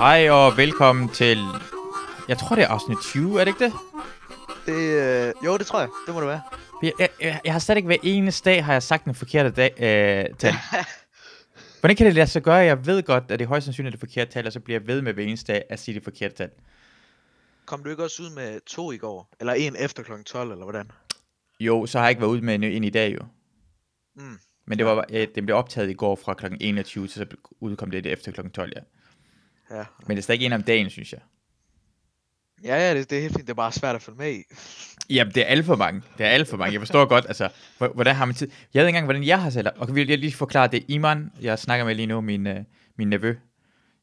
Hej 0.00 0.30
og 0.30 0.56
velkommen 0.56 1.08
til... 1.08 1.38
Jeg 2.28 2.38
tror, 2.38 2.56
det 2.56 2.64
er 2.64 2.68
afsnit 2.68 2.98
20, 3.02 3.40
er 3.40 3.44
det 3.44 3.50
ikke 3.50 3.64
det? 3.64 3.72
Det, 4.66 4.72
øh, 4.72 5.32
jo, 5.44 5.58
det 5.58 5.66
tror 5.66 5.80
jeg. 5.80 5.88
Det 6.06 6.14
må 6.14 6.20
det 6.20 6.28
være. 6.28 6.40
Jeg, 6.82 6.92
jeg, 6.98 7.08
jeg, 7.20 7.40
jeg 7.44 7.52
har 7.52 7.60
slet 7.60 7.76
ikke 7.76 7.86
hver 7.86 7.96
eneste 8.02 8.50
dag, 8.50 8.64
har 8.64 8.72
jeg 8.72 8.82
sagt 8.82 9.04
den 9.04 9.14
forkerte 9.14 9.50
dag, 9.50 9.70
øh, 9.76 10.36
tal. 10.36 10.54
Hvordan 11.80 11.96
kan 11.96 12.06
det 12.06 12.14
lade 12.14 12.26
sig 12.26 12.42
gøre? 12.42 12.56
Jeg 12.56 12.86
ved 12.86 13.02
godt, 13.02 13.24
at 13.28 13.38
det 13.38 13.44
er 13.44 13.48
højst 13.48 13.64
sandsynligt 13.64 13.92
det 13.92 14.00
forkerte 14.00 14.32
tal, 14.32 14.46
og 14.46 14.52
så 14.52 14.60
bliver 14.60 14.80
jeg 14.80 14.86
ved 14.86 15.02
med 15.02 15.12
hver 15.12 15.24
eneste 15.24 15.52
dag 15.52 15.64
at 15.70 15.78
sige 15.78 15.94
det 15.94 16.04
forkerte 16.04 16.34
tal. 16.34 16.50
Kom 17.66 17.82
du 17.82 17.90
ikke 17.90 18.02
også 18.02 18.22
ud 18.22 18.30
med 18.30 18.60
to 18.66 18.92
i 18.92 18.96
går? 18.96 19.28
Eller 19.40 19.52
en 19.52 19.76
efter 19.78 20.02
kl. 20.02 20.12
12, 20.26 20.52
eller 20.52 20.64
hvordan? 20.64 20.90
Jo, 21.60 21.86
så 21.86 21.98
har 21.98 22.04
jeg 22.04 22.10
ikke 22.10 22.20
været 22.20 22.30
ude 22.30 22.42
med 22.42 22.54
en, 22.54 22.64
en 22.64 22.84
i 22.84 22.90
dag 22.90 23.14
jo. 23.14 23.24
Mm. 24.16 24.38
Men 24.66 24.78
det 24.78 24.86
var, 24.86 25.04
øh, 25.10 25.28
den 25.34 25.46
blev 25.46 25.56
optaget 25.56 25.90
i 25.90 25.94
går 25.94 26.16
fra 26.16 26.34
kl. 26.34 26.46
21, 26.60 27.08
så 27.08 27.26
udkom 27.60 27.90
det 27.90 28.06
efter 28.06 28.32
kl. 28.32 28.48
12, 28.48 28.72
ja. 28.76 28.80
Ja, 29.70 29.84
Men 30.06 30.16
det 30.16 30.18
er 30.18 30.22
stadig 30.22 30.46
en 30.46 30.52
om 30.52 30.62
dagen, 30.62 30.90
synes 30.90 31.12
jeg. 31.12 31.20
ja, 32.64 32.76
ja 32.76 32.94
det, 32.94 33.10
det 33.10 33.18
er 33.18 33.22
helt 33.22 33.32
fint. 33.34 33.46
Det 33.46 33.50
er 33.50 33.54
bare 33.54 33.72
svært 33.72 33.94
at 33.96 34.02
følge 34.02 34.18
med 34.18 34.32
i. 34.34 34.42
Jamen, 35.10 35.34
det 35.34 35.40
er 35.42 35.46
alt 35.46 35.66
for 35.66 35.76
mange. 35.76 36.02
Det 36.18 36.26
er 36.26 36.30
alt 36.30 36.48
for 36.48 36.56
mange. 36.56 36.72
Jeg 36.72 36.80
forstår 36.80 37.04
godt, 37.06 37.24
altså, 37.28 37.48
hvor- 37.78 37.88
hvordan 37.88 38.16
har 38.16 38.24
man 38.24 38.34
tid? 38.34 38.50
Jeg 38.74 38.80
ved 38.80 38.86
ikke 38.86 38.96
engang, 38.96 39.06
hvordan 39.06 39.24
jeg 39.24 39.42
har 39.42 39.50
selv. 39.50 39.66
Og 39.76 39.86
kan 39.86 39.96
vi 39.96 40.04
lige 40.04 40.32
forklare 40.32 40.66
det? 40.68 40.84
Iman, 40.88 41.32
jeg 41.40 41.58
snakker 41.58 41.84
med 41.86 41.94
lige 41.94 42.06
nu, 42.06 42.20
min, 42.20 42.46
uh, 42.46 42.56
min 42.96 43.08
nevø, 43.08 43.36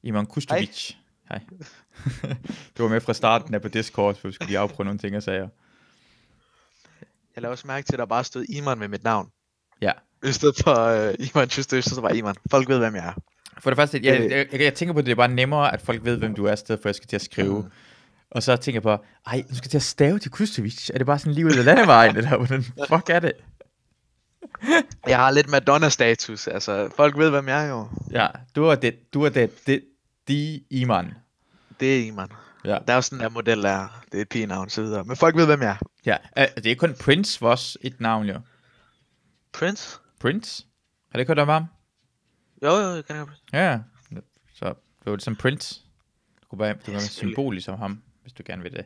Iman 0.04 0.26
Kustovic. 0.26 0.92
Hej. 1.30 1.40
du 2.78 2.84
var 2.84 2.88
med 2.90 3.02
fra 3.02 3.14
starten 3.14 3.54
af 3.54 3.62
på 3.62 3.68
Discord, 3.68 4.16
for 4.16 4.28
vi 4.28 4.34
skulle 4.34 4.48
lige 4.48 4.60
afprøve 4.60 4.86
nogle 4.86 5.00
ting 5.00 5.16
og 5.16 5.24
sager. 5.24 5.48
Jeg 7.36 7.42
lavede 7.42 7.54
også 7.54 7.68
mærke 7.68 7.86
til, 7.86 7.94
at 7.94 8.00
der 8.00 8.06
bare 8.06 8.24
stod 8.24 8.44
Iman 8.50 8.80
med 8.80 8.88
mit 8.88 9.04
navn. 9.04 9.30
Ja. 9.82 9.92
I 10.26 10.32
stedet 10.32 10.56
for 10.64 10.76
øh, 10.80 11.14
Iman 11.20 11.50
Tjøstøs, 11.50 11.86
så 11.86 12.02
var 12.02 12.10
Iman. 12.10 12.36
Folk 12.52 12.70
ved, 12.70 12.78
hvem 12.80 12.96
jeg 12.96 13.08
er. 13.08 13.14
For 13.60 13.70
det 13.70 13.78
første, 13.78 14.00
jeg, 14.04 14.20
Øh. 14.22 14.32
jeg, 14.32 14.46
jeg, 14.52 14.62
jeg 14.62 14.74
tænker 14.74 14.94
på, 14.94 15.00
at 15.00 15.06
det 15.06 15.12
er 15.12 15.16
bare 15.16 15.28
nemmere, 15.28 15.74
at 15.74 15.82
folk 15.82 16.06
ved, 16.06 16.18
hvem 16.18 16.36
du 16.36 16.46
er, 16.46 16.54
i 16.54 16.58
stedet 16.58 16.82
for 16.82 16.90
at 16.90 16.94
jeg 16.94 16.96
skal 16.96 17.08
til 17.08 17.16
at 17.16 17.22
skrive. 17.22 17.62
Mm. 17.62 17.70
Og 18.32 18.44
så 18.44 18.56
tænker 18.56 18.76
jeg 18.76 18.84
på, 18.84 19.04
ej, 19.28 19.44
du 19.50 19.56
skal 19.56 19.70
til 19.70 19.78
at 19.78 19.84
stave 19.84 20.20
til 20.20 20.32
Kustovic. 20.32 20.90
Er 20.94 20.98
det 20.98 21.08
bare 21.08 21.20
sådan 21.20 21.34
lige 21.34 21.46
ud 21.46 21.52
af 21.52 21.66
landevejen, 21.66 22.18
eller 22.18 22.38
hvordan 22.38 22.64
fuck 22.64 23.10
er 23.10 23.20
det? 23.20 23.32
Jeg 25.08 25.18
har 25.18 25.32
lidt 25.32 25.50
Madonna-status. 25.50 26.48
Altså, 26.48 26.90
folk 26.96 27.18
ved, 27.18 27.30
hvem 27.30 27.48
jeg 27.48 27.66
er 27.66 27.70
jo. 27.70 27.88
Ja, 28.12 28.28
du 28.56 28.64
er 28.66 28.76
det, 28.76 29.14
du 29.14 29.24
er 29.24 29.30
det, 29.30 29.68
det, 29.68 29.84
de 30.28 30.62
Iman. 30.70 31.14
Det 31.80 31.98
er 32.00 32.06
Iman. 32.08 32.28
Ja. 32.66 32.70
Der 32.70 32.80
er 32.88 32.96
jo 32.96 33.02
sådan 33.02 33.26
en 33.26 33.34
model, 33.34 33.64
der 33.64 33.70
er. 33.70 34.02
Det 34.12 34.18
er 34.18 34.22
et 34.22 34.30
pigenavn, 34.30 34.70
så 34.70 34.82
videre. 34.82 35.04
Men 35.04 35.16
folk 35.18 35.36
ved, 35.36 35.46
hvem 35.46 35.62
jeg 35.62 35.70
er. 35.70 35.76
Ja, 36.06 36.18
øh, 36.38 36.64
det 36.64 36.72
er 36.72 36.76
kun 36.76 36.94
Prince 36.94 37.40
for 37.40 37.50
os 37.50 37.78
et 37.82 38.02
navn, 38.02 38.26
jo. 38.28 38.40
Prince? 39.54 39.98
Prince? 40.20 40.64
Har 41.12 41.18
det 41.18 41.20
ikke 41.20 41.30
hørt 41.30 41.40
om 41.40 41.48
ham? 41.48 41.66
Jo, 42.64 42.70
jo, 42.70 43.02
kan 43.02 43.16
jeg 43.16 43.26
godt. 43.26 43.42
Ja, 43.54 43.72
ja. 43.72 43.80
Så 44.56 44.66
det 44.66 45.06
var 45.06 45.12
det 45.16 45.24
som 45.24 45.36
Prince. 45.36 45.82
Du 46.42 46.48
kunne 46.50 46.60
være, 46.60 46.74
du 46.74 46.80
kan 46.86 46.94
være 46.94 47.02
symbol 47.02 47.54
ligesom 47.54 47.80
ham, 47.80 48.02
hvis 48.22 48.34
du 48.34 48.44
gerne 48.46 48.64
vil 48.64 48.72
det. 48.72 48.86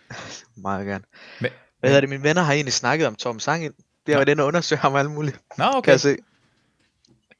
Meget 0.56 0.86
gerne. 0.86 1.04
Men, 1.40 1.50
Hvad 1.80 1.90
hedder 1.90 2.00
det? 2.00 2.08
Mine 2.08 2.22
venner 2.22 2.42
har 2.42 2.52
egentlig 2.52 2.72
snakket 2.72 3.06
om 3.06 3.14
Tom 3.14 3.40
Sangin. 3.40 3.72
Det 4.06 4.14
har 4.14 4.18
været 4.20 4.28
inde 4.28 4.42
og 4.42 4.46
undersøge 4.46 4.78
ham 4.78 4.92
og 4.92 5.00
alt 5.00 5.10
muligt. 5.10 5.40
Nå, 5.58 5.64
Kan 5.64 5.74
okay. 5.74 5.90
jeg 5.92 6.00
se. 6.00 6.16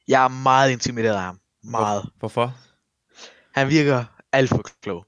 Jeg 0.07 0.23
er 0.23 0.27
meget 0.27 0.71
intimideret 0.71 1.15
af 1.15 1.21
ham. 1.21 1.39
Meget. 1.63 2.01
Hvor, 2.01 2.11
hvorfor? 2.19 2.57
Han 3.53 3.69
virker 3.69 4.05
alt 4.31 4.49
for 4.49 4.63
klog. 4.81 5.05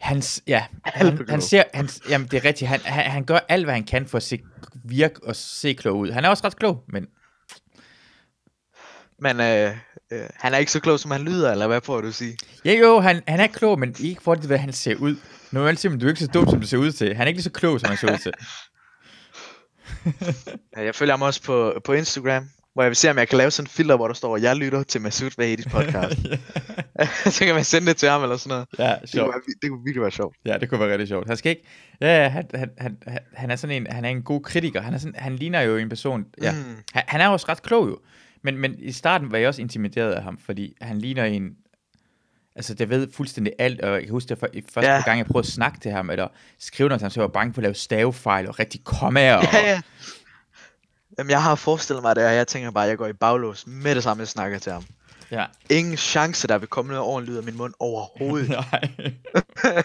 Hans, 0.00 0.42
ja, 0.46 0.66
han, 0.84 1.26
han 1.28 1.40
ser, 1.42 1.62
han, 1.74 1.88
jamen 2.08 2.28
det 2.28 2.36
er 2.36 2.44
rigtigt, 2.44 2.68
han, 2.68 2.80
han, 2.80 3.10
han 3.10 3.24
gør 3.24 3.38
alt, 3.48 3.64
hvad 3.66 3.74
han 3.74 3.84
kan 3.84 4.06
for 4.06 4.16
at 4.16 4.22
se, 4.22 4.40
virke 4.84 5.24
og 5.24 5.36
se 5.36 5.74
klog 5.74 5.98
ud. 5.98 6.10
Han 6.10 6.24
er 6.24 6.28
også 6.28 6.44
ret 6.46 6.56
klog, 6.56 6.84
men 6.88 7.06
Men 9.18 9.40
øh, 9.40 9.70
øh, 10.12 10.20
han 10.34 10.54
er 10.54 10.58
ikke 10.58 10.72
så 10.72 10.80
klog, 10.80 11.00
som 11.00 11.10
han 11.10 11.20
lyder, 11.22 11.52
eller 11.52 11.66
hvad 11.66 11.80
prøver 11.80 12.00
du 12.00 12.08
at 12.08 12.14
sige? 12.14 12.36
ja, 12.64 12.72
jo, 12.72 13.00
han, 13.00 13.22
han 13.28 13.40
er 13.40 13.46
klog, 13.46 13.78
men 13.78 13.94
ikke 14.00 14.22
for 14.22 14.34
det, 14.34 14.44
hvad 14.46 14.58
han 14.58 14.72
ser 14.72 14.94
ud. 14.96 15.16
Normalt 15.50 15.78
siger 15.78 15.90
man, 15.90 15.98
du 16.00 16.06
er 16.06 16.10
ikke 16.10 16.20
så 16.20 16.26
dum, 16.34 16.48
som 16.50 16.60
du 16.60 16.66
ser 16.66 16.76
ud 16.78 16.92
til. 16.92 17.14
Han 17.14 17.22
er 17.22 17.26
ikke 17.28 17.36
lige 17.38 17.44
så 17.44 17.50
klog, 17.50 17.80
som 17.80 17.88
han 17.88 17.98
ser 17.98 18.12
ud 18.12 18.18
til. 18.18 18.32
Jeg 20.86 20.94
følger 20.94 21.12
ham 21.12 21.22
også 21.22 21.42
på, 21.42 21.80
på 21.84 21.92
Instagram, 21.92 22.48
hvor 22.74 22.82
jeg 22.82 22.90
vil 22.90 22.96
se, 22.96 23.10
om 23.10 23.18
jeg 23.18 23.28
kan 23.28 23.38
lave 23.38 23.50
sådan 23.50 23.64
en 23.66 23.70
filter, 23.70 23.96
hvor 23.96 24.06
der 24.08 24.14
står, 24.14 24.36
jeg 24.36 24.56
lytter 24.56 24.82
til 24.82 25.00
Masud 25.00 25.30
Vahedis 25.38 25.66
podcast. 25.66 26.18
så 27.36 27.44
kan 27.44 27.54
man 27.54 27.64
sende 27.64 27.86
det 27.88 27.96
til 27.96 28.08
ham 28.08 28.22
eller 28.22 28.36
sådan 28.36 28.48
noget. 28.50 28.66
ja, 28.78 28.84
Det 28.92 28.98
kunne, 29.00 29.08
sjovt. 29.08 29.28
være, 29.34 29.42
det 29.62 29.70
kunne 29.70 29.84
virkelig 29.84 30.02
være 30.02 30.10
sjovt. 30.10 30.36
Ja, 30.46 30.58
det 30.58 30.68
kunne 30.68 30.80
være 30.80 30.90
rigtig 30.90 31.08
sjovt. 31.08 31.26
Han 31.28 31.36
skal 31.36 31.50
ikke... 31.50 31.66
Ja, 32.00 32.28
han, 32.28 32.44
han, 32.54 32.70
han, 32.78 32.98
han- 33.34 33.50
er 33.50 33.56
sådan 33.56 33.76
en... 33.76 33.86
Han 33.90 34.04
er 34.04 34.08
en 34.08 34.22
god 34.22 34.42
kritiker. 34.42 34.80
Han, 34.82 34.94
er 34.94 34.98
sådan, 34.98 35.14
han 35.18 35.36
ligner 35.36 35.60
jo 35.60 35.76
en 35.76 35.88
person... 35.88 36.24
Ja. 36.42 36.52
Mm. 36.52 36.76
Han, 36.92 37.02
han 37.06 37.20
er 37.20 37.28
også 37.28 37.46
ret 37.48 37.62
klog 37.62 37.88
jo. 37.88 37.98
Men, 38.46 38.58
men 38.58 38.74
i 38.78 38.92
starten 38.92 39.32
var 39.32 39.38
jeg 39.38 39.48
også 39.48 39.60
intimideret 39.62 40.12
af 40.12 40.22
ham, 40.22 40.38
fordi 40.38 40.76
han 40.80 40.98
ligner 40.98 41.24
en... 41.24 41.50
Altså, 42.56 42.74
det 42.74 42.88
ved 42.90 43.12
fuldstændig 43.12 43.52
alt, 43.58 43.80
og 43.80 43.92
jeg 43.94 44.02
kan 44.02 44.10
huske, 44.10 44.32
at 44.32 44.38
for, 44.38 44.48
første 44.74 44.90
Ja. 44.90 45.02
gang, 45.04 45.18
jeg 45.18 45.26
prøvede 45.26 45.46
at 45.46 45.52
snakke 45.52 45.78
til 45.80 45.90
ham, 45.90 46.10
eller 46.10 46.28
skrive 46.58 46.88
noget 46.88 47.00
til 47.00 47.04
ham, 47.04 47.10
så 47.10 47.20
var 47.20 47.26
jeg 47.26 47.32
bange 47.32 47.54
for 47.54 47.58
at 47.60 47.62
lave 47.62 47.74
stavefejl 47.74 48.48
og 48.48 48.58
rigtig 48.58 48.84
kommaer. 48.84 49.36
Og, 49.40 49.44
Ja, 49.52 49.70
ja. 49.70 49.80
Jamen, 51.18 51.30
jeg 51.30 51.42
har 51.42 51.54
forestillet 51.54 52.02
mig 52.02 52.16
det, 52.16 52.26
og 52.26 52.34
jeg 52.34 52.46
tænker 52.46 52.70
bare, 52.70 52.84
at 52.84 52.90
jeg 52.90 52.98
går 52.98 53.06
i 53.06 53.12
baglås 53.12 53.66
med 53.66 53.94
det 53.94 54.02
samme, 54.02 54.20
jeg 54.20 54.28
snakker 54.28 54.58
til 54.58 54.72
ham. 54.72 54.84
ja. 55.30 55.44
Ingen 55.70 55.96
chance, 55.96 56.48
der 56.48 56.58
vil 56.58 56.68
komme 56.68 56.88
noget 56.92 57.04
ordentligt 57.04 57.32
ud 57.32 57.38
af 57.38 57.44
min 57.44 57.56
mund 57.56 57.74
overhovedet. 57.78 58.48
Nej. 58.72 59.12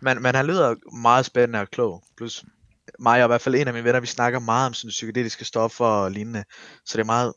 Men, 0.00 0.22
men 0.22 0.34
han 0.34 0.46
lyder 0.46 0.74
meget 0.96 1.24
spændende 1.26 1.60
og 1.60 1.70
klog. 1.70 2.02
Plus 2.16 2.44
mig 2.98 3.22
og 3.22 3.26
i 3.26 3.30
hvert 3.30 3.40
fald 3.40 3.54
en 3.54 3.66
af 3.68 3.72
mine 3.74 3.84
venner, 3.84 4.00
vi 4.00 4.06
snakker 4.06 4.38
meget 4.38 4.66
om 4.66 4.74
sådan 4.74 4.88
psykedeliske 4.90 5.44
stoffer 5.44 5.84
og 5.84 6.10
lignende. 6.10 6.44
Så 6.84 6.92
det 6.98 7.00
er 7.02 7.06
meget, 7.06 7.34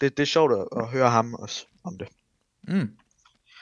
det, 0.00 0.16
det 0.16 0.22
er 0.22 0.26
sjovt 0.26 0.52
at, 0.52 0.82
at 0.82 0.88
høre 0.88 1.10
ham 1.10 1.34
også 1.34 1.66
om 1.84 1.98
det. 1.98 2.08
Mm. 2.68 2.88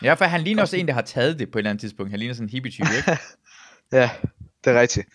Ja, 0.03 0.15
for 0.15 0.25
han 0.25 0.41
ligner 0.41 0.63
også 0.63 0.77
en, 0.77 0.89
der 0.89 0.95
har 0.95 1.03
taget 1.03 1.39
det 1.39 1.51
på 1.51 1.59
et 1.59 1.61
eller 1.61 1.71
andet 1.71 1.81
tidspunkt. 1.81 2.11
Han 2.13 2.19
ligner 2.19 2.35
sådan 2.35 2.47
en 2.47 2.51
hippie-type, 2.51 2.89
ikke? 2.97 3.19
Ja, 3.93 4.11
det 4.65 4.77
er 4.77 4.81
rigtigt. 4.81 5.09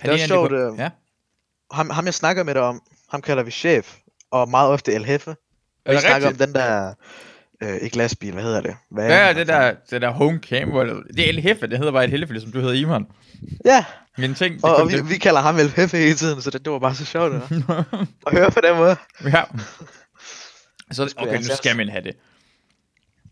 Han 0.00 0.10
Det 0.12 0.22
er 0.22 0.26
sjovt, 0.26 0.50
der 0.50 0.58
kunne- 0.68 0.72
øh, 0.72 0.78
Ja. 0.78 0.90
Ham, 1.72 1.90
ham 1.90 2.04
jeg 2.04 2.14
snakker 2.14 2.42
med 2.44 2.54
dig 2.54 2.62
om, 2.62 2.82
ham 3.10 3.22
kalder 3.22 3.42
vi 3.42 3.50
chef. 3.50 3.96
Og 4.30 4.48
meget 4.48 4.70
ofte 4.70 4.92
El 4.92 5.04
Hefe. 5.04 5.30
Og 5.30 5.36
vi 5.86 5.92
det 5.92 6.00
snakker 6.00 6.28
rigtigt? 6.28 6.42
om 6.42 6.46
den 6.46 6.54
der, 6.54 6.94
øh, 7.62 7.76
ikke 7.76 7.96
lastbil, 7.96 8.32
hvad 8.32 8.42
hedder 8.42 8.60
det? 8.60 8.76
Hvad 8.90 9.08
Ja, 9.08 9.32
det 9.32 9.46
der, 9.46 9.74
det 9.90 10.02
der 10.02 10.10
home 10.10 10.38
cam, 10.38 10.76
eller, 10.76 11.02
det 11.16 11.24
er 11.24 11.28
El 11.28 11.40
Heffe, 11.40 11.66
det 11.66 11.78
hedder 11.78 11.92
bare 11.92 12.04
et 12.04 12.10
helvede, 12.10 12.40
som 12.40 12.52
du 12.52 12.60
hedder 12.60 12.74
Iman. 12.74 13.06
Ja, 13.64 13.84
Men 14.18 14.34
ting, 14.34 14.54
det 14.54 14.64
og, 14.64 14.76
og 14.76 14.88
vi, 14.88 14.96
det. 14.96 15.10
vi 15.10 15.18
kalder 15.18 15.40
ham 15.40 15.56
El 15.56 15.70
Hefe 15.70 15.96
hele 15.96 16.14
tiden, 16.14 16.42
så 16.42 16.50
det, 16.50 16.64
det 16.64 16.72
var 16.72 16.78
bare 16.78 16.94
så 16.94 17.04
sjovt 17.04 17.34
at, 18.26 18.32
høre 18.32 18.50
på 18.50 18.60
den 18.60 18.76
måde. 18.76 18.96
ja. 19.24 19.42
Så, 20.90 21.14
okay, 21.16 21.30
nu 21.30 21.36
altså 21.36 21.56
skal 21.56 21.76
man 21.76 21.88
have 21.88 22.04
det. 22.04 22.16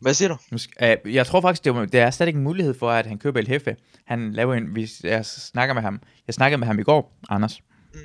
Hvad 0.01 0.15
siger 0.15 0.29
du? 0.29 0.37
Nu 0.51 0.59
skal, 0.59 0.99
jeg 1.05 1.27
tror 1.27 1.41
faktisk, 1.41 1.65
det, 1.65 1.75
var, 1.75 1.85
det 1.85 2.01
er 2.01 2.11
stadig 2.11 2.29
ikke 2.29 2.39
en 2.39 2.45
mulighed 2.45 2.75
for, 2.75 2.91
at 2.91 3.07
han 3.07 3.19
køber 3.19 3.41
El 3.41 3.49
Heffe. 3.49 3.77
Han 4.05 4.33
laver 4.33 4.55
en, 4.55 4.65
hvis 4.67 5.01
jeg 5.05 5.27
snakker 5.27 5.75
med 5.75 5.83
ham. 5.83 6.01
Jeg 6.27 6.35
snakkede 6.35 6.59
med 6.59 6.67
ham 6.67 6.79
i 6.79 6.83
går, 6.83 7.19
Anders. 7.31 7.61
Mm. 7.95 8.01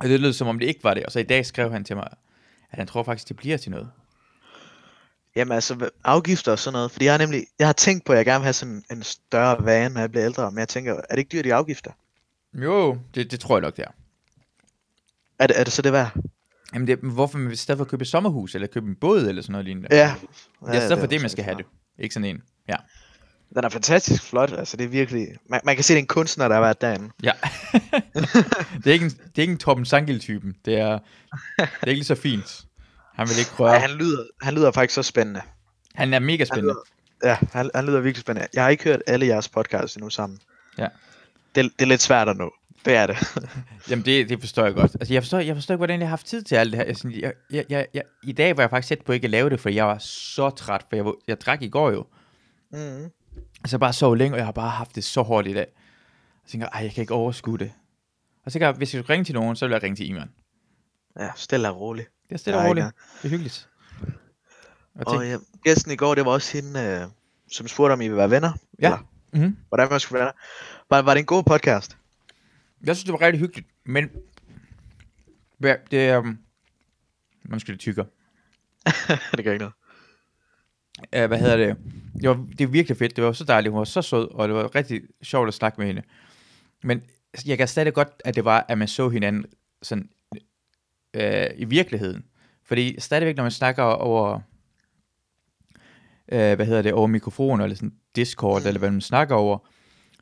Og 0.00 0.08
det 0.08 0.20
lød 0.20 0.32
som 0.32 0.48
om 0.48 0.58
det 0.58 0.66
ikke 0.66 0.84
var 0.84 0.94
det. 0.94 1.06
Og 1.06 1.12
så 1.12 1.18
i 1.18 1.22
dag 1.22 1.46
skrev 1.46 1.72
han 1.72 1.84
til 1.84 1.96
mig, 1.96 2.08
at 2.70 2.78
han 2.78 2.86
tror 2.86 3.02
faktisk, 3.02 3.28
det 3.28 3.36
bliver 3.36 3.56
til 3.56 3.70
noget. 3.70 3.90
Jamen 5.38 5.52
altså, 5.52 5.90
afgifter 6.04 6.52
og 6.52 6.58
sådan 6.58 6.72
noget. 6.72 6.90
Fordi 6.90 7.04
jeg 7.04 7.12
har 7.12 7.18
nemlig, 7.18 7.44
jeg 7.58 7.68
har 7.68 7.72
tænkt 7.72 8.04
på, 8.04 8.12
at 8.12 8.16
jeg 8.16 8.24
gerne 8.26 8.40
vil 8.40 8.44
have 8.44 8.52
sådan 8.52 8.82
en 8.90 9.02
større 9.02 9.64
vane, 9.64 9.94
når 9.94 10.00
jeg 10.00 10.10
bliver 10.10 10.24
ældre. 10.26 10.50
Men 10.50 10.58
jeg 10.58 10.68
tænker, 10.68 10.94
er 10.94 11.14
det 11.14 11.18
ikke 11.18 11.32
dyrt 11.32 11.46
i 11.46 11.50
afgifter? 11.50 11.90
Jo, 12.54 12.98
det, 13.14 13.30
det 13.30 13.40
tror 13.40 13.56
jeg 13.56 13.62
nok, 13.62 13.76
det 13.76 13.84
er. 13.84 13.90
Er 15.38 15.46
det, 15.46 15.60
er 15.60 15.64
det 15.64 15.72
så 15.72 15.82
det 15.82 15.92
værd? 15.92 16.16
Jamen, 16.74 16.88
det, 16.88 16.98
hvorfor 16.98 17.38
man 17.38 17.52
i 17.52 17.56
stedet 17.56 17.78
for 17.78 17.84
at 17.84 17.90
købe 17.90 18.02
et 18.02 18.08
sommerhus, 18.08 18.54
eller 18.54 18.68
købe 18.68 18.86
en 18.86 18.96
båd, 19.00 19.26
eller 19.28 19.42
sådan 19.42 19.52
noget 19.52 19.64
lignende? 19.64 19.88
Ja. 19.90 20.14
det 20.60 20.68
er 20.68 20.72
i 20.72 20.80
stedet 20.80 20.98
for 20.98 21.06
det, 21.06 21.20
man 21.20 21.30
skal 21.30 21.44
have 21.44 21.56
det. 21.56 21.66
Ikke 21.98 22.14
sådan 22.14 22.28
en. 22.28 22.42
Ja. 22.68 22.76
Den 23.54 23.64
er 23.64 23.68
fantastisk 23.68 24.22
flot, 24.22 24.52
altså 24.52 24.76
det 24.76 24.84
er 24.84 24.88
virkelig... 24.88 25.28
Man, 25.48 25.60
man 25.64 25.74
kan 25.74 25.84
se, 25.84 25.92
det 25.92 25.98
er 25.98 26.02
en 26.02 26.06
kunstner, 26.06 26.48
der 26.48 26.54
har 26.54 26.62
været 26.62 26.80
derinde. 26.80 27.10
Ja. 27.22 27.32
det, 28.84 28.86
er 28.86 28.92
ikke 28.92 29.04
en, 29.04 29.10
det 29.10 29.38
er 29.38 29.42
ikke 29.42 29.52
en 29.52 29.58
Torben 29.58 29.84
Sangel-typen. 29.84 30.54
Det 30.64 30.78
er, 30.78 30.98
det 31.58 31.68
er 31.82 31.86
ikke 31.86 31.94
lige 31.94 32.04
så 32.04 32.14
fint. 32.14 32.67
Han 33.18 33.28
vil 33.28 33.38
ikke 33.38 33.50
Ja. 33.58 33.64
røre. 33.64 33.80
han, 33.80 33.90
lyder, 33.90 34.24
han 34.42 34.54
lyder 34.54 34.70
faktisk 34.72 34.94
så 34.94 35.02
spændende. 35.02 35.40
Han 35.94 36.14
er 36.14 36.18
mega 36.18 36.36
Han 36.38 36.46
spændende. 36.46 36.74
lyder, 37.22 37.30
ja, 37.30 37.38
han, 37.52 37.70
han 37.74 37.86
lyder 37.86 38.00
virkelig 38.00 38.20
spændende. 38.20 38.48
Jeg 38.54 38.62
har 38.62 38.70
ikke 38.70 38.84
hørt 38.84 39.02
alle 39.06 39.26
jeres 39.26 39.48
podcasts 39.48 39.96
endnu 39.96 40.10
sammen. 40.10 40.38
Ja. 40.78 40.88
Det, 41.54 41.64
det 41.64 41.82
er 41.82 41.86
lidt 41.86 42.02
svært 42.02 42.28
at 42.28 42.36
nå. 42.36 42.52
Det 42.84 42.94
er 42.96 43.06
det. 43.06 43.16
Jamen, 43.90 44.04
det, 44.04 44.28
det 44.28 44.40
forstår 44.40 44.64
jeg 44.64 44.74
godt. 44.74 44.94
Altså, 45.00 45.14
jeg 45.14 45.22
forstår, 45.22 45.38
jeg 45.38 45.54
forstår 45.56 45.72
ikke, 45.74 45.78
hvordan 45.78 46.00
jeg 46.00 46.06
har 46.08 46.10
haft 46.10 46.26
tid 46.26 46.42
til 46.42 46.54
alt 46.54 46.72
det 46.72 46.78
her. 46.78 46.86
Jeg, 46.86 46.96
sådan, 46.96 47.20
jeg, 47.20 47.32
jeg, 47.50 47.64
jeg, 47.68 47.86
jeg, 47.94 48.02
I 48.22 48.32
dag 48.32 48.56
var 48.56 48.62
jeg 48.62 48.70
faktisk 48.70 48.88
tæt 48.88 49.04
på 49.06 49.12
ikke 49.12 49.24
at 49.24 49.30
lave 49.30 49.50
det, 49.50 49.60
for 49.60 49.68
jeg 49.68 49.86
var 49.86 49.98
så 49.98 50.50
træt, 50.50 50.80
for 50.88 50.96
jeg, 50.96 51.04
var- 51.04 51.14
jeg 51.28 51.40
drak 51.40 51.62
i 51.62 51.68
går 51.68 51.90
jo. 51.90 52.06
mm. 52.72 52.78
Altså, 53.60 53.76
jeg 53.76 53.80
bare 53.80 53.92
sov 53.92 54.14
længe, 54.16 54.34
og 54.34 54.38
jeg 54.38 54.46
har 54.46 54.52
bare 54.52 54.70
haft 54.70 54.94
det 54.94 55.04
så 55.04 55.22
hårdt 55.22 55.46
i 55.48 55.52
dag. 55.52 55.66
Jeg 56.44 56.50
tænker, 56.50 56.68
ej, 56.68 56.82
jeg 56.82 56.92
kan 56.92 57.00
ikke 57.00 57.14
overskue 57.14 57.58
det. 57.58 57.72
Og 58.44 58.50
så 58.50 58.52
tænker 58.52 58.66
jeg, 58.66 58.74
hvis 58.76 58.94
jeg 58.94 59.00
skulle 59.02 59.12
ringe 59.14 59.24
til 59.24 59.34
nogen, 59.34 59.56
så 59.56 59.66
vil 59.66 59.72
jeg 59.72 59.82
ringe 59.82 59.96
til 59.96 60.08
Iman. 60.10 60.30
Ja, 61.18 61.30
stille 61.36 61.68
og 61.68 61.80
roligt. 61.80 62.10
Det 62.28 62.34
er 62.34 62.38
stille 62.38 62.58
og 62.58 62.64
roligt. 62.64 62.86
Det 63.22 63.24
er 63.24 63.28
hyggeligt. 63.28 63.68
Og 64.94 65.14
Og 65.14 65.26
ja, 65.26 65.36
gæsten 65.62 65.92
i 65.92 65.96
går, 65.96 66.14
det 66.14 66.24
var 66.24 66.32
også 66.32 66.56
hende, 66.56 66.80
øh, 66.80 67.06
som 67.52 67.68
spurgte, 67.68 67.92
om 67.92 68.00
I 68.00 68.08
vil 68.08 68.16
være 68.16 68.30
venner. 68.30 68.52
Ja. 68.78 68.86
Eller, 68.86 68.98
mm-hmm. 69.32 69.56
hvordan 69.68 69.88
man 69.90 70.00
skulle 70.00 70.18
være 70.18 70.26
venner. 70.26 70.40
Var, 70.90 71.02
var 71.02 71.14
det 71.14 71.20
en 71.20 71.26
god 71.26 71.42
podcast? 71.42 71.96
Jeg 72.84 72.96
synes, 72.96 73.04
det 73.04 73.12
var 73.12 73.20
rigtig 73.20 73.40
hyggeligt, 73.40 73.68
men 73.84 74.10
ja, 75.62 75.74
det 75.90 76.08
er... 76.08 76.18
Um, 76.18 76.38
man 77.42 77.60
skal 77.60 77.72
det 77.72 77.80
tykker. 77.80 78.04
det 79.36 79.44
gør 79.44 79.52
ikke 79.52 79.64
noget. 79.64 79.74
Uh, 81.22 81.28
hvad 81.28 81.38
hedder 81.38 81.56
det? 81.56 81.76
Det 82.20 82.28
var, 82.28 82.46
det 82.58 82.66
var 82.66 82.72
virkelig 82.72 82.96
fedt. 82.96 83.16
Det 83.16 83.24
var 83.24 83.32
så 83.32 83.44
dejligt. 83.44 83.72
Hun 83.72 83.78
var 83.78 83.84
så 83.84 84.02
sød, 84.02 84.30
og 84.30 84.48
det 84.48 84.56
var 84.56 84.74
rigtig 84.74 85.02
sjovt 85.22 85.48
at 85.48 85.54
snakke 85.54 85.80
med 85.80 85.86
hende. 85.86 86.02
Men 86.82 87.02
jeg 87.46 87.58
kan 87.58 87.68
stadig 87.68 87.94
godt, 87.94 88.08
at 88.24 88.34
det 88.34 88.44
var, 88.44 88.64
at 88.68 88.78
man 88.78 88.88
så 88.88 89.08
hinanden 89.08 89.44
sådan, 89.82 90.10
øh, 91.20 91.46
i 91.56 91.64
virkeligheden. 91.64 92.24
Fordi 92.64 93.00
stadigvæk, 93.00 93.36
når 93.36 93.44
man 93.44 93.50
snakker 93.50 93.82
over, 93.82 94.40
øh, 96.32 96.54
hvad 96.56 96.66
hedder 96.66 96.82
det, 96.82 96.92
over 96.92 97.06
mikrofon, 97.06 97.60
eller 97.60 97.76
sådan 97.76 97.92
Discord, 98.16 98.62
eller 98.66 98.78
hvad 98.78 98.90
man 98.90 99.00
snakker 99.00 99.34
over, 99.34 99.58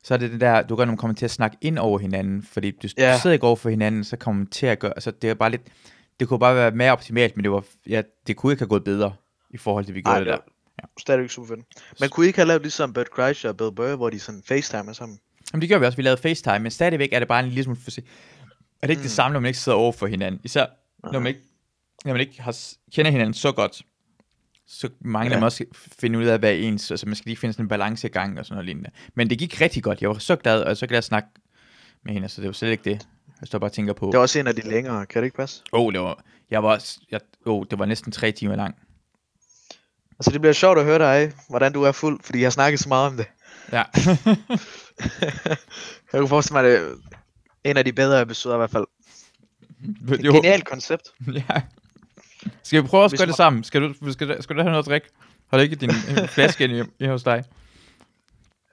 så 0.03 0.13
er 0.13 0.17
det 0.17 0.31
det 0.31 0.41
der, 0.41 0.61
du 0.61 0.75
gør, 0.75 0.85
når 0.85 0.91
man 0.91 0.97
kommer 0.97 1.15
til 1.15 1.25
at 1.25 1.31
snakke 1.31 1.57
ind 1.61 1.79
over 1.79 1.99
hinanden, 1.99 2.43
fordi 2.43 2.71
du, 2.71 2.87
Ja. 2.97 3.13
du 3.13 3.19
sidder 3.21 3.33
ikke 3.33 3.47
over 3.47 3.55
for 3.55 3.69
hinanden, 3.69 4.03
så 4.03 4.17
kommer 4.17 4.37
man 4.39 4.47
til 4.47 4.65
at 4.65 4.79
gøre, 4.79 4.91
altså 4.95 5.11
det 5.11 5.29
er 5.29 5.33
bare 5.33 5.49
lidt, 5.51 5.61
det 6.19 6.27
kunne 6.27 6.39
bare 6.39 6.55
være 6.55 6.71
mere 6.71 6.91
optimalt, 6.91 7.35
men 7.35 7.43
det 7.43 7.51
var, 7.51 7.63
ja, 7.89 8.01
det 8.27 8.35
kunne 8.35 8.53
ikke 8.53 8.61
have 8.61 8.67
gået 8.69 8.83
bedre, 8.83 9.13
i 9.49 9.57
forhold 9.57 9.85
til, 9.85 9.95
vi 9.95 10.01
gjorde 10.01 10.13
Ej, 10.13 10.19
det 10.19 10.27
der. 10.27 10.31
var 10.83 10.89
stadigvæk 10.99 11.29
super 11.29 11.47
fedt. 11.47 11.59
Men 11.99 12.09
kunne 12.09 12.25
ikke 12.27 12.37
have 12.39 12.47
lavet 12.47 12.61
ligesom 12.61 12.93
Bert 12.93 13.11
Kreischer 13.11 13.49
og 13.49 13.57
Bill 13.57 13.71
Burr, 13.75 13.95
hvor 13.95 14.09
de 14.09 14.19
sådan 14.19 14.41
facetimer 14.47 14.93
sammen? 14.93 15.19
Jamen 15.53 15.61
det 15.61 15.69
gjorde 15.69 15.79
vi 15.79 15.85
også, 15.85 15.95
vi 15.95 16.01
lavede 16.03 16.21
FaceTime, 16.21 16.59
men 16.59 16.71
stadigvæk 16.71 17.09
er 17.13 17.19
det 17.19 17.27
bare 17.27 17.39
en 17.43 17.45
lille 17.49 17.63
smule 17.63 17.79
for. 17.83 17.91
Er 17.91 18.87
det 18.87 18.89
ikke 18.89 18.99
mm. 18.99 19.03
det 19.03 19.03
Mm. 19.03 19.07
samme, 19.09 19.33
når 19.33 19.39
man 19.39 19.47
ikke 19.47 19.59
sidder 19.59 19.77
over 19.77 19.91
for 19.91 20.07
hinanden? 20.07 20.41
Især 20.43 20.65
når 21.03 21.19
man 21.19 21.27
ikke, 21.27 21.41
når 22.05 22.11
man 22.13 22.21
ikke 22.21 22.41
har, 22.41 22.57
kender 22.93 23.11
hinanden 23.11 23.33
så 23.33 23.51
godt, 23.51 23.81
så 24.67 24.89
mangler 24.99 25.35
Ja. 25.35 25.39
man 25.39 25.43
også 25.43 25.65
finde 25.99 26.19
ud 26.19 26.25
af, 26.25 26.39
hvad 26.39 26.55
ens, 26.55 26.91
altså 26.91 27.05
man 27.05 27.15
skal 27.15 27.29
lige 27.29 27.37
finde 27.37 27.53
sådan 27.53 27.65
en 27.65 27.69
balance 27.69 28.07
i 28.07 28.11
gang 28.11 28.39
og 28.39 28.45
sådan 28.45 28.55
noget 28.55 28.65
lignende. 28.65 28.89
Men 29.15 29.29
det 29.29 29.39
gik 29.39 29.61
rigtig 29.61 29.83
godt, 29.83 30.01
jeg 30.01 30.09
var 30.09 30.17
så 30.17 30.35
glad, 30.35 30.63
og 30.63 30.77
så 30.77 30.87
glad 30.87 30.97
at 30.97 31.03
snakke 31.03 31.29
med 32.05 32.13
hende, 32.13 32.29
så 32.29 32.41
det 32.41 32.47
var 32.47 32.53
slet 32.53 32.71
ikke 32.71 32.83
det. 32.83 33.07
Jeg 33.41 33.47
står 33.47 33.59
bare 33.59 33.67
og 33.67 33.71
tænker 33.73 33.93
på, 33.93 34.05
Det 34.05 34.13
var 34.17 34.21
også 34.21 34.39
en 34.39 34.47
af 34.47 34.55
de 34.55 34.69
længere, 34.69 35.05
kan 35.05 35.21
det 35.21 35.25
ikke 35.25 35.37
passe? 35.37 35.63
åh, 35.73 35.81
oh, 35.81 35.93
det 35.93 36.01
var, 36.01 36.23
jeg 36.51 36.63
var, 36.63 36.83
jeg, 37.11 37.19
oh, 37.45 37.65
det 37.71 37.79
var 37.79 37.85
næsten 37.85 38.11
tre 38.11 38.31
timer 38.31 38.55
lang. 38.55 38.75
Altså 40.19 40.31
det 40.31 40.41
bliver 40.41 40.53
sjovt 40.53 40.79
at 40.79 40.85
høre 40.85 40.99
dig, 40.99 41.31
hvordan 41.49 41.73
du 41.73 41.83
er 41.83 41.91
fuld, 41.91 42.19
fordi 42.23 42.39
jeg 42.39 42.45
har 42.45 42.51
snakket 42.51 42.79
så 42.79 42.89
meget 42.89 43.07
om 43.07 43.17
det. 43.17 43.25
Ja. 43.71 43.83
Jeg 46.13 46.19
kunne 46.19 46.27
forestille 46.27 46.61
mig, 46.61 46.63
det 46.63 46.95
en 47.63 47.77
af 47.77 47.85
de 47.85 47.93
bedre 47.93 48.21
episoder 48.21 48.55
i 48.55 48.57
hvert 48.57 48.71
fald. 48.71 48.85
Et 50.13 50.25
jo, 50.25 50.33
genialt 50.33 50.65
koncept. 50.65 51.03
ja. 51.49 51.61
Skal 52.63 52.83
vi 52.83 52.87
prøve 52.87 53.03
at 53.05 53.11
Hvis 53.11 53.19
gøre 53.19 53.27
det 53.27 53.35
sammen? 53.35 53.63
Skal 53.63 53.81
du, 53.81 54.11
skal, 54.11 54.27
du, 54.29 54.41
skal 54.41 54.55
du 54.55 54.61
have 54.61 54.71
noget 54.71 54.83
at 54.83 54.89
drikke? 54.89 55.07
Har 55.49 55.57
du 55.57 55.63
ikke 55.63 55.75
din 55.75 55.89
en 55.89 56.27
flaske 56.27 56.63
inde 56.63 56.79
i- 56.79 57.03
inde 57.03 57.11
hos 57.11 57.23
dig? 57.23 57.43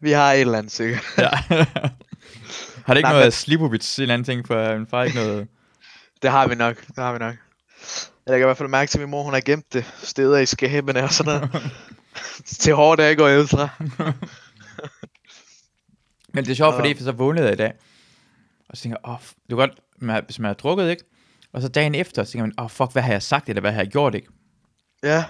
Vi 0.01 0.11
har 0.11 0.33
et 0.33 0.41
eller 0.41 0.59
andet 0.59 0.73
sikkert. 0.73 1.05
Ja. 1.19 1.29
har 1.31 2.95
det 2.95 2.97
ikke 2.97 3.03
Nej, 3.03 3.03
noget 3.03 3.15
men- 3.17 3.23
af 3.27 3.33
Slipovic, 3.33 3.99
en 3.99 4.03
eller 4.03 4.15
anden 4.15 4.25
ting, 4.25 4.47
for 4.47 4.77
min 4.79 4.87
far 4.87 5.05
ikke 5.05 5.17
noget... 5.19 5.49
Det 6.23 6.31
har 6.31 6.47
vi 6.49 6.55
nok, 6.55 6.87
det 6.87 6.97
har 6.97 7.13
vi 7.13 7.19
nok. 7.19 7.35
Jeg 8.27 8.33
kan 8.33 8.41
i 8.41 8.45
hvert 8.45 8.57
fald 8.57 8.69
mærke 8.69 8.91
til, 8.91 8.99
at 8.99 9.03
min 9.03 9.11
mor 9.11 9.23
hun 9.23 9.33
har 9.33 9.41
gemt 9.41 9.73
det 9.73 9.85
steder 10.03 10.39
i 10.39 10.47
skabene 10.47 11.03
og 11.03 11.13
sådan 11.13 11.33
noget. 11.41 11.73
til 12.45 12.75
hårde 12.75 13.03
dage 13.03 13.17
går 13.17 13.29
ældre. 13.29 13.69
Men 16.35 16.45
det 16.45 16.51
er 16.51 16.55
sjovt, 16.55 16.75
fordi 16.75 16.95
for 16.95 17.05
så 17.05 17.13
vågnede 17.13 17.45
jeg 17.45 17.53
i 17.53 17.57
dag, 17.57 17.73
og 18.69 18.77
så 18.77 18.83
tænker 18.83 18.99
jeg, 19.05 19.11
åh, 19.11 19.17
f- 19.17 19.35
det 19.47 19.53
er 19.53 19.57
godt, 19.57 19.71
man, 20.05 20.23
hvis 20.25 20.39
man 20.39 20.47
har 20.47 20.55
drukket, 20.55 20.91
ikke? 20.91 21.05
Og 21.53 21.63
så 21.63 21.69
dagen 21.69 21.95
efter, 21.95 22.25
så 22.25 22.33
tænker 22.33 22.47
man, 22.47 22.55
åh, 22.65 22.71
fuck, 22.71 22.93
hvad 22.93 23.03
har 23.03 23.13
jeg 23.13 23.23
sagt, 23.23 23.49
eller 23.49 23.61
hvad 23.61 23.73
har 23.73 23.81
jeg 23.83 23.91
gjort, 23.91 24.15
ikke? 24.15 24.29
Ja, 25.03 25.25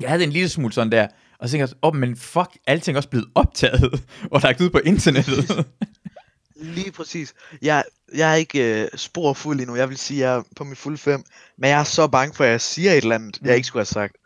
Jeg 0.00 0.08
havde 0.10 0.24
en 0.24 0.30
lille 0.30 0.48
smule 0.48 0.72
sådan 0.72 0.92
der, 0.92 1.06
og 1.38 1.48
så 1.48 1.52
tænker 1.52 1.66
jeg, 1.66 1.74
åh, 1.82 1.88
oh, 1.88 1.96
men 1.96 2.16
fuck, 2.16 2.58
alting 2.66 2.94
er 2.94 2.98
også 2.98 3.08
blevet 3.08 3.28
optaget, 3.34 4.04
og 4.32 4.40
lagt 4.40 4.60
ud 4.60 4.70
på 4.70 4.78
internettet. 4.78 5.66
lige 6.76 6.92
præcis. 6.92 7.34
Jeg, 7.62 7.84
jeg 8.14 8.30
er 8.30 8.34
ikke 8.34 8.82
øh, 8.82 8.88
spor 8.94 9.32
fuld 9.32 9.60
endnu. 9.60 9.76
Jeg 9.76 9.88
vil 9.88 9.96
sige, 9.98 10.24
at 10.24 10.30
jeg 10.30 10.36
er 10.38 10.42
på 10.56 10.64
min 10.64 10.76
fulde 10.76 10.98
fem. 10.98 11.24
Men 11.58 11.70
jeg 11.70 11.80
er 11.80 11.84
så 11.84 12.06
bange 12.06 12.34
for, 12.34 12.44
at 12.44 12.50
jeg 12.50 12.60
siger 12.60 12.90
et 12.92 12.96
eller 12.96 13.14
andet, 13.14 13.38
jeg 13.42 13.50
Mm. 13.50 13.54
ikke 13.54 13.66
skulle 13.66 13.80
have 13.80 13.86
sagt. 13.86 14.16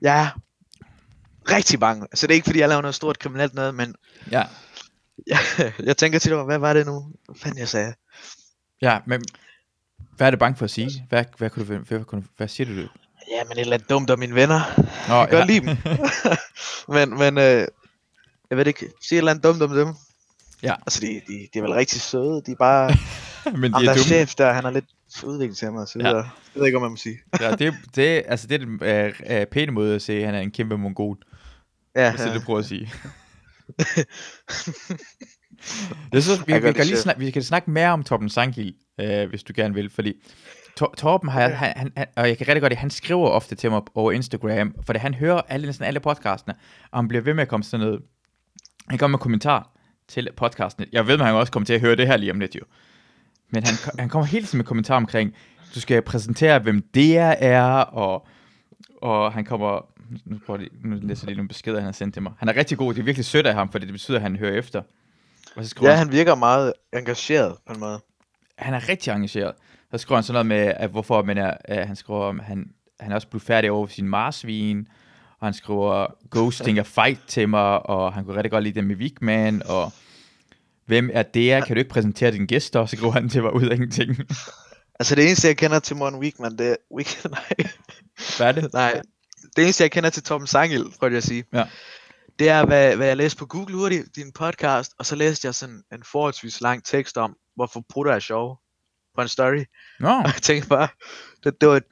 Jeg 0.00 0.20
er 0.22 0.40
rigtig 1.54 1.80
bange. 1.80 2.06
Så 2.14 2.26
det 2.26 2.32
er 2.32 2.34
ikke, 2.34 2.44
fordi 2.46 2.58
jeg 2.58 2.68
laver 2.68 2.82
noget 2.82 2.94
stort 2.94 3.18
kriminelt 3.18 3.54
noget, 3.54 3.74
men 3.74 3.94
ja, 4.30 4.42
jeg, 5.26 5.38
jeg 5.82 5.96
tænker 5.96 6.18
tit 6.18 6.32
over, 6.32 6.44
hvad 6.44 6.58
var 6.58 6.72
det 6.72 6.86
nu? 6.86 7.12
Hvad 7.24 7.36
fanden 7.36 7.58
jeg 7.58 7.68
sagde? 7.68 7.94
Ja, 8.82 8.98
men 9.06 9.22
hvad 10.16 10.26
er 10.26 10.30
det 10.30 10.38
bange 10.38 10.56
for 10.56 10.64
at 10.64 10.70
sige? 10.70 11.06
Hvad, 11.08 11.24
hvad, 11.38 11.50
kunne 11.50 11.66
du, 11.66 11.74
hvad, 11.74 11.98
hvad, 11.98 12.22
hvad 12.36 12.48
siger 12.48 12.66
du? 12.66 12.88
Ja, 13.30 13.44
men 13.48 13.52
et 13.52 13.60
eller 13.60 13.74
andet 13.74 13.90
dumt 13.90 14.10
om 14.10 14.18
mine 14.18 14.34
venner. 14.34 14.60
Nå, 15.08 15.14
Jeg 15.14 15.28
kan 15.28 15.38
godt 15.38 15.50
lide 15.50 15.66
dem. 15.66 15.76
men, 16.94 17.18
men 17.18 17.38
øh, 17.38 17.66
jeg 18.50 18.58
ved 18.58 18.66
ikke, 18.66 18.86
sige 19.02 19.16
et 19.16 19.18
eller 19.18 19.30
andet 19.30 19.44
dumt 19.44 19.62
om 19.62 19.70
dem. 19.70 19.88
Ja. 20.62 20.74
Altså, 20.86 21.00
de, 21.00 21.06
de, 21.06 21.48
de 21.54 21.58
er 21.58 21.62
vel 21.62 21.72
rigtig 21.72 22.00
søde. 22.00 22.42
De 22.46 22.50
er 22.50 22.56
bare... 22.56 22.96
men 23.60 23.72
de 23.72 23.76
er 23.76 23.80
dumme. 23.80 24.02
chef 24.02 24.34
der, 24.34 24.52
han 24.52 24.64
er 24.64 24.70
lidt 24.70 24.84
mig, 25.72 25.88
så 25.88 25.98
Ja. 25.98 26.08
ja. 26.08 26.16
jeg 26.16 26.24
ved 26.54 26.66
ikke, 26.66 26.76
om 26.76 26.82
man 26.82 26.90
må 26.90 26.96
sige. 26.96 27.18
Ja, 27.40 27.54
det, 27.56 27.74
det, 27.94 28.22
altså, 28.26 28.46
det 28.46 28.54
er 28.54 28.58
den 28.58 28.82
øh, 28.82 29.40
øh, 29.40 29.46
pæne 29.46 29.72
måde 29.72 29.94
at 29.94 30.02
se, 30.02 30.12
at 30.12 30.24
han 30.26 30.34
er 30.34 30.40
en 30.40 30.50
kæmpe 30.50 30.78
mongol. 30.78 31.18
Ja, 31.96 32.10
Hvis 32.10 32.20
det 32.20 32.26
ja. 32.26 32.32
det, 32.32 32.40
du 32.40 32.44
prøver 32.44 32.58
at 32.58 32.64
sige. 32.66 32.92
Jeg 36.12 36.22
synes, 36.22 36.46
vi, 36.46 36.52
Jeg 36.52 36.62
vi, 36.62 36.66
det 36.68 36.74
kan 36.74 36.86
lige 36.86 36.96
snakke, 36.96 37.20
vi 37.20 37.30
kan 37.30 37.42
snakke 37.42 37.70
mere 37.70 37.88
om 37.88 38.02
Torben 38.04 38.28
Sangil, 38.28 38.74
øh, 39.00 39.28
hvis 39.28 39.42
du 39.42 39.52
gerne 39.56 39.74
vil, 39.74 39.90
fordi 39.90 40.14
Tor, 40.76 40.94
Torben 40.98 41.28
har, 41.28 41.44
Okay. 41.44 41.56
han, 41.56 41.72
han, 41.76 41.92
han, 41.96 42.06
og 42.16 42.28
jeg 42.28 42.38
kan 42.38 42.48
rigtig 42.48 42.60
godt 42.62 42.70
lide, 42.70 42.80
han 42.80 42.90
skriver 42.90 43.28
ofte 43.28 43.54
til 43.54 43.70
mig 43.70 43.82
over 43.94 44.12
Instagram, 44.12 44.74
for 44.86 44.98
han 44.98 45.14
hører 45.14 45.40
alle, 45.48 45.66
næsten 45.66 45.84
alle 45.86 46.00
podcastene, 46.00 46.54
og 46.90 46.98
han 46.98 47.08
bliver 47.08 47.22
ved 47.22 47.34
med 47.34 47.42
at 47.42 47.48
komme 47.48 47.64
sådan 47.64 47.86
noget, 47.86 48.00
han 48.88 48.98
kommer 48.98 49.16
med 49.16 49.22
kommentar 49.22 49.70
til 50.08 50.28
podcasten. 50.36 50.84
Jeg 50.92 51.06
ved, 51.06 51.14
at 51.14 51.26
han 51.26 51.34
også 51.34 51.52
kommer 51.52 51.64
til 51.66 51.72
at 51.74 51.80
høre 51.80 51.96
det 51.96 52.06
her 52.06 52.16
lige 52.16 52.32
om 52.32 52.40
lidt 52.40 52.54
jo. 52.54 52.60
Men 53.50 53.64
han, 53.64 53.74
han 53.98 54.08
kommer 54.08 54.26
hele 54.26 54.46
tiden 54.46 54.56
med 54.56 54.64
kommentarer 54.64 54.96
omkring, 54.96 55.34
du 55.74 55.80
skal 55.80 56.02
præsentere, 56.02 56.58
hvem 56.58 56.82
det 56.94 57.18
er, 57.18 57.62
og, 57.80 58.26
og 59.02 59.32
han 59.32 59.44
kommer, 59.44 59.86
nu, 60.24 60.38
prøver 60.46 60.60
jeg 60.60 60.68
lige, 60.72 60.88
nu 60.88 60.96
læser 61.08 61.24
jeg 61.24 61.26
lige 61.28 61.36
nogle 61.36 61.48
beskeder, 61.48 61.76
han 61.76 61.84
har 61.84 61.92
sendt 61.92 62.14
til 62.14 62.22
mig. 62.22 62.32
Han 62.38 62.48
er 62.48 62.56
rigtig 62.56 62.78
god, 62.78 62.94
det 62.94 63.00
er 63.00 63.04
virkelig 63.04 63.24
sødt 63.24 63.46
af 63.46 63.54
ham, 63.54 63.72
for 63.72 63.78
det 63.78 63.88
betyder, 63.92 64.16
at 64.16 64.22
han 64.22 64.36
hører 64.36 64.58
efter. 64.58 64.82
Og 65.56 65.64
så 65.64 65.74
Ja, 65.82 65.88
han, 65.88 65.98
han 65.98 66.12
virker 66.12 66.34
meget 66.34 66.72
engageret 66.92 67.56
på 67.66 67.72
en 67.72 67.80
måde. 67.80 68.00
han 68.58 68.74
er 68.74 68.88
rigtig 68.88 69.10
engageret. 69.10 69.54
Så 69.90 69.98
skriver 69.98 70.16
han 70.16 70.22
sådan 70.24 70.46
noget 70.46 70.66
med, 70.66 70.74
at 70.76 70.90
hvorfor 70.90 71.22
man 71.22 71.38
er, 71.38 71.54
at 71.64 71.86
han 71.86 71.96
skriver 71.96 72.24
om, 72.24 72.38
han, 72.38 72.70
han 73.00 73.10
er 73.10 73.14
også 73.14 73.28
blevet 73.28 73.42
færdig 73.42 73.70
over 73.70 73.86
sin 73.86 74.08
marsvin, 74.08 74.88
og 75.40 75.46
han 75.46 75.54
skriver 75.54 76.06
ghosting 76.30 76.80
og 76.80 76.86
fight 76.86 77.20
til 77.28 77.48
mig, 77.48 77.86
og 77.86 78.12
han 78.12 78.24
kunne 78.24 78.36
rigtig 78.36 78.50
godt 78.50 78.64
lide 78.64 78.74
det 78.74 78.84
med 78.84 78.96
Vigman, 78.96 79.62
og 79.66 79.92
hvem 80.86 81.10
er 81.12 81.22
det 81.22 81.42
her? 81.42 81.64
Kan 81.64 81.76
du 81.76 81.78
ikke 81.78 81.90
præsentere 81.90 82.30
dine 82.30 82.46
gæster? 82.46 82.86
Så 82.86 82.96
skriver 82.96 83.12
han 83.12 83.28
til 83.28 83.42
mig 83.42 83.54
ud 83.54 83.64
af 83.68 83.74
ingenting. 83.74 84.16
Altså, 85.00 85.14
det 85.14 85.26
eneste, 85.26 85.48
jeg 85.48 85.56
kender 85.56 85.78
til 85.78 85.96
Morten 85.96 86.18
Wigman, 86.18 86.58
det 86.58 86.70
er... 86.70 86.76
Weekend, 86.96 87.32
nej. 87.32 87.70
Hvad 88.36 88.48
er 88.48 88.52
det? 88.52 88.72
nej. 88.72 89.00
Det 89.56 89.62
eneste, 89.64 89.82
jeg 89.82 89.90
kender 89.90 90.10
til 90.10 90.22
Torben 90.22 90.46
Sangel, 90.46 90.84
prøver 90.98 91.10
jeg 91.10 91.16
at 91.16 91.24
sige. 91.24 91.44
Ja. 91.52 91.64
Det 92.40 92.48
er, 92.48 92.66
hvad, 92.66 92.96
hvad 92.96 93.06
jeg 93.06 93.16
læste 93.16 93.38
på 93.38 93.46
Google 93.46 93.74
hurtigt, 93.74 94.16
din 94.16 94.32
podcast, 94.32 94.94
og 94.98 95.06
så 95.06 95.16
læste 95.16 95.46
jeg 95.46 95.54
sådan 95.54 95.82
en 95.92 96.02
forholdsvis 96.02 96.60
lang 96.60 96.84
tekst 96.84 97.16
om, 97.16 97.36
hvorfor 97.56 97.84
prutter 97.88 98.12
er 98.12 98.18
sjov 98.18 98.60
på 99.14 99.22
en 99.22 99.28
story. 99.28 99.64
Nå, 100.00 100.08
Og 100.24 100.24
jeg 100.24 100.42
tænkte 100.42 100.68
bare, 100.68 100.88
det, 101.44 101.60
det 101.60 101.68
var 101.68 101.76
et, 101.76 101.84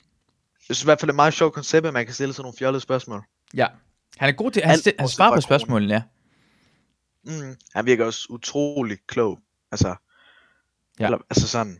jeg 0.68 0.76
synes 0.76 0.82
i 0.82 0.84
hvert 0.84 1.00
fald, 1.00 1.10
et 1.10 1.14
meget 1.14 1.34
sjovt 1.34 1.54
koncept, 1.54 1.86
at 1.86 1.92
man 1.92 2.04
kan 2.04 2.14
stille 2.14 2.34
sådan 2.34 2.42
nogle 2.42 2.56
fjollede 2.58 2.80
spørgsmål. 2.80 3.22
ja. 3.54 3.66
Han 4.16 4.28
er 4.28 4.32
god 4.32 4.50
til, 4.50 4.62
han, 4.62 4.72
Alt 4.72 4.88
sti- 4.88 4.92
han 4.98 5.08
svarer 5.08 5.34
på 5.34 5.40
spørgsmålene, 5.40 5.94
ja. 5.94 6.02
Mm, 7.24 7.56
han 7.74 7.86
virker 7.86 8.04
også 8.04 8.26
utrolig 8.30 8.98
klog. 9.06 9.38
Altså, 9.72 9.94
ja. 11.00 11.04
eller, 11.04 11.18
altså 11.30 11.48
sådan, 11.48 11.78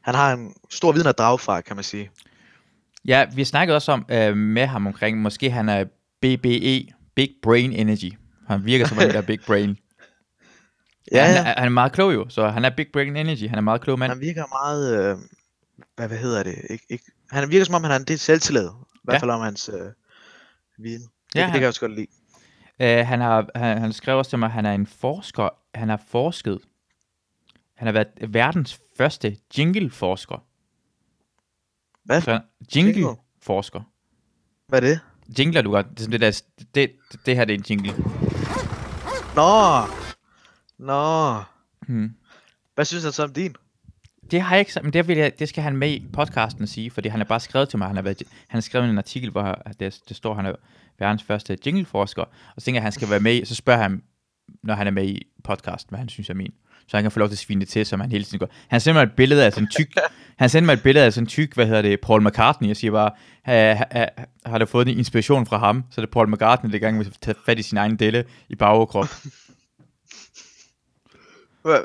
han 0.00 0.14
har 0.14 0.32
en 0.32 0.54
stor 0.70 0.92
viden 0.92 1.06
at 1.06 1.18
drage 1.18 1.38
fra, 1.38 1.60
kan 1.60 1.76
man 1.76 1.84
sige. 1.84 2.10
Ja, 3.04 3.26
vi 3.34 3.44
snakkede 3.44 3.76
også 3.76 3.92
om 3.92 4.06
øh, 4.10 4.36
med 4.36 4.66
ham 4.66 4.86
omkring, 4.86 5.18
måske 5.18 5.50
han 5.50 5.68
er 5.68 5.84
BBE, 6.20 6.97
Big 7.18 7.34
Brain 7.42 7.72
Energy. 7.72 8.12
Han 8.46 8.64
virker 8.64 8.86
som 8.86 8.98
en 8.98 9.08
der 9.08 9.18
er 9.18 9.22
Big 9.22 9.40
Brain. 9.46 9.76
Ja, 11.12 11.24
han, 11.24 11.36
er, 11.46 11.54
han 11.58 11.64
er 11.64 11.68
meget 11.68 11.92
klog 11.92 12.14
jo, 12.14 12.28
så 12.28 12.48
han 12.48 12.64
er 12.64 12.70
Big 12.76 12.86
Brain 12.92 13.16
Energy. 13.16 13.48
Han 13.48 13.58
er 13.58 13.62
meget 13.62 13.80
klog 13.80 13.98
mand. 13.98 14.12
Han 14.12 14.20
virker 14.20 14.44
meget, 14.46 15.10
øh, 15.12 15.18
hvad, 15.96 16.08
hvad 16.08 16.18
hedder 16.18 16.42
det? 16.42 16.54
Ik, 16.70 16.80
ikke, 16.88 17.04
han 17.30 17.50
virker 17.50 17.64
som 17.64 17.74
om, 17.74 17.82
han 17.82 17.90
har 17.90 17.98
en 17.98 18.04
del 18.04 18.18
selvtillid. 18.18 18.68
I 18.94 18.98
hvert 19.04 19.14
Ja. 19.14 19.18
fald 19.18 19.30
om 19.30 19.40
hans 19.40 19.68
øh, 19.68 19.80
viden. 20.78 21.02
Det, 21.02 21.34
Ja, 21.34 21.40
han- 21.40 21.48
det 21.48 21.52
kan 21.52 21.60
jeg 21.60 21.68
også 21.68 21.80
godt 21.80 21.92
lide. 21.94 22.06
Uh, 22.80 23.06
han, 23.06 23.20
har, 23.20 23.48
han, 23.54 23.78
han 23.78 23.92
skrev 23.92 24.18
også 24.18 24.28
til 24.30 24.38
mig, 24.38 24.46
at 24.46 24.52
han 24.52 24.66
er 24.66 24.72
en 24.72 24.86
forsker. 24.86 25.48
Han 25.74 25.88
har 25.88 26.00
forsket. 26.08 26.58
Han 27.76 27.86
har 27.86 27.92
været 27.92 28.08
verdens 28.34 28.80
første 28.98 29.36
jingle-forsker. 29.58 30.44
Hvad? 32.04 32.20
Så, 32.20 32.40
Jingle? 32.76 32.94
jingle-forsker. 32.94 33.80
Hvad 34.68 34.82
er 34.82 34.86
det? 34.86 35.00
Jingler 35.38 35.62
du 35.62 35.70
godt. 35.70 35.86
Det, 35.98 36.06
er 36.06 36.10
det, 36.10 36.20
der, 36.20 36.42
det, 36.58 36.74
det, 36.74 37.26
det 37.26 37.36
her 37.36 37.44
det 37.44 37.54
er 37.54 37.58
en 37.58 37.64
jingle. 37.70 37.94
Nå! 39.36 39.80
Nå! 40.78 41.42
Hmm. 41.86 42.14
Hvad 42.74 42.84
synes 42.84 43.04
han 43.04 43.12
så 43.12 43.22
om 43.22 43.32
din? 43.32 43.56
Det 44.30 44.40
har 44.40 44.56
jeg 44.56 44.60
ikke, 44.60 44.72
men 44.82 44.92
det, 44.92 45.08
vil 45.08 45.16
jeg, 45.16 45.38
det 45.38 45.48
skal 45.48 45.62
han 45.62 45.76
med 45.76 45.90
i 45.90 46.06
podcasten 46.12 46.66
sige, 46.66 46.90
fordi 46.90 47.08
han 47.08 47.20
har 47.20 47.24
bare 47.24 47.40
skrevet 47.40 47.68
til 47.68 47.78
mig, 47.78 47.86
han 47.86 47.96
har, 47.96 48.02
været, 48.02 48.22
han 48.48 48.56
har 48.56 48.60
skrevet 48.60 48.90
en 48.90 48.98
artikel, 48.98 49.30
hvor 49.30 49.62
det, 49.80 50.00
det 50.08 50.16
står, 50.16 50.34
han 50.34 50.46
er 50.46 50.54
verdens 50.98 51.22
første 51.22 51.58
jingleforsker, 51.66 52.22
og 52.22 52.30
så 52.58 52.64
tænker 52.64 52.76
jeg, 52.76 52.82
at 52.82 52.84
han 52.84 52.92
skal 52.92 53.10
være 53.10 53.20
med 53.20 53.34
i, 53.34 53.44
så 53.44 53.54
spørger 53.54 53.82
han, 53.82 54.02
når 54.62 54.74
han 54.74 54.86
er 54.86 54.90
med 54.90 55.06
i 55.06 55.26
podcasten, 55.44 55.90
hvad 55.90 55.98
han 55.98 56.08
synes 56.08 56.30
er 56.30 56.34
min. 56.34 56.54
Så 56.88 56.96
han 56.96 57.04
kan 57.04 57.10
få 57.10 57.18
lov 57.18 57.28
til 57.28 57.34
at 57.34 57.38
svine 57.38 57.60
det 57.60 57.68
til, 57.68 57.86
som 57.86 58.00
han 58.00 58.12
hele 58.12 58.24
tiden 58.24 58.38
gør. 58.38 58.46
Han 58.68 58.80
sender 58.80 59.00
mig 59.00 59.06
et 59.06 59.12
billede 59.16 59.44
af 59.44 59.52
sådan 59.52 59.64
en 59.64 59.70
tyk, 59.70 59.88
han 60.38 60.48
sender 60.48 60.66
mig 60.66 60.72
et 60.72 60.82
billede 60.82 61.04
af 61.06 61.12
sådan 61.12 61.24
en 61.24 61.28
tyk, 61.28 61.54
hvad 61.54 61.66
hedder 61.66 61.82
det, 61.82 62.00
Paul 62.00 62.26
McCartney, 62.28 62.70
og 62.70 62.76
siger 62.76 62.90
bare, 62.92 63.10
ha, 63.44 63.74
ha, 63.74 63.84
ha, 63.90 64.06
har 64.46 64.58
du 64.58 64.66
fået 64.66 64.88
en 64.88 64.98
inspiration 64.98 65.46
fra 65.46 65.58
ham? 65.58 65.84
Så 65.90 66.00
er 66.00 66.04
det 66.04 66.10
Paul 66.12 66.30
McCartney, 66.32 66.72
der 66.72 66.78
gang 66.78 66.96
med 66.98 67.06
at 67.06 67.12
tage 67.22 67.34
fat 67.46 67.58
i 67.58 67.62
sin 67.62 67.78
egen 67.78 67.96
delle 67.96 68.24
i 68.48 68.54
bagoverkrop. 68.54 69.08
Hvad 71.62 71.78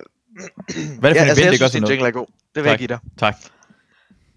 Hvad 1.00 1.10
er 1.10 1.14
det 1.14 1.20
for 1.20 1.20
ja, 1.20 1.24
en 1.24 1.30
altså, 1.30 1.44
jeg 1.44 1.52
det 1.52 1.60
gør 1.60 1.68
sådan 1.68 1.82
noget? 1.82 1.94
jingle 1.94 2.08
er 2.08 2.12
god. 2.12 2.28
Det 2.56 2.64
vil 2.64 2.70
jeg 2.70 2.72
Tak. 2.72 2.80
give 2.80 2.88
dig. 2.88 3.00
Tak. 3.18 3.36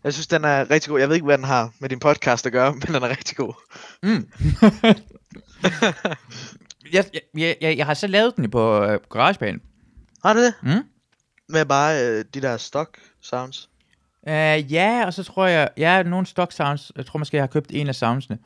Jeg 0.04 0.12
synes, 0.12 0.26
den 0.26 0.44
er 0.44 0.70
rigtig 0.70 0.90
god. 0.90 1.00
Jeg 1.00 1.08
ved 1.08 1.14
ikke, 1.16 1.24
hvad 1.24 1.38
den 1.38 1.46
har 1.46 1.70
med 1.78 1.88
din 1.88 1.98
podcast 1.98 2.46
at 2.46 2.52
gøre, 2.52 2.72
men 2.74 2.82
den 2.82 2.94
er 2.94 3.08
rigtig 3.08 3.36
god. 3.36 3.52
Mm. 4.02 4.28
jeg, 6.92 7.04
jeg, 7.36 7.56
jeg, 7.60 7.76
jeg 7.76 7.86
har 7.86 7.94
så 7.94 8.06
lavet 8.06 8.36
den 8.36 8.50
på 8.50 8.82
øh, 8.84 8.98
GarageBand. 9.10 9.60
Har 10.26 10.32
du 10.32 10.40
det? 10.40 10.54
Mm? 10.62 10.84
Med 11.48 11.64
bare 11.64 12.06
øh, 12.06 12.24
de 12.34 12.40
der 12.40 12.56
stock 12.56 12.98
sounds? 13.20 13.68
Uh, 14.22 14.72
ja, 14.72 15.06
og 15.06 15.14
så 15.14 15.22
tror 15.24 15.46
jeg, 15.46 15.68
ja, 15.76 16.02
nogle 16.02 16.26
stock 16.26 16.52
sounds, 16.52 16.92
jeg 16.96 17.06
tror 17.06 17.18
måske, 17.18 17.36
jeg 17.36 17.42
har 17.42 17.46
købt 17.48 17.70
en 17.70 17.88
af 17.88 17.94
soundsene, 17.94 18.38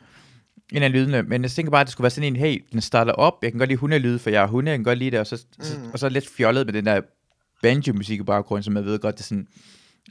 en 0.72 0.82
af 0.82 0.92
lydene, 0.92 1.22
men 1.22 1.42
jeg 1.42 1.50
tænker 1.50 1.70
bare, 1.70 1.80
at 1.80 1.86
det 1.86 1.92
skulle 1.92 2.02
være 2.04 2.10
sådan 2.10 2.28
en, 2.28 2.36
hey, 2.36 2.64
den 2.72 2.80
starter 2.80 3.12
op, 3.12 3.34
jeg 3.42 3.52
kan 3.52 3.58
godt 3.58 3.68
lide 3.68 3.78
hundelyde, 3.78 4.18
for 4.18 4.30
jeg 4.30 4.42
er 4.42 4.46
hunde, 4.46 4.70
jeg 4.70 4.78
kan 4.78 4.84
godt 4.84 4.98
lide 4.98 5.10
det, 5.10 5.20
og 5.20 5.26
så, 5.26 5.44
mm. 5.58 5.64
så, 5.64 5.78
og 5.92 5.98
så 5.98 6.08
lidt 6.08 6.28
fjollet 6.28 6.66
med 6.66 6.72
den 6.74 6.86
der 6.86 7.00
banjo-musik 7.62 8.20
i 8.20 8.22
baggrunden, 8.22 8.62
som 8.62 8.76
jeg 8.76 8.84
ved 8.84 8.98
godt, 8.98 9.14
det 9.14 9.22
er 9.22 9.26
sådan, 9.26 9.48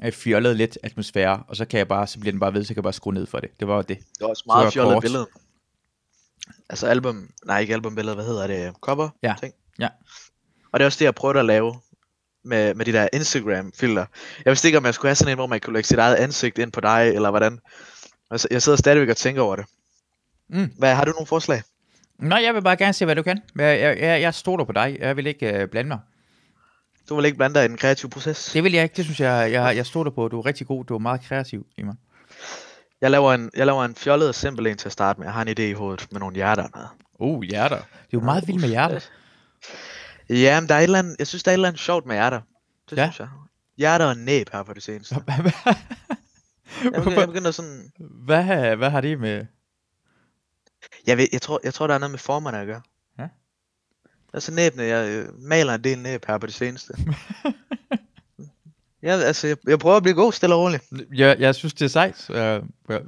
er 0.01 0.11
fjollet 0.11 0.55
lidt 0.55 0.77
atmosfære, 0.83 1.43
og 1.47 1.55
så 1.55 1.65
kan 1.65 1.77
jeg 1.77 1.87
bare, 1.87 2.07
så 2.07 2.19
bliver 2.19 2.31
den 2.31 2.39
bare 2.39 2.53
ved, 2.53 2.63
så 2.63 2.67
kan 2.67 2.75
jeg 2.77 2.83
bare 2.83 2.93
skrue 2.93 3.13
ned 3.13 3.25
for 3.25 3.39
det. 3.39 3.49
Det 3.59 3.67
var 3.67 3.81
det. 3.81 3.97
Det 3.97 4.05
var 4.19 4.27
også 4.27 4.41
Så 4.41 4.43
meget 4.47 4.73
fjollet 4.73 4.93
kort. 4.93 5.01
billede. 5.01 5.27
Altså 6.69 6.87
album, 6.87 7.29
nej 7.45 7.59
ikke 7.59 7.73
albumbillede, 7.73 8.15
hvad 8.15 8.25
hedder 8.25 8.47
det? 8.47 8.73
Cover? 8.81 9.09
Ja, 9.23 9.35
Ting. 9.39 9.53
ja. 9.79 9.87
Og 10.71 10.79
det 10.79 10.83
er 10.83 10.85
også 10.85 10.99
det, 10.99 11.05
jeg 11.05 11.15
prøvede 11.15 11.39
at 11.39 11.45
lave 11.45 11.75
med, 12.43 12.73
med 12.73 12.85
de 12.85 12.93
der 12.93 13.07
Instagram-filter. 13.13 14.05
Jeg 14.45 14.51
vidste 14.51 14.67
ikke, 14.67 14.77
om 14.77 14.85
jeg 14.85 14.93
skulle 14.93 15.09
have 15.09 15.15
sådan 15.15 15.31
en, 15.31 15.37
hvor 15.37 15.47
man 15.47 15.59
kunne 15.59 15.73
lægge 15.73 15.87
sit 15.87 15.99
eget 15.99 16.15
ansigt 16.15 16.57
ind 16.57 16.71
på 16.71 16.81
dig, 16.81 17.11
eller 17.15 17.29
hvordan. 17.29 17.59
Altså, 18.31 18.47
jeg 18.51 18.61
sidder 18.61 18.77
stadigvæk 18.77 19.09
og 19.09 19.17
tænker 19.17 19.41
over 19.41 19.55
det. 19.55 19.65
Mm. 20.49 20.71
Hvad, 20.77 20.95
har 20.95 21.05
du 21.05 21.11
nogle 21.11 21.27
forslag? 21.27 21.61
Nej, 22.17 22.41
jeg 22.43 22.55
vil 22.55 22.61
bare 22.61 22.77
gerne 22.77 22.93
se, 22.93 23.05
hvad 23.05 23.15
du 23.15 23.23
kan. 23.23 23.41
Jeg, 23.55 23.79
jeg, 23.79 23.97
jeg, 23.99 24.21
jeg 24.21 24.33
stoler 24.33 24.65
på 24.65 24.71
dig, 24.71 24.97
jeg 24.99 25.17
vil 25.17 25.27
ikke 25.27 25.63
uh, 25.63 25.69
blande 25.69 25.87
mig. 25.87 25.99
Du 27.09 27.15
vil 27.15 27.25
ikke 27.25 27.37
blande 27.37 27.55
dig 27.55 27.65
i 27.65 27.67
den 27.67 27.77
kreative 27.77 28.09
proces? 28.09 28.51
Det 28.53 28.63
vil 28.63 28.73
jeg 28.73 28.83
ikke, 28.83 28.95
det 28.95 29.05
synes 29.05 29.19
jeg, 29.19 29.51
jeg, 29.51 29.75
jeg 29.75 29.85
stoler 29.85 30.11
på. 30.11 30.27
Du 30.27 30.39
er 30.39 30.45
rigtig 30.45 30.67
god, 30.67 30.85
du 30.85 30.95
er 30.95 30.99
meget 30.99 31.21
kreativ 31.21 31.65
i 31.77 31.83
mig. 31.83 31.95
Jeg 33.01 33.11
laver 33.11 33.33
en, 33.33 33.51
jeg 33.55 33.65
laver 33.65 33.85
en 33.85 33.95
fjollet 33.95 34.27
og 34.27 34.35
simpel 34.35 34.67
en 34.67 34.77
til 34.77 34.87
at 34.87 34.91
starte 34.91 35.19
med. 35.19 35.27
Jeg 35.27 35.33
har 35.33 35.41
en 35.41 35.47
idé 35.47 35.61
i 35.61 35.73
hovedet 35.73 36.07
med 36.11 36.19
nogle 36.19 36.35
hjerter. 36.35 36.67
noget. 36.75 36.89
Oh, 37.19 37.41
hjerter. 37.41 37.75
Det 37.75 37.83
er 37.83 38.07
jo 38.13 38.19
meget 38.19 38.47
vildt 38.47 38.61
med 38.61 38.69
hjerter. 38.69 38.99
Ja, 40.29 40.59
men 40.59 40.69
der 40.69 40.75
er 40.75 40.79
et 40.79 40.83
eller 40.83 40.99
andet, 40.99 41.15
jeg 41.19 41.27
synes, 41.27 41.43
der 41.43 41.51
er 41.51 41.53
et 41.53 41.57
eller 41.57 41.67
andet 41.67 41.81
sjovt 41.81 42.05
med 42.05 42.15
hjerter. 42.15 42.41
Det 42.89 42.97
Ja. 42.97 43.05
synes 43.05 43.19
jeg. 43.19 43.27
Hjerter 43.77 44.05
og 44.05 44.17
næb 44.17 44.49
her 44.53 44.63
på 44.63 44.73
det 44.73 44.83
seneste. 44.83 45.15
Jeg 46.83 46.93
begynder, 46.93 47.19
jeg 47.19 47.27
begynder 47.27 47.51
sådan... 47.51 47.91
hvad, 47.99 48.75
hvad 48.75 48.89
har 48.89 49.01
det 49.01 49.19
med... 49.19 49.45
Jeg, 51.07 51.17
ved, 51.17 51.27
jeg, 51.31 51.41
tror, 51.41 51.59
jeg 51.63 51.73
tror, 51.73 51.87
der 51.87 51.93
er 51.93 51.97
noget 51.99 52.11
med 52.11 52.19
formerne 52.19 52.57
at 52.59 52.67
gøre. 52.67 52.81
Ja. 53.19 53.27
Altså 54.33 54.51
næbene, 54.51 54.83
jeg 54.83 55.09
øh, 55.09 55.39
maler 55.41 55.73
en 55.73 55.83
del 55.83 55.99
næb 55.99 56.25
her 56.27 56.37
på 56.37 56.45
det 56.47 56.55
seneste. 56.55 56.93
ja, 59.03 59.17
altså, 59.17 59.47
jeg, 59.47 59.57
jeg 59.67 59.79
prøver 59.79 59.97
at 59.97 60.03
blive 60.03 60.15
god 60.15 60.33
stille 60.33 60.55
og 60.55 60.61
roligt. 60.61 60.83
Jeg, 61.13 61.39
jeg 61.39 61.55
synes, 61.55 61.73
det 61.73 61.85
er 61.85 61.89
sejt. 61.89 62.29
Uh, 62.29 62.35
ja. 62.35 62.99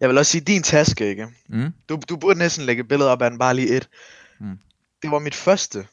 Jeg 0.00 0.08
vil 0.08 0.18
også 0.18 0.32
sige, 0.32 0.40
din 0.44 0.62
taske, 0.62 1.08
ikke? 1.08 1.26
mm. 1.48 1.72
Du, 1.88 2.00
du 2.08 2.16
burde 2.16 2.38
næsten 2.38 2.64
lægge 2.64 2.80
et 2.80 2.88
billede 2.88 3.10
op 3.10 3.22
af 3.22 3.30
den, 3.30 3.38
bare 3.38 3.54
lige 3.54 3.76
et. 3.76 3.88
Mm. 4.40 4.58
Det 5.02 5.10
var 5.10 5.18
mit 5.18 5.34
første 5.34 5.86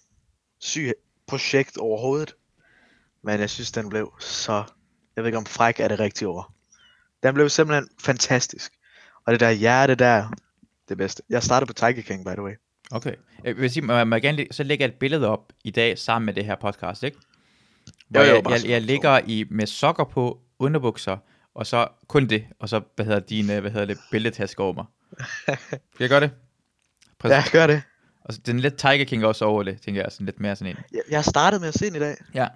syg 0.62 0.92
projekt 1.28 1.78
overhovedet. 1.78 2.36
Men 3.24 3.40
jeg 3.40 3.50
synes, 3.50 3.72
den 3.72 3.90
blev 3.90 4.14
så... 4.20 4.64
Jeg 5.16 5.24
ved 5.24 5.26
ikke, 5.26 5.38
om 5.38 5.46
fræk 5.46 5.80
er 5.80 5.88
det 5.88 6.00
rigtige 6.00 6.28
ord. 6.28 6.52
Den 7.24 7.34
blev 7.34 7.50
simpelthen 7.50 7.90
fantastisk. 8.00 8.74
Og 9.26 9.32
det 9.32 9.40
der 9.40 9.52
hjerte 9.52 9.96
der, 9.96 10.28
det 10.90 10.98
bedste. 10.98 11.24
Jeg 11.30 11.44
startede 11.44 11.68
på 11.68 11.74
Tiger 11.74 12.02
King, 12.02 12.26
by 12.26 12.30
the 12.30 12.42
way. 12.42 12.54
Okay. 12.92 13.14
Jeg 13.44 13.58
vil 13.58 13.70
sige, 13.72 13.86
må, 13.86 14.04
må 14.04 14.16
gerne, 14.16 14.38
lægge- 14.38 14.54
så 14.54 14.64
lægger 14.64 14.86
jeg 14.86 14.94
et 14.94 15.00
billede 15.00 15.28
op 15.28 15.54
i 15.64 15.72
dag 15.72 15.98
sammen 16.00 16.26
med 16.26 16.34
det 16.34 16.46
her 16.46 16.56
podcast, 16.56 17.04
ikke? 17.04 17.18
Hvor 18.08 18.22
Jo, 18.22 18.26
jo, 18.28 18.36
jeg, 18.36 18.50
jeg, 18.50 18.70
jeg 18.70 18.82
ligger 18.82 19.20
i, 19.28 19.46
med 19.50 19.68
sokker 19.68 20.04
på, 20.04 20.42
underbukser, 20.60 21.18
og 21.56 21.68
så 21.68 21.88
kun 22.08 22.28
det, 22.28 22.46
og 22.60 22.70
så, 22.70 22.82
hvad 22.96 23.06
hedder 23.06 23.20
din, 23.20 23.52
øh, 23.52 23.60
hvad 23.62 23.72
hedder 23.72 23.86
det, 23.86 23.98
billedtaske 24.12 24.64
over 24.64 24.74
mig. 24.74 24.86
Skal 25.68 25.80
jeg 26.00 26.10
gøre 26.10 26.20
det? 26.20 26.32
Præcis. 27.20 27.54
Ja, 27.54 27.60
gør 27.60 27.68
det. 27.68 27.82
Og 28.26 28.34
den 28.46 28.60
lidt 28.60 28.78
Tiger 28.78 29.06
King 29.06 29.26
også 29.26 29.46
over 29.46 29.64
det, 29.64 29.82
tænker 29.82 30.02
jeg, 30.02 30.12
sådan 30.12 30.26
lidt 30.26 30.40
mere 30.40 30.56
sådan 30.56 30.76
en. 30.76 30.84
Jeg, 30.92 31.02
jeg 31.10 31.26
startede 31.26 31.60
med 31.60 31.68
at 31.68 31.74
se 31.74 31.86
den 31.86 31.96
i 31.96 32.00
dag. 32.00 32.18
Ja. 32.34 32.48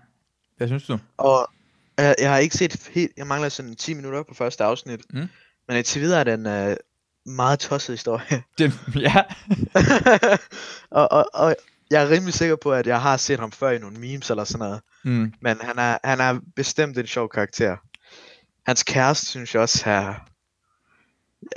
Hvad 0.57 0.67
synes 0.67 0.85
du? 0.85 0.99
Og 1.17 1.49
jeg, 1.97 2.15
jeg 2.19 2.31
har 2.31 2.37
ikke 2.37 2.57
set 2.57 2.89
helt, 2.93 3.11
jeg 3.17 3.27
mangler 3.27 3.49
sådan 3.49 3.75
10 3.75 3.93
minutter 3.93 4.23
på 4.23 4.33
første 4.33 4.63
afsnit. 4.63 5.01
Mm. 5.13 5.27
Men 5.67 5.77
indtil 5.77 6.01
videre 6.01 6.19
er 6.19 6.23
den 6.23 6.45
øh, 6.45 6.77
meget 7.25 7.59
tosset 7.59 7.93
historie. 7.93 8.43
Den, 8.57 8.73
ja. 8.95 9.23
og, 10.99 11.11
og, 11.11 11.25
og 11.33 11.55
jeg 11.91 12.03
er 12.03 12.09
rimelig 12.09 12.33
sikker 12.33 12.55
på, 12.55 12.73
at 12.73 12.87
jeg 12.87 13.01
har 13.01 13.17
set 13.17 13.39
ham 13.39 13.51
før 13.51 13.69
i 13.69 13.79
nogle 13.79 13.99
memes 13.99 14.29
eller 14.29 14.43
sådan 14.43 14.59
noget. 14.59 14.81
Mm. 15.03 15.33
Men 15.41 15.57
han 15.61 15.79
er, 15.79 15.97
han 16.03 16.19
er 16.19 16.39
bestemt 16.55 16.97
en 16.97 17.07
sjov 17.07 17.29
karakter. 17.29 17.77
Hans 18.65 18.83
kæreste 18.83 19.25
synes 19.25 19.53
jeg 19.53 19.61
også 19.61 19.83
er... 19.89 20.13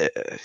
Øh, 0.01 0.39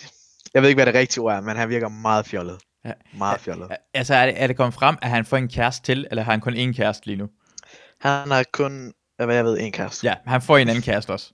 jeg 0.53 0.61
ved 0.61 0.69
ikke, 0.69 0.77
hvad 0.77 0.85
det 0.85 0.95
rigtige 0.95 1.23
ord 1.23 1.35
er, 1.35 1.41
men 1.41 1.57
han 1.57 1.69
virker 1.69 1.87
meget 1.87 2.25
fjollet. 2.25 2.59
Ja. 2.85 2.91
Meget 3.13 3.41
fjollet. 3.41 3.69
Altså, 3.93 4.15
er 4.15 4.25
det, 4.25 4.41
er 4.41 4.47
det 4.47 4.57
kommet 4.57 4.73
frem, 4.73 4.97
at 5.01 5.09
han 5.09 5.25
får 5.25 5.37
en 5.37 5.47
kæreste 5.47 5.85
til, 5.85 6.07
eller 6.11 6.23
har 6.23 6.31
han 6.31 6.41
kun 6.41 6.53
én 6.53 6.73
kæreste 6.73 7.07
lige 7.07 7.17
nu? 7.17 7.29
Han 8.01 8.31
har 8.31 8.45
kun, 8.51 8.93
hvad 9.17 9.35
jeg 9.35 9.45
ved, 9.45 9.59
en 9.59 9.71
kæreste. 9.71 10.07
Ja, 10.07 10.15
han 10.25 10.41
får 10.41 10.57
en 10.57 10.69
anden 10.69 10.83
kæreste 10.83 11.11
også. 11.11 11.33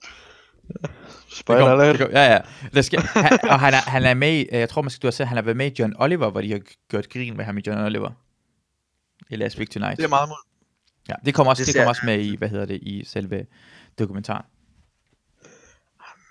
Spoiler 1.32 1.64
kom, 1.64 1.80
alert. 1.80 1.98
kom, 1.98 2.10
ja, 2.10 2.32
ja. 2.32 2.38
Det 2.74 2.84
skal, 2.84 3.00
han, 3.00 3.38
og 3.50 3.60
han 3.60 3.74
er, 3.74 3.90
han 3.90 4.04
er 4.04 4.14
med 4.14 4.32
i, 4.32 4.48
jeg 4.52 4.68
tror 4.68 4.82
måske 4.82 5.00
du 5.02 5.06
har 5.06 5.12
set, 5.12 5.28
han 5.28 5.36
har 5.36 5.42
været 5.42 5.56
med 5.56 5.66
i 5.66 5.74
John 5.78 5.94
Oliver, 5.98 6.30
hvor 6.30 6.40
de 6.40 6.52
har 6.52 6.60
gjort 6.90 7.08
grin 7.08 7.36
med 7.36 7.44
ham 7.44 7.58
i 7.58 7.62
John 7.66 7.80
Oliver. 7.80 8.10
I 9.30 9.36
Last 9.36 9.58
Week 9.58 9.70
Tonight. 9.70 9.96
Det 9.96 10.04
er 10.04 10.08
meget 10.08 10.28
muligt. 10.28 10.50
Ja, 11.08 11.14
det 11.24 11.34
kommer 11.34 11.50
også, 11.50 11.60
det 11.60 11.66
det, 11.66 11.74
kommer 11.74 11.88
også 11.88 12.02
med 12.04 12.20
i, 12.20 12.36
hvad 12.36 12.48
hedder 12.48 12.66
det, 12.66 12.78
i 12.82 13.04
selve 13.04 13.46
dokumentaren. 13.98 14.44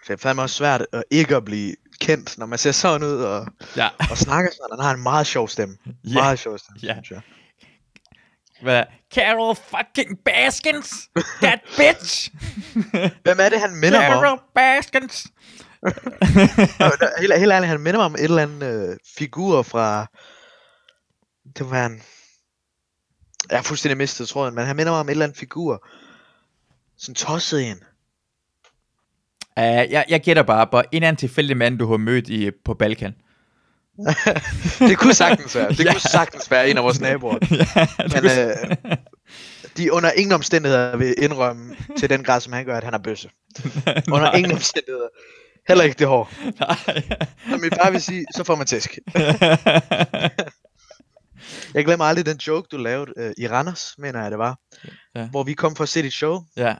Det 0.07 0.13
er 0.13 0.17
fandme 0.17 0.41
også 0.41 0.55
svært 0.55 0.85
at 0.93 1.03
ikke 1.11 1.35
at 1.35 1.45
blive 1.45 1.75
kendt, 2.01 2.37
når 2.37 2.45
man 2.45 2.59
ser 2.59 2.71
sådan 2.71 3.07
ud 3.07 3.21
og, 3.21 3.47
Ja. 3.75 3.89
og 4.11 4.17
snakker 4.17 4.51
sådan. 4.51 4.77
Han 4.79 4.85
har 4.85 4.93
en 4.93 5.03
meget 5.03 5.27
sjov 5.27 5.47
stemme. 5.47 5.77
Ja. 5.85 6.13
Meget 6.13 6.39
sjov 6.39 6.57
stemme, 6.57 6.79
Ja. 6.83 6.93
synes 6.93 7.11
jeg. 7.11 7.21
Hvad? 8.61 8.83
Carol 9.13 9.55
fucking 9.55 10.19
Baskins! 10.25 11.09
That 11.41 11.59
bitch! 11.77 12.31
Hvem 13.23 13.37
er 13.39 13.49
det, 13.49 13.59
han 13.59 13.75
minder 13.75 13.99
mig 13.99 14.15
om? 14.17 14.23
Carol 14.23 14.39
Baskins! 14.55 15.27
Nå, 16.79 16.85
Helt, 17.19 17.39
helt 17.39 17.51
ærligt, 17.51 17.67
han 17.69 17.79
minder 17.79 17.99
mig 17.99 18.05
om 18.05 18.15
et 18.15 18.23
eller 18.23 18.41
andet 18.41 18.89
øh, 18.89 18.97
figur 19.17 19.61
fra... 19.61 20.07
Det 21.57 21.69
var 21.69 21.85
en... 21.85 22.01
Jeg 23.49 23.57
har 23.57 23.63
fuldstændig 23.63 23.97
mistet 23.97 24.27
tråden, 24.27 24.55
men 24.55 24.65
han 24.65 24.75
minder 24.75 24.91
mig 24.91 24.99
om 24.99 25.07
et 25.07 25.11
eller 25.11 25.25
andet 25.25 25.37
figur. 25.37 25.87
Sådan 26.97 27.15
tosset 27.15 27.69
en. 27.69 27.83
Uh, 29.59 29.91
jeg, 29.91 30.05
jeg 30.09 30.21
gætter 30.21 30.43
bare 30.43 30.67
på 30.67 30.81
en 30.91 31.03
anden 31.03 31.15
tilfældig 31.19 31.57
mand, 31.57 31.79
du 31.79 31.89
har 31.89 31.97
mødt 31.97 32.29
i, 32.29 32.51
på 32.65 32.73
Balkan. 32.73 33.13
Det 34.79 34.97
kunne 34.97 35.13
sagtens 35.13 35.55
være. 35.55 35.69
Det 35.69 35.79
Ja. 35.85 35.91
kunne 35.91 36.01
sagtens 36.01 36.51
være 36.51 36.69
en 36.69 36.77
af 36.77 36.83
vores 36.83 36.99
naboer. 37.07 37.37
ja, 37.51 37.75
Men 37.99 38.11
kunne- 38.11 38.91
øh, 38.91 38.97
de 39.77 39.93
under 39.93 40.11
ingen 40.11 40.31
omstændigheder 40.31 40.97
vil 40.97 41.15
indrømme 41.17 41.75
til 41.97 42.09
den 42.09 42.23
grad, 42.23 42.41
som 42.41 42.53
han 42.53 42.65
gør, 42.65 42.77
at 42.77 42.83
han 42.83 42.93
er 42.93 42.97
bøsse. 42.97 43.29
Under 44.11 44.31
ingen 44.31 44.51
omstændigheder. 44.53 45.07
Heller 45.67 45.83
ikke 45.83 45.99
det 45.99 46.07
hår. 46.07 46.31
Nej. 46.59 47.03
Som 47.49 47.61
vi 47.63 47.69
bare 47.69 47.91
vil 47.91 48.01
sige, 48.01 48.25
så 48.35 48.43
får 48.43 48.55
man 48.55 48.67
tæsk. 48.67 48.97
Jeg 51.73 51.85
glemmer 51.85 52.05
aldrig 52.05 52.25
den 52.25 52.37
joke, 52.37 52.67
du 52.71 52.77
lavede 52.77 53.11
øh, 53.17 53.31
i 53.37 53.47
Randers, 53.47 53.95
mener 53.97 54.21
jeg 54.21 54.31
det 54.31 54.39
var. 54.39 54.57
Ja. 55.15 55.27
Hvor 55.29 55.43
vi 55.43 55.53
kom 55.53 55.75
for 55.75 55.83
at 55.83 55.89
se 55.89 56.01
dit 56.03 56.13
show. 56.13 56.39
ja. 56.57 56.75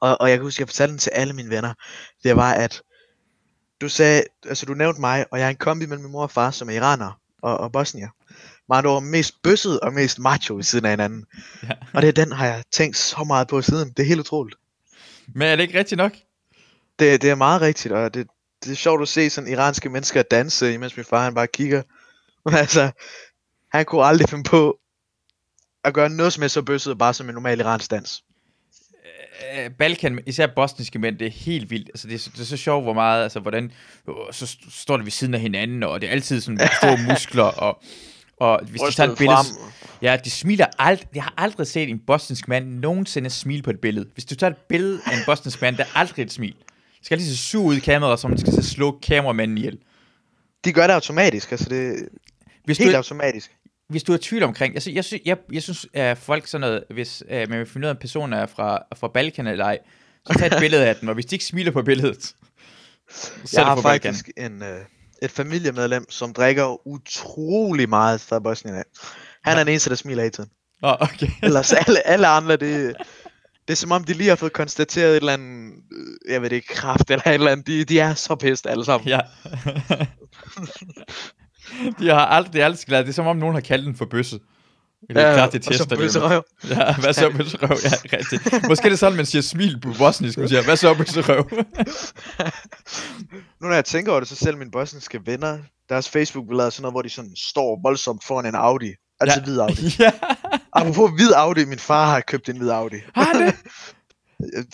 Og, 0.00 0.20
og 0.20 0.30
jeg 0.30 0.38
kan 0.38 0.44
huske, 0.44 0.56
at 0.56 0.60
jeg 0.60 0.68
fortalte 0.68 0.90
den 0.90 0.98
til 0.98 1.10
alle 1.10 1.32
mine 1.32 1.50
venner. 1.50 1.74
Det 2.24 2.36
var, 2.36 2.52
at 2.52 2.82
du 3.80 3.88
sagde, 3.88 4.22
altså 4.48 4.66
du 4.66 4.74
nævnte 4.74 5.00
mig, 5.00 5.26
og 5.30 5.38
jeg 5.38 5.46
er 5.46 5.50
en 5.50 5.56
kombi 5.56 5.86
mellem 5.86 6.04
min 6.04 6.12
mor 6.12 6.22
og 6.22 6.30
far, 6.30 6.50
som 6.50 6.70
er 6.70 6.74
iraner 6.74 7.20
og, 7.42 7.56
og 7.56 7.72
bosnier. 7.72 8.08
Andre 8.72 8.90
ord, 8.90 9.02
mest 9.02 9.42
bøsset 9.42 9.80
og 9.80 9.92
mest 9.92 10.18
macho 10.18 10.54
ved 10.54 10.62
siden 10.62 10.84
af 10.84 10.90
hinanden. 10.90 11.26
Ja. 11.62 11.68
Og 11.94 12.02
det 12.02 12.08
er 12.08 12.24
den, 12.24 12.32
har 12.32 12.46
jeg 12.46 12.62
tænkt 12.70 12.96
så 12.96 13.24
meget 13.24 13.48
på 13.48 13.62
siden. 13.62 13.88
Det 13.88 14.02
er 14.02 14.06
helt 14.06 14.20
utroligt. 14.20 14.58
Men 15.34 15.48
er 15.48 15.56
det 15.56 15.62
ikke 15.62 15.78
rigtigt 15.78 15.96
nok? 15.96 16.12
Det, 16.98 17.22
det 17.22 17.30
er 17.30 17.34
meget 17.34 17.60
rigtigt, 17.60 17.94
og 17.94 18.14
det, 18.14 18.26
det 18.64 18.72
er 18.72 18.76
sjovt 18.76 19.02
at 19.02 19.08
se 19.08 19.30
sådan 19.30 19.50
iranske 19.50 19.88
mennesker 19.88 20.22
danse, 20.22 20.74
imens 20.74 20.96
min 20.96 21.04
far 21.04 21.24
han 21.24 21.34
bare 21.34 21.46
kigger. 21.46 21.82
Men 22.44 22.54
altså, 22.64 22.90
han 23.72 23.84
kunne 23.84 24.04
aldrig 24.04 24.28
finde 24.28 24.44
på 24.44 24.78
at 25.84 25.94
gøre 25.94 26.08
noget 26.08 26.32
som 26.32 26.42
er 26.42 26.48
så 26.48 26.62
bøsset, 26.62 26.98
bare 26.98 27.14
som 27.14 27.28
en 27.28 27.34
normal 27.34 27.60
iransk 27.60 27.90
dans. 27.90 28.24
Øh, 29.58 29.70
Balkan, 29.70 30.20
især 30.26 30.46
bosniske 30.46 30.98
mænd, 30.98 31.18
det 31.18 31.26
er 31.26 31.30
helt 31.30 31.70
vildt. 31.70 31.88
Altså, 31.88 32.08
det, 32.08 32.14
er, 32.14 32.18
så- 32.18 32.30
det 32.34 32.40
er 32.40 32.44
så 32.44 32.56
sjovt, 32.56 32.84
hvor 32.84 32.92
meget, 32.92 33.22
altså, 33.22 33.40
hvordan, 33.40 33.72
øh, 34.08 34.14
så 34.32 34.44
st- 34.44 34.80
står 34.80 34.96
det 34.96 35.06
ved 35.06 35.12
siden 35.12 35.34
af 35.34 35.40
hinanden, 35.40 35.82
og 35.82 36.00
det 36.00 36.06
er 36.06 36.10
altid 36.12 36.40
sådan 36.40 36.60
store 36.82 36.98
muskler, 37.10 37.42
og, 37.44 37.82
Og 38.36 38.60
hvis 38.64 38.80
de 38.80 38.90
tager 38.92 39.06
et 39.06 39.12
Rystet 39.12 39.18
billede, 39.18 39.36
frem. 39.36 39.72
ja, 40.02 40.16
de 40.24 40.30
smiler 40.30 40.66
ald- 40.78 41.08
Jeg 41.14 41.22
har 41.22 41.34
aldrig 41.36 41.66
set 41.66 41.88
en 41.88 41.98
bosnisk 41.98 42.48
mand 42.48 42.68
nogensinde 42.68 43.30
smile 43.30 43.62
på 43.62 43.70
et 43.70 43.80
billede. 43.80 44.08
Hvis 44.14 44.24
du 44.24 44.34
tager 44.34 44.50
et 44.50 44.56
billede 44.56 45.00
af 45.06 45.12
en 45.16 45.22
bosnisk 45.26 45.62
mand, 45.62 45.76
der 45.76 45.82
er 45.84 45.98
aldrig 45.98 46.22
et 46.22 46.32
smil. 46.32 46.54
Det 46.98 47.06
skal 47.06 47.18
lige 47.18 47.28
se 47.30 47.36
sur 47.36 47.62
ud 47.64 47.76
i 47.76 47.80
kameraet, 47.80 48.20
som 48.20 48.30
man 48.30 48.38
skal 48.38 48.52
så 48.52 48.62
slå 48.62 48.98
kameramanden 49.02 49.58
ihjel. 49.58 49.78
De 50.64 50.72
gør 50.72 50.86
det 50.86 50.94
automatisk, 50.94 51.52
altså 51.52 51.68
det 51.68 52.08
Hvis 52.64 52.78
helt 52.78 52.92
du, 52.92 52.96
automatisk. 52.96 53.50
Hvis 53.90 54.02
du 54.02 54.12
er 54.12 54.18
tvivl 54.22 54.42
omkring, 54.42 54.74
altså, 54.74 54.90
jeg, 54.90 55.04
synes, 55.04 55.22
jeg, 55.24 55.36
jeg 55.52 55.62
synes, 55.62 55.86
at 55.94 56.18
folk 56.18 56.46
sådan 56.46 56.60
noget, 56.60 56.84
hvis 56.90 57.22
uh, 57.30 57.50
man 57.50 57.58
vil 57.58 57.66
finde 57.66 57.84
ud 57.84 57.88
af, 57.88 57.90
en 57.94 58.00
person 58.00 58.32
er 58.32 58.46
fra, 58.46 58.82
fra 58.96 59.08
Balkan 59.08 59.46
eller 59.46 59.64
ej, 59.64 59.78
så 60.26 60.38
tag 60.38 60.46
et 60.46 60.56
billede 60.64 60.86
af 60.86 60.96
den, 60.96 61.08
og 61.08 61.14
hvis 61.14 61.26
de 61.26 61.34
ikke 61.34 61.44
smiler 61.44 61.70
på 61.72 61.82
billedet, 61.82 62.22
så 62.24 63.30
Jeg 63.52 63.60
er 63.62 63.64
har 63.64 63.74
det 63.74 63.84
Balkan. 63.84 64.14
faktisk 64.14 64.30
en, 64.36 64.62
øh, 64.62 64.80
et 65.22 65.30
familiemedlem, 65.30 66.10
som 66.10 66.32
drikker 66.32 66.86
utrolig 66.88 67.88
meget 67.88 68.20
fra 68.20 68.38
Bosnien 68.38 68.76
af. 68.76 68.84
Han 69.44 69.54
er 69.58 69.64
den 69.64 69.68
eneste, 69.68 69.90
der 69.90 69.96
smiler 69.96 70.24
i 70.24 70.30
tiden. 70.30 70.50
Oh, 70.82 70.94
okay. 71.00 71.28
Ellers 71.42 71.72
alle, 71.72 72.06
alle 72.06 72.26
andre, 72.26 72.56
det, 72.56 72.96
det 73.68 73.74
er 73.74 73.76
som 73.76 73.92
om, 73.92 74.04
de 74.04 74.12
lige 74.12 74.28
har 74.28 74.36
fået 74.36 74.52
konstateret 74.52 75.10
et 75.10 75.16
eller 75.16 75.32
andet, 75.32 75.72
øh, 75.92 76.32
jeg 76.32 76.42
ved 76.42 76.50
det 76.50 76.56
ikke, 76.56 76.74
kraft 76.74 77.10
eller 77.10 77.26
et 77.26 77.34
eller 77.34 77.50
andet. 77.52 77.66
De, 77.66 77.84
de 77.84 78.00
er 78.00 78.14
så 78.14 78.34
pissed 78.34 78.70
alle 78.70 78.84
sammen. 78.84 79.08
Ja. 79.08 79.20
de 81.98 82.08
har 82.08 82.26
aldrig, 82.26 82.52
det 82.52 82.60
er 82.60 82.64
altid 82.64 82.84
glad. 82.86 82.98
Det 82.98 83.08
er 83.08 83.12
som 83.12 83.26
om 83.26 83.36
nogen 83.36 83.54
har 83.54 83.60
kaldt 83.60 83.86
den 83.86 83.96
for 83.96 84.04
bøsse. 84.04 84.38
Eller 85.08 85.22
ja, 85.28 85.34
klar 85.34 85.46
til 85.46 85.58
og 85.58 85.64
så 85.64 85.70
tester 85.70 85.86
det. 85.86 85.98
bøsserøv. 85.98 86.42
Ja, 86.70 86.94
hvad 86.96 87.12
så 87.12 87.30
bøsserøv? 87.36 87.76
Ja, 87.84 88.16
rigtigt. 88.18 88.68
Måske 88.68 88.84
er 88.86 88.88
det 88.90 88.98
sådan, 88.98 89.16
man 89.16 89.26
siger 89.26 89.42
smil 89.42 89.80
på 89.80 89.92
bosnisk. 89.98 90.38
Man 90.38 90.48
siger, 90.48 90.62
hvad 90.64 90.76
så 90.76 90.94
bøsserøv? 90.94 91.48
Nu 93.60 93.68
når 93.68 93.74
jeg 93.74 93.84
tænker 93.84 94.12
over 94.12 94.20
det, 94.20 94.28
så 94.28 94.36
selv 94.36 94.56
mine 94.58 94.70
bosniske 94.70 95.20
venner, 95.26 95.58
deres 95.88 96.08
Facebook-billeder 96.08 96.66
er 96.66 96.70
sådan 96.70 96.82
noget, 96.82 96.92
hvor 96.94 97.02
de 97.02 97.10
sådan 97.10 97.30
står 97.36 97.80
voldsomt 97.82 98.24
foran 98.24 98.46
en 98.46 98.54
Audi. 98.54 98.92
Altså 99.20 99.38
ja. 99.38 99.44
hvid 99.44 99.58
Audi. 99.60 99.94
ja. 100.04 100.10
Apropos 100.72 101.10
hvid 101.10 101.32
Audi, 101.36 101.64
min 101.64 101.78
far 101.78 102.10
har 102.10 102.20
købt 102.20 102.48
en 102.48 102.56
hvid 102.56 102.70
Audi. 102.70 102.96
Har 103.14 103.32
det? 103.32 103.54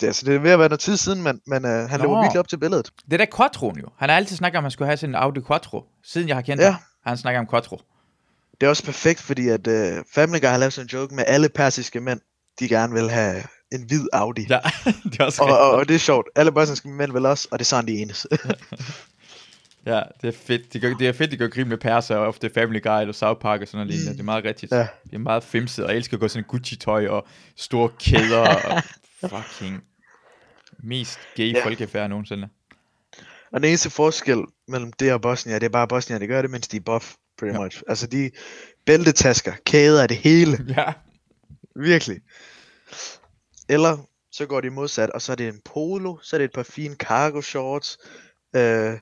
Det, 0.01 0.07
altså, 0.07 0.25
det 0.25 0.35
er 0.35 0.39
ved 0.39 0.51
at 0.51 0.59
være 0.59 0.69
noget 0.69 0.79
tid 0.79 0.97
siden, 0.97 1.23
men, 1.23 1.39
men 1.47 1.65
uh, 1.65 1.71
han 1.71 1.99
Nå. 1.99 2.05
lever 2.05 2.21
virkelig 2.21 2.39
op 2.39 2.47
til 2.47 2.57
billedet. 2.57 2.91
Det 3.05 3.13
er 3.13 3.17
da 3.17 3.25
Quattroen 3.37 3.77
jo. 3.79 3.85
Han 3.97 4.09
har 4.09 4.15
altid 4.15 4.35
snakket 4.35 4.57
om, 4.57 4.61
at 4.61 4.65
han 4.65 4.71
skulle 4.71 4.87
have 4.87 4.97
sådan 4.97 5.11
en 5.11 5.15
Audi 5.15 5.39
Quattro. 5.47 5.83
Siden 6.03 6.27
jeg 6.27 6.35
har 6.37 6.41
kendt 6.41 6.63
Ja. 6.63 6.71
ham, 6.71 6.81
han 7.09 7.17
snakket 7.17 7.39
om 7.39 7.47
Quattro. 7.49 7.81
Det 8.61 8.65
er 8.67 8.69
også 8.69 8.83
perfekt, 8.83 9.21
fordi 9.21 9.47
at 9.47 9.67
uh, 9.67 10.03
Family 10.13 10.39
Guy 10.39 10.47
har 10.47 10.57
lavet 10.57 10.73
sådan 10.73 10.85
en 10.85 10.89
joke 10.89 11.15
med 11.15 11.23
alle 11.27 11.49
persiske 11.49 11.99
mænd, 11.99 12.19
de 12.59 12.67
gerne 12.67 12.93
vil 12.93 13.09
have 13.09 13.43
en 13.71 13.83
hvid 13.87 14.07
Audi. 14.13 14.45
Ja, 14.49 14.59
det 15.11 15.19
er 15.19 15.23
også 15.23 15.43
Og, 15.43 15.59
og, 15.59 15.71
og, 15.71 15.87
det 15.87 15.95
er 15.95 15.99
sjovt. 15.99 16.27
Alle 16.35 16.51
bosniske 16.51 16.87
mænd 16.89 17.11
vil 17.11 17.25
også, 17.25 17.47
og 17.51 17.59
det 17.59 17.65
er 17.65 17.67
sådan, 17.67 17.87
de 17.87 17.97
enes. 17.97 18.27
Ja, 19.85 20.01
det 20.21 20.27
er 20.27 20.37
fedt. 20.47 20.73
De 20.73 20.79
gør, 20.79 20.93
det 20.93 21.07
er 21.07 21.13
fedt, 21.13 21.31
de 21.31 21.37
gør 21.37 21.47
grin 21.47 21.67
med 21.69 21.77
perser, 21.77 22.15
og 22.15 22.27
ofte 22.27 22.49
Family 22.53 22.81
Guy 22.83 22.99
eller 23.01 23.13
South 23.13 23.39
Park 23.41 23.61
og 23.61 23.67
sådan 23.67 23.77
noget 23.77 23.91
lignende. 23.93 24.13
Det 24.13 24.19
er 24.19 24.23
meget 24.23 24.43
rigtigt. 24.43 24.71
Ja. 24.71 24.87
Det 25.03 25.13
er 25.13 25.17
meget 25.17 25.43
femset, 25.43 25.85
og 25.85 25.91
jeg 25.91 25.97
elsker 25.97 26.17
at 26.17 26.21
gå 26.21 26.27
sådan 26.27 26.43
Gucci-tøj 26.43 27.07
og 27.07 27.27
store 27.55 27.89
kæder 27.99 28.39
og 28.39 28.83
fucking 29.31 29.83
mest 30.83 31.19
gay 31.35 31.53
Ja. 31.53 31.65
folkefærd 31.65 32.09
nogensinde. 32.09 32.49
Og 33.53 33.61
den 33.61 33.67
eneste 33.69 33.89
forskel 33.89 34.37
mellem 34.67 34.91
det 34.93 35.13
og 35.13 35.21
Bosnien, 35.21 35.59
det 35.61 35.65
er 35.65 35.69
bare, 35.69 35.83
at 35.83 35.89
Bosnien, 35.89 36.21
de 36.21 36.27
gør 36.27 36.41
det, 36.41 36.51
mens 36.51 36.67
de 36.67 36.77
er 36.77 36.81
buff, 36.81 37.13
pretty 37.39 37.53
Ja. 37.55 37.59
much. 37.61 37.81
Altså, 37.87 38.07
de 38.07 38.31
bæltetasker, 38.85 39.53
kæder 39.65 40.01
af 40.01 40.07
det 40.07 40.17
hele. 40.17 40.57
Ja. 40.77 40.93
Virkelig. 41.75 42.17
Eller 43.69 43.97
så 44.31 44.45
går 44.45 44.61
de 44.61 44.69
modsat, 44.69 45.09
og 45.09 45.21
så 45.21 45.31
er 45.31 45.35
det 45.35 45.47
en 45.47 45.59
polo, 45.65 46.17
så 46.21 46.35
er 46.35 46.37
det 46.37 46.45
et 46.45 46.51
par 46.53 46.63
fine 46.63 46.95
cargo 46.95 47.41
shorts, 47.41 47.97
øh, 48.55 48.93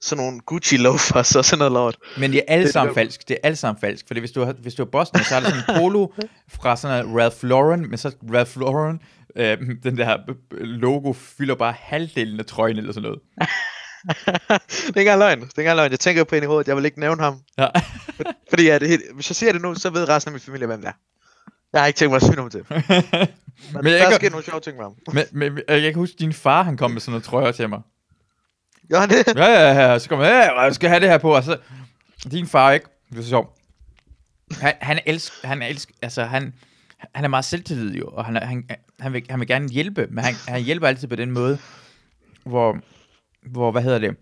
sådan 0.00 0.24
nogle 0.24 0.40
Gucci 0.40 0.76
loafers 0.76 1.36
og 1.36 1.44
sådan 1.44 1.58
noget 1.58 1.72
lort. 1.72 1.96
Men 2.18 2.30
det 2.32 2.38
er 2.38 2.42
alle 2.48 2.64
Det 2.64 2.72
sammen 2.72 2.88
det. 2.88 3.00
falsk. 3.00 3.28
Det 3.28 3.34
er 3.34 3.38
alle 3.46 3.56
sammen 3.56 3.80
falsk. 3.80 4.06
Fordi 4.06 4.20
hvis 4.20 4.32
du, 4.32 4.44
har, 4.44 4.52
hvis 4.52 4.74
du 4.74 4.82
er 4.82 4.86
Boston, 4.90 5.20
så 5.24 5.34
er 5.36 5.40
der 5.40 5.48
sådan 5.50 5.64
en 5.76 5.80
polo 5.82 6.08
fra 6.48 6.76
sådan 6.76 7.04
noget 7.04 7.22
Ralph 7.22 7.44
Lauren, 7.44 7.88
men 7.90 7.98
så 7.98 8.12
Ralph 8.34 8.60
Lauren, 8.60 9.00
øh, 9.36 9.58
den 9.84 9.96
der 9.98 10.18
logo 10.60 11.12
fylder 11.12 11.54
bare 11.54 11.74
halvdelen 11.78 12.40
af 12.40 12.46
trøjen 12.46 12.76
eller 12.76 12.92
sådan 12.92 13.02
noget. 13.02 13.20
det 14.26 14.52
er 14.56 14.88
ikke 14.88 15.00
engang 15.00 15.18
løgn. 15.18 15.40
Det 15.40 15.44
er 15.44 15.48
ikke 15.48 15.60
engang 15.60 15.76
løgn. 15.76 15.90
Jeg 15.90 16.00
tænker 16.00 16.24
på 16.24 16.34
en 16.34 16.42
i 16.42 16.46
hovedet, 16.46 16.68
jeg 16.68 16.76
vil 16.76 16.84
ikke 16.84 17.00
nævne 17.00 17.22
ham. 17.22 17.38
Ja. 17.58 17.66
Fordi 18.50 18.68
at, 18.68 18.82
hvis 19.14 19.30
jeg 19.30 19.36
siger 19.36 19.52
det 19.52 19.62
nu, 19.62 19.74
så 19.74 19.90
ved 19.90 20.08
resten 20.08 20.28
af 20.28 20.32
min 20.32 20.40
familie, 20.40 20.66
hvem 20.66 20.80
det 20.80 20.88
er. 20.88 20.92
Jeg 21.72 21.80
har 21.80 21.86
ikke 21.86 21.96
tænkt 21.98 22.10
mig 22.10 22.16
at 22.16 22.22
sige 22.22 22.36
noget 22.36 22.52
til. 22.52 22.64
Men, 22.68 22.78
Men 22.88 23.92
jeg 23.92 24.00
der 24.00 24.04
er 24.06 24.10
kan- 24.10 24.16
sket 24.20 24.30
nogle 24.30 24.44
sjove 24.44 24.60
ting 24.60 24.76
med 24.76 24.84
ham. 24.84 24.94
men, 25.32 25.54
men 25.54 25.62
jeg 25.68 25.82
kan 25.82 25.94
huske, 25.94 26.14
at 26.14 26.20
din 26.20 26.32
far 26.32 26.62
han 26.62 26.76
kom 26.76 26.90
med 26.90 27.00
sådan 27.00 27.10
noget 27.12 27.24
trøjer 27.24 27.52
til 27.52 27.68
mig. 27.68 27.80
Gør 28.90 29.00
han 29.00 29.08
det? 29.08 29.36
Ja, 29.36 29.44
ja, 29.44 29.90
ja. 29.92 29.98
Så 29.98 30.08
kom 30.08 30.20
jeg, 30.20 30.50
ja, 30.56 30.60
jeg 30.60 30.74
skal 30.74 30.88
have 30.88 31.00
det 31.00 31.08
her 31.08 31.18
på. 31.18 31.34
Og 31.34 31.42
så, 31.44 31.56
din 32.30 32.46
far, 32.46 32.72
ikke? 32.72 32.86
Det 33.10 33.18
er 33.18 33.22
så 33.22 33.28
sjovt. 33.28 33.58
Han, 34.60 34.72
han 34.80 35.00
elsker, 35.06 35.48
han 35.48 35.62
elsker, 35.62 35.94
altså 36.02 36.24
han, 36.24 36.54
han 37.14 37.24
er 37.24 37.28
meget 37.28 37.44
selvtillid 37.44 37.94
jo, 37.94 38.06
og 38.06 38.24
han, 38.24 38.36
er- 38.36 38.44
han, 38.46 38.64
han, 39.00 39.12
vil, 39.12 39.24
han 39.30 39.40
vil 39.40 39.48
gerne 39.48 39.68
hjælpe, 39.68 40.06
men 40.10 40.24
han, 40.24 40.34
han 40.48 40.62
hjælper 40.62 40.86
altid 40.88 41.08
på 41.08 41.16
den 41.16 41.30
måde, 41.30 41.58
hvor, 42.46 42.78
hvor 43.46 43.70
hvad 43.70 43.82
hedder 43.82 43.98
det, 43.98 44.16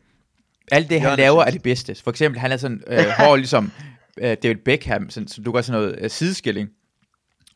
alt 0.73 0.91
det, 0.91 1.01
han 1.01 1.19
laver, 1.19 1.45
er 1.45 1.51
det 1.51 1.63
bedste. 1.63 1.95
For 2.05 2.11
eksempel, 2.11 2.41
han 2.41 2.53
er 2.53 2.57
sådan 2.57 2.83
øh, 2.87 3.05
hård 3.19 3.39
ligesom 3.39 3.73
øh, 4.19 4.37
David 4.43 4.57
Beckham, 4.65 5.11
sådan, 5.11 5.29
så 5.29 5.43
du 5.43 5.53
gør 5.53 5.61
sådan 5.63 5.81
noget 5.81 5.99
øh, 6.01 6.11
sideskilling. 6.11 6.69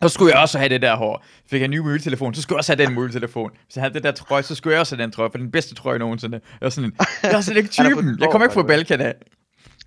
Så 0.02 0.08
skulle 0.08 0.32
jeg 0.32 0.40
også 0.42 0.58
have 0.58 0.68
det 0.68 0.82
der 0.82 0.96
hår. 0.96 1.24
Fik 1.50 1.60
jeg 1.60 1.64
en 1.64 1.70
ny 1.70 1.78
mobiltelefon, 1.78 2.34
så 2.34 2.42
skulle 2.42 2.56
jeg 2.56 2.58
også 2.58 2.76
have 2.76 2.86
den 2.86 2.94
mobiltelefon. 2.94 3.50
Hvis 3.66 3.76
jeg 3.76 3.82
havde 3.82 3.94
det 3.94 4.02
der 4.02 4.12
trøje, 4.12 4.42
så 4.42 4.54
skulle 4.54 4.72
jeg 4.72 4.80
også 4.80 4.96
have 4.96 5.02
den 5.02 5.12
trøje, 5.12 5.30
for 5.30 5.38
den 5.38 5.50
bedste 5.50 5.74
trøje 5.74 5.98
nogensinde. 5.98 6.40
Jeg 6.60 6.66
er 6.66 6.70
sådan, 6.70 6.92
jeg 7.22 7.32
er 7.32 7.40
sådan 7.40 7.56
ikke 7.56 7.70
Han 7.78 7.90
typen. 7.90 8.18
Jeg 8.20 8.28
kommer 8.30 8.46
ikke 8.46 8.54
fra. 8.54 8.62
Balkan 8.62 9.00
af. 9.00 9.14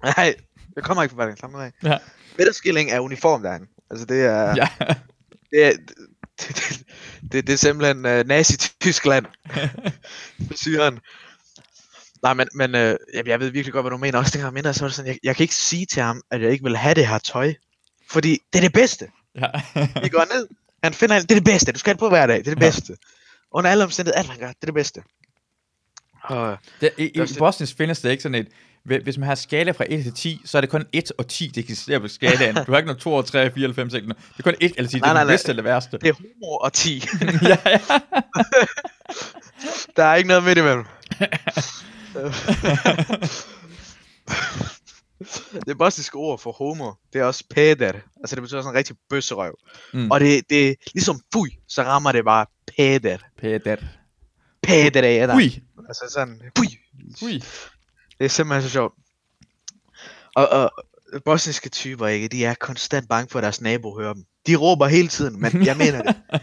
Nej, 0.03 0.33
jeg 0.75 0.83
kommer 0.83 1.03
ikke 1.03 1.15
fra 1.15 1.25
Balkan. 1.25 1.49
Nu 1.51 1.57
af. 1.57 1.71
Ja. 1.83 1.97
Midterskilling 2.37 2.91
er 2.91 2.99
uniform 2.99 3.41
derinde. 3.43 3.65
Altså 3.91 4.05
det 4.05 4.25
er... 4.25 4.55
Ja. 4.55 4.67
Det 5.51 5.65
er, 5.65 5.71
det, 6.39 6.47
det, 6.47 6.83
det, 7.31 7.47
det 7.47 7.53
er 7.53 7.57
simpelthen 7.57 8.05
uh, 8.05 8.27
Nazi-Tyskland. 8.27 9.25
Syren. 10.63 10.99
Nej, 12.23 12.33
men, 12.33 12.47
men 12.53 12.75
uh, 12.75 13.27
jeg 13.27 13.39
ved 13.39 13.49
virkelig 13.49 13.73
godt, 13.73 13.83
hvad 13.83 13.91
du 13.91 13.97
mener. 13.97 14.19
Også 14.19 14.31
dengang 14.31 14.45
jeg 14.45 14.53
mindre, 14.53 14.73
så 14.73 14.79
var 14.81 14.87
det 14.87 14.95
sådan, 14.95 15.11
jeg, 15.11 15.19
jeg 15.23 15.35
kan 15.35 15.43
ikke 15.43 15.55
sige 15.55 15.85
til 15.85 16.01
ham, 16.01 16.21
at 16.31 16.41
jeg 16.41 16.51
ikke 16.51 16.63
vil 16.63 16.77
have 16.77 16.93
det 16.95 17.07
her 17.07 17.17
tøj. 17.17 17.53
Fordi 18.09 18.39
det 18.53 18.59
er 18.59 18.63
det 18.63 18.73
bedste. 18.73 19.07
ja. 19.35 19.47
Vi 20.03 20.09
går 20.09 20.33
ned. 20.35 20.47
Han 20.83 20.93
finder. 20.93 21.19
Det 21.19 21.31
er 21.31 21.35
det 21.35 21.43
bedste. 21.43 21.71
Du 21.71 21.79
skal 21.79 21.89
have 21.89 21.93
det 21.95 21.99
på 21.99 22.09
hver 22.09 22.27
dag. 22.27 22.37
Det 22.37 22.47
er 22.47 22.55
det 22.55 22.61
Ja. 22.61 22.67
bedste. 22.67 22.97
Under 23.51 23.71
alle 23.71 23.83
omstændigheder, 23.83 24.19
alt 24.19 24.29
han 24.29 24.39
gør, 24.39 24.47
det 24.47 24.55
er 24.61 24.65
det 24.65 24.73
bedste. 24.73 25.03
Og, 26.23 26.57
Det, 26.81 26.91
i, 26.97 27.03
I 27.05 27.37
Boston 27.37 27.67
findes 27.67 28.01
det 28.01 28.11
ikke 28.11 28.23
sådan 28.23 28.35
et, 28.35 28.47
hvis 28.97 29.17
man 29.17 29.27
har 29.27 29.35
skala 29.35 29.71
fra 29.71 29.85
1 29.89 30.03
til 30.03 30.13
10, 30.13 30.41
så 30.45 30.57
er 30.57 30.61
det 30.61 30.69
kun 30.69 30.85
1 30.93 31.11
og 31.17 31.27
10, 31.27 31.47
det 31.47 31.57
eksisterer 31.61 31.99
på 31.99 32.07
skalaen. 32.07 32.55
Du 32.55 32.71
har 32.71 32.77
ikke 32.77 32.87
noget 32.87 33.01
2 33.01 33.13
og 33.13 33.25
3, 33.25 33.51
4 33.51 33.63
eller 33.63 33.75
5, 33.75 33.89
6. 33.89 34.05
Det 34.05 34.15
er 34.39 34.43
kun 34.43 34.55
1 34.59 34.73
eller 34.77 34.89
10, 34.89 34.93
det 34.95 35.01
Nej, 35.01 35.09
er 35.09 35.13
nej, 35.13 35.23
det 35.23 35.31
bedste 35.31 35.49
eller 35.49 35.63
det 35.63 35.69
værste. 35.69 35.97
det 35.97 36.07
er 36.09 36.13
homo 36.13 36.55
og 36.55 36.73
10. 36.73 37.03
ja, 37.43 37.57
ja. 37.65 37.79
Der 39.95 40.03
er 40.03 40.15
ikke 40.15 40.27
noget 40.27 40.43
midt 40.43 40.57
imellem. 40.57 40.85
det 45.67 45.77
bosniske 45.77 46.15
ord 46.15 46.39
for 46.39 46.51
homo, 46.51 46.91
det 47.13 47.21
er 47.21 47.25
også 47.25 47.43
pæder. 47.49 47.91
Altså 48.19 48.35
det 48.35 48.41
betyder 48.41 48.61
sådan 48.61 48.73
en 48.73 48.77
rigtig 48.77 48.95
bøsserøv. 49.09 49.55
Mm. 49.93 50.11
Og 50.11 50.19
det, 50.19 50.43
det 50.49 50.69
er 50.69 50.73
ligesom 50.93 51.21
fui, 51.33 51.49
så 51.67 51.83
rammer 51.83 52.11
det 52.11 52.25
bare 52.25 52.45
pæder. 52.77 53.17
Peter. 53.41 53.75
Pæder 54.63 55.01
er 55.03 55.27
der. 55.27 55.35
Ui. 55.35 55.59
Altså 55.87 56.05
sådan, 56.13 56.41
fui. 56.57 56.67
Ui. 57.23 57.43
Det 58.19 58.25
er 58.25 58.29
simpelthen 58.29 58.63
så 58.63 58.69
sjovt. 58.73 58.93
Og, 60.35 60.49
og 60.49 60.71
bosniske 61.25 61.69
typer, 61.69 62.07
ikke, 62.07 62.27
de 62.27 62.45
er 62.45 62.53
konstant 62.53 63.09
bange 63.09 63.29
for, 63.29 63.39
at 63.39 63.43
deres 63.43 63.61
nabo 63.61 63.99
hører 63.99 64.13
dem. 64.13 64.23
De 64.47 64.55
råber 64.55 64.87
hele 64.87 65.07
tiden, 65.07 65.41
men 65.41 65.65
jeg 65.65 65.77
mener 65.77 66.01
det. 66.01 66.15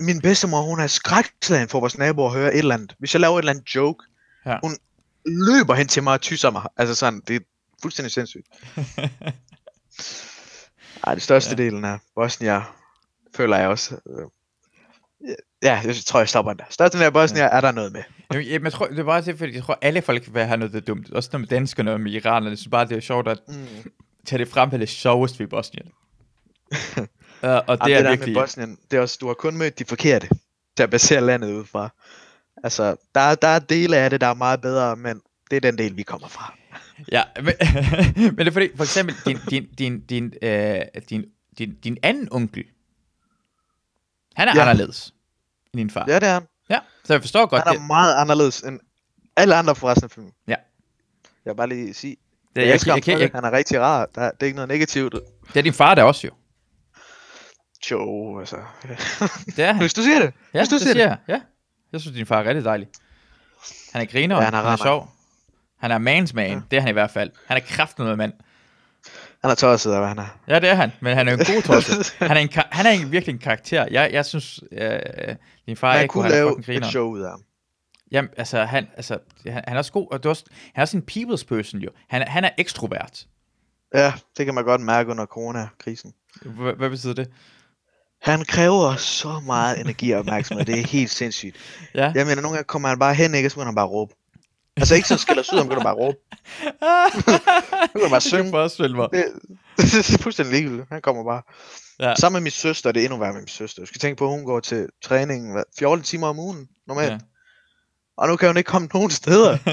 Min 0.00 0.20
bedstemor, 0.20 0.60
hun 0.62 0.80
er 0.80 0.86
skrækslagen 0.86 1.68
for 1.68 1.80
vores 1.80 1.98
naboer 1.98 2.26
at 2.30 2.36
høre 2.36 2.52
et 2.54 2.58
eller 2.58 2.74
andet. 2.74 2.94
Hvis 2.98 3.14
jeg 3.14 3.20
laver 3.20 3.38
et 3.38 3.42
eller 3.42 3.52
andet 3.52 3.74
joke, 3.74 4.04
Ja. 4.46 4.58
hun 4.62 4.76
løber 5.26 5.74
hen 5.74 5.88
til 5.88 6.02
mig 6.02 6.12
og 6.12 6.20
tysser 6.20 6.50
mig. 6.50 6.62
Altså 6.76 6.94
sådan, 6.94 7.20
det 7.28 7.36
er 7.36 7.40
fuldstændig 7.82 8.12
sindssygt. 8.12 8.46
Ej, 11.04 11.14
det 11.14 11.22
største 11.22 11.50
Ja. 11.50 11.56
delen 11.56 11.84
af 11.84 11.98
Bosnia, 12.14 12.62
føler 13.36 13.56
jeg 13.56 13.68
også. 13.68 13.94
øh, 13.94 14.26
Ja, 15.62 15.80
jeg 15.84 15.94
tror, 16.06 16.20
jeg 16.20 16.28
stopper 16.28 16.52
den 16.52 16.58
der. 16.58 16.64
Største 16.70 16.98
del 16.98 17.04
af 17.06 17.12
Bosnia 17.12 17.42
ja. 17.42 17.48
er 17.56 17.60
der 17.60 17.72
noget 17.72 17.92
med. 17.92 18.02
Jamen, 18.32 18.46
jeg, 18.48 18.62
jeg 18.64 18.72
tror, 18.72 18.86
det 18.86 18.98
er 18.98 19.04
bare 19.04 19.22
tilfældigt. 19.22 19.56
Jeg 19.56 19.64
tror, 19.64 19.78
alle 19.82 20.02
folk 20.02 20.34
vil 20.34 20.42
have 20.42 20.56
noget 20.56 20.72
det 20.72 20.80
er 20.80 20.84
dumt. 20.84 21.10
Også 21.12 21.28
noget 21.32 21.40
med 21.40 21.48
danskerne 21.48 21.92
og 21.92 22.00
med 22.00 22.12
iranerne. 22.12 22.50
Jeg 22.50 22.58
synes 22.58 22.70
bare, 22.70 22.84
det 22.88 22.96
er 22.96 23.00
sjovt 23.00 23.28
at 23.28 23.40
Mm. 23.48 23.54
tage 24.26 24.38
det 24.38 24.48
frem, 24.48 24.68
hvad 24.68 24.78
det 24.78 24.88
sjoveste 24.88 25.38
ved 25.40 25.46
Bosnien. 25.46 25.86
uh, 26.72 27.04
og 27.42 27.78
Det, 27.78 27.84
det 27.86 27.94
er 27.94 28.02
der 28.02 28.10
virkelig... 28.10 28.34
med 28.34 28.42
Bosnien, 28.42 28.78
det 28.90 28.96
er 28.96 29.00
også, 29.00 29.18
du 29.20 29.26
har 29.26 29.34
kun 29.34 29.56
mødt 29.56 29.78
de 29.78 29.84
forkerte 29.84 30.28
til 30.76 30.82
at 30.82 30.90
basere 30.90 31.20
landet 31.20 31.52
ud 31.52 31.64
fra. 31.64 31.88
Altså, 32.64 32.96
der, 33.14 33.20
er- 33.20 33.34
der 33.34 33.48
er 33.48 33.58
dele 33.58 33.96
af 33.96 34.10
det, 34.10 34.20
der 34.20 34.26
er 34.26 34.34
meget 34.34 34.60
bedre, 34.60 34.96
men 34.96 35.20
det 35.50 35.56
er 35.56 35.60
den 35.60 35.78
del, 35.78 35.96
vi 35.96 36.02
kommer 36.02 36.28
fra. 36.28 36.54
Ja, 37.12 37.22
men, 37.36 37.44
men 38.16 38.38
det 38.38 38.48
er 38.48 38.52
fordi, 38.52 38.68
for 38.76 38.84
eksempel, 38.84 39.16
din, 39.26 39.38
din, 39.50 39.68
din, 39.78 40.00
din, 40.00 40.32
øh, 40.42 40.80
din, 41.10 41.24
din, 41.58 41.74
din 41.84 41.96
anden 42.02 42.28
onkel, 42.30 42.64
han 44.36 44.48
er 44.48 44.52
ja. 44.56 44.60
Anderledes 44.60 45.14
end 45.72 45.78
din 45.78 45.90
far. 45.90 46.04
Ja. 46.08 46.14
Det 46.14 46.28
er. 46.28 46.40
Ja. 46.70 46.78
Så 47.04 47.12
jeg 47.12 47.20
forstår 47.22 47.46
godt 47.46 47.62
Han 47.62 47.74
det. 47.74 47.80
er 47.82 47.86
meget 47.86 48.14
anderledes 48.14 48.60
end 48.60 48.80
alle 49.36 49.54
andre 49.54 49.74
fra 49.74 49.88
resten 49.90 50.04
af 50.04 50.10
filmen. 50.10 50.32
Ja. 50.48 50.54
Jeg 51.44 51.50
vil 51.52 51.56
bare 51.56 51.68
lige 51.68 51.94
sige, 51.94 52.16
Det, 52.56 52.60
Jeg, 52.62 52.66
jeg, 52.68 52.74
elsker 52.74 52.94
jeg, 52.94 53.08
jeg, 53.08 53.12
jeg, 53.12 53.20
det. 53.28 53.34
Han 53.34 53.44
er 53.44 53.52
rigtig 53.52 53.80
rar. 53.80 54.06
Der, 54.14 54.30
det 54.30 54.42
er 54.42 54.46
ikke 54.46 54.56
noget 54.56 54.68
negativt. 54.68 55.14
det 55.48 55.56
er 55.56 55.62
din 55.62 55.72
far 55.72 55.94
der 55.94 56.02
også 56.02 56.26
jo. 56.26 56.32
Jo, 57.90 58.38
altså. 58.40 58.56
Det 59.56 59.58
er 59.64 59.66
han. 59.72 59.78
Hvis 59.78 59.94
du 59.94 60.02
siger 60.02 60.18
det. 60.18 60.34
Ja, 60.54 60.58
hvis 60.60 60.68
du 60.68 60.74
det 60.74 60.82
siger 60.82 60.92
siger 60.92 61.06
jeg. 61.08 61.16
Ja. 61.28 61.40
Jeg 61.92 62.00
synes, 62.00 62.16
din 62.16 62.26
far 62.26 62.40
er 62.40 62.44
rigtig 62.44 62.64
dejlig. 62.64 62.88
Han 63.92 64.02
er 64.02 64.06
griner, 64.06 64.36
Ja, 64.36 64.42
han 64.42 64.54
er 64.54 64.62
han 64.62 64.72
er 64.72 64.76
sjov. 64.76 65.10
Han 65.80 65.90
er 65.90 65.98
mans 65.98 66.34
man, 66.34 66.50
ja. 66.50 66.60
det 66.70 66.76
er 66.76 66.80
han 66.80 66.88
i 66.88 66.92
hvert 66.92 67.10
fald. 67.10 67.30
Han 67.46 67.56
er 67.56 67.60
kraften 67.60 68.04
med 68.04 68.16
mand. 68.16 68.32
Han 69.42 69.50
er 69.50 69.54
tosset 69.54 69.92
af, 69.92 69.98
hvad 69.98 70.08
han 70.08 70.18
er. 70.18 70.38
Ja, 70.48 70.58
det 70.60 70.68
er 70.68 70.74
han, 70.74 70.90
men 71.00 71.16
han 71.16 71.28
er 71.28 71.32
en 71.32 71.38
god 71.38 71.62
tosset. 71.62 72.14
Han 72.28 72.36
er, 72.36 72.40
en, 72.40 72.48
han 72.70 72.86
er 72.86 72.90
en, 72.90 73.12
virkelig 73.12 73.32
en 73.32 73.38
karakter. 73.38 73.86
Jeg, 73.90 74.10
jeg 74.12 74.26
synes, 74.26 74.60
øh, 74.72 74.98
din 75.66 75.76
far 75.76 75.92
Han 75.92 76.02
ikke 76.02 76.12
kunne 76.12 76.28
lave 76.28 76.54
fucking 76.56 76.78
et 76.78 76.86
show 76.86 77.08
ud 77.08 77.20
af 77.20 77.30
ham. 77.30 77.42
Jamen, 78.12 78.30
altså, 78.36 78.64
han, 78.64 78.86
altså, 78.96 79.18
han, 79.46 79.52
han 79.66 79.74
er 79.74 79.78
også 79.78 79.92
god, 79.92 80.06
og 80.12 80.18
det 80.18 80.24
er 80.26 80.30
også, 80.30 80.44
han 80.74 80.80
er 80.80 80.82
også 80.82 80.96
en 80.96 81.04
people's 81.12 81.44
person 81.48 81.80
jo. 81.80 81.90
Han, 82.08 82.22
er- 82.22 82.26
han 82.30 82.44
er 82.44 82.50
ekstrovert. 82.58 83.26
Ja, 83.94 84.12
det 84.36 84.44
kan 84.46 84.54
man 84.54 84.64
godt 84.64 84.80
mærke 84.80 85.10
under 85.10 85.26
coronakrisen. 85.26 86.12
Hvad, 86.42 86.72
hvad 86.72 86.90
betyder 86.90 87.14
det? 87.14 87.28
Han 88.22 88.44
kræver 88.44 88.96
så 88.96 89.40
meget 89.46 89.80
energi 89.80 90.10
og 90.10 90.18
opmærksomhed. 90.18 90.64
Det 90.66 90.78
er 90.78 90.86
helt 90.86 91.10
sindssygt. 91.10 91.56
Ja. 91.94 92.12
Jeg 92.14 92.26
mener, 92.26 92.42
nogle 92.42 92.56
gange 92.56 92.64
kommer 92.66 92.88
han 92.88 92.98
bare 92.98 93.14
hen, 93.14 93.34
ikke? 93.34 93.46
Og 93.46 93.50
så 93.50 93.64
han 93.64 93.74
bare 93.74 93.86
råbe. 93.86 94.14
Altså 94.80 94.94
ikke 94.94 95.08
så 95.08 95.16
skiller 95.16 95.42
sig 95.42 95.54
ud, 95.54 95.58
han 95.58 95.68
begynder 95.68 95.82
bare 95.84 95.92
at 95.92 95.98
råbe. 95.98 96.18
Jeg 97.94 98.02
kan 98.02 98.10
bare 98.10 98.20
synge. 98.20 98.36
Jeg 98.36 98.44
kan 98.44 98.52
forestille 98.52 98.96
mig. 98.96 99.08
Det, 99.12 99.24
det 99.76 100.14
er 100.14 100.18
fuldstændig 100.22 100.54
ligegyldigt. 100.54 100.88
Han 100.92 101.02
kommer 101.02 101.24
bare. 101.24 101.42
Ja. 102.00 102.14
Sammen 102.14 102.36
med 102.36 102.42
min 102.42 102.50
søster, 102.50 102.92
det 102.92 103.00
er 103.00 103.04
endnu 103.04 103.18
værre 103.18 103.32
med 103.32 103.40
min 103.40 103.48
søster. 103.48 103.82
Du 103.82 103.86
skal 103.86 104.00
tænke 104.00 104.18
på, 104.18 104.24
at 104.24 104.30
hun 104.30 104.44
går 104.44 104.60
til 104.60 104.88
træning 105.04 105.52
hvad, 105.52 105.62
14 105.78 106.04
timer 106.04 106.26
om 106.26 106.38
ugen, 106.38 106.68
normalt. 106.86 107.12
Ja. 107.12 107.18
Og 108.16 108.28
nu 108.28 108.36
kan 108.36 108.48
hun 108.48 108.56
ikke 108.56 108.68
komme 108.68 108.88
nogen 108.94 109.10
steder. 109.10 109.58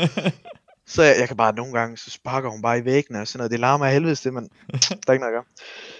Så 0.87 1.03
jeg, 1.03 1.15
jeg 1.19 1.27
kan 1.27 1.37
bare 1.37 1.55
nogle 1.55 1.73
gange, 1.73 1.97
så 1.97 2.09
sparker 2.11 2.49
hun 2.49 2.61
bare 2.61 2.79
i 2.79 2.85
væggene 2.85 3.21
og 3.21 3.27
sådan 3.27 3.37
noget. 3.37 3.51
Det 3.51 3.59
larmer 3.59 3.85
af 3.85 3.91
helvede 3.91 4.15
det, 4.15 4.33
men 4.33 4.43
der 4.71 4.77
er 5.07 5.11
ikke 5.13 5.23
noget 5.25 5.33
at 5.33 5.37
gøre. 5.37 5.43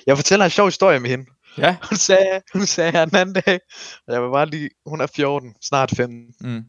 Jeg 0.08 0.16
fortæller 0.18 0.46
en 0.46 0.52
sjov 0.52 0.68
historie 0.68 1.00
med 1.00 1.10
hende. 1.10 1.26
ja. 1.58 1.76
Hun 1.90 1.98
sagde, 1.98 2.42
hun 2.54 2.66
sagde 2.66 2.92
her 2.92 3.06
den 3.06 3.16
anden 3.16 3.42
dag, 3.46 3.60
og 4.08 4.14
jeg 4.14 4.22
var 4.24 4.32
bare 4.32 4.46
lige, 4.46 4.70
hun 4.86 5.02
er 5.02 5.08
14, 5.08 5.56
snart 5.62 5.92
15. 5.98 6.26
Mm. 6.42 6.64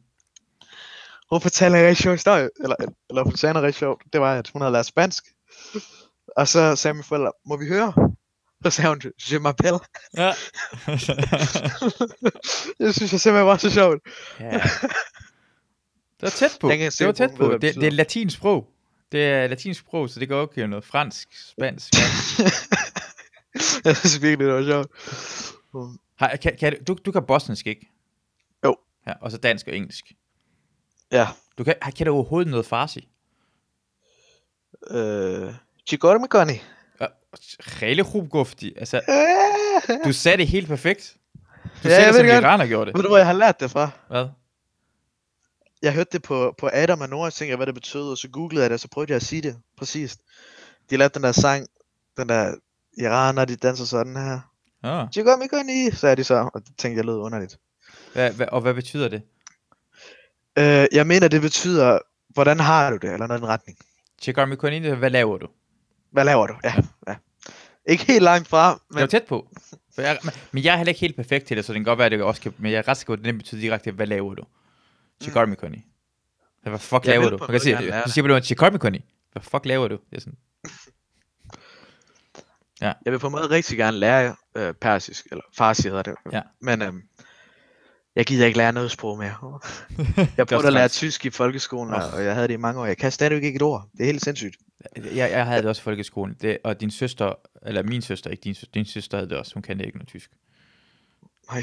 Hun 1.30 1.40
fortalte 1.40 1.78
en 1.78 1.86
rigtig 1.86 2.02
sjov 2.02 2.12
historie, 2.12 2.48
eller, 2.60 2.76
eller 3.10 3.22
hun 3.22 3.36
sagde 3.36 3.52
noget 3.52 3.66
rigtig 3.66 3.78
sjovt. 3.78 4.02
Det 4.12 4.20
var, 4.20 4.34
at 4.34 4.48
hun 4.48 4.62
havde 4.62 4.72
lært 4.72 4.86
spansk. 4.86 5.24
Og 6.36 6.48
så 6.48 6.76
sagde 6.76 6.94
mine 6.94 7.04
forældre, 7.04 7.32
må 7.46 7.56
vi 7.56 7.66
høre? 7.66 7.92
Så 8.64 8.70
sagde 8.70 8.88
hun, 8.88 9.00
je 9.30 9.36
m'appelle. 9.36 9.78
Ja. 10.16 10.32
det 12.84 12.94
synes 12.94 13.12
jeg 13.12 13.20
simpelthen 13.20 13.46
var 13.46 13.56
så 13.56 13.70
sjovt. 13.70 14.00
ja. 14.40 14.60
Det 16.20 16.22
var 16.22 16.30
tæt 16.30 16.58
på. 16.60 16.70
Jeg 16.70 16.92
Det 16.98 17.06
var 17.06 17.12
tæt 17.12 17.30
på. 17.36 17.52
Det, 17.52 17.74
det 17.74 17.84
er 17.84 17.90
latinsk 17.90 18.36
sprog. 18.36 18.68
Det 19.12 19.24
er 19.24 19.46
latinsk 19.46 19.80
sprog, 19.80 20.10
så 20.10 20.20
det 20.20 20.28
kan 20.28 20.36
også 20.36 20.66
noget 20.66 20.84
fransk, 20.84 21.28
spansk. 21.50 21.92
Jeg 23.84 23.96
synes 23.96 24.22
virkelig, 24.22 24.46
det 24.46 24.54
var 24.54 24.64
sjovt. 24.64 24.90
Har, 26.18 26.36
kan, 26.36 26.56
kan, 26.60 26.84
du, 26.84 26.96
du 27.06 27.12
kan 27.12 27.22
bosnisk, 27.26 27.66
ikke? 27.66 27.90
Jo. 28.64 28.76
Ja, 29.06 29.12
og 29.20 29.30
så 29.30 29.38
dansk 29.38 29.68
og 29.68 29.76
engelsk. 29.76 30.12
Ja. 31.12 31.28
Du 31.58 31.64
kan, 31.64 31.74
kan 31.96 32.06
du 32.06 32.12
overhovedet 32.12 32.50
noget 32.50 32.66
farsi? 32.66 33.08
Øh, 34.90 35.54
Chigor 35.86 36.18
med 36.18 36.28
Connie. 36.28 36.60
Hele 37.80 38.02
Rubgufti. 38.02 38.74
Altså, 38.76 39.00
du 40.04 40.12
sagde 40.12 40.38
det 40.38 40.48
helt 40.48 40.68
perfekt. 40.68 41.16
Du 41.64 41.88
Ja, 41.88 41.88
sagde 41.88 42.06
det, 42.06 42.14
som 42.14 42.26
iraner 42.26 42.66
gjorde 42.66 42.86
det. 42.86 42.96
Ved 42.96 43.02
du, 43.02 43.08
hvor 43.08 43.16
jeg 43.16 43.26
har 43.26 43.32
lært 43.32 43.60
det 43.60 43.70
fra? 43.70 43.90
Hvad? 44.08 44.28
Jeg 45.82 45.92
hørte 45.94 46.10
det 46.12 46.22
på, 46.22 46.54
på 46.58 46.70
Adam 46.72 47.00
og 47.00 47.08
Nora, 47.08 47.26
og 47.26 47.32
tænkte 47.32 47.50
jeg, 47.50 47.56
hvad 47.56 47.66
det 47.66 47.74
betød, 47.74 48.10
og 48.10 48.18
så 48.18 48.28
googlede 48.28 48.62
jeg 48.62 48.70
det, 48.70 48.74
og 48.74 48.80
så 48.80 48.88
prøvede 48.88 49.10
jeg 49.10 49.16
at 49.16 49.22
sige 49.22 49.42
det 49.42 49.56
præcist. 49.76 50.20
De 50.90 50.96
lavede 50.96 51.14
den 51.14 51.22
der 51.22 51.32
sang, 51.32 51.66
den 52.16 52.28
der 52.28 52.54
iraner, 52.98 53.44
de 53.44 53.56
danser 53.56 53.84
sådan 53.84 54.16
her. 54.16 54.40
Ah. 54.82 55.08
Chigor 55.12 55.36
med 55.36 55.48
Connie, 55.48 55.92
sagde 55.92 56.16
de 56.16 56.24
så, 56.24 56.50
og 56.54 56.60
det 56.60 56.76
tænkte 56.78 56.96
jeg 56.98 57.04
lød 57.04 57.16
underligt. 57.16 57.58
Hvad, 58.12 58.32
hvad, 58.32 58.46
og 58.52 58.60
hvad 58.60 58.74
betyder 58.74 59.08
det? 59.08 59.22
Øh, 60.58 60.86
jeg 60.92 61.06
mener, 61.06 61.28
det 61.28 61.40
betyder, 61.42 61.98
hvordan 62.28 62.60
har 62.60 62.90
du 62.90 62.96
det, 62.96 63.12
eller 63.12 63.26
noget 63.26 63.40
i 63.40 63.42
den 63.42 63.48
retning. 63.48 63.78
Chigar 64.22 64.46
Mikonini, 64.46 64.88
hvad 64.88 65.10
laver 65.10 65.38
du? 65.38 65.48
Hvad 66.10 66.24
laver 66.24 66.46
du? 66.46 66.54
Ja, 66.64 66.74
ja. 67.08 67.14
Ikke 67.86 68.04
helt 68.04 68.22
langt 68.22 68.48
fra, 68.48 68.80
Men... 68.90 68.98
Jeg 68.98 69.02
er 69.04 69.08
tæt 69.08 69.24
på. 69.24 69.48
For 69.94 70.02
jeg, 70.02 70.18
men- 70.52 70.64
jeg 70.64 70.72
er 70.72 70.76
heller 70.76 70.90
ikke 70.90 71.00
helt 71.00 71.16
perfekt 71.16 71.46
til 71.46 71.56
det, 71.56 71.64
så 71.64 71.72
det 71.72 71.78
kan 71.78 71.84
godt 71.84 71.98
være, 71.98 72.06
at 72.06 72.12
det 72.12 72.22
også 72.22 72.40
kan, 72.40 72.54
men 72.58 72.72
jeg 72.72 72.78
er 72.78 72.88
ret 72.88 72.96
sikker 72.96 73.14
på, 73.16 73.20
at 73.20 73.24
det 73.24 73.36
betyder 73.38 73.60
direkte, 73.60 73.90
hvad 73.90 74.06
laver 74.06 74.34
du? 74.34 74.44
Chigar 75.22 75.46
Mikoni. 75.46 75.84
Hvad 76.62 76.78
fuck 76.78 77.04
Jeg 77.06 77.10
laver 77.18 77.30
du? 77.30 77.36
Man 77.38 77.48
kan 77.48 77.60
sige, 77.60 77.76
du 78.04 78.10
siger 78.10 78.28
bare, 78.28 78.40
Chigar 78.40 78.70
Mikoni. 78.70 79.04
Hvad 79.32 79.42
fuck 79.42 79.66
laver 79.66 79.88
du? 79.88 79.98
Det 80.10 80.16
er 80.16 80.20
sådan, 80.20 80.36
jeg 83.04 83.12
vil 83.12 83.18
på 83.18 83.26
en 83.26 83.32
måde 83.32 83.50
rigtig 83.50 83.78
gerne 83.78 83.96
lære 83.96 84.36
øh, 84.56 84.74
persisk, 84.74 85.26
eller 85.30 85.44
farsi 85.56 85.82
hedder 85.88 86.02
det. 86.02 86.14
Ja. 86.32 86.42
Men 86.60 86.82
øhm, 86.82 87.02
jeg 88.16 88.26
gider 88.26 88.46
ikke 88.46 88.58
lære 88.58 88.72
noget 88.72 88.90
sprog 88.90 89.18
mere. 89.18 89.34
Jeg 89.98 90.16
Det 90.16 90.38
er 90.38 90.44
prøvede 90.44 90.66
at 90.66 90.72
lære 90.72 90.88
tysk 90.88 91.26
i 91.26 91.30
folkeskolen, 91.30 91.94
oh. 91.94 92.14
og 92.14 92.24
jeg 92.24 92.34
havde 92.34 92.48
det 92.48 92.54
i 92.54 92.56
mange 92.56 92.80
år. 92.80 92.86
Jeg 92.86 92.96
kan 92.96 93.12
stadigvæk 93.12 93.44
ikke 93.44 93.56
et 93.56 93.62
ord. 93.62 93.88
Det 93.92 94.00
er 94.00 94.04
helt 94.04 94.24
sindssygt. 94.24 94.56
jeg, 94.96 95.30
jeg 95.30 95.46
havde 95.46 95.62
det 95.62 95.68
også 95.68 95.80
i 95.80 95.84
folkeskolen, 95.84 96.36
det, 96.40 96.58
og 96.64 96.80
din 96.80 96.90
søster, 96.90 97.32
eller 97.66 97.82
min 97.82 98.02
søster, 98.02 98.30
ikke 98.30 98.40
din 98.40 98.54
søster, 98.54 98.72
din 98.74 98.84
søster 98.86 99.16
havde 99.18 99.30
det 99.30 99.38
også, 99.38 99.54
hun 99.54 99.62
kendte 99.62 99.84
ikke 99.86 99.98
noget 99.98 100.08
tysk. 100.08 100.30
Nej. 101.52 101.62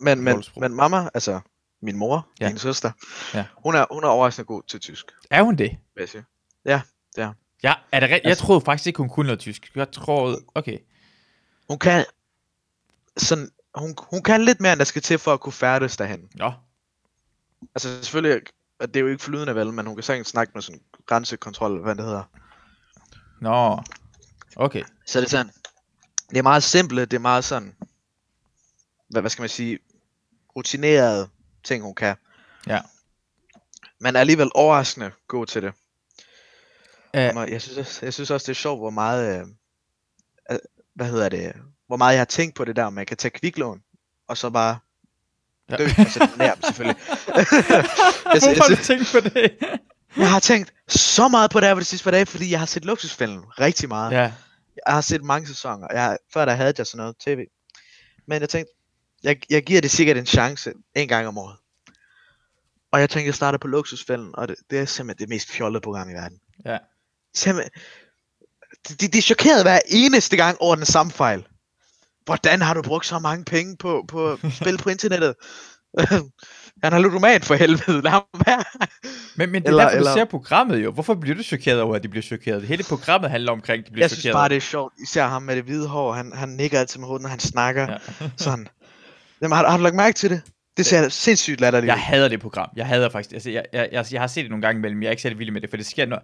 Men, 0.00 0.20
men, 0.20 0.44
men 0.56 0.74
mamma, 0.74 1.08
altså 1.14 1.40
min 1.82 1.96
mor, 1.96 2.28
Ja. 2.40 2.44
ja. 2.44 2.50
min 2.50 2.58
søster, 2.58 2.90
Ja. 3.34 3.44
hun, 3.56 3.74
er, 3.74 3.84
hun 3.90 4.04
er 4.04 4.08
overraskende 4.08 4.46
god 4.46 4.62
til 4.68 4.80
tysk, 4.80 5.06
Er 5.30 5.42
hun 5.42 5.56
det? 5.56 5.70
vil 5.94 6.00
jeg 6.02 6.08
sige. 6.08 6.24
Ja, 7.62 7.74
er 7.92 8.00
det? 8.00 8.10
Jeg 8.10 8.20
Altså- 8.24 8.44
troede 8.44 8.60
faktisk 8.60 8.86
ikke, 8.86 8.96
hun 8.98 9.08
kunne 9.08 9.26
noget 9.26 9.40
tysk. 9.40 9.72
Jeg 9.74 9.90
troede, 9.92 10.38
okay. 10.54 10.78
Hun 11.68 11.78
kan 11.78 12.04
sådan, 13.16 13.50
hun, 13.76 13.94
hun 13.98 14.22
kan 14.22 14.44
lidt 14.44 14.60
mere, 14.60 14.72
end 14.72 14.78
der 14.78 14.84
skal 14.84 15.02
til 15.02 15.18
for 15.18 15.32
at 15.32 15.40
kunne 15.40 15.52
færdes 15.52 15.96
derhen. 15.96 16.28
Nå, 16.34 16.52
Altså 17.74 18.02
selvfølgelig, 18.02 18.42
og 18.78 18.88
det 18.88 18.96
er 18.96 19.00
jo 19.00 19.06
ikke 19.06 19.22
flydende 19.22 19.54
vel, 19.54 19.72
men 19.72 19.86
hun 19.86 19.96
kan 19.96 20.02
sagtens 20.02 20.28
snakke 20.28 20.52
med 20.54 20.62
sådan 20.62 20.80
grænsekontrol, 21.06 21.82
hvad 21.82 21.94
det 21.94 22.04
hedder. 22.04 22.24
nå, 23.40 23.82
okay. 24.56 24.84
Så 25.06 25.20
det 25.20 25.26
er 25.26 25.30
sådan, 25.30 25.52
det 26.30 26.38
er 26.38 26.42
meget 26.42 26.62
simple, 26.62 27.00
det 27.00 27.12
er 27.12 27.18
meget 27.18 27.44
sådan, 27.44 27.76
hvad, 29.08 29.22
hvad 29.22 29.30
skal 29.30 29.42
man 29.42 29.48
sige, 29.48 29.78
rutineret 30.56 31.30
ting, 31.64 31.82
hun 31.82 31.94
kan. 31.94 32.16
Ja. 32.66 32.80
Men 33.98 34.16
er 34.16 34.20
alligevel 34.20 34.50
overraskende 34.54 35.12
god 35.28 35.46
til 35.46 35.62
det. 35.62 35.72
Og 37.36 37.50
jeg 37.50 37.62
synes, 37.62 37.78
også, 37.78 38.04
jeg 38.06 38.14
synes 38.14 38.30
også, 38.30 38.44
det 38.44 38.50
er 38.50 38.60
sjovt, 38.60 38.80
hvor 38.80 38.90
meget, 38.90 39.40
øh, 40.50 40.58
hvad 40.94 41.06
hedder 41.06 41.28
det, 41.28 41.54
hvor 41.86 41.96
meget 41.96 42.12
jeg 42.12 42.20
har 42.20 42.24
tænkt 42.24 42.54
på 42.56 42.64
det 42.64 42.76
der, 42.76 42.84
om 42.84 42.92
man 42.92 43.06
kan 43.06 43.16
tage 43.16 43.30
kviklån, 43.30 43.80
og 44.28 44.36
så 44.36 44.50
bare 44.50 44.78
Ja. 45.70 45.76
dø, 45.76 45.84
og 45.84 46.06
sætte 46.10 46.26
den 46.28 46.38
nær 46.38 46.54
dem, 46.54 46.62
selvfølgelig. 46.62 46.96
jeg, 47.08 47.44
Hvorfor 48.24 48.62
har 48.62 48.76
du 48.76 48.82
tænkt 48.82 49.08
på 49.12 49.20
det? 49.20 49.56
jeg 50.16 50.30
har 50.30 50.40
tænkt 50.40 50.72
så 50.88 51.28
meget 51.28 51.50
på 51.50 51.60
det 51.60 51.68
her 51.68 51.74
på 51.74 51.80
de 51.80 51.84
sidste 51.84 52.04
par 52.04 52.10
dage, 52.10 52.26
fordi 52.26 52.50
jeg 52.50 52.58
har 52.58 52.66
set 52.66 52.84
luksusfælden 52.84 53.40
rigtig 53.60 53.88
meget. 53.88 54.12
ja, 54.12 54.32
Jeg 54.86 54.94
har 54.94 55.00
set 55.00 55.22
mange 55.24 55.46
sæsoner. 55.48 55.86
Jeg, 55.92 56.18
før 56.32 56.44
der 56.44 56.52
havde 56.54 56.74
jeg 56.78 56.86
sådan 56.86 56.98
noget 56.98 57.16
tv. 57.26 57.44
Men 58.28 58.40
jeg 58.40 58.48
tænkte, 58.48 58.72
jeg, 59.22 59.36
jeg 59.50 59.62
giver 59.62 59.80
det 59.80 59.90
sikkert 59.90 60.16
en 60.16 60.26
chance 60.26 60.72
en 60.94 61.08
gang 61.08 61.26
om 61.26 61.38
året. 61.38 61.56
Og 62.92 63.00
jeg 63.00 63.10
tænkte, 63.10 63.26
jeg 63.26 63.34
starter 63.34 63.58
på 63.58 63.68
luksusfælden, 63.68 64.30
og 64.34 64.48
det, 64.48 64.56
det 64.70 64.78
er 64.78 64.84
simpelthen 64.84 65.24
det 65.28 65.34
mest 65.34 65.50
fjollede 65.50 65.80
program 65.80 66.08
i 66.10 66.12
verden. 66.12 66.38
ja. 66.64 66.78
Simpelthen, 67.34 67.72
de, 68.88 68.94
de, 68.94 69.08
de 69.08 69.18
er 69.18 69.22
chokeret 69.22 69.62
hver 69.64 69.80
eneste 69.88 70.36
gang 70.36 70.56
over 70.60 70.74
den 70.74 70.86
samme 70.86 71.12
fejl. 71.12 71.46
Hvordan 72.26 72.62
har 72.62 72.74
du 72.74 72.82
brugt 72.82 73.06
så 73.06 73.18
mange 73.18 73.44
penge 73.44 73.76
på, 73.76 74.04
på 74.08 74.38
spil 74.50 74.76
på 74.78 74.88
internettet? 74.90 75.34
Han 76.84 76.92
har 76.92 76.98
ludomat 76.98 77.44
for 77.44 77.54
helvede, 77.54 78.02
lad 78.02 78.10
ham 78.10 78.22
være. 78.46 78.64
Men, 79.36 79.50
men 79.52 79.62
det 79.62 79.68
er 79.68 79.70
Eller- 79.72 79.82
derfor, 79.82 79.92
du 79.94 79.98
eller- 79.98 80.12
ser 80.14 80.24
programmet 80.24 80.84
jo. 80.84 80.90
Hvorfor 80.92 81.14
bliver 81.14 81.36
du 81.36 81.42
chokeret 81.42 81.80
over, 81.80 81.96
at 81.96 82.02
de 82.02 82.08
bliver 82.08 82.22
chokeret? 82.22 82.62
Hele 82.62 82.82
programmet 82.88 83.30
handler 83.30 83.52
omkring, 83.52 83.80
at 83.80 83.86
de 83.86 83.92
bliver 83.92 84.02
Jeg 84.04 84.10
synes 84.10 84.20
chokeret. 84.22 84.34
bare, 84.34 84.48
det 84.48 84.56
er 84.56 84.60
sjovt. 84.60 84.94
Især 85.02 85.26
ham 85.26 85.42
med 85.42 85.56
det 85.56 85.64
hvide 85.64 85.88
hår, 85.88 86.12
han, 86.12 86.32
han 86.34 86.48
nikker 86.48 86.80
altid 86.80 87.00
med 87.00 87.06
hovedet, 87.06 87.22
når 87.22 87.28
han 87.30 87.38
snakker. 87.38 87.90
Ja. 87.90 87.96
Sådan. 88.36 88.68
Jamen, 89.42 89.56
har, 89.56 89.68
har 89.70 89.76
du 89.76 89.82
lagt 89.82 89.94
mærke 89.96 90.14
til 90.14 90.30
det? 90.30 90.42
Det 90.76 90.86
ser 90.86 91.08
sindssygt 91.08 91.60
latterligt 91.60 91.88
Jeg 91.88 91.98
hader 92.00 92.28
det 92.28 92.40
program. 92.40 92.68
Jeg 92.76 92.86
hader 92.86 93.08
faktisk. 93.10 93.32
Altså, 93.34 93.50
jeg, 93.50 93.64
jeg, 93.72 93.88
jeg, 93.92 94.04
jeg 94.12 94.20
har 94.20 94.26
set 94.28 94.42
det 94.42 94.50
nogle 94.50 94.62
gange 94.62 94.78
imellem. 94.78 95.02
Jeg 95.02 95.06
er 95.06 95.10
ikke 95.10 95.22
særlig 95.22 95.38
vild 95.38 95.50
med 95.50 95.60
det, 95.60 95.70
for 95.70 95.76
det 95.76 95.86
sker 95.86 96.06
når... 96.06 96.22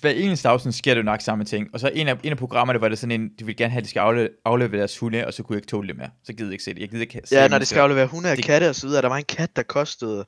Hver 0.00 0.10
eneste 0.10 0.48
afsnit 0.48 0.74
sker 0.74 0.94
det 0.94 0.98
jo 0.98 1.04
nok 1.04 1.20
samme 1.20 1.44
ting. 1.44 1.68
Og 1.74 1.80
så 1.80 1.90
en 1.94 2.08
af, 2.08 2.18
en 2.22 2.30
af 2.32 2.38
programmerne 2.38 2.80
var 2.80 2.88
det 2.88 2.98
sådan 2.98 3.20
en, 3.20 3.28
de 3.38 3.44
ville 3.44 3.56
gerne 3.56 3.70
have, 3.70 3.78
at 3.78 3.84
de 3.84 3.90
skal 3.90 4.00
aflevere, 4.00 4.30
aflevere 4.44 4.78
deres 4.78 4.98
hunde, 4.98 5.26
og 5.26 5.34
så 5.34 5.42
kunne 5.42 5.54
jeg 5.54 5.58
ikke 5.58 5.70
tåle 5.70 5.88
det 5.88 5.96
mere. 5.96 6.10
Så 6.24 6.32
gider 6.32 6.44
jeg 6.48 6.52
ikke 6.52 6.64
se 6.64 6.74
det. 6.74 6.80
Jeg 6.80 6.88
gider 6.88 7.00
ikke 7.00 7.20
se 7.24 7.34
Ja, 7.36 7.48
når 7.48 7.58
det 7.58 7.68
skal 7.68 7.80
aflevere 7.80 8.06
hunde 8.06 8.30
og 8.30 8.36
det- 8.36 8.44
katte 8.44 8.68
og 8.68 8.74
så 8.74 8.86
videre. 8.86 9.02
Der 9.02 9.08
var 9.08 9.16
en 9.16 9.24
kat, 9.24 9.56
der 9.56 9.62
kostede 9.62 10.26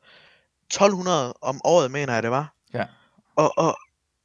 1200 0.70 1.34
om 1.42 1.60
året, 1.64 1.90
mener 1.90 2.12
jeg 2.14 2.22
det 2.22 2.30
var. 2.30 2.54
Ja. 2.74 2.84
Og, 3.36 3.58
og, 3.58 3.78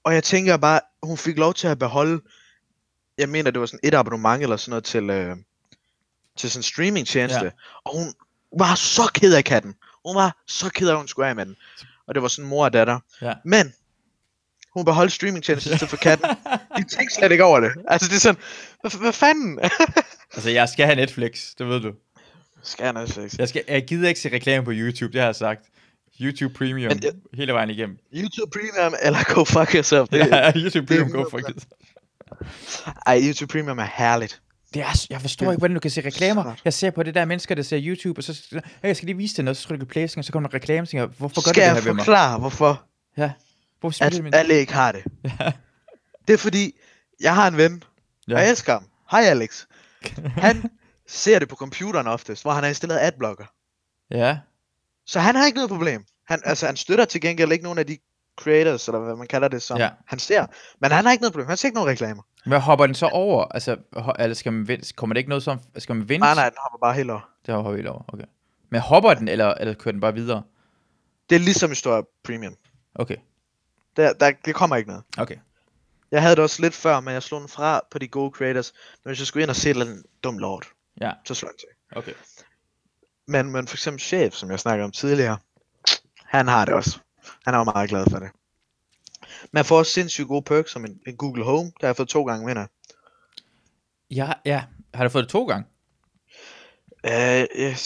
og 0.03 0.13
jeg 0.13 0.23
tænker 0.23 0.57
bare, 0.57 0.79
hun 1.03 1.17
fik 1.17 1.37
lov 1.37 1.53
til 1.53 1.67
at 1.67 1.79
beholde, 1.79 2.21
jeg 3.17 3.29
mener 3.29 3.51
det 3.51 3.59
var 3.59 3.65
sådan 3.65 3.79
et 3.83 3.93
abonnement 3.93 4.43
eller 4.43 4.57
sådan 4.57 4.69
noget 4.69 4.83
til, 4.83 5.09
øh, 5.09 5.35
til 6.37 6.51
sådan 6.51 6.59
en 6.59 6.63
streamingtjeneste. 6.63 7.43
Ja. 7.45 7.49
Og 7.85 7.97
hun 7.99 8.13
var 8.59 8.75
så 8.75 9.11
ked 9.13 9.33
af 9.33 9.43
katten. 9.43 9.75
Hun 10.05 10.15
var 10.15 10.37
så 10.47 10.69
ked 10.69 10.87
af, 10.87 10.91
at 10.91 10.97
hun 10.97 11.07
skulle 11.07 11.27
af 11.29 11.35
med 11.35 11.45
den. 11.45 11.55
Og 12.07 12.15
det 12.15 12.21
var 12.21 12.27
sådan 12.27 12.49
mor 12.49 12.65
og 12.65 12.73
datter. 12.73 12.99
Ja. 13.21 13.33
Men 13.45 13.73
Hun 14.77 14.85
beholdt 14.85 15.11
streamingtjenesten 15.11 15.73
i 15.73 15.75
stedet 15.77 15.89
for 15.89 15.97
katten. 15.97 16.29
De 16.77 16.83
tænkte 16.97 17.15
slet 17.15 17.31
ikke 17.31 17.43
over 17.43 17.59
det. 17.59 17.71
Altså, 17.87 18.07
det 18.07 18.15
er 18.15 18.19
sådan, 18.19 18.41
hvad, 18.81 18.99
hvad 19.01 19.13
fanden? 19.13 19.59
Altså, 20.35 20.49
jeg 20.49 20.69
skal 20.69 20.85
have 20.85 20.95
Netflix, 20.95 21.55
det 21.57 21.67
ved 21.67 21.79
du. 21.81 21.91
Skal 22.63 22.83
jeg 22.83 22.93
Netflix? 22.93 23.33
Jeg, 23.39 23.49
skal, 23.49 23.63
jeg 23.67 23.85
gider 23.85 24.07
ikke 24.09 24.19
se 24.19 24.29
reklame 24.33 24.65
på 24.65 24.71
YouTube, 24.73 25.13
det 25.13 25.21
har 25.21 25.27
jeg 25.27 25.35
sagt. 25.35 25.61
YouTube 26.21 26.53
Premium, 26.53 26.91
Men 26.93 27.03
jeg- 27.03 27.11
hele 27.33 27.53
vejen 27.53 27.69
igennem. 27.69 27.97
YouTube 28.13 28.51
Premium, 28.51 28.93
eller 29.03 29.33
go 29.33 29.43
fuck 29.43 29.75
yourself. 29.75 30.09
Det, 30.09 30.19
Ja, 30.31 30.51
YouTube 30.55 30.85
Premium, 30.87 31.07
det 31.07 31.15
go 31.15 31.29
for 31.29 31.37
it. 31.37 31.45
Ej, 33.05 33.21
YouTube 33.27 33.51
Premium 33.51 33.79
er 33.79 33.87
herligt. 33.95 34.41
Det 34.73 34.81
er, 34.81 35.05
jeg 35.09 35.21
forstår 35.21 35.51
ikke, 35.51 35.59
hvordan 35.59 35.73
du 35.73 35.79
kan 35.79 35.91
se 35.91 36.01
reklamer. 36.01 36.41
Smart. 36.43 36.61
Jeg 36.65 36.73
ser 36.73 36.89
på 36.91 37.03
det 37.03 37.15
der 37.15 37.25
mennesker, 37.25 37.55
der 37.55 37.61
ser 37.63 37.79
YouTube, 37.81 38.19
og 38.19 38.23
så 38.23 38.33
hey, 38.51 38.61
jeg 38.83 38.95
skal 38.95 39.05
lige 39.05 39.17
vise 39.17 39.35
dig 39.35 39.43
noget, 39.45 39.57
så 39.57 39.67
trykker 39.67 39.85
du 39.85 39.89
play, 39.89 40.03
og 40.17 40.25
så 40.25 40.31
kommer 40.31 40.49
der 40.49 40.55
reklame, 40.55 40.81
og 40.81 40.89
tænker 40.89 41.03
jeg, 41.03 41.09
hvorfor 41.17 41.41
gør 41.45 41.51
Skal 41.51 41.53
du 41.53 41.59
det 41.59 41.65
jeg 41.65 41.73
her 41.75 41.81
ved 41.81 41.93
mig? 41.93 42.05
forklare, 42.05 42.39
hvorfor 42.39 42.83
Ja. 43.17 43.31
Du 43.81 43.91
at 44.01 44.23
min... 44.23 44.33
alle 44.33 44.53
ikke 44.53 44.73
har 44.73 44.91
det? 44.91 45.03
Ja. 45.23 45.51
Det 46.27 46.33
er 46.33 46.37
fordi, 46.37 46.71
jeg 47.19 47.35
har 47.35 47.47
en 47.47 47.57
ven, 47.57 47.83
ja. 48.27 48.35
og 48.35 48.41
jeg 48.41 48.49
elsker 48.49 48.73
ham. 48.73 48.83
Hej 49.11 49.21
Alex. 49.21 49.65
Han 50.47 50.69
ser 51.07 51.39
det 51.39 51.49
på 51.49 51.55
computeren 51.55 52.07
oftest, 52.07 52.41
hvor 52.43 52.51
han 52.51 52.63
har 52.63 52.67
installeret 52.69 52.99
adblocker. 53.01 53.45
ja. 54.11 54.37
Så 55.05 55.19
han 55.19 55.35
har 55.35 55.45
ikke 55.45 55.55
noget 55.55 55.69
problem. 55.69 56.05
Han, 56.27 56.41
altså, 56.45 56.65
han 56.65 56.75
støtter 56.75 57.05
til 57.05 57.21
gengæld 57.21 57.51
ikke 57.51 57.63
nogen 57.63 57.79
af 57.79 57.85
de 57.87 57.97
creators, 58.39 58.87
eller 58.87 58.99
hvad 58.99 59.15
man 59.15 59.27
kalder 59.27 59.47
det, 59.47 59.61
som 59.61 59.77
Ja. 59.77 59.89
han 60.05 60.19
ser. 60.19 60.45
Men 60.81 60.91
han 60.91 61.05
har 61.05 61.11
ikke 61.11 61.21
noget 61.21 61.33
problem. 61.33 61.47
Han 61.47 61.57
ser 61.57 61.67
ikke 61.67 61.75
nogen 61.75 61.89
reklamer. 61.89 62.23
Hvad 62.45 62.59
hopper 62.59 62.85
den 62.85 62.95
så 62.95 63.05
over? 63.07 63.45
Altså, 63.45 63.77
eller 64.19 64.33
skal 64.33 64.53
man 64.53 64.67
vente? 64.67 64.93
Kommer 64.93 65.13
det 65.13 65.19
ikke 65.19 65.29
noget 65.29 65.43
som... 65.43 65.59
Skal 65.77 65.95
man 65.95 66.09
vente? 66.09 66.19
Nej, 66.19 66.35
nej, 66.35 66.49
den 66.49 66.57
hopper 66.61 66.77
bare 66.87 66.93
helt 66.93 67.11
over. 67.11 67.29
Det 67.45 67.53
hopper 67.55 67.75
helt 67.75 67.87
over, 67.87 68.01
okay. 68.13 68.25
Men 68.69 68.81
hopper 68.81 69.13
den, 69.13 69.27
eller, 69.27 69.53
eller 69.53 69.73
kører 69.73 69.91
den 69.91 70.01
bare 70.01 70.13
videre? 70.13 70.43
Det 71.29 71.35
er 71.35 71.39
ligesom 71.39 71.71
i 71.71 71.75
Store 71.75 72.03
Premium. 72.23 72.55
Okay, 72.95 73.15
Der, 73.97 74.13
der, 74.13 74.31
det 74.45 74.55
kommer 74.55 74.75
ikke 74.75 74.89
noget. 74.89 75.03
okay. 75.17 75.37
Jeg 76.11 76.21
havde 76.21 76.35
det 76.35 76.43
også 76.43 76.61
lidt 76.61 76.73
før, 76.73 76.99
men 76.99 77.13
jeg 77.13 77.23
slog 77.23 77.39
den 77.41 77.49
fra 77.49 77.81
på 77.91 77.99
de 77.99 78.07
gode 78.07 78.31
creators. 78.31 78.73
Men 79.03 79.09
hvis 79.09 79.19
jeg 79.19 79.27
skulle 79.27 79.43
ind 79.43 79.49
og 79.49 79.55
se 79.55 79.69
andet 79.69 80.03
dum 80.23 80.37
lort, 80.37 80.67
Ja, 81.01 81.11
så 81.25 81.33
slår 81.33 81.49
jeg 81.49 81.55
til. 81.59 81.97
okay. 81.97 82.13
Men, 83.27 83.51
men 83.51 83.67
for 83.67 83.75
eksempel 83.75 84.01
chef, 84.01 84.33
som 84.33 84.51
jeg 84.51 84.59
snakkede 84.59 84.85
om 84.85 84.91
tidligere, 84.91 85.37
han 86.25 86.47
har 86.47 86.65
det 86.65 86.73
også. 86.73 86.99
Han 87.45 87.53
er 87.53 87.57
jo 87.57 87.63
meget 87.63 87.89
glad 87.89 88.05
for 88.11 88.19
det. 88.19 88.29
Man 89.51 89.65
får 89.65 89.77
også 89.77 89.91
sindssygt 89.91 90.27
gode 90.27 90.41
perks 90.41 90.71
som 90.71 90.85
en, 90.85 90.99
en 91.07 91.17
Google 91.17 91.43
Home. 91.43 91.63
Der 91.65 91.71
har 91.81 91.87
jeg 91.87 91.95
fået 91.95 92.09
to 92.09 92.23
gange 92.23 92.45
vinder. 92.47 92.67
Ja, 94.11 94.33
ja. 94.45 94.63
Har 94.93 95.03
du 95.03 95.09
fået 95.09 95.23
det 95.23 95.31
to 95.31 95.45
gange? 95.45 95.65
Uh, 97.03 97.11
jeg, 97.61 97.77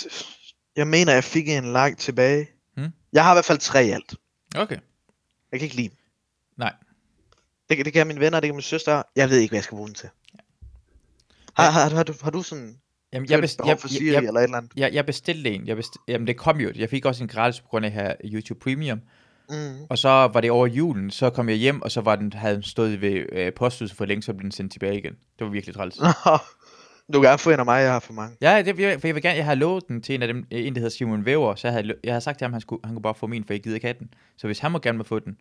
jeg 0.76 0.88
mener, 0.88 1.13
jeg 1.13 1.24
fik 1.24 1.50
en 1.50 1.63
like 1.74 1.95
tilbage. 1.97 2.47
Hmm. 2.76 2.93
Jeg 3.13 3.24
har 3.24 3.34
i 3.34 3.36
hvert 3.36 3.45
fald 3.45 3.60
tre 3.60 3.86
i 3.86 3.89
alt. 3.89 4.15
Okay. 4.56 4.78
Jeg 5.52 5.60
kan 5.60 5.65
ikke 5.65 5.76
lide 5.76 5.89
dem. 5.89 5.97
Det, 7.72 7.86
det 7.86 7.94
kan 7.94 8.08
mine 8.08 8.20
venner, 8.20 8.40
det 8.40 8.48
kan 8.48 8.56
min 8.56 8.62
søster. 8.62 9.04
Jeg 9.16 9.30
ved 9.30 9.38
ikke, 9.38 9.52
hvad 9.52 9.58
jeg 9.58 9.64
skal 9.64 9.76
bruge 9.76 9.88
den 9.88 9.96
til. 9.96 10.10
Har, 11.54 11.72
har, 11.72 11.90
har, 11.90 12.04
du, 12.04 12.14
har 12.22 12.32
du 12.32 12.42
sådan 12.42 12.76
Jamen, 13.14 13.30
jeg 13.30 13.42
best, 13.42 13.60
jeg, 13.66 13.80
for 13.80 13.88
jeg, 13.88 13.98
Siri 13.98 14.14
jeg, 14.14 14.24
eller 14.24 14.40
et 14.40 14.44
eller 14.44 14.58
andet? 14.58 14.72
jeg, 14.78 14.94
jeg 14.94 15.06
bestilte 15.06 15.50
en. 15.50 15.68
Jeg 15.68 15.76
best, 15.76 15.98
jamen, 16.08 16.28
det 16.28 16.38
kom 16.38 16.60
jo. 16.60 16.72
Jeg 16.76 16.90
fik 16.90 17.06
også 17.06 17.24
en 17.24 17.28
gratis 17.28 17.62
på 17.62 17.68
grund 17.68 17.86
af 17.86 17.90
at 17.90 17.94
have 17.94 18.16
YouTube 18.24 18.60
Premium. 18.60 19.02
Mm. 19.50 19.84
Og 19.90 19.98
så 19.98 20.10
var 20.10 20.42
det 20.42 20.52
over 20.52 20.68
julen, 20.68 21.12
så 21.12 21.30
kom 21.30 21.50
jeg 21.50 21.58
hjem, 21.58 21.82
og 21.82 21.92
så 21.92 22.02
var 22.02 22.16
den, 22.16 22.34
havde 22.34 22.56
den 22.56 22.64
stået 22.64 23.02
ved 23.02 23.26
øh, 23.32 23.54
posthuset 23.54 23.98
for 23.98 24.06
længe, 24.06 24.24
så 24.24 24.34
blev 24.34 24.44
den 24.44 24.52
sendt 24.52 24.72
tilbage 24.72 24.98
igen. 24.98 25.14
Det 25.14 25.46
var 25.46 25.50
virkelig 25.50 25.76
træls. 25.76 25.96
Du 27.14 27.22
kan 27.22 27.30
gerne 27.30 27.38
få 27.38 27.50
en 27.50 27.60
af 27.60 27.66
mig, 27.66 27.82
jeg 27.82 27.92
har 27.92 28.00
for 28.00 28.14
mange. 28.14 28.38
Ja, 28.42 28.62
det, 28.62 28.76
for 28.76 29.08
jeg 29.08 29.16
vil 29.16 29.24
gerne, 29.24 29.38
jeg 29.38 29.46
har 29.46 29.56
lovet 29.56 29.88
den 29.88 30.02
til 30.02 30.16
en 30.16 30.22
af 30.22 30.28
dem, 30.28 30.46
en 30.52 30.76
der 30.76 30.80
hedder 30.80 30.96
Simon 30.96 31.26
Væver, 31.26 31.56
så 31.56 31.68
jeg 31.68 31.74
havde, 31.74 31.96
jeg 32.04 32.14
havde 32.14 32.22
sagt 32.22 32.38
til 32.38 32.46
ham, 32.46 32.54
han, 32.54 32.62
skulle, 32.62 32.80
han 32.84 32.96
kunne 32.96 33.02
bare 33.02 33.16
få 33.16 33.28
min, 33.28 33.44
for 33.46 33.54
jeg 33.54 33.64
gider 33.64 33.76
ikke 33.76 33.88
have 33.88 33.96
den. 34.00 34.14
Så 34.38 34.48
hvis 34.48 34.60
han 34.60 34.72
må 34.72 34.80
gerne 34.80 34.98
må 34.98 35.04
få 35.04 35.20
den, 35.20 35.38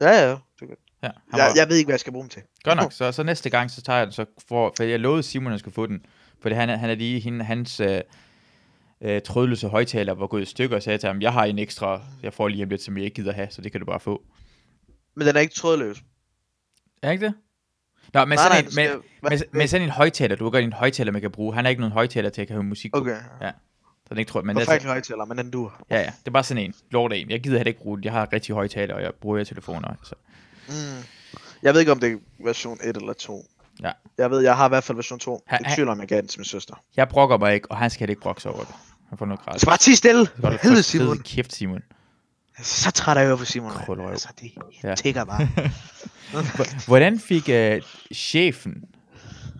Ja, 0.00 0.10
ja. 0.10 0.30
Det 0.30 0.68
kan. 0.68 0.76
Ja, 1.02 1.08
Jeg, 1.36 1.52
jeg 1.56 1.68
ved 1.68 1.76
ikke, 1.76 1.86
hvad 1.86 1.94
jeg 1.94 2.00
skal 2.00 2.12
bruge 2.12 2.22
dem 2.22 2.28
til. 2.30 2.42
godt 2.64 2.76
nok, 2.76 2.92
så, 2.98 3.12
så 3.12 3.22
næste 3.22 3.50
gang, 3.50 3.70
så 3.70 3.82
tager 3.82 3.96
jeg 3.98 4.06
den, 4.06 4.12
så 4.12 4.24
for, 4.48 4.72
for 4.76 4.84
jeg 4.84 5.00
lovede 5.00 5.22
Simon, 5.22 5.46
at 5.46 5.52
han 5.52 5.58
skulle 5.58 5.74
få 5.74 5.86
den, 5.86 6.06
for 6.40 6.54
han, 6.54 6.70
er- 6.70 6.76
han 6.76 6.90
er 6.90 6.94
lige, 6.94 7.20
hende, 7.20 7.44
hans 7.44 7.80
øh, 7.80 8.00
øh, 9.00 9.22
trådløse 9.22 9.68
højtaler 9.68 10.14
var 10.14 10.26
gået 10.26 10.42
i 10.42 10.44
stykker, 10.44 10.76
og 10.76 10.82
sagde 10.82 10.98
til 10.98 11.06
ham, 11.06 11.22
jeg 11.22 11.32
har 11.32 11.44
en 11.44 11.58
ekstra, 11.58 12.02
jeg 12.22 12.32
får 12.32 12.48
lige 12.48 12.64
om 12.64 12.70
lidt, 12.70 12.82
som 12.82 12.96
jeg 12.96 13.04
ikke 13.04 13.14
gider 13.14 13.32
have, 13.32 13.48
så 13.50 13.62
det 13.62 13.72
kan 13.72 13.80
du 13.80 13.86
bare 13.86 14.00
få. 14.00 14.22
Men 15.16 15.26
den 15.26 15.36
er 15.36 15.40
ikke 15.40 15.54
trådløs. 15.54 16.02
Er 17.02 17.10
ikke 17.10 17.26
det? 17.26 17.34
Nå, 18.14 18.24
men 18.24 18.28
Nej, 18.28 18.36
sådan 18.36 18.50
nej, 18.50 18.58
en, 18.60 18.70
skal- 18.72 19.00
men, 19.22 19.30
men, 19.30 19.40
men 19.52 19.68
sådan 19.68 19.84
en 19.86 19.90
højtaler, 19.90 20.36
du 20.36 20.44
har 20.44 20.50
godt 20.50 20.64
en 20.64 20.72
højtaler, 20.72 21.12
man 21.12 21.20
kan 21.20 21.30
bruge. 21.30 21.54
Han 21.54 21.64
har 21.64 21.68
ikke 21.70 21.80
nogen 21.80 21.92
højtaler 21.92 22.30
til 22.30 22.40
at 22.40 22.46
kan 22.46 22.54
høre 22.54 22.64
musik 22.64 22.92
på. 22.92 22.98
Okay. 23.00 23.16
Så 24.06 24.14
den 24.14 24.18
ikke 24.18 24.28
tror, 24.30 24.42
men 24.42 24.56
det 24.56 24.62
er, 24.62 24.66
Forfærdelig 24.66 24.90
højtaler, 24.90 25.24
men 25.24 25.38
den 25.38 25.50
dur. 25.50 25.84
ja, 25.90 25.96
ja, 26.00 26.02
det 26.20 26.26
er 26.26 26.30
bare 26.30 26.42
sådan 26.44 26.62
en. 26.64 26.74
Lort 26.90 27.12
en. 27.12 27.30
Jeg 27.30 27.40
gider 27.42 27.56
heller 27.58 27.68
ikke 27.68 27.80
bruge 27.80 27.96
den. 27.98 28.04
Jeg 28.04 28.12
har 28.12 28.32
rigtig 28.32 28.54
højtaler, 28.54 28.94
og 28.94 29.02
jeg 29.02 29.12
bruger 29.20 29.36
jeg 29.36 29.46
telefoner. 29.46 29.94
Så. 30.04 30.14
Mm. 30.68 30.74
Jeg 31.62 31.72
ved 31.74 31.80
ikke, 31.80 31.92
om 31.92 32.00
det 32.00 32.12
er 32.12 32.16
version 32.44 32.78
1 32.84 32.96
eller 32.96 33.12
2. 33.12 33.46
Ja. 33.82 33.92
Jeg 34.18 34.30
ved, 34.30 34.40
jeg 34.40 34.56
har 34.56 34.66
i 34.66 34.68
hvert 34.68 34.84
fald 34.84 34.96
version 34.96 35.18
2. 35.18 35.42
Ha- 35.46 35.56
Jeg 35.60 35.66
ha- 35.68 35.74
tvivler, 35.74 35.92
om 35.92 36.00
jeg 36.00 36.08
gav 36.08 36.20
den 36.20 36.28
til 36.28 36.40
min 36.40 36.44
søster. 36.44 36.74
Jeg 36.96 37.08
brokker 37.08 37.36
mig 37.38 37.54
ikke, 37.54 37.70
og 37.70 37.76
han 37.76 37.90
skal 37.90 38.10
ikke 38.10 38.22
brokke 38.22 38.40
sig 38.42 38.50
over 38.50 38.64
det. 38.64 38.74
Han 39.08 39.18
får 39.18 39.26
noget 39.26 39.38
Jeg 39.38 39.44
gratis. 39.44 39.60
skal 39.60 39.70
bare 39.70 39.78
tige 39.78 39.96
stille. 39.96 40.20
Det 40.20 40.60
Helvede, 40.62 40.82
Simon. 40.82 41.18
kæft, 41.18 41.52
Simon. 41.54 41.80
Så 42.62 42.90
træt 42.90 43.16
af 43.16 43.26
høre 43.26 43.36
på 43.38 43.44
Simon. 43.44 43.70
Krøllerøv. 43.72 44.10
Altså, 44.10 44.28
det 44.40 44.52
Ja. 44.84 44.94
tigger 44.94 45.24
bare. 45.24 45.48
Hvordan 46.86 47.20
fik 47.20 47.48
uh, 47.48 47.82
chefen, 48.14 48.84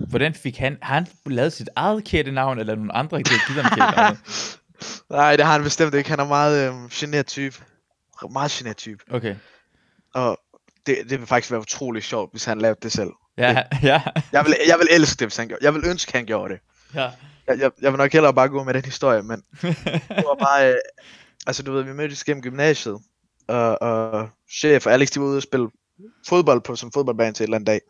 hvordan 0.08 0.34
fik 0.34 0.56
han, 0.58 0.78
har 0.82 0.94
han 0.94 1.06
lavet 1.26 1.52
sit 1.52 1.68
eget 1.76 2.04
kættenavn, 2.04 2.58
eller 2.58 2.74
nogle 2.74 2.94
andre, 2.94 3.16
ham 3.16 3.24
kættenavn? 3.24 4.18
Nej, 5.10 5.36
det 5.36 5.44
har 5.44 5.52
han 5.52 5.62
bestemt 5.62 5.94
ikke. 5.94 6.10
Han 6.10 6.20
er 6.20 6.24
meget 6.24 6.68
øhm, 6.68 6.88
genert 6.92 7.26
type. 7.26 7.56
Meget 8.30 8.50
genert 8.50 8.76
type. 8.76 9.04
Okay. 9.14 9.36
Og 10.14 10.38
det, 10.86 10.98
det 11.10 11.18
vil 11.20 11.26
faktisk 11.26 11.50
være 11.50 11.60
utrolig 11.60 12.02
sjovt, 12.02 12.32
hvis 12.32 12.44
han 12.44 12.60
lavede 12.60 12.78
det 12.82 12.92
selv. 12.92 13.10
Ja, 13.38 13.62
ja, 13.82 14.02
Jeg 14.32 14.44
vil, 14.44 14.56
jeg 14.68 14.78
vil 14.78 14.88
elske 14.90 15.18
det, 15.18 15.26
hvis 15.26 15.36
han 15.36 15.48
gjorde 15.48 15.64
Jeg 15.64 15.74
vil 15.74 15.82
ønske, 15.86 16.12
han 16.12 16.26
gjorde 16.26 16.54
det. 16.54 16.60
ja. 16.94 17.10
Jeg, 17.46 17.58
jeg, 17.60 17.70
jeg 17.82 17.92
vil 17.92 17.98
nok 17.98 18.12
hellere 18.12 18.34
bare 18.34 18.48
gå 18.48 18.62
med 18.64 18.74
den 18.74 18.84
historie, 18.84 19.22
men 19.22 19.42
det 19.62 20.24
var 20.26 20.36
bare... 20.44 20.70
Øh, 20.70 20.76
altså, 21.46 21.62
du 21.62 21.72
ved, 21.72 21.82
vi 21.82 21.92
mødtes 21.92 22.24
gennem 22.24 22.42
gymnasiet, 22.42 22.98
og, 23.48 23.82
og 23.82 24.28
chef 24.52 24.86
og 24.86 24.92
Alex, 24.92 25.10
de 25.10 25.20
var 25.20 25.26
ude 25.26 25.36
og 25.36 25.42
spille 25.42 25.68
fodbold 26.28 26.60
på 26.60 26.72
en 26.72 26.92
fodboldbane 26.94 27.32
til 27.32 27.44
et 27.44 27.46
eller 27.46 27.56
andet 27.56 27.66
dag. 27.66 27.80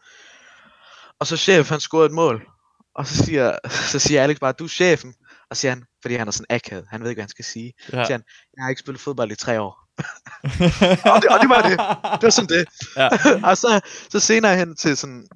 Og 1.18 1.26
så 1.26 1.36
chef, 1.36 1.68
han 1.70 1.80
scorede 1.80 2.06
et 2.06 2.12
mål, 2.12 2.46
og 2.94 3.06
så 3.06 3.24
siger, 3.24 3.58
så 3.92 3.98
siger 3.98 4.22
Alex 4.22 4.38
bare, 4.38 4.52
du 4.52 4.64
er 4.64 4.68
chefen. 4.68 5.14
Og 5.50 5.56
siger 5.56 5.72
han, 5.72 5.84
fordi 6.02 6.14
han 6.14 6.28
er 6.28 6.32
sådan 6.32 6.46
akavet, 6.56 6.86
han 6.90 7.02
ved 7.02 7.10
ikke, 7.10 7.18
hvad 7.18 7.24
han 7.24 7.28
skal 7.28 7.44
sige. 7.44 7.72
ja. 7.92 8.04
Siger 8.04 8.12
han, 8.12 8.24
jeg 8.56 8.64
har 8.64 8.68
ikke 8.70 8.80
spillet 8.80 9.00
fodbold 9.00 9.32
i 9.32 9.34
tre 9.34 9.60
år. 9.60 9.81
og, 11.12 11.22
det, 11.22 11.28
og 11.30 11.40
det 11.40 11.48
var 11.48 11.62
det. 11.62 11.78
Det 12.20 12.22
var 12.22 12.30
sådan 12.30 12.48
det. 12.48 12.68
Ja. 12.96 13.08
og 13.50 13.56
så, 13.56 13.80
så 14.10 14.20
senere 14.20 14.56
hen 14.56 14.76
til 14.76 14.96
sådan 14.96 15.28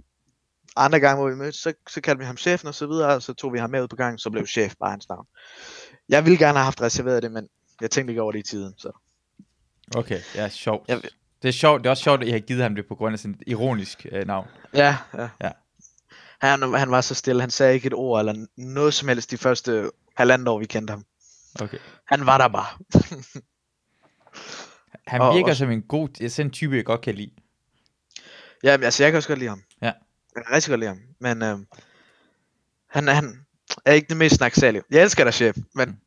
andre 0.77 1.01
gange, 1.01 1.21
hvor 1.21 1.31
vi 1.31 1.37
mødtes, 1.37 1.57
så, 1.57 1.73
så 1.89 2.01
kaldte 2.01 2.19
vi 2.19 2.25
ham 2.25 2.37
chefen 2.37 2.69
og 2.69 2.75
så 2.75 2.87
videre, 2.87 3.15
og 3.15 3.23
så 3.23 3.33
tog 3.35 3.53
vi 3.53 3.59
ham 3.59 3.71
med 3.71 3.83
ud 3.83 3.89
på 3.89 3.97
gangen, 3.97 4.19
så 4.19 4.31
blev 4.31 4.47
chef 4.47 4.75
bare 4.81 4.91
hans 4.91 5.09
navn. 5.09 5.27
Jeg 6.09 6.25
ville 6.25 6.39
gerne 6.39 6.59
have 6.59 6.65
haft 6.65 6.81
reserveret 6.81 7.23
det, 7.23 7.33
men 7.33 7.49
jeg 7.81 7.91
tænkte 7.91 8.11
ikke 8.13 8.23
over 8.23 8.33
det 8.33 8.39
i 8.39 8.51
tiden, 8.51 8.75
så. 8.79 8.91
Okay, 9.97 10.21
ja, 10.35 10.49
sjovt. 10.49 10.89
Jeg- 10.89 11.03
Det 11.43 11.49
er 11.49 11.53
sjovt, 11.53 11.81
det 11.81 11.87
er 11.87 11.91
også 11.91 12.03
sjovt, 12.03 12.23
at 12.23 12.29
I 12.29 12.31
har 12.31 12.39
givet 12.39 12.63
ham 12.63 12.75
det 12.75 12.85
på 12.89 12.95
grund 12.95 13.13
af 13.13 13.19
sådan 13.19 13.35
et 13.35 13.43
ironisk 13.47 14.07
øh, 14.13 14.27
navn. 14.27 14.47
Ja, 14.75 14.97
ja. 15.19 15.29
Ja. 15.43 15.51
Han, 16.41 16.75
han 16.75 16.91
var 16.91 17.01
så 17.01 17.15
stille, 17.15 17.41
han 17.41 17.51
sagde 17.51 17.75
ikke 17.75 17.87
et 17.87 17.95
ord 17.95 18.21
eller 18.21 18.47
noget 18.57 18.95
som 18.95 19.09
helst 19.09 19.31
de 19.31 19.39
første 19.39 19.91
halvandet 20.17 20.49
år, 20.49 20.59
vi 20.59 20.67
kendte 20.67 20.91
ham. 20.91 21.05
Okay. 21.61 21.79
Han 22.07 22.27
var 22.27 22.39
der 22.39 22.49
bare. 22.49 22.67
Han 25.07 25.21
Og 25.21 25.35
virker 25.35 25.49
også- 25.51 25.59
som 25.59 25.71
en 25.71 25.83
god, 25.83 26.29
sådan 26.29 26.47
en 26.47 26.51
type, 26.53 26.77
jeg 26.77 26.85
godt 26.85 27.01
kan 27.01 27.15
lide. 27.15 27.31
Ja, 28.63 28.77
men 28.77 28.85
altså, 28.85 29.03
jeg 29.03 29.13
kan 29.13 29.17
også 29.17 29.29
godt 29.29 29.39
lide 29.39 29.49
ham. 29.49 29.63
Ja. 29.83 29.93
Jeg 30.37 30.45
kan 30.47 30.55
rigtig 30.55 30.71
godt 30.71 30.81
lide 30.81 30.89
ham, 30.89 31.01
men 31.21 31.43
øh, 31.43 31.59
han, 32.91 33.09
han 33.09 33.47
er 33.85 33.93
ikke 33.93 34.09
den 34.09 34.19
mest 34.19 34.37
snaksalige. 34.37 34.83
Jeg 34.91 35.03
elsker 35.03 35.25
dig, 35.25 35.35
chef, 35.35 35.57
men 35.75 36.01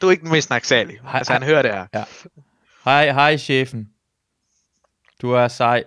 du 0.00 0.06
er 0.06 0.10
ikke 0.10 0.22
den 0.22 0.30
mest 0.32 0.46
snaksalige. 0.46 1.00
Hej- 1.02 1.18
Altså, 1.18 1.32
han 1.32 1.42
hører 1.42 1.62
det 1.62 1.70
her. 1.72 2.04
Hej, 2.84 3.12
hej 3.12 3.36
chefen. 3.36 3.88
Du 5.22 5.30
er 5.30 5.48
sej. 5.48 5.84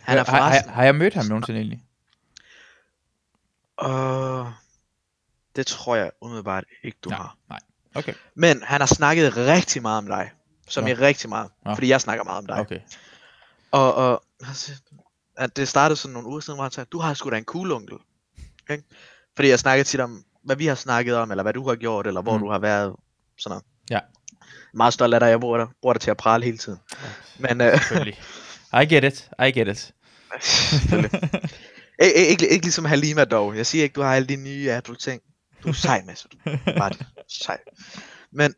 Han 0.00 0.18
er 0.18 0.24
har, 0.24 0.30
har, 0.32 0.38
forresten... 0.50 0.72
har 0.72 0.84
jeg 0.84 0.94
mødt 0.94 1.14
ham 1.14 1.24
nogensinde 1.26 1.60
egentlig? 1.60 1.82
Uh, 3.84 4.46
det 5.56 5.66
tror 5.66 5.96
jeg 5.96 6.10
umiddelbart 6.20 6.64
ikke, 6.82 6.98
du 7.04 7.08
Nej, 7.10 7.18
har. 7.18 7.36
nej. 7.48 7.58
Okay, 7.94 8.14
Men 8.34 8.62
han 8.62 8.80
har 8.80 8.86
snakket 8.86 9.36
rigtig 9.36 9.82
meget 9.82 9.98
om 9.98 10.06
dig. 10.06 10.30
Som 10.72 10.84
Nå. 10.84 10.90
i 10.90 10.94
rigtig 10.94 11.28
meget. 11.28 11.50
Nå. 11.66 11.74
Fordi 11.74 11.88
jeg 11.88 12.00
snakker 12.00 12.24
meget 12.24 12.38
om 12.38 12.46
dig. 12.46 12.56
okay. 12.56 12.78
Og, 13.70 13.94
og 13.94 14.22
at 15.36 15.56
det 15.56 15.68
startede 15.68 15.96
sådan 15.96 16.12
nogle 16.12 16.28
uger 16.28 16.40
siden, 16.40 16.56
hvor 16.56 16.62
han 16.64 16.72
sagde, 16.72 16.88
du 16.92 16.98
har 16.98 17.14
sgu 17.14 17.30
da 17.30 17.36
en 17.36 17.44
cool 17.44 17.72
onkel. 17.72 17.96
Ikke? 18.70 18.84
Fordi 19.36 19.48
jeg 19.48 19.58
snakkede 19.58 19.88
tit 19.88 20.00
om, 20.00 20.24
hvad 20.44 20.56
vi 20.56 20.66
har 20.66 20.74
snakket 20.74 21.16
om, 21.16 21.30
eller 21.30 21.42
hvad 21.42 21.52
du 21.52 21.68
har 21.68 21.74
gjort, 21.76 22.06
eller 22.06 22.22
hvor 22.22 22.36
Mm. 22.36 22.42
du 22.42 22.50
har 22.50 22.58
været. 22.58 22.96
Sådan 23.38 23.50
noget. 23.50 23.64
Ja. 23.90 23.98
Meget 24.74 24.94
stolt 24.94 25.14
af 25.14 25.20
dig, 25.20 25.26
jeg 25.28 25.40
bruger 25.40 25.58
dig, 25.58 25.66
bruger 25.82 25.92
dig 25.92 26.00
til 26.00 26.10
at 26.10 26.16
prale 26.16 26.44
hele 26.44 26.58
tiden. 26.58 26.78
Men 27.38 27.60
øh, 27.60 27.72
Selvfølgelig. 27.78 28.18
I 28.82 28.86
get 28.94 29.04
it, 29.04 29.28
I 29.46 29.50
get 29.50 29.68
it. 29.68 29.92
ikke, 32.02 32.26
ikke, 32.28 32.48
ikke 32.48 32.64
ligesom 32.64 32.84
Halima 32.84 33.24
dog. 33.24 33.56
Jeg 33.56 33.66
siger 33.66 33.84
ikke, 33.84 33.94
du 33.94 34.02
har 34.02 34.14
alle 34.14 34.28
de 34.28 34.36
nye 34.36 34.72
Apple 34.72 34.96
ting. 34.96 35.22
Du 35.62 35.68
er 35.68 35.72
sej, 35.72 36.02
Mads. 36.06 36.26
Du 36.32 36.50
er 36.66 36.78
Bare 36.78 36.90
sej. 37.28 37.58
Men 38.32 38.54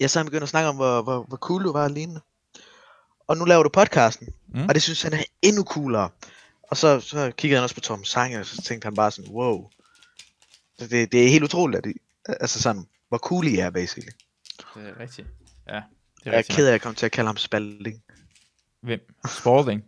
jeg 0.00 0.10
så 0.10 0.24
begyndte 0.24 0.42
at 0.42 0.48
snakke 0.48 0.68
om, 0.68 0.76
hvor, 0.76 1.02
hvor, 1.02 1.22
hvor 1.22 1.36
cool 1.36 1.64
du 1.64 1.72
var 1.72 1.84
og 1.84 1.90
lignende. 1.90 2.20
og 3.26 3.36
nu 3.36 3.44
laver 3.44 3.62
du 3.62 3.68
podcasten. 3.68 4.28
Mm. 4.48 4.64
Og 4.68 4.74
det 4.74 4.82
synes 4.82 5.02
han 5.02 5.12
er 5.12 5.22
endnu 5.42 5.64
coolere. 5.64 6.10
Og 6.62 6.76
så, 6.76 7.00
så 7.00 7.32
kiggede 7.36 7.56
han 7.58 7.62
også 7.62 7.74
på 7.74 7.80
Tom 7.80 8.04
Sanger, 8.04 8.38
og 8.38 8.46
så 8.46 8.62
tænkte 8.62 8.86
han 8.86 8.94
bare 8.94 9.10
sådan, 9.10 9.30
wow. 9.30 9.68
Det, 10.78 10.90
det, 10.90 11.12
det 11.12 11.24
er 11.24 11.28
helt 11.28 11.44
utroligt, 11.44 11.78
at 11.78 11.84
de, 11.84 11.94
altså 12.40 12.62
sådan, 12.62 12.86
hvor 13.08 13.18
cool 13.18 13.46
I 13.46 13.58
er, 13.58 13.70
basically. 13.70 14.12
Det 14.74 14.88
er 14.88 15.00
rigtigt. 15.00 15.28
Ja, 15.68 15.74
det 15.74 16.26
er 16.26 16.30
Jeg 16.30 16.38
er 16.38 16.42
ked 16.42 16.64
af, 16.64 16.68
at 16.68 16.72
jeg 16.72 16.80
kom 16.80 16.94
til 16.94 17.06
at 17.06 17.12
kalde 17.12 17.28
ham 17.28 17.36
Spalding. 17.36 18.02
Hvem? 18.82 19.00
Spalding. 19.28 19.84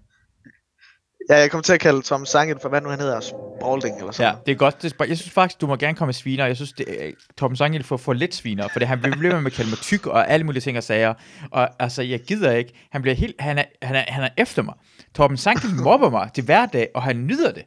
Ja, 1.30 1.36
jeg 1.38 1.50
kom 1.50 1.62
til 1.62 1.72
at 1.72 1.80
kalde 1.80 2.02
Tom 2.02 2.26
Sanger 2.26 2.54
for, 2.62 2.68
hvad 2.68 2.80
nu 2.80 2.88
han 2.88 3.00
hedder, 3.00 3.20
Spalding 3.20 3.98
eller 3.98 4.12
sådan 4.12 4.34
Ja, 4.34 4.38
det 4.46 4.52
er 4.52 4.56
godt. 4.56 4.82
Det 4.82 4.94
er, 5.00 5.04
jeg 5.04 5.18
synes 5.18 5.32
faktisk, 5.32 5.60
du 5.60 5.66
må 5.66 5.76
gerne 5.76 5.94
komme 5.96 6.08
med 6.08 6.14
sviner. 6.14 6.46
Jeg 6.46 6.56
synes, 6.56 6.72
det, 6.72 7.06
er- 7.08 7.12
Torben 7.38 7.56
Sangel 7.56 7.84
får 7.84 7.96
for 7.96 8.12
lidt 8.12 8.34
sviner, 8.34 8.68
for 8.68 8.84
han 8.84 9.00
bliver 9.00 9.16
ved 9.16 9.40
med 9.40 9.50
at 9.50 9.56
kalde 9.56 9.70
mig 9.70 9.78
tyk 9.78 10.06
og 10.06 10.30
alle 10.30 10.46
mulige 10.46 10.60
ting 10.60 10.76
og 10.76 10.82
sager. 10.84 11.14
Og 11.50 11.68
altså, 11.82 12.02
jeg 12.02 12.20
gider 12.20 12.52
ikke. 12.52 12.88
Han 12.92 13.02
bliver 13.02 13.14
helt, 13.14 13.40
han 13.40 13.58
er, 13.58 13.64
han 13.82 13.96
er, 13.96 14.04
han 14.08 14.22
er 14.22 14.28
efter 14.36 14.62
mig. 14.62 14.74
Torben 15.14 15.36
Sangel 15.36 15.74
mobber 15.84 16.10
mig 16.10 16.30
til 16.34 16.44
hverdag, 16.44 16.88
og 16.94 17.02
han 17.02 17.16
nyder 17.26 17.52
det. 17.52 17.64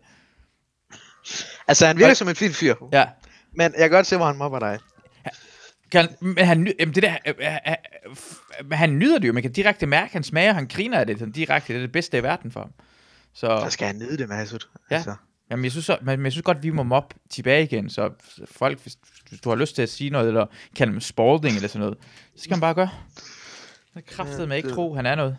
Altså, 1.67 1.87
han 1.87 1.97
virker 1.97 2.09
Og- 2.09 2.17
som 2.17 2.27
en 2.29 2.35
fin 2.35 2.51
fyr. 2.53 2.75
Ja. 2.91 3.05
Men 3.57 3.61
jeg 3.61 3.79
kan 3.79 3.89
godt 3.91 4.07
se, 4.07 4.17
hvor 4.17 4.25
han 4.25 4.37
mobber 4.37 4.59
dig. 4.59 4.79
Kan, 5.91 6.07
men 6.21 6.45
han, 6.45 6.73
jamen 6.79 6.95
det 6.95 7.03
der, 7.03 7.13
øh, 7.27 7.33
øh, 7.39 7.73
øh, 8.59 8.71
han 8.71 8.97
nyder 8.99 9.19
det 9.19 9.27
jo. 9.27 9.33
Man 9.33 9.41
kan 9.43 9.51
direkte 9.51 9.85
mærke, 9.85 10.13
han 10.13 10.23
smager, 10.23 10.53
han 10.53 10.67
griner 10.67 10.99
af 10.99 11.07
det 11.07 11.19
sådan 11.19 11.31
direkte. 11.31 11.73
Det 11.73 11.79
er 11.79 11.81
det 11.83 11.91
bedste 11.91 12.17
i 12.17 12.23
verden 12.23 12.51
for 12.51 12.59
ham. 12.59 12.69
Så, 13.33 13.47
Der 13.47 13.69
skal 13.69 13.87
han 13.87 13.95
nyde 13.95 14.17
det, 14.17 14.29
Masud. 14.29 14.59
Ja. 14.91 14.95
Altså. 14.95 15.15
jamen, 15.49 15.63
jeg 15.63 15.71
synes, 15.71 15.85
så, 15.85 15.97
men, 16.01 16.23
jeg 16.23 16.31
synes 16.31 16.43
godt, 16.43 16.63
vi 16.63 16.69
må 16.69 16.83
mobbe 16.83 17.15
tilbage 17.29 17.63
igen. 17.63 17.89
Så 17.89 18.09
folk, 18.51 18.81
hvis, 18.81 18.97
du 19.43 19.49
har 19.49 19.55
lyst 19.55 19.75
til 19.75 19.81
at 19.81 19.89
sige 19.89 20.09
noget, 20.09 20.27
eller 20.27 20.45
kalde 20.75 20.93
ham 20.93 21.01
Spalding 21.01 21.55
eller 21.55 21.67
sådan 21.67 21.79
noget, 21.79 21.97
så 22.35 22.43
skal 22.43 22.53
man 22.53 22.61
bare 22.61 22.73
gøre. 22.73 22.89
Det 23.93 24.03
er 24.07 24.15
kraftet 24.15 24.47
med 24.47 24.57
ikke 24.57 24.69
tro, 24.69 24.95
han 24.95 25.05
er 25.05 25.15
noget. 25.15 25.37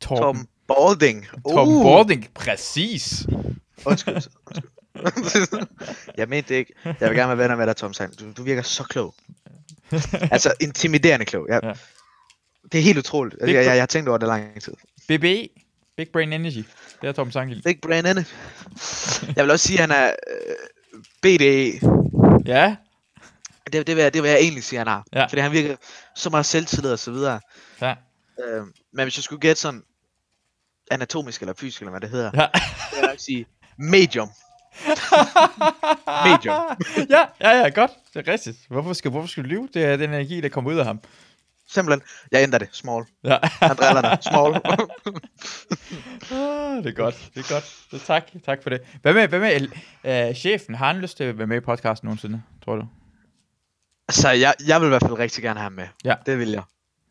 Torben. 0.00 0.22
Tom 0.22 0.48
Balding. 0.68 1.26
Uh, 1.44 1.84
Balding, 1.84 2.28
præcis. 2.34 3.26
Undskyld. 3.86 4.14
undskyld. 4.14 5.66
jeg 6.16 6.28
mente 6.28 6.48
det 6.48 6.54
ikke. 6.54 6.72
Jeg 6.84 6.94
vil 7.00 7.16
gerne 7.16 7.28
være 7.28 7.38
venner 7.38 7.56
med 7.56 7.66
dig, 7.66 7.76
Tom 7.76 7.92
Sanger. 7.92 8.16
Du, 8.16 8.32
du 8.36 8.42
virker 8.42 8.62
så 8.62 8.84
klog. 8.84 9.14
altså, 10.12 10.52
intimiderende 10.60 11.26
klog. 11.26 11.46
Jeg, 11.48 11.60
Ja. 11.62 11.72
Det 12.72 12.78
er 12.78 12.82
helt 12.82 12.98
utroligt. 12.98 13.34
Altså, 13.40 13.56
jeg, 13.56 13.64
jeg, 13.64 13.74
jeg 13.74 13.82
har 13.82 13.86
tænkt 13.86 14.08
over 14.08 14.18
det 14.18 14.28
lang 14.28 14.62
tid. 14.62 14.72
BBE, 15.08 15.48
Big 16.00 16.08
Brain 16.12 16.32
Energy. 16.32 16.64
Det 17.02 17.08
er 17.08 17.12
Torben 17.12 17.32
Sangel. 17.32 17.62
Big 17.62 17.80
Brain 17.82 18.06
Ende. 18.06 18.24
Jeg 19.36 19.44
vil 19.44 19.50
også 19.50 19.66
sige, 19.66 19.82
at 19.82 19.88
han 19.90 19.90
er 19.90 20.06
øh, 20.30 20.54
BDE. 21.22 21.80
Ja, 22.46 22.76
Det, 23.72 23.86
det, 23.86 23.96
vil 23.96 24.02
jeg, 24.02 24.14
det 24.14 24.22
vil 24.22 24.28
jeg 24.30 24.38
egentlig 24.40 24.64
sige, 24.64 24.78
han 24.78 24.86
har. 24.86 25.04
Ja. 25.12 25.24
Fordi 25.26 25.40
han 25.40 25.52
virker 25.52 25.76
så 26.16 26.30
meget 26.30 26.46
selvtillid 26.46 26.92
og 26.92 26.98
så 26.98 27.10
videre. 27.10 27.40
ja, 27.80 27.94
Øh, 28.48 28.62
men 28.92 29.04
hvis 29.04 29.16
jeg 29.16 29.24
skulle 29.24 29.40
gætte 29.40 29.60
sådan 29.60 29.82
anatomisk 30.90 31.40
eller 31.40 31.54
fysisk, 31.54 31.80
eller 31.80 31.90
hvad 31.90 32.00
det 32.00 32.10
hedder, 32.10 32.30
ja. 32.34 32.46
så 32.54 32.86
vil 32.90 33.00
jeg 33.00 33.08
nok 33.08 33.18
sige 33.18 33.46
medium. 33.78 34.28
Medium. 36.30 36.54
ja, 37.10 37.24
ja, 37.40 37.50
ja, 37.60 37.68
godt. 37.68 37.90
Det 38.14 38.28
er 38.28 38.32
rigtigt. 38.32 38.56
Hvorfor 38.68 38.92
skal, 38.92 39.10
hvorfor 39.10 39.28
skal 39.28 39.42
du 39.42 39.48
lyve? 39.48 39.68
Det 39.74 39.84
er 39.84 39.96
den 39.96 40.10
energi, 40.10 40.40
der 40.40 40.48
kommer 40.48 40.70
ud 40.70 40.76
af 40.78 40.84
ham. 40.84 41.00
Simpelthen. 41.70 42.02
Jeg 42.32 42.42
ændrer 42.42 42.58
det. 42.58 42.68
Small. 42.72 43.04
Ja. 43.24 43.38
Han 43.42 43.76
driller 43.76 44.00
dig. 44.00 44.18
Small. 44.22 44.54
Ah, 46.32 46.76
det 46.76 46.86
er 46.86 46.92
godt, 46.92 47.30
det 47.34 47.40
er 47.50 47.54
godt. 47.54 47.64
Så 47.64 47.98
tak, 48.06 48.24
tak 48.44 48.62
for 48.62 48.70
det. 48.70 48.80
Hvad 49.02 49.14
med, 49.14 49.28
hvad 49.28 49.38
med 49.40 50.28
uh, 50.28 50.34
chefen? 50.36 50.74
Har 50.74 50.86
han 50.86 50.98
lyst 51.00 51.16
til 51.16 51.24
at 51.24 51.38
være 51.38 51.46
med 51.46 51.56
i 51.56 51.60
podcasten 51.60 52.06
nogensinde, 52.06 52.42
tror 52.64 52.76
du? 52.76 52.86
Så 54.10 54.30
jeg, 54.30 54.54
jeg 54.66 54.80
vil 54.80 54.86
i 54.86 54.88
hvert 54.88 55.02
fald 55.02 55.18
rigtig 55.18 55.42
gerne 55.42 55.60
have 55.60 55.62
ham 55.64 55.72
med. 55.72 55.86
Ja. 56.04 56.14
Det 56.26 56.38
vil 56.38 56.50
jeg. 56.50 56.62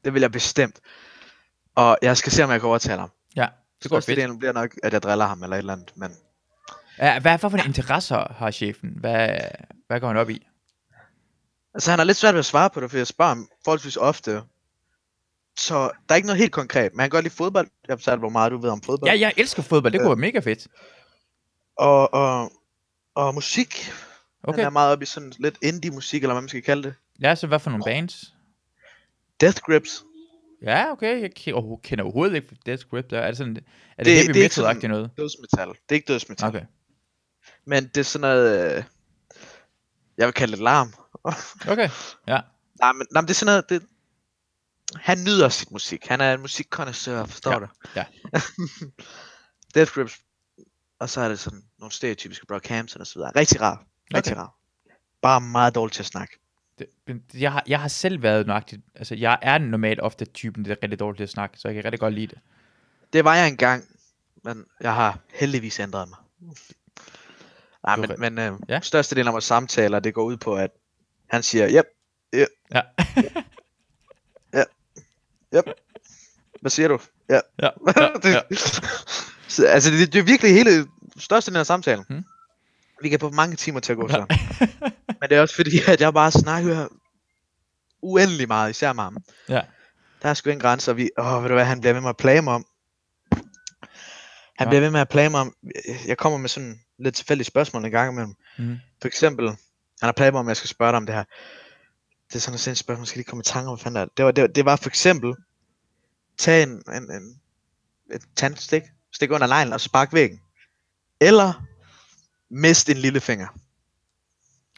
Det 0.05 0.13
vil 0.13 0.21
jeg 0.21 0.31
bestemt. 0.31 0.79
Og 1.75 1.97
jeg 2.01 2.17
skal 2.17 2.31
se, 2.31 2.43
om 2.43 2.51
jeg 2.51 2.59
kan 2.59 2.67
overtale 2.69 2.99
ham. 2.99 3.09
Ja, 3.35 3.47
det 3.83 3.89
går 3.91 3.97
fedt. 3.97 4.03
Størstedelen 4.03 4.39
bliver 4.39 4.53
nok, 4.53 4.75
at 4.83 4.93
jeg 4.93 5.03
driller 5.03 5.25
ham 5.25 5.43
eller 5.43 5.55
et 5.55 5.59
eller 5.59 5.73
andet. 5.73 5.91
Men 5.95 6.11
Ja, 6.97 7.19
hvad, 7.19 7.37
hvad 7.39 7.49
for 7.49 7.57
en 7.57 7.65
interesser 7.65 8.33
har 8.33 8.51
chefen? 8.51 8.93
Hvad, 8.99 9.39
hvad 9.87 9.99
går 9.99 10.07
han 10.07 10.17
op 10.17 10.29
i? 10.29 10.47
Altså, 11.79 11.91
han 11.91 11.99
har 11.99 12.03
lidt 12.05 12.17
svært 12.17 12.33
ved 12.33 12.39
at 12.39 12.45
svare 12.45 12.69
på 12.69 12.79
det, 12.81 12.89
for 12.91 12.97
jeg 12.97 13.07
spørger 13.07 13.29
ham 13.29 13.49
forholdsvis 13.63 13.97
ofte. 13.97 14.41
Så 15.57 15.73
der 15.79 16.13
er 16.13 16.15
ikke 16.15 16.25
noget 16.25 16.39
helt 16.39 16.51
konkret, 16.51 16.93
men 16.93 16.99
han 16.99 17.09
kan 17.09 17.17
godt 17.17 17.23
lide 17.25 17.33
fodbold. 17.35 17.67
Jeg 17.87 17.97
har 18.05 18.15
hvor 18.15 18.29
meget 18.29 18.51
du 18.51 18.57
ved 18.57 18.69
om 18.69 18.81
fodbold. 18.81 19.11
Ja, 19.11 19.19
jeg 19.19 19.33
elsker 19.37 19.61
fodbold. 19.63 19.93
Det 19.93 20.01
kunne 20.01 20.09
være 20.09 20.15
mega 20.15 20.39
fedt. 20.39 20.67
Og, 21.77 22.13
og, 22.13 22.51
og 23.15 23.33
musik. 23.33 23.91
Okay. 24.43 24.57
Han 24.57 24.65
er 24.65 24.69
meget 24.69 24.91
oppe 24.91 25.03
i 25.03 25.05
sådan 25.05 25.33
lidt 25.39 25.57
indie 25.61 25.91
musik, 25.91 26.23
eller 26.23 26.33
hvad 26.33 26.41
man 26.41 26.49
skal 26.49 26.61
kalde 26.61 26.83
det. 26.83 26.93
Ja, 27.21 27.35
så 27.35 27.47
hvad 27.47 27.59
for 27.59 27.69
nogle 27.69 27.83
bands? 27.83 28.33
Death 29.41 29.61
Grips. 29.61 30.03
Ja, 30.61 30.91
okay. 30.91 31.21
Jeg 31.21 31.31
ke- 31.39 31.81
kender 31.83 32.03
overhovedet 32.03 32.35
ikke 32.35 32.57
Death 32.65 32.83
Grip. 32.89 33.09
Der. 33.09 33.19
Er 33.19 33.27
det 33.27 33.37
sådan, 33.37 33.55
er 33.57 34.03
det, 34.03 34.05
Det- 34.05 34.13
heavy 34.13 34.27
det 34.27 34.39
er 34.39 34.43
ikke 34.43 34.53
metal-agtigt 34.61 34.87
noget? 34.87 35.11
Dødsmetal. 35.17 35.67
Det 35.67 35.75
er 35.89 35.93
ikke 35.93 36.07
dødsmetal. 36.13 36.47
Okay. 36.47 36.61
Men 37.65 37.87
det 37.87 37.97
er 37.97 38.03
sådan 38.03 38.21
noget... 38.21 38.77
Øh, 38.77 38.83
jeg 40.17 40.25
vil 40.27 40.33
kalde 40.33 40.51
det 40.51 40.61
larm. 40.61 40.93
Okay, 41.67 41.89
ja. 42.27 42.39
Nej, 42.79 42.91
men, 42.93 43.07
nej, 43.11 43.21
men 43.21 43.27
det 43.27 43.29
er 43.29 43.35
sådan 43.35 43.51
noget... 43.51 43.69
Det, 43.69 43.83
han 44.95 45.17
nyder 45.23 45.49
sit 45.49 45.71
musik. 45.71 46.07
Han 46.07 46.21
er 46.21 46.33
en 46.33 46.41
musikkonnoisseur, 46.41 47.25
forstår 47.25 47.51
Ja, 47.51 47.59
du? 47.59 47.67
ja. 47.95 48.05
Death 49.75 49.91
Grips. 49.93 50.19
Og 50.99 51.09
så 51.09 51.21
er 51.21 51.29
det 51.29 51.39
sådan 51.39 51.63
nogle 51.79 51.91
stereotypiske 51.91 52.45
Brockhampton 52.45 53.01
og 53.01 53.07
så 53.07 53.13
videre. 53.19 53.31
Rigtig 53.35 53.61
rar. 53.61 53.83
Rigtig 54.13 54.33
Okay. 54.33 54.41
rar. 54.41 54.55
Bare 55.21 55.41
meget 55.41 55.75
dårligt 55.75 55.93
til 55.95 56.01
at 56.01 56.05
snakke. 56.05 56.39
Det, 56.79 56.87
jeg, 57.33 57.51
har, 57.51 57.63
jeg 57.67 57.79
har 57.81 57.87
selv 57.87 58.21
været 58.23 58.47
nøjagtigt, 58.47 58.81
altså 58.95 59.15
jeg 59.15 59.39
er 59.41 59.57
normalt 59.57 59.99
ofte 59.99 60.25
typen, 60.25 60.65
der 60.65 60.71
er 60.71 60.75
rigtig 60.83 60.99
dårligt 60.99 61.17
til 61.17 61.23
at 61.23 61.29
snakke, 61.29 61.59
så 61.59 61.67
jeg 61.67 61.75
kan 61.75 61.83
rigtig 61.85 61.99
godt 61.99 62.13
lide 62.13 62.27
det. 62.27 62.37
Det 63.13 63.23
var 63.23 63.35
jeg 63.35 63.47
engang, 63.47 63.83
men 64.43 64.65
jeg 64.81 64.95
har 64.95 65.19
heldigvis 65.33 65.79
ændret 65.79 66.09
mig. 66.09 66.17
Nej, 67.83 67.95
men, 67.95 68.11
men 68.17 68.37
øh, 68.39 68.59
ja. 68.69 68.79
størstedelen 68.81 69.27
af 69.27 69.33
vores 69.33 69.45
samtaler, 69.45 69.99
det 69.99 70.13
går 70.13 70.23
ud 70.23 70.37
på, 70.37 70.55
at 70.55 70.71
han 71.31 71.43
siger, 71.43 71.69
yep, 71.69 71.85
Ja, 75.53 75.61
hvad 76.61 76.71
siger 76.71 76.87
du? 76.87 76.99
Ja. 77.29 77.39
ja, 77.61 77.69
ja, 77.97 78.29
ja. 78.29 78.41
Så, 79.47 79.65
altså, 79.65 79.91
det, 79.91 80.13
det 80.13 80.19
er 80.19 80.23
virkelig 80.23 80.53
hele 80.53 80.87
størstedelen 81.17 81.59
af 81.59 81.65
samtalen. 81.65 82.05
Hmm. 82.09 82.23
Vi 83.01 83.09
kan 83.09 83.19
få 83.19 83.29
mange 83.29 83.55
timer 83.55 83.79
til 83.79 83.91
at 83.91 83.97
gå 83.97 84.07
sådan. 84.09 84.27
men 85.21 85.29
det 85.29 85.37
er 85.37 85.41
også 85.41 85.55
fordi, 85.55 85.79
at 85.87 86.01
jeg 86.01 86.13
bare 86.13 86.31
snakker 86.31 86.87
uendelig 88.01 88.47
meget, 88.47 88.69
især 88.69 88.93
med 88.93 89.03
ham. 89.03 89.17
Ja. 89.49 89.61
Der 90.21 90.29
er 90.29 90.33
sgu 90.33 90.49
ingen 90.49 90.61
grænser, 90.61 90.93
vi, 90.93 91.09
åh, 91.17 91.41
ved 91.43 91.49
du 91.49 91.53
hvad, 91.55 91.65
han 91.65 91.79
bliver 91.79 91.93
ved 91.93 92.01
med 92.01 92.09
at 92.09 92.17
plage 92.17 92.41
mig 92.41 92.53
om. 92.53 92.65
Han 94.57 94.67
Ja. 94.67 94.69
bliver 94.69 94.81
ved 94.81 94.91
med 94.91 95.01
at 95.01 95.09
plage 95.09 95.29
mig 95.29 95.41
om, 95.41 95.53
jeg 96.07 96.17
kommer 96.17 96.37
med 96.39 96.49
sådan 96.49 96.79
lidt 96.99 97.15
tilfældige 97.15 97.45
spørgsmål 97.45 97.85
en 97.85 97.91
gang 97.91 98.11
imellem. 98.11 98.33
Mhm. 98.57 98.77
For 99.01 99.07
eksempel, 99.07 99.57
han 100.01 100.07
har 100.07 100.11
plaget 100.11 100.33
mig 100.33 100.39
om, 100.39 100.47
jeg 100.47 100.57
skal 100.57 100.69
spørge 100.69 100.91
dig 100.91 100.97
om 100.97 101.05
det 101.05 101.15
her. 101.15 101.23
Det 102.27 102.35
er 102.35 102.39
sådan 102.39 102.53
et 102.55 102.59
sindssygt 102.59 102.85
spørgsmål, 102.85 103.01
jeg 103.03 103.07
skal 103.07 103.19
lige 103.19 103.25
komme 103.27 103.41
i 103.41 103.43
tanke 103.43 103.69
om, 103.69 103.75
hvad 103.77 103.83
fanden 103.83 103.95
det 103.95 104.01
er. 104.01 104.13
Det 104.17 104.25
var, 104.25 104.31
det, 104.31 104.41
var, 104.41 104.47
det 104.47 104.65
var 104.65 104.75
for 104.75 104.89
eksempel, 104.89 105.35
tag 106.37 106.63
en, 106.63 106.69
en, 106.69 107.11
en 107.11 107.41
et 108.13 108.21
tandstik, 108.35 108.81
stik 109.13 109.31
under 109.31 109.47
neglen 109.47 109.73
og 109.73 109.81
spark 109.81 110.13
væggen. 110.13 110.39
Eller 111.21 111.65
mist 112.49 112.89
en 112.89 112.97
lillefinger. 112.97 113.47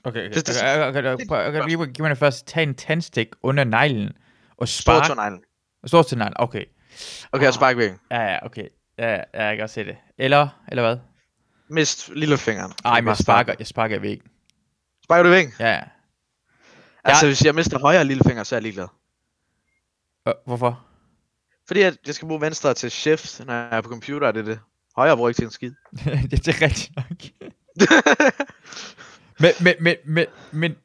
Okay, 0.04 0.20
okay. 0.26 0.34
Det- 0.36 0.48
det- 0.48 0.58
okay, 0.62 0.88
okay, 0.90 1.14
okay, 1.14 1.26
prøv- 1.28 1.48
okay, 1.48 1.66
lige 1.66 1.78
giv 1.94 2.04
mig 2.04 2.10
det 2.10 2.18
først. 2.18 2.48
Tag 2.48 2.64
en 2.64 2.76
tandstik 2.76 3.28
under 3.44 3.64
neglen 3.64 4.10
og 4.58 4.68
Spark. 4.68 5.06
spark. 5.06 5.18
neglen. 5.18 5.44
Stor 5.86 6.04
til 6.04 6.18
neglen, 6.18 6.34
okay. 6.36 6.66
Okay, 7.32 7.44
og 7.44 7.48
Ah. 7.48 7.54
spark 7.54 7.78
væggen. 7.78 8.00
Ja, 8.12 8.22
ja, 8.22 8.46
okay. 8.46 8.68
Ja, 8.98 9.12
ja, 9.12 9.18
jeg 9.34 9.56
kan 9.56 9.58
godt 9.58 9.72
se 9.72 9.84
det. 9.86 9.98
Eller, 10.18 10.48
eller 10.68 10.84
hvad? 10.84 10.98
Mist 11.70 12.10
lillefingeren. 12.10 12.74
Ej, 12.86 13.02
men 13.02 13.08
jeg 13.08 13.18
sparker, 13.18 13.54
jeg 13.60 13.68
sparker 13.68 14.00
væggen. 14.00 14.28
Sparker 15.12 15.24
du 15.24 15.30
i 15.30 15.32
væggen? 15.32 15.54
Ja. 15.60 15.80
Altså, 17.04 17.26
hvis 17.26 17.46
jeg 17.46 17.56
mister 17.56 17.80
højre 17.80 18.06
lillefinger, 18.06 18.44
så 18.44 18.56
er 18.56 18.58
jeg 18.58 18.64
ligeglad. 18.64 18.88
Øh, 20.28 20.34
Hvorfor? 20.46 20.86
Fordi 21.68 21.82
at 21.82 21.98
jeg 22.06 22.16
skal 22.16 22.28
bruge 22.28 22.42
venstre 22.42 22.74
til 22.74 22.92
shift, 22.92 23.46
når 23.46 23.54
jeg 23.54 23.78
er 23.78 23.82
på 23.82 23.90
computer, 23.90 24.28
er 24.28 24.32
det 24.32 24.46
det. 24.46 24.60
Højre 24.96 25.16
bruger 25.16 25.30
ikke 25.30 25.40
til 25.40 25.46
en 25.46 25.52
skid. 25.52 25.74
det, 26.32 26.46
det 26.46 26.48
er 26.48 26.62
rigtigt 26.62 26.96
nok. 26.96 27.50
Men, 29.40 29.52
men, 29.62 29.76
men, 29.80 29.96
men, 30.06 30.26
men, 30.52 30.76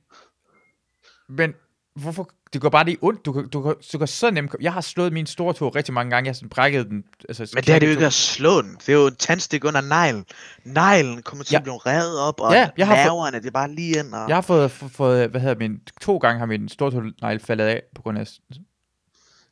men, 1.28 1.54
hvorfor, 1.96 2.30
det 2.52 2.60
går 2.60 2.68
bare 2.68 2.84
lige 2.84 2.98
ondt, 3.00 3.24
du 3.26 3.46
du 3.52 3.62
kan, 3.62 3.74
du 3.92 3.98
kan 3.98 4.08
så 4.08 4.30
nemt, 4.30 4.56
jeg 4.60 4.72
har 4.72 4.80
slået 4.80 5.12
min 5.12 5.26
store 5.26 5.54
tog 5.54 5.76
rigtig 5.76 5.94
mange 5.94 6.10
gange, 6.10 6.26
jeg 6.26 6.30
har 6.30 6.34
sådan 6.34 6.48
brækket 6.48 6.86
den, 6.88 7.04
altså, 7.28 7.50
Men 7.54 7.64
det 7.64 7.74
er 7.74 7.78
det 7.78 7.86
jo 7.86 7.90
ikke 7.90 8.06
at 8.06 8.12
slå 8.12 8.62
den. 8.62 8.76
Det 8.86 8.88
er 8.88 8.92
jo 8.92 9.06
en 9.06 9.16
tandstik 9.16 9.64
under 9.64 9.80
neglen. 9.80 10.24
Neglen 10.64 11.22
kommer 11.22 11.44
til 11.44 11.52
Ja. 11.52 11.56
at 11.58 11.62
blive 11.62 11.78
revet 11.86 12.18
op, 12.18 12.40
og 12.40 12.52
Ja, 12.52 12.68
jeg 12.76 12.86
har 12.86 12.96
nerverne, 12.96 13.38
det 13.38 13.46
er 13.46 13.50
bare 13.50 13.70
lige 13.74 13.98
ind. 13.98 14.14
Og... 14.14 14.28
Jeg 14.28 14.36
har 14.36 14.40
fået, 14.42 14.70
fået, 14.70 15.28
hvad 15.30 15.40
hedder 15.40 15.56
min, 15.58 15.80
to 16.00 16.16
gange 16.16 16.38
har 16.38 16.46
min 16.46 16.68
stortånegl 16.68 17.40
faldet 17.40 17.64
af, 17.64 17.82
på 17.96 18.02
grund 18.02 18.18
af, 18.18 18.26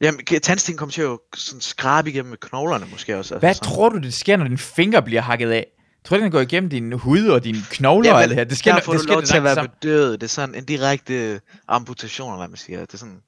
Jamen, 0.00 0.20
tandstikken 0.42 0.78
kommer 0.78 0.92
til 0.92 1.02
at 1.02 1.18
sådan 1.36 1.60
skrabe 1.60 2.10
igennem 2.10 2.30
med 2.30 2.38
knoglerne 2.38 2.86
måske 2.90 3.18
også. 3.18 3.38
hvad 3.38 3.48
altså, 3.48 3.58
sådan. 3.64 3.74
tror 3.76 3.88
du, 3.88 3.98
det 3.98 4.14
sker, 4.14 4.36
når 4.36 4.44
din 4.48 4.58
finger 4.58 5.00
bliver 5.00 5.20
hakket 5.22 5.50
af? 5.50 5.66
Tror 6.04 6.16
du, 6.16 6.22
den 6.22 6.30
går 6.30 6.40
igennem 6.40 6.70
din 6.70 6.92
hud 6.92 7.26
og 7.26 7.44
dine 7.44 7.58
knogler 7.70 8.08
Jamen, 8.08 8.16
og 8.16 8.22
alt 8.22 8.30
det 8.30 8.36
her? 8.36 8.44
Det 8.44 8.58
sker, 8.58 8.74
der 8.74 8.80
får 8.80 8.92
det 8.92 8.98
du 8.98 9.02
sker 9.02 9.14
lov 9.14 9.22
til 9.22 9.36
at 9.36 9.44
være 9.44 9.68
bedøvet. 9.68 10.20
Det 10.20 10.26
er 10.26 10.30
sådan 10.30 10.54
en 10.54 10.64
direkte 10.64 11.40
amputation, 11.68 12.28
eller 12.28 12.38
hvad 12.38 12.48
man 12.48 12.56
siger. 12.56 12.80
Det 12.80 12.94
er 12.94 12.98
sådan, 12.98 13.22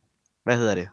hvad 0.45 0.57
hedder 0.57 0.75
det? 0.75 0.89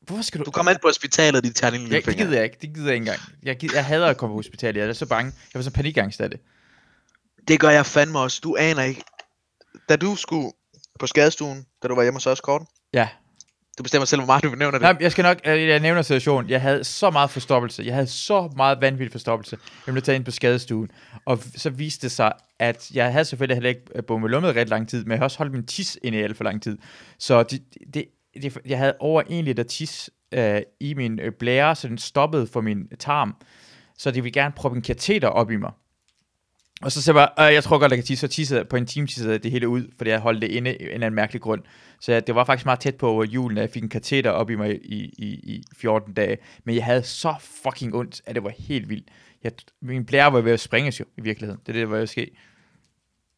Hvorfor 0.00 0.22
skal 0.22 0.40
du... 0.40 0.44
Du 0.44 0.50
kommer 0.50 0.72
ind 0.72 0.78
på 0.82 0.88
hospitalet, 0.88 1.44
de 1.44 1.52
tager 1.52 1.70
din 1.70 1.80
jeg, 1.80 1.88
lille 1.88 2.06
det 2.06 2.16
gider 2.16 2.34
jeg 2.34 2.44
ikke. 2.44 2.56
Det 2.60 2.74
gider 2.74 2.86
jeg 2.86 2.94
ikke 2.94 3.02
engang. 3.02 3.20
Jeg, 3.42 3.56
gider, 3.56 3.74
jeg 3.74 3.84
hader 3.84 4.06
at 4.06 4.16
komme 4.16 4.32
på 4.32 4.36
hospitalet. 4.36 4.80
Jeg 4.80 4.88
er 4.88 4.92
så 4.92 5.06
bange. 5.06 5.32
Jeg 5.54 5.58
var 5.58 5.62
så 5.62 5.70
panikangst 5.70 6.20
af 6.20 6.30
det. 6.30 6.40
Det 7.48 7.60
gør 7.60 7.70
jeg 7.70 7.86
fandme 7.86 8.18
også. 8.18 8.40
Du 8.44 8.56
aner 8.56 8.82
ikke. 8.82 9.02
Da 9.88 9.96
du 9.96 10.16
skulle 10.16 10.52
på 11.00 11.06
skadestuen, 11.06 11.66
da 11.82 11.88
du 11.88 11.94
var 11.94 12.02
hjemme 12.02 12.16
hos 12.16 12.26
os, 12.26 12.40
Kort, 12.40 12.62
Ja 12.92 13.08
du 13.78 13.82
bestemmer 13.82 14.06
selv, 14.06 14.20
hvor 14.20 14.26
meget 14.26 14.44
du 14.44 14.48
nævner 14.48 14.78
det. 14.78 14.80
Nej, 14.80 14.96
jeg 15.00 15.12
skal 15.12 15.22
nok... 15.22 15.36
Øh, 15.44 15.68
jeg 15.68 15.80
nævner 15.80 16.02
situationen. 16.02 16.50
Jeg 16.50 16.60
havde 16.60 16.84
så 16.84 17.10
meget 17.10 17.30
forstoppelse. 17.30 17.82
Jeg 17.86 17.94
havde 17.94 18.06
så 18.06 18.52
meget 18.56 18.80
vanvittig 18.80 19.12
forstoppelse. 19.12 19.58
Jeg 19.86 19.92
blev 19.92 20.02
taget 20.02 20.16
ind 20.16 20.24
på 20.24 20.30
skadestuen. 20.30 20.90
Og 21.24 21.38
så 21.56 21.70
viste 21.70 22.02
det 22.02 22.12
sig, 22.12 22.32
at 22.58 22.90
jeg 22.94 23.12
havde 23.12 23.24
selvfølgelig 23.24 23.56
heller 23.56 23.68
ikke 23.68 23.82
øh, 23.94 24.04
bommet 24.04 24.30
lummet 24.30 24.56
ret 24.56 24.68
lang 24.68 24.88
tid, 24.88 25.04
men 25.04 25.10
jeg 25.10 25.18
havde 25.18 25.26
også 25.26 25.38
holdt 25.38 25.52
min 25.52 25.66
tis 25.66 25.98
ind 26.02 26.16
i 26.16 26.18
alt 26.18 26.36
for 26.36 26.44
lang 26.44 26.62
tid. 26.62 26.78
Så 27.18 27.42
det, 27.42 27.62
det, 27.94 28.04
det, 28.42 28.58
jeg 28.66 28.78
havde 28.78 28.94
over 29.00 29.22
en 29.26 29.44
liter 29.44 29.62
tis 29.62 30.10
øh, 30.32 30.60
i 30.80 30.94
min 30.94 31.20
øh, 31.20 31.32
blære, 31.32 31.76
så 31.76 31.88
den 31.88 31.98
stoppede 31.98 32.46
for 32.46 32.60
min 32.60 32.88
tarm. 32.98 33.34
Så 33.98 34.10
de 34.10 34.22
ville 34.22 34.40
gerne 34.40 34.54
proppe 34.56 34.76
en 34.76 34.82
kateter 34.82 35.28
op 35.28 35.50
i 35.50 35.56
mig. 35.56 35.72
Og 36.82 36.92
så 36.92 37.02
sagde 37.02 37.20
jeg 37.20 37.28
bare, 37.36 37.48
øh, 37.48 37.54
jeg 37.54 37.64
tror 37.64 37.78
godt, 37.78 37.92
jeg 37.92 37.98
kan 37.98 38.04
tisse. 38.06 38.20
Så 38.20 38.34
tissede 38.34 38.64
på 38.64 38.76
en 38.76 38.86
time 38.86 39.06
tissede 39.06 39.38
det 39.38 39.50
hele 39.50 39.68
ud, 39.68 39.92
fordi 39.96 40.10
jeg 40.10 40.20
holdt 40.20 40.42
det 40.42 40.48
inde 40.50 40.70
af 40.70 40.76
en 40.80 40.86
eller 40.86 41.06
anden 41.06 41.14
mærkelig 41.14 41.42
grund. 41.42 41.62
Så 42.00 42.12
jeg, 42.12 42.26
det 42.26 42.34
var 42.34 42.44
faktisk 42.44 42.64
meget 42.64 42.80
tæt 42.80 42.96
på 42.96 43.24
julen, 43.24 43.58
at 43.58 43.62
jeg 43.62 43.70
fik 43.70 43.82
en 43.82 43.88
kateter 43.88 44.30
op 44.30 44.50
i 44.50 44.54
mig 44.54 44.80
i, 44.84 45.04
i, 45.18 45.26
i 45.26 45.64
14 45.76 46.14
dage. 46.14 46.38
Men 46.64 46.74
jeg 46.74 46.84
havde 46.84 47.02
så 47.02 47.34
fucking 47.40 47.94
ondt, 47.94 48.22
at 48.26 48.34
det 48.34 48.44
var 48.44 48.52
helt 48.58 48.88
vildt. 48.88 49.08
Jeg, 49.44 49.52
min 49.82 50.06
blære 50.06 50.32
var 50.32 50.40
ved 50.40 50.52
at 50.52 50.60
springes 50.60 51.00
jo, 51.00 51.04
i 51.16 51.20
virkeligheden. 51.20 51.60
Det 51.60 51.68
er 51.68 51.72
det, 51.72 51.80
der 51.80 51.88
var 51.88 51.98
at 51.98 52.08
ske. 52.08 52.30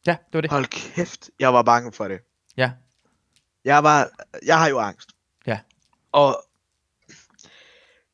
Ja, 0.07 0.13
det 0.13 0.35
var 0.35 0.41
det. 0.41 0.51
Hold 0.51 0.67
kæft, 0.67 1.31
jeg 1.41 1.55
var 1.55 1.63
bange 1.63 1.93
for 1.93 2.09
det. 2.09 2.19
Ja. 2.57 2.71
Jeg 3.65 3.85
var, 3.85 4.09
jeg 4.47 4.59
har 4.59 4.69
jo 4.69 4.79
angst. 4.79 5.11
Ja. 5.47 5.59
Og 6.13 6.45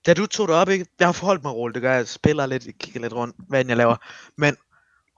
da 0.06 0.14
du 0.14 0.26
tog 0.26 0.48
det 0.48 0.56
op, 0.56 0.68
ikke? 0.68 0.86
Jeg 0.98 1.08
har 1.08 1.12
forholdt 1.12 1.42
mig 1.42 1.52
roligt, 1.52 1.74
det 1.74 1.82
gør 1.82 1.90
jeg. 1.90 1.98
jeg 1.98 2.08
spiller 2.08 2.46
lidt, 2.46 2.78
kigger 2.78 3.00
lidt 3.00 3.12
rundt, 3.12 3.36
hvad 3.48 3.60
end 3.60 3.68
jeg 3.68 3.76
laver. 3.76 3.96
Men 4.36 4.56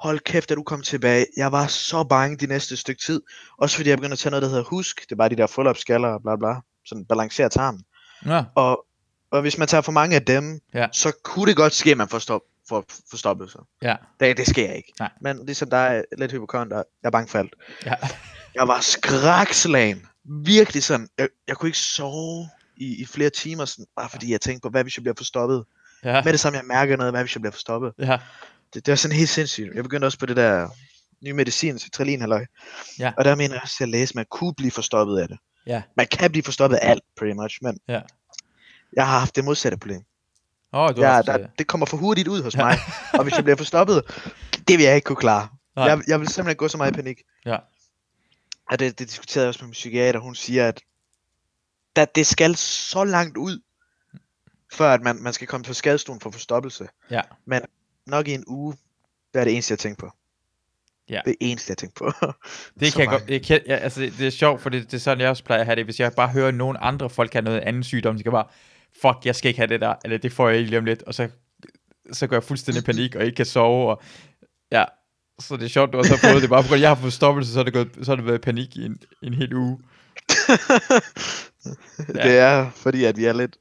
hold 0.01 0.19
kæft, 0.21 0.49
da 0.49 0.55
du 0.55 0.63
kom 0.63 0.83
tilbage, 0.83 1.27
jeg 1.37 1.53
var 1.53 1.67
så 1.67 2.05
bange 2.05 2.37
de 2.37 2.47
næste 2.47 2.77
stykke 2.77 3.03
tid. 3.03 3.23
Også 3.59 3.77
fordi 3.77 3.91
jeg 3.91 3.99
begyndte 3.99 4.13
at 4.13 4.19
tage 4.19 4.31
noget, 4.31 4.43
der 4.43 4.49
hedder 4.49 4.65
husk. 4.65 5.01
Det 5.01 5.13
er 5.13 5.17
bare 5.17 5.29
de 5.29 5.37
der 5.37 5.47
fuldopskaller 5.47 6.09
og 6.09 6.23
bla 6.23 6.37
bla. 6.37 6.55
Sådan 6.87 7.05
balancerer 7.05 7.49
tarmen. 7.49 7.83
Nå, 8.23 8.43
Og, 8.55 8.87
og 9.31 9.41
hvis 9.41 9.59
man 9.59 9.69
tager 9.69 9.81
for 9.83 9.93
mange 9.93 10.17
af 10.17 10.25
dem, 10.25 10.61
Ja. 10.75 10.87
så 10.93 11.13
kunne 11.25 11.47
det 11.47 11.57
godt 11.57 11.75
ske, 11.75 11.91
at 11.91 11.97
man 11.97 12.09
får, 12.09 12.19
stop, 12.19 12.41
får 12.69 12.85
forstoppelse. 13.11 13.59
ja. 13.83 13.97
Det, 14.21 14.37
det 14.37 14.47
sker 14.47 14.73
ikke. 14.73 14.93
Nej. 15.01 15.11
Men 15.21 15.47
ligesom 15.47 15.71
dig, 15.71 16.03
er 16.13 16.17
lidt 16.19 16.33
hypokonder, 16.33 16.77
jeg 16.77 16.85
er 17.05 17.11
bange 17.11 17.29
for 17.29 17.39
alt. 17.39 17.55
Ja. 17.87 17.95
Jeg 18.55 18.69
var 18.69 18.81
skrækslagen. 18.81 20.07
Virkelig 20.45 20.83
sådan. 20.85 21.09
Jeg, 21.19 21.29
jeg 21.49 21.57
kunne 21.57 21.69
ikke 21.69 21.79
sove 21.79 22.49
i, 22.77 23.03
i 23.03 23.07
flere 23.07 23.31
timer, 23.31 23.65
sådan, 23.65 23.85
bare 23.97 24.09
fordi 24.09 24.33
jeg 24.33 24.41
tænkte 24.41 24.63
på, 24.63 24.69
hvad 24.71 24.83
hvis 24.83 24.97
jeg 24.97 25.03
bliver 25.03 25.15
forstoppet. 25.17 25.65
Ja. 26.05 26.23
Med 26.25 26.33
det 26.33 26.41
samme, 26.41 26.57
jeg 26.59 26.67
mærker 26.67 26.97
noget, 26.97 27.13
hvad 27.13 27.23
hvis 27.23 27.35
jeg 27.35 27.43
bliver 27.43 27.53
forstoppet. 27.53 27.93
Ja. 27.99 28.19
Det, 28.75 28.87
det 28.87 28.93
var 28.93 28.97
sådan 28.97 29.17
helt 29.17 29.29
sindssygt. 29.29 29.75
Jeg 29.75 29.83
begyndte 29.83 30.07
også 30.07 30.19
på 30.19 30.27
det 30.27 30.37
der 30.37 30.69
nye 31.21 31.33
medicin, 31.33 31.79
citralin 31.79 32.21
halløj. 32.21 32.47
Ja. 32.99 33.13
Og 33.17 33.25
der 33.25 33.35
mener 33.35 33.55
jeg 33.55 33.63
også 33.63 33.77
til 33.77 33.85
at 33.85 33.89
læse, 33.91 34.11
at 34.11 34.15
man 34.15 34.27
kunne 34.31 34.55
blive 34.55 34.71
forstoppet 34.71 35.19
af 35.19 35.29
det. 35.29 35.39
Ja. 35.67 35.83
Man 35.97 36.07
kan 36.07 36.31
blive 36.31 36.43
forstoppet 36.43 36.77
af 36.77 36.91
alt, 36.91 37.03
pretty 37.17 37.35
much, 37.37 37.59
men 37.63 37.79
Ja. 37.89 38.01
jeg 38.93 39.07
har 39.07 39.19
haft 39.19 39.37
det 39.37 39.45
modsatte 39.45 39.79
problem. 39.79 40.03
Åh, 40.73 40.81
oh, 40.81 40.97
du 40.97 41.01
har 41.01 41.09
Ja, 41.09 41.15
haft, 41.15 41.27
der, 41.27 41.47
det 41.59 41.67
kommer 41.67 41.87
for 41.87 41.97
hurtigt 41.97 42.29
ud 42.29 42.43
hos 42.43 42.55
Ja. 42.55 42.65
mig. 42.65 42.79
og 43.15 43.23
hvis 43.23 43.35
jeg 43.35 43.45
bliver 43.45 43.57
forstoppet, 43.57 44.03
det 44.69 44.79
vil 44.79 44.85
jeg 44.85 44.95
ikke 44.95 45.05
kunne 45.07 45.17
klare. 45.17 45.49
Nej. 45.77 45.85
Jeg, 45.87 46.03
jeg 46.07 46.21
vil 46.21 46.29
simpelthen 46.29 46.57
gå 46.57 46.69
så 46.69 46.77
meget 46.77 46.93
i 46.93 46.95
panik. 46.95 47.21
Ja. 47.47 47.57
Og 48.71 48.79
det, 48.79 48.99
det 48.99 49.09
diskuterede 49.09 49.45
jeg 49.45 49.49
også 49.49 49.61
med 49.63 49.67
min 49.67 49.73
psykiater. 49.73 50.21
Hun 50.21 50.35
siger, 50.35 50.69
at 50.69 50.81
der, 51.97 52.05
det 52.05 52.27
skal 52.27 52.57
så 52.57 53.05
langt 53.05 53.37
ud, 53.37 53.61
før 54.73 54.95
at 54.95 55.03
man, 55.03 55.17
man 55.23 55.33
skal 55.33 55.47
komme 55.47 55.65
på 55.65 55.75
skadestuen 55.75 56.21
for 56.21 56.31
forstoppelse. 56.31 56.89
Ja. 57.11 57.21
Men 57.47 57.63
nok 58.11 58.29
i 58.29 58.35
en 58.35 58.45
uge, 58.47 58.75
det 59.35 59.41
er 59.41 59.45
det 59.45 59.53
eneste, 59.53 59.73
jeg 59.73 59.79
tænker 59.79 60.01
på. 60.01 60.11
Ja. 61.11 61.21
Det 61.25 61.37
eneste, 61.41 61.71
jeg 61.71 61.79
tænker 61.79 61.95
på. 61.99 62.13
Det 62.81 62.87
Så 62.93 62.97
kan 62.97 63.01
jeg 63.01 63.09
godt, 63.09 63.29
det, 63.29 63.47
kan, 63.47 63.61
ja, 63.67 63.77
altså, 63.77 64.01
det, 64.01 64.15
det 64.19 64.27
er 64.27 64.31
sjovt, 64.31 64.63
for 64.63 64.71
det, 64.71 64.85
det 64.85 64.95
er 64.95 64.99
sådan, 64.99 65.21
jeg 65.21 65.31
også 65.31 65.45
plejer 65.45 65.61
at 65.61 65.67
have 65.67 65.77
det. 65.77 65.85
Hvis 65.85 66.01
jeg 66.01 66.13
bare 66.13 66.29
hører, 66.29 66.51
nogen 66.51 66.77
andre 66.81 67.11
folk 67.11 67.33
har 67.33 67.41
noget 67.41 67.61
anden 67.61 67.83
sygdom, 67.83 68.17
de 68.17 68.23
kan 68.23 68.33
bare, 68.33 68.47
fuck, 69.03 69.27
jeg 69.27 69.37
skal 69.37 69.49
ikke 69.49 69.61
have 69.61 69.69
det 69.69 69.81
der, 69.81 69.95
eller 70.05 70.19
det 70.19 70.33
får 70.33 70.49
jeg 70.49 70.59
ikke 70.59 70.71
lige 70.71 70.79
om 70.79 70.85
lidt, 70.85 71.03
og 71.03 71.15
så, 71.15 71.29
så 72.13 72.27
går 72.27 72.37
jeg 72.37 72.45
fuldstændig 72.45 72.85
panik, 72.85 73.15
og 73.15 73.25
ikke 73.25 73.37
kan 73.37 73.47
sove, 73.47 73.91
og 73.91 74.03
ja, 74.73 74.85
så 75.41 75.57
det 75.57 75.65
er 75.65 75.69
sjovt, 75.69 75.93
du 75.93 75.97
har 75.97 76.05
så 76.05 76.17
fået 76.17 76.43
det, 76.43 76.51
bare 76.51 76.75
at 76.75 76.81
jeg 76.81 76.91
har 76.91 76.95
fået 76.95 77.13
stoppelse, 77.13 77.53
så 77.53 77.61
er 77.61 77.65
det, 77.65 77.73
gået, 77.73 77.89
så 78.03 78.11
har 78.11 78.17
det 78.17 78.27
været 78.27 78.41
panik 78.41 78.77
i 78.77 78.85
en, 78.85 78.99
en 79.23 79.35
hel 79.35 79.55
uge. 79.55 79.79
det 82.25 82.39
er 82.39 82.71
fordi, 82.71 83.05
at 83.05 83.17
vi 83.17 83.25
er 83.25 83.33
lidt 83.33 83.57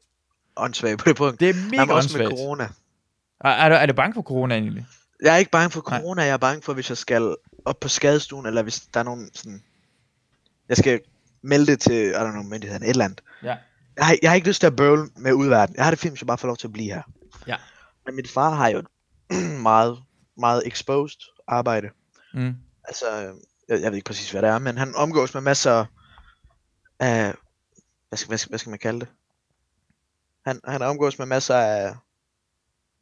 åndssvage 0.55 0.97
på 0.97 1.09
det 1.09 1.15
punkt. 1.15 1.39
Det 1.39 1.49
er 1.49 1.53
mega 1.53 1.85
men 1.85 1.95
også 1.95 2.17
med 2.17 2.27
corona. 2.27 2.69
Er, 3.41 3.49
er, 3.49 3.69
du, 3.69 3.75
er 3.75 3.85
du 3.85 3.93
bange 3.93 4.13
for 4.13 4.21
corona 4.21 4.55
egentlig? 4.55 4.85
Jeg 5.21 5.33
er 5.33 5.37
ikke 5.37 5.51
bange 5.51 5.69
for 5.69 5.83
Nej. 5.89 5.99
corona, 5.99 6.23
jeg 6.23 6.33
er 6.33 6.37
bange 6.37 6.61
for, 6.61 6.73
hvis 6.73 6.89
jeg 6.89 6.97
skal 6.97 7.35
op 7.65 7.79
på 7.79 7.87
skadestuen, 7.87 8.45
eller 8.45 8.63
hvis 8.63 8.79
der 8.79 8.99
er 8.99 9.03
nogen 9.03 9.29
sådan... 9.33 9.63
Jeg 10.69 10.77
skal 10.77 11.01
melde 11.41 11.65
det 11.65 11.79
til, 11.79 12.09
I 12.09 12.13
don't 12.13 12.31
know, 12.31 12.43
myndighederne, 12.43 12.85
et 12.85 12.89
eller 12.89 13.05
andet. 13.05 13.21
Ja. 13.43 13.57
Jeg 13.97 14.05
har, 14.05 14.17
jeg 14.21 14.29
har 14.29 14.35
ikke 14.35 14.47
lyst 14.47 14.59
til 14.59 14.67
at 14.67 14.75
bøvle 14.75 15.09
med 15.15 15.33
udverden. 15.33 15.75
Jeg 15.75 15.83
har 15.83 15.91
det 15.91 15.99
fint, 15.99 16.11
hvis 16.11 16.21
jeg 16.21 16.27
bare 16.27 16.37
får 16.37 16.47
lov 16.47 16.57
til 16.57 16.67
at 16.67 16.73
blive 16.73 16.93
her. 16.93 17.01
Ja. 17.47 17.55
Men 18.05 18.15
min 18.15 18.25
far 18.25 18.49
har 18.49 18.67
jo 18.67 18.79
et 18.79 18.87
meget, 19.61 19.99
meget 20.37 20.63
exposed 20.65 21.19
arbejde. 21.47 21.89
Mm. 22.33 22.55
Altså, 22.83 23.05
jeg, 23.69 23.81
jeg 23.81 23.91
ved 23.91 23.95
ikke 23.95 24.07
præcis, 24.07 24.31
hvad 24.31 24.41
det 24.41 24.49
er, 24.49 24.59
men 24.59 24.77
han 24.77 24.95
omgås 24.95 25.33
med 25.33 25.41
masser 25.41 25.85
af... 26.99 27.33
Hvad 28.09 28.17
skal, 28.17 28.27
hvad 28.27 28.37
skal, 28.37 28.49
hvad 28.49 28.59
skal 28.59 28.69
man 28.69 28.79
kalde 28.79 28.99
det? 28.99 29.07
Han, 30.45 30.59
han 30.65 30.81
omgås 30.81 31.19
med 31.19 31.25
masser 31.25 31.55
af 31.55 31.95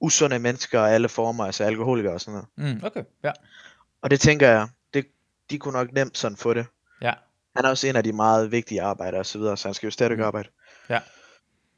usunde 0.02 0.40
mennesker 0.40 0.82
af 0.82 0.94
alle 0.94 1.10
former, 1.10 1.46
altså 1.46 1.64
alkoholikere 1.64 2.14
og 2.14 2.22
sådan 2.22 2.42
noget. 2.58 2.76
Mm. 2.76 2.82
Okay, 2.86 3.04
ja. 3.24 3.32
Og 4.02 4.12
det 4.12 4.20
tænker 4.20 4.48
jeg, 4.50 4.68
det, 4.94 5.06
de 5.50 5.58
kunne 5.58 5.74
nok 5.74 5.92
nemt 5.94 6.18
sådan 6.18 6.38
få 6.38 6.54
det. 6.54 6.66
Ja. 7.02 7.14
Han 7.56 7.66
er 7.66 7.70
også 7.70 7.88
en 7.88 7.96
af 7.96 8.04
de 8.04 8.14
meget 8.14 8.52
vigtige 8.52 8.82
arbejdere 8.82 9.20
og 9.20 9.26
så 9.26 9.38
videre, 9.40 9.58
så 9.58 9.68
han 9.68 9.74
skal 9.74 9.88
jo 9.88 9.92
stadig 9.92 10.18
Mm. 10.18 10.24
arbejde. 10.24 10.50
Ja. 10.90 11.00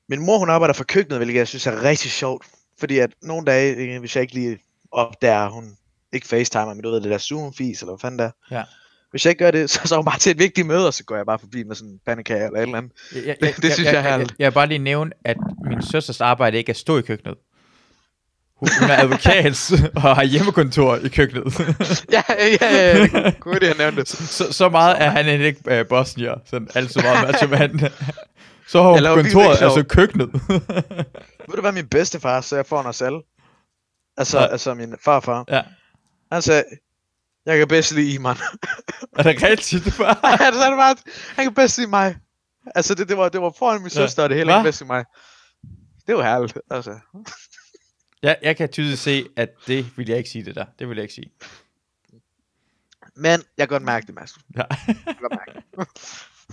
Min 0.10 0.26
mor, 0.26 0.38
hun 0.38 0.50
arbejder 0.50 0.74
for 0.74 0.84
køkkenet, 0.84 1.20
hvilket 1.20 1.36
jeg 1.40 1.48
synes 1.48 1.68
er 1.68 1.84
rigtig 1.84 2.12
sjovt. 2.12 2.46
Fordi 2.80 2.98
at 3.00 3.10
nogle 3.22 3.46
dage, 3.46 3.76
øh, 3.76 4.00
hvis 4.00 4.16
jeg 4.16 4.22
ikke 4.22 4.34
lige 4.34 4.60
opdager, 4.92 5.50
hun 5.50 5.78
ikke 6.14 6.28
facetimer, 6.28 6.74
men 6.74 6.84
du 6.84 6.90
ved 6.90 7.02
det 7.02 7.12
der 7.12 7.18
Zoom-fis, 7.18 7.82
eller 7.82 7.92
hvad 7.94 8.00
fanden 8.00 8.20
der. 8.20 8.32
Ja. 8.52 8.64
Hvis 9.12 9.26
jeg 9.26 9.32
ikke 9.32 9.44
gør 9.44 9.52
det, 9.52 9.70
så, 9.72 9.80
så 9.86 9.96
er 9.96 10.00
hun 10.00 10.06
bare 10.06 10.20
til 10.20 10.32
et 10.32 10.40
vigtigt 10.40 10.68
møde, 10.68 10.88
og 10.88 10.94
så 10.94 11.04
går 11.04 11.16
jeg 11.16 11.26
bare 11.26 11.40
forbi 11.40 11.64
med 11.64 11.76
sådan 11.76 11.92
en 11.92 12.00
pandekage 12.06 12.46
eller 12.46 12.58
et 12.60 12.62
eller 12.64 12.78
andet. 12.78 12.92
Jeg, 13.16 13.26
jeg, 13.26 13.38
Det- 13.42 13.62
det 13.62 13.74
synes 13.74 13.86
jeg 13.86 13.94
er 13.94 13.98
jeg, 13.98 14.04
jeg, 14.04 14.12
herligt. 14.12 14.36
jeg 14.40 14.46
vil 14.46 14.54
bare 14.54 14.68
lige 14.68 14.78
nævne, 14.78 15.12
at 15.26 15.38
min 15.70 15.82
søsters 15.82 16.22
arbejde 16.22 16.58
ikke 16.58 16.70
er 16.70 16.74
stå 16.74 16.98
i 16.98 17.02
køkkenet. 17.02 17.38
Hun, 18.60 18.70
hun 18.82 18.90
er 18.90 18.98
advokat 19.04 19.72
og 19.96 20.02
har 20.16 20.24
hjemmekontor 20.24 20.96
i 20.96 21.08
køkkenet. 21.10 21.60
ja, 22.16 22.24
ja, 22.30 22.48
ja, 22.62 22.98
ja, 22.98 23.04
det 23.26 23.40
kunne 23.40 23.60
det, 23.60 23.68
jeg 23.68 23.76
nævnte 23.78 24.00
det. 24.00 24.08
så, 24.10 24.54
så 24.54 24.70
meget 24.70 25.02
er 25.02 25.10
han 25.10 25.28
ikke 25.42 25.82
uh, 25.82 25.88
bosnier, 25.88 26.36
sådan 26.46 26.68
alt 26.76 26.92
så 26.94 27.00
meget 27.04 27.28
macho 27.28 27.48
mand. 27.48 27.80
Så 28.68 28.84
har 28.84 28.90
hun 28.92 29.24
kontoret, 29.24 29.62
altså 29.62 29.84
køkkenet. 29.90 30.30
Ved 31.48 31.56
du 31.56 31.62
hvad 31.62 31.72
min 31.72 31.88
bedstefar 31.88 32.42
sagde 32.42 32.64
foran 32.64 32.86
os 32.86 33.02
alle? 33.02 33.20
Altså, 34.18 34.40
Ja. 34.40 34.46
altså 34.46 34.74
min 34.74 34.96
farfar. 35.06 35.46
ja, 35.50 35.62
Han 36.32 36.42
sagde, 36.42 36.64
jeg 37.46 37.58
kan 37.58 37.68
bedst 37.68 37.92
lide 37.92 38.14
Iman. 38.14 38.36
er 39.18 39.24
det 39.24 39.44
rigtigt? 39.44 39.86
Det 39.86 40.00
var? 40.00 40.20
han 40.24 40.54
sagde 40.54 40.72
det 40.72 40.78
bare, 40.78 40.96
han 41.36 41.46
kan 41.46 41.54
bedst 41.54 41.78
lide 41.78 41.90
mig. 41.90 42.16
Altså, 42.76 42.96
det, 42.96 43.10
det, 43.10 43.18
var, 43.18 43.30
det 43.30 43.42
var 43.42 43.54
foran 43.60 43.82
min 43.82 43.86
Ja. 43.96 43.96
søster, 43.96 44.24
og 44.24 44.30
det 44.30 44.38
hele 44.38 44.52
kan 44.52 44.64
bedst 44.64 44.82
lide 44.82 44.88
mig. 44.88 45.06
Det 46.08 46.16
var 46.16 46.24
herligt, 46.24 46.58
altså. 46.72 46.92
Jeg, 48.24 48.38
jeg 48.42 48.58
kan 48.58 48.70
tydeligt 48.70 49.00
se, 49.00 49.26
at 49.36 49.50
det 49.68 49.98
vil 49.98 50.08
jeg 50.08 50.18
ikke 50.18 50.30
sige 50.30 50.46
det 50.46 50.56
der. 50.56 50.66
Det 50.80 50.90
vil 50.90 50.96
jeg 50.96 51.04
ikke 51.04 51.14
sige. 51.14 51.32
Men 53.16 53.32
jeg 53.58 53.68
kan 53.68 53.68
godt 53.68 53.84
mærke 53.84 54.08
det, 54.08 54.16
Mads. 54.16 54.36
Ja. 54.58 54.64
Jeg 54.88 54.96
kan 55.06 55.16
godt 55.22 55.34
mærke 55.48 55.52
det. 55.78 55.88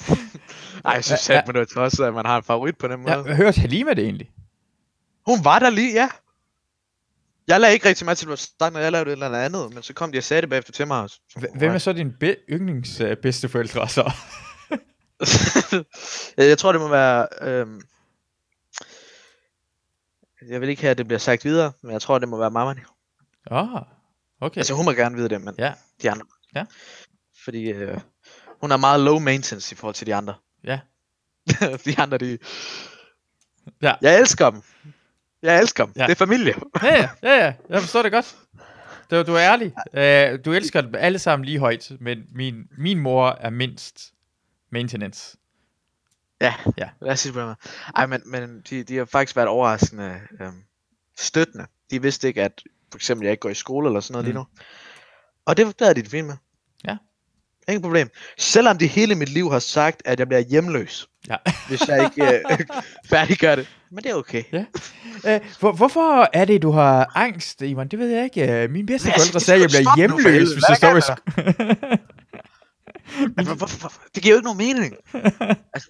Ej, 0.84 0.92
jeg 0.92 1.04
synes 1.04 1.28
Ja, 1.30 1.34
ja. 1.54 1.60
er 1.60 1.64
trods, 1.64 2.00
at 2.00 2.14
man 2.14 2.26
har 2.26 2.36
en 2.36 2.42
favorit 2.42 2.78
på 2.78 2.88
den 2.88 3.00
måde. 3.00 3.12
Jeg 3.12 3.36
hørte 3.36 3.60
Halima 3.60 3.90
det 3.94 4.04
egentlig. 4.04 4.30
Hun 5.26 5.44
var 5.44 5.58
der 5.58 5.70
lige, 5.70 5.92
ja. 5.92 6.08
Jeg 7.48 7.60
lagde 7.60 7.74
ikke 7.74 7.88
rigtig 7.88 8.04
meget 8.04 8.18
til, 8.18 8.28
at 8.60 8.72
når 8.72 8.80
jeg 8.80 8.92
lavede 8.92 9.08
et 9.10 9.12
eller 9.12 9.38
andet, 9.38 9.74
men 9.74 9.82
så 9.82 9.92
kom 9.94 10.12
de 10.12 10.18
og 10.18 10.24
sagde 10.24 10.40
det 10.40 10.50
bagefter 10.50 10.72
til 10.72 10.86
mig. 10.86 11.02
og 11.02 11.10
så- 11.10 11.20
H- 11.36 11.58
Hvem 11.58 11.72
er 11.72 11.78
så 11.78 11.92
din 11.92 12.12
be- 12.20 12.36
yndlings 12.50 13.00
uh, 13.00 13.14
bedsteforældre 13.22 13.88
så? 13.88 14.12
jeg 16.36 16.48
jeg 16.48 16.58
tror, 16.58 16.72
det 16.72 16.80
må 16.80 16.88
være... 16.88 17.26
Øhm, 17.42 17.80
jeg 20.48 20.60
vil 20.60 20.68
ikke 20.68 20.82
have, 20.82 20.90
at 20.90 20.98
det 20.98 21.06
bliver 21.06 21.18
sagt 21.18 21.44
videre, 21.44 21.72
men 21.82 21.92
jeg 21.92 22.00
tror, 22.02 22.18
det 22.18 22.28
må 22.28 22.36
være 22.36 22.50
mamma. 22.50 22.74
Ah, 23.50 23.82
okay. 24.40 24.58
Altså, 24.58 24.74
hun 24.74 24.84
må 24.84 24.92
gerne 24.92 25.16
vide 25.16 25.28
det, 25.28 25.40
men 25.40 25.54
Ja. 25.58 25.72
de 26.02 26.10
andre. 26.10 26.26
Ja. 26.54 26.64
Fordi 27.44 27.70
øh, 27.70 28.00
hun 28.60 28.72
er 28.72 28.76
meget 28.76 29.00
low 29.00 29.18
maintenance 29.18 29.72
i 29.72 29.76
forhold 29.76 29.94
til 29.94 30.06
de 30.06 30.14
andre. 30.14 30.34
Ja. 30.64 30.80
de 31.84 31.98
andre, 31.98 32.18
de... 32.18 32.38
Ja. 33.82 33.94
Jeg 34.02 34.20
elsker 34.20 34.50
dem. 34.50 34.62
Jeg 35.42 35.60
elsker 35.60 35.84
dem. 35.84 35.92
Ja. 35.96 36.02
Det 36.02 36.10
er 36.10 36.14
familie. 36.26 36.54
Ja, 36.82 36.94
ja, 36.94 37.08
ja, 37.22 37.44
ja. 37.44 37.52
Jeg 37.68 37.80
forstår 37.80 38.02
det 38.02 38.12
godt. 38.12 38.36
Du, 39.10 39.22
du 39.22 39.34
er 39.34 39.40
ærlig. 39.40 39.72
Uh, 39.92 40.44
du 40.44 40.52
elsker 40.52 40.80
dem 40.80 40.94
alle 40.98 41.18
sammen 41.18 41.44
lige 41.44 41.58
højt, 41.58 41.92
men 42.00 42.18
min, 42.34 42.54
min 42.78 42.98
mor 42.98 43.28
er 43.40 43.50
mindst 43.50 44.12
maintenance. 44.70 45.36
Ja, 46.44 46.54
Ja. 46.78 46.88
lad 47.02 47.12
os 47.12 47.20
sige 47.20 47.30
det 47.30 47.34
på 47.34 47.40
den 47.40 47.46
måde. 47.46 47.56
Ej, 47.96 48.06
men, 48.06 48.22
men 48.26 48.62
de, 48.70 48.82
de 48.82 48.96
har 48.96 49.04
faktisk 49.04 49.36
været 49.36 49.48
overraskende 49.48 50.20
øhm, 50.40 50.62
støttende. 51.18 51.66
De 51.90 52.02
vidste 52.02 52.28
ikke, 52.28 52.42
at 52.42 52.62
for 52.90 52.98
eksempel 52.98 53.24
jeg 53.24 53.30
ikke 53.32 53.40
går 53.40 53.48
i 53.50 53.54
skole 53.54 53.88
eller 53.88 54.00
sådan 54.00 54.12
noget 54.12 54.24
mm. 54.24 54.28
lige 54.28 54.34
nu. 54.34 54.46
Og 55.46 55.56
det 55.56 55.66
var 55.66 55.92
de 55.92 56.02
det 56.02 56.10
fint 56.10 56.26
med. 56.26 56.36
Ja. 56.88 56.96
Ingen 57.68 57.82
problem. 57.82 58.08
Selvom 58.38 58.78
de 58.78 58.86
hele 58.86 59.14
mit 59.14 59.28
liv 59.28 59.50
har 59.50 59.58
sagt, 59.58 60.02
at 60.04 60.18
jeg 60.18 60.28
bliver 60.28 60.40
hjemløs, 60.40 61.08
Ja. 61.28 61.36
hvis 61.68 61.88
jeg 61.88 62.04
ikke 62.04 62.34
øh, 62.34 62.40
færdiggør 63.10 63.54
det. 63.54 63.68
Men 63.90 64.04
det 64.04 64.10
er 64.10 64.14
okay. 64.14 64.42
Øh, 65.26 65.40
hvor, 65.60 65.72
hvorfor 65.72 66.28
er 66.32 66.44
det, 66.44 66.62
du 66.62 66.70
har 66.70 67.12
angst, 67.14 67.62
Ivan? 67.62 67.88
Det 67.88 67.98
ved 67.98 68.08
jeg 68.08 68.24
ikke. 68.24 68.62
Øh, 68.62 68.70
Mine 68.70 68.86
bedste 68.86 69.08
forældre 69.08 69.26
Skal 69.28 69.40
sagde, 69.40 69.64
at 69.64 69.74
jeg 69.74 69.80
bliver 69.82 69.96
hjemløs, 69.96 70.52
hvis 70.52 70.64
jeg 70.68 70.76
står 70.76 70.88
i 70.88 71.00
kan 71.00 71.02
sk- 71.02 71.96
Altså, 73.38 73.88
det 74.14 74.22
giver 74.22 74.34
jo 74.34 74.38
ikke 74.38 74.44
nogen 74.44 74.58
mening. 74.58 74.94
altså, 75.74 75.88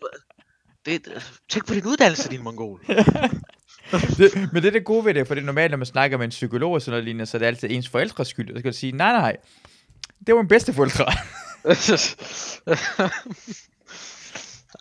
det, 0.86 1.08
altså, 1.14 1.32
tænk 1.48 1.66
på 1.66 1.74
din 1.74 1.86
uddannelse, 1.86 2.30
din 2.30 2.42
mongol. 2.42 2.80
det, 4.18 4.34
men 4.52 4.62
det 4.62 4.64
er 4.64 4.70
det 4.70 4.84
gode 4.84 5.04
ved 5.04 5.14
det, 5.14 5.26
for 5.26 5.34
det 5.34 5.42
er 5.42 5.46
normalt, 5.46 5.70
når 5.70 5.76
man 5.78 5.86
snakker 5.86 6.16
med 6.18 6.24
en 6.24 6.30
psykolog 6.30 6.72
og 6.72 6.82
sådan 6.82 6.92
noget 6.92 7.04
lignende, 7.04 7.26
så 7.26 7.36
er 7.36 7.38
det 7.38 7.46
altid 7.46 7.70
ens 7.70 7.88
forældres 7.88 8.28
skyld. 8.28 8.50
Og 8.50 8.58
så 8.58 8.62
kan 8.62 8.72
du 8.72 8.78
sige, 8.78 8.92
nej, 8.92 9.12
nej, 9.12 9.36
det 10.26 10.34
var 10.34 10.42
min 10.42 10.48
bedste 10.48 10.72
forældre. 10.72 11.04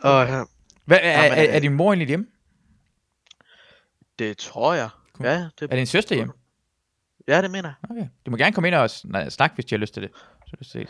Og 0.04 0.28
ja, 0.28 0.43
Hvad, 0.86 0.99
er, 1.01 1.24
Jamen, 1.24 1.38
er, 1.38 1.43
øh, 1.49 1.56
er 1.56 1.60
din 1.60 1.74
mor 1.74 1.91
egentlig 1.91 2.08
hjemme? 2.08 2.26
det 4.20 4.38
tror 4.38 4.74
jeg. 4.74 4.89
Cool. 5.14 5.28
Ja, 5.30 5.47
det, 5.60 5.72
Er 5.72 5.76
din 5.76 5.86
søster 5.86 6.16
hjemme? 6.16 6.34
ja, 7.28 7.41
det 7.41 7.51
mener 7.51 7.70
jeg. 7.82 7.91
Okay. 7.91 8.08
Du 8.26 8.32
må 8.32 8.38
gerne 8.38 8.54
komme 8.54 8.68
ind 8.68 8.76
og 8.76 8.89
s- 8.89 9.06
nej, 9.06 9.30
snakke, 9.30 9.54
hvis 9.56 9.66
de 9.66 9.76
har 9.76 9.80
lyst 9.80 9.93
til 9.93 10.04
det. 10.04 10.12
Så 10.47 10.49
er 10.54 10.58
det 10.58 10.68
set. 10.68 10.88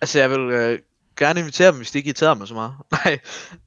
Altså, 0.00 0.18
jeg 0.18 0.30
vil 0.30 0.40
øh, 0.40 0.78
gerne 1.16 1.40
invitere 1.40 1.68
dem, 1.68 1.76
hvis 1.76 1.90
de 1.90 1.98
ikke 1.98 2.08
irriterer 2.08 2.34
mig 2.34 2.48
så 2.48 2.54
meget. 2.54 2.74
Nej. 3.04 3.18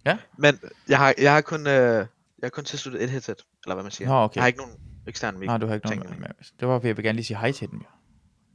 Ja. 0.05 0.17
Men 0.37 0.59
jeg 0.87 0.97
har, 0.97 1.13
jeg 1.17 1.33
har 1.33 1.41
kun, 1.41 1.67
øh, 1.67 1.73
jeg 1.73 2.07
har 2.43 2.49
kun 2.49 2.65
tilsluttet 2.65 3.03
et 3.03 3.09
headset, 3.09 3.41
eller 3.65 3.75
hvad 3.75 3.83
man 3.83 3.91
siger. 3.91 4.07
Nå, 4.07 4.15
okay. 4.15 4.35
Jeg 4.35 4.43
har 4.43 4.47
ikke 4.47 4.59
nogen 4.59 4.75
ekstern 5.07 5.39
mic. 5.39 5.47
Nej, 5.47 5.57
du 5.57 5.67
har 5.67 5.75
ikke 5.75 5.87
nogen 5.87 6.09
jeg. 6.09 6.17
med. 6.19 6.29
Det 6.59 6.67
var, 6.67 6.79
fordi 6.79 6.87
jeg 6.87 6.97
vil 6.97 7.05
gerne 7.05 7.15
lige 7.15 7.25
sige 7.25 7.37
hej 7.37 7.51
til 7.51 7.69
dem, 7.71 7.79
jo. 7.79 7.85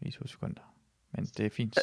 I 0.03 0.11
to 0.11 0.27
sekunder. 0.27 0.61
Men 1.15 1.27
det 1.37 1.47
er 1.47 1.51
fint. 1.51 1.79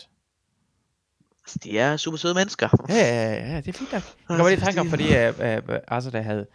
Altså, 1.44 1.60
de 1.64 1.80
er 1.80 1.98
super 1.98 2.18
søde 2.18 2.34
mennesker. 2.34 2.70
Ja, 2.90 2.96
ja, 2.96 3.34
ja, 3.34 3.52
ja, 3.52 3.58
det 3.58 3.68
er 3.68 3.74
fint 3.74 3.92
nok. 3.92 4.04
Jeg 4.04 4.28
kommer 4.28 4.50
lige 4.50 4.58
i 4.58 4.62
tanke 4.62 4.80
om, 4.80 4.90
fordi 4.90 5.04
uh, 5.04 5.70
uh, 5.70 5.76
Azada 5.88 6.22
havde... 6.22 6.48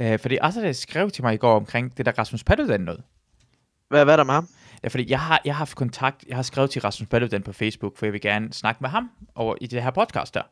Uh, 0.00 0.18
fordi 0.18 0.38
Azada 0.40 0.72
skrev 0.72 1.10
til 1.10 1.24
mig 1.24 1.34
i 1.34 1.36
går 1.36 1.56
omkring 1.56 1.96
det 1.96 2.06
der 2.06 2.12
Rasmus 2.18 2.44
Paludan 2.44 2.80
noget. 2.80 3.02
Hvad, 3.88 4.04
hvad 4.04 4.14
er 4.14 4.16
der 4.16 4.24
med 4.24 4.34
ham? 4.34 4.48
Ja, 4.82 4.88
fordi 4.88 5.10
jeg 5.10 5.20
har, 5.20 5.40
jeg 5.44 5.54
har 5.54 5.58
haft 5.58 5.76
kontakt, 5.76 6.24
jeg 6.28 6.36
har 6.36 6.42
skrevet 6.42 6.70
til 6.70 6.82
Rasmus 6.82 7.08
Paludan 7.08 7.42
på 7.42 7.52
Facebook, 7.52 7.96
for 7.96 8.06
jeg 8.06 8.12
vil 8.12 8.20
gerne 8.20 8.52
snakke 8.52 8.78
med 8.80 8.90
ham 8.90 9.10
over 9.34 9.54
i 9.60 9.66
det 9.66 9.82
her 9.82 9.90
podcast 9.90 10.34
der. 10.34 10.42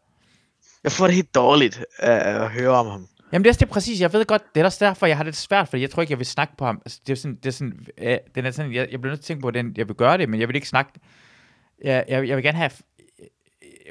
Jeg 0.84 0.92
får 0.92 1.06
det 1.06 1.14
helt 1.14 1.34
dårligt 1.34 1.84
af 1.98 2.42
at 2.42 2.50
høre 2.50 2.70
om 2.70 2.86
ham. 2.86 3.06
Jamen 3.32 3.44
det 3.44 3.48
er 3.48 3.50
også 3.50 3.60
det 3.60 3.68
præcis, 3.68 4.00
jeg 4.00 4.12
ved 4.12 4.24
godt, 4.24 4.42
det 4.54 4.60
er 4.60 4.64
også 4.64 4.84
derfor, 4.84 5.06
jeg 5.06 5.16
har 5.16 5.24
det 5.24 5.36
svært, 5.36 5.68
fordi 5.68 5.82
jeg 5.82 5.90
tror 5.90 6.02
ikke, 6.02 6.12
jeg 6.12 6.18
vil 6.18 6.26
snakke 6.26 6.56
på 6.56 6.64
ham. 6.64 6.82
Altså, 6.84 7.00
det 7.06 7.12
er 7.12 7.16
sådan, 7.16 7.36
det 7.36 7.46
er 7.46 7.50
sådan, 7.50 7.86
øh, 7.98 8.18
den 8.34 8.46
er 8.46 8.50
sådan 8.50 8.72
jeg, 8.72 8.88
jeg 8.90 9.00
bliver 9.00 9.12
nødt 9.12 9.20
til 9.20 9.24
at 9.24 9.26
tænke 9.26 9.42
på, 9.42 9.48
at 9.48 9.54
den, 9.54 9.74
jeg 9.76 9.88
vil 9.88 9.96
gøre 9.96 10.18
det, 10.18 10.28
men 10.28 10.40
jeg 10.40 10.48
vil 10.48 10.56
ikke 10.56 10.68
snakke, 10.68 10.92
jeg, 11.84 12.04
jeg, 12.08 12.28
jeg 12.28 12.36
vil 12.36 12.44
gerne 12.44 12.58
have, 12.58 12.70
øh, 12.99 12.99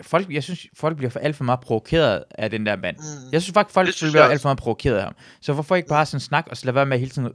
folk, 0.02 0.32
jeg 0.34 0.44
synes, 0.44 0.68
folk 0.78 0.98
bliver 0.98 1.10
for 1.10 1.20
alt 1.20 1.36
for 1.36 1.44
meget 1.44 1.60
provokeret 1.60 2.24
af 2.32 2.50
den 2.50 2.66
der 2.66 2.76
mand. 2.76 2.96
Mm. 2.98 3.30
Jeg 3.32 3.42
synes 3.42 3.54
faktisk, 3.54 3.74
folk 3.74 3.94
synes 3.94 4.12
bliver 4.14 4.24
alt 4.26 4.42
for 4.42 4.50
meget 4.50 4.58
provokeret 4.58 4.96
af 4.98 5.04
ham. 5.04 5.16
Så 5.42 5.54
hvorfor 5.54 5.76
ikke 5.76 5.88
bare 5.90 6.06
sådan 6.06 6.20
snakke, 6.20 6.52
og 6.52 6.58
så 6.58 6.66
lade 6.66 6.76
være 6.76 6.86
med 6.86 6.94
at 6.94 7.00
hele 7.00 7.12
tiden 7.12 7.30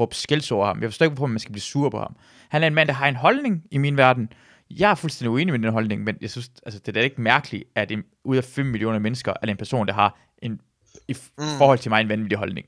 råbe 0.00 0.14
skælds 0.14 0.50
over 0.52 0.66
ham? 0.66 0.82
Jeg 0.82 0.90
forstår 0.90 1.04
ikke, 1.06 1.14
hvorfor 1.14 1.26
man 1.26 1.38
skal 1.38 1.52
blive 1.52 1.62
sur 1.62 1.90
på 1.90 1.98
ham. 1.98 2.16
Han 2.48 2.62
er 2.62 2.66
en 2.66 2.74
mand, 2.74 2.88
der 2.88 2.94
har 2.94 3.08
en 3.08 3.16
holdning 3.16 3.62
i 3.70 3.78
min 3.78 3.96
verden. 3.96 4.28
Jeg 4.70 4.90
er 4.90 4.94
fuldstændig 4.94 5.30
uenig 5.30 5.52
med 5.52 5.58
den 5.58 5.72
holdning, 5.72 6.04
men 6.04 6.16
jeg 6.20 6.30
synes, 6.30 6.50
altså, 6.66 6.80
det 6.80 6.88
er 6.88 6.92
da 6.92 7.00
ikke 7.00 7.20
mærkeligt, 7.20 7.64
at 7.74 7.90
en, 7.92 8.02
ud 8.24 8.36
af 8.36 8.44
5 8.44 8.66
millioner 8.66 8.98
mennesker, 8.98 9.32
er 9.32 9.40
det 9.46 9.50
en 9.50 9.56
person, 9.56 9.86
der 9.86 9.92
har 9.92 10.18
en, 10.42 10.60
i 11.08 11.16
Mm. 11.38 11.44
forhold 11.58 11.78
til 11.78 11.90
mig 11.90 12.00
en 12.00 12.08
vanvittig 12.08 12.38
holdning. 12.38 12.66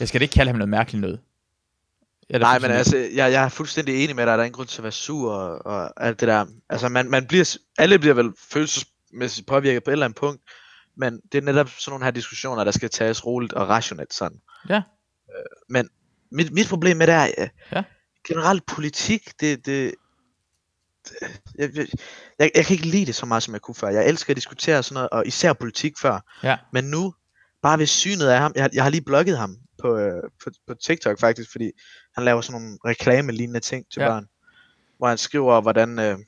Jeg 0.00 0.08
skal 0.08 0.20
da 0.20 0.22
ikke 0.24 0.32
kalde 0.32 0.50
ham 0.50 0.58
noget 0.58 0.68
mærkeligt 0.68 1.00
noget. 1.00 1.20
Da 2.32 2.38
Nej, 2.38 2.58
men 2.58 2.70
altså, 2.70 2.96
jeg, 2.96 3.32
jeg 3.32 3.44
er 3.44 3.48
fuldstændig 3.48 4.04
enig 4.04 4.16
med 4.16 4.26
dig. 4.26 4.32
Der 4.32 4.38
er 4.38 4.44
ingen 4.44 4.56
grund 4.56 4.68
til 4.68 4.78
at 4.78 4.82
være 4.82 4.92
sur 4.92 5.32
og, 5.32 5.66
og 5.66 6.04
alt 6.06 6.20
det 6.20 6.28
der. 6.28 6.46
Altså, 6.68 6.88
man, 6.88 7.10
man 7.10 7.26
bliver, 7.26 7.56
alle 7.78 7.98
bliver 7.98 8.14
vel 8.14 8.32
følelsesmæssigt 8.50 9.46
påvirket 9.46 9.84
på 9.84 9.90
et 9.90 9.92
eller 9.92 10.06
andet 10.06 10.18
punkt. 10.18 10.42
Men 10.96 11.20
det 11.32 11.38
er 11.38 11.42
netop 11.42 11.68
sådan 11.68 11.92
nogle 11.92 12.04
her 12.04 12.10
diskussioner, 12.10 12.64
der 12.64 12.70
skal 12.70 12.90
tages 12.90 13.26
roligt 13.26 13.52
og 13.52 13.68
rationelt 13.68 14.14
sådan. 14.14 14.38
Ja. 14.68 14.76
Øh, 15.36 15.44
men 15.68 15.88
mit, 16.32 16.52
mit 16.52 16.68
problem 16.68 16.96
med 16.96 17.06
det 17.06 17.14
er, 17.14 17.28
øh, 17.38 17.48
Ja. 17.72 17.82
generelt 18.28 18.66
politik, 18.66 19.40
det, 19.40 19.66
det, 19.66 19.94
det 21.04 21.28
jeg, 21.58 21.70
jeg, 21.76 21.86
jeg, 22.38 22.50
jeg 22.54 22.66
kan 22.66 22.74
ikke 22.74 22.86
lide 22.86 23.06
det 23.06 23.14
så 23.14 23.26
meget, 23.26 23.42
som 23.42 23.54
jeg 23.54 23.60
kunne 23.60 23.74
før. 23.74 23.88
Jeg 23.88 24.08
elsker 24.08 24.30
at 24.32 24.36
diskutere 24.36 24.82
sådan 24.82 24.94
noget, 24.94 25.10
og 25.10 25.26
især 25.26 25.52
politik 25.52 25.92
før. 25.98 26.20
Ja. 26.42 26.58
Men 26.72 26.84
nu, 26.84 27.14
bare 27.62 27.78
ved 27.78 27.86
synet 27.86 28.26
af 28.28 28.38
ham, 28.38 28.52
jeg, 28.56 28.70
jeg 28.72 28.82
har 28.82 28.90
lige 28.90 29.04
blokket 29.04 29.38
ham 29.38 29.56
på, 29.82 29.96
øh, 29.98 30.22
på, 30.44 30.50
på 30.66 30.74
TikTok 30.74 31.20
faktisk, 31.20 31.52
fordi 31.52 31.70
han 32.14 32.24
laver 32.24 32.40
sådan 32.40 32.60
nogle 32.60 32.78
reklame-lignende 32.84 33.60
ting 33.60 33.86
til 33.92 34.00
Ja. 34.00 34.06
ja. 34.06 34.12
børn. 34.12 34.28
Hvor 34.98 35.08
han 35.08 35.18
skriver, 35.18 35.60
hvordan 35.60 35.98
øh, 35.98 36.18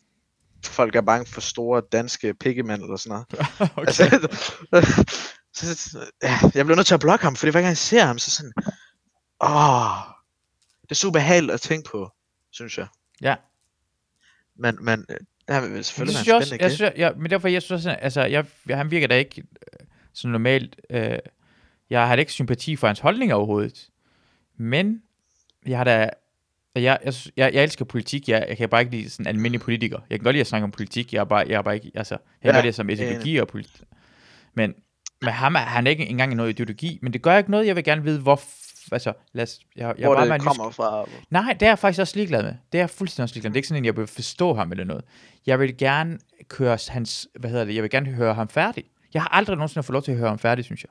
folk 0.65 0.97
er 0.97 1.01
bange 1.01 1.27
for 1.27 1.41
store 1.41 1.83
danske 1.93 2.35
pikkemænd 2.35 2.83
eller 2.83 2.97
sådan 2.97 3.11
noget. 3.11 3.27
okay. 3.77 3.87
Altså, 3.87 5.15
så, 5.75 5.99
ja, 6.23 6.39
jeg 6.55 6.67
bliver 6.67 6.77
nødt 6.77 6.87
til 6.87 6.95
at 6.95 7.01
blokke 7.01 7.25
ham, 7.25 7.37
fordi 7.37 7.51
hver 7.51 7.61
gang 7.61 7.69
jeg 7.69 7.77
ser 7.77 8.05
ham, 8.05 8.19
så 8.19 8.31
sådan, 8.31 8.53
åh, 9.41 10.17
det 10.83 10.91
er 10.91 10.95
super 10.95 11.19
behageligt 11.19 11.53
at 11.55 11.61
tænke 11.61 11.91
på, 11.91 12.11
synes 12.51 12.79
jeg. 12.79 12.87
Ja. 13.21 13.35
Men, 14.59 14.79
men 14.81 15.07
øh, 15.09 15.17
det 15.63 15.73
vil 15.73 15.85
selvfølgelig 15.85 16.19
det 16.19 16.27
være 16.27 16.37
en 16.37 16.37
også, 16.37 16.49
spændende 16.49 16.65
jeg 16.65 16.73
synes, 16.73 16.93
jeg, 16.97 17.13
men 17.17 17.31
derfor, 17.31 17.49
jeg 17.49 17.63
synes 17.63 17.79
også, 17.79 17.91
altså, 17.91 18.25
jeg, 18.25 18.47
jeg, 18.67 18.77
han 18.77 18.91
virker 18.91 19.07
da 19.07 19.17
ikke 19.17 19.41
øh, 19.41 19.87
sådan 20.13 20.33
normalt, 20.33 20.81
øh, 20.91 21.19
jeg 21.91 22.09
har 22.09 22.17
da 22.17 22.21
ikke 22.21 22.33
sympati 22.33 22.77
for 22.77 22.87
hans 22.87 23.01
holdning 23.01 23.35
overhovedet, 23.35 23.91
men 24.59 25.03
jeg 25.67 25.79
har 25.79 25.85
da, 25.85 26.11
jeg, 26.75 26.99
jeg, 27.05 27.15
jeg, 27.37 27.55
jeg 27.55 27.63
elsker 27.63 27.85
politik, 27.85 28.29
jeg, 28.29 28.47
jeg 28.49 28.57
kan 28.57 28.69
bare 28.69 28.81
ikke 28.81 28.97
lide 28.97 29.11
sådan 29.11 29.27
almindelig 29.27 29.61
politiker, 29.61 29.99
jeg 30.11 30.19
kan 30.19 30.25
godt 30.25 30.35
lide 30.35 30.41
at 30.41 30.47
snakke 30.47 30.65
om 30.65 30.71
politik, 30.71 31.13
jeg 31.13 31.21
er 31.21 31.25
bare, 31.25 31.45
jeg 31.49 31.55
er 31.55 31.63
bare 31.63 31.75
ikke, 31.75 31.91
altså, 31.95 32.15
jeg 32.15 32.21
kan 32.43 32.51
Ja, 32.51 32.57
godt 32.57 32.65
lide 32.65 32.73
som 32.73 32.91
ideologi 32.91 33.37
og 33.37 33.49
politik, 33.49 33.83
men 34.55 34.75
med 35.23 35.33
ham 35.33 35.55
han 35.55 35.87
er 35.87 35.91
ikke 35.91 36.07
engang 36.07 36.35
noget 36.35 36.51
ideologi, 36.51 36.99
men 37.03 37.13
det 37.13 37.23
gør 37.23 37.39
ikke 37.39 37.51
noget, 37.51 37.67
jeg 37.67 37.77
vil 37.77 37.85
gerne 37.85 38.03
vide, 38.03 38.21
hvor, 38.21 38.41
altså, 38.93 39.13
lad 39.33 39.43
os, 39.43 39.61
jeg, 39.77 39.95
jeg 39.99 40.07
hvor 40.07 40.15
bare 40.15 40.29
det 40.29 40.43
kommer 40.43 40.71
fra. 40.71 41.09
Nej, 41.31 41.53
det 41.53 41.67
er 41.67 41.71
jeg 41.71 41.79
faktisk 41.79 42.01
også 42.01 42.17
ligeglad 42.17 42.43
med. 42.43 42.55
Det 42.73 42.79
er 42.79 42.83
jeg 42.83 42.91
fuldstændig 42.91 43.23
også 43.23 43.35
ligeglad 43.35 43.51
med. 43.51 43.55
Det 43.55 43.57
er 43.57 43.61
ikke 43.61 43.69
sådan, 43.69 43.83
at 43.83 43.87
jeg 43.87 43.97
vil 43.97 44.07
forstå 44.07 44.55
ham 44.55 44.71
eller 44.73 44.85
noget. 44.85 45.05
Jeg 45.47 45.61
vil 45.61 45.77
gerne 45.77 46.19
køre 46.49 46.79
hans, 46.89 47.29
hvad 47.41 47.51
hedder 47.51 47.65
det, 47.65 47.75
jeg 47.75 47.83
vil 47.83 47.91
gerne 47.91 48.11
høre 48.11 48.35
ham 48.35 48.49
færdig. 48.49 48.85
Jeg 49.15 49.23
har 49.23 49.29
aldrig 49.29 49.57
nogensinde 49.57 49.83
fået 49.83 49.93
lov 49.93 50.03
til 50.03 50.13
at 50.13 50.19
høre 50.19 50.29
ham 50.29 50.39
færdig, 50.39 50.65
synes 50.65 50.85
jeg. 50.85 50.91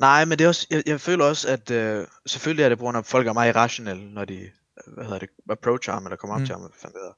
Nej, 0.00 0.24
men 0.24 0.38
det 0.38 0.44
er 0.44 0.48
også, 0.48 0.66
jeg, 0.70 0.82
jeg 0.86 1.00
føler 1.00 1.24
også, 1.24 1.48
at 1.48 1.70
øh, 1.70 2.06
selvfølgelig 2.26 2.64
er 2.64 2.68
det 2.68 2.78
på 2.78 2.82
grund 2.84 2.96
af, 2.96 3.00
at 3.00 3.06
folk 3.06 3.26
er 3.26 3.32
meget 3.32 3.48
irrationelle, 3.54 4.14
når 4.14 4.24
de, 4.24 4.34
øh, 4.40 4.50
hvad 4.94 5.04
hedder 5.04 5.18
det, 5.18 5.28
approacher 5.50 5.92
ham, 5.94 6.04
eller 6.06 6.16
kommer 6.16 6.34
op 6.34 6.40
Mm. 6.40 6.46
til 6.46 6.52
ham, 6.54 6.60
hvad 6.60 6.70
fanden 6.80 6.98
det 6.98 7.14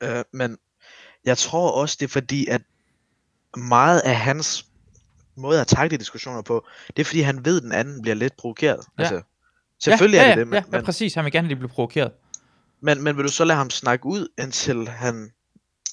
hedder. 0.00 0.18
Øh, 0.18 0.24
men 0.32 0.58
jeg 1.24 1.38
tror 1.38 1.70
også, 1.70 1.96
det 2.00 2.06
er 2.06 2.10
fordi, 2.10 2.46
at 2.46 2.62
meget 3.56 4.00
af 4.00 4.16
hans 4.16 4.66
måde 5.36 5.60
at 5.60 5.66
takle 5.66 5.98
diskussioner 5.98 6.42
på, 6.42 6.66
det 6.96 6.98
er 7.02 7.04
fordi, 7.04 7.20
han 7.20 7.44
ved, 7.44 7.56
at 7.56 7.62
den 7.62 7.72
anden 7.72 8.02
bliver 8.02 8.14
lidt 8.14 8.36
provokeret. 8.36 8.80
Ja. 8.98 9.02
Altså, 9.02 9.22
selvfølgelig 9.82 10.18
ja, 10.18 10.22
er 10.22 10.28
ja, 10.28 10.30
det 10.30 10.38
det, 10.38 10.46
men, 10.46 10.64
ja, 10.72 10.78
ja, 10.78 10.84
præcis. 10.84 11.14
Han 11.14 11.24
vil 11.24 11.32
gerne 11.32 11.48
lige 11.48 11.56
blive 11.58 11.68
provokeret. 11.68 12.12
men, 12.80 13.02
men 13.02 13.16
vil 13.16 13.24
du 13.24 13.30
så 13.32 13.44
lade 13.44 13.56
ham 13.56 13.70
snakke 13.70 14.06
ud, 14.06 14.28
indtil 14.38 14.88
han 14.88 15.32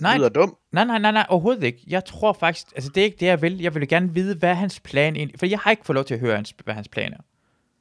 Nej, 0.01 0.17
lyder 0.17 0.29
dum? 0.29 0.57
nej, 0.71 0.85
nej, 0.85 0.99
nej, 0.99 1.11
nej, 1.11 1.25
overhovedet 1.29 1.63
ikke. 1.63 1.79
Jeg 1.87 2.05
tror 2.05 2.33
faktisk, 2.33 2.67
altså 2.75 2.91
det 2.95 3.01
er 3.01 3.05
ikke 3.05 3.17
det, 3.19 3.25
jeg 3.25 3.41
vil. 3.41 3.61
Jeg 3.61 3.75
vil 3.75 3.87
gerne 3.87 4.13
vide, 4.13 4.35
hvad 4.35 4.49
er 4.49 4.53
hans 4.53 4.79
plan 4.79 5.15
egentlig, 5.15 5.39
for 5.39 5.45
jeg 5.45 5.59
har 5.59 5.71
ikke 5.71 5.85
fået 5.85 5.95
lov 5.95 6.03
til 6.05 6.13
at 6.13 6.19
høre, 6.19 6.35
hans, 6.35 6.53
hvad 6.63 6.73
hans 6.73 6.87
plan 6.87 7.13
er. 7.13 7.17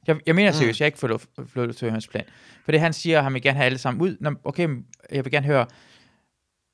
Jeg, 0.07 0.15
jeg 0.25 0.35
mener 0.35 0.51
Mm. 0.51 0.57
seriøst, 0.57 0.79
jeg 0.79 0.85
har 0.85 0.87
ikke 0.87 0.99
fået 0.99 1.09
lov, 1.09 1.19
fået 1.47 1.67
lov 1.67 1.73
til 1.73 1.85
at 1.85 1.89
høre 1.89 1.91
hans 1.91 2.07
plan. 2.07 2.23
For 2.65 2.71
det 2.71 2.81
han 2.81 2.93
siger, 2.93 3.17
at 3.17 3.23
han 3.23 3.33
vil 3.33 3.41
gerne 3.41 3.55
have 3.57 3.65
alle 3.65 3.77
sammen 3.77 4.01
ud. 4.01 4.17
Nå, 4.19 4.31
okay, 4.43 4.69
jeg 5.11 5.25
vil 5.25 5.31
gerne 5.31 5.45
høre, 5.45 5.65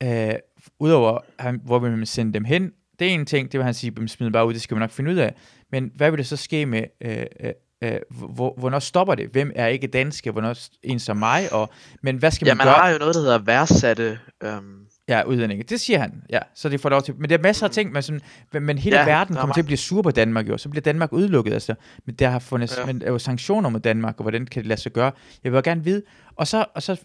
øh, 0.03 0.33
udover 0.79 1.19
han, 1.39 1.61
hvor 1.65 1.79
vil 1.79 1.91
man 1.91 2.05
sende 2.05 2.33
dem 2.33 2.43
hen, 2.45 2.71
det 2.99 3.07
er 3.07 3.11
en 3.11 3.25
ting, 3.25 3.51
det 3.51 3.57
vil 3.57 3.65
han 3.65 3.73
sige, 3.73 3.91
dem 3.91 4.07
smide 4.07 4.31
bare 4.31 4.45
ud, 4.47 4.53
det 4.53 4.61
skal 4.61 4.75
vi 4.75 4.79
nok 4.79 4.91
finde 4.91 5.11
ud 5.11 5.15
af. 5.15 5.33
Men 5.71 5.91
hvad 5.95 6.11
vil 6.11 6.17
det 6.17 6.27
så 6.27 6.37
ske 6.37 6.65
med, 6.65 6.83
øh, 7.01 7.25
øh, 7.39 7.51
øh, 7.83 7.99
hvor, 8.09 8.53
hvornår 8.57 8.79
stopper 8.79 9.15
det? 9.15 9.29
Hvem 9.29 9.51
er 9.55 9.67
ikke 9.67 9.87
danske? 9.87 10.31
Hvornår 10.31 10.55
en 10.83 10.99
som 10.99 11.17
mig? 11.17 11.53
Og, 11.53 11.69
men 12.01 12.17
hvad 12.17 12.31
skal 12.31 12.45
Ja, 12.45 12.53
man 12.53 12.57
man 12.57 12.65
gøre? 12.73 12.75
har 12.75 12.89
jo 12.89 12.97
noget, 12.97 13.15
der 13.15 13.21
hedder 13.21 13.37
værdsatte. 13.37 14.19
Øhm, 14.43 14.85
Ja, 15.10 15.24
udlændinge. 15.24 15.64
Det 15.64 15.80
siger 15.80 15.99
han. 15.99 16.24
Ja, 16.30 16.39
så 16.55 16.70
det 16.70 16.82
får 16.82 16.89
lov 16.89 17.01
til. 17.01 17.16
Men 17.18 17.30
der 17.30 17.38
er 17.38 17.41
masser 17.41 17.66
af 17.66 17.72
ting, 17.72 17.91
men, 17.91 18.01
sådan, 18.01 18.22
men- 18.53 18.78
hele 18.78 18.99
ja, 18.99 19.05
verden 19.05 19.36
er 19.36 19.39
kommer 19.39 19.53
til 19.53 19.62
at 19.62 19.66
blive 19.66 19.78
sur 19.78 20.01
på 20.01 20.12
Danmark 20.12 20.49
jo. 20.49 20.57
Så 20.57 20.70
bliver 20.70 20.82
Danmark 20.82 21.14
udelukket. 21.14 21.53
Altså. 21.53 21.76
Men 22.05 22.16
der 22.16 22.30
har 22.30 22.39
fundet 22.39 22.78
ja. 22.78 22.86
Men, 22.86 23.01
der 23.01 23.07
er 23.07 23.12
jo 23.12 23.20
sanktioner 23.20 23.70
mod 23.70 23.80
Danmark, 23.80 24.16
og 24.18 24.22
hvordan 24.24 24.45
kan 24.45 24.62
det 24.64 24.68
lade 24.68 24.82
sig 24.82 24.91
gøre? 24.91 25.12
Jeg 25.43 25.51
vil 25.51 25.57
jo 25.57 25.62
gerne 25.66 25.84
vide. 25.84 26.01
Og 26.36 26.47
så, 26.47 26.66
og 26.76 26.84
så, 26.84 27.01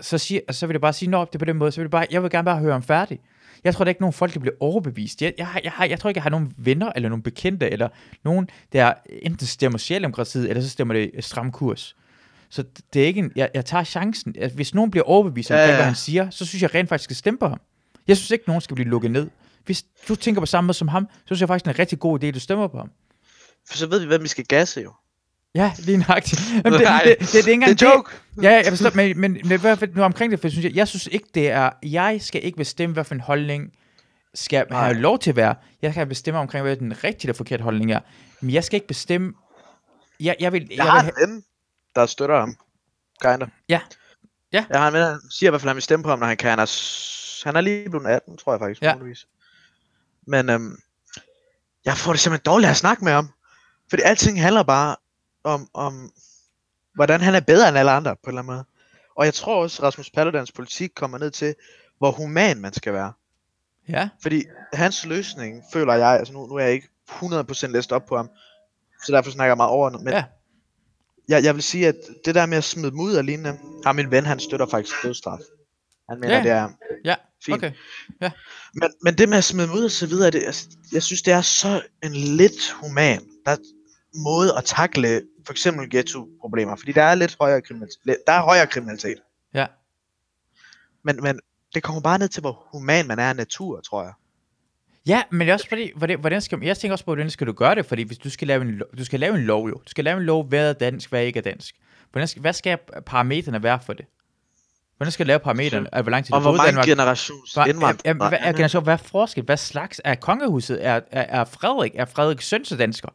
så, 0.00 0.18
siger, 0.18 0.40
og 0.48 0.54
så 0.54 0.66
vil 0.66 0.74
jeg 0.74 0.80
bare 0.80 0.92
sige, 0.92 1.10
når 1.10 1.24
det 1.24 1.38
på 1.38 1.44
den 1.44 1.56
måde, 1.56 1.72
så 1.72 1.80
vil 1.80 1.84
jeg, 1.84 1.90
bare, 1.90 2.06
jeg 2.10 2.22
vil 2.22 2.30
gerne 2.30 2.44
bare 2.44 2.58
høre 2.58 2.72
ham 2.72 2.82
færdig. 2.82 3.18
Jeg 3.64 3.74
tror, 3.74 3.84
der 3.84 3.88
er 3.88 3.90
ikke 3.90 4.00
nogen 4.02 4.12
folk, 4.12 4.34
der 4.34 4.40
bliver 4.40 4.54
overbevist. 4.60 5.22
Jeg, 5.22 5.32
jeg, 5.38 5.46
har, 5.46 5.60
jeg, 5.64 5.72
har, 5.72 5.84
jeg 5.84 6.00
tror 6.00 6.10
ikke, 6.10 6.18
jeg 6.18 6.22
har 6.22 6.30
nogen 6.30 6.52
venner, 6.58 6.92
eller 6.96 7.08
nogen 7.08 7.22
bekendte, 7.22 7.70
eller 7.70 7.88
nogen, 8.24 8.48
der 8.72 8.92
enten 9.22 9.46
stemmer 9.46 9.78
Socialdemokratiet, 9.78 10.48
eller 10.48 10.62
så 10.62 10.68
stemmer 10.68 10.94
det 10.94 11.10
stram 11.20 11.52
kurs. 11.52 11.96
Så 12.50 12.64
det 12.92 13.02
er 13.02 13.06
ikke 13.06 13.18
en, 13.18 13.32
jeg, 13.36 13.50
jeg 13.54 13.64
tager 13.64 13.84
chancen. 13.84 14.34
Hvis 14.54 14.74
nogen 14.74 14.90
bliver 14.90 15.04
overbevist 15.04 15.50
omkring, 15.50 15.66
Ja, 15.66 15.70
ja, 15.70 15.76
hvad 15.76 15.84
han 15.84 15.94
siger, 15.94 16.30
så 16.30 16.46
synes 16.46 16.62
jeg 16.62 16.74
rent 16.74 16.88
faktisk 16.88 17.04
skal 17.04 17.16
stemme 17.16 17.38
på 17.38 17.48
ham. 17.48 17.60
Jeg 18.08 18.16
synes 18.16 18.30
ikke, 18.30 18.44
nogen 18.46 18.60
skal 18.60 18.74
blive 18.74 18.88
lukket 18.88 19.10
ned. 19.10 19.28
Hvis 19.64 19.84
du 20.08 20.14
tænker 20.14 20.40
på 20.40 20.46
samme 20.46 20.66
måde 20.66 20.78
som 20.78 20.88
ham, 20.88 21.08
så 21.12 21.22
synes 21.26 21.40
jeg 21.40 21.48
faktisk, 21.48 21.64
det 21.64 21.70
er 21.70 21.74
en 21.74 21.78
rigtig 21.78 21.98
god 21.98 22.22
idé, 22.22 22.26
at 22.26 22.34
du 22.34 22.40
stemmer 22.40 22.68
på 22.68 22.78
ham. 22.78 22.90
For 23.68 23.76
så 23.76 23.86
ved 23.86 24.00
vi, 24.00 24.06
hvem 24.06 24.22
vi 24.22 24.28
skal 24.28 24.44
gasse 24.44 24.80
jo. 24.80 24.92
Ja, 25.54 25.72
lige 25.78 25.98
nøjagtigt. 25.98 26.42
Jamen, 26.64 26.80
det, 26.80 26.88
det, 27.04 27.18
det, 27.20 27.28
det, 27.28 27.34
er 27.34 27.38
ikke 27.38 27.52
engang 27.52 27.78
Det 27.78 27.86
er 27.86 27.94
joke. 27.94 28.10
Ja, 28.42 28.50
jeg 28.50 28.66
forstår, 28.66 28.90
men, 28.94 29.20
men, 29.20 29.32
men 29.32 29.52
i 29.52 29.60
hvert 29.60 29.78
fald 29.78 29.94
nu 29.94 30.02
omkring 30.02 30.32
det, 30.32 30.40
for 30.40 30.46
jeg 30.46 30.52
synes, 30.52 30.64
jeg, 30.64 30.74
jeg 30.76 30.88
synes 30.88 31.06
ikke, 31.12 31.26
det 31.34 31.50
er, 31.50 31.70
jeg 31.82 32.18
skal 32.20 32.44
ikke 32.44 32.56
bestemme, 32.56 32.92
hvad 32.92 33.04
for 33.04 33.14
en 33.14 33.20
holdning 33.20 33.72
skal 34.34 34.66
Nej. 34.70 34.84
have 34.84 34.94
lov 34.98 35.18
til 35.18 35.30
at 35.30 35.36
være. 35.36 35.54
Jeg 35.82 35.94
kan 35.94 36.08
bestemme 36.08 36.40
omkring, 36.40 36.62
hvad 36.62 36.76
den 36.76 37.04
rigtige 37.04 37.26
eller 37.28 37.34
forkerte 37.36 37.62
holdning 37.62 37.92
er. 37.92 38.00
Men 38.40 38.50
jeg 38.50 38.64
skal 38.64 38.76
ikke 38.76 38.86
bestemme, 38.86 39.32
jeg, 40.20 40.36
jeg 40.40 40.52
vil, 40.52 40.66
Jeg 40.70 40.76
jeg 40.76 40.84
har 40.84 41.02
vil, 41.02 41.12
en 41.28 41.30
ven, 41.30 41.42
der 41.96 42.06
støtter 42.06 42.40
ham. 42.40 42.56
Kinda. 43.22 43.46
Ja. 43.68 43.80
Ja. 44.52 44.64
Jeg 44.70 44.80
har 44.80 44.88
en 44.88 44.94
ven, 44.94 45.02
der 45.02 45.18
siger 45.30 45.50
i 45.50 45.50
hvert 45.50 45.60
fald, 45.60 45.68
at 45.68 45.70
han 45.70 45.76
vil 45.76 45.82
stemme 45.82 46.02
på 46.02 46.08
ham, 46.08 46.18
når 46.18 46.26
han 46.26 46.36
kan. 46.36 46.50
Han 46.50 46.58
er, 46.58 47.44
han 47.44 47.56
er 47.56 47.60
lige 47.60 47.90
blevet 47.90 48.06
18, 48.06 48.36
tror 48.36 48.52
jeg 48.52 48.60
faktisk. 48.60 48.82
Ja. 48.82 48.94
muligvis. 48.94 49.26
Men 50.26 50.50
øhm, 50.50 50.78
jeg 51.84 51.96
får 51.96 52.12
det 52.12 52.20
simpelthen 52.20 52.52
dårligt 52.52 52.70
at 52.70 52.76
snakke 52.76 53.04
med 53.04 53.12
ham. 53.12 53.30
Fordi 53.90 54.02
alting 54.02 54.42
handler 54.42 54.62
bare 54.62 54.96
om, 55.44 55.68
om, 55.74 56.12
hvordan 56.94 57.20
han 57.20 57.34
er 57.34 57.40
bedre 57.40 57.68
end 57.68 57.78
alle 57.78 57.90
andre, 57.90 58.16
på 58.16 58.20
en 58.24 58.28
eller 58.28 58.42
anden 58.42 58.54
måde. 58.54 58.64
Og 59.16 59.24
jeg 59.24 59.34
tror 59.34 59.62
også, 59.62 59.82
Rasmus 59.82 60.10
Paludans 60.10 60.52
politik 60.52 60.90
kommer 60.96 61.18
ned 61.18 61.30
til, 61.30 61.54
hvor 61.98 62.10
human 62.10 62.60
man 62.60 62.72
skal 62.72 62.92
være. 62.92 63.12
ja, 63.88 64.08
Fordi 64.22 64.44
hans 64.72 65.06
løsning, 65.06 65.62
føler 65.72 65.94
jeg, 65.94 66.08
altså 66.08 66.32
nu, 66.32 66.46
nu 66.46 66.54
er 66.54 66.60
jeg 66.60 66.72
ikke 66.72 66.88
100% 67.10 67.66
læst 67.66 67.92
op 67.92 68.06
på 68.06 68.16
ham, 68.16 68.30
så 69.06 69.12
derfor 69.12 69.30
snakker 69.30 69.50
jeg 69.50 69.56
meget 69.56 69.70
over 69.70 69.90
men 69.90 70.08
ja, 70.08 70.24
jeg, 71.30 71.44
jeg 71.44 71.54
vil 71.54 71.62
sige, 71.62 71.88
at 71.88 71.94
det 72.24 72.34
der 72.34 72.46
med 72.46 72.58
at 72.58 72.64
smide 72.64 72.90
dem 72.90 73.00
ud 73.00 73.14
og 73.14 73.24
lignende, 73.24 73.58
har 73.84 73.92
min 73.92 74.10
ven, 74.10 74.26
han 74.26 74.40
støtter 74.40 74.66
faktisk 74.66 74.96
dødsstraf. 75.02 75.38
Han 76.08 76.20
mener, 76.20 76.34
Ja. 76.34 76.38
ja. 76.38 76.42
det 76.42 76.52
er 76.52 76.68
ja, 77.04 77.14
fint. 77.46 77.54
okay. 77.56 77.72
Men, 78.74 78.90
men 79.02 79.18
det 79.18 79.28
med 79.28 79.38
at 79.38 79.44
smide 79.44 79.66
dem 79.66 79.74
ud 79.76 79.84
og 79.84 79.90
så 79.90 80.06
videre, 80.06 80.30
det, 80.30 80.42
altså, 80.46 80.68
jeg 80.92 81.02
synes, 81.02 81.22
det 81.22 81.32
er 81.32 81.40
så 81.42 81.82
en 82.02 82.12
lidt 82.12 82.70
human 82.70 83.20
der, 83.46 83.56
måde 84.14 84.56
at 84.58 84.64
takle 84.64 85.22
for 85.46 85.52
eksempel 85.52 85.90
ghetto-problemer, 85.90 86.76
fordi 86.76 86.92
der 86.92 87.02
er 87.02 87.14
lidt 87.14 87.36
højere 87.40 87.60
kriminalitet. 87.62 88.16
Der 88.26 88.32
er 88.32 88.42
højere 88.42 88.66
kriminalitet. 88.66 89.18
Ja. 89.54 89.66
Men, 91.04 91.22
men 91.22 91.40
det 91.74 91.82
kommer 91.82 92.00
bare 92.02 92.18
ned 92.18 92.28
til, 92.28 92.40
hvor 92.40 92.66
human 92.72 93.06
man 93.06 93.18
er 93.18 93.28
af 93.28 93.36
natur, 93.36 93.80
tror 93.80 94.02
jeg. 94.02 94.12
Ja, 95.06 95.22
men 95.30 95.40
det 95.40 95.48
er 95.48 95.52
også 95.52 95.68
fordi, 95.68 95.90
hvordan, 95.96 96.20
hvordan 96.20 96.40
skal, 96.40 96.58
jeg 96.62 96.78
tænker 96.78 96.92
også 96.92 97.04
på, 97.04 97.14
hvordan 97.14 97.30
skal 97.30 97.46
du 97.46 97.52
gøre 97.52 97.74
det, 97.74 97.86
fordi 97.86 98.02
hvis 98.02 98.18
du 98.18 98.30
skal 98.30 98.48
lave 98.48 98.62
en, 98.62 98.82
du 98.98 99.04
skal 99.04 99.20
lave 99.20 99.34
en 99.34 99.44
lov 99.44 99.68
jo, 99.68 99.74
du 99.74 99.90
skal 99.90 100.04
lave 100.04 100.16
en 100.16 100.22
lov, 100.22 100.44
hvad 100.44 100.68
er 100.68 100.72
dansk, 100.72 101.10
hvad 101.10 101.24
ikke 101.24 101.38
er 101.38 101.42
dansk. 101.42 101.74
Hvordan 102.10 102.28
skal, 102.28 102.40
hvad 102.40 102.52
skal 102.52 102.78
parametrene 103.06 103.62
være 103.62 103.80
for 103.86 103.92
det? 103.92 104.06
Hvordan 104.96 105.12
skal 105.12 105.26
du 105.26 105.28
lave 105.28 105.38
parametrene? 105.38 105.94
Altså, 105.94 106.02
hvor 106.02 106.10
lang 106.10 106.24
tid 106.24 106.34
Og 106.34 106.40
hvor 106.40 106.56
mange 106.56 106.86
generations 106.86 107.56
er, 107.56 107.64
indvandrere. 107.64 107.96
er, 108.04 108.28
hvad, 108.28 108.38
er, 108.40 108.52
generation, 108.52 108.82
hvad 108.82 108.92
er 108.92 108.96
forskel? 108.96 109.44
Hvad 109.44 109.56
slags 109.56 110.00
er 110.04 110.14
kongehuset? 110.14 110.86
Er, 110.86 111.00
er, 111.10 111.40
er 111.40 111.44
Frederik, 111.44 111.92
er 111.94 112.04
Frederik 112.04 112.40
søn 112.40 112.64
dansker? 112.64 113.08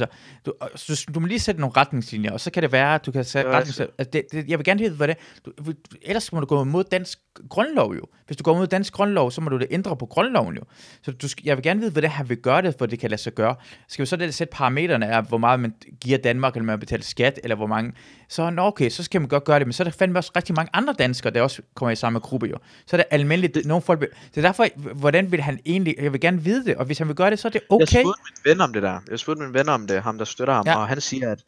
Altså, 0.00 0.06
du, 0.46 0.52
du, 0.88 1.12
du 1.14 1.20
må 1.20 1.26
lige 1.26 1.40
sætte 1.40 1.60
nogle 1.60 1.72
retningslinjer, 1.76 2.32
og 2.32 2.40
så 2.40 2.50
kan 2.50 2.62
det 2.62 2.72
være, 2.72 2.94
at 2.94 3.06
du 3.06 3.12
kan 3.12 3.24
sætte 3.24 3.48
Det 3.48 3.54
er 3.54 3.58
retningslinjer. 3.58 3.92
Altså, 3.98 4.10
det, 4.12 4.22
det, 4.32 4.48
jeg 4.48 4.58
vil 4.58 4.64
gerne 4.64 4.80
vide, 4.80 4.94
hvad 4.94 5.08
det 5.08 5.16
du, 5.46 5.52
du- 5.66 5.72
Ellers 6.02 6.32
må 6.32 6.40
du 6.40 6.46
gå 6.46 6.64
mod 6.64 6.84
dansk 6.84 7.18
grundlov 7.48 7.94
jo. 7.94 8.02
Hvis 8.26 8.36
du 8.36 8.42
går 8.44 8.56
mod 8.56 8.66
dansk 8.66 8.92
grundlov, 8.92 9.30
så 9.30 9.40
må 9.40 9.50
du 9.50 9.58
det 9.58 9.66
ændre 9.70 9.96
på 9.96 10.06
grundloven 10.06 10.54
jo. 10.54 10.62
Så 11.02 11.12
du, 11.12 11.28
jeg 11.44 11.56
vil 11.56 11.62
gerne 11.62 11.80
vide, 11.80 11.90
hvordan 11.92 12.10
han 12.10 12.28
vil 12.28 12.36
gøre 12.36 12.62
det, 12.62 12.74
for 12.78 12.86
det 12.86 12.98
kan 12.98 13.10
lade 13.10 13.20
sig 13.20 13.32
gøre. 13.34 13.54
Skal 13.88 14.02
vi 14.02 14.06
så 14.06 14.16
det 14.16 14.34
sætte 14.34 14.52
parametrene 14.52 15.06
af, 15.06 15.24
hvor 15.24 15.38
meget 15.38 15.60
man 15.60 15.74
giver 16.00 16.18
Danmark, 16.18 16.54
eller 16.54 16.64
man 16.64 16.80
betaler 16.80 17.02
skat, 17.04 17.40
eller 17.42 17.56
hvor 17.56 17.66
mange... 17.66 17.92
Så 18.28 18.50
nå, 18.50 18.62
okay, 18.62 18.90
så 18.90 19.02
skal 19.02 19.20
man 19.20 19.28
godt 19.28 19.44
gøre 19.44 19.58
det, 19.58 19.66
men 19.66 19.72
så 19.72 19.82
er 19.82 19.84
der 19.84 19.90
fandme 19.90 20.18
også 20.18 20.32
rigtig 20.36 20.54
mange 20.54 20.70
andre 20.72 20.94
danskere, 20.98 21.32
der 21.32 21.42
også 21.42 21.62
kommer 21.74 21.90
i 21.90 21.96
samme 21.96 22.18
gruppe 22.18 22.46
jo. 22.46 22.56
Så 22.86 22.96
er 22.96 22.98
det 22.98 23.06
almindeligt, 23.10 23.54
det, 23.54 23.66
nogle 23.66 23.82
folk... 23.82 24.00
Det 24.00 24.10
er 24.36 24.40
derfor, 24.40 24.66
hvordan 24.94 25.32
vil 25.32 25.40
han 25.40 25.58
egentlig... 25.66 25.94
Jeg 26.00 26.12
vil 26.12 26.20
gerne 26.20 26.42
vide 26.42 26.64
det, 26.64 26.76
og 26.76 26.84
hvis 26.84 26.98
han 26.98 27.08
vil 27.08 27.16
gøre 27.16 27.30
det, 27.30 27.38
så 27.38 27.48
er 27.48 27.52
det 27.52 27.60
Jeg 27.60 27.72
okay. 27.72 27.86
spurgte 27.86 28.22
min 28.44 28.52
ven 28.52 28.60
om 28.60 28.72
det 28.72 28.82
der. 28.82 29.00
Jeg 29.10 29.18
spurgte 29.18 29.42
min 29.42 29.54
ven 29.54 29.68
om 29.68 29.85
det, 29.86 30.02
ham 30.02 30.18
der 30.18 30.24
støtter 30.24 30.54
ham, 30.54 30.66
Ja. 30.66 30.76
og 30.78 30.88
han 30.88 31.00
siger, 31.00 31.32
at, 31.32 31.44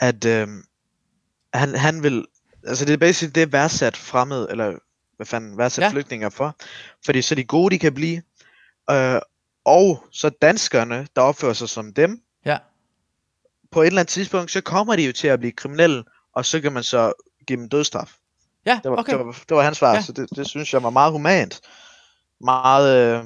at 0.00 0.24
øhm, 0.24 0.64
han, 1.54 1.74
han 1.74 2.02
vil, 2.02 2.26
altså 2.66 2.84
det 2.84 2.92
er 2.92 2.96
basically 2.96 3.32
det 3.34 3.42
er 3.42 3.46
værdsat 3.46 3.96
fremmed, 3.96 4.48
eller 4.50 4.78
hvad 5.16 5.26
fanden, 5.26 5.58
værdsat 5.58 5.82
Ja. 5.82 5.86
ja. 5.86 5.92
flygtninge 5.92 6.30
for, 6.30 6.56
fordi 7.04 7.22
så 7.22 7.34
de 7.34 7.44
gode 7.44 7.74
de 7.74 7.78
kan 7.78 7.94
blive, 7.94 8.22
øh, 8.90 9.20
og 9.64 10.04
så 10.10 10.28
danskerne, 10.42 11.06
der 11.16 11.22
opfører 11.22 11.52
sig 11.52 11.68
som 11.68 11.92
dem, 11.92 12.22
Ja. 12.46 12.58
på 13.70 13.82
et 13.82 13.86
eller 13.86 14.00
andet 14.00 14.12
tidspunkt, 14.12 14.50
så 14.50 14.60
kommer 14.60 14.96
de 14.96 15.06
jo 15.06 15.12
til 15.12 15.28
at 15.28 15.38
blive 15.38 15.52
kriminelle, 15.52 16.04
og 16.34 16.44
så 16.46 16.60
kan 16.60 16.72
man 16.72 16.82
så 16.82 17.12
give 17.46 17.56
dem 17.60 17.68
dødsstraf. 17.68 18.16
Ja, 18.66 18.80
Det 18.82 18.90
var, 18.90 18.96
okay. 18.96 19.12
det 19.18 19.26
var, 19.26 19.32
det 19.48 19.56
var 19.56 19.62
hans 19.62 19.78
svar, 19.78 19.94
ja. 19.94 20.02
så 20.02 20.12
det, 20.12 20.30
det 20.36 20.46
synes 20.46 20.72
jeg 20.72 20.82
var 20.82 20.90
meget 20.90 21.12
humant. 21.12 21.60
Meget, 22.40 22.96
øh, 23.18 23.24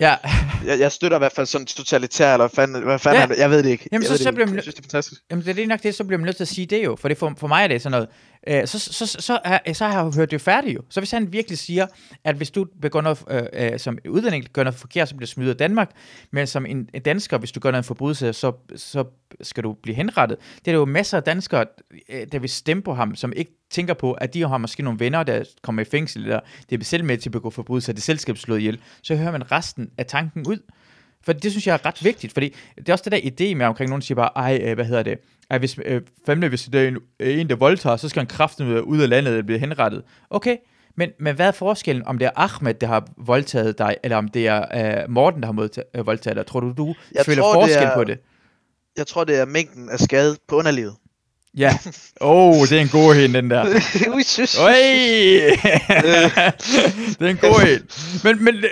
Ja, 0.00 0.14
jeg, 0.66 0.80
jeg 0.80 0.92
støtter 0.92 1.16
i 1.16 1.20
hvert 1.20 1.32
fald 1.32 1.46
sådan 1.46 1.66
totalitær, 1.66 2.32
eller 2.32 2.48
hvad 2.48 2.54
fanden, 2.54 2.82
hvad 2.82 2.98
fanden 2.98 3.22
Ja. 3.28 3.34
ja. 3.34 3.40
jeg 3.40 3.50
ved 3.50 3.62
det 3.62 3.70
ikke. 3.70 3.88
Jamen, 3.92 4.02
jeg 4.02 4.08
så- 4.10 4.22
så 4.22 4.24
det 4.24 4.34
bliver 4.34 4.46
man 4.46 4.54
Jeg 4.56 4.62
synes, 4.62 4.74
det 4.74 4.80
er 4.82 4.84
fantastisk. 4.84 5.20
Jamen, 5.30 5.44
det 5.44 5.50
er 5.50 5.54
lige 5.54 5.66
nok 5.66 5.82
det, 5.82 5.94
så 5.94 6.04
bliver 6.04 6.18
man 6.18 6.24
nødt 6.24 6.36
til 6.36 6.44
at 6.44 6.48
sige 6.48 6.66
det 6.66 6.84
jo, 6.84 6.96
for, 7.00 7.08
det 7.08 7.18
for, 7.18 7.34
for 7.38 7.46
mig 7.46 7.62
er 7.64 7.68
det 7.68 7.82
sådan 7.82 7.90
noget, 7.90 8.08
øh, 8.46 8.66
så, 8.66 8.78
så, 8.78 9.06
så, 9.06 9.16
så, 9.20 9.38
er, 9.44 9.72
så 9.72 9.86
har 9.86 10.02
jeg 10.02 10.12
hørt 10.14 10.30
det 10.30 10.40
færdigt 10.40 10.74
jo. 10.74 10.80
Så 10.88 11.00
hvis 11.00 11.10
han 11.10 11.32
virkelig 11.32 11.58
siger, 11.58 11.86
at 12.24 12.36
hvis 12.36 12.50
du 12.50 12.66
begår 12.82 13.00
noget, 13.00 13.24
øh, 13.30 13.42
øh, 13.52 13.78
som 13.78 13.98
udlænding 14.08 14.46
gør 14.52 14.64
noget 14.64 14.78
forkert, 14.78 15.08
så 15.08 15.14
bliver 15.14 15.26
du 15.26 15.30
smidt 15.30 15.50
af 15.50 15.56
Danmark, 15.56 15.90
men 16.30 16.46
som 16.46 16.66
en, 16.66 16.88
en 16.94 17.02
dansker, 17.02 17.38
hvis 17.38 17.52
du 17.52 17.60
gør 17.60 17.70
noget 17.70 17.84
forbrydelse, 17.84 18.32
så, 18.32 18.52
så 18.76 19.04
skal 19.42 19.64
du 19.64 19.72
blive 19.72 19.94
henrettet. 19.94 20.38
Det 20.58 20.68
er 20.68 20.72
der 20.72 20.78
jo 20.78 20.84
masser 20.84 21.16
af 21.16 21.22
danskere, 21.22 21.64
øh, 22.08 22.26
der 22.32 22.38
vil 22.38 22.50
stemme 22.50 22.82
på 22.82 22.94
ham, 22.94 23.14
som 23.14 23.32
ikke 23.36 23.50
tænker 23.70 23.94
på, 23.94 24.12
at 24.12 24.34
de 24.34 24.48
har 24.48 24.58
måske 24.58 24.82
nogle 24.82 25.00
venner, 25.00 25.22
der 25.22 25.44
kommer 25.62 25.82
i 25.82 25.84
fængsel, 25.84 26.22
eller 26.22 26.40
det 26.70 26.80
er 26.80 26.84
selv 26.84 27.04
med 27.04 27.18
til 27.18 27.28
at 27.28 27.32
begå 27.32 27.50
forbrydelser, 27.50 27.92
det 27.92 28.00
er 28.00 28.02
selskab 28.02 28.36
slået 28.36 28.58
ihjel. 28.58 28.80
Så 29.02 29.16
hører 29.16 29.32
man 29.32 29.52
resten 29.52 29.90
af 29.98 30.06
tanken 30.06 30.46
ud. 30.46 30.58
For 31.26 31.32
det 31.32 31.50
synes 31.50 31.66
jeg 31.66 31.74
er 31.74 31.86
ret 31.86 32.04
vigtigt, 32.04 32.32
fordi 32.32 32.54
det 32.76 32.88
er 32.88 32.92
også 32.92 33.10
det 33.10 33.12
der 33.12 33.30
idé 33.50 33.54
med 33.54 33.66
omkring, 33.66 33.88
nogen 33.90 34.02
siger 34.02 34.16
bare, 34.16 34.30
ej, 34.36 34.58
øh, 34.62 34.74
hvad 34.74 34.84
hedder 34.84 35.02
det, 35.02 35.18
ej, 35.50 35.58
hvis, 35.58 35.76
øh, 35.84 36.02
fandme, 36.26 36.48
hvis 36.48 36.62
det 36.64 36.84
er 36.84 36.88
en, 36.88 36.98
øh, 37.20 37.40
en, 37.40 37.48
der 37.48 37.56
voldtager, 37.56 37.96
så 37.96 38.08
skal 38.08 38.20
han 38.20 38.26
kraften 38.26 38.80
ud 38.80 39.00
af 39.00 39.08
landet 39.08 39.30
eller 39.32 39.44
blive 39.46 39.58
henrettet. 39.58 40.02
Okay, 40.30 40.56
men, 40.96 41.10
men 41.20 41.34
hvad 41.36 41.46
er 41.46 41.52
forskellen, 41.52 42.06
om 42.06 42.18
det 42.18 42.26
er 42.26 42.30
Ahmed, 42.36 42.74
der 42.74 42.86
har 42.86 43.06
voldtaget 43.16 43.78
dig, 43.78 43.96
eller 44.04 44.16
om 44.16 44.28
det 44.28 44.46
er 44.46 44.64
øh, 45.02 45.10
Morten, 45.10 45.40
der 45.40 45.46
har 45.46 45.52
modtaget, 45.52 45.86
øh, 45.96 46.06
voldtaget 46.06 46.36
dig? 46.36 46.46
Tror 46.46 46.60
du, 46.60 46.72
du 46.76 46.94
Jeg 47.14 47.24
føler 47.26 47.42
tror, 47.42 47.52
det 47.52 47.60
forskel 47.62 47.86
er- 47.88 47.94
på 47.94 48.04
det? 48.04 48.18
Jeg 48.96 49.06
tror, 49.06 49.24
det 49.24 49.40
er 49.40 49.44
mængden 49.44 49.88
af 49.90 49.98
skade 49.98 50.36
på 50.48 50.56
underlivet. 50.56 50.94
Ja. 51.56 51.78
Åh, 52.20 52.48
oh, 52.60 52.66
det 52.68 52.72
er 52.72 52.80
en 52.80 52.88
god 52.88 53.16
en, 53.16 53.34
den 53.34 53.50
der. 53.50 53.62
Oj! 54.60 54.72
det 57.18 57.26
er 57.26 57.30
en 57.30 57.36
god 57.36 57.60
en. 57.62 57.82
Men, 58.24 58.44
men, 58.44 58.54
men, 58.54 58.64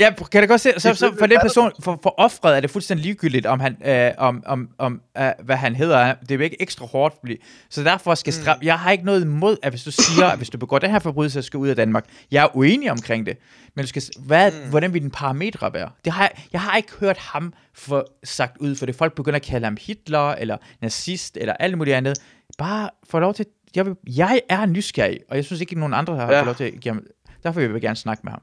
Ja, 0.00 0.10
kan 0.32 0.40
det 0.42 0.48
godt 0.48 0.60
se, 0.60 0.72
så, 0.78 0.94
så 0.94 1.12
for 1.18 1.26
den 1.26 1.38
person, 1.42 1.72
for, 1.80 1.98
for 2.02 2.14
offret 2.18 2.56
er 2.56 2.60
det 2.60 2.70
fuldstændig 2.70 3.04
ligegyldigt, 3.04 3.46
om 3.46 3.60
han, 3.60 3.76
øh, 3.86 4.10
om, 4.18 4.42
om, 4.46 4.68
om 4.78 5.00
øh, 5.18 5.30
hvad 5.44 5.56
han 5.56 5.74
hedder. 5.76 6.14
Det 6.28 6.40
er 6.40 6.44
ikke 6.44 6.62
ekstra 6.62 6.86
hårdt, 6.86 7.14
fordi, 7.20 7.36
så 7.70 7.82
derfor 7.82 8.14
skal 8.14 8.32
straf, 8.32 8.56
Mm. 8.60 8.66
jeg 8.66 8.78
har 8.78 8.90
ikke 8.90 9.04
noget 9.04 9.22
imod, 9.22 9.56
at 9.62 9.72
hvis 9.72 9.82
du 9.82 9.90
siger, 9.90 10.26
at 10.26 10.36
hvis 10.38 10.50
du 10.50 10.58
begår 10.58 10.78
den 10.78 10.90
her 10.90 10.98
forbrydelse, 10.98 11.42
så 11.42 11.46
skal 11.46 11.58
du 11.58 11.62
ud 11.62 11.68
af 11.68 11.76
Danmark. 11.76 12.04
Jeg 12.30 12.42
er 12.44 12.56
uenig 12.56 12.90
omkring 12.90 13.26
det, 13.26 13.36
men 13.76 13.82
du 13.84 13.88
skal, 13.88 14.02
hvad, 14.18 14.50
Mm. 14.50 14.70
hvordan 14.70 14.92
vil 14.94 15.02
den 15.02 15.10
parametre 15.10 15.72
være? 15.72 15.88
Det 16.04 16.12
har, 16.12 16.22
jeg- 16.22 16.32
jeg 16.52 16.60
har 16.60 16.76
ikke 16.76 16.92
hørt 17.00 17.18
ham 17.18 17.52
få 17.74 18.04
sagt 18.24 18.56
ud, 18.58 18.76
for 18.76 18.86
det 18.86 18.94
folk 18.94 19.14
begynder 19.14 19.36
at 19.36 19.42
kalde 19.42 19.64
ham 19.64 19.76
Hitler, 19.80 20.28
eller 20.30 20.56
nazist, 20.80 21.36
eller 21.36 21.52
alt 21.54 21.78
muligt 21.78 21.96
andet. 21.96 22.18
Bare 22.58 22.90
få 23.04 23.18
lov 23.18 23.34
til, 23.34 23.46
jeg, 23.74 23.86
vil, 23.86 23.96
jeg 24.06 24.40
er 24.48 24.66
nysgerrig, 24.66 25.20
og 25.28 25.36
jeg 25.36 25.44
synes 25.44 25.60
ikke, 25.60 25.72
at 25.72 25.78
nogen 25.78 25.94
andre 25.94 26.16
har 26.16 26.32
Ja. 26.32 26.38
fået 26.38 26.46
lov 26.46 26.54
til 26.54 26.64
at 26.64 26.72
give 26.80 26.94
ham, 26.94 27.02
derfor 27.42 27.60
vil 27.60 27.70
jeg 27.70 27.80
gerne 27.80 27.96
snakke 27.96 28.20
med 28.24 28.32
ham. 28.32 28.42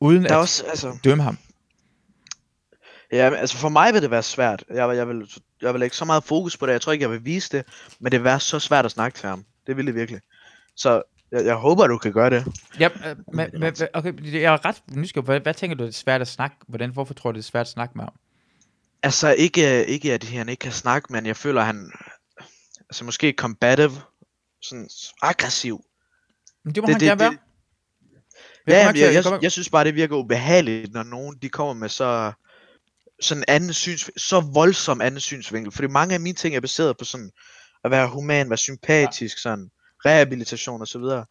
Uden 0.00 0.22
der 0.22 0.28
er 0.30 0.34
at 0.34 0.40
også, 0.40 0.64
altså, 0.66 0.98
dømme 1.04 1.22
ham. 1.22 1.38
ja, 3.12 3.34
altså 3.34 3.56
for 3.56 3.68
mig 3.68 3.94
vil 3.94 4.02
det 4.02 4.10
være 4.10 4.22
svært. 4.22 4.64
Jeg, 4.70 4.96
jeg, 4.96 5.08
vil, 5.08 5.30
jeg 5.62 5.74
vil 5.74 5.82
ikke 5.82 5.96
så 5.96 6.04
meget 6.04 6.24
fokus 6.24 6.56
på 6.56 6.66
det. 6.66 6.72
Jeg 6.72 6.80
tror 6.80 6.92
ikke, 6.92 7.02
jeg 7.02 7.10
vil 7.10 7.24
vise 7.24 7.48
det. 7.56 7.64
Men 8.00 8.12
det 8.12 8.20
vil 8.20 8.24
være 8.24 8.40
så 8.40 8.58
svært 8.58 8.84
at 8.84 8.90
snakke 8.90 9.18
til 9.18 9.28
ham. 9.28 9.44
Det 9.66 9.76
vil 9.76 9.86
det 9.86 9.94
virkelig. 9.94 10.20
Så 10.76 11.02
jeg, 11.32 11.44
jeg 11.44 11.54
håber, 11.54 11.86
du 11.86 11.98
kan 11.98 12.12
gøre 12.12 12.30
det. 12.30 12.44
Ja, 12.80 12.88
øh, 13.06 13.16
men, 13.16 13.50
men, 13.52 13.60
men, 13.60 13.74
okay, 13.94 14.32
jeg 14.42 14.52
er 14.54 14.64
ret 14.64 14.82
nysgerrig. 14.92 15.24
Hvad, 15.24 15.40
hvad 15.40 15.54
tænker 15.54 15.76
du, 15.76 15.82
det 15.84 15.88
er 15.88 15.92
svært 15.92 16.20
at 16.20 16.28
snakke? 16.28 16.56
Hvordan, 16.68 16.90
hvorfor 16.90 17.14
tror 17.14 17.32
du, 17.32 17.36
det 17.36 17.42
er 17.42 17.46
svært 17.48 17.60
at 17.66 17.68
snakke 17.72 17.92
med 17.96 18.04
ham? 18.04 18.12
Altså 19.02 19.32
ikke, 19.34 19.86
ikke 19.86 20.12
at 20.12 20.24
han 20.24 20.48
ikke 20.48 20.60
kan 20.60 20.72
snakke, 20.72 21.12
men 21.12 21.26
jeg 21.26 21.36
føler, 21.36 21.60
at 21.60 21.66
han 21.66 21.92
altså 22.90 23.04
måske 23.04 23.34
combative, 23.38 24.00
sådan 24.62 24.88
aggressiv. 25.22 25.84
Men 26.64 26.74
det 26.74 26.82
må 26.82 26.86
Det- 26.86 26.94
han 26.94 27.00
det- 27.00 27.08
gerne 27.08 27.24
det- 27.24 27.30
være. 27.30 27.38
Jeg 28.66 28.74
Ja, 28.74 28.80
jamen, 28.86 29.00
jeg, 29.00 29.24
jeg, 29.24 29.38
jeg 29.42 29.52
synes 29.52 29.70
bare, 29.70 29.84
det 29.84 29.94
virker 29.94 30.16
ubehageligt, 30.16 30.92
når 30.92 31.02
nogen 31.02 31.38
de 31.42 31.48
kommer 31.48 31.74
med 31.74 31.88
så 31.88 32.32
sådan 33.20 33.40
en 33.40 33.44
anden 33.48 33.72
syns, 33.72 34.10
så 34.16 34.40
voldsom 34.40 35.00
anden 35.00 35.20
synsvinkel. 35.20 35.72
Fordi 35.72 35.88
mange 35.88 36.14
af 36.14 36.20
mine 36.20 36.34
ting 36.36 36.56
er 36.56 36.60
baseret 36.60 36.96
på 36.98 37.04
sådan 37.04 37.30
at 37.84 37.90
være 37.90 38.08
human, 38.08 38.50
være 38.50 38.56
sympatisk, 38.56 39.38
sådan 39.38 39.70
rehabilitation 40.06 40.80
og 40.80 40.88
så 40.88 40.98
videre. 40.98 41.26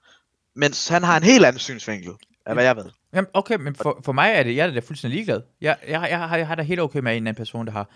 Mens 0.55 0.88
han 0.88 1.03
har 1.03 1.17
en 1.17 1.24
helt 1.24 1.45
anden 1.45 1.59
synsvinkel, 1.59 2.11
af 2.50 2.56
hvad 2.56 2.64
jeg 2.64 2.76
ved. 2.76 2.86
Jamen, 3.14 3.28
okay, 3.34 3.56
men 3.56 3.76
for, 3.76 4.02
for 4.06 4.12
mig 4.12 4.32
er 4.32 4.43
det, 4.43 4.56
jeg 4.56 4.68
er 4.68 4.74
da 4.74 4.80
fuldstændig 4.80 5.16
ligeglad. 5.16 5.41
Jeg, 5.62 5.78
jeg, 5.88 6.08
jeg, 6.10 6.20
har, 6.20 6.38
jeg 6.38 6.47
har 6.47 6.56
da 6.56 6.62
helt 6.62 6.80
okay 6.80 7.00
med 7.00 7.12
en 7.18 7.28
anden 7.28 7.36
person, 7.36 7.66
der 7.66 7.72
har... 7.72 7.89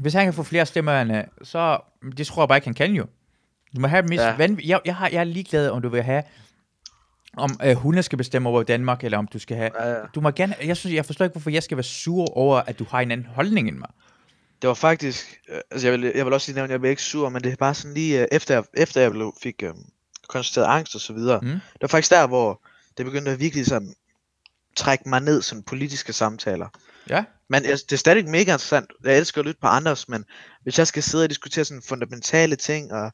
Hvis 0.00 0.14
han 0.14 0.24
kan 0.24 0.34
få 0.34 0.42
flere 0.42 0.66
stemmer 0.66 1.00
end, 1.00 1.24
så... 1.42 1.78
Det 2.16 2.26
tror 2.26 2.42
jeg 2.42 2.48
bare 2.48 2.58
ikke, 2.58 2.66
han 2.66 2.74
kan 2.74 2.92
jo. 2.92 3.06
Du 3.76 3.80
må 3.80 3.86
have 3.86 4.02
mest 4.02 4.22
ja. 4.22 4.36
Vanv- 4.36 4.66
jeg, 4.68 4.80
jeg, 4.84 4.96
har, 4.96 5.08
jeg 5.08 5.20
er 5.20 5.24
ligeglad, 5.24 5.70
om 5.70 5.82
du 5.82 5.88
vil 5.88 6.02
have... 6.02 6.22
Om 7.36 7.60
øh, 7.64 7.76
hunde 7.76 8.02
skal 8.02 8.18
bestemme 8.18 8.48
over 8.48 8.62
Danmark, 8.62 9.04
eller 9.04 9.18
om 9.18 9.26
du 9.26 9.38
skal 9.38 9.56
have... 9.56 9.70
Ja, 9.80 9.90
ja. 9.90 9.96
Du 10.14 10.20
må 10.20 10.30
gerne... 10.30 10.54
Jeg, 10.64 10.76
synes, 10.76 10.94
jeg 10.94 11.06
forstår 11.06 11.24
ikke, 11.24 11.32
hvorfor 11.32 11.50
jeg 11.50 11.62
skal 11.62 11.76
være 11.76 11.84
sur 11.84 12.36
over, 12.36 12.56
at 12.60 12.78
du 12.78 12.86
har 12.90 13.00
en 13.00 13.10
anden 13.10 13.26
holdning 13.26 13.68
end 13.68 13.76
mig. 13.76 13.88
Det 14.62 14.68
var 14.68 14.74
faktisk, 14.74 15.40
øh, 15.48 15.60
altså 15.70 15.86
jeg 15.88 16.00
vil, 16.00 16.12
jeg 16.14 16.24
vil 16.24 16.32
også 16.34 16.48
lige 16.48 16.54
nævne, 16.54 16.64
at 16.68 16.72
jeg 16.72 16.80
blev 16.80 16.90
ikke 16.90 17.02
sur, 17.02 17.28
men 17.28 17.42
det 17.42 17.52
er 17.52 17.56
bare 17.56 17.74
sådan 17.74 17.94
lige 17.94 18.20
øh, 18.20 18.26
efter, 18.32 18.54
jeg- 18.54 18.64
efter 18.74 19.00
jeg 19.00 19.10
blev, 19.10 19.34
fik 19.42 19.62
øh, 19.62 19.70
konstateret 20.28 20.66
angst 20.66 20.94
og 20.94 21.00
så 21.00 21.12
videre. 21.12 21.40
Mm. 21.40 21.48
Det 21.48 21.82
var 21.82 21.88
faktisk 21.88 22.10
der, 22.12 22.26
hvor 22.26 22.62
det 22.96 23.06
begyndte 23.06 23.30
at 23.30 23.40
virkelig 23.40 23.66
sådan 23.66 23.94
trække 24.76 25.08
mig 25.08 25.20
ned, 25.20 25.42
sådan 25.42 25.62
politiske 25.62 26.12
samtaler. 26.12 26.68
Ja. 27.08 27.24
Men 27.48 27.64
jeg, 27.64 27.72
det 27.72 27.92
er 27.92 27.96
stadig 27.96 28.24
mega 28.24 28.40
interessant. 28.40 28.92
Jeg 29.04 29.18
elsker 29.18 29.40
at 29.40 29.46
lytte 29.46 29.60
på 29.60 29.66
andres, 29.66 30.08
men 30.08 30.24
hvis 30.62 30.78
jeg 30.78 30.86
skal 30.86 31.02
sidde 31.02 31.24
og 31.24 31.30
diskutere 31.30 31.64
sådan 31.64 31.82
fundamentale 31.82 32.56
ting, 32.56 32.92
og, 32.92 33.12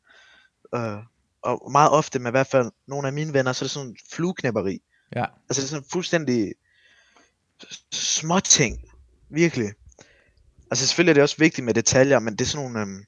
øh, 0.74 0.98
og 1.42 1.72
meget 1.72 1.90
ofte 1.90 2.18
med 2.18 2.30
i 2.30 2.36
hvert 2.36 2.46
fald 2.46 2.70
nogle 2.86 3.06
af 3.06 3.12
mine 3.12 3.32
venner, 3.32 3.52
så 3.52 3.64
er 3.64 3.66
det 3.66 3.70
sådan 3.70 3.96
flueknæpperi. 4.12 4.82
Ja. 5.16 5.24
Altså 5.48 5.60
det 5.60 5.66
er 5.66 5.70
sådan 5.70 5.88
fuldstændig 5.92 6.54
små 7.92 8.40
ting. 8.40 8.84
Virkelig. 9.30 9.72
Altså 10.70 10.86
selvfølgelig 10.86 11.10
er 11.10 11.14
det 11.14 11.22
også 11.22 11.36
vigtigt 11.38 11.64
med 11.64 11.74
detaljer, 11.74 12.18
men 12.18 12.36
det 12.36 12.40
er 12.40 12.48
sådan 12.48 12.66
nogle... 12.66 12.80
Øhm, 12.80 13.04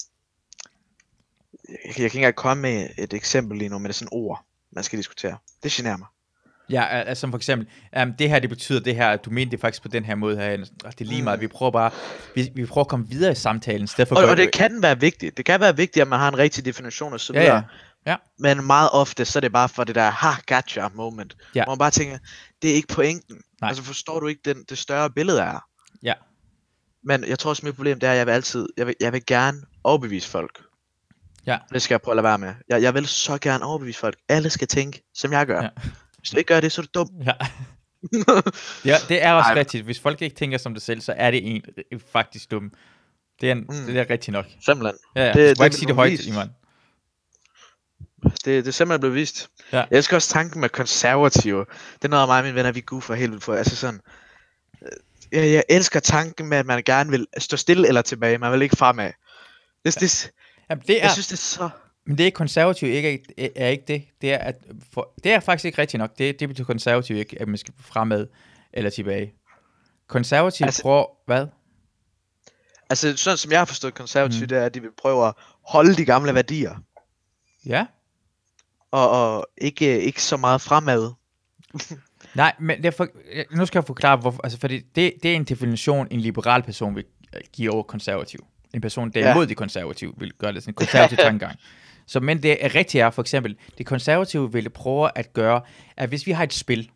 jeg, 1.68 1.78
jeg 1.84 1.94
kan 1.94 2.04
ikke 2.04 2.16
engang 2.16 2.34
komme 2.34 2.62
med 2.62 2.88
et 2.98 3.12
eksempel 3.12 3.58
lige 3.58 3.68
nu, 3.68 3.78
men 3.78 3.84
det 3.84 3.88
er 3.90 3.94
sådan 3.94 4.08
ord, 4.12 4.44
man 4.70 4.84
skal 4.84 4.98
diskutere. 4.98 5.38
Det 5.62 5.72
generer 5.72 5.96
mig. 5.96 6.06
Ja, 6.70 6.84
al- 6.86 7.06
altså 7.08 7.20
som 7.20 7.30
for 7.32 7.36
eksempel, 7.36 7.68
um, 8.02 8.12
det 8.12 8.28
her, 8.28 8.38
det 8.38 8.50
betyder 8.50 8.80
det 8.80 8.96
her, 8.96 9.10
at 9.10 9.24
du 9.24 9.30
mener 9.30 9.50
det 9.50 9.60
faktisk 9.60 9.82
på 9.82 9.88
den 9.88 10.04
her 10.04 10.14
måde 10.14 10.36
her, 10.36 10.56
det 10.56 11.00
er 11.00 11.04
lige 11.04 11.22
meget, 11.22 11.38
Mm. 11.38 11.40
vi 11.40 11.46
prøver 11.48 11.72
bare, 11.72 11.90
vi, 12.34 12.50
vi 12.54 12.66
prøver 12.66 12.84
at 12.84 12.88
komme 12.88 13.08
videre 13.08 13.32
i 13.32 13.34
samtalen, 13.34 13.84
i 13.84 13.86
stedet 13.86 14.08
for 14.08 14.16
Og, 14.16 14.24
og 14.24 14.36
det 14.36 14.52
kan 14.52 14.82
være 14.82 15.00
vigtigt. 15.00 15.36
Det 15.36 15.44
kan 15.44 15.60
være 15.60 15.76
vigtigt, 15.76 16.02
at 16.02 16.08
man 16.08 16.18
har 16.18 16.28
en 16.28 16.38
rigtig 16.38 16.64
definition 16.64 17.12
og 17.12 17.20
så 17.20 17.32
Ja, 17.32 17.40
videre. 17.40 17.54
ja. 17.56 17.62
Ja. 18.06 18.16
Men 18.38 18.64
meget 18.66 18.88
ofte, 18.92 19.24
så 19.24 19.38
er 19.38 19.40
det 19.40 19.52
bare 19.52 19.68
for 19.68 19.84
det 19.84 19.94
der, 19.94 20.10
ha, 20.10 20.30
gotcha 20.46 20.88
moment. 20.94 21.36
Ja. 21.54 21.64
Hvor 21.64 21.72
man 21.74 21.78
bare 21.78 21.90
tænker, 21.90 22.18
det 22.62 22.70
er 22.70 22.74
ikke 22.74 22.88
pointen. 22.88 23.36
Nej. 23.60 23.68
Altså 23.68 23.82
forstår 23.84 24.20
du 24.20 24.26
ikke 24.26 24.40
den, 24.44 24.64
det 24.68 24.78
større 24.78 25.10
billede 25.10 25.40
er? 25.40 25.64
Ja. 26.02 26.12
Men 27.04 27.24
jeg 27.28 27.38
tror 27.38 27.50
også, 27.50 27.66
mit 27.66 27.74
problem 27.74 28.00
det 28.00 28.06
er, 28.06 28.12
at 28.12 28.18
jeg 28.18 28.26
vil 28.26 28.32
altid, 28.32 28.68
jeg 28.76 28.86
vil, 28.86 28.94
jeg 29.00 29.12
vil 29.12 29.26
gerne 29.26 29.58
overbevise 29.84 30.28
folk. 30.28 30.62
Ja. 31.46 31.58
Det 31.72 31.82
skal 31.82 31.94
jeg 31.94 32.00
prøve 32.02 32.12
at 32.12 32.16
lade 32.16 32.24
være 32.24 32.38
med. 32.38 32.54
Jeg, 32.68 32.82
jeg 32.82 32.94
vil 32.94 33.06
så 33.06 33.38
gerne 33.38 33.64
overbevise 33.64 33.98
folk. 33.98 34.16
Alle 34.28 34.50
skal 34.50 34.68
tænke, 34.68 35.02
som 35.14 35.32
jeg 35.32 35.46
gør. 35.46 35.62
Ja. 35.62 35.68
Hvis 36.24 36.30
du 36.30 36.36
ikke 36.38 36.48
gør 36.48 36.60
det, 36.60 36.72
så 36.72 36.80
er 36.80 36.86
du 36.86 36.90
dum. 37.00 37.08
Ja. 37.26 37.32
ja, 38.90 38.96
det 39.08 39.22
er 39.24 39.32
også 39.32 39.48
Ej. 39.50 39.54
rigtigt. 39.58 39.84
Hvis 39.84 40.00
folk 40.00 40.22
ikke 40.22 40.36
tænker 40.36 40.58
som 40.58 40.74
dig 40.74 40.82
selv, 40.82 41.00
så 41.00 41.12
er 41.16 41.30
det 41.30 41.54
en 41.92 42.00
faktisk 42.12 42.50
dum. 42.50 42.72
Det 43.40 43.48
er, 43.48 43.52
en, 43.52 43.58
Mm. 43.58 43.86
det 43.86 43.96
er 43.98 44.10
rigtigt 44.10 44.32
nok. 44.32 44.46
Simpelthen. 44.66 44.98
Ja, 45.16 45.20
ja. 45.26 45.26
Det- 45.32 45.34
Det, 45.36 45.44
du 45.44 45.48
det 45.50 45.58
må 45.58 45.64
ikke 45.64 45.76
sige 45.76 45.86
det 45.86 45.94
højt, 45.94 46.10
vise. 46.10 46.30
Iman. 46.30 46.48
Det, 48.22 48.44
det 48.44 48.66
er 48.66 48.70
simpelthen 48.70 49.00
blevet 49.00 49.14
vist. 49.14 49.48
Ja. 49.72 49.76
Jeg 49.78 49.88
elsker 49.90 50.16
også 50.16 50.28
tanken 50.28 50.60
med 50.60 50.68
konservative. 50.68 51.58
Det 51.94 52.04
er 52.04 52.08
noget 52.08 52.22
af 52.22 52.28
mig 52.28 52.38
og 52.38 52.44
mine 52.44 52.54
venner, 52.54 52.72
vi 52.72 52.80
goofer 52.86 53.14
helt 53.14 53.30
vildt 53.32 53.44
for. 53.44 53.54
Altså 53.54 53.76
sådan, 53.76 54.00
øh, 54.82 54.88
jeg, 55.32 55.52
jeg 55.52 55.64
elsker 55.68 56.00
tanken 56.00 56.46
med, 56.48 56.58
at 56.58 56.66
man 56.66 56.82
gerne 56.82 57.10
vil 57.10 57.26
stå 57.38 57.56
stille 57.56 57.88
eller 57.88 58.02
tilbage. 58.02 58.38
Man 58.38 58.52
vil 58.52 58.62
ikke 58.62 58.76
fremad. 58.76 59.10
Det, 59.84 60.00
det, 60.00 60.30
Jamen, 60.70 60.84
det 60.86 60.96
er, 60.98 61.02
jeg 61.02 61.10
synes, 61.12 61.26
det 61.26 61.32
er 61.32 61.36
så... 61.36 61.70
men 62.06 62.18
det 62.18 62.26
er 62.26 62.30
konservativ 62.30 62.88
ikke, 62.88 63.22
er, 63.56 63.68
ikke 63.68 63.84
det. 63.88 64.04
Det 64.20 64.32
er, 64.32 64.38
at 64.38 64.54
for, 64.92 65.12
det 65.24 65.32
er 65.32 65.40
faktisk 65.40 65.64
ikke 65.64 65.78
rigtigt 65.78 65.98
nok. 65.98 66.18
Det, 66.18 66.40
det 66.40 66.48
betyder 66.48 66.66
konservativ 66.66 67.16
ikke, 67.16 67.40
at 67.40 67.48
man 67.48 67.56
skal 67.58 67.74
fremad 67.80 68.26
eller 68.72 68.90
tilbage. 68.90 69.34
Konservativ 70.06 70.64
Altså- 70.64 70.82
prøver, 70.82 71.06
hvad? 71.26 71.46
Altså, 72.90 73.16
sådan 73.16 73.36
som 73.38 73.50
jeg 73.52 73.60
har 73.60 73.64
forstået 73.64 73.94
konservative, 73.94 74.40
Mm. 74.42 74.48
det 74.48 74.58
er, 74.58 74.64
at 74.66 74.74
de 74.74 74.80
vil 74.82 74.90
prøve 75.02 75.26
at 75.28 75.34
holde 75.66 75.94
de 75.94 76.04
gamle 76.04 76.34
værdier. 76.34 76.74
Ja? 77.66 77.86
Og, 78.90 79.10
og 79.10 79.46
ikke, 79.58 80.00
ikke 80.00 80.22
så 80.22 80.36
meget 80.36 80.60
fremad. 80.60 81.12
Nej, 82.34 82.52
men 82.60 82.82
derfor, 82.82 83.08
nu 83.56 83.66
skal 83.66 83.78
jeg 83.78 83.84
forklare, 83.86 84.16
hvorfor. 84.16 84.40
Altså, 84.44 84.58
fordi 84.60 84.78
det, 84.80 85.12
det 85.22 85.30
er 85.32 85.36
en 85.36 85.44
definition, 85.44 86.08
en 86.10 86.20
liberal 86.20 86.62
person 86.62 86.96
vil 86.96 87.04
give 87.52 87.70
over 87.72 87.82
konservativ. 87.82 88.46
En 88.74 88.80
person, 88.80 89.10
der 89.10 89.20
er 89.20 89.26
Ja. 89.28 89.34
imod 89.34 89.46
de 89.46 89.54
konservative, 89.54 90.14
vil 90.18 90.32
gøre 90.38 90.52
det 90.52 90.62
sådan 90.62 90.70
en 90.70 90.74
konservativ 90.74 91.16
tankegang. 91.26 91.58
Så, 92.06 92.20
men 92.20 92.42
det 92.42 92.64
er 92.64 92.74
rigtigt 92.74 93.02
er, 93.02 93.10
for 93.10 93.22
eksempel, 93.22 93.56
de 93.78 93.84
konservative 93.84 94.52
ville 94.52 94.70
prøve 94.70 95.10
at 95.14 95.32
gøre, 95.32 95.60
at 95.96 96.08
hvis 96.08 96.26
vi 96.26 96.32
har 96.32 96.44
et 96.44 96.52
spil, 96.52 96.90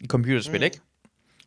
et 0.00 0.10
computerspil, 0.10 0.60
mm. 0.60 0.64
Ikke? 0.64 0.80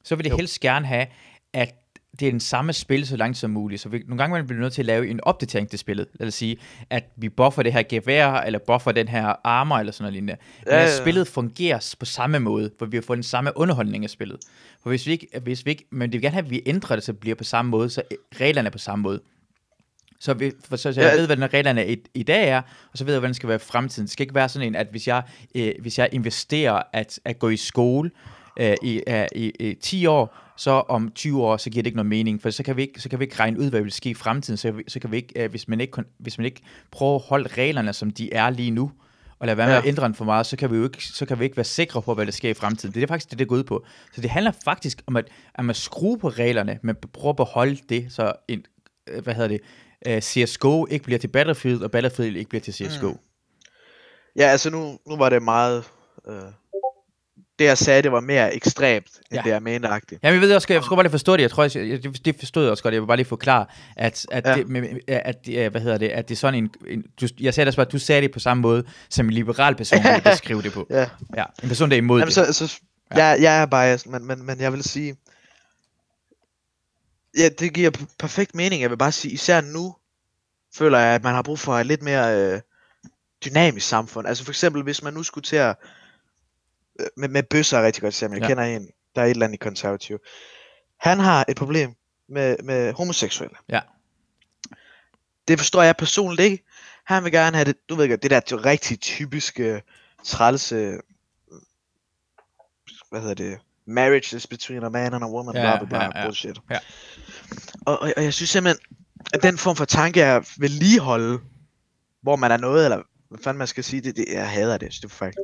Så 0.04 0.16
vil 0.16 0.26
det 0.26 0.32
Jo. 0.32 0.38
helst 0.38 0.60
gerne 0.60 0.86
have, 0.86 1.06
at 1.54 1.76
det 2.20 2.28
er 2.28 2.32
den 2.32 2.40
samme 2.40 2.74
spil 2.74 3.08
så 3.08 3.18
langt 3.18 3.38
som 3.38 3.52
muligt. 3.52 3.82
Så 3.82 3.90
vi, 3.90 4.04
nogle 4.08 4.24
gange 4.24 4.44
bliver 4.44 4.58
vi 4.58 4.62
nødt 4.64 4.74
til 4.74 4.82
at 4.82 4.86
lave 4.86 5.08
en 5.10 5.20
opdatering 5.24 5.70
til 5.70 5.80
spillet. 5.80 6.08
Lad 6.14 6.28
os 6.28 6.34
sige, 6.34 6.58
at 6.90 7.04
vi 7.16 7.30
buffer 7.30 7.64
det 7.64 7.74
her 7.74 7.84
gevær, 7.90 8.34
eller 8.34 8.60
buffer 8.60 8.92
den 8.92 9.08
her 9.08 9.36
armor, 9.44 9.78
eller 9.78 9.92
sådan 9.92 10.04
noget 10.04 10.14
lignende. 10.14 10.36
Men 10.66 10.74
ja, 10.74 10.82
ja. 10.82 10.98
spillet 10.98 11.28
fungerer 11.28 11.96
på 12.00 12.06
samme 12.06 12.40
måde, 12.40 12.72
hvor 12.78 12.88
vi 12.88 12.98
har 12.98 13.02
fået 13.02 13.18
den 13.18 13.24
samme 13.24 13.52
underholdning 13.56 14.04
af 14.04 14.10
spillet. 14.10 14.40
For 14.84 14.90
hvis 14.90 15.08
vi 15.08 15.12
ikke, 15.12 15.28
hvis 15.44 15.66
vi 15.66 15.72
ikke 15.72 15.86
men 15.92 16.12
det 16.12 16.14
vil 16.14 16.22
gerne 16.22 16.34
have, 16.34 16.46
at 16.46 16.52
vi 16.52 16.62
ændrer 16.66 16.96
det, 16.96 17.06
så 17.06 17.12
det 17.12 17.20
bliver 17.20 17.36
på 17.36 17.44
samme 17.44 17.72
måde, 17.72 17.90
så 17.90 18.02
reglerne 18.36 18.68
er 18.68 18.72
på 18.72 18.78
samme 18.78 19.04
måde. 19.04 19.22
Så, 20.20 20.34
vi, 20.34 20.52
for, 20.70 20.76
så, 20.76 20.94
så 20.94 21.02
jeg 21.02 21.12
Ja. 21.14 21.20
ved, 21.20 21.26
hvordan 21.28 21.54
reglerne 21.54 21.92
i, 21.94 21.98
i 22.14 22.24
dag 22.24 22.50
er, 22.50 22.62
og 22.92 22.98
så 22.98 23.04
ved 23.06 23.14
jeg, 23.14 23.20
hvordan 23.20 23.30
det 23.30 23.36
skal 23.36 23.50
være 23.50 23.56
i 23.56 23.60
fremtiden. 23.60 24.06
Det 24.06 24.12
skal 24.12 24.24
ikke 24.24 24.36
være 24.36 24.50
sådan 24.50 24.68
en, 24.68 24.76
at 24.76 24.88
hvis 24.92 25.08
jeg, 25.08 25.24
øh, 25.56 25.72
hvis 25.82 26.00
jeg 26.00 26.10
investerer 26.12 26.82
at, 26.94 27.20
at 27.26 27.40
gå 27.40 27.50
i 27.50 27.58
skole 27.58 28.12
øh, 28.60 28.76
i, 28.84 29.02
øh, 29.08 29.26
i, 29.36 29.52
i 29.60 29.74
10 29.74 30.06
år, 30.06 30.36
så 30.58 30.72
om 30.72 31.12
20 31.16 31.44
år, 31.44 31.58
så 31.58 31.70
giver 31.70 31.84
det 31.84 31.88
ikke 31.88 31.96
noget 31.98 32.10
mening, 32.10 32.42
for 32.42 32.50
så 32.50 32.64
kan 32.64 32.78
vi 32.78 32.82
ikke, 32.82 33.02
så 33.02 33.10
kan 33.10 33.20
vi 33.20 33.24
ikke 33.24 33.40
regne 33.40 33.60
ud, 33.60 33.70
hvad 33.70 33.80
der 33.80 33.84
vil 33.84 33.92
ske 33.92 34.10
i 34.10 34.14
fremtiden, 34.14 34.58
så, 34.58 34.72
vi- 34.72 34.84
så 34.88 35.00
kan 35.00 35.12
vi 35.12 35.18
ikke, 35.18 35.44
øh, 35.44 35.50
hvis, 35.50 35.68
man 35.68 35.82
ikke, 35.82 36.04
hvis 36.20 36.38
man 36.38 36.46
ikke 36.46 36.62
prøver 36.92 37.16
at 37.16 37.22
holde 37.22 37.50
reglerne, 37.58 37.94
som 37.94 38.12
de 38.12 38.34
er 38.34 38.50
lige 38.50 38.72
nu, 38.72 38.92
og 39.40 39.48
lade 39.48 39.58
være 39.58 39.68
med 39.68 39.74
Ja. 39.76 39.82
at 39.82 39.88
ændre 39.88 40.04
den 40.04 40.16
for 40.16 40.26
meget, 40.26 40.46
så 40.46 40.58
kan 40.58 40.72
vi 40.72 40.78
jo 40.78 40.84
ikke, 40.84 41.06
så 41.06 41.26
kan 41.26 41.40
vi 41.40 41.44
ikke 41.44 41.58
være 41.58 41.64
sikre 41.64 42.02
på, 42.02 42.14
hvad 42.14 42.26
der 42.26 42.32
sker 42.32 42.50
i 42.50 42.54
fremtiden. 42.54 42.94
Det 42.96 43.04
er 43.04 43.08
faktisk 43.08 43.30
det, 43.32 43.40
det 43.40 43.48
går 43.48 43.56
ud 43.56 43.64
på. 43.64 43.86
Så 44.14 44.22
det 44.22 44.30
handler 44.30 44.52
faktisk 44.64 45.02
om 45.08 45.16
at, 45.16 45.26
at 45.56 45.66
man 45.66 45.76
skruer 45.76 46.18
på 46.18 46.30
reglerne, 46.30 46.80
men 46.84 46.96
prøver 47.14 47.30
at 47.30 47.36
beholde 47.36 47.78
det, 47.90 48.06
så 48.10 48.34
en, 48.48 48.64
øh, 49.10 49.24
hvad 49.24 49.34
hedder 49.34 49.48
det, 49.48 49.60
uh, 50.10 50.20
CSGO 50.20 50.86
ikke 50.90 51.06
bliver 51.06 51.20
til 51.20 51.28
Battlefield, 51.28 51.82
og 51.82 51.92
Battlefield 51.92 52.36
ikke 52.38 52.50
bliver 52.50 52.62
til 52.62 52.74
CSGO. 52.74 53.12
Mm. 53.12 53.18
Ja, 54.36 54.44
altså 54.48 54.70
nu, 54.70 54.98
nu 55.08 55.18
var 55.18 55.30
det 55.30 55.44
meget... 55.44 55.84
Øh, 56.30 56.36
det 57.60 57.66
jeg 57.66 57.78
sagde, 57.78 58.02
det 58.02 58.12
var 58.12 58.20
mere 58.20 58.56
ekstremt, 58.56 59.08
end 59.08 59.24
Ja. 59.32 59.36
ja. 59.38 59.42
det 59.42 59.50
jeg 59.50 59.64
mente 59.64 59.88
agtigt. 59.88 60.24
Jamen, 60.24 60.34
jeg 60.34 60.42
ved 60.42 60.56
også, 60.56 60.74
jeg 60.74 60.84
skulle 60.84 60.98
bare 60.98 61.04
lige 61.04 61.12
forstå 61.12 61.36
det. 61.38 61.42
Jeg 61.42 61.52
tror, 61.52 61.64
jeg, 61.64 61.76
jeg, 62.04 62.26
det- 62.26 62.36
forstod 62.40 62.64
jeg 62.64 62.72
også 62.72 62.84
godt. 62.84 62.94
Jeg 62.94 63.02
vil 63.02 63.08
bare 63.08 63.18
lige 63.18 63.26
forklare, 63.28 63.66
at, 63.98 64.26
at, 64.32 64.46
ja. 64.46 64.50
Ja. 64.50 64.58
det, 64.58 64.68
med- 64.70 65.00
at, 65.08 65.36
øh, 65.52 65.72
hvad 65.72 65.82
hedder 65.82 65.98
det, 65.98 66.08
at 66.10 66.30
det 66.30 66.36
er 66.36 66.38
sådan 66.38 66.64
en, 66.64 66.70
en 66.88 67.04
du, 67.22 67.28
jeg 67.40 67.54
sagde 67.54 67.66
det 67.66 67.70
også 67.70 67.78
bare, 67.78 67.86
at 67.86 67.92
du 67.92 68.00
sagde 68.00 68.22
det 68.22 68.32
på 68.32 68.40
samme 68.40 68.62
måde, 68.62 68.84
som 69.10 69.26
en 69.26 69.32
liberal 69.34 69.76
person 69.76 70.00
ville 70.04 70.22
beskrive 70.32 70.62
det 70.62 70.74
på. 70.74 70.88
Ja. 70.90 71.10
Ja, 71.38 71.44
en 71.64 71.68
person, 71.68 71.90
der 71.90 71.96
er 71.96 72.02
imod 72.02 72.20
Jamen, 72.20 72.28
det. 72.28 72.56
så, 72.56 72.68
så, 72.68 72.80
jeg, 73.16 73.38
jeg 73.42 73.62
er 73.62 73.66
biased, 73.66 74.12
men, 74.12 74.26
men, 74.28 74.46
men 74.46 74.60
jeg 74.60 74.74
vil 74.74 74.84
sige... 74.84 75.16
Ja, 77.38 77.50
det 77.50 77.74
giver 77.74 77.92
perfekt 78.20 78.56
mening. 78.56 78.82
Jeg 78.82 78.90
vil 78.90 78.98
bare 78.98 79.12
sige, 79.12 79.32
især 79.34 79.62
nu, 79.62 79.96
føler 80.76 81.00
jeg, 81.00 81.16
at 81.16 81.24
man 81.24 81.34
har 81.34 81.42
brug 81.42 81.60
for 81.60 81.74
et 81.78 81.86
lidt 81.86 82.02
mere 82.02 82.54
øh, 82.54 82.62
dynamisk 83.46 83.88
samfund. 83.88 84.28
Altså 84.28 84.44
for 84.44 84.52
eksempel, 84.52 84.84
hvis 84.84 85.04
man 85.04 85.14
nu 85.14 85.24
skulle 85.24 85.46
til 85.46 85.56
at... 85.56 85.76
Øh, 87.00 87.08
med, 87.18 87.30
med 87.30 87.44
bøsser 87.44 87.78
er 87.78 87.86
rigtig 87.86 88.02
godt 88.02 88.14
eksempel. 88.14 88.40
Jeg 88.40 88.50
Ja. 88.50 88.62
ja. 88.62 88.70
kender 88.70 88.78
en, 88.78 88.92
der 89.16 89.22
er 89.22 89.26
et 89.26 89.30
eller 89.32 89.46
andet 89.46 89.56
i 89.56 89.64
konservativ. 89.64 90.20
Han 91.00 91.20
har 91.20 91.46
et 91.50 91.58
problem 91.58 91.96
med, 92.30 92.58
med 92.64 92.94
homoseksuelle. 92.94 93.56
Ja. 93.70 93.82
Det 95.48 95.60
forstår 95.60 95.82
jeg 95.84 95.96
personligt 95.98 96.42
ikke. 96.42 96.64
Han 97.06 97.24
vil 97.24 97.32
gerne 97.32 97.58
have 97.58 97.66
det, 97.66 97.90
du 97.90 97.96
ved 97.96 98.10
godt, 98.10 98.24
det 98.24 98.32
der 98.32 98.40
det 98.40 98.66
rigtig 98.66 99.00
typiske 99.00 99.84
trælse, 100.24 101.00
hvad 103.10 103.22
hedder 103.22 103.34
det, 103.34 103.60
marriage 103.90 104.36
is 104.36 104.48
between 104.48 104.84
a 104.84 104.90
man 104.90 105.14
and 105.14 105.24
a 105.24 105.28
woman, 105.28 105.56
Ja, 105.56 105.62
bla 105.62 105.78
bla 105.78 105.88
bla, 105.88 106.04
ja, 106.04 106.10
ja. 106.20 106.26
bullshit. 106.26 106.58
Ja. 106.72 106.78
Og, 107.86 108.02
og, 108.02 108.14
og 108.18 108.24
jeg 108.24 108.34
synes 108.34 108.50
simpelthen, 108.50 108.86
at 109.34 109.44
den 109.44 109.58
form 109.58 109.76
for 109.76 109.86
tanke 109.86 110.22
er 110.22 110.42
vedligeholde, 110.58 111.40
hvor 112.22 112.36
man 112.36 112.52
er 112.52 112.58
noget, 112.58 112.86
eller 112.86 113.02
hvad 113.30 113.40
fanden 113.44 113.58
man 113.58 113.68
skal 113.68 113.84
sige, 113.84 114.02
det, 114.02 114.16
det 114.16 114.26
jeg 114.32 114.50
hader 114.50 114.78
det, 114.78 114.86
jeg 114.86 114.92
det 114.92 115.04
er 115.06 115.10
forfærdeligt. 115.10 115.40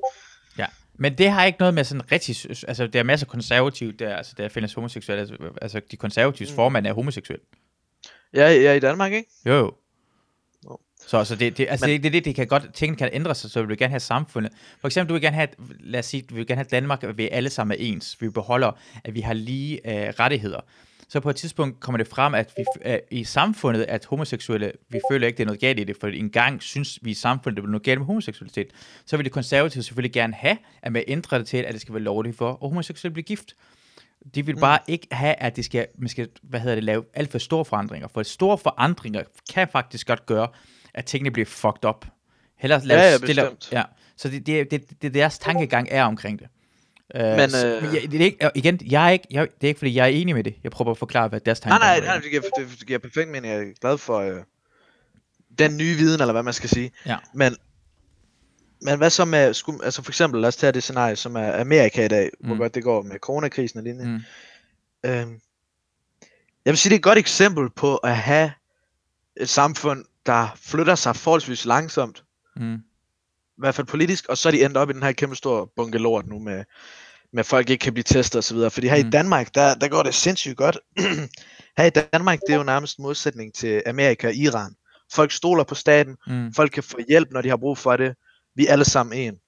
Men 0.98 1.18
det 1.18 1.30
har 1.30 1.46
ikke 1.46 1.60
noget 1.60 1.74
med 1.74 1.84
sådan 1.84 2.12
rigtig... 2.12 2.36
Altså, 2.68 2.88
der 2.88 3.00
er 3.00 3.04
masser 3.04 3.26
af 3.28 3.32
konservative, 3.32 3.92
der, 3.92 4.16
altså, 4.16 4.34
der 4.38 4.50
findes 4.50 4.74
homoseksuelle. 4.74 5.20
Altså, 5.22 5.36
altså 5.62 5.82
de 5.92 5.98
konservatives 5.98 6.52
Mm. 6.52 6.56
formand 6.56 6.88
er 6.88 6.94
homoseksuel. 6.94 7.40
Ja, 8.34 8.52
ja, 8.52 8.74
i 8.74 8.80
Danmark, 8.80 9.14
ikke? 9.14 9.30
Jo, 9.46 9.54
jo. 9.54 9.74
Så, 11.08 11.24
så 11.24 11.36
det, 11.36 11.58
det, 11.58 11.68
altså 11.70 11.88
Men- 11.88 12.04
det, 12.04 12.14
det, 12.14 12.26
det, 12.26 12.36
kan 12.36 12.48
godt, 12.48 12.74
tingene 12.74 12.98
kan 12.98 13.10
ændre 13.14 13.36
sig, 13.36 13.52
så 13.52 13.62
vi 13.62 13.68
vil 13.68 13.78
gerne 13.78 13.90
have 13.92 14.00
samfundet. 14.00 14.52
For 14.82 14.88
eksempel, 14.88 15.10
du 15.10 15.14
vil 15.14 15.22
gerne 15.22 15.36
have, 15.36 15.48
lad 15.80 16.00
os 16.00 16.06
sige, 16.06 16.22
du 16.30 16.36
vil 16.36 16.48
gerne 16.48 16.58
have 16.60 16.68
Danmark, 16.72 17.04
at 17.04 17.18
vi 17.18 17.30
alle 17.30 17.50
sammen 17.50 17.78
er 17.80 17.84
ens. 17.84 18.18
Vi 18.22 18.30
beholder, 18.30 18.72
at 19.04 19.16
vi 19.16 19.22
har 19.22 19.34
lige 19.34 19.90
øh, 20.08 20.14
rettigheder. 20.20 20.60
Så 21.08 21.20
på 21.20 21.30
et 21.30 21.36
tidspunkt 21.36 21.80
kommer 21.80 21.98
det 21.98 22.08
frem, 22.08 22.34
at 22.34 22.54
vi 22.58 22.64
øh, 22.92 22.98
i 23.12 23.24
samfundet, 23.24 23.84
at 23.84 24.06
homoseksuelle, 24.06 24.72
vi 24.90 25.00
føler 25.12 25.28
ikke, 25.28 25.38
det 25.38 25.44
er 25.44 25.48
noget 25.48 25.60
galt 25.62 25.80
i 25.80 25.84
det, 25.84 25.98
for 26.02 26.08
engang 26.08 26.62
synes 26.64 27.00
vi 27.02 27.12
i 27.12 27.14
samfundet, 27.14 27.58
det 27.58 27.64
er 27.64 27.72
noget 27.72 27.84
galt 27.84 28.00
med 28.00 28.06
homoseksualitet. 28.06 28.68
Så 29.06 29.18
vil 29.18 29.24
det 29.24 29.34
konservative 29.34 29.84
selvfølgelig 29.84 30.14
gerne 30.14 30.34
have, 30.34 30.58
at 30.82 30.92
man 30.92 31.04
ændrer 31.08 31.38
det 31.38 31.48
til, 31.48 31.58
at 31.58 31.74
det 31.74 31.82
skal 31.82 31.94
være 31.94 32.04
lovligt 32.04 32.38
for, 32.38 32.50
at 32.52 32.58
homoseksuelle 32.62 33.14
bliver 33.14 33.24
gift. 33.26 33.54
De 34.36 34.46
vil 34.46 34.56
Mm. 34.56 34.62
bare 34.62 34.80
ikke 34.88 35.08
have, 35.12 35.34
at 35.36 35.56
det 35.56 35.66
skal, 35.66 35.88
man 35.98 36.10
skal, 36.10 36.28
hvad 36.44 36.60
hedder 36.60 36.76
det, 36.76 36.84
lave 36.84 37.04
alt 37.14 37.32
for 37.32 37.38
store 37.38 37.66
forandringer. 37.66 38.08
For 38.08 38.24
store 38.24 38.58
forandringer 38.58 39.24
kan 39.54 39.68
faktisk 39.72 40.08
godt 40.08 40.26
gøre, 40.26 40.48
at 40.96 41.06
tingene 41.06 41.32
bliver 41.32 41.46
fucked 41.46 41.86
up. 41.86 42.06
Hellere 42.58 42.86
lave 42.86 43.02
Ja, 43.02 43.12
ja, 43.12 43.18
stille, 43.18 43.42
bestemt. 43.42 43.72
ja. 43.72 43.84
Så 44.18 44.30
det, 44.30 44.46
det, 44.48 44.72
det, 44.72 45.02
det, 45.02 45.14
deres 45.14 45.40
tankegang 45.40 45.88
er 45.92 46.04
omkring 46.04 46.40
det. 46.40 46.48
Uh, 47.16 47.22
Men, 47.22 47.32
øh, 47.40 47.84
men 47.84 47.94
jeg, 47.96 48.12
det 48.12 48.22
er 48.22 48.26
ikke, 48.26 48.50
igen, 48.56 48.80
jeg 48.92 49.06
er 49.06 49.10
ikke, 49.10 49.28
jeg, 49.32 49.48
det 49.62 49.64
er 49.64 49.68
ikke, 49.68 49.78
fordi 49.78 49.96
jeg 49.96 50.04
er 50.04 50.08
enig 50.08 50.36
med 50.36 50.44
det. 50.44 50.56
Jeg 50.64 50.72
prøver 50.72 50.92
at 50.92 50.98
forklare, 50.98 51.28
hvad 51.28 51.40
deres 51.40 51.66
Nej, 51.66 51.72
tanker 51.72 51.88
nej, 51.88 51.98
er. 51.98 52.02
nej, 52.02 52.16
det 52.20 52.30
giver, 52.30 52.42
det, 52.42 52.68
det 52.80 52.88
giver 52.88 53.00
perfekt 53.00 53.30
mening. 53.30 53.54
Jeg 53.54 53.64
er 53.64 53.74
glad 53.82 53.98
for 53.98 54.20
øh, 54.20 54.38
den 55.60 55.78
nye 55.78 55.96
viden, 55.96 56.22
eller 56.22 56.32
hvad 56.32 56.44
man 56.44 56.54
skal 56.54 56.70
sige. 56.70 56.92
Ja. 57.06 57.18
Men, 57.34 57.56
men 58.82 58.98
hvad 58.98 59.10
så 59.10 59.26
med, 59.26 59.54
skulle, 59.54 59.86
altså 59.86 60.02
for 60.04 60.12
eksempel, 60.12 60.42
lad 60.42 60.48
os 60.48 60.56
tage 60.56 60.72
det 60.72 60.84
scenarie, 60.84 61.16
som 61.16 61.36
er 61.36 61.62
Amerika 61.62 62.06
i 62.06 62.08
dag, 62.08 62.30
mm. 62.40 62.48
hvor 62.48 62.58
godt 62.58 62.76
det 62.76 62.84
går 62.84 63.02
med 63.02 63.20
coronakrisen 63.20 63.78
og 63.78 63.84
lignende. 63.84 64.06
Mm. 65.04 65.10
Øhm, 65.10 65.40
jeg 66.66 66.72
vil 66.72 66.78
sige, 66.78 66.90
det 66.90 66.96
er 66.96 67.00
et 67.00 67.04
godt 67.04 67.18
eksempel 67.18 67.70
på 67.70 67.98
at 67.98 68.18
have 68.18 68.52
et 69.38 69.50
samfund, 69.50 70.06
der 70.26 70.48
flytter 70.56 70.96
sig 70.96 71.16
forholdsvis 71.16 71.66
langsomt, 71.66 72.24
Mm. 72.58 72.76
i 72.76 72.80
hvert 73.58 73.76
fald 73.76 73.88
politisk, 73.88 74.26
og 74.30 74.38
så 74.38 74.50
er 74.50 74.52
de 74.52 74.66
endt 74.66 74.78
op 74.78 74.90
i 74.90 74.94
den 74.94 75.04
her 75.04 75.12
kæmpe 75.12 75.36
store 75.36 75.68
bunke 75.76 75.98
lort 75.98 76.28
nu 76.28 76.40
med, 76.40 76.64
med 77.34 77.40
at 77.40 77.46
folk 77.46 77.70
ikke 77.70 77.84
kan 77.84 77.94
blive 77.94 78.04
testet 78.04 78.40
osv. 78.40 78.58
Fordi 78.70 78.88
her 78.88 79.02
mm. 79.04 79.08
I 79.08 79.12
Danmark, 79.12 79.56
der, 79.56 79.76
der 79.76 79.88
går 79.88 80.04
det 80.04 80.14
sindssygt 80.16 80.58
godt. 80.58 80.78
her 81.78 81.84
i 81.86 81.90
Danmark, 81.90 82.40
det 82.48 82.54
er 82.54 82.58
jo 82.58 82.64
nærmest 82.64 83.00
modsætning 83.00 83.54
til 83.54 83.84
Amerika 83.86 84.28
og 84.28 84.34
Iran. 84.36 84.76
Folk 85.14 85.32
stoler 85.32 85.64
på 85.64 85.76
staten, 85.76 86.18
Mm. 86.28 86.54
folk 86.54 86.72
kan 86.72 86.84
få 86.84 86.98
hjælp, 87.10 87.32
når 87.32 87.42
de 87.42 87.50
har 87.50 87.58
brug 87.58 87.78
for 87.78 87.98
det. 87.98 88.16
Vi 88.56 88.68
er 88.68 88.72
alle 88.72 88.86
sammen 88.86 89.20
en, 89.20 89.40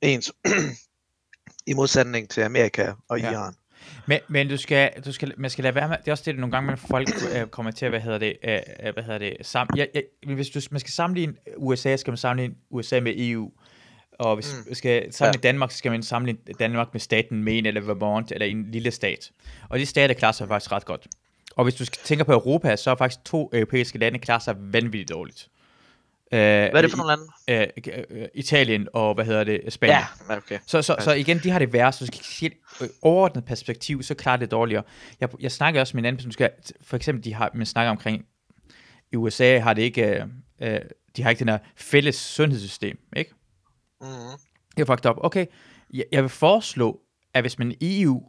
ens. 0.00 0.32
I 1.66 1.72
modsætning 1.74 2.28
til 2.30 2.40
Amerika 2.40 2.92
og 3.08 3.20
Ja. 3.20 3.30
Iran. 3.32 3.54
Men, 4.06 4.18
men 4.28 4.48
du 4.48 4.56
skal, 4.56 4.90
du 5.04 5.12
skal, 5.12 5.32
man 5.36 5.50
skal 5.50 5.62
lade 5.62 5.74
være 5.74 5.88
med, 5.88 5.96
det 5.96 6.08
er 6.08 6.12
også 6.12 6.24
det, 6.26 6.38
nogle 6.38 6.52
gange, 6.52 6.66
man 6.66 6.78
folk 6.78 7.08
øh, 7.36 7.46
kommer 7.46 7.72
til 7.72 7.86
at, 7.86 7.92
hvad 7.92 8.00
hedder 8.00 8.18
det, 8.18 8.36
øh, 8.44 8.58
øh, 8.82 8.92
hvad 8.92 9.02
hedder 9.02 9.18
det, 9.18 9.36
sam, 9.42 9.68
ja, 9.76 9.84
ja, 9.94 10.00
hvis 10.34 10.50
du, 10.50 10.60
man 10.70 10.80
skal 10.80 10.92
sammenligne 10.92 11.34
USA, 11.56 11.96
skal 11.96 12.10
man 12.10 12.18
sammenligne 12.18 12.54
USA 12.70 13.00
med 13.00 13.12
EU, 13.16 13.50
og 14.18 14.34
hvis 14.34 14.52
Mm. 14.52 14.64
man 14.66 14.74
skal 14.74 15.12
sammenligne 15.12 15.42
Danmark, 15.42 15.70
så 15.70 15.78
skal 15.78 15.90
man 15.90 16.02
sammenligne 16.02 16.40
Danmark 16.58 16.88
med 16.92 17.00
staten 17.00 17.44
Maine 17.44 17.68
eller 17.68 17.80
Vermont, 17.80 18.32
eller 18.32 18.46
en 18.46 18.70
lille 18.70 18.90
stat. 18.90 19.30
Og 19.68 19.78
de 19.78 19.86
stater 19.86 20.14
klarer 20.14 20.32
sig 20.32 20.48
faktisk 20.48 20.72
ret 20.72 20.84
godt. 20.84 21.06
Og 21.56 21.64
hvis 21.64 21.74
du 21.74 21.84
tænker 21.84 22.24
på 22.24 22.32
Europa, 22.32 22.76
så 22.76 22.90
er 22.90 22.94
faktisk 22.94 23.24
to 23.24 23.50
europæiske 23.52 23.98
lande 23.98 24.18
klarer 24.18 24.38
sig 24.38 24.56
vanvittigt 24.58 25.10
dårligt. 25.10 25.48
Øh, 26.32 26.38
Hvad 26.38 26.70
er 26.74 26.82
det 26.82 26.90
for 26.90 26.96
nogle 26.98 27.16
lande? 27.48 27.68
øh, 27.90 28.20
øh, 28.20 28.28
Italien 28.34 28.88
og, 28.92 29.14
hvad 29.14 29.24
hedder 29.24 29.44
det, 29.44 29.72
Spanien. 29.72 29.98
Ja, 30.28 30.36
okay. 30.36 30.58
Så, 30.66 30.82
så, 30.82 30.96
så 31.00 31.12
igen, 31.12 31.38
de 31.38 31.50
har 31.50 31.58
det 31.58 31.72
værre, 31.72 31.92
så 31.92 32.06
skal 32.06 32.20
sige 32.24 32.50
øh, 32.82 32.88
overordnet 33.02 33.44
perspektiv, 33.44 34.02
så 34.02 34.14
klarer 34.14 34.36
det 34.36 34.50
dårligere. 34.50 34.82
Jeg, 35.20 35.28
jeg 35.40 35.52
snakker 35.52 35.80
også 35.80 35.96
med 35.96 36.02
en 36.02 36.06
anden 36.06 36.16
person, 36.18 36.32
skal, 36.32 36.50
for 36.82 36.96
eksempel, 36.96 37.24
de 37.24 37.34
har, 37.34 37.50
man 37.54 37.66
snakker 37.66 37.90
omkring, 37.90 38.24
i 39.12 39.16
USA 39.16 39.58
har 39.58 39.74
det 39.74 39.82
ikke, 39.82 40.06
øh, 40.06 40.26
øh, 40.60 40.80
de 41.16 41.22
har 41.22 41.30
ikke 41.30 41.40
den 41.40 41.48
her 41.48 41.58
fælles 41.76 42.16
sundhedssystem, 42.16 42.98
ikke? 43.16 43.32
Mm-hmm. 44.00 44.38
Det 44.76 44.82
er 44.82 44.86
fucked 44.86 45.10
up. 45.10 45.16
Okay, 45.20 45.46
jeg, 45.94 46.04
jeg 46.12 46.22
vil 46.22 46.30
foreslå, 46.30 47.00
at 47.34 47.42
hvis 47.42 47.58
man 47.58 47.74
i 47.80 48.02
EU, 48.02 48.22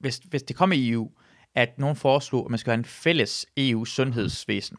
hvis, 0.00 0.16
hvis 0.16 0.42
det 0.42 0.56
kommer 0.56 0.76
i 0.76 0.90
EU, 0.90 1.10
at 1.54 1.78
nogen 1.78 1.96
foreslår, 1.96 2.44
at 2.44 2.50
man 2.50 2.58
skal 2.58 2.70
have 2.70 2.78
en 2.78 2.84
fælles 2.84 3.46
EU-sundhedsvæsen. 3.56 4.76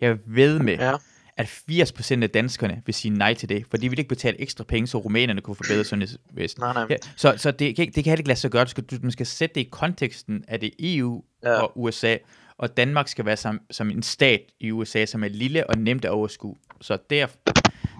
Jeg 0.00 0.10
vil 0.10 0.20
ved 0.26 0.58
med, 0.58 0.78
Ja. 0.78 0.92
At 1.40 1.46
80% 1.90 2.22
af 2.22 2.30
danskerne 2.30 2.82
vil 2.86 2.94
sige 2.94 3.12
nej 3.14 3.34
til 3.34 3.48
det, 3.48 3.64
for 3.70 3.76
de 3.76 3.88
vil 3.90 3.98
ikke 3.98 4.08
betale 4.08 4.40
ekstra 4.40 4.64
penge, 4.64 4.86
så 4.86 4.98
rumænerne 4.98 5.40
kunne 5.40 5.56
få 5.56 5.64
bedre 5.68 5.84
sundhedsvæsen. 5.84 6.60
Nej, 6.60 6.72
nej. 6.72 6.86
Ja, 6.90 6.96
så 7.16 7.34
så 7.36 7.50
det, 7.50 7.76
kan, 7.76 7.86
det 7.86 7.94
kan 7.94 8.04
heller 8.04 8.18
ikke 8.18 8.28
lade 8.28 8.38
sig 8.38 8.50
gøre. 8.50 8.64
Du 8.64 8.70
skal, 8.70 8.84
du, 8.84 8.96
man 9.02 9.12
skal 9.12 9.26
sætte 9.26 9.54
det 9.54 9.60
i 9.60 9.68
konteksten 9.72 10.44
af 10.48 10.60
det 10.60 10.70
EU 10.78 11.22
Ja. 11.44 11.62
og 11.62 11.72
USA, 11.78 12.16
og 12.58 12.76
Danmark 12.76 13.08
skal 13.08 13.24
være 13.24 13.36
som, 13.36 13.60
som 13.70 13.90
en 13.90 14.02
stat 14.02 14.40
i 14.60 14.70
USA, 14.70 15.06
som 15.06 15.24
er 15.24 15.28
lille 15.28 15.70
og 15.70 15.78
nemt 15.78 16.04
at 16.04 16.10
overskue. 16.10 16.56
Så, 16.80 16.98
der, 17.10 17.26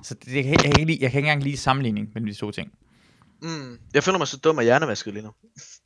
så 0.05 0.15
det, 0.15 0.35
jeg, 0.35 0.45
kan, 0.45 0.53
jeg, 0.65 0.73
kan 0.75 0.81
ikke, 0.81 0.99
jeg 1.01 1.11
kan 1.11 1.19
ikke 1.19 1.27
engang 1.29 1.43
lide 1.43 1.57
sammenligning 1.57 2.09
mellem 2.15 2.29
de 2.33 2.35
to 2.39 2.51
ting. 2.51 2.73
Mm. 3.43 3.79
Jeg 3.95 4.05
føler 4.05 4.19
mig 4.19 4.29
så 4.29 4.37
dum 4.37 4.57
og 4.57 4.63
hjernevasket 4.63 5.15
lige 5.15 5.25
nu. 5.25 5.31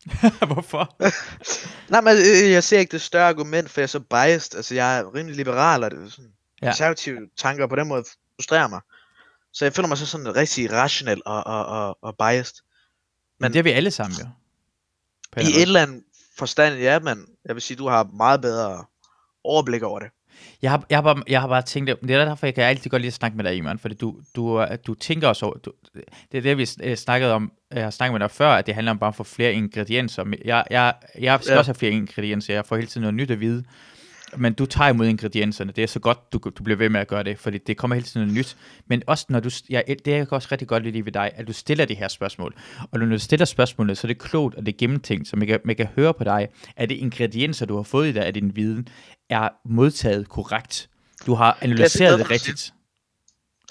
Hvorfor? 0.52 0.96
Nej, 1.92 2.00
men 2.00 2.12
øh, 2.16 2.50
jeg 2.50 2.64
ser 2.64 2.78
ikke 2.78 2.92
det 2.92 3.00
større 3.00 3.28
argument, 3.28 3.70
for 3.70 3.80
jeg 3.80 3.82
er 3.82 3.86
så 3.88 4.00
biased. 4.00 4.56
Altså, 4.56 4.74
jeg 4.74 4.98
er 4.98 5.14
rimelig 5.14 5.36
liberal, 5.36 5.84
og 5.84 5.90
det 5.90 6.04
er 6.04 6.08
sådan, 6.10 6.30
Ja. 6.64 6.70
konservative 6.70 7.18
tanker 7.36 7.66
på 7.66 7.76
den 7.76 7.88
måde 7.88 8.04
frustrerer 8.36 8.68
mig. 8.68 8.80
Så 9.52 9.64
jeg 9.64 9.72
føler 9.72 9.88
mig 9.88 9.98
så 9.98 10.06
sådan 10.06 10.36
rigtig 10.36 10.72
rationel 10.72 11.22
og, 11.26 11.46
og, 11.46 11.66
og, 11.66 11.98
og 12.02 12.16
biased. 12.18 12.56
Men 13.40 13.52
det 13.52 13.58
er 13.58 13.62
vi 13.62 13.70
alle 13.70 13.90
sammen 13.90 14.18
jo. 14.20 14.26
I 15.42 15.46
et 15.46 15.62
eller 15.62 15.82
andet 15.82 16.02
forstand, 16.38 16.74
ja, 16.74 16.98
men 16.98 17.26
jeg 17.44 17.54
vil 17.54 17.62
sige, 17.62 17.76
du 17.76 17.88
har 17.88 18.04
meget 18.04 18.40
bedre 18.40 18.84
overblik 19.44 19.82
over 19.82 19.98
det. 19.98 20.08
Jeg 20.62 20.70
har, 20.70 20.84
jeg, 20.90 20.98
har 20.98 21.02
bare, 21.02 21.22
jeg 21.28 21.40
har 21.40 21.48
bare 21.48 21.62
tænkt, 21.62 21.90
det 22.02 22.10
er 22.10 22.24
derfor, 22.24 22.46
jeg 22.46 22.54
kan 22.54 22.64
altid 22.64 22.90
godt 22.90 23.02
lide 23.02 23.08
at 23.08 23.14
snakke 23.14 23.36
med 23.36 23.44
dig, 23.44 23.56
Iman, 23.56 23.78
fordi 23.78 23.94
du, 23.94 24.20
du, 24.36 24.66
du 24.86 24.94
tænker 24.94 25.28
også 25.28 25.46
over, 25.46 25.54
du, 25.54 25.72
det 26.32 26.38
er 26.38 26.42
det, 26.42 26.58
vi 26.58 26.68
øh, 26.82 26.96
snakkede 26.96 27.32
om, 27.32 27.52
jeg 27.70 27.82
har 27.82 27.90
snakket 27.90 28.12
med 28.12 28.20
dig 28.20 28.30
før, 28.30 28.50
at 28.50 28.66
det 28.66 28.74
handler 28.74 28.90
om 28.90 28.98
bare 28.98 29.08
at 29.08 29.14
få 29.14 29.24
flere 29.24 29.52
ingredienser. 29.52 30.24
Men 30.24 30.38
Jeg, 30.44 30.64
jeg, 30.70 30.94
jeg 31.18 31.38
skal 31.42 31.52
ja. 31.52 31.58
også 31.58 31.68
have 31.68 31.78
flere 31.78 31.92
ingredienser, 31.92 32.54
jeg 32.54 32.66
får 32.66 32.76
hele 32.76 32.88
tiden 32.88 33.02
noget 33.02 33.14
nyt 33.14 33.30
at 33.30 33.40
vide, 33.40 33.64
men 34.36 34.52
du 34.52 34.66
tager 34.66 34.90
imod 34.90 35.06
ingredienserne, 35.06 35.72
det 35.76 35.82
er 35.84 35.88
så 35.88 35.98
godt, 36.00 36.32
du, 36.32 36.38
du 36.58 36.62
bliver 36.62 36.76
ved 36.76 36.88
med 36.88 37.00
at 37.00 37.08
gøre 37.08 37.22
det, 37.22 37.38
fordi 37.38 37.58
det 37.58 37.76
kommer 37.76 37.94
hele 37.94 38.06
tiden 38.06 38.26
noget 38.26 38.38
nyt. 38.38 38.56
Men 38.86 39.02
også 39.06 39.26
når 39.28 39.40
du, 39.40 39.50
jeg, 39.70 39.84
det 39.88 40.08
er 40.08 40.16
jeg 40.16 40.32
også 40.32 40.48
rigtig 40.52 40.68
godt 40.68 40.82
lide 40.82 41.04
ved 41.04 41.12
dig, 41.12 41.30
at 41.34 41.46
du 41.46 41.52
stiller 41.52 41.84
de 41.84 41.94
her 41.94 42.08
spørgsmål. 42.08 42.54
Og 42.90 42.98
når 42.98 43.06
du 43.06 43.18
stiller 43.18 43.44
spørgsmålet, 43.46 43.98
så 43.98 44.06
er 44.06 44.08
det 44.08 44.18
klogt, 44.18 44.54
og 44.54 44.66
det 44.66 44.72
er 44.72 44.78
gennemtænkt, 44.78 45.28
så 45.28 45.36
man 45.36 45.46
kan, 45.46 45.60
man 45.64 45.76
kan 45.76 45.86
høre 45.96 46.14
på 46.14 46.24
dig, 46.24 46.48
at 46.76 46.88
det 46.88 46.94
ingredienser, 46.94 47.66
du 47.66 47.76
har 47.76 47.82
fået 47.82 48.08
i 48.08 48.12
dig 48.12 48.26
af 48.26 48.34
din 48.34 48.56
viden, 48.56 48.88
er 49.30 49.48
modtaget 49.68 50.28
korrekt. 50.28 50.88
Du 51.26 51.34
har 51.34 51.58
analyseret 51.60 52.18
det 52.18 52.26
siger. 52.26 52.30
rigtigt. 52.34 52.74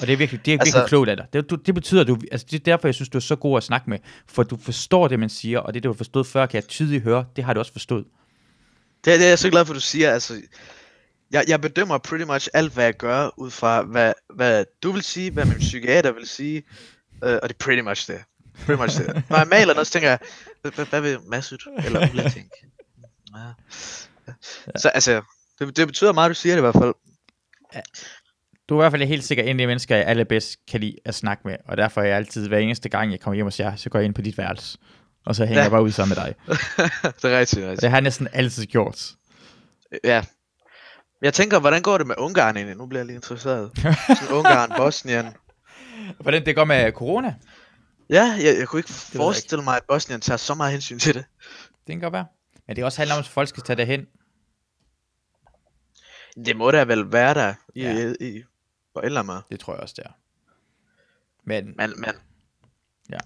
Og 0.01 0.07
det 0.07 0.13
er 0.13 0.17
virkelig, 0.17 0.45
det 0.45 0.53
er 0.53 0.59
Altså- 0.59 0.77
virkelig 0.77 0.89
klogt 0.89 1.09
af 1.09 1.17
dig. 1.17 1.25
Det, 1.33 1.49
du, 1.49 1.55
det 1.55 1.75
betyder, 1.75 2.03
du, 2.03 2.17
altså 2.31 2.47
det 2.51 2.59
er 2.59 2.63
derfor, 2.63 2.87
jeg 2.87 2.95
synes, 2.95 3.09
du 3.09 3.17
er 3.17 3.21
så 3.21 3.35
god 3.35 3.57
at 3.57 3.63
snakke 3.63 3.89
med. 3.89 3.97
For 4.27 4.43
du 4.43 4.57
forstår 4.57 5.07
det, 5.07 5.19
man 5.19 5.29
siger, 5.29 5.59
og 5.59 5.73
det, 5.73 5.83
du 5.83 5.89
har 5.89 5.93
forstået 5.93 6.27
før, 6.27 6.45
kan 6.45 6.55
jeg 6.55 6.67
tydeligt 6.67 7.03
høre, 7.03 7.25
det 7.35 7.43
har 7.43 7.53
du 7.53 7.59
også 7.59 7.71
forstået. 7.71 8.05
Det, 9.05 9.19
det 9.19 9.25
er 9.25 9.29
jeg 9.29 9.39
så 9.39 9.49
glad 9.49 9.65
for, 9.65 9.73
du 9.73 9.79
siger. 9.79 10.11
Altså, 10.11 10.41
jeg, 11.31 11.45
jeg 11.47 11.61
bedømmer 11.61 11.97
pretty 11.97 12.25
much 12.25 12.47
alt, 12.53 12.73
hvad 12.73 12.83
jeg 12.83 12.93
gør, 12.93 13.29
ud 13.37 13.51
fra, 13.51 13.81
hvad, 13.81 14.13
hvad 14.35 14.65
du 14.83 14.91
vil 14.91 15.03
sige, 15.03 15.31
hvad 15.31 15.45
min 15.45 15.59
psykiater 15.59 16.11
vil 16.11 16.27
sige, 16.27 16.63
øh, 17.23 17.39
og 17.43 17.49
det 17.49 17.55
er 17.55 17.59
pretty 17.59 17.81
much 17.81 18.11
det. 18.11 18.23
Pretty 18.65 18.81
much 18.81 18.97
det. 18.99 19.23
Når 19.29 19.37
jeg 19.37 19.47
maler 19.47 19.73
noget, 19.73 19.87
så 19.87 19.93
tænker 19.93 20.09
jeg, 20.09 20.19
hvad, 20.61 20.85
hvad, 20.85 21.01
vil 21.01 21.17
Masud 21.27 21.57
eller 21.85 22.09
Ulla 22.09 22.29
tænke? 22.35 22.67
Ja. 23.35 24.33
Så 24.75 24.89
altså, 24.89 25.21
det, 25.59 25.77
det 25.77 25.87
betyder 25.87 26.13
meget, 26.13 26.29
du 26.29 26.35
siger 26.35 26.55
det 26.55 26.59
i 26.59 26.61
hvert 26.61 26.75
fald. 26.75 26.93
Du 28.69 28.75
er 28.75 28.79
i 28.79 28.83
hvert 28.83 28.91
fald 28.91 29.03
helt 29.03 29.23
sikkert 29.23 29.45
en 29.45 29.49
af 29.49 29.57
de 29.57 29.67
mennesker, 29.67 29.95
jeg 29.95 30.05
allerbedst 30.05 30.65
kan 30.67 30.79
lide 30.79 30.95
at 31.05 31.15
snakke 31.15 31.47
med, 31.47 31.55
og 31.67 31.77
derfor 31.77 32.01
er 32.01 32.05
jeg 32.05 32.17
altid, 32.17 32.47
hver 32.47 32.57
eneste 32.57 32.89
gang, 32.89 33.11
jeg 33.11 33.19
kommer 33.19 33.35
hjem 33.35 33.45
hos 33.45 33.59
jer, 33.59 33.75
så 33.75 33.89
går 33.89 33.99
jeg 33.99 34.05
ind 34.05 34.13
på 34.13 34.21
dit 34.21 34.37
værelse, 34.37 34.77
og 35.25 35.35
så 35.35 35.45
hænger 35.45 35.59
Ja. 35.59 35.63
jeg 35.63 35.71
bare 35.71 35.83
ud 35.83 35.91
sammen 35.91 36.17
med 36.17 36.25
dig. 36.25 36.35
det 37.21 37.25
er 37.33 37.39
rigtigt, 37.39 37.61
rigtigt. 37.61 37.81
det 37.81 37.89
har 37.89 37.97
jeg 37.97 38.01
næsten 38.01 38.27
altid 38.33 38.65
gjort. 38.65 39.11
Ja. 40.03 40.23
Jeg 41.21 41.33
tænker, 41.33 41.59
hvordan 41.59 41.81
går 41.81 41.97
det 41.97 42.07
med 42.07 42.15
Ungarn 42.17 42.55
egentlig? 42.57 42.77
Nu 42.77 42.85
bliver 42.85 42.99
jeg 42.99 43.05
lige 43.05 43.15
interesseret. 43.15 43.71
Sådan 44.19 44.27
Ungarn, 44.35 44.71
Bosnien. 44.77 45.25
Hvordan 46.19 46.45
det 46.45 46.55
går 46.55 46.63
med 46.65 46.91
corona? 46.91 47.35
Ja, 48.09 48.23
jeg, 48.23 48.57
jeg 48.59 48.67
kunne 48.67 48.79
ikke 48.79 48.93
jeg 49.13 49.17
forestille 49.19 49.63
mig, 49.63 49.77
at 49.77 49.83
Bosnien 49.87 50.21
tager 50.21 50.37
så 50.37 50.53
meget 50.53 50.71
hensyn 50.71 50.99
til 50.99 51.13
det. 51.13 51.25
Det 51.87 51.93
kan 51.93 51.99
godt 51.99 52.13
være. 52.13 52.25
Men 52.67 52.75
det 52.75 52.81
er 52.81 52.85
også 52.85 52.97
handler 52.97 53.15
om, 53.15 53.19
at 53.19 53.27
folk 53.27 53.49
skal 53.49 53.63
tage 53.63 53.77
derhen. 53.77 54.05
Det 56.45 56.55
må 56.57 56.71
da 56.71 56.83
vel 56.83 57.11
være 57.11 57.33
der 57.33 57.53
i, 57.75 57.81
Ja. 57.81 58.13
i, 58.19 58.37
i 58.37 58.43
på 58.95 59.01
eller. 59.03 59.41
Det 59.51 59.59
tror 59.59 59.73
jeg 59.73 59.81
også, 59.81 59.93
det 59.97 60.05
er. 60.05 60.11
Men, 61.45 61.65
Men, 61.77 61.93
men 62.01 62.11
Ja. 63.11 63.17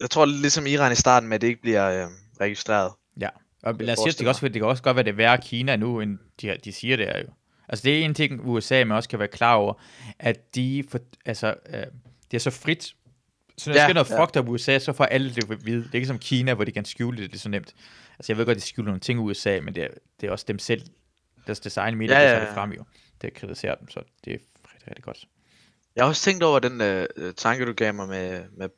Jeg, 0.00 0.10
tror 0.10 0.26
ligesom 0.26 0.66
Iran 0.66 0.92
i 0.92 0.94
starten 0.94 1.28
med, 1.28 1.34
at 1.34 1.40
det 1.40 1.48
ikke 1.48 1.60
bliver 1.62 2.04
øh, 2.04 2.10
registreret. 2.40 2.92
ja. 3.20 3.28
Og 3.62 3.74
lad 3.74 3.92
os 3.92 3.98
sige, 3.98 4.08
det 4.10 4.18
kan, 4.18 4.28
også, 4.28 4.48
det 4.48 4.52
kan 4.54 4.64
også 4.64 4.82
godt 4.82 4.96
være, 4.96 5.04
det 5.04 5.10
er 5.10 5.14
værre 5.16 5.38
Kina 5.38 5.76
nu, 5.76 6.00
end 6.00 6.18
de, 6.40 6.56
de 6.64 6.72
siger, 6.72 6.96
det 6.96 7.08
er 7.08 7.18
jo. 7.18 7.26
Altså 7.68 7.82
det 7.82 7.98
er 7.98 8.04
en 8.04 8.14
ting, 8.14 8.40
USA 8.44 8.84
man 8.84 8.96
også 8.96 9.08
kan 9.08 9.18
være 9.18 9.28
klar 9.28 9.54
over, 9.54 9.74
at 10.18 10.54
de, 10.54 10.84
for, 10.88 10.98
altså, 11.26 11.54
øh, 11.68 11.82
det 12.30 12.36
er 12.36 12.38
så 12.38 12.50
frit. 12.50 12.94
Så 13.58 13.70
når 13.70 13.74
der 13.74 13.80
Ja, 13.82 13.86
sker 13.86 13.94
noget 13.94 14.10
ja. 14.10 14.22
fucked 14.24 14.40
up 14.40 14.46
i 14.46 14.50
USA, 14.50 14.78
så 14.78 14.92
får 14.92 15.04
alle 15.04 15.34
det 15.34 15.50
at 15.50 15.66
vide. 15.66 15.78
Det 15.82 15.90
er 15.90 15.94
ikke 15.94 16.06
som 16.06 16.18
Kina, 16.18 16.54
hvor 16.54 16.64
de 16.64 16.72
kan 16.72 16.84
skjule 16.84 17.22
det, 17.22 17.30
det 17.30 17.36
er 17.36 17.40
så 17.40 17.48
nemt. 17.48 17.74
Altså 18.18 18.32
jeg 18.32 18.38
ved 18.38 18.46
godt, 18.46 18.56
de 18.56 18.62
skjuler 18.62 18.86
nogle 18.86 19.00
ting 19.00 19.18
i 19.18 19.22
USA, 19.22 19.60
men 19.60 19.74
det 19.74 19.82
er, 19.84 19.88
det 20.20 20.26
er 20.26 20.30
også 20.30 20.44
dem 20.48 20.58
selv, 20.58 20.82
deres 21.46 21.60
design 21.60 21.96
medier, 21.96 22.18
Ja, 22.18 22.24
ja, 22.24 22.30
ja, 22.30 22.38
ja, 22.38 22.46
det 22.46 22.54
frem 22.54 22.72
jo. 22.72 22.84
Det 23.22 23.34
kritiserer 23.34 23.74
dem, 23.74 23.88
så 23.90 24.00
det 24.24 24.32
er 24.32 24.38
rigtig, 24.74 24.88
rigtig 24.88 25.04
godt. 25.04 25.24
Jeg 25.96 26.04
har 26.04 26.08
også 26.08 26.22
tænkt 26.22 26.42
over 26.42 26.58
den 26.58 26.80
øh, 26.80 27.06
øh, 27.16 27.34
tanke, 27.34 27.66
du 27.66 27.72
gav 27.72 27.94
mig 27.94 28.08
med, 28.08 28.44
med 28.56 28.68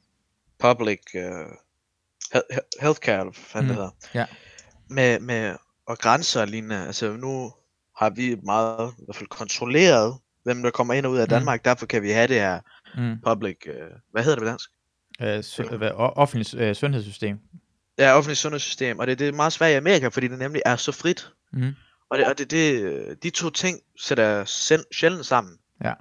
public 0.60 1.00
øh, 1.14 1.46
he- 2.34 2.58
healthcare, 2.80 3.20
eller 3.20 3.32
hvad 3.52 3.62
Mm, 3.62 3.68
det 3.68 3.76
hedder. 3.76 3.90
ja. 4.14 4.26
Med, 4.88 5.20
med 5.20 5.56
og 5.86 5.98
grænser 5.98 6.40
og 6.40 6.46
lignende. 6.48 6.86
Altså 6.86 7.12
nu 7.12 7.52
har 7.96 8.10
vi 8.10 8.36
meget 8.44 8.92
i 8.98 9.02
hvert 9.04 9.16
fald 9.16 9.28
kontrolleret, 9.28 10.18
hvem 10.42 10.62
der 10.62 10.70
kommer 10.70 10.94
ind 10.94 11.06
og 11.06 11.12
ud 11.12 11.18
af 11.18 11.26
Mm. 11.26 11.30
Danmark. 11.30 11.64
Derfor 11.64 11.86
kan 11.86 12.02
vi 12.02 12.10
have 12.10 12.26
det 12.26 12.36
her 12.40 12.60
Mm. 12.96 13.16
public, 13.26 13.56
øh, 13.66 13.74
hvad 14.12 14.22
hedder 14.22 14.36
det 14.36 14.42
på 14.42 14.48
dansk? 14.48 14.70
Øh, 15.22 15.44
sø, 15.44 15.62
hvad, 15.76 15.90
o- 15.90 15.94
offentligt 16.16 16.54
øh, 16.54 16.74
sundhedssystem. 16.74 17.38
Ja, 17.98 18.16
offentligt 18.16 18.38
sundhedssystem. 18.38 18.98
Og 18.98 19.06
det, 19.06 19.18
det 19.18 19.28
er 19.28 19.32
meget 19.32 19.52
svært 19.52 19.70
i 19.70 19.74
Amerika, 19.74 20.08
fordi 20.08 20.28
det 20.28 20.38
nemlig 20.38 20.62
er 20.66 20.76
så 20.76 20.92
frit. 20.92 21.30
Mm. 21.52 21.72
Og, 22.10 22.18
det, 22.18 22.26
og 22.26 22.38
det, 22.38 22.50
det, 22.50 22.82
øh, 22.82 23.16
de 23.22 23.30
to 23.30 23.50
ting 23.50 23.80
sætter 24.00 24.44
selv, 24.44 24.84
sjældent 24.92 25.26
sammen. 25.26 25.58
Ja. 25.84 25.88
Jeg, 25.88 25.94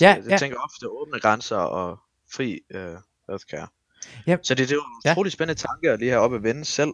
Ja, 0.00 0.08
ja, 0.08 0.14
jeg 0.14 0.30
ja. 0.30 0.38
tænker 0.38 0.58
ofte 0.58 0.88
åbne 0.88 1.20
grænser 1.20 1.56
og 1.56 1.98
fri 2.34 2.60
øh, 2.70 2.94
healthcare. 3.28 3.66
Ja. 4.26 4.36
Så 4.42 4.54
det, 4.54 4.68
det 4.68 4.70
er 4.74 4.76
jo 4.76 4.80
en 4.80 5.02
Ja. 5.04 5.12
utrolig 5.12 5.32
spændende 5.32 5.60
tanke 5.60 5.90
at 5.90 5.98
lige 5.98 6.10
have 6.10 6.22
op 6.22 6.34
at 6.34 6.42
vende 6.42 6.64
selv. 6.64 6.90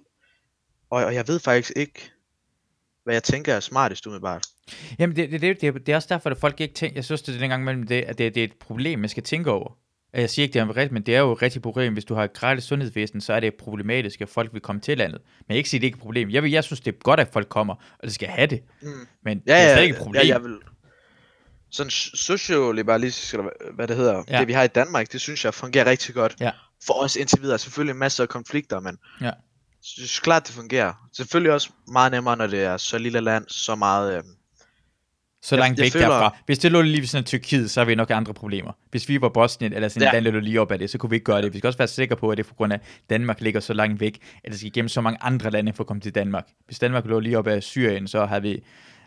Og, 0.91 1.05
og 1.05 1.15
jeg 1.15 1.29
ved 1.29 1.39
faktisk 1.41 1.73
ikke, 1.77 2.11
hvad 3.05 3.15
jeg 3.15 3.23
tænker 3.23 3.55
er 3.55 3.61
smartest 3.61 4.07
umiddelbart. 4.07 4.47
Jamen, 4.99 5.17
det, 5.17 5.31
det, 5.31 5.41
det, 5.41 5.61
det, 5.61 5.87
det 5.87 5.93
er 5.93 5.97
også 5.97 6.09
derfor, 6.11 6.31
at 6.31 6.37
folk 6.39 6.61
ikke 6.61 6.75
tænker, 6.75 6.97
jeg 6.97 7.05
synes, 7.05 7.23
det 7.23 7.35
er 7.35 7.39
den 7.39 7.51
gang 7.51 7.65
mellem 7.65 7.87
det, 7.87 8.03
at 8.03 8.19
det, 8.19 8.35
det 8.35 8.41
er 8.41 8.45
et 8.45 8.57
problem, 8.61 8.99
man 8.99 9.09
skal 9.09 9.23
tænke 9.23 9.51
over. 9.51 9.79
Jeg 10.15 10.31
siger 10.31 10.45
ikke, 10.45 10.53
det 10.55 10.61
er 10.61 10.69
rigtigt, 10.69 10.93
men 10.93 11.03
det 11.03 11.17
er 11.17 11.21
jo 11.21 11.33
et 11.33 11.43
rigtigt 11.43 11.63
problem. 11.63 11.93
Hvis 11.93 12.05
du 12.05 12.15
har 12.15 12.25
et 12.25 12.33
gratis 12.33 12.65
sundhedsvæsen, 12.65 13.21
så 13.21 13.33
er 13.33 13.41
det 13.41 13.55
problematisk, 13.55 14.21
at 14.21 14.29
folk 14.29 14.53
vil 14.53 14.61
komme 14.61 14.81
til 14.81 14.99
landet. 14.99 15.21
Men 15.39 15.45
jeg 15.49 15.57
ikke 15.57 15.71
sige, 15.71 15.79
at 15.79 15.81
det 15.83 15.87
ikke 15.87 15.95
er 15.95 15.99
et 15.99 16.03
problem. 16.03 16.31
Jeg, 16.31 16.43
vil, 16.43 16.51
jeg 16.51 16.65
synes, 16.65 16.81
det 16.81 16.95
er 16.95 16.99
godt, 16.99 17.21
at 17.21 17.29
folk 17.33 17.49
kommer, 17.49 17.75
og 17.75 18.03
det 18.05 18.13
skal 18.13 18.29
have 18.29 18.47
det. 18.47 18.63
Mm. 18.83 18.89
Men 19.23 19.43
Ja, 19.47 19.53
det 19.55 19.63
er 19.71 19.75
slet 19.75 19.83
ikke 19.85 19.97
et 19.97 20.03
problem. 20.03 20.23
Ja, 20.23 20.29
jeg 20.29 20.43
vil... 20.45 20.57
Sådan 21.73 21.91
socioliberalistisk, 21.91 23.35
eller 23.35 23.49
hvad- 23.75 23.89
det 23.89 23.97
hedder, 23.97 24.23
Ja. 24.31 24.39
det 24.41 24.49
vi 24.49 24.53
har 24.53 24.63
i 24.63 24.67
Danmark, 24.69 25.13
det 25.13 25.21
synes 25.21 25.45
jeg 25.45 25.55
fungerer 25.55 25.87
rigtig 25.87 26.15
godt. 26.15 26.37
Ja. 26.41 26.51
For 26.87 26.95
os 27.05 27.17
indtil 27.17 27.43
videre, 27.43 27.59
selvfølgelig 27.59 27.97
masser 27.97 28.23
af 28.23 28.29
konflikter, 28.29 28.81
men 28.81 28.99
Ja. 29.21 29.25
jeg 29.27 29.35
synes 29.83 30.19
klart, 30.21 30.47
det 30.47 30.55
fungerer. 30.55 31.09
Selvfølgelig 31.17 31.53
også 31.53 31.71
meget 31.93 32.13
nemmere, 32.13 32.37
når 32.37 32.47
det 32.47 32.63
er 32.63 32.77
så 32.77 32.99
lille 32.99 33.21
land, 33.21 33.45
så 33.49 33.75
meget... 33.75 34.17
Øh... 34.17 34.23
Så 35.45 35.55
Jeg- 35.55 35.61
langt 35.61 35.79
jeg 35.79 35.85
væk 35.85 35.93
føler- 35.93 36.09
derfra. 36.09 36.37
Hvis 36.47 36.59
det 36.59 36.73
lå 36.73 36.83
lige 36.83 37.01
ved 37.01 37.07
sådan 37.07 37.25
Tyrkiet, 37.25 37.71
så 37.71 37.81
har 37.81 37.85
vi 37.85 37.95
nok 37.95 38.11
andre 38.11 38.35
problemer. 38.35 38.73
Hvis 38.91 39.09
vi 39.09 39.21
var 39.21 39.29
Bosnien, 39.29 39.73
eller 39.73 39.89
sådan 39.89 40.03
et 40.09 40.13
Ja. 40.13 40.19
land, 40.21 40.35
der 40.35 40.41
lige 40.41 40.61
op 40.61 40.73
ad 40.73 40.79
det, 40.79 40.91
så 40.91 40.99
kunne 40.99 41.11
vi 41.11 41.17
ikke 41.17 41.25
gøre 41.25 41.43
det. 41.43 41.53
Vi 41.53 41.59
skal 41.59 41.69
også 41.69 41.79
være 41.79 41.89
sikre 41.89 42.17
på, 42.17 42.31
at 42.31 42.39
det 42.39 42.45
er 42.45 42.49
på 42.49 42.55
grund 42.55 42.73
af, 42.73 42.77
at 42.77 42.83
Danmark 43.11 43.41
ligger 43.41 43.61
så 43.61 43.73
langt 43.73 44.01
væk, 44.01 44.19
at 44.45 44.51
det 44.51 44.59
skal 44.59 44.67
igennem 44.67 44.89
så 44.89 45.01
mange 45.01 45.19
andre 45.23 45.51
lande 45.51 45.73
for 45.73 45.83
at 45.83 45.87
komme 45.89 46.01
til 46.01 46.15
Danmark. 46.15 46.49
Hvis 46.67 46.79
Danmark 46.79 47.05
lå 47.07 47.21
lige 47.21 47.39
op 47.39 47.47
ad 47.47 47.61
Syrien, 47.61 48.09
så 48.09 48.27
havde 48.27 48.43
vi 48.43 48.63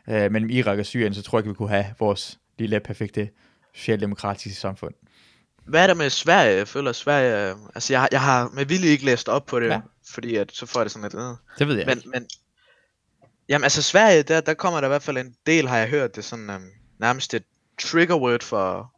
øh, 0.09 0.31
mellem 0.31 0.49
Irak 0.49 0.79
og 0.79 0.85
Syrien, 0.85 1.13
så 1.13 1.21
tror 1.21 1.37
jeg 1.37 1.41
ikke, 1.41 1.49
vi 1.49 1.55
kunne 1.55 1.69
have 1.69 1.85
vores 1.99 2.39
lille 2.57 2.79
perfekte 2.79 3.29
socialdemokratiske 3.73 4.59
samfund. 4.59 4.93
Hvad 5.65 5.83
er 5.83 5.87
der 5.87 5.93
med 5.93 6.09
Sverige? 6.09 6.57
Jeg 6.57 6.67
føler, 6.67 6.91
Sverige... 6.91 7.49
øh, 7.51 7.55
Altså, 7.75 7.93
jeg, 7.93 8.01
har- 8.01 8.09
jeg 8.11 8.21
har 8.21 8.49
med 8.53 8.65
vilje 8.65 8.89
ikke 8.89 9.05
læst 9.05 9.29
op 9.29 9.45
på 9.45 9.59
det, 9.59 9.67
Ja. 9.67 9.81
fordi 10.09 10.35
at, 10.35 10.51
så 10.51 10.65
får 10.65 10.79
jeg 10.79 10.85
det 10.85 10.91
sådan 10.91 11.03
lidt... 11.11 11.13
Øh. 11.23 11.35
Det 11.59 11.67
ved 11.67 11.75
jeg 11.77 11.85
Men, 11.85 11.97
ikke. 11.97 12.09
men... 12.09 12.27
Jamen, 13.49 13.63
altså, 13.63 13.81
Sverige, 13.81 14.23
der, 14.23 14.41
der 14.41 14.53
kommer 14.53 14.81
der 14.81 14.87
i 14.87 14.89
hvert 14.89 15.03
fald 15.03 15.17
en 15.17 15.35
del, 15.45 15.67
har 15.67 15.77
jeg 15.77 15.89
hørt, 15.89 16.11
det 16.15 16.17
er 16.17 16.21
sådan 16.25 16.49
um, 16.49 16.63
nærmest 16.99 17.33
et 17.33 17.43
trigger 17.81 18.15
word 18.15 18.43
for... 18.43 18.91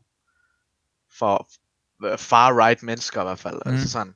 For 1.17 1.49
øh, 2.05 2.13
far-right 2.17 2.79
mennesker 2.85 3.21
i 3.21 3.23
hvert 3.23 3.39
fald. 3.39 3.55
Mm. 3.55 3.61
Mhm. 3.65 3.73
Altså 3.73 3.89
sådan... 3.89 4.15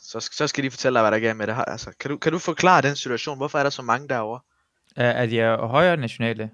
Så, 0.00 0.28
så 0.32 0.46
skal 0.46 0.64
de 0.64 0.70
fortælle 0.70 0.94
dig, 0.96 1.02
hvad 1.02 1.10
der 1.10 1.16
er 1.16 1.20
galt 1.20 1.36
med 1.36 1.46
det 1.46 1.54
her. 1.56 1.64
Altså, 1.64 1.90
kan, 2.00 2.10
du, 2.10 2.16
kan 2.18 2.32
du 2.32 2.38
forklare 2.38 2.82
den 2.82 2.96
situation? 2.96 3.36
Hvorfor 3.36 3.58
er 3.58 3.62
der 3.62 3.70
så 3.70 3.82
mange 3.82 4.08
derovre? 4.08 4.40
Er, 4.96 5.10
er 5.10 5.26
de 5.26 5.40
er 5.40 5.66
højere 5.66 5.96
nationale? 5.96 6.50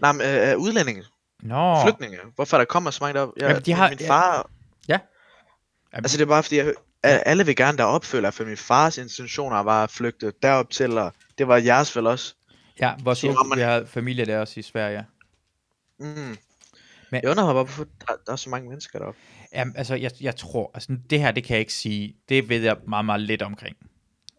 Nej, 0.00 0.12
men 0.12 0.20
øh, 0.26 0.56
udlændinge, 0.58 1.04
Nå. 1.42 1.76
flygtninge. 1.82 2.18
Hvorfor 2.34 2.58
der 2.58 2.64
kommer 2.64 2.90
så 2.90 2.98
mange 3.04 3.14
derovre? 3.18 3.32
Jeg, 3.36 3.48
Jamen, 3.48 3.62
de 3.62 3.72
har- 3.72 3.88
min 3.88 3.98
ja. 4.00 4.08
far... 4.08 4.50
Ja. 4.88 4.98
Altså, 5.92 6.16
det 6.18 6.22
er 6.22 6.28
bare 6.28 6.42
fordi, 6.42 6.56
jeg, 6.56 6.74
alle 7.02 7.46
vil 7.46 7.56
gerne 7.56 7.78
derop, 7.78 8.04
føler 8.04 8.28
jeg, 8.28 8.34
for 8.34 8.44
min 8.44 8.56
fars 8.56 8.98
intentioner 8.98 9.60
var 9.60 9.84
at 9.84 9.90
flygte 9.90 10.32
derop 10.42 10.70
til, 10.70 10.98
og 10.98 11.12
det 11.38 11.48
var 11.48 11.56
jeres 11.56 11.96
vel 11.96 12.06
også. 12.06 12.34
Ja, 12.80 12.94
Siger 13.14 13.30
onkel, 13.30 13.48
man- 13.48 13.58
vi 13.58 13.62
har 13.62 13.84
familie 13.86 14.24
der 14.24 14.38
også 14.38 14.60
i 14.60 14.62
Sverige. 14.62 15.04
Mm. 15.98 16.06
Men-. 17.10 17.20
Jeg 17.22 17.30
undrer 17.30 17.44
mig 17.44 17.52
hvorfor 17.52 17.84
der, 17.84 18.14
der 18.26 18.32
er 18.32 18.36
så 18.36 18.50
mange 18.50 18.68
mennesker 18.68 18.98
deroppe. 18.98 19.20
Jamen, 19.54 19.76
altså, 19.76 19.94
jeg, 19.94 20.10
jeg 20.20 20.36
tror, 20.36 20.70
altså, 20.74 20.96
det 21.10 21.20
her, 21.20 21.30
det 21.30 21.44
kan 21.44 21.54
jeg 21.54 21.60
ikke 21.60 21.72
sige, 21.72 22.16
det 22.28 22.48
ved 22.48 22.60
jeg 22.62 22.76
meget, 22.88 23.04
meget 23.04 23.20
lidt 23.20 23.42
omkring. 23.42 23.76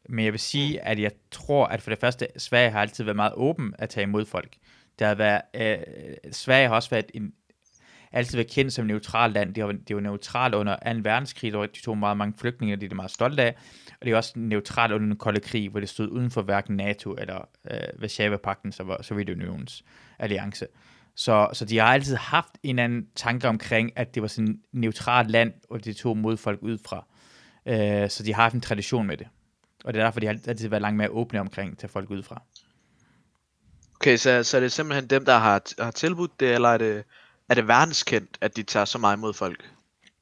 Men 0.10 0.26
jeg 0.26 0.32
vil 0.34 0.40
sige, 0.40 0.82
at 0.82 1.00
jeg 1.00 1.12
tror, 1.32 1.66
at 1.66 1.82
for 1.82 1.90
det 1.90 2.00
første, 2.00 2.28
Sverige 2.38 2.70
har 2.72 2.82
altid 2.82 3.04
været 3.04 3.16
meget 3.16 3.34
åben 3.36 3.76
at 3.80 3.90
tage 3.90 4.04
imod 4.04 4.26
folk. 4.26 4.56
Der 5.02 5.08
har 5.08 5.16
været, 5.16 5.42
øh, 5.54 6.32
Sverige 6.32 6.68
har 6.68 6.76
også 6.76 6.90
været 6.90 7.12
en, 7.14 7.34
altid 8.12 8.38
været 8.38 8.52
kendt 8.52 8.74
som 8.74 8.86
et 8.86 8.88
neutralt 8.88 9.34
land. 9.34 9.54
Det 9.54 9.66
var, 9.66 9.72
det 9.72 9.96
var 9.96 10.02
neutralt 10.02 10.56
under 10.56 10.76
2. 10.76 11.00
verdenskrig, 11.04 11.52
hvor 11.52 11.66
de 11.66 11.82
tog 11.82 11.98
meget 11.98 12.18
mange 12.18 12.34
flygtninge, 12.38 12.76
og 12.76 12.82
det 12.82 12.86
er 12.86 12.90
de 12.90 12.96
meget 12.96 13.12
stolte 13.12 13.44
af. 13.44 13.56
Og 14.00 14.06
det 14.06 14.12
er 14.12 14.18
også 14.18 14.34
neutralt 14.36 14.94
under 14.94 15.08
den 15.08 15.16
kolde 15.16 15.40
krig, 15.40 15.70
hvor 15.70 15.80
det 15.80 15.90
stod 15.90 16.10
uden 16.10 16.32
for 16.32 16.42
hverken 16.42 16.76
NATO 16.76 17.16
eller 17.20 17.48
øh, 17.72 18.02
Varsava-pakten, 18.02 18.72
så 18.72 18.84
var 18.84 19.02
Sovjetunionens 19.02 19.84
alliance. 20.20 20.68
Så, 21.16 21.50
så 21.54 21.66
de 21.66 21.78
har 21.78 21.88
altid 21.88 22.16
haft 22.16 22.58
en 22.64 22.70
eller 22.70 22.84
anden 22.84 23.08
tanke 23.16 23.48
omkring, 23.48 23.92
at 23.96 24.16
det 24.16 24.22
var 24.22 24.28
sådan 24.28 24.50
et 24.50 24.60
neutralt 24.72 25.32
land, 25.32 25.54
og 25.70 25.86
de 25.86 25.94
tog 25.94 26.18
mod 26.18 26.38
folk 26.38 26.60
ud 26.62 26.78
fra. 26.88 27.06
Øh, 27.66 28.10
så 28.10 28.24
de 28.24 28.34
har 28.34 28.42
haft 28.42 28.56
en 28.56 28.62
tradition 28.62 29.08
med 29.08 29.18
det. 29.18 29.28
Og 29.84 29.94
det 29.94 30.00
er 30.00 30.04
derfor, 30.04 30.20
de 30.20 30.26
har 30.26 30.40
altid 30.48 30.70
været 30.70 30.82
langt 30.82 30.98
mere 30.98 31.10
åbne 31.10 31.40
omkring 31.40 31.78
til 31.78 31.90
folk 31.90 32.10
ud 32.10 32.24
fra. 32.24 32.42
Okay, 34.02 34.18
så, 34.18 34.44
så 34.44 34.58
er 34.58 34.62
det 34.62 34.72
simpelthen 34.72 35.08
dem, 35.08 35.26
der 35.26 35.38
har, 35.38 35.84
har 35.84 35.92
tilbudt 35.92 36.40
det, 36.40 36.54
eller 36.54 36.70
er 36.70 36.78
det, 36.78 37.04
er 37.50 37.56
det 37.56 37.68
verdenskendt, 37.68 38.38
at 38.42 38.56
de 38.56 38.64
tager 38.64 38.86
så 38.86 38.98
meget 38.98 39.18
imod 39.18 39.34
folk? 39.34 39.70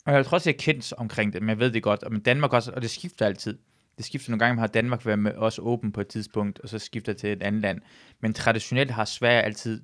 Og 0.06 0.14
jeg 0.14 0.26
tror 0.26 0.36
også, 0.36 0.50
jeg 0.50 0.54
er 0.54 0.58
kendt 0.58 0.94
omkring 0.98 1.34
det, 1.34 1.42
men 1.42 1.50
jeg 1.50 1.60
ved 1.60 1.72
det 1.72 1.84
godt. 1.84 2.04
Men 2.12 2.22
Danmark 2.22 2.54
også, 2.54 2.72
og 2.72 2.82
det 2.82 2.90
skifter 2.90 3.26
altid. 3.26 3.58
Det 3.98 4.06
skifter 4.06 4.32
nogle 4.32 4.46
gange, 4.46 4.60
har 4.60 4.68
Danmark 4.68 5.06
været 5.06 5.20
med 5.20 5.32
også 5.34 5.62
åben 5.62 5.92
på 5.92 6.02
et 6.02 6.08
tidspunkt, 6.08 6.60
og 6.60 6.70
så 6.70 6.80
skifter 6.80 7.14
til 7.14 7.30
et 7.30 7.44
andet 7.44 7.62
land. 7.62 7.82
Men 8.22 8.34
traditionelt 8.34 8.92
har 8.92 9.06
Sverige 9.06 9.42
altid 9.42 9.82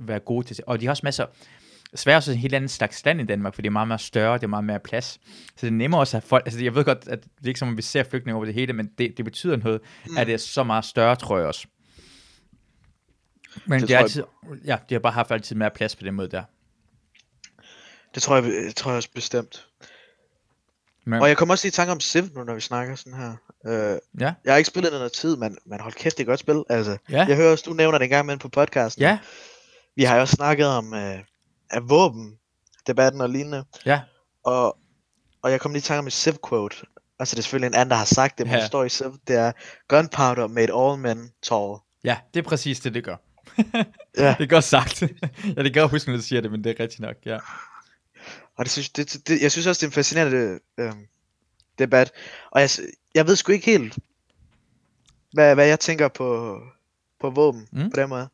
været 0.00 0.24
gode 0.24 0.46
til 0.46 0.64
Og 0.66 0.80
de 0.80 0.86
har 0.86 0.92
også 0.92 1.06
masser... 1.06 1.26
Sverige 1.94 2.14
er 2.14 2.18
også 2.18 2.32
en 2.32 2.38
helt 2.38 2.54
anden 2.54 2.68
slags 2.68 3.04
land 3.04 3.20
i 3.20 3.24
Danmark, 3.24 3.54
for 3.54 3.62
det 3.62 3.68
er 3.68 3.72
meget, 3.72 3.88
meget 3.88 4.00
større, 4.00 4.34
det 4.34 4.44
er 4.44 4.48
meget 4.48 4.64
mere 4.64 4.80
plads. 4.80 5.06
Så 5.56 5.60
det 5.60 5.66
er 5.66 5.70
nemmere 5.70 6.00
også 6.00 6.16
at 6.16 6.22
have 6.22 6.28
folk... 6.28 6.46
Altså, 6.46 6.64
jeg 6.64 6.74
ved 6.74 6.84
godt, 6.84 7.08
at 7.08 7.22
det 7.22 7.44
er 7.44 7.48
ikke 7.48 7.58
som, 7.58 7.68
at 7.68 7.76
vi 7.76 7.82
ser 7.82 8.02
flygtninge 8.02 8.36
over 8.36 8.44
det 8.44 8.54
hele, 8.54 8.72
men 8.72 8.90
det, 8.98 9.16
det 9.16 9.24
betyder 9.24 9.56
noget, 9.56 9.80
mm. 10.06 10.16
at 10.16 10.26
det 10.26 10.32
er 10.32 10.38
så 10.38 10.64
meget 10.64 10.84
større, 10.84 11.16
tror 11.16 11.38
jeg 11.38 11.46
også. 11.46 11.66
Men 13.66 13.80
Det 13.80 13.88
tror 13.88 13.94
jeg- 13.94 14.02
altid, 14.02 14.24
ja, 14.64 14.78
de 14.88 14.94
har 14.94 14.98
bare 15.00 15.12
haft 15.12 15.30
altid 15.30 15.56
mere 15.56 15.70
plads 15.70 15.96
på 15.96 16.04
den 16.04 16.14
måde 16.14 16.28
der. 16.30 16.42
Det 18.14 18.22
tror 18.22 18.34
jeg, 18.34 18.44
det 18.44 18.76
tror 18.76 18.90
jeg 18.90 18.96
også 18.96 19.08
bestemt. 19.14 19.68
Men, 21.06 21.22
Og 21.22 21.28
jeg 21.28 21.36
kommer 21.36 21.54
også 21.54 21.64
lige 21.64 21.70
i 21.70 21.72
tanke 21.72 21.92
om 21.92 22.00
Civ 22.00 22.22
nu, 22.34 22.44
når 22.44 22.54
vi 22.54 22.60
snakker 22.60 22.96
sådan 22.96 23.14
her. 23.18 23.34
Øh, 23.66 23.98
ja, 24.20 24.34
jeg 24.44 24.52
har 24.52 24.56
ikke 24.58 24.68
spillet 24.68 24.92
noget 24.92 25.12
tid, 25.12 25.36
men, 25.36 25.58
men 25.66 25.80
hold 25.80 25.92
kæft, 25.92 26.16
det 26.18 26.22
er 26.22 26.26
godt 26.26 26.40
spil. 26.40 26.64
Altså, 26.70 26.98
ja, 27.10 27.24
jeg 27.28 27.36
hører 27.36 27.52
også, 27.52 27.64
du 27.66 27.72
nævner 27.74 27.98
det 27.98 28.04
en 28.04 28.10
gang 28.10 28.26
med 28.26 28.36
på 28.38 28.48
podcasten. 28.48 29.02
ja, 29.02 29.18
Vi 29.96 30.02
har 30.04 30.14
jo 30.14 30.20
også 30.20 30.34
snakket 30.36 30.66
om 30.66 30.94
øh, 30.94 31.18
af 31.70 31.88
våben, 31.88 32.38
debatten 32.86 33.20
og 33.20 33.28
lignende. 33.28 33.64
ja, 33.86 34.00
Og, 34.44 34.78
og 35.42 35.50
jeg 35.50 35.60
kom 35.60 35.72
lige 35.72 35.78
i 35.78 35.82
tanke 35.82 35.98
om 35.98 36.06
et 36.06 36.12
Civ 36.12 36.34
quote. 36.48 36.76
Altså 37.18 37.34
det 37.34 37.38
er 37.38 37.42
selvfølgelig 37.42 37.66
en 37.68 37.74
anden, 37.74 37.90
der 37.90 37.96
har 37.96 38.04
sagt 38.04 38.38
det, 38.38 38.46
men 38.46 38.54
Ja. 38.54 38.58
det 38.60 38.66
står 38.66 38.84
i 38.84 38.88
Civ. 38.88 39.16
Det 39.28 39.36
er, 39.36 39.52
Gunpowder 39.88 40.46
made 40.46 40.72
all 40.74 40.98
men 40.98 41.30
tall. 41.42 41.76
ja, 42.04 42.16
det 42.34 42.44
er 42.44 42.48
præcis 42.48 42.80
det, 42.80 42.94
det 42.94 43.04
gør. 43.04 43.16
Ja. 44.18 44.34
det 44.38 44.44
er 44.44 44.46
godt 44.46 44.64
sagt. 44.64 45.02
ja, 45.56 45.62
det 45.62 45.74
gør 45.74 45.86
huske, 45.86 46.10
når 46.10 46.16
du 46.16 46.22
siger 46.22 46.40
det, 46.40 46.50
men 46.50 46.64
det 46.64 46.70
er 46.70 46.82
rigtigt 46.82 47.00
nok, 47.00 47.16
ja. 47.26 47.38
Og 48.56 48.64
det 48.64 48.70
synes, 48.70 48.90
det, 48.90 49.28
det, 49.28 49.42
jeg 49.42 49.52
synes 49.52 49.66
også, 49.66 49.80
det 49.80 49.86
er 49.86 49.88
en 49.88 49.92
fascinerende 49.92 50.60
øh, 50.78 50.92
debat. 51.78 52.12
Og 52.50 52.60
jeg, 52.60 52.70
jeg 53.14 53.26
ved 53.26 53.36
sgu 53.36 53.52
ikke 53.52 53.66
helt, 53.66 53.98
hvad, 55.32 55.54
hvad 55.54 55.66
jeg 55.66 55.80
tænker 55.80 56.08
på, 56.08 56.58
på 57.20 57.30
våben 57.30 57.68
Mm. 57.72 57.90
på 57.90 58.00
den 58.00 58.08
måde. 58.08 58.28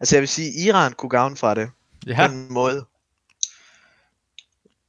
Altså 0.00 0.16
jeg 0.16 0.20
vil 0.20 0.28
sige, 0.28 0.66
Iran 0.66 0.92
kunne 0.92 1.10
gavne 1.10 1.36
fra 1.36 1.54
det 1.54 1.70
ja. 2.06 2.26
på 2.26 2.32
en 2.32 2.52
måde. 2.52 2.86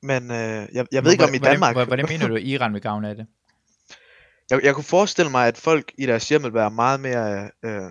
Men 0.01 0.31
øh, 0.31 0.67
jeg, 0.73 0.85
jeg 0.91 1.03
ved 1.03 1.11
ikke 1.11 1.23
om 1.23 1.33
i 1.33 1.37
Danmark. 1.37 1.75
Hvordan, 1.75 1.87
hvordan 1.87 2.05
mener 2.09 2.27
du, 2.27 2.35
at 2.35 2.43
Iran 2.43 2.73
vil 2.73 2.81
gavne 2.81 3.09
af 3.09 3.15
det? 3.15 3.27
Jeg, 4.49 4.63
jeg 4.63 4.75
kunne 4.75 4.83
forestille 4.83 5.31
mig, 5.31 5.47
at 5.47 5.57
folk 5.57 5.91
i 5.97 6.05
deres 6.05 6.29
hjem 6.29 6.43
vil 6.43 6.53
være 6.53 6.71
meget 6.71 6.99
mere, 6.99 7.51
øh, 7.63 7.89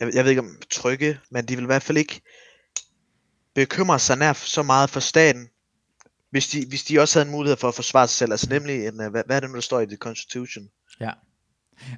jeg, 0.00 0.14
jeg 0.14 0.24
ved 0.24 0.30
ikke 0.30 0.42
om 0.42 0.56
trygge, 0.70 1.18
men 1.30 1.44
de 1.46 1.56
vil 1.56 1.62
i 1.62 1.66
hvert 1.66 1.82
fald 1.82 1.98
ikke 1.98 2.20
bekymre 3.54 3.98
sig 3.98 4.18
nær 4.18 4.32
så 4.32 4.62
meget 4.62 4.90
for 4.90 5.00
staten, 5.00 5.48
hvis 6.30 6.48
de, 6.48 6.66
hvis 6.68 6.84
de 6.84 7.00
også 7.00 7.18
havde 7.18 7.26
en 7.28 7.32
mulighed 7.32 7.56
for 7.56 7.68
at 7.68 7.74
forsvare 7.74 8.06
sig 8.08 8.16
selv. 8.16 8.32
Altså 8.32 8.46
nemlig, 8.50 8.86
en, 8.86 9.00
øh, 9.02 9.10
hvad, 9.10 9.22
hvad 9.26 9.36
er 9.36 9.40
det 9.40 9.50
nu, 9.50 9.54
der 9.54 9.60
står 9.60 9.80
i 9.80 9.86
The 9.86 9.96
Constitution? 9.96 10.68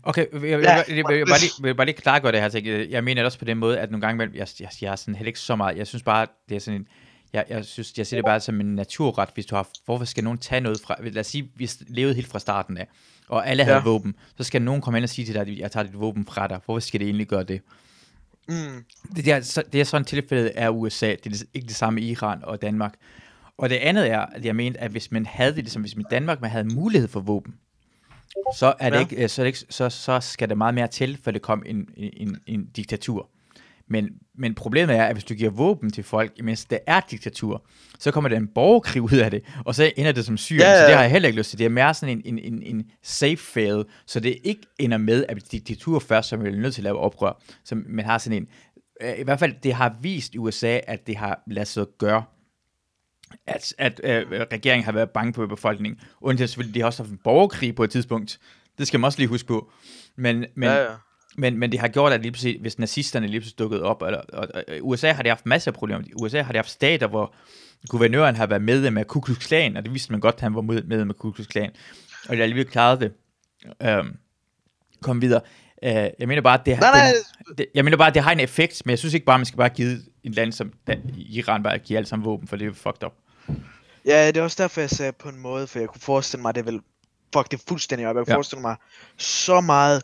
Okay, 0.03 0.27
jeg, 0.33 0.43
jeg, 0.43 0.51
jeg, 0.51 0.61
Ja, 0.63 0.71
jeg, 0.73 0.85
jeg, 0.89 0.97
jeg, 0.97 1.19
jeg, 1.19 1.27
bare 1.27 1.41
lige, 1.41 1.53
vil 1.63 1.75
bare 1.75 1.87
lige 1.87 1.97
klargøre 1.97 2.33
det 2.33 2.41
her. 2.41 2.61
Jeg, 2.65 2.91
jeg 2.91 3.05
mener 3.05 3.23
det 3.23 3.27
også 3.27 3.39
på 3.39 3.45
den 3.45 3.59
måde, 3.59 3.79
at 3.79 3.91
nogle 3.91 4.07
gange, 4.07 4.31
jeg, 4.35 4.49
jeg, 4.61 4.69
jeg 4.81 4.93
er 4.93 4.97
sådan 4.97 5.15
heller 5.15 5.29
ikke 5.29 5.39
så 5.39 5.57
meget, 5.57 5.77
jeg 5.77 5.87
synes 5.87 6.03
bare, 6.03 6.27
det 6.49 6.57
er 6.57 6.61
sådan 6.61 6.81
en, 6.81 6.87
jeg, 7.33 7.45
jeg 7.49 7.65
synes, 7.65 7.99
jeg 7.99 8.07
ser 8.07 8.17
det 8.17 8.25
bare 8.25 8.41
som 8.41 8.61
en 8.61 8.75
naturret, 8.75 9.29
hvis 9.35 9.47
du 9.47 9.55
har, 9.55 9.69
hvorfor 9.85 10.05
skal 10.05 10.25
nogen 10.25 10.39
tage 10.39 10.61
noget 10.61 10.81
fra, 10.81 10.97
lad 11.01 11.21
os 11.21 11.27
sige, 11.27 11.51
vi 11.57 11.71
levede 11.89 12.15
helt 12.15 12.27
fra 12.29 12.39
starten 12.39 12.77
af, 12.79 12.89
og 13.29 13.49
alle 13.49 13.65
havde 13.65 13.77
Ja. 13.77 13.83
våben, 13.83 14.15
så 14.37 14.45
skal 14.45 14.63
nogen 14.63 14.83
komme 14.83 14.99
ind 14.99 15.05
og 15.05 15.11
sige 15.11 15.25
til 15.27 15.35
dig, 15.35 15.43
at 15.43 15.59
jeg 15.59 15.73
tager 15.73 15.85
dit 15.85 16.01
våben 16.01 16.27
fra 16.27 16.49
dig, 16.49 16.61
hvorfor 16.65 16.81
skal 16.81 17.01
det 17.01 17.07
egentlig 17.07 17.27
gøre 17.27 17.45
det? 17.45 17.61
Mm. 18.49 18.85
Det, 19.17 19.25
der, 19.25 19.41
så, 19.41 19.63
det 19.73 19.81
er 19.81 19.85
sådan 19.85 20.05
tilfældet 20.05 20.53
er 20.55 20.69
USA, 20.69 21.15
det 21.25 21.27
er 21.27 21.45
ikke 21.55 21.67
det 21.69 21.77
samme 21.77 22.01
i 22.01 22.11
Iran 22.11 22.45
og 22.45 22.63
Danmark. 22.63 22.95
Og 23.59 23.71
det 23.71 23.77
andet 23.77 24.11
er, 24.11 24.19
at 24.21 24.45
jeg 24.45 24.57
mente, 24.57 24.81
at 24.81 24.91
hvis 24.91 25.11
man 25.11 25.27
havde 25.27 25.51
det, 25.51 25.59
ligesom 25.59 25.83
hvis 25.83 25.97
man 25.97 26.05
i 26.11 26.11
Danmark 26.11 26.41
man 26.41 26.51
havde 26.51 26.75
mulighed 26.75 27.09
for 27.09 27.21
våben, 27.21 27.55
så, 28.57 28.75
er 28.79 28.91
det 28.91 28.97
Ja. 28.97 29.01
ikke, 29.01 29.17
øh, 29.23 29.29
så, 29.29 29.43
er 29.43 29.45
det 29.45 29.49
ikke, 29.49 29.73
så, 29.73 29.89
så 29.89 30.21
skal 30.21 30.49
det 30.49 30.59
meget 30.59 30.75
mere 30.75 30.89
til, 30.89 31.19
for 31.25 31.31
det 31.31 31.43
kom 31.43 31.63
en, 31.67 31.89
en, 31.97 32.39
en 32.47 32.65
diktatur. 32.77 33.29
Men, 33.93 34.11
men 34.39 34.55
problemet 34.55 34.97
er, 34.97 35.05
at 35.05 35.15
hvis 35.15 35.25
du 35.25 35.35
giver 35.35 35.51
våben 35.51 35.91
til 35.91 36.05
folk, 36.05 36.33
mens 36.43 36.65
det 36.65 36.79
er 36.87 37.01
diktatur, 37.11 37.67
så 37.99 38.11
kommer 38.11 38.29
der 38.29 38.37
en 38.37 38.49
borgerkrig 38.49 39.03
ud 39.03 39.13
af 39.13 39.31
det, 39.31 39.43
og 39.65 39.75
så 39.75 39.93
ender 39.97 40.13
det 40.13 40.25
som 40.25 40.37
Syrien, 40.37 40.61
Ja, 40.61 40.71
ja, 40.71 40.81
så 40.81 40.87
det 40.87 40.95
har 40.95 41.03
jeg 41.03 41.11
heller 41.11 41.29
ikke 41.29 41.39
lyst 41.39 41.51
til. 41.51 41.59
Det 41.59 41.65
er 41.65 41.69
mere 41.69 41.95
sådan 41.95 42.23
en, 42.25 42.39
en, 42.39 42.55
en, 42.55 42.63
en 42.63 42.91
safe 43.03 43.37
fail, 43.37 43.85
så 44.07 44.21
det 44.21 44.39
ikke 44.45 44.63
ender 44.79 44.99
med, 44.99 45.25
at 45.29 45.53
diktatur 45.53 45.99
først, 45.99 46.29
som 46.29 46.47
er 46.47 46.51
nødt 46.51 46.75
til 46.75 46.81
at 46.81 46.85
lave 46.85 46.99
oprør. 46.99 47.43
Så 47.65 47.75
man 47.87 48.05
har 48.05 48.19
sådan 48.19 48.39
en, 48.39 48.49
øh, 49.03 49.19
i 49.19 49.23
hvert 49.23 49.39
fald, 49.39 49.55
det 49.63 49.75
har 49.75 49.97
vist 50.01 50.35
i 50.35 50.39
USA, 50.39 50.81
at 50.87 51.07
det 51.07 51.17
har 51.17 51.43
ladet 51.47 51.69
sig 51.69 51.87
gøre. 51.99 52.25
at, 53.47 53.75
at 53.79 54.01
øh, 54.05 54.41
regeringen 54.53 54.85
har 54.85 54.93
været 54.93 55.11
bange 55.11 55.33
på 55.33 55.47
befolkningen. 55.47 56.01
Undtagen 56.21 56.49
selvfølgelig, 56.49 56.75
de 56.75 56.81
har 56.81 56.87
også 56.87 57.03
haft 57.03 57.13
en 57.13 57.21
borgerkrig 57.25 57.75
på 57.75 57.85
et 57.85 57.91
tidspunkt. 57.91 58.39
Det 58.79 58.87
skal 58.87 59.01
man 59.01 59.05
også 59.05 59.19
lige 59.19 59.29
huske 59.29 59.49
på. 59.49 59.71
Men, 60.17 60.45
men, 60.55 60.69
ja, 60.69 60.83
ja. 60.83 60.89
Men, 61.37 61.59
men 61.59 61.73
det 61.73 61.81
har 61.81 61.89
gjort, 61.89 62.13
at 62.13 62.23
lige 62.23 62.33
præcis, 62.33 62.57
hvis 62.61 62.79
nazisterne 62.79 63.27
lige 63.27 63.41
pludselig 63.41 63.59
dukket 63.59 63.83
op, 63.83 64.03
eller, 64.03 64.21
og, 64.33 64.49
og, 64.55 64.65
USA 64.81 65.13
har 65.13 65.23
de 65.23 65.29
haft 65.29 65.47
masser 65.47 65.71
af 65.71 65.75
problemer. 65.75 66.05
I 66.07 66.13
USA 66.23 66.43
har 66.43 66.53
de 66.53 66.59
haft 66.59 66.71
stater, 66.71 67.07
hvor 67.07 67.35
guvernøren 67.89 68.37
har 68.37 68.47
været 68.47 68.63
medlem 68.63 68.99
af 68.99 69.07
Ku 69.07 69.21
Klux 69.21 69.47
Klan, 69.47 69.77
og 69.77 69.85
det 69.85 69.93
vidste 69.93 70.13
man 70.13 70.21
godt, 70.21 70.35
at 70.35 70.41
han 70.41 70.55
var 70.55 70.61
medlem 70.63 71.11
af 71.11 71.17
Ku 71.17 71.31
Klux 71.31 71.47
Klan. 71.49 71.71
Og 72.29 72.37
har 72.37 72.43
alligevel 72.43 72.67
klaret 72.67 73.01
det. 73.01 73.13
Øhm, 73.83 74.17
kom 75.03 75.23
videre. 75.23 75.41
Øh, 75.85 75.93
jeg 75.93 76.29
mener 76.29 76.43
bare, 76.43 76.61
at 76.61 76.67
det, 76.67 76.77
har, 76.77 76.83
Nej, 76.83 76.91
nej. 76.91 77.13
det, 77.49 77.59
det, 77.59 77.67
jeg 77.75 77.85
mener 77.85 77.97
bare, 77.97 78.09
at 78.09 78.15
det 78.15 78.23
har 78.23 78.33
en 78.33 78.41
effekt, 78.41 78.83
men 78.85 78.91
jeg 78.91 78.99
synes 78.99 79.15
ikke 79.15 79.27
bare, 79.27 79.35
at 79.35 79.41
man 79.41 79.47
skal 79.47 79.57
bare 79.57 79.69
give 79.69 79.99
et 80.25 80.35
land 80.35 80.53
som 80.53 80.73
Dan, 80.87 81.15
Iran 81.17 81.63
bare 81.63 81.79
give 81.79 81.97
alle 81.97 82.07
sammen 82.07 82.25
våben, 82.25 82.49
for 82.49 82.57
det 82.57 82.67
er 82.67 82.73
fucked 82.73 83.05
up. 83.05 83.13
Ja, 84.05 84.27
det 84.27 84.37
er 84.37 84.43
også 84.43 84.63
derfor, 84.63 84.81
jeg 84.81 84.91
sagde 84.91 85.13
på 85.13 85.29
en 85.29 85.39
måde, 85.39 85.67
for 85.67 85.79
jeg 85.79 85.89
kunne 85.89 86.01
forestille 86.01 86.43
mig, 86.43 86.49
at 86.49 86.55
det 86.55 86.67
vil 86.67 86.81
fuck 87.35 87.51
det 87.51 87.61
fuldstændig 87.69 88.09
op. 88.09 88.17
Jeg 88.17 88.25
kunne 88.25 88.33
ja. 88.33 88.37
forestille 88.37 88.63
mig 88.63 88.77
så 89.17 89.61
meget 89.61 90.03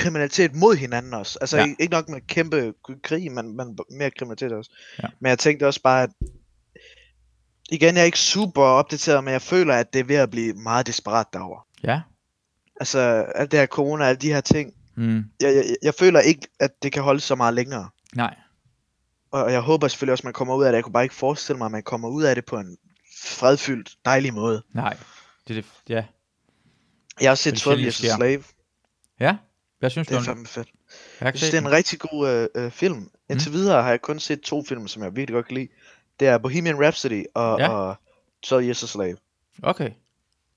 kriminalitet 0.00 0.54
mod 0.54 0.76
hinanden 0.76 1.14
også. 1.14 1.38
Altså 1.40 1.56
Ja. 1.56 1.66
ikke 1.78 1.92
nok 1.92 2.08
med 2.08 2.20
kæmpe 2.20 2.74
krig, 3.02 3.32
men, 3.32 3.56
men 3.56 3.78
mere 3.90 4.10
kriminalitet 4.10 4.52
også. 4.52 4.70
Ja. 5.02 5.08
Men 5.20 5.28
jeg 5.30 5.38
tænkte 5.38 5.66
også 5.66 5.82
bare, 5.82 6.02
at 6.02 6.10
igen, 7.70 7.94
jeg 7.94 8.00
er 8.00 8.04
ikke 8.06 8.18
super 8.18 8.62
opdateret, 8.62 9.24
men 9.24 9.32
jeg 9.32 9.42
føler, 9.42 9.74
at 9.74 9.92
det 9.92 9.98
er 9.98 10.04
ved 10.04 10.16
at 10.16 10.30
blive 10.30 10.52
meget 10.54 10.86
desperat 10.86 11.26
derovre. 11.32 11.62
Ja. 11.82 12.00
Altså, 12.80 12.98
alt 13.34 13.50
det 13.50 13.58
her 13.58 13.66
corona, 13.66 14.04
alle 14.04 14.20
de 14.20 14.32
her 14.32 14.40
ting. 14.40 14.72
Mm. 14.96 15.16
Jeg, 15.40 15.54
jeg, 15.54 15.64
jeg 15.82 15.94
føler 15.94 16.20
ikke, 16.20 16.48
at 16.60 16.70
det 16.82 16.92
kan 16.92 17.02
holde 17.02 17.20
så 17.20 17.34
meget 17.34 17.54
længere. 17.54 17.88
Nej. 18.14 18.34
Og 19.30 19.44
og 19.44 19.52
jeg 19.52 19.60
håber 19.60 19.88
selvfølgelig 19.88 20.12
også, 20.12 20.20
at 20.22 20.24
man 20.24 20.32
kommer 20.32 20.54
ud 20.54 20.64
af 20.64 20.72
det. 20.72 20.76
Jeg 20.76 20.84
kunne 20.84 20.92
bare 20.92 21.02
ikke 21.02 21.14
forestille 21.14 21.58
mig, 21.58 21.64
at 21.66 21.72
man 21.72 21.82
kommer 21.82 22.08
ud 22.08 22.22
af 22.22 22.34
det 22.34 22.44
på 22.44 22.56
en 22.58 22.76
fredfyldt, 23.22 23.96
dejlig 24.04 24.34
måde. 24.34 24.62
Nej. 24.74 24.96
Det 25.48 25.58
er 25.58 25.62
det. 25.62 25.70
Ja. 25.88 26.04
Jeg 27.20 27.28
har 27.28 27.30
også 27.30 27.42
set 27.42 27.52
Det 27.54 27.60
er 27.60 27.64
12 27.64 27.76
sjældent, 27.76 28.00
Years 28.00 28.12
a 28.12 28.16
Slave. 28.16 28.44
Ja. 29.20 29.36
Hvad 29.80 29.90
synes 29.90 30.08
Det 30.08 30.14
er 30.14 30.18
det? 30.18 30.26
fandme 30.26 30.46
fedt. 30.46 30.68
Jeg 31.20 31.26
Jeg 31.26 31.38
synes, 31.38 31.50
det 31.50 31.58
er 31.58 31.62
en 31.62 31.70
rigtig 31.72 31.98
god 32.00 32.28
øh, 32.28 32.64
øh, 32.64 32.70
film. 32.70 33.10
Indtil 33.30 33.52
videre 33.52 33.82
har 33.82 33.90
jeg 33.90 34.00
kun 34.00 34.18
set 34.18 34.40
to 34.40 34.64
film, 34.68 34.88
som 34.88 35.02
jeg 35.02 35.16
virkelig 35.16 35.34
godt 35.34 35.46
kan 35.46 35.54
lide. 35.56 35.68
Det 36.20 36.28
er 36.28 36.38
Bohemian 36.38 36.80
Rhapsody 36.84 37.24
og, 37.34 37.58
Ja. 37.58 37.68
og 37.68 37.96
12 38.42 38.64
Years 38.64 38.82
a 38.82 38.86
Slave. 38.86 39.16
Okay. 39.62 39.90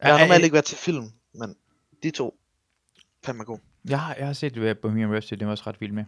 Jeg 0.01 0.11
har 0.13 0.19
normalt 0.19 0.43
ikke 0.43 0.53
været 0.53 0.65
til 0.65 0.77
film, 0.77 1.11
men 1.33 1.55
de 2.03 2.11
to 2.11 2.35
fandme 3.25 3.43
god. 3.43 3.57
Jeg 3.89 3.99
har, 3.99 4.15
jeg 4.15 4.25
har 4.25 4.33
set 4.33 4.57
uh, 4.57 4.77
Bohemian 4.81 5.11
Rhapsody, 5.13 5.39
det 5.39 5.45
var 5.47 5.51
også 5.51 5.63
ret 5.67 5.81
vild 5.81 5.91
med. 5.91 6.03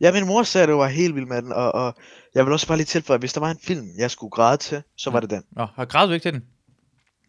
Ja, 0.00 0.12
min 0.12 0.26
mor 0.26 0.42
sagde, 0.42 0.62
at 0.62 0.68
det 0.68 0.76
var 0.76 0.86
helt 0.86 1.14
vild 1.14 1.26
med 1.26 1.42
den, 1.42 1.52
og, 1.52 1.72
og 1.74 1.94
jeg 2.34 2.44
vil 2.44 2.52
også 2.52 2.66
bare 2.66 2.76
lige 2.76 2.86
tilføje, 2.86 3.14
at 3.14 3.20
hvis 3.22 3.32
der 3.32 3.40
var 3.40 3.50
en 3.50 3.58
film, 3.62 3.88
jeg 3.98 4.10
skulle 4.10 4.30
græde 4.30 4.56
til, 4.56 4.82
så 4.96 5.10
var 5.10 5.20
det 5.20 5.30
den. 5.30 5.42
Nå, 5.50 5.66
har 5.74 5.84
grædet 5.84 6.08
du 6.08 6.14
ikke 6.14 6.24
til 6.24 6.32
den? 6.32 6.44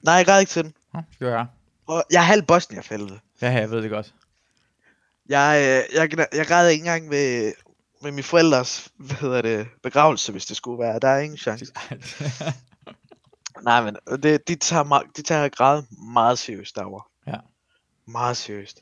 Nej, 0.01 0.13
jeg 0.13 0.25
græd 0.25 0.39
ikke 0.39 0.49
til 0.49 0.63
den. 0.63 0.73
Nå, 0.93 0.99
det 1.11 1.19
gør 1.19 1.35
jeg. 1.37 1.45
Og 1.87 2.03
jeg 2.11 2.17
er 2.19 2.23
halv 2.25 2.41
bosnier 2.43 2.81
for 2.81 2.93
helvede. 2.93 3.19
Ja, 3.41 3.51
jeg 3.51 3.71
ved 3.71 3.81
det 3.81 3.89
godt. 3.89 4.13
Jeg, 5.29 5.57
øh, 5.61 5.95
jeg, 5.95 6.27
jeg 6.33 6.47
græd 6.47 6.69
ikke 6.69 6.81
engang 6.81 7.09
ved, 7.09 7.53
ved 8.03 8.11
min 8.11 8.23
forældres 8.23 8.89
hvad 8.97 9.15
hedder 9.15 9.41
det, 9.41 9.67
begravelse, 9.83 10.31
hvis 10.31 10.45
det 10.45 10.57
skulle 10.57 10.79
være. 10.79 10.99
Der 10.99 11.07
er 11.07 11.19
ingen 11.19 11.37
chance. 11.37 11.65
Nej, 13.63 13.83
men 13.83 13.95
det, 14.23 14.47
de, 14.47 14.55
tager, 14.55 15.03
de 15.17 15.21
tager 15.21 15.49
græd 15.49 15.83
meget 16.13 16.39
seriøst 16.39 16.75
derovre. 16.75 17.03
Ja. 17.27 17.37
Meget 18.07 18.37
seriøst. 18.37 18.81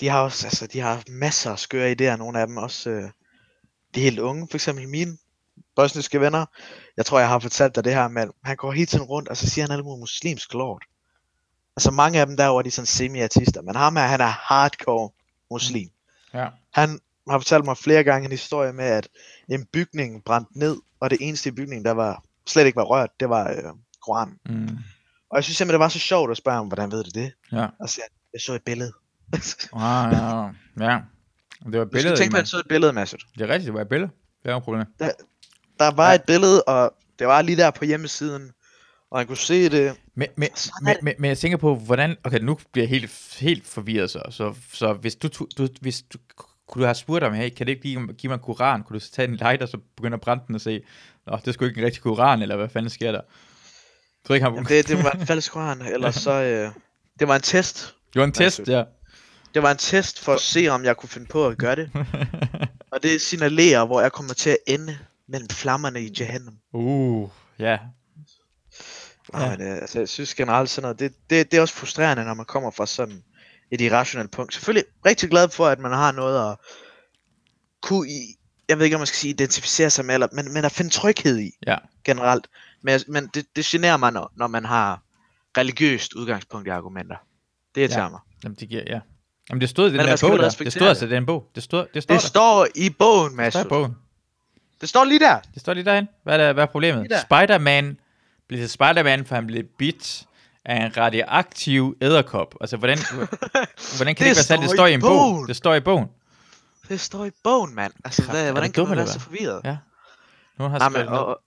De 0.00 0.08
har 0.08 0.20
også, 0.20 0.46
altså, 0.46 0.66
de 0.66 0.80
har 0.80 1.02
masser 1.08 1.50
af 1.50 1.58
skøre 1.58 1.92
idéer, 1.92 2.16
nogle 2.16 2.40
af 2.40 2.46
dem 2.46 2.56
også. 2.56 2.90
Øh, 2.90 3.10
de 3.94 4.00
helt 4.00 4.18
unge, 4.18 4.48
for 4.50 4.56
eksempel 4.56 4.88
mine 4.88 5.16
bosniske 5.76 6.20
venner. 6.20 6.46
Jeg 6.96 7.06
tror, 7.06 7.18
jeg 7.18 7.28
har 7.28 7.38
fortalt 7.38 7.74
dig 7.74 7.84
det 7.84 7.94
her 7.94 8.08
med, 8.08 8.22
at 8.22 8.30
han 8.44 8.56
går 8.56 8.72
hele 8.72 8.86
tiden 8.86 9.04
rundt, 9.04 9.28
og 9.28 9.36
så 9.36 9.50
siger 9.50 9.64
han 9.64 9.72
alle 9.72 9.84
mulige 9.84 10.00
muslimsk 10.00 10.54
lort. 10.54 10.84
Altså 11.76 11.90
mange 11.90 12.20
af 12.20 12.26
dem 12.26 12.36
derovre, 12.36 12.62
de 12.62 12.68
er 12.68 12.72
sådan 12.72 12.86
semi-artister, 12.86 13.62
men 13.62 13.76
ham 13.76 13.96
her, 13.96 14.06
han 14.06 14.20
er 14.20 14.24
hardcore 14.48 15.10
muslim. 15.54 15.88
ja. 16.34 16.48
Han 16.72 16.98
har 17.30 17.38
fortalt 17.38 17.64
mig 17.64 17.76
flere 17.76 18.04
gange 18.04 18.24
en 18.26 18.30
historie 18.30 18.72
med, 18.72 18.84
at 18.84 19.08
en 19.48 19.64
bygning 19.72 20.24
brændte 20.24 20.58
ned, 20.58 20.76
og 21.00 21.10
det 21.10 21.18
eneste 21.20 21.48
i 21.48 21.52
bygningen, 21.52 21.84
der 21.84 21.90
var 21.92 22.22
slet 22.46 22.66
ikke 22.66 22.76
var 22.76 22.82
rørt, 22.84 23.10
det 23.20 23.28
var 23.28 23.50
øh, 23.50 23.72
Koranen. 24.06 24.38
Mm. 24.48 24.68
Og 25.30 25.36
jeg 25.36 25.44
synes 25.44 25.56
simpelthen, 25.56 25.74
det 25.80 25.84
var 25.84 25.88
så 25.88 25.98
sjovt 25.98 26.30
at 26.30 26.36
spørge 26.36 26.56
ham, 26.56 26.66
hvordan 26.66 26.90
ved 26.92 27.04
du 27.04 27.10
det? 27.20 27.32
Ja. 27.52 27.66
Og 27.80 27.88
så 27.88 28.00
jeg 28.32 28.40
så 28.40 28.52
et 28.54 28.62
billede. 28.62 28.92
Ah, 29.72 30.12
ja. 30.12 30.42
ja. 30.90 30.98
Det 31.64 31.64
var 31.64 31.68
et 31.70 31.72
Du 31.72 31.72
skal 31.72 31.86
billede, 31.90 32.16
tænke 32.16 32.30
på, 32.30 32.36
at 32.36 32.40
jeg 32.40 32.48
så 32.48 32.58
et 32.58 32.68
billede, 32.68 32.92
Masud. 32.92 33.18
Det 33.34 33.40
er 33.40 33.48
rigtigt, 33.48 33.66
det 33.66 33.74
var 33.74 33.80
et 33.80 33.88
billede. 33.88 34.10
Det 34.42 34.48
er 34.48 34.52
jo 34.54 34.58
problem. 34.58 34.86
Der 35.78 35.94
var 35.94 36.08
Ja. 36.08 36.14
et 36.14 36.22
billede, 36.26 36.62
og 36.62 36.94
det 37.18 37.26
var 37.26 37.42
lige 37.42 37.56
der 37.56 37.70
på 37.70 37.84
hjemmesiden, 37.84 38.52
og 39.10 39.18
han 39.18 39.26
kunne 39.26 39.36
se 39.36 39.68
det. 39.68 39.96
Men, 40.14 40.28
men, 40.36 40.48
men, 40.82 40.96
men, 41.02 41.14
men 41.18 41.28
jeg 41.28 41.38
tænker 41.38 41.58
på, 41.58 41.74
hvordan... 41.74 42.16
Okay, 42.24 42.38
nu 42.38 42.58
bliver 42.72 42.82
jeg 42.82 42.90
helt, 42.90 43.36
helt 43.40 43.66
forvirret 43.66 44.10
så. 44.10 44.22
Så, 44.30 44.54
så 44.72 44.92
hvis 44.92 45.16
du, 45.16 45.28
du, 45.58 45.68
hvis 45.80 46.02
du... 46.02 46.18
Kunne 46.68 46.82
du 46.82 46.86
have 46.86 46.94
spurgt 46.94 47.24
ham, 47.24 47.34
hey, 47.34 47.50
kan 47.50 47.66
det 47.66 47.72
ikke 47.72 47.82
give, 47.82 48.12
give 48.12 48.28
mig 48.28 48.34
en 48.34 48.40
koran? 48.40 48.82
Kunne 48.82 48.94
du 48.94 49.04
så 49.04 49.12
tage 49.12 49.28
en 49.28 49.36
lighter, 49.36 49.62
og 49.62 49.68
så 49.68 49.78
begynde 49.96 50.14
at 50.14 50.20
brænde 50.20 50.44
den 50.46 50.54
og 50.54 50.60
se, 50.60 50.82
Nå, 51.26 51.36
det 51.36 51.48
er 51.48 51.52
sgu 51.52 51.64
ikke 51.64 51.80
en 51.80 51.86
rigtig 51.86 52.02
koran, 52.02 52.42
eller 52.42 52.56
hvad 52.56 52.68
fanden 52.68 52.90
sker 52.90 53.12
der? 53.12 53.20
Jeg 53.20 54.26
tror 54.26 54.34
ikke, 54.34 54.44
han... 54.44 54.54
Jamen, 54.54 54.68
det, 54.68 54.88
det 54.88 55.04
var 55.04 55.10
en 55.10 55.26
falsk 55.26 55.52
Koran, 55.52 55.82
eller 55.94 56.10
så... 56.10 56.32
Øh, 56.32 56.70
det 57.18 57.28
var 57.28 57.36
en 57.36 57.42
test. 57.42 57.94
det 58.14 58.20
var 58.20 58.26
en 58.26 58.32
test, 58.32 58.58
Altså, 58.58 58.72
ja. 58.72 58.84
Det 59.54 59.62
var 59.62 59.70
en 59.70 59.76
test 59.76 60.20
for 60.20 60.32
at 60.32 60.40
se, 60.40 60.68
om 60.68 60.84
jeg 60.84 60.96
kunne 60.96 61.08
finde 61.08 61.26
på 61.26 61.46
at 61.46 61.58
gøre 61.58 61.76
det. 61.76 61.90
Og 62.92 63.02
det 63.02 63.20
signalerer, 63.20 63.86
hvor 63.86 64.00
jeg 64.00 64.12
kommer 64.12 64.34
til 64.34 64.50
at 64.50 64.56
ende 64.66 64.98
mellem 65.28 65.48
flammerne 65.48 66.02
i 66.02 66.12
Jahannam. 66.20 66.58
uh, 66.72 67.28
ja. 67.58 67.70
Ja. 67.70 67.78
Ja. 69.34 69.50
Men, 69.50 69.60
øh, 69.68 69.74
altså, 69.76 69.98
jeg 69.98 70.08
synes 70.08 70.34
generelt 70.34 70.70
sådan 70.70 70.82
noget, 70.82 70.98
det, 70.98 71.12
det, 71.30 71.50
det 71.50 71.56
er 71.56 71.60
også 71.60 71.74
frustrerende, 71.74 72.24
når 72.24 72.34
man 72.34 72.46
kommer 72.46 72.70
fra 72.70 72.86
sådan 72.86 73.22
et 73.70 73.80
irrationelt 73.80 74.30
punkt. 74.30 74.54
Selvfølgelig 74.54 74.84
rigtig 75.06 75.30
glad 75.30 75.48
for, 75.48 75.66
at 75.66 75.78
man 75.78 75.92
har 75.92 76.12
noget 76.12 76.50
at 76.50 76.56
kunne 77.82 78.08
i, 78.08 78.20
jeg 78.68 78.78
ved 78.78 78.84
ikke, 78.84 78.96
om 78.96 79.00
man 79.00 79.06
skal 79.06 79.16
sige 79.16 79.30
identificere 79.30 79.90
sig 79.90 80.04
med, 80.04 80.14
eller, 80.14 80.28
men, 80.32 80.52
men 80.52 80.64
at 80.64 80.72
finde 80.72 80.90
tryghed 80.90 81.38
i 81.38 81.50
Ja. 81.66 81.76
generelt. 82.04 82.46
Men, 82.82 82.92
jeg- 82.92 83.00
men 83.08 83.30
det, 83.34 83.46
det 83.56 83.64
generer 83.64 83.96
mig, 83.96 84.12
når, 84.12 84.32
når 84.36 84.46
man 84.46 84.64
har 84.64 85.02
religiøst 85.58 86.12
udgangspunkt 86.14 86.66
i 86.66 86.70
argumenter. 86.70 87.16
Det 87.74 87.80
irriterer 87.80 88.02
Ja. 88.02 88.08
mig. 88.08 88.20
Jamen, 88.44 88.56
det 88.60 88.68
giver, 88.68 88.82
ja. 88.86 89.00
Jamen, 89.50 89.60
det 89.60 89.68
stod 89.68 89.86
i 89.86 89.90
den 89.90 89.96
Men 89.96 90.06
der 90.06 90.16
bog 90.28 90.38
der. 90.38 90.48
Det 90.50 90.72
stod 90.72 90.82
det. 90.82 90.88
altså 90.88 91.06
i 91.06 91.10
den 91.10 91.26
bog. 91.26 91.50
Det 91.54 91.62
stod, 91.62 91.86
det 91.94 92.02
står 92.02 92.14
Det 92.14 92.22
der. 92.22 92.28
står 92.28 92.66
i 92.74 92.90
bogen, 92.90 93.28
Det 93.28 93.36
Mads. 93.36 93.54
står 93.54 93.64
i 93.64 93.68
bogen. 93.68 93.96
Det 94.80 94.88
står 94.88 95.04
lige 95.04 95.18
der. 95.20 95.40
Det 95.54 95.60
står 95.60 95.74
lige 95.74 95.84
derhen. 95.84 96.08
Hvad 96.22 96.34
er, 96.34 96.38
der, 96.38 96.52
hvad 96.52 96.62
er 96.62 96.66
problemet? 96.66 97.06
Spider-Man 97.22 97.98
blev 98.48 98.60
til 98.60 98.70
Spider-Man, 98.70 99.26
for 99.26 99.34
han 99.34 99.46
blev 99.46 99.64
bit 99.78 100.26
af 100.64 100.84
en 100.86 100.96
radioaktiv 100.96 101.96
æderkop. 102.00 102.54
Altså, 102.60 102.76
hvordan, 102.76 102.98
hvordan 103.96 103.96
kan 103.98 104.06
det, 104.06 104.06
Det 104.06 104.08
ikke 104.08 104.24
være 104.24 104.34
sandt? 104.34 104.62
Det 104.62 104.70
står 104.70 104.86
i 104.86 104.94
en 104.94 105.00
bog. 105.00 105.10
bogen. 105.10 105.48
Det 105.48 105.56
står 105.56 105.74
i 105.74 105.80
bogen. 105.80 106.08
Det 106.88 107.00
står 107.00 107.24
i 107.24 107.30
bogen, 107.44 107.74
mand. 107.74 107.92
Altså, 108.04 108.22
Kraft, 108.22 108.38
hvad, 108.38 108.52
hvordan 108.52 108.72
kan 108.72 108.88
man 108.88 108.96
være 108.96 109.06
så 109.06 109.20
forvirret? 109.20 109.60
Ja. 109.64 109.76
Nogen 110.58 110.70
har 110.72 110.78
Nej, 110.78 110.90
skrevet 110.90 111.06
men, 111.06 111.12
det 111.12 111.20
og, 111.20 111.26
og, 111.26 111.40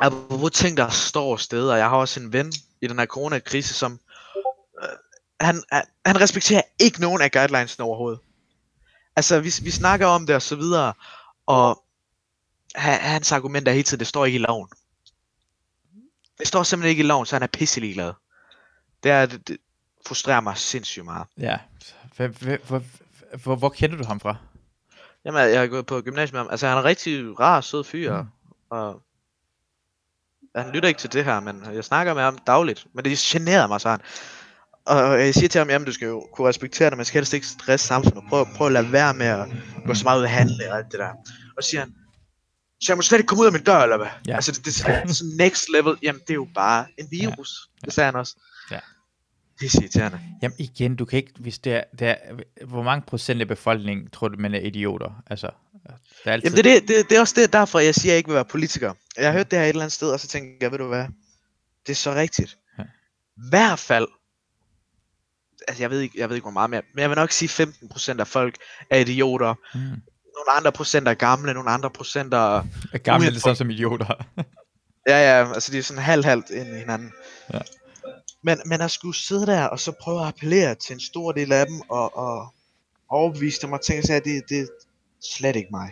apropos 0.00 0.50
ting, 0.50 0.76
der 0.76 0.88
står 0.88 1.36
steder. 1.36 1.76
Jeg 1.76 1.88
har 1.88 1.96
også 1.96 2.20
en 2.20 2.32
ven 2.32 2.52
i 2.82 2.86
den 2.86 2.98
her 2.98 3.06
coronakrise, 3.06 3.74
som 3.74 4.00
øh, 4.82 4.88
han, 5.40 5.62
han, 5.72 5.84
han 6.06 6.20
respekterer 6.20 6.62
ikke 6.78 7.00
nogen 7.00 7.22
af 7.22 7.32
guidelines 7.32 7.80
overhovedet. 7.80 8.20
Altså, 9.16 9.40
vi, 9.40 9.52
vi 9.62 9.70
snakker 9.70 10.06
om 10.06 10.26
det 10.26 10.34
og 10.34 10.42
så 10.42 10.56
videre, 10.56 10.92
og 11.46 11.82
han, 12.74 13.00
hans 13.00 13.32
argument 13.32 13.68
er 13.68 13.72
hele 13.72 13.84
tiden, 13.84 13.98
det 13.98 14.06
står 14.06 14.24
ikke 14.24 14.36
i 14.36 14.44
loven. 14.48 14.68
Det 16.38 16.48
står 16.48 16.62
simpelthen 16.62 16.90
ikke 16.90 17.02
i 17.02 17.06
loven, 17.06 17.26
så 17.26 17.34
han 17.34 17.42
er 17.42 17.46
pisselig 17.46 17.94
glad. 17.94 18.12
Det, 19.02 19.10
er, 19.10 19.26
det, 19.26 19.48
det 19.48 19.56
frustrerer 20.06 20.40
mig 20.40 20.56
sindssygt 20.56 21.04
meget. 21.04 21.26
Ja. 21.38 21.58
Hvor, 22.16 22.66
hvor, 22.66 22.82
hvor, 23.42 23.56
hvor, 23.56 23.68
kender 23.68 23.96
du 23.96 24.04
ham 24.04 24.20
fra? 24.20 24.36
Jamen, 25.24 25.40
jeg 25.40 25.60
har 25.60 25.66
gået 25.66 25.86
på 25.86 26.00
gymnasiet 26.00 26.32
med 26.32 26.40
ham. 26.40 26.48
Altså, 26.50 26.66
han 26.66 26.76
er 26.76 26.80
en 26.80 26.84
rigtig 26.84 27.40
rar, 27.40 27.60
sød 27.60 27.84
fyr, 27.84 28.22
Mm. 28.22 28.28
og 28.70 29.02
han 30.56 30.70
lytter 30.70 30.88
ikke 30.88 31.00
til 31.00 31.12
det 31.12 31.24
her, 31.24 31.40
men 31.40 31.62
jeg 31.74 31.84
snakker 31.84 32.14
med 32.14 32.22
ham 32.22 32.38
dagligt. 32.38 32.86
Men 32.94 33.04
det 33.04 33.18
generer 33.18 33.66
mig 33.66 33.80
sådan. 33.80 34.00
Og 34.86 35.20
jeg 35.20 35.34
siger 35.34 35.48
til 35.48 35.58
ham, 35.58 35.70
jamen 35.70 35.86
du 35.86 35.92
skal 35.92 36.06
jo 36.08 36.28
kunne 36.32 36.48
respektere 36.48 36.90
det, 36.90 36.96
man 36.96 37.06
skal 37.06 37.18
helst 37.18 37.32
ikke 37.34 37.46
stresse 37.46 37.86
samfundet. 37.86 38.24
Prøv, 38.28 38.46
prøv 38.56 38.66
at 38.66 38.72
lade 38.72 38.92
være 38.92 39.14
med 39.14 39.26
at 39.26 39.48
gå 39.86 39.94
så 39.94 40.04
meget 40.04 40.18
ud 40.18 40.24
at 40.24 40.30
handle 40.30 40.70
og 40.72 40.76
alt 40.78 40.92
det 40.92 41.00
der. 41.00 41.10
Og 41.56 41.62
så 41.62 41.70
siger 41.70 41.80
han, 41.80 41.94
så 42.84 42.92
jeg 42.92 42.96
må 42.96 43.02
slet 43.02 43.18
ikke 43.18 43.28
komme 43.28 43.42
ud 43.42 43.46
af 43.46 43.52
min 43.52 43.62
dør, 43.62 43.78
eller 43.78 43.96
hvad? 43.96 44.06
Ja. 44.26 44.34
Altså, 44.34 44.52
det, 44.52 44.64
det, 44.64 44.74
det 44.86 44.94
er 44.94 45.12
sådan 45.12 45.32
next 45.38 45.64
level. 45.72 45.96
Jamen, 46.02 46.20
det 46.20 46.30
er 46.30 46.34
jo 46.34 46.48
bare 46.54 46.86
en 46.98 47.06
virus. 47.10 47.68
Det 47.84 47.92
sagde 47.92 48.06
han 48.06 48.16
også. 48.16 48.36
Ja. 48.70 48.78
Det 49.60 49.74
er 49.74 49.80
irriterende. 49.80 50.20
Jamen 50.42 50.56
igen, 50.58 50.96
du 50.96 51.04
kan 51.04 51.16
ikke, 51.16 51.32
hvis 51.40 51.58
det 51.58 51.72
er, 51.72 51.84
det 51.98 52.08
er 52.08 52.16
hvor 52.66 52.82
mange 52.82 53.02
procent 53.06 53.40
af 53.40 53.48
befolkningen 53.48 54.10
tror 54.10 54.28
du, 54.28 54.36
man 54.38 54.54
er 54.54 54.60
idioter? 54.60 55.22
Altså, 55.26 55.50
der 56.24 56.30
er 56.30 56.32
altid... 56.32 56.50
Jamen 56.50 56.64
det 56.64 56.76
er, 56.76 56.80
det, 56.80 56.88
det, 56.88 57.10
det 57.10 57.16
er 57.16 57.20
også 57.20 57.34
det, 57.40 57.52
derfor 57.52 57.78
jeg 57.78 57.94
siger, 57.94 58.10
at 58.10 58.14
jeg 58.14 58.18
ikke 58.18 58.28
vil 58.28 58.34
være 58.34 58.44
politiker. 58.44 58.94
Jeg 59.16 59.26
har 59.26 59.32
hørt 59.32 59.50
det 59.50 59.58
her 59.58 59.64
et 59.64 59.68
eller 59.68 59.82
andet 59.82 59.92
sted, 59.92 60.10
og 60.10 60.20
så 60.20 60.28
tænker 60.28 60.56
jeg, 60.60 60.70
ved 60.70 60.78
du 60.78 60.88
hvad, 60.88 61.06
det 61.86 61.92
er 61.92 61.96
så 61.96 62.14
rigtigt. 62.14 62.58
Ja. 62.78 62.84
Hvert 63.48 63.78
fald, 63.78 64.06
altså 65.68 65.82
jeg 65.82 65.90
ved 65.90 66.00
ikke, 66.00 66.18
jeg 66.18 66.28
ved 66.28 66.36
ikke 66.36 66.44
hvor 66.44 66.50
meget 66.50 66.70
mere, 66.70 66.82
men 66.94 67.02
jeg 67.02 67.10
vil 67.10 67.16
nok 67.16 67.30
sige 67.30 67.64
15% 67.64 68.20
af 68.20 68.26
folk 68.26 68.56
er 68.90 68.98
idioter. 68.98 69.54
Mm. 69.74 70.02
Nogle 70.36 70.58
andre 70.58 70.72
procent 70.72 71.08
er 71.08 71.14
gamle, 71.14 71.54
nogle 71.54 71.70
andre 71.70 71.90
procent 71.90 72.34
er... 72.34 72.66
Er 72.92 72.98
gamle 72.98 73.30
det 73.30 73.42
samme 73.42 73.56
som 73.56 73.70
idioter. 73.70 74.06
Ja, 75.08 75.18
ja, 75.18 75.52
altså 75.54 75.72
de 75.72 75.78
er 75.78 75.82
sådan 75.82 76.02
halvt-halvt 76.02 76.50
ind 76.50 76.68
i 76.68 76.78
hinanden. 76.78 77.12
Ja. 77.52 77.58
Men, 78.42 78.58
men 78.66 78.80
at 78.80 78.90
skulle 78.90 79.16
sidde 79.16 79.46
der, 79.46 79.64
og 79.64 79.80
så 79.80 79.92
prøve 80.00 80.20
at 80.20 80.26
appellere 80.26 80.74
til 80.74 80.94
en 80.94 81.00
stor 81.00 81.32
del 81.32 81.52
af 81.52 81.66
dem, 81.66 81.80
og, 81.88 82.16
og 82.16 82.54
overbevise 83.08 83.60
dem 83.62 83.72
og 83.72 83.80
tænke 83.80 84.12
at 84.12 84.24
det, 84.24 84.42
det 84.48 84.60
er 84.60 84.66
slet 85.36 85.56
ikke 85.56 85.68
mig. 85.70 85.90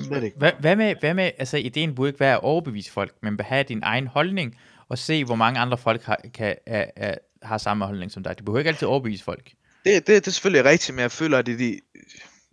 Slet 0.00 0.24
ikke. 0.24 0.38
Hvad, 0.38 0.52
hvad, 0.60 0.76
med, 0.76 0.94
hvad 1.00 1.14
med, 1.14 1.30
altså 1.38 1.56
ideen 1.56 1.94
burde 1.94 2.08
ikke 2.08 2.20
være 2.20 2.34
at 2.34 2.42
overbevise 2.42 2.92
folk, 2.92 3.14
men 3.22 3.40
have 3.40 3.62
din 3.62 3.80
egen 3.82 4.06
holdning, 4.06 4.58
og 4.88 4.98
se, 4.98 5.24
hvor 5.24 5.34
mange 5.34 5.60
andre 5.60 5.78
folk 5.78 6.02
har, 6.02 6.20
kan, 6.34 6.56
er, 6.66 6.86
er, 6.96 7.14
har 7.42 7.58
samme 7.58 7.84
holdning 7.84 8.12
som 8.12 8.22
dig. 8.22 8.38
Du 8.38 8.44
behøver 8.44 8.58
ikke 8.58 8.68
altid 8.68 8.88
overbevise 8.88 9.24
folk. 9.24 9.50
Det, 9.84 10.06
det, 10.06 10.06
det 10.06 10.26
er 10.26 10.30
selvfølgelig 10.30 10.64
rigtigt, 10.64 10.94
men 10.94 11.02
jeg 11.02 11.12
føler, 11.12 11.38
at 11.38 11.46
det, 11.46 11.58
de, 11.58 11.80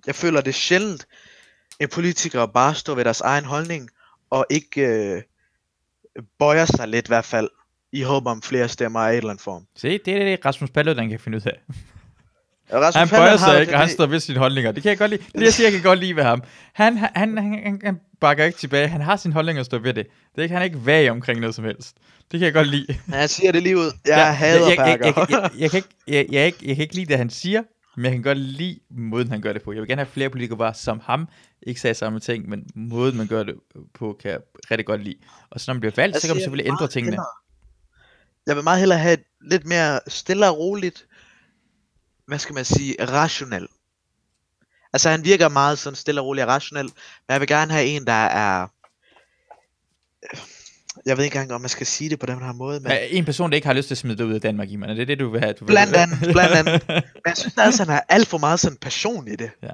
jeg 0.07 0.16
føler, 0.16 0.41
det 0.41 0.49
er 0.49 0.53
sjældent, 0.53 1.07
at 1.80 1.89
politikere 1.89 2.47
bare 2.47 2.76
står 2.76 2.95
ved 2.95 3.03
deres 3.03 3.22
egen 3.22 3.45
holdning, 3.45 3.89
og 4.30 4.45
ikke 4.49 4.81
øh, 4.81 5.22
bøjer 6.39 6.65
sig 6.65 6.88
lidt 6.88 7.07
i 7.07 7.10
hvert 7.10 7.26
fald, 7.26 7.49
i 7.91 8.01
håb 8.01 8.26
om 8.27 8.41
flere 8.41 8.68
stemmer 8.69 8.99
af 8.99 9.11
et 9.11 9.18
eller 9.18 9.30
andet 9.30 9.43
form. 9.43 9.64
Se, 9.76 9.97
det 9.97 10.14
er 10.15 10.19
det, 10.26 10.45
Rasmus 10.45 10.69
Paludan 10.69 11.10
kan 11.10 11.19
finde 11.19 11.35
ud 11.38 11.41
af. 11.45 11.60
Rasmus 12.73 12.95
Han 12.99 13.10
bøjer 13.10 13.38
sig 13.38 13.61
ikke, 13.61 13.73
og 13.73 13.80
han 13.80 13.89
står 13.89 14.06
ved 14.06 14.19
sine 14.19 14.39
holdninger. 14.39 14.72
Det 14.72 14.84
kan 14.84 14.89
jeg 14.89 14.97
godt 14.97 15.11
lide. 15.11 15.23
Det 15.35 15.41
jeg 15.41 15.53
siger, 15.53 15.68
jeg 15.68 15.73
kan 15.73 15.81
godt 15.84 15.99
lide 15.99 16.15
ved 16.15 16.23
ham. 16.23 16.43
Han, 16.73 16.97
han, 16.97 17.11
han, 17.15 17.38
han, 17.38 17.81
han 17.84 17.99
bakker 18.22 18.45
ikke 18.45 18.57
tilbage. 18.60 18.88
Han 18.88 19.01
har 19.01 19.15
sin 19.15 19.31
holdning 19.34 19.60
og 19.60 19.65
står 19.65 19.77
ved 19.77 19.93
det. 19.93 20.06
Det 20.06 20.38
er 20.38 20.41
ikke, 20.43 20.53
han 20.53 20.61
er 20.61 20.65
ikke 20.65 20.85
vag 20.85 21.10
omkring 21.11 21.39
noget 21.39 21.56
som 21.56 21.65
helst. 21.65 21.95
Det 22.31 22.39
kan 22.39 22.45
jeg 22.45 22.53
godt 22.53 22.68
lide. 22.68 22.99
Jeg 23.11 23.30
siger 23.30 23.51
det 23.51 23.64
lige 23.64 23.77
ud. 23.77 23.91
Jeg 24.07 24.18
Ja, 24.18 24.31
hader 24.31 24.69
jeg, 24.69 24.77
jeg, 24.77 24.99
jeg, 25.06 25.14
Parker. 25.14 25.26
jeg, 25.30 25.51
jeg, 25.53 25.61
jeg, 25.61 25.72
kan 25.72 25.77
ikke, 25.77 25.89
jeg, 26.07 26.26
jeg, 26.31 26.45
ikke, 26.45 26.57
jeg 26.61 26.76
kan 26.76 26.84
ikke 26.84 26.95
lide 26.95 27.06
det, 27.06 27.18
han 27.18 27.30
siger, 27.30 27.64
men 27.99 28.05
jeg 28.05 28.11
kan 28.13 28.21
godt 28.23 28.38
lide 28.38 28.80
måden, 28.89 29.30
han 29.30 29.41
gør 29.41 29.53
det 29.53 29.61
på. 29.63 29.71
Jeg 29.73 29.81
vil 29.81 29.88
gerne 29.89 30.01
have 30.01 30.11
flere 30.11 30.30
politikere 30.30 30.57
bare 30.57 30.73
som 30.73 30.99
ham, 30.99 31.27
ikke 31.61 31.81
sagde 31.81 31.93
samme 31.93 32.19
ting, 32.19 32.49
men 32.49 32.69
måden, 32.76 33.17
man 33.17 33.27
gør 33.27 33.43
det 33.43 33.55
på, 33.93 34.17
kan 34.21 34.31
jeg 34.31 34.39
rigtig 34.71 34.85
godt 34.85 35.03
lide. 35.03 35.17
Og 35.49 35.59
så 35.59 35.65
når 35.71 35.73
man 35.73 35.80
bliver 35.81 35.93
valgt, 35.95 36.21
så 36.21 36.27
kan 36.27 36.35
man 36.35 36.41
selvfølgelig 36.41 36.67
ændre 36.71 36.88
tingene. 36.88 37.11
hellere- 37.11 37.26
Jeg 38.47 38.55
vil 38.55 38.63
meget 38.63 38.80
hellere 38.80 38.99
have 38.99 39.13
et 39.13 39.23
lidt 39.51 39.65
mere 39.65 39.99
stille 40.07 40.49
og 40.49 40.57
roligt, 40.57 41.07
hvad 42.27 42.39
skal 42.39 42.55
man 42.55 42.65
sige, 42.65 42.95
rationel. 42.99 43.67
Altså 44.93 45.09
han 45.09 45.23
virker 45.26 45.49
meget 45.49 45.80
sådan 45.80 45.95
stille 45.95 46.21
og 46.21 46.27
rolig 46.27 46.43
og 46.43 46.49
rationel, 46.49 46.85
men 46.85 46.93
jeg 47.30 47.39
vil 47.39 47.47
gerne 47.47 47.71
have 47.71 47.85
en, 47.85 48.05
der 48.05 48.13
er... 48.13 48.67
Jeg 51.05 51.17
ved 51.17 51.23
ikke 51.23 51.35
engang, 51.35 51.53
om 51.53 51.61
man 51.61 51.69
skal 51.69 51.88
sige 51.88 52.09
det 52.09 52.19
på 52.19 52.26
den 52.26 52.39
her 52.39 52.53
måde, 52.53 52.80
men... 52.80 52.91
Ja, 52.91 52.97
en 53.09 53.26
person, 53.26 53.49
der 53.49 53.55
ikke 53.55 53.67
har 53.67 53.73
lyst 53.73 53.88
til 53.88 53.93
at 53.93 53.97
smide 53.97 54.17
dig 54.17 54.26
ud 54.26 54.34
af 54.34 54.41
Danmark, 54.41 54.69
Iman, 54.69 54.89
er 54.89 54.93
det 54.93 55.07
det, 55.07 55.19
du 55.19 55.30
vil 55.30 55.41
have? 55.41 55.53
Du 55.53 55.65
vil 55.65 55.71
Blandt 55.71 55.95
andet, 55.95 56.17
blandt 56.31 56.55
andet. 56.55 56.88
Men 56.88 57.26
jeg 57.26 57.38
synes 57.38 57.53
altså, 57.57 57.84
han 57.84 57.93
har 57.93 58.05
alt 58.09 58.27
for 58.27 58.38
meget 58.38 58.59
sådan 58.59 58.77
passion 58.81 59.27
i 59.27 59.35
det. 59.35 59.51
Ja. 59.63 59.69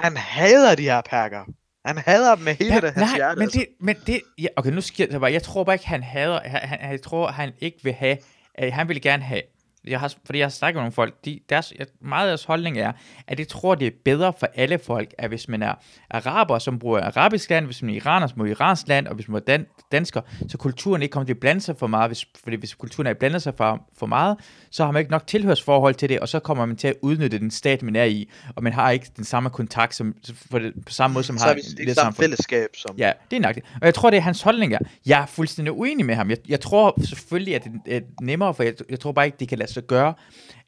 Han 0.00 0.16
hader 0.16 0.74
de 0.74 0.82
her 0.82 1.00
perker. 1.10 1.40
Han 1.86 1.98
hader 1.98 2.34
dem 2.34 2.44
med 2.44 2.54
hele 2.54 2.74
det, 2.74 2.82
hans 2.82 2.96
nej, 2.96 3.16
hjerte. 3.16 3.38
men 3.38 3.42
altså. 3.42 3.58
det, 3.58 3.66
men 3.80 3.96
det, 4.06 4.20
ja, 4.38 4.46
okay, 4.56 4.70
nu 4.70 4.80
skal 4.80 5.08
jeg 5.10 5.20
bare, 5.20 5.32
jeg 5.32 5.42
tror 5.42 5.64
bare 5.64 5.74
ikke, 5.74 5.88
han 5.88 6.02
hader, 6.02 6.40
han, 6.44 6.60
han, 6.68 6.90
jeg 6.90 7.02
tror, 7.02 7.30
han 7.30 7.52
ikke 7.60 7.78
vil 7.82 7.92
have, 7.92 8.16
at 8.54 8.72
han 8.72 8.88
vil 8.88 9.02
gerne 9.02 9.22
have, 9.22 9.42
jeg 9.86 10.00
har, 10.00 10.14
fordi 10.24 10.38
jeg 10.38 10.44
har 10.44 10.50
snakket 10.50 10.76
med 10.76 10.82
nogle 10.82 10.92
folk, 10.92 11.14
de, 11.24 11.40
deres, 11.48 11.72
meget 12.00 12.26
af 12.26 12.30
deres 12.30 12.44
holdning 12.44 12.78
er, 12.78 12.92
at 13.26 13.38
de 13.38 13.44
tror, 13.44 13.74
det 13.74 13.86
er 13.86 13.90
bedre 14.04 14.32
for 14.38 14.48
alle 14.54 14.78
folk, 14.78 15.14
at 15.18 15.28
hvis 15.28 15.48
man 15.48 15.62
er 15.62 15.74
araber, 16.10 16.58
som 16.58 16.78
bruger 16.78 17.00
arabisk 17.00 17.50
land, 17.50 17.66
hvis 17.66 17.82
man 17.82 17.90
er 17.90 17.94
iraner, 17.94 18.26
som 18.26 18.36
bruger 18.36 18.50
iransk 18.50 18.88
land, 18.88 19.06
og 19.06 19.14
hvis 19.14 19.28
man 19.28 19.36
er 19.36 19.44
dan, 19.44 19.66
dansker, 19.92 20.20
så 20.48 20.58
kulturen 20.58 21.02
ikke 21.02 21.12
kommer 21.12 21.26
til 21.26 21.34
at 21.34 21.40
blande 21.40 21.60
sig 21.60 21.76
for 21.78 21.86
meget, 21.86 22.08
hvis, 22.08 22.26
fordi 22.44 22.56
hvis 22.56 22.74
kulturen 22.74 23.06
er 23.06 23.14
blander 23.14 23.38
sig 23.38 23.54
for, 23.56 23.86
for 23.98 24.06
meget, 24.06 24.36
så 24.70 24.84
har 24.84 24.92
man 24.92 25.00
ikke 25.00 25.10
nok 25.10 25.26
tilhørsforhold 25.26 25.94
til 25.94 26.08
det, 26.08 26.20
og 26.20 26.28
så 26.28 26.38
kommer 26.38 26.66
man 26.66 26.76
til 26.76 26.88
at 26.88 26.94
udnytte 27.02 27.38
den 27.38 27.50
stat, 27.50 27.82
man 27.82 27.96
er 27.96 28.04
i, 28.04 28.30
og 28.56 28.62
man 28.62 28.72
har 28.72 28.90
ikke 28.90 29.06
den 29.16 29.24
samme 29.24 29.50
kontakt, 29.50 29.94
som, 29.94 30.14
for 30.50 30.58
det, 30.58 30.72
på 30.86 30.92
samme 30.92 31.14
måde, 31.14 31.24
som 31.24 31.38
så 31.38 31.44
har 31.44 31.54
vi 31.54 31.60
et 31.60 31.66
ikke 31.66 31.76
lille 31.76 31.94
samme 31.94 32.16
fællesskab 32.16 32.68
som... 32.76 32.96
Ja, 32.98 33.12
det 33.30 33.36
er 33.36 33.40
nøjagtigt. 33.40 33.66
Og 33.80 33.86
jeg 33.86 33.94
tror, 33.94 34.10
det 34.10 34.16
er 34.16 34.20
hans 34.20 34.42
holdning 34.42 34.74
er. 34.74 34.78
Jeg 35.06 35.22
er 35.22 35.26
fuldstændig 35.26 35.72
uenig 35.72 36.06
med 36.06 36.14
ham. 36.14 36.30
Jeg, 36.30 36.38
jeg 36.48 36.60
tror 36.60 37.00
selvfølgelig, 37.04 37.54
at 37.54 37.64
det 37.64 37.96
er 37.96 38.00
nemmere, 38.20 38.54
for 38.54 38.62
jeg, 38.62 38.74
jeg 38.90 39.00
tror 39.00 39.12
bare 39.12 39.26
ikke, 39.26 39.36
det 39.40 39.48
kan 39.48 39.58
lade 39.58 39.72
sig 39.74 39.86
gøre, 39.86 40.14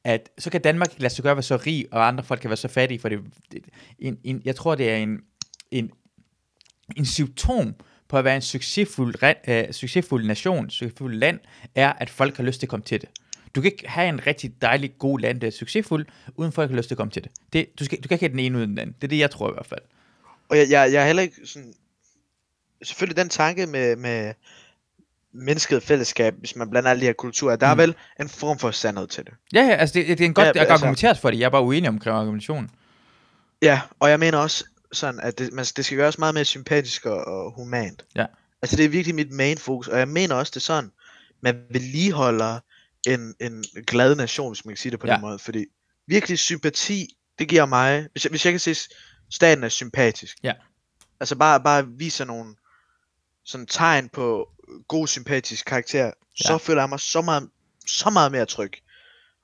at 0.05 0.31
så 0.39 0.51
kan 0.51 0.61
Danmark 0.61 0.91
ikke 0.91 1.03
lade 1.03 1.15
sig 1.15 1.23
gøre 1.23 1.31
at 1.31 1.37
være 1.37 1.43
så 1.43 1.57
rig, 1.57 1.87
og 1.93 2.09
andre 2.09 2.25
folk 2.25 2.41
kan 2.41 2.51
være 2.51 2.57
så 2.57 2.69
fattige, 2.69 2.99
for 2.99 3.09
det, 3.09 3.21
det 3.53 3.65
en, 3.99 4.19
en, 4.25 4.43
jeg 4.45 4.57
tror, 4.57 4.75
det 4.75 4.91
er 4.91 4.97
en, 4.97 5.21
en, 5.71 5.91
en 6.97 7.07
symptom 7.07 7.75
på 8.09 8.19
at 8.19 8.25
være 8.25 8.37
en 8.37 8.43
succesfuld, 8.43 9.23
re- 9.23 9.51
øh, 9.51 9.73
succesfuld 9.73 10.27
nation, 10.27 10.71
succesfuld 10.71 11.15
land, 11.17 11.41
er, 11.75 11.93
at 11.93 12.11
folk 12.11 12.37
har 12.37 12.45
lyst 12.45 12.61
til 12.61 12.67
at 12.67 12.71
komme 12.71 12.85
til 12.85 13.01
det. 13.01 13.09
Du 13.55 13.61
kan 13.61 13.73
ikke 13.73 13.89
have 13.89 14.09
en 14.09 14.27
rigtig 14.27 14.63
dejlig, 14.63 14.99
god 14.99 15.19
land, 15.21 15.41
der 15.41 15.47
er 15.47 15.51
succesfuld, 15.51 16.07
uden 16.35 16.53
folk 16.53 16.71
har 16.71 16.77
lyst 16.77 16.89
til 16.89 16.95
at 16.95 16.99
komme 16.99 17.11
til 17.11 17.25
det. 17.25 17.33
det 17.53 17.79
du, 17.79 17.85
skal, 17.85 17.99
du 18.03 18.09
kan 18.09 18.15
ikke 18.15 18.23
have 18.23 18.33
den 18.33 18.39
ene 18.39 18.59
uden 18.59 18.71
den 18.71 18.79
anden. 18.79 18.97
Det 19.01 19.05
er 19.05 19.09
det, 19.09 19.19
jeg 19.19 19.31
tror 19.31 19.51
i 19.51 19.53
hvert 19.53 19.67
fald. 19.67 19.81
Og 20.49 20.59
jeg, 20.59 20.71
jeg, 20.71 20.93
jeg 20.93 21.03
er 21.03 21.07
heller 21.07 21.23
ikke 21.23 21.37
sådan... 21.45 21.75
Selvfølgelig 22.83 23.17
den 23.17 23.29
tanke 23.29 23.67
med, 23.67 23.97
med 23.97 24.35
mennesket 25.37 25.83
fællesskab, 25.83 26.35
hvis 26.39 26.57
man 26.57 26.71
blander 26.71 26.91
alle 26.91 27.01
de 27.01 27.07
her 27.07 27.13
kulturer, 27.13 27.57
der 27.57 27.75
mm. 27.75 27.81
er 27.81 27.87
vel 27.87 27.95
en 28.21 28.29
form 28.29 28.59
for 28.59 28.71
sandhed 28.71 29.07
til 29.07 29.25
det. 29.25 29.33
Ja, 29.53 29.63
ja, 29.63 29.75
altså 29.75 29.93
det, 29.93 30.09
det 30.09 30.21
er 30.21 30.25
en 30.25 30.35
godt 30.35 30.47
Ja, 30.47 30.61
altså- 30.61 30.73
argumenteret 30.73 31.19
for 31.19 31.31
det. 31.31 31.39
Jeg 31.39 31.47
er 31.47 31.51
bare 31.51 31.63
uenig 31.63 31.89
omkring 31.89 32.17
argumentationen. 32.17 32.71
Ja, 33.63 33.81
og 34.01 34.11
jeg 34.11 34.19
mener 34.19 34.39
også 34.39 34.65
sådan, 34.93 35.21
at 35.21 35.39
det, 35.39 35.53
man, 35.53 35.65
det 35.77 35.85
skal 35.85 35.99
gøres 35.99 36.19
meget 36.19 36.35
mere 36.35 36.45
sympatisk 36.45 37.07
og, 37.07 37.25
og 37.25 37.53
humant. 37.57 38.05
Ja. 38.15 38.27
Altså 38.63 38.77
det 38.77 38.85
er 38.85 38.89
virkelig 38.89 39.15
mit 39.15 39.31
main 39.31 39.59
fokus, 39.59 39.89
og 39.89 39.99
jeg 39.99 40.09
mener 40.09 40.35
også 40.35 40.53
det 40.55 40.63
sådan, 40.63 40.91
man 41.41 41.63
vedligeholder 41.71 42.59
en, 43.07 43.35
en 43.41 43.65
glad 43.87 44.15
nation, 44.15 44.53
hvis 44.53 44.65
man 44.65 44.73
kan 44.73 44.77
sige 44.77 44.93
det 44.93 45.01
på 45.01 45.07
ja. 45.07 45.13
Ja. 45.13 45.17
den 45.17 45.23
måde, 45.23 45.39
fordi 45.39 45.65
virkelig 46.07 46.39
sympati, 46.39 47.17
det 47.39 47.49
giver 47.49 47.67
mig, 47.67 48.09
hvis 48.13 48.25
jeg, 48.25 48.31
hvis 48.31 48.45
jeg 48.45 48.53
kan 48.53 48.61
se, 48.61 48.75
staten 49.31 49.65
er 49.65 49.69
sympatisk. 49.69 50.37
Ja. 50.43 50.53
Altså 51.21 51.37
bare, 51.37 51.61
bare 51.61 51.89
viser 51.89 52.25
nogle 52.25 52.55
sådan 53.45 53.67
tegn 53.67 54.09
på 54.09 54.49
god 54.89 55.07
sympatisk 55.07 55.67
karakter, 55.67 56.05
ja. 56.05 56.11
så 56.35 56.59
føler 56.59 56.83
jeg 56.83 56.89
mig 56.89 57.01
så 57.01 57.23
meget, 57.23 57.49
så 57.87 58.11
meget 58.11 58.33
mere 58.33 58.47
tryg. 58.47 58.73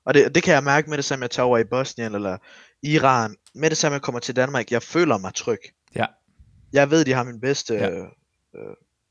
Og 0.05 0.13
det, 0.13 0.35
det 0.35 0.43
kan 0.43 0.53
jeg 0.53 0.63
mærke 0.63 0.89
med 0.89 0.97
det 0.97 1.05
samme, 1.05 1.23
jeg 1.23 1.31
tager 1.31 1.45
over 1.47 1.57
i 1.57 1.63
Bosnien 1.63 2.15
eller 2.15 2.37
Iran. 2.83 3.35
Med 3.55 3.69
det 3.69 3.77
samme, 3.77 3.93
jeg 3.93 4.01
kommer 4.01 4.19
til 4.19 4.35
Danmark, 4.35 4.71
jeg 4.71 4.83
føler 4.83 5.17
mig 5.17 5.33
tryg. 5.33 5.59
Ja. 5.95 6.05
Jeg 6.73 6.91
ved, 6.91 7.05
de 7.05 7.13
har 7.13 7.23
min 7.23 7.39
bedste 7.41 7.73
Ja. 7.73 7.89
ja. 7.89 8.05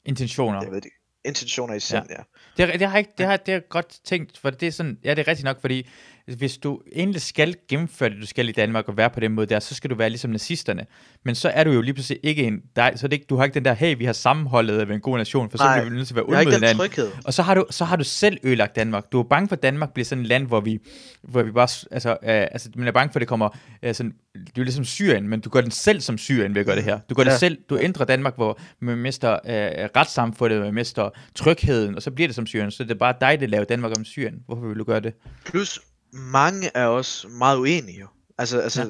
Intentioner. 0.05 0.63
jeg 0.63 0.73
ved 0.73 0.81
det, 0.81 0.91
intentioner 1.25 1.75
i 1.75 1.81
sind, 1.81 2.07
ja. 2.11 2.17
ja. 2.59 2.67
Det, 2.67 2.81
det, 2.81 2.89
har 2.89 2.99
ikke, 2.99 3.13
det, 3.19 3.27
har, 3.27 3.37
det 3.37 3.49
har 3.49 3.61
jeg 3.61 3.69
godt 3.69 3.99
tænkt, 4.05 4.39
for 4.39 4.51
det 4.51 4.69
er 4.69 4.73
sådan, 4.73 4.99
ja, 5.05 5.11
det 5.11 5.19
er 5.19 5.29
rigtigt 5.29 5.45
nok, 5.45 5.61
fordi 5.61 5.89
hvis 6.27 6.59
du 6.59 6.81
egentlig 6.97 7.23
skal 7.23 7.55
gennemføre 7.69 8.11
det, 8.11 8.19
du 8.21 8.27
skal 8.27 8.49
i 8.49 8.53
Danmark 8.53 8.89
og 8.89 8.97
være 8.97 9.11
på 9.11 9.21
den 9.21 9.33
måde 9.33 9.47
der, 9.47 9.61
så 9.61 9.75
skal 9.75 9.91
du 9.91 9.95
være 9.95 10.11
ligesom 10.11 10.31
nazisterne. 10.31 10.87
Men 11.25 11.35
så 11.35 11.49
er 11.49 11.65
du 11.65 11.71
jo 11.71 11.81
lige 11.81 11.95
pludselig 11.95 12.21
ikke 12.23 12.43
en, 12.43 12.61
dig, 12.77 12.93
så 12.97 13.07
er 13.07 13.09
det 13.09 13.13
ikke, 13.17 13.27
du 13.31 13.37
har 13.37 13.45
ikke 13.45 13.55
den 13.55 13.65
der, 13.65 13.73
hey, 13.73 13.99
vi 13.99 14.05
har 14.05 14.13
sammenholdet 14.13 14.79
af 14.79 14.95
en 14.95 15.01
god 15.01 15.19
nation, 15.19 15.51
for 15.51 15.59
så 15.59 15.65
Nej, 15.65 15.79
bliver 15.79 15.91
vi 15.91 15.97
nødt 15.97 16.09
til 16.09 16.19
at 16.19 16.25
være 16.29 16.45
den 16.45 16.53
hinanden. 16.53 17.13
Og 17.25 17.35
så 17.35 17.43
har, 17.43 17.55
du, 17.55 17.67
så 17.71 17.85
har 17.85 17.97
du 17.97 18.05
selv 18.05 18.39
ødelagt 18.43 18.77
Danmark. 18.77 19.13
Du 19.13 19.19
er 19.19 19.23
bange 19.23 19.49
for, 19.49 19.57
at 19.57 19.63
Danmark 19.63 19.93
bliver 19.93 20.05
sådan 20.05 20.23
et 20.23 20.29
land, 20.29 20.47
hvor 20.47 20.61
vi, 20.61 20.79
hvor 21.23 21.43
vi 21.43 21.51
bare... 21.51 21.69
Altså, 21.91 22.11
øh, 22.11 22.19
altså 22.23 22.71
man 22.77 22.89
er 22.89 22.93
bange 22.93 23.13
for, 23.13 23.17
at 23.17 23.21
det 23.21 23.29
kommer... 23.29 23.59
Øh, 23.83 23.95
sådan, 23.95 24.15
det 24.35 24.49
er 24.49 24.53
jo 24.59 24.63
ligesom 24.63 24.85
Syrien, 24.85 25.29
men 25.29 25.41
du 25.41 25.51
gør 25.51 25.61
den 25.61 25.71
selv 25.71 26.01
som 26.01 26.19
Syrien 26.19 26.55
ved 26.55 26.61
at 26.61 26.67
gøre 26.67 26.77
det 26.77 26.85
her. 26.85 27.01
Du 27.11 27.15
gør. 27.15 27.25
Ja. 27.25 27.31
det 27.31 27.41
selv. 27.41 27.59
Du 27.71 27.79
ændrer 27.79 28.05
Danmark, 28.05 28.37
hvor 28.37 28.59
man 28.81 28.99
mister 28.99 29.33
øh, 29.33 29.89
retssamfundet, 29.97 30.61
man 30.61 30.75
mister 30.75 31.11
trygheden, 31.35 31.95
og 31.95 32.03
så 32.03 32.11
bliver 32.11 32.29
det 32.29 32.35
som 32.35 32.47
Syrien. 32.47 32.71
Så 32.71 32.85
det 32.85 32.91
er 32.91 32.95
bare 32.95 33.15
dig, 33.21 33.41
der 33.41 33.47
laver 33.47 33.65
Danmark 33.65 33.93
om 33.99 34.05
Syrien. 34.05 34.35
Hvorfor 34.47 34.67
vil 34.67 34.79
du 34.79 34.85
gøre 34.85 35.01
det? 35.01 35.15
Plus, 35.45 35.81
mange 36.13 36.71
er 36.75 36.87
også 36.87 37.29
meget 37.29 37.57
uenige 37.59 38.01
jo. 38.01 38.07
Altså, 38.39 38.61
altså 38.61 38.83
ja. 38.83 38.89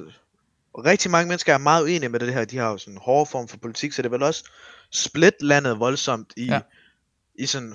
rigtig 0.91 1.11
mange 1.11 1.29
mennesker 1.29 1.55
er 1.55 1.59
meget 1.59 1.83
uenige 1.83 2.09
med 2.09 2.21
det 2.21 2.35
her. 2.35 2.45
De 2.45 2.59
har 2.59 2.71
jo 2.71 2.79
sådan 2.79 2.95
en 2.95 3.01
hård 3.03 3.27
form 3.29 3.49
for 3.49 3.57
politik, 3.57 3.93
så 3.93 4.03
det 4.03 4.11
vil 4.11 4.23
også 4.23 4.45
split 4.91 5.35
landet 5.43 5.79
voldsomt 5.81 6.33
i, 6.37 6.47
Ja. 6.47 6.61
i 7.39 7.47
sådan 7.47 7.75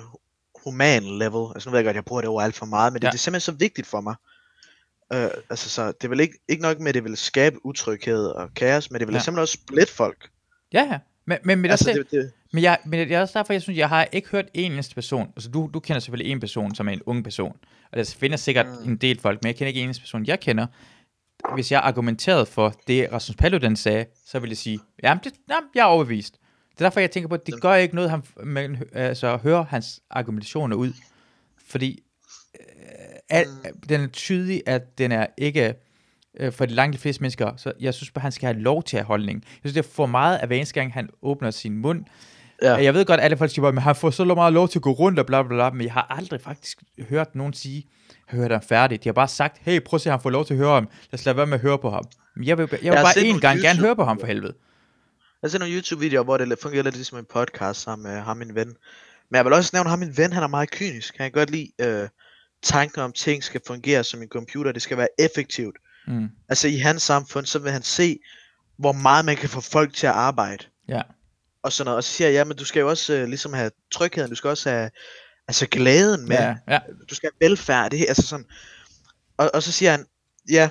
human 0.64 1.02
level. 1.02 1.46
Altså 1.54 1.68
nu 1.68 1.70
ved 1.70 1.78
jeg 1.78 1.84
godt, 1.84 1.96
jeg 1.96 2.04
bruger 2.04 2.22
det 2.22 2.30
ord 2.30 2.44
alt 2.44 2.54
for 2.54 2.66
meget, 2.66 2.92
men 2.92 3.02
det, 3.02 3.06
Ja. 3.06 3.10
det 3.10 3.16
er 3.16 3.18
simpelthen 3.18 3.52
så 3.54 3.58
vigtigt 3.58 3.86
for 3.86 4.00
mig. 4.00 4.14
Uh, 5.14 5.30
altså 5.50 5.70
så 5.70 5.92
det 6.02 6.10
vil 6.10 6.20
ikke, 6.20 6.38
ikke 6.48 6.62
nok 6.62 6.78
med, 6.80 6.88
at 6.88 6.94
det 6.94 7.04
vil 7.04 7.16
skabe 7.16 7.66
utryghed 7.66 8.26
og 8.26 8.54
kaos, 8.54 8.90
men 8.90 9.00
det 9.00 9.08
vil 9.08 9.12
Ja. 9.14 9.18
simpelthen 9.20 9.42
også 9.42 9.58
split 9.68 9.90
folk. 9.90 10.30
Ja, 10.72 10.82
ja. 10.90 10.98
Men, 11.26 11.38
men, 11.44 11.58
men, 11.58 11.70
Altså, 11.70 11.90
altså, 11.90 12.02
det, 12.02 12.10
det, 12.10 12.32
men, 12.52 12.62
jeg, 12.62 12.78
men 12.84 13.00
det 13.08 13.12
er 13.14 13.20
også 13.20 13.38
derfor, 13.38 13.52
jeg 13.52 13.62
synes, 13.62 13.78
jeg 13.78 13.88
har 13.88 14.08
ikke 14.12 14.28
hørt 14.28 14.44
en 14.54 14.72
eneste 14.72 14.94
person. 14.94 15.32
Altså, 15.36 15.50
du, 15.50 15.70
du 15.74 15.80
kender 15.80 16.00
selvfølgelig 16.00 16.32
en 16.32 16.40
person, 16.40 16.74
som 16.74 16.88
er 16.88 16.92
en 16.92 17.02
ung 17.06 17.24
person. 17.24 17.56
Og 17.92 17.98
der 17.98 18.14
findes 18.18 18.40
sikkert 18.40 18.66
mm. 18.66 18.84
Mm. 18.84 18.90
en 18.90 18.96
del 18.96 19.20
folk, 19.20 19.42
men 19.42 19.46
jeg 19.46 19.56
kender 19.56 19.68
ikke 19.68 19.80
en 19.80 19.94
person, 20.00 20.26
jeg 20.26 20.40
kender. 20.40 20.66
Hvis 21.54 21.72
jeg 21.72 21.80
argumenterede 21.80 22.46
for 22.46 22.74
det, 22.86 23.12
Rasmus 23.12 23.36
Paludan 23.36 23.76
sagde, 23.76 24.06
så 24.26 24.38
vil 24.38 24.50
jeg 24.50 24.56
sige, 24.56 24.80
jamen, 25.02 25.20
det, 25.24 25.32
jamen 25.50 25.68
jeg 25.74 25.80
er 25.80 25.84
overbevist. 25.84 26.38
Det 26.70 26.80
er 26.80 26.84
derfor, 26.84 27.00
jeg 27.00 27.10
tænker 27.10 27.28
på, 27.28 27.34
at 27.34 27.46
det 27.46 27.60
gør 27.60 27.74
ikke 27.74 27.94
noget, 27.94 28.10
han, 28.10 28.76
hø- 28.76 28.84
altså, 28.92 29.36
hører 29.36 29.64
hans 29.64 30.00
argumentationer 30.10 30.76
ud. 30.76 30.92
Fordi 31.66 32.02
øh, 32.60 32.64
al, 33.28 33.46
den 33.88 34.00
er 34.00 34.06
tydelig, 34.06 34.62
at 34.66 34.98
den 34.98 35.12
er 35.12 35.26
ikke 35.38 35.74
øh, 36.40 36.52
for 36.52 36.66
de 36.66 36.74
langt 36.74 36.94
de 36.94 36.98
fleste 36.98 37.22
mennesker. 37.22 37.56
Så 37.56 37.72
jeg 37.80 37.94
synes 37.94 38.10
bare, 38.10 38.22
han 38.22 38.32
skal 38.32 38.46
have 38.46 38.62
lov 38.62 38.82
til 38.82 38.96
at 38.96 39.02
have 39.02 39.06
holdning. 39.06 39.42
Jeg 39.44 39.70
synes, 39.70 39.72
det 39.72 39.84
er 39.84 39.94
for 39.94 40.06
meget, 40.06 40.38
at 40.38 40.48
hver 40.48 40.56
eneste 40.56 40.74
gang, 40.74 40.92
han 40.92 41.08
åbner 41.22 41.50
sin 41.50 41.78
mund. 41.78 42.04
Ja. 42.62 42.74
Jeg 42.74 42.94
ved 42.94 43.04
godt, 43.04 43.20
at 43.20 43.24
alle 43.24 43.36
folk 43.36 43.50
siger, 43.50 43.64
at 43.68 43.82
han 43.82 43.96
får 43.96 44.10
så 44.10 44.24
meget 44.24 44.52
lov 44.52 44.68
til 44.68 44.78
at 44.78 44.82
gå 44.82 44.90
rundt 44.92 45.18
og 45.18 45.26
bla 45.26 45.42
bla 45.42 45.48
bla, 45.48 45.70
men 45.70 45.84
jeg 45.84 45.92
har 45.92 46.06
aldrig 46.10 46.40
faktisk 46.40 46.82
hørt 47.08 47.34
nogen 47.34 47.52
sige, 47.52 47.86
jeg 48.32 48.38
hørt 48.38 48.50
ham 48.50 48.62
færdig. 48.62 49.04
De 49.04 49.08
har 49.08 49.12
bare 49.12 49.28
sagt, 49.28 49.58
hey, 49.60 49.80
prøv 49.80 49.96
at 49.96 50.00
se, 50.00 50.10
han 50.10 50.20
får 50.20 50.30
lov 50.30 50.44
til 50.44 50.54
at 50.54 50.58
høre 50.58 50.74
ham. 50.74 50.88
Lad 51.10 51.20
os 51.20 51.24
lade 51.24 51.36
være 51.36 51.46
med 51.46 51.54
at 51.54 51.60
høre 51.60 51.78
på 51.78 51.90
ham. 51.90 52.04
Men 52.36 52.46
jeg 52.46 52.58
vil, 52.58 52.68
jeg 52.72 52.78
vil 52.80 52.86
Jeg 52.86 52.98
har 52.98 53.02
bare 53.02 53.24
en 53.24 53.40
gang 53.40 53.60
gerne 53.60 53.78
høre 53.78 53.96
på 53.96 54.04
ham 54.04 54.20
for 54.20 54.26
helvede. 54.26 54.54
Jeg 55.42 55.48
har 55.48 55.48
set 55.48 55.60
nogle 55.60 55.74
YouTube-videoer, 55.74 56.24
hvor 56.24 56.36
det 56.36 56.58
fungerer 56.62 56.82
lidt 56.82 56.94
ligesom 56.94 57.18
en 57.18 57.24
podcast 57.34 57.80
sammen 57.80 58.12
med 58.12 58.20
ham, 58.20 58.36
min 58.36 58.54
ven. 58.54 58.76
Men 59.30 59.36
jeg 59.36 59.44
vil 59.44 59.52
også 59.52 59.70
nævne 59.72 59.90
ham, 59.90 59.98
min 59.98 60.16
ven, 60.16 60.32
han 60.32 60.42
er 60.42 60.46
meget 60.46 60.70
kynisk. 60.70 61.18
Han 61.18 61.30
kan 61.30 61.40
godt 61.40 61.50
lide 61.50 61.70
øh, 61.80 62.08
tanken 62.62 63.02
om, 63.02 63.12
ting 63.12 63.44
skal 63.44 63.60
fungere 63.66 64.04
som 64.04 64.22
en 64.22 64.28
computer. 64.28 64.72
Det 64.72 64.82
skal 64.82 64.96
være 64.96 65.08
effektivt. 65.18 65.76
Mm. 66.06 66.28
Altså 66.48 66.68
i 66.68 66.76
hans 66.76 67.02
samfund, 67.02 67.46
så 67.46 67.58
vil 67.58 67.72
han 67.72 67.82
se, 67.82 68.18
hvor 68.78 68.92
meget 68.92 69.24
man 69.24 69.36
kan 69.36 69.48
få 69.48 69.60
folk 69.60 69.94
til 69.94 70.06
at 70.06 70.12
arbejde. 70.12 70.64
Ja. 70.88 71.02
Og 71.62 71.72
sådan 71.72 71.84
noget. 71.84 71.96
Og 71.96 72.04
så 72.04 72.10
siger 72.12 72.28
jeg, 72.28 72.34
ja, 72.34 72.44
men 72.44 72.56
du 72.56 72.64
skal 72.64 72.80
jo 72.80 72.88
også 72.88 73.12
øh, 73.14 73.28
ligesom 73.28 73.52
have 73.52 73.70
trygheden. 73.90 74.30
Du 74.30 74.36
skal 74.36 74.50
også 74.50 74.70
have 74.70 74.90
altså 75.48 75.66
glæden 75.66 76.28
med. 76.28 76.36
Ja, 76.36 76.54
ja. 76.68 76.78
Du 77.10 77.14
skal 77.14 77.30
have 77.40 77.48
velfærd. 77.50 77.90
Det, 77.90 77.98
her, 77.98 78.06
altså 78.08 78.26
sådan. 78.26 78.44
Og, 79.36 79.50
og 79.54 79.62
så 79.62 79.72
siger 79.72 79.90
han, 79.90 80.06
ja, 80.50 80.70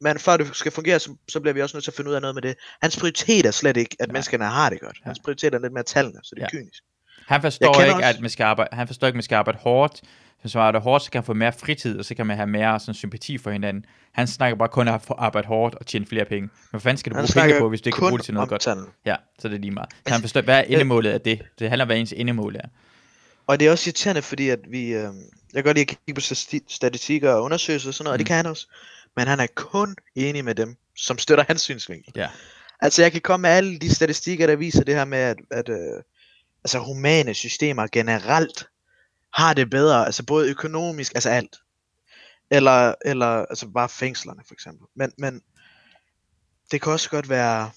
men 0.00 0.18
før 0.18 0.36
det 0.36 0.56
skal 0.56 0.72
fungere, 0.72 0.98
så, 0.98 1.16
så 1.28 1.40
bliver 1.40 1.54
vi 1.54 1.62
også 1.62 1.76
nødt 1.76 1.84
til 1.84 1.90
at 1.90 1.94
finde 1.96 2.10
ud 2.10 2.14
af 2.14 2.20
noget 2.20 2.34
med 2.34 2.42
det. 2.42 2.56
Hans 2.82 2.96
prioritet 2.96 3.46
er 3.46 3.50
slet 3.50 3.76
ikke, 3.76 3.96
at 4.00 4.06
Ja. 4.08 4.12
menneskerne 4.12 4.44
har 4.44 4.70
det 4.70 4.80
godt. 4.80 4.96
Hans 5.04 5.18
prioritet 5.18 5.54
er 5.54 5.58
lidt 5.58 5.72
mere 5.72 5.84
tallene, 5.84 6.20
så 6.22 6.32
det 6.34 6.42
er 6.42 6.46
Ja. 6.52 6.58
kynisk. 6.58 6.82
Han 7.26 7.40
forstår 7.42 7.82
ikke, 7.82 7.94
også- 7.94 8.06
at 8.08 8.20
man 8.20 8.30
skal 8.30 8.44
arbejde, 8.44 8.76
han 8.76 8.86
forstår 8.86 9.06
ikke, 9.06 9.14
at 9.14 9.16
man 9.16 9.22
skal 9.22 9.36
arbejde 9.36 9.58
hårdt. 9.58 10.00
Hvis 10.40 10.54
man 10.54 10.62
arbejder 10.62 10.80
hårdt, 10.80 11.04
så 11.04 11.10
kan 11.10 11.18
man 11.18 11.24
få 11.24 11.34
mere 11.34 11.52
fritid, 11.52 11.98
og 11.98 12.04
så 12.04 12.14
kan 12.14 12.26
man 12.26 12.36
have 12.36 12.46
mere 12.46 12.80
sådan, 12.80 12.94
sympati 12.94 13.38
for 13.38 13.50
hinanden. 13.50 13.84
Han 14.12 14.26
snakker 14.26 14.56
bare 14.56 14.68
kun 14.68 14.88
om 14.88 14.94
at 14.94 15.02
arbejde 15.18 15.48
hårdt 15.48 15.74
og 15.74 15.86
tjene 15.86 16.06
flere 16.06 16.24
penge. 16.24 16.40
Men 16.42 16.50
hvad 16.70 16.80
fanden 16.80 16.96
skal 16.98 17.12
du 17.12 17.16
Han 17.16 17.26
bruge 17.34 17.42
penge 17.46 17.60
på, 17.60 17.68
hvis 17.68 17.80
du 17.80 17.88
ikke 17.88 17.96
kan 17.96 18.08
bruge 18.08 18.18
det 18.18 18.24
til 18.24 18.34
noget 18.34 18.48
godt? 18.48 18.62
tallene. 18.62 18.86
Ja, 19.06 19.16
så 19.38 19.48
er 19.48 19.52
det 19.52 19.60
lige 19.60 19.70
meget. 19.70 19.88
Så 20.06 20.12
han 20.12 20.20
forstår, 20.20 20.40
hvad 20.40 20.58
er 20.58 20.62
endemålet 20.62 21.10
af 21.10 21.20
det? 21.20 21.42
Det 21.58 21.68
handler 21.68 21.84
om, 21.84 21.88
hvad 21.88 21.96
ens 21.98 22.12
endemål 22.16 22.56
er. 22.56 22.68
Og 23.46 23.60
det 23.60 23.66
er 23.66 23.70
også 23.70 23.88
irriterende, 23.90 24.22
fordi 24.22 24.48
at 24.48 24.58
vi, 24.70 24.84
øh, 24.86 24.92
jeg 24.92 25.10
kan 25.54 25.64
godt 25.64 25.76
lide 25.76 25.80
at 25.90 25.96
kigge 26.06 26.14
på 26.14 26.20
stati- 26.20 26.64
statistikker 26.68 27.32
og 27.32 27.42
undersøgelser 27.42 27.88
og 27.88 27.94
sådan 27.94 28.04
noget, 28.04 28.12
mm. 28.12 28.14
og 28.14 28.18
det 28.18 28.24
Mm. 28.24 28.26
kan 28.26 28.36
han 28.36 28.46
også. 28.46 28.66
Men 29.16 29.26
han 29.26 29.40
er 29.40 29.46
kun 29.54 29.96
enig 30.14 30.44
med 30.44 30.54
dem, 30.54 30.76
som 30.96 31.18
støtter 31.18 31.44
hans 31.48 31.60
synsvinkel. 31.62 32.12
Ja. 32.16 32.28
Altså 32.80 33.02
jeg 33.02 33.12
kan 33.12 33.20
komme 33.20 33.42
med 33.42 33.50
alle 33.50 33.78
de 33.78 33.94
statistikker, 33.94 34.46
der 34.46 34.56
viser 34.56 34.84
det 34.84 34.94
her 34.94 35.04
med, 35.04 35.18
at, 35.18 35.36
at 35.50 35.68
øh, 35.68 35.76
altså 36.64 36.78
humane 36.78 37.34
systemer 37.34 37.86
generelt 37.92 38.66
har 39.34 39.54
det 39.54 39.70
bedre, 39.70 40.06
altså 40.06 40.24
både 40.26 40.50
økonomisk, 40.50 41.14
altså 41.14 41.28
alt. 41.30 41.56
Eller, 42.50 42.94
eller 43.04 43.26
altså 43.26 43.68
bare 43.68 43.88
fængslerne 43.88 44.40
for 44.46 44.54
eksempel. 44.54 44.86
Men, 44.96 45.12
men 45.18 45.42
det 46.72 46.82
kan 46.82 46.92
også 46.92 47.10
godt 47.10 47.28
være, 47.28 47.70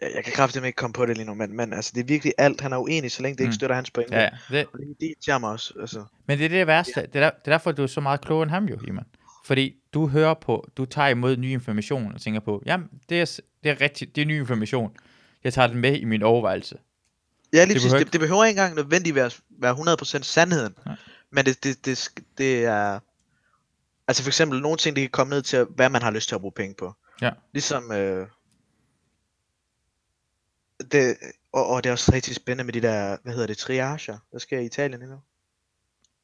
jeg 0.00 0.24
kan 0.24 0.32
kraftigt 0.32 0.64
ikke 0.64 0.76
komme 0.76 0.92
på 0.92 1.06
det 1.06 1.16
lige 1.16 1.26
nu, 1.26 1.34
men, 1.34 1.56
men 1.56 1.72
altså 1.72 1.92
det 1.94 2.00
er 2.00 2.04
virkelig 2.04 2.32
alt, 2.38 2.60
han 2.60 2.72
er 2.72 2.78
uenig, 2.78 3.12
så 3.12 3.22
længe 3.22 3.36
det 3.36 3.40
ikke 3.40 3.48
Mm. 3.48 3.54
støtter 3.54 3.76
hans 3.76 3.90
pointe. 3.90 4.14
Ja, 4.16 4.22
ja. 4.22 4.30
Det, 4.50 4.66
Og 4.72 4.78
det, 5.00 5.40
mig 5.40 5.50
også, 5.50 5.74
altså. 5.80 6.04
Men 6.26 6.38
det 6.38 6.44
er 6.44 6.48
det 6.48 6.66
værste. 6.66 7.00
Det, 7.00 7.16
er 7.16 7.20
der, 7.20 7.30
det 7.30 7.46
er 7.46 7.50
derfor, 7.50 7.72
du 7.72 7.82
er 7.82 7.86
så 7.86 8.00
meget 8.00 8.20
klogere 8.20 8.42
end 8.42 8.50
ham 8.50 8.64
jo, 8.64 8.78
Iman. 8.88 9.04
Fordi 9.44 9.74
du 9.94 10.06
hører 10.08 10.34
på, 10.34 10.68
du 10.76 10.84
tager 10.84 11.08
imod 11.08 11.36
ny 11.36 11.50
information 11.50 12.12
og 12.14 12.20
tænker 12.20 12.40
på, 12.40 12.62
jamen, 12.66 12.88
det 13.08 13.20
er, 13.20 13.40
det 13.64 13.70
er 13.70 13.80
rigtigt, 13.80 14.16
det 14.16 14.22
er 14.22 14.26
ny 14.26 14.40
information. 14.40 14.96
Jeg 15.44 15.52
tager 15.52 15.68
den 15.68 15.78
med 15.80 15.96
i 15.98 16.04
min 16.04 16.22
overvejelse. 16.22 16.78
Ja, 17.52 17.64
lige 17.64 17.74
Det 17.74 17.82
det, 17.82 17.82
behøver 17.82 17.94
det, 17.98 18.00
ikke- 18.00 18.12
det 18.12 18.20
behøver 18.20 18.44
ikke 18.44 18.58
engang 18.60 18.74
nødvendigt 18.74 19.14
være, 19.14 19.30
være 19.50 19.74
100% 19.74 20.22
sandheden. 20.22 20.74
Nej. 20.86 20.96
Men 21.32 21.44
det, 21.46 21.64
det, 21.64 21.84
det, 21.84 22.10
det 22.38 22.64
er... 22.64 23.00
Altså 24.08 24.22
for 24.22 24.28
eksempel 24.30 24.60
nogle 24.62 24.76
ting, 24.78 24.96
det 24.96 25.02
kan 25.02 25.10
komme 25.10 25.30
ned 25.30 25.42
til, 25.42 25.64
hvad 25.64 25.88
man 25.88 26.02
har 26.02 26.10
lyst 26.10 26.28
til 26.28 26.34
at 26.34 26.40
bruge 26.40 26.52
penge 26.56 26.74
på. 26.74 26.94
Ja. 27.22 27.30
Ligesom... 27.52 27.92
Øh, 27.92 28.26
det, 30.92 31.16
og, 31.52 31.66
og 31.66 31.84
det 31.84 31.88
er 31.90 31.92
også 31.92 32.12
rigtig 32.12 32.34
spændende 32.34 32.64
med 32.64 32.72
de 32.72 32.80
der, 32.88 33.16
hvad 33.22 33.32
hedder 33.32 33.46
det, 33.46 33.58
triager, 33.58 34.18
der 34.32 34.38
sker 34.38 34.58
i 34.58 34.64
Italien 34.64 35.00
lige 35.00 35.10
nu. 35.10 35.20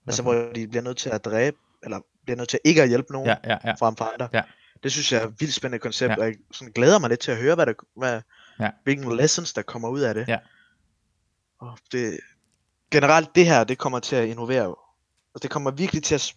Altså 0.07 0.23
hvor 0.23 0.35
de 0.55 0.69
bliver 0.69 0.83
nødt 0.83 0.97
til 0.97 1.11
at 1.11 1.25
dræbe, 1.25 1.57
eller 1.83 2.01
bliver 2.25 2.37
nødt 2.37 2.49
til 2.49 2.59
ikke 2.65 2.83
at 2.83 2.89
hjælpe 2.89 3.13
nogen 3.13 3.29
Ja, 3.29 3.37
ja, 3.45 3.59
ja. 3.65 3.73
frem 3.75 3.97
for 3.97 4.05
andre. 4.05 4.29
Ja. 4.33 4.43
Det 4.83 4.93
synes 4.93 5.13
jeg 5.13 5.23
er 5.23 5.27
et 5.27 5.35
vildt 5.41 5.55
spændende 5.55 5.79
koncept, 5.83 6.11
Ja. 6.11 6.17
og 6.19 6.25
jeg 6.27 6.35
sådan 6.53 6.73
glæder 6.73 6.99
mig 6.99 7.09
lidt 7.11 7.21
til 7.21 7.31
at 7.31 7.37
høre, 7.37 7.55
hvad 7.55 7.67
der, 7.67 7.73
hvad, 7.97 8.21
Ja. 8.61 8.71
hvilken 8.85 9.17
lessons 9.17 9.53
der 9.53 9.63
kommer 9.63 9.89
ud 9.89 10.01
af 10.01 10.15
det. 10.15 10.29
Ja. 10.29 10.39
Og 11.59 11.79
det, 11.93 12.21
generelt 12.91 13.35
det 13.35 13.47
her, 13.47 13.65
det 13.65 13.79
kommer 13.79 13.99
til 14.01 14.17
at 14.17 14.29
innovere. 14.29 14.75
Og 15.35 15.43
det 15.43 15.51
kommer 15.51 15.71
virkelig 15.71 16.03
til 16.03 16.15
at 16.15 16.35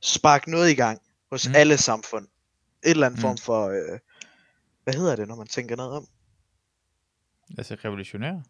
sparke 0.00 0.50
noget 0.50 0.70
i 0.70 0.74
gang 0.74 1.00
hos 1.30 1.48
Mm. 1.48 1.54
alle 1.54 1.76
samfund. 1.78 2.24
Et 2.84 2.90
eller 2.90 3.06
andet 3.06 3.18
Mm. 3.18 3.22
form 3.22 3.38
for, 3.38 3.68
øh, 3.68 3.98
hvad 4.84 4.94
hedder 4.94 5.16
det, 5.16 5.28
når 5.28 5.36
man 5.36 5.46
tænker 5.46 5.76
noget 5.76 5.92
om? 5.92 6.06
Altså 7.58 7.76
revolutionær. 7.84 8.32
Nej, 8.32 8.42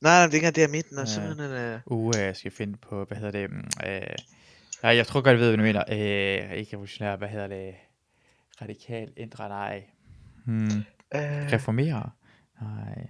nej, 0.00 0.26
det 0.26 0.42
er 0.44 0.46
ikke 0.48 0.62
er 0.62 0.68
midten, 0.68 0.98
og 0.98 1.04
Ja. 1.06 1.12
simpelthen, 1.12 1.50
øh, 1.50 1.80
Uh, 1.86 2.16
jeg 2.16 2.36
skal 2.36 2.50
finde 2.50 2.76
på, 2.76 3.04
hvad 3.04 3.16
hedder 3.16 3.30
det? 3.30 3.50
mm, 3.50 3.68
Øh, 3.86 4.16
nej, 4.82 4.96
jeg 4.96 5.06
tror 5.06 5.20
godt, 5.20 5.32
jeg 5.32 5.38
ved, 5.38 5.48
hvad 5.48 5.56
du 5.56 5.62
mener. 5.62 5.84
Øh, 5.88 6.52
ikke 6.52 6.72
revolutionær, 6.72 7.16
hvad 7.16 7.28
hedder 7.28 7.46
det? 7.46 7.74
Radikal, 8.62 9.12
ændre, 9.16 9.48
nej. 9.48 9.84
Hmm, 10.44 10.66
øh, 11.14 11.52
reformere? 11.52 12.10
Nej. 12.60 13.08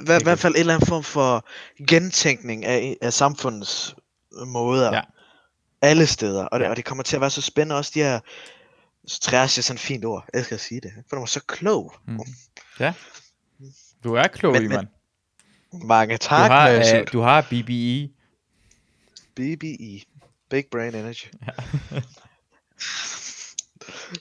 I 0.00 0.22
hvert 0.22 0.38
fald 0.38 0.54
et 0.54 0.60
eller 0.60 0.74
andet 0.74 0.88
form 0.88 1.02
for 1.04 1.48
gentænkning 1.88 2.64
af, 2.64 2.96
af 3.02 3.12
samfundets 3.12 3.94
måder. 4.46 4.94
Ja. 4.94 5.00
Alle 5.82 6.06
steder. 6.06 6.44
Og 6.44 6.60
det, 6.60 6.68
og 6.68 6.76
det 6.76 6.84
kommer 6.84 7.04
til 7.04 7.16
at 7.16 7.20
være 7.20 7.30
så 7.30 7.42
spændende 7.42 7.76
også, 7.76 7.90
de 7.94 8.02
her 8.02 8.20
trash 9.22 9.58
er 9.58 9.62
sådan 9.62 9.76
et 9.76 9.80
fint 9.80 10.04
ord. 10.04 10.24
Jeg 10.34 10.44
skal 10.44 10.58
sige 10.58 10.80
det. 10.80 10.92
For 11.08 11.16
du 11.16 11.20
var 11.20 11.26
så 11.26 11.40
klog. 11.46 11.94
Mm. 12.06 12.18
Ja. 12.80 12.92
Du 14.04 14.14
er 14.14 14.26
klog, 14.26 14.52
Men- 14.52 14.62
men- 14.62 14.72
Iman. 14.72 14.88
Mange 15.72 16.14
Du 16.14 16.18
tak, 16.20 16.50
har, 16.50 16.72
Masud. 16.72 16.96
øh, 16.98 17.06
du 17.12 17.20
har 17.20 17.40
BBE. 17.50 18.08
BBE. 19.34 20.00
Big 20.50 20.64
Brain 20.72 20.94
Energy. 20.94 21.26
Ja. 21.46 21.52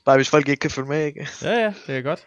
Bare 0.06 0.16
hvis 0.16 0.30
folk 0.30 0.48
ikke 0.48 0.60
kan 0.60 0.72
følge 0.72 0.88
med, 0.88 1.06
ikke? 1.06 1.28
ja, 1.42 1.50
ja, 1.60 1.74
det 1.88 1.98
er 1.98 2.02
godt. 2.02 2.26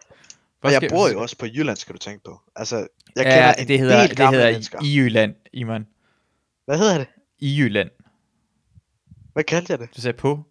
Og 0.63 0.73
jeg 0.73 0.83
bor 0.91 1.09
jo 1.09 1.21
også 1.21 1.37
på 1.37 1.47
Jylland, 1.47 1.77
skal 1.77 1.93
du 1.95 1.99
tænke 1.99 2.25
på. 2.25 2.41
Altså, 2.57 2.77
jeg 3.17 3.25
ja, 3.25 3.31
kender 3.31 3.53
en 3.53 3.69
det 3.69 3.79
hedder, 3.79 4.07
del 4.07 4.17
det 4.17 4.29
hedder 4.31 4.53
mennesker. 4.53 4.79
i 4.85 4.97
Jylland, 4.97 5.35
Iman. 5.53 5.87
Hvad 6.65 6.79
hedder 6.79 6.99
det? 6.99 7.07
I 7.39 7.61
Jylland. 7.61 7.91
Hvad 9.33 9.45
kaldte 9.45 9.71
jeg 9.73 9.79
det? 9.79 9.89
Du 9.97 10.01
sagde 10.01 10.17
på. 10.19 10.45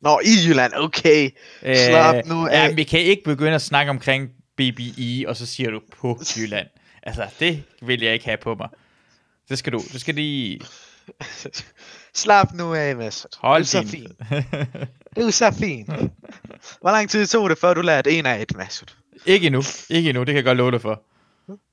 Nå, 0.00 0.20
i 0.24 0.48
Jylland, 0.48 0.72
okay. 0.76 1.30
Slap 1.60 2.26
nu 2.26 2.46
af. 2.46 2.68
Ja, 2.68 2.74
vi 2.74 2.84
kan 2.84 3.00
ikke 3.00 3.24
begynde 3.24 3.54
at 3.54 3.62
snakke 3.62 3.90
omkring 3.90 4.30
BBI, 4.56 5.24
og 5.28 5.36
så 5.36 5.46
siger 5.46 5.70
du 5.70 5.80
på 5.96 6.20
Jylland. 6.36 6.66
Altså, 7.02 7.26
det 7.40 7.62
vil 7.82 8.02
jeg 8.02 8.12
ikke 8.12 8.24
have 8.24 8.38
på 8.38 8.54
mig. 8.54 8.68
Det 9.48 9.58
skal 9.58 9.72
du. 9.72 9.82
Du 9.92 9.98
skal 9.98 10.14
lige 10.14 10.60
Slap 12.14 12.52
nu 12.54 12.74
af, 12.74 12.96
Mads. 12.96 13.26
Du 13.42 13.46
er 13.46 13.62
så 13.62 13.86
fin. 13.86 14.08
Du 15.16 15.20
er 15.20 15.30
så 15.30 15.50
fin. 15.50 15.88
Hvor 16.80 16.90
lang 16.90 17.10
tid 17.10 17.26
tog 17.26 17.50
det, 17.50 17.58
før 17.58 17.74
du 17.74 17.80
lærte 17.80 18.10
en 18.10 18.26
af 18.26 18.42
et, 18.42 18.56
Masud? 18.56 18.86
ikke 19.26 19.46
endnu. 19.46 19.62
Ikke 19.90 20.08
endnu, 20.08 20.20
det 20.20 20.26
kan 20.26 20.36
jeg 20.36 20.44
godt 20.44 20.58
love 20.58 20.70
dig 20.70 20.80
for. 20.80 21.02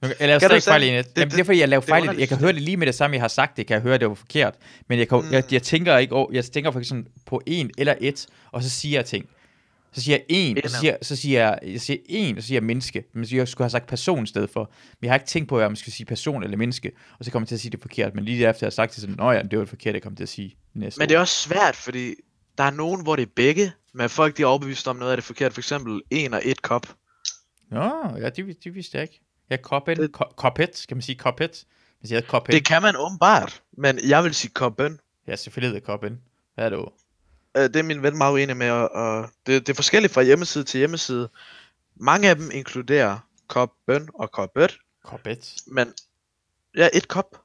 Jeg 0.01 0.15
laver 0.27 0.39
stadig 0.39 0.63
fejl 0.63 0.83
i 0.83 0.91
net. 0.91 1.05
det- 1.05 1.17
Jamen, 1.17 1.27
det 1.29 1.33
er 1.33 1.37
det- 1.37 1.45
fordi, 1.45 1.59
jeg 1.59 1.69
laver 1.69 1.81
det 1.81 1.89
er 1.89 1.91
fejl 1.99 2.07
det. 2.07 2.19
Jeg 2.19 2.27
kan 2.27 2.37
høre 2.37 2.53
det 2.53 2.61
lige 2.61 2.77
med 2.77 2.87
det 2.87 2.95
samme, 2.95 3.13
jeg 3.15 3.21
har 3.23 3.27
sagt 3.27 3.57
det, 3.57 3.67
kan 3.67 3.73
jeg 3.73 3.81
høre, 3.81 3.97
det 3.97 4.07
var 4.09 4.13
forkert. 4.15 4.53
Men 4.89 4.99
jeg, 4.99 5.07
kan, 5.09 5.23
jeg, 5.31 5.43
Mm. 5.47 5.53
jeg 5.53 5.63
tænker 5.63 5.97
ikke 5.97 6.13
over, 6.13 6.31
jeg 6.33 6.45
tænker 6.45 6.71
for 6.71 6.79
eksempel 6.79 7.11
på 7.25 7.41
en 7.45 7.69
eller 7.77 7.95
et, 8.01 8.27
og 8.51 8.63
så 8.63 8.69
siger 8.69 8.97
jeg 8.97 9.05
ting. 9.05 9.25
Så 9.93 10.01
siger 10.01 10.15
jeg 10.17 10.25
en, 10.29 10.57
og 10.63 10.69
så 10.69 10.77
siger, 10.79 10.97
så 11.01 11.15
siger 11.15 11.39
jeg, 11.41 11.59
jeg 11.73 11.81
siger 11.81 11.97
en, 12.09 12.37
og 12.37 12.41
så 12.43 12.47
siger 12.47 12.55
jeg 12.55 12.63
menneske. 12.63 13.03
Men 13.13 13.25
så 13.27 13.35
jeg 13.35 13.47
skulle 13.47 13.65
have 13.65 13.69
sagt 13.69 13.87
person 13.87 14.23
i 14.23 14.27
stedet 14.27 14.49
for. 14.49 14.71
Men 15.01 15.05
jeg 15.05 15.11
har 15.11 15.15
ikke 15.15 15.27
tænkt 15.27 15.49
på, 15.49 15.59
at 15.59 15.69
man 15.71 15.75
skal 15.75 15.93
sige 15.93 16.05
person 16.05 16.43
eller 16.43 16.57
menneske. 16.57 16.91
Og 17.19 17.25
så 17.25 17.31
kommer 17.31 17.43
jeg 17.43 17.47
til 17.47 17.55
at 17.55 17.61
sige 17.61 17.71
det 17.71 17.81
forkert. 17.81 18.15
Men 18.15 18.25
lige 18.25 18.49
efter 18.49 18.65
jeg 18.65 18.67
har 18.67 18.71
sagt 18.71 18.95
det, 18.95 19.01
så 19.01 19.07
nå 19.17 19.31
ja, 19.31 19.41
det 19.41 19.51
var 19.57 19.59
det 19.59 19.69
forkerte, 19.69 19.95
jeg 19.95 20.01
kom 20.01 20.15
til 20.15 20.23
at 20.23 20.29
sige 20.29 20.55
næste 20.73 20.99
Men 20.99 21.09
det 21.09 21.15
er 21.15 21.19
også 21.19 21.35
svært, 21.49 21.75
fordi 21.75 22.13
der 22.57 22.63
er 22.63 22.71
nogen, 22.71 23.01
hvor 23.03 23.15
det 23.15 23.23
er 23.23 23.31
begge, 23.35 23.73
men 23.93 24.09
folk 24.09 24.37
de 24.37 24.41
er 24.41 24.45
overbevist 24.45 24.87
om 24.87 24.95
noget 24.95 25.11
af 25.11 25.17
det 25.17 25.23
forkert. 25.23 25.53
For 25.53 25.61
eksempel 25.61 26.01
en 26.09 26.33
og 26.33 26.41
et 26.45 26.61
kop. 26.61 26.95
Nå, 27.71 27.91
ja, 28.17 28.29
det, 28.29 28.63
det 28.63 28.75
vidste 28.75 28.97
jeg 28.97 29.01
ikke. 29.03 29.21
Ja, 29.49 29.57
koppen, 29.57 29.97
Det- 29.97 30.11
koppet, 30.37 30.77
skal 30.77 30.95
man 30.97 31.01
sige 31.01 31.15
koppet? 31.15 31.65
Man 32.01 32.07
siger 32.07 32.21
koppen. 32.21 32.53
Det 32.53 32.65
kan 32.65 32.81
man 32.81 32.95
åbenbart, 32.95 33.61
men 33.77 33.99
jeg 34.09 34.23
vil 34.23 34.33
sige 34.35 34.51
koppen. 34.51 34.99
Ja, 35.27 35.35
selvfølgelig 35.35 35.75
hedder 35.75 35.85
koppen. 35.85 36.21
Hvad 36.55 36.65
er 36.65 36.69
det? 36.69 36.79
Øh, 37.57 37.63
Det 37.63 37.75
er 37.75 37.83
min 37.83 38.03
ven 38.03 38.17
meget 38.17 38.33
uenig 38.33 38.57
med, 38.57 38.69
og, 38.69 38.89
og 38.91 39.29
det, 39.47 39.67
det 39.67 39.73
er 39.73 39.75
forskelligt 39.75 40.13
fra 40.13 40.21
hjemmeside 40.23 40.63
til 40.63 40.77
hjemmeside. 40.77 41.29
Mange 41.95 42.29
af 42.29 42.35
dem 42.35 42.51
inkluderer 42.53 43.19
koppen 43.47 44.09
og 44.13 44.31
koppet, 44.31 44.77
Koppet. 45.03 45.55
men 45.67 45.93
ja, 46.77 46.89
et 46.93 47.07
kop. 47.07 47.41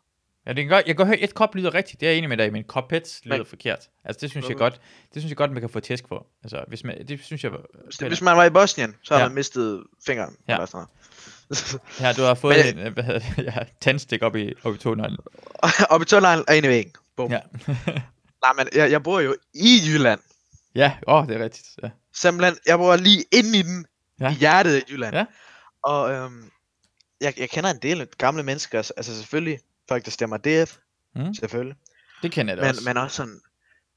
Ja, 0.47 0.53
det 0.53 0.65
kan 0.65 0.69
godt, 0.69 0.87
jeg 0.87 0.97
kan 0.97 1.07
høre, 1.07 1.19
et 1.19 1.35
kop 1.35 1.55
lyder 1.55 1.75
rigtigt, 1.75 2.01
det 2.01 2.07
er 2.07 2.11
jeg 2.11 2.19
enig 2.19 2.29
med 2.29 2.37
dig, 2.37 2.47
i, 2.47 2.51
men 2.51 2.65
koppet 2.65 3.21
lyder 3.23 3.37
Men- 3.37 3.47
forkert. 3.47 3.89
Altså, 4.05 4.21
det 4.21 4.31
synes 4.31 4.49
jeg 4.49 4.57
godt, 4.57 4.81
det 5.15 5.23
synes 5.23 5.29
jeg 5.31 5.37
godt, 5.37 5.53
man 5.53 5.61
kan 5.61 5.71
få 5.71 5.81
tæsk 5.81 6.05
for. 6.09 6.27
Altså, 6.43 6.65
hvis 6.69 6.85
man, 6.85 7.09
det 7.09 7.21
synes 7.25 7.45
jeg... 7.45 7.53
Hvis, 7.85 7.97
hvis 7.97 8.23
man 8.23 8.37
var 8.37 8.45
i 8.45 8.51
Bosnien, 8.51 8.97
så 9.03 9.15
har 9.15 9.21
Ja. 9.21 9.29
man 9.29 9.35
mistet 9.35 9.85
fingeren. 10.07 10.37
Ja. 10.49 10.53
Eller 10.55 10.67
sådan. 10.67 10.87
Ja, 12.01 12.13
du 12.13 12.23
har 12.23 12.35
fået 12.45 12.57
Men- 12.77 12.87
en, 12.87 12.93
hvad 12.93 13.05
hedder 13.05 13.21
det, 13.37 13.45
ja, 13.57 13.59
tandstik 13.81 14.23
op 14.23 14.37
i, 14.37 14.53
op 14.65 14.75
i 14.75 14.79
tåneglen. 14.79 15.19
og 15.91 15.99
betonlegnen 16.01 16.45
er 16.49 16.53
inde 16.55 16.69
i 16.69 16.71
væggen. 16.71 16.93
Bum. 17.17 17.31
Ja. 17.33 17.41
Nej, 18.43 18.53
men 18.57 18.69
jeg, 18.75 18.91
jeg 18.91 19.03
bor 19.03 19.21
jo 19.21 19.37
i 19.55 19.79
Jylland. 19.87 20.21
ja, 20.75 20.93
åh, 21.07 21.15
oh, 21.15 21.29
det 21.29 21.37
er 21.41 21.45
rigtigt. 21.45 21.67
Ja. 21.83 21.91
Simpelthen, 22.15 22.57
jeg 22.67 22.79
bor 22.79 22.97
lige 22.97 23.25
inde 23.33 23.59
i 23.59 23.63
den. 23.63 23.87
Ja. 24.21 24.25
Ja. 24.25 24.31
I 24.31 24.35
hjertet 24.35 24.75
af 24.77 24.83
Jylland. 24.91 25.15
Ja. 25.17 25.25
Og 25.83 26.13
øhm, 26.13 26.51
jeg, 27.21 27.35
jeg 27.39 27.51
kender 27.51 27.71
en 27.71 27.79
del 27.83 28.07
gamle 28.19 28.43
mennesker. 28.43 28.79
Altså 28.79 28.93
altså 28.97 29.17
selvfølgelig 29.17 29.59
folk, 29.91 30.05
der 30.05 30.11
stemmer 30.11 30.37
DF. 30.37 30.77
Mm. 31.17 31.35
Selvfølgelig. 31.35 31.77
Det 32.23 32.33
kender 32.33 32.53
jeg 32.55 32.59
da 32.59 32.63
Men, 32.63 32.69
også. 32.71 32.83
men 32.85 32.97
også 32.97 33.17
sådan... 33.17 33.41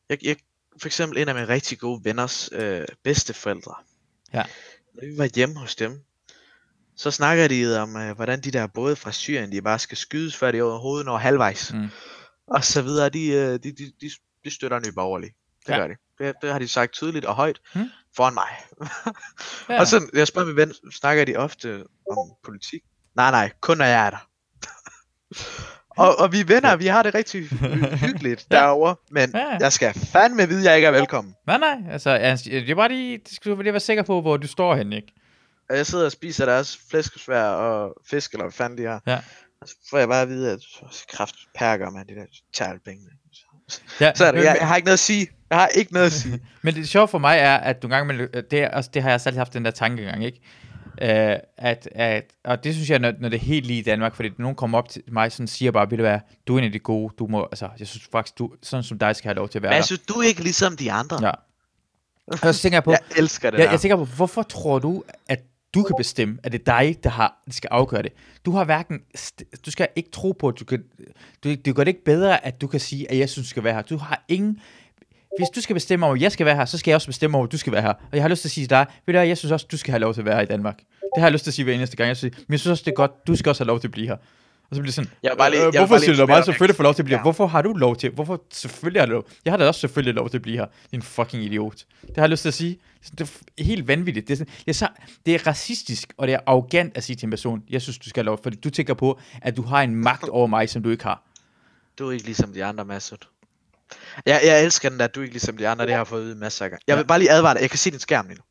Jeg, 0.10 0.18
jeg, 0.24 0.36
for 0.82 0.88
eksempel 0.88 1.18
en 1.22 1.30
af 1.30 1.36
mine 1.36 1.48
rigtig 1.48 1.80
gode 1.80 2.02
venners 2.04 2.50
øh, 2.52 2.86
bedsteforældre. 3.04 3.76
Ja. 4.34 4.44
Når 4.94 5.06
vi 5.12 5.18
var 5.18 5.30
hjemme 5.36 5.60
hos 5.60 5.76
dem, 5.76 6.00
så 6.96 7.12
snakker 7.12 7.48
de 7.48 7.82
om, 7.82 7.96
øh, 7.98 8.16
hvordan 8.16 8.42
de 8.42 8.52
der 8.52 8.68
både 8.68 8.96
fra 8.96 9.12
Syrien, 9.12 9.52
de 9.52 9.62
bare 9.62 9.80
skal 9.80 9.98
skydes, 9.98 10.36
før 10.36 10.52
de 10.52 10.62
overhovedet 10.62 11.06
når 11.06 11.18
halvvejs. 11.18 11.74
Mm. 11.74 11.88
Og 12.48 12.64
så 12.64 12.82
videre, 12.82 13.10
de, 13.10 13.28
øh, 13.28 13.52
de, 13.54 13.58
de, 13.72 13.92
de, 14.02 14.12
de 14.46 14.52
støtter 14.52 14.80
Nye 14.80 14.92
Borgerlige. 14.92 15.34
Det 15.68 15.74
Ja. 15.74 15.78
gør 15.78 15.88
de. 15.88 15.94
Det, 16.18 16.36
det 16.42 16.52
har 16.52 16.60
de 16.60 16.68
sagt 16.68 16.94
tydeligt 16.94 17.26
og 17.26 17.36
højt 17.36 17.60
Mm. 17.76 17.90
foran 18.16 18.34
mig. 18.34 18.48
Ja. 19.70 19.80
Og 19.80 19.88
så, 19.88 20.10
jeg 20.14 20.28
spørger 20.28 20.48
min 20.48 20.56
ven, 20.56 20.74
snakker 20.92 21.26
de 21.26 21.36
ofte 21.36 21.84
om 22.12 22.32
politik? 22.44 22.82
Nej, 23.16 23.32
nej, 23.32 23.52
kun 23.62 23.78
når 23.78 23.86
jeg 23.86 24.06
er 24.06 24.10
der. 24.10 24.28
Og, 25.98 26.20
og 26.20 26.32
vi 26.32 26.40
er 26.40 26.46
venner, 26.46 26.76
vi 26.76 26.88
har 26.88 27.04
det 27.04 27.14
rigtig 27.16 27.42
hy- 27.50 27.96
hyggeligt 28.06 28.46
Ja. 28.52 28.56
derovre, 28.56 28.96
men 29.12 29.32
Ja. 29.36 29.58
jeg 29.60 29.74
skal 29.74 29.94
fandme 29.94 30.48
vide, 30.48 30.60
at 30.60 30.66
jeg 30.66 30.76
ikke 30.76 30.88
er 30.88 30.92
velkommen. 30.92 31.36
Nej, 31.48 31.58
nej, 31.58 31.78
altså, 31.92 32.18
det 32.46 32.70
er 32.70 32.76
bare 32.76 32.90
lige, 32.90 33.18
det 33.18 33.36
skal 33.36 33.52
du 33.52 33.62
lige 33.62 33.74
være 33.74 33.80
sikker 33.80 34.04
på, 34.04 34.22
hvor 34.22 34.38
du 34.38 34.48
står 34.48 34.76
henne, 34.76 34.96
ikke? 34.96 35.14
Og 35.70 35.78
jeg 35.78 35.86
sidder 35.86 36.06
og 36.06 36.12
spiser 36.12 36.46
deres 36.46 36.80
flæskesvær 36.90 37.44
og 37.44 37.96
fisk, 38.10 38.32
eller 38.34 38.44
hvad 38.46 38.52
fanden 38.52 38.78
de 38.78 38.84
har. 38.84 39.02
Ja. 39.08 39.20
Og 39.62 39.68
så 39.68 39.76
får 39.90 39.98
jeg 39.98 40.08
bare 40.08 40.22
at 40.22 40.30
vide, 40.30 40.52
at 40.52 40.60
kraft 41.14 41.36
perker, 41.56 41.90
man, 41.90 42.08
de 42.08 42.16
der 42.16 42.26
tærlpenge. 42.54 43.02
Ja, 44.02 44.12
Så 44.16 44.26
det, 44.26 44.34
men- 44.34 44.44
jeg, 44.44 44.58
jeg, 44.60 44.68
har 44.68 44.76
ikke 44.76 44.86
noget 44.86 44.94
at 44.94 45.00
sige. 45.00 45.28
Jeg 45.50 45.58
har 45.60 45.68
ikke 45.68 45.94
noget 45.94 46.06
at 46.06 46.12
sige. 46.12 46.40
Men 46.62 46.76
det 46.76 46.90
sjove 46.90 47.08
for 47.08 47.18
mig 47.18 47.38
er, 47.38 47.58
at 47.58 47.84
nogle 47.84 47.96
gange, 47.96 48.14
man- 48.14 48.30
det, 48.52 48.64
er, 48.64 48.82
det 48.82 49.04
har 49.04 49.10
jeg 49.10 49.22
selv 49.22 49.38
haft 49.38 49.54
den 49.54 49.66
der 49.66 49.72
tankegang, 49.72 50.26
ikke? 50.26 50.42
Uh, 51.02 51.08
at, 51.58 51.90
at, 51.92 52.24
og 52.44 52.64
det 52.64 52.74
synes 52.74 52.90
jeg, 52.90 53.00
når, 53.00 53.14
når 53.20 53.30
det 53.30 53.38
er 53.38 53.46
helt 53.46 53.66
lige 53.66 53.80
i 53.80 53.84
Danmark, 53.84 54.16
fordi 54.16 54.30
nogen 54.40 54.56
kommer 54.56 54.78
op 54.78 54.90
til 54.90 55.02
mig 55.08 55.32
og 55.40 55.50
siger 55.50 55.72
bare, 55.72 55.92
ved 55.92 55.98
du 55.98 56.04
hvad, 56.04 56.20
du 56.48 56.56
er 56.56 56.60
en 56.60 56.66
af 56.66 56.72
de 56.72 56.80
gode, 56.80 57.14
du 57.20 57.28
må, 57.28 57.44
altså, 57.44 57.70
jeg 57.80 57.88
synes 57.88 58.08
faktisk, 58.12 58.38
du, 58.38 58.52
sådan 58.64 58.84
som 58.84 59.00
dig 59.00 59.16
skal 59.16 59.28
have 59.28 59.36
lov 59.36 59.50
til 59.50 59.60
at 59.60 59.64
være 59.64 59.70
Men 59.70 59.76
jeg 59.76 59.86
synes, 59.86 60.02
du 60.02 60.14
er 60.14 60.24
ikke 60.24 60.44
ligesom 60.44 60.78
de 60.78 60.92
andre. 60.92 61.28
Ja. 61.28 61.32
Og 62.28 62.54
så 62.54 62.62
tænker 62.62 62.76
jeg 62.76 62.84
på, 62.84 62.92
Jeg 62.92 63.00
elsker 63.18 63.50
det 63.50 63.58
jeg, 63.58 63.66
der. 63.66 63.72
jeg 63.72 63.80
tænker 63.80 63.96
på, 63.96 64.06
hvorfor 64.06 64.44
tror 64.44 64.80
du, 64.80 65.04
at 65.28 65.40
du 65.74 65.84
kan 65.84 65.96
bestemme, 65.98 66.38
at 66.44 66.52
det 66.52 66.60
er 66.68 66.80
dig, 66.80 67.04
der 67.04 67.10
har, 67.10 67.42
der 67.46 67.52
skal 67.52 67.68
afgøre 67.72 68.04
det? 68.04 68.12
Du 68.46 68.52
har 68.52 68.64
hverken, 68.64 69.00
du 69.66 69.72
skal 69.72 69.88
ikke 69.96 70.10
tro 70.12 70.32
på, 70.32 70.48
at 70.48 70.60
du 70.60 70.66
kan, 70.66 70.84
du, 71.44 71.50
det 71.50 71.76
gør 71.76 71.84
det 71.84 71.88
ikke 71.88 72.04
bedre, 72.04 72.46
at 72.46 72.62
du 72.62 72.68
kan 72.68 72.80
sige, 72.80 73.12
at 73.12 73.18
jeg 73.18 73.30
synes, 73.30 73.48
du 73.48 73.50
skal 73.50 73.64
være 73.64 73.74
her. 73.74 73.82
Du 73.82 73.98
har 73.98 74.24
ingen, 74.28 74.60
hvis 75.40 75.50
du 75.56 75.62
skal 75.62 75.74
bestemme 75.74 76.06
over, 76.06 76.16
at 76.16 76.22
jeg 76.22 76.32
skal 76.32 76.46
være 76.46 76.56
her, 76.56 76.66
så 76.66 76.78
skal 76.78 76.92
jeg 76.92 76.96
også 76.96 77.08
bestemme 77.08 77.38
over, 77.38 77.46
at 77.48 77.52
du 77.52 77.58
skal 77.58 77.74
være 77.74 77.82
her. 77.82 77.90
Og 77.94 78.14
jeg 78.14 78.22
har 78.24 78.30
lyst 78.30 78.42
til 78.42 78.48
at 78.48 78.52
sige 78.52 78.64
til 78.64 78.70
dig, 78.70 78.86
ved 79.06 79.14
du 79.14 79.20
jeg 79.20 79.38
synes 79.38 79.52
også, 79.52 79.68
du 79.72 79.78
skal 79.78 79.92
have 79.92 80.00
lov 80.00 80.14
til 80.14 80.22
at 80.22 80.26
være 80.26 80.36
her 80.36 80.42
i 80.42 80.46
Danmark. 80.46 80.78
Det 80.78 81.18
har 81.18 81.24
jeg 81.26 81.32
lyst 81.32 81.44
til 81.44 81.50
at 81.52 81.56
sige 81.56 81.64
hver 81.66 81.74
eneste 81.74 81.98
gang. 81.98 82.08
Jeg 82.08 82.18
synes, 82.18 82.38
men 82.38 82.54
jeg 82.54 82.60
synes 82.60 82.72
også, 82.72 82.84
det 82.86 82.92
er 82.92 82.96
godt, 82.96 83.28
du 83.28 83.36
skal 83.36 83.50
også 83.50 83.64
have 83.64 83.68
lov 83.68 83.80
til 83.80 83.88
at 83.88 83.92
blive 83.92 84.08
her. 84.08 84.16
Og 84.70 84.76
så 84.76 84.82
bliver 84.82 84.86
det 84.86 84.94
sådan, 84.94 85.10
Jeg 85.24 85.32
bare 85.38 85.52
lige- 85.52 85.66
øh, 85.66 85.74
hvorfor 85.78 85.98
siger 85.98 86.16
du 86.16 86.26
mig 86.28 86.46
selvfølgelig 86.46 86.76
få 86.76 86.84
lov 86.84 86.94
til 86.94 87.02
at 87.02 87.06
blive 87.06 87.18
her? 87.18 87.20
Ja. 87.20 87.24
Hvorfor 87.24 87.48
har 87.48 87.62
du 87.62 87.74
lov 87.74 87.96
til? 87.96 88.10
Hvorfor 88.10 88.42
selvfølgelig 88.52 89.02
har 89.02 89.06
du 89.06 89.12
lov? 89.12 89.26
Jeg 89.46 89.54
har 89.54 89.58
da 89.58 89.68
også 89.68 89.80
selvfølgelig 89.82 90.14
lov 90.14 90.30
til 90.30 90.38
at 90.38 90.42
blive 90.42 90.58
her. 90.58 90.66
Din 90.92 91.02
fucking 91.02 91.44
idiot. 91.44 91.76
Det 92.02 92.12
har 92.16 92.24
jeg 92.24 92.30
lyst 92.30 92.42
til 92.42 92.48
at 92.50 92.54
sige. 92.54 92.78
Det 93.18 93.40
er 93.60 93.64
helt 93.64 93.88
vanvittigt. 93.88 94.28
Det 94.28 94.34
er, 94.34 94.38
sådan, 94.38 94.54
det, 94.60 94.68
er 94.70 94.74
så, 94.74 94.88
det 95.26 95.36
er 95.36 95.48
racistisk, 95.48 96.14
og 96.18 96.28
det 96.28 96.34
er 96.34 96.40
arrogant 96.46 96.98
at 96.98 97.04
sige 97.04 97.16
til 97.16 97.26
en 97.26 97.30
person, 97.30 97.64
jeg 97.70 97.82
synes, 97.82 97.98
du 97.98 98.10
skal 98.10 98.22
have 98.24 98.26
lov, 98.26 98.40
fordi 98.44 98.56
du 98.58 98.70
tænker 98.70 98.94
på, 98.94 99.20
at 99.42 99.58
du 99.58 99.62
har 99.62 99.82
en 99.82 99.96
magt 99.96 100.30
over 100.38 100.48
mig, 100.48 100.70
som 100.70 100.84
du 100.84 100.90
ikke 100.90 101.04
har. 101.04 101.24
Du 102.00 102.08
er 102.08 102.12
ikke 102.12 102.26
ligesom 102.26 102.54
de 102.54 102.66
andre, 102.66 102.86
Masud. 102.86 103.18
Jeg, 104.26 104.42
jeg 104.46 104.64
elsker 104.64 104.90
den 104.90 105.00
der, 105.00 105.08
du 105.08 105.20
er 105.20 105.24
ikke 105.24 105.34
ligesom 105.34 105.58
de 105.58 105.68
andre, 105.68 105.86
det 105.86 105.94
har 105.94 106.00
jeg 106.00 106.08
fået 106.08 106.24
ud 106.24 106.36
masser 106.36 106.66
af 106.66 106.72
gange. 106.72 106.84
Jeg 106.88 106.98
vil 106.98 107.06
bare 107.06 107.20
lige 107.20 107.32
advare 107.32 107.54
dig, 107.54 107.62
jeg 107.62 107.70
kan 107.70 107.80
se 107.80 107.92
din 107.92 108.00
skærm 108.00 108.28
lige 108.28 108.38
nu. 108.38 108.44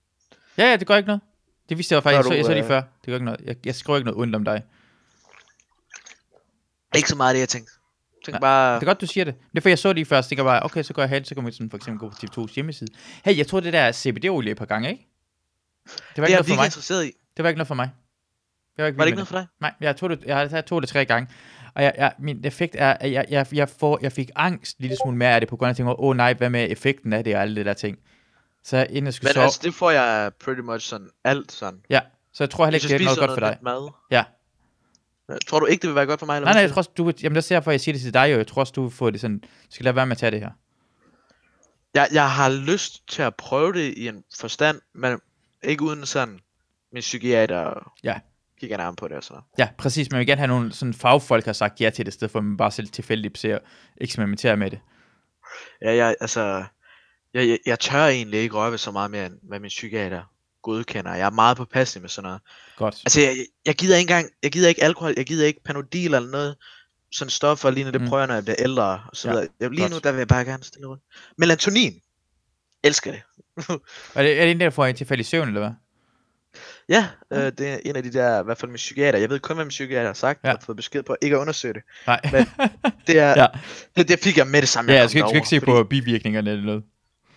Ja, 0.58 0.70
ja, 0.70 0.76
det 0.76 0.86
gør 0.86 0.96
ikke 0.96 1.06
noget. 1.06 1.20
Det 1.68 1.76
vidste 1.78 1.94
jeg 1.94 2.02
faktisk, 2.02 2.16
jeg 2.16 2.24
Gør 2.24 2.28
så, 2.28 2.30
du, 2.30 2.36
jeg 2.36 2.44
så 2.44 2.52
lige 2.52 2.62
øh, 2.62 2.68
før. 2.68 2.80
Det 2.80 3.06
gør 3.06 3.14
ikke 3.14 3.24
noget. 3.24 3.40
Jeg, 3.44 3.56
jeg 3.66 3.74
skriver 3.74 3.96
ikke 3.96 4.04
noget 4.10 4.20
ondt 4.20 4.34
om 4.36 4.44
dig. 4.44 4.62
Ikke 6.96 7.08
så 7.08 7.16
meget 7.16 7.30
af 7.30 7.34
det, 7.34 7.40
jeg 7.40 7.48
tænkte. 7.48 7.72
Jeg 8.16 8.24
tænkte 8.24 8.32
Nej, 8.32 8.40
bare, 8.40 8.74
Det 8.74 8.82
er 8.82 8.86
godt, 8.86 9.00
du 9.00 9.06
siger 9.06 9.24
det. 9.24 9.34
Det 9.50 9.56
er 9.56 9.60
for, 9.60 9.68
jeg 9.68 9.78
så 9.78 9.88
det 9.88 9.96
lige 9.96 10.04
først. 10.04 10.26
Jeg 10.26 10.28
tænker 10.30 10.44
bare, 10.44 10.62
okay, 10.62 10.82
så 10.82 10.92
går 10.94 11.02
jeg 11.02 11.08
hen, 11.08 11.24
så 11.24 11.34
kan 11.34 11.44
man 11.44 11.52
sådan 11.52 11.70
for 11.70 11.76
eksempel 11.76 12.00
gå 12.00 12.08
på 12.10 12.16
TV2's 12.42 12.54
hjemmeside. 12.54 12.90
Hey, 13.24 13.38
jeg 13.38 13.46
tror 13.46 13.60
det 13.60 13.72
der 13.72 13.80
er 13.80 13.92
CBD-olie 13.92 14.50
et 14.50 14.56
par 14.56 14.64
gange, 14.64 14.90
ikke? 14.90 15.08
Det 15.86 15.92
var 15.96 16.04
det 16.06 16.16
ikke 16.16 16.22
er 16.22 16.28
noget 16.28 16.38
jeg 16.38 16.44
for 16.46 16.54
mig. 16.56 16.64
interesseret 16.66 17.04
i. 17.06 17.12
Det 17.36 17.42
var 17.42 17.48
ikke 17.48 17.58
noget 17.58 17.68
for 17.68 17.74
mig. 17.74 17.90
Jeg 18.76 18.82
var, 18.82 18.86
ikke 18.86 18.98
Var 18.98 19.04
det 19.04 19.08
ikke 19.08 19.16
noget 19.16 19.28
for 19.28 19.36
dig? 19.38 19.46
Nej, 19.60 19.74
jeg 19.80 19.96
tog 19.96 20.10
det, 20.10 20.24
jeg 20.24 20.36
har 20.36 20.48
taget 20.48 20.64
to 20.64 20.76
eller 20.76 20.86
tre 20.86 21.04
gange. 21.04 21.28
Og 21.74 21.82
jeg, 21.82 21.94
jeg, 21.98 22.12
min 22.18 22.44
effekt 22.44 22.76
er, 22.78 22.90
at 22.90 23.12
jeg, 23.12 23.26
jeg, 23.30 23.46
jeg, 23.52 23.68
får, 23.68 23.98
jeg 24.02 24.12
fik 24.12 24.30
angst 24.36 24.80
lille 24.80 24.96
smule 25.04 25.16
mere 25.16 25.34
af 25.34 25.40
det, 25.40 25.48
på 25.48 25.56
grund 25.56 25.66
af, 25.66 25.70
at 25.70 25.78
jeg 25.78 25.86
tænkte, 25.86 26.00
åh 26.00 26.08
oh, 26.08 26.16
nej, 26.16 26.34
hvad 26.34 26.50
med 26.50 26.70
effekten 26.70 27.12
af 27.12 27.24
det 27.24 27.34
og 27.36 27.42
alle 27.42 27.56
det 27.56 27.66
der 27.66 27.72
ting. 27.72 27.98
Så 28.64 28.86
inden 28.90 29.04
jeg 29.04 29.14
skulle 29.14 29.28
Men 29.28 29.34
sove, 29.34 29.44
altså, 29.44 29.60
det 29.62 29.74
får 29.74 29.90
jeg 29.90 30.32
pretty 30.44 30.60
much 30.60 30.86
sådan 30.88 31.08
alt 31.24 31.52
sådan. 31.52 31.80
ja, 31.90 32.00
så 32.32 32.44
jeg 32.44 32.50
tror 32.50 32.64
heller 32.64 32.76
ikke, 32.76 32.92
jeg 32.92 32.98
det 32.98 33.04
er 33.04 33.08
noget 33.08 33.18
godt 33.18 33.30
for 33.30 33.40
dig. 33.40 33.48
lidt 33.48 33.62
mad. 33.62 33.90
Ja. 34.10 34.24
Tror 35.46 35.60
du 35.60 35.66
ikke, 35.66 35.82
det 35.82 35.88
vil 35.88 35.94
være 35.94 36.06
godt 36.06 36.20
for 36.20 36.26
mig? 36.26 36.36
Eller 36.36 36.46
Nej, 36.46 36.52
nej, 36.52 36.62
jeg 36.62 36.70
tror 36.70 36.78
også, 36.80 36.90
du, 36.96 37.12
jamen 37.22 37.36
det 37.36 37.50
er 37.50 37.54
derfor, 37.56 37.70
jeg 37.70 37.80
siger 37.80 37.92
det 37.92 38.02
til 38.02 38.14
dig, 38.14 38.22
og 38.22 38.30
jeg 38.30 38.46
tror 38.46 38.60
også, 38.60 38.72
du 38.72 38.82
vil 38.82 38.90
få 38.90 39.10
det 39.10 39.20
sådan, 39.20 39.38
du 39.38 39.46
skal 39.70 39.84
lade 39.84 39.96
være 39.96 40.06
med 40.06 40.12
at 40.12 40.18
tage 40.18 40.30
det 40.30 40.40
her. 40.40 40.50
jeg, 41.94 42.08
jeg 42.12 42.30
har 42.30 42.50
lyst 42.50 43.08
til 43.08 43.22
at 43.22 43.34
prøve 43.34 43.72
det 43.72 43.94
i 43.96 44.08
en 44.08 44.24
forstand, 44.40 44.80
men 44.94 45.20
ikke 45.62 45.82
uden 45.82 46.06
sådan 46.06 46.40
min 46.92 47.00
psykiater 47.00 47.92
Ja. 48.04 48.20
Kigger 48.62 48.76
nærmere 48.76 48.96
på 48.96 49.08
det 49.08 49.16
og 49.16 49.24
sådan 49.24 49.34
noget. 49.34 49.44
Ja, 49.58 49.68
præcis, 49.78 50.10
man 50.10 50.18
vil 50.18 50.26
gerne 50.26 50.38
have 50.38 50.48
nogle 50.48 50.72
sådan 50.72 50.94
fagfolk, 50.94 51.44
der 51.44 51.48
har 51.48 51.52
sagt 51.52 51.80
ja 51.80 51.90
til 51.90 52.06
det, 52.06 52.12
i 52.12 52.14
stedet 52.14 52.30
for 52.32 52.38
at 52.38 52.44
man 52.44 52.56
bare 52.56 52.70
selv 52.70 52.88
tilfældigt 52.88 53.38
ser 53.38 53.58
eksperimentere 54.00 54.56
med 54.56 54.70
det. 54.70 54.80
Ja, 55.82 55.94
jeg, 55.94 56.14
altså, 56.20 56.64
jeg, 57.34 57.48
jeg, 57.48 57.58
jeg 57.66 57.80
tør 57.80 58.06
egentlig 58.06 58.40
ikke 58.40 58.54
røre 58.54 58.70
ved 58.70 58.78
så 58.78 58.90
meget 58.90 59.10
mere, 59.10 59.26
end 59.26 59.34
hvad 59.42 59.60
min 59.60 59.68
psykiater 59.68 60.22
godkender. 60.62 61.14
Jeg 61.14 61.26
er 61.26 61.30
meget 61.30 61.56
påpasselig 61.56 62.00
med 62.02 62.08
sådan 62.08 62.26
noget. 62.26 62.40
Godt. 62.76 62.94
Altså, 63.06 63.20
jeg, 63.20 63.28
jeg- 63.36 63.46
jeg 63.66 63.74
gider 63.74 63.96
ikke 63.96 64.10
engang, 64.12 64.30
jeg 64.42 64.52
gider 64.52 64.68
ikke 64.68 64.82
alkohol, 64.84 65.14
jeg 65.16 65.26
gider 65.26 65.46
ikke 65.46 65.60
panodil 65.64 66.14
eller 66.14 66.30
noget, 66.30 66.56
sådan 67.12 67.30
stoffer 67.30 67.70
lige 67.70 67.84
når 67.84 67.90
det 67.90 68.00
Mm. 68.00 68.08
prøver, 68.08 68.26
når 68.26 68.34
jeg 68.34 68.42
bliver 68.44 68.56
ældre 68.58 68.84
og 68.84 69.16
så 69.16 69.28
Ja, 69.28 69.34
videre. 69.34 69.48
Jeg, 69.60 69.70
lige 69.70 69.80
godt. 69.80 69.92
nu, 69.92 69.98
der 70.04 70.12
vil 70.12 70.18
jeg 70.18 70.28
bare 70.28 70.44
gerne 70.44 70.64
stille 70.64 70.86
rundt. 70.88 71.02
Melatonin. 71.38 71.92
Elsker 72.84 73.10
det. 73.12 73.22
Er 74.14 74.22
det, 74.22 74.38
er 74.40 74.42
det 74.44 74.50
en 74.50 74.60
der, 74.60 74.66
der 74.66 74.70
får 74.70 74.86
en 74.86 74.96
tilfældig 74.96 75.26
søvn, 75.26 75.48
eller 75.48 75.60
hvad? 75.60 75.70
Ja, 76.92 77.08
Ja. 77.30 77.46
øh, 77.46 77.52
det 77.58 77.68
er 77.68 77.78
en 77.84 77.96
af 77.96 78.02
de 78.02 78.12
der, 78.12 78.40
i 78.40 78.44
hvert 78.44 78.58
fald 78.58 78.70
min 78.70 78.76
psykiater. 78.76 79.18
Jeg 79.18 79.30
ved 79.30 79.40
kun, 79.40 79.56
hvad 79.56 79.64
min 79.64 79.68
psykiater 79.70 80.06
har 80.06 80.14
sagt, 80.14 80.40
Ja. 80.44 80.48
ja. 80.48 80.54
og 80.54 80.62
fået 80.62 80.76
besked 80.76 81.02
på 81.02 81.16
ikke 81.22 81.36
at 81.36 81.40
undersøge 81.40 81.74
det. 81.74 81.82
Nej. 82.06 82.20
Men 82.32 82.46
Det, 83.06 83.18
er, 83.18 83.28
Ja. 83.28 83.40
ja. 83.40 83.46
det, 83.96 84.08
det 84.08 84.18
fik 84.20 84.36
jeg 84.36 84.46
med 84.46 84.60
det 84.60 84.68
samme. 84.68 84.92
ja, 84.92 84.98
jeg 84.98 85.10
skal, 85.10 85.18
ikke- 85.18 85.28
skal 85.28 85.36
ikke 85.36 85.48
se 85.48 85.60
derover, 85.60 85.82
på 85.82 85.88
bivirkningerne 85.88 86.50
eller 86.50 86.64
noget. 86.64 86.84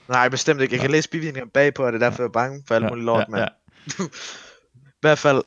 Nej, 0.07 0.29
bestemt 0.29 0.61
ikke. 0.61 0.73
Jeg 0.73 0.81
kan 0.81 0.91
læse 0.91 1.09
bivirkninger 1.09 1.49
bagpå, 1.53 1.85
og 1.85 1.93
det 1.93 2.01
er 2.03 2.09
derfor, 2.09 2.23
jeg 2.23 2.27
er 2.27 2.31
bange 2.31 2.63
for 2.67 2.75
alt 2.75 2.83
Ja, 2.83 2.89
muligt 2.89 3.05
lort. 3.05 3.19
ja, 3.19 3.25
men 3.31 3.39
ja. 3.39 3.47
i 4.85 5.01
hvert 5.01 5.19
fald, 5.19 5.43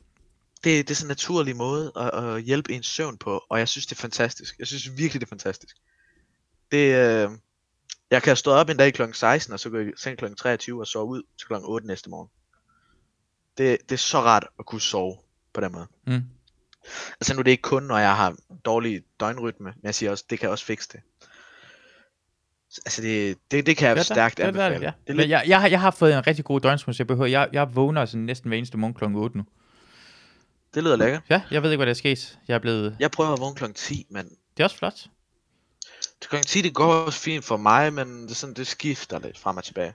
det, 0.63 0.87
det 0.87 0.91
er 0.91 0.95
sådan 0.95 1.05
en 1.05 1.09
naturlig 1.11 1.55
måde 1.55 1.91
at, 1.99 2.23
at 2.23 2.41
hjælpe 2.41 2.71
ens 2.71 2.87
søvn 2.87 3.17
på, 3.17 3.43
og 3.49 3.59
jeg 3.59 3.67
synes, 3.67 3.85
det 3.85 3.95
er 3.95 4.01
fantastisk. 4.01 4.55
Jeg 4.59 4.67
synes 4.67 4.89
virkelig, 4.97 5.21
det 5.21 5.25
er 5.27 5.29
fantastisk. 5.29 5.75
Det, 6.71 6.95
øh, 6.95 7.29
jeg 8.11 8.23
kan 8.23 8.35
stå 8.35 8.51
op 8.51 8.69
en 8.69 8.77
dag 8.77 8.93
kl. 8.93 9.01
16, 9.13 9.53
og 9.53 9.59
så 9.59 9.69
gå 9.69 9.79
i 9.79 9.91
seng 9.97 10.17
kl. 10.17 10.25
23 10.37 10.81
og 10.81 10.87
sove 10.87 11.05
ud 11.05 11.21
til 11.39 11.47
kl. 11.47 11.53
8 11.63 11.87
næste 11.87 12.09
morgen. 12.09 12.29
Det, 13.59 13.77
det 13.89 13.91
er 13.91 13.97
så 13.97 14.19
rart 14.19 14.45
at 14.59 14.65
kunne 14.65 14.81
sove 14.81 15.17
på 15.53 15.61
den 15.61 15.71
måde. 15.71 15.87
Mm. 16.07 16.23
Altså 17.19 17.33
nu 17.33 17.39
er 17.39 17.43
det 17.43 17.51
ikke 17.51 17.61
kun, 17.61 17.83
når 17.83 17.97
jeg 17.97 18.15
har 18.15 18.35
dårlig 18.65 19.01
døgnrytme, 19.19 19.65
men 19.65 19.83
jeg 19.83 19.95
siger 19.95 20.11
også, 20.11 20.25
det 20.29 20.39
kan 20.39 20.49
også 20.49 20.65
fikse 20.65 20.89
det. 20.91 20.99
Altså 22.85 23.01
det, 23.01 23.37
det, 23.51 23.65
det 23.65 23.77
kan 23.77 23.87
jeg 23.89 23.97
Ja, 23.97 24.03
stærkt 24.03 24.37
det, 24.37 24.43
anbefale. 24.43 24.73
ja. 24.75 24.79
Det 24.79 24.85
er 24.87 24.91
Men 25.07 25.15
lidt, 25.17 25.29
jeg, 25.29 25.43
jeg, 25.47 25.61
har, 25.61 25.67
jeg 25.67 25.81
har 25.81 25.91
fået 25.91 26.13
en 26.17 26.27
rigtig 26.27 26.45
god 26.45 26.61
døgnsmus. 26.61 26.99
Jeg, 26.99 27.07
behøver, 27.07 27.25
jeg, 27.27 27.49
jeg 27.53 27.75
vågner 27.75 28.05
sådan 28.05 28.21
næsten 28.21 28.47
hver 28.47 28.57
eneste 28.57 28.77
morgen 28.77 28.93
kl. 28.93 29.03
8 29.03 29.37
nu. 29.37 29.43
det 30.73 30.83
lyder 30.83 30.95
lækkert. 30.95 31.21
Ja, 31.29 31.41
jeg 31.51 31.63
ved 31.63 31.71
ikke, 31.71 31.77
hvad 31.77 31.85
der 31.85 31.91
er 31.91 31.95
sket. 31.95 32.39
Jeg 32.47 32.55
er 32.55 32.59
blevet... 32.59 32.95
Jeg 32.99 33.11
prøver 33.11 33.33
at 33.33 33.39
vågne 33.39 33.55
kl. 33.55 33.65
10, 33.75 34.05
men 34.09 34.25
Det 34.25 34.59
er 34.59 34.63
også 34.63 34.77
flot. 34.77 35.05
Kl. 36.21 36.35
10 36.45 36.61
det 36.61 36.73
går 36.73 36.93
også 36.93 37.19
fint 37.19 37.45
for 37.45 37.57
mig, 37.57 37.93
men 37.93 38.27
det, 38.27 38.37
sådan, 38.37 38.53
det 38.55 38.67
skifter 38.67 39.19
lidt 39.19 39.39
frem 39.39 39.57
og 39.57 39.63
tilbage. 39.63 39.93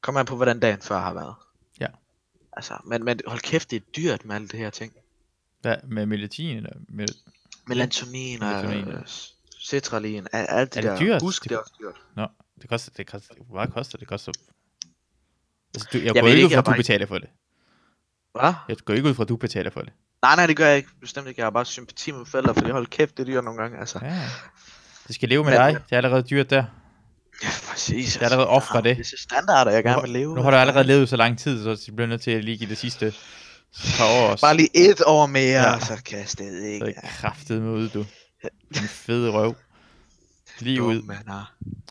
Kommer 0.00 0.20
an 0.20 0.26
på, 0.26 0.36
hvordan 0.36 0.60
dagen 0.60 0.80
før 0.80 0.98
har 0.98 1.14
været. 1.14 1.34
Ja. 2.52 2.56
Altså, 2.56 2.74
men, 2.84 3.04
men 3.04 3.20
hold 3.26 3.40
kæft, 3.40 3.70
det 3.70 3.76
er 3.76 3.80
dyrt 3.96 4.24
med 4.24 4.34
alle 4.34 4.48
det 4.48 4.58
her 4.58 4.70
ting. 4.70 4.92
Hvad, 5.60 5.76
med 5.84 6.06
melatonin 6.06 6.56
eller 6.56 6.70
med... 6.88 7.08
Melatonin 7.66 8.42
og 8.42 8.48
Melatonin, 8.48 8.88
ja. 8.94 8.98
cetralin, 9.60 10.26
alt 10.32 10.74
det, 10.74 10.84
Er 10.84 10.90
det 10.90 10.90
der. 10.90 10.98
dyrt? 11.06 11.22
Husk, 11.22 11.42
Det- 11.42 11.50
det 11.50 11.56
er 11.56 11.60
også 11.60 11.72
dyrt. 11.80 12.00
Nå, 12.16 12.26
det 12.62 12.68
koster... 12.68 12.92
Det 12.96 13.06
koster 13.06 13.34
hvor 13.46 13.54
meget 13.54 13.72
koster 13.72 13.92
det? 13.92 14.00
Det 14.00 14.08
koster... 14.08 14.32
Altså, 15.74 15.88
du, 15.92 15.98
jeg, 15.98 16.14
Jeg 16.14 16.22
går 16.22 16.28
ikke 16.28 16.44
ud 16.46 16.50
fra, 16.50 16.58
at 16.58 16.66
du 16.66 16.70
bare- 16.70 16.76
betaler 16.76 17.06
for 17.06 17.18
det. 17.18 17.28
Hvad? 18.40 18.54
Jeg 18.68 18.76
går 18.84 18.94
ikke 18.94 19.08
ud 19.08 19.14
fra, 19.14 19.22
at 19.22 19.28
du 19.28 19.36
betaler 19.36 19.70
for 19.70 19.80
det. 19.80 19.92
Nej, 20.22 20.36
nej, 20.36 20.46
det 20.46 20.56
gør 20.56 20.66
jeg 20.66 20.76
ikke. 20.76 20.88
Bestemt 21.00 21.26
ikke. 21.28 21.40
Jeg 21.40 21.46
har 21.46 21.50
bare 21.50 21.64
sympati 21.64 22.10
med 22.10 22.26
forældre, 22.26 22.54
fordi 22.54 22.70
hold 22.70 22.86
kæft, 22.86 23.16
det 23.16 23.22
er 23.22 23.26
dyrt 23.26 23.44
nogle 23.44 23.62
gange. 23.62 23.78
Altså. 23.78 23.98
Ja. 24.02 24.28
Det 25.06 25.14
skal 25.14 25.28
leve 25.28 25.44
med 25.44 25.50
Men- 25.52 25.60
dig. 25.60 25.74
Det 25.84 25.92
er 25.92 25.96
allerede 25.96 26.22
dyrt 26.22 26.50
der. 26.50 26.64
Ja, 27.42 27.48
præcis. 27.70 28.16
er 28.16 28.24
allerede 28.24 28.46
offret 28.48 28.74
jeg 28.74 28.90
har 28.90 28.94
det. 28.94 28.98
Visse 28.98 29.16
standarder, 29.22 29.70
jeg 29.70 29.84
gerne 29.84 30.02
vil 30.02 30.10
leve. 30.10 30.34
Nu 30.34 30.42
har 30.42 30.50
du 30.50 30.56
allerede 30.56 30.84
levet 30.86 31.08
så 31.08 31.16
lang 31.16 31.38
tid, 31.38 31.62
så 31.64 31.84
du 31.90 31.94
bliver 31.96 32.08
nødt 32.08 32.20
til 32.22 32.30
at 32.30 32.44
lige 32.44 32.56
give 32.56 32.70
det 32.70 32.78
sidste 32.78 33.12
par 33.98 34.04
år 34.04 34.28
også. 34.28 34.46
Bare 34.46 34.56
lige 34.56 34.68
et 34.90 35.02
år 35.06 35.26
mere, 35.26 35.44
Ja. 35.72 35.80
så 35.80 36.02
kan 36.04 36.18
jeg 36.18 36.28
stadig 36.28 36.78
Så 36.80 36.86
ikke. 36.86 37.00
er 37.02 37.08
kraftet 37.20 37.62
med 37.62 37.70
ud, 37.70 37.88
du. 37.88 38.04
Din 38.78 38.88
fede 38.88 39.30
røv. 39.30 39.54
Lige 40.60 40.82
ud. 40.82 41.02
Nej. 41.26 41.40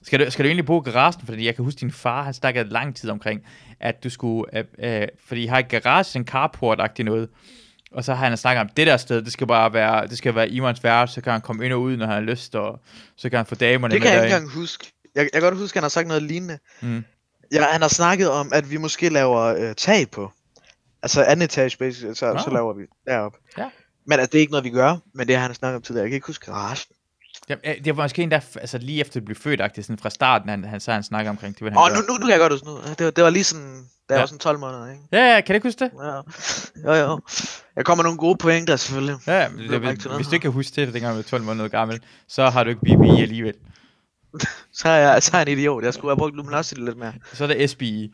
Skal 0.03 0.25
du, 0.25 0.31
skal 0.31 0.45
du 0.45 0.47
egentlig 0.47 0.63
i 0.63 0.81
garagen? 0.91 1.21
Fordi 1.25 1.45
jeg 1.45 1.55
kan 1.55 1.65
huske, 1.65 1.79
din 1.79 1.91
far, 1.91 2.23
han 2.23 2.33
snakkede 2.33 2.69
lang 2.69 2.95
tid 2.95 3.09
omkring, 3.09 3.41
at 3.79 4.03
du 4.03 4.09
skulle, 4.09 4.57
øh, 4.79 5.01
øh, 5.01 5.07
fordi 5.27 5.43
I 5.43 5.47
har 5.47 5.59
et 5.59 5.67
garage, 5.69 6.19
en 6.19 6.27
carport-agtig 6.31 7.03
noget, 7.05 7.29
og 7.91 8.03
så 8.03 8.13
har 8.13 8.27
han 8.27 8.37
snakket 8.37 8.61
om, 8.61 8.69
det 8.77 8.87
der 8.87 8.97
sted, 8.97 9.21
det 9.21 9.33
skal 9.33 9.47
bare 9.47 9.73
være, 9.73 10.07
det 10.07 10.17
skal 10.17 10.35
være 10.35 10.49
Imans 10.49 10.83
værelse, 10.83 11.13
så 11.15 11.21
kan 11.21 11.31
han 11.31 11.41
komme 11.41 11.65
ind 11.65 11.73
og 11.73 11.81
ud, 11.81 11.97
når 11.97 12.05
han 12.05 12.15
har 12.15 12.21
lyst, 12.21 12.55
og 12.55 12.81
så 13.17 13.29
kan 13.29 13.37
han 13.37 13.45
få 13.45 13.55
damerne 13.55 13.93
Det 13.93 14.01
med 14.01 14.07
kan 14.09 14.17
jeg 14.17 14.25
ikke 14.25 14.35
engang 14.35 14.53
huske. 14.53 14.91
Jeg, 15.15 15.21
jeg 15.23 15.31
kan 15.33 15.41
godt 15.41 15.57
huske, 15.57 15.75
at 15.77 15.79
han 15.79 15.83
har 15.83 15.89
sagt 15.89 16.07
noget 16.07 16.23
lignende. 16.23 16.59
Mm. 16.81 17.03
Ja, 17.53 17.63
han 17.71 17.81
har 17.81 17.89
snakket 17.89 18.29
om, 18.29 18.49
at 18.53 18.71
vi 18.71 18.77
måske 18.77 19.09
laver 19.09 19.39
øh, 19.41 19.75
tag 19.75 20.09
på. 20.11 20.31
Altså 21.03 21.23
anden 21.23 21.41
etage, 21.43 21.77
basically, 21.77 22.13
så, 22.15 22.33
Nå. 22.33 22.39
så 22.39 22.49
laver 22.49 22.73
vi 22.73 22.83
deroppe. 23.07 23.37
Ja. 23.57 23.69
Men 24.05 24.19
altså, 24.19 24.31
det 24.31 24.37
er 24.37 24.39
ikke 24.41 24.51
noget, 24.51 24.63
vi 24.63 24.69
gør, 24.69 24.95
men 25.13 25.27
det 25.27 25.35
har 25.35 25.41
han 25.45 25.55
snakket 25.55 25.75
om 25.75 25.81
tidligere. 25.81 26.03
Jeg 26.03 26.09
kan 26.09 26.15
ikke 26.15 26.27
huske 26.27 26.45
garagen. 26.45 26.77
Ja, 27.49 27.55
øh, 27.65 27.85
det 27.85 27.97
var 27.97 28.03
måske 28.03 28.21
endda, 28.23 28.37
f- 28.37 28.59
altså 28.59 28.77
lige 28.77 29.01
efter 29.01 29.13
det 29.19 29.25
blev 29.25 29.35
født, 29.35 29.61
sådan 29.85 29.97
fra 29.97 30.09
starten, 30.09 30.49
han, 30.49 30.63
han, 30.63 30.79
så 30.79 30.91
han 30.93 31.03
snakker 31.03 31.29
omkring, 31.31 31.59
det 31.59 31.67
Åh, 31.77 31.83
oh, 31.83 31.91
nu, 31.91 31.95
nu, 32.01 32.13
nu 32.13 32.19
kan 32.19 32.29
jeg 32.29 32.39
godt 32.39 32.53
huske 32.53 32.65
noget. 32.65 32.95
Det 32.99 33.05
var, 33.05 33.11
det 33.11 33.23
var 33.23 33.29
lige 33.29 33.43
sådan, 33.43 33.65
da 34.09 34.13
jeg 34.13 34.17
Ja. 34.17 34.19
var 34.21 34.25
sådan 34.25 34.39
12 34.39 34.59
måneder, 34.59 34.91
ikke? 34.91 35.03
Ja, 35.11 35.33
ja, 35.33 35.41
kan 35.41 35.53
du 35.53 35.55
ikke 35.55 35.67
huske 35.67 35.79
det? 35.79 35.91
Ja, 36.85 36.93
jo, 36.95 37.05
jo. 37.09 37.19
Jeg 37.75 37.85
kommer 37.85 38.03
nogle 38.03 38.17
gode 38.17 38.37
pointer, 38.37 38.75
selvfølgelig. 38.75 39.15
Ja, 39.27 39.47
Det 39.57 39.69
det, 39.69 39.79
hvis, 39.79 40.03
hvis 40.03 40.27
du 40.27 40.33
ikke 40.33 40.41
kan 40.41 40.51
huske 40.51 40.75
det, 40.85 40.93
dengang 40.93 41.13
du 41.13 41.15
var 41.15 41.23
12 41.23 41.43
måneder 41.43 41.67
gammel, 41.67 41.99
så 42.27 42.49
har 42.49 42.63
du 42.63 42.69
ikke 42.69 42.81
BBI 42.81 43.21
alligevel. 43.21 43.53
Så 44.73 44.89
er 44.89 44.97
jeg, 45.11 45.23
så 45.23 45.31
er 45.33 45.39
jeg 45.39 45.51
en 45.51 45.57
idiot. 45.57 45.83
Jeg 45.83 45.93
skulle 45.93 46.11
have 46.11 46.17
brugt 46.17 46.35
luminosity 46.35 46.81
lidt 46.81 46.97
mere. 46.97 47.13
Så 47.33 47.43
er 47.43 47.47
det 47.47 47.69
SBI. 47.69 48.13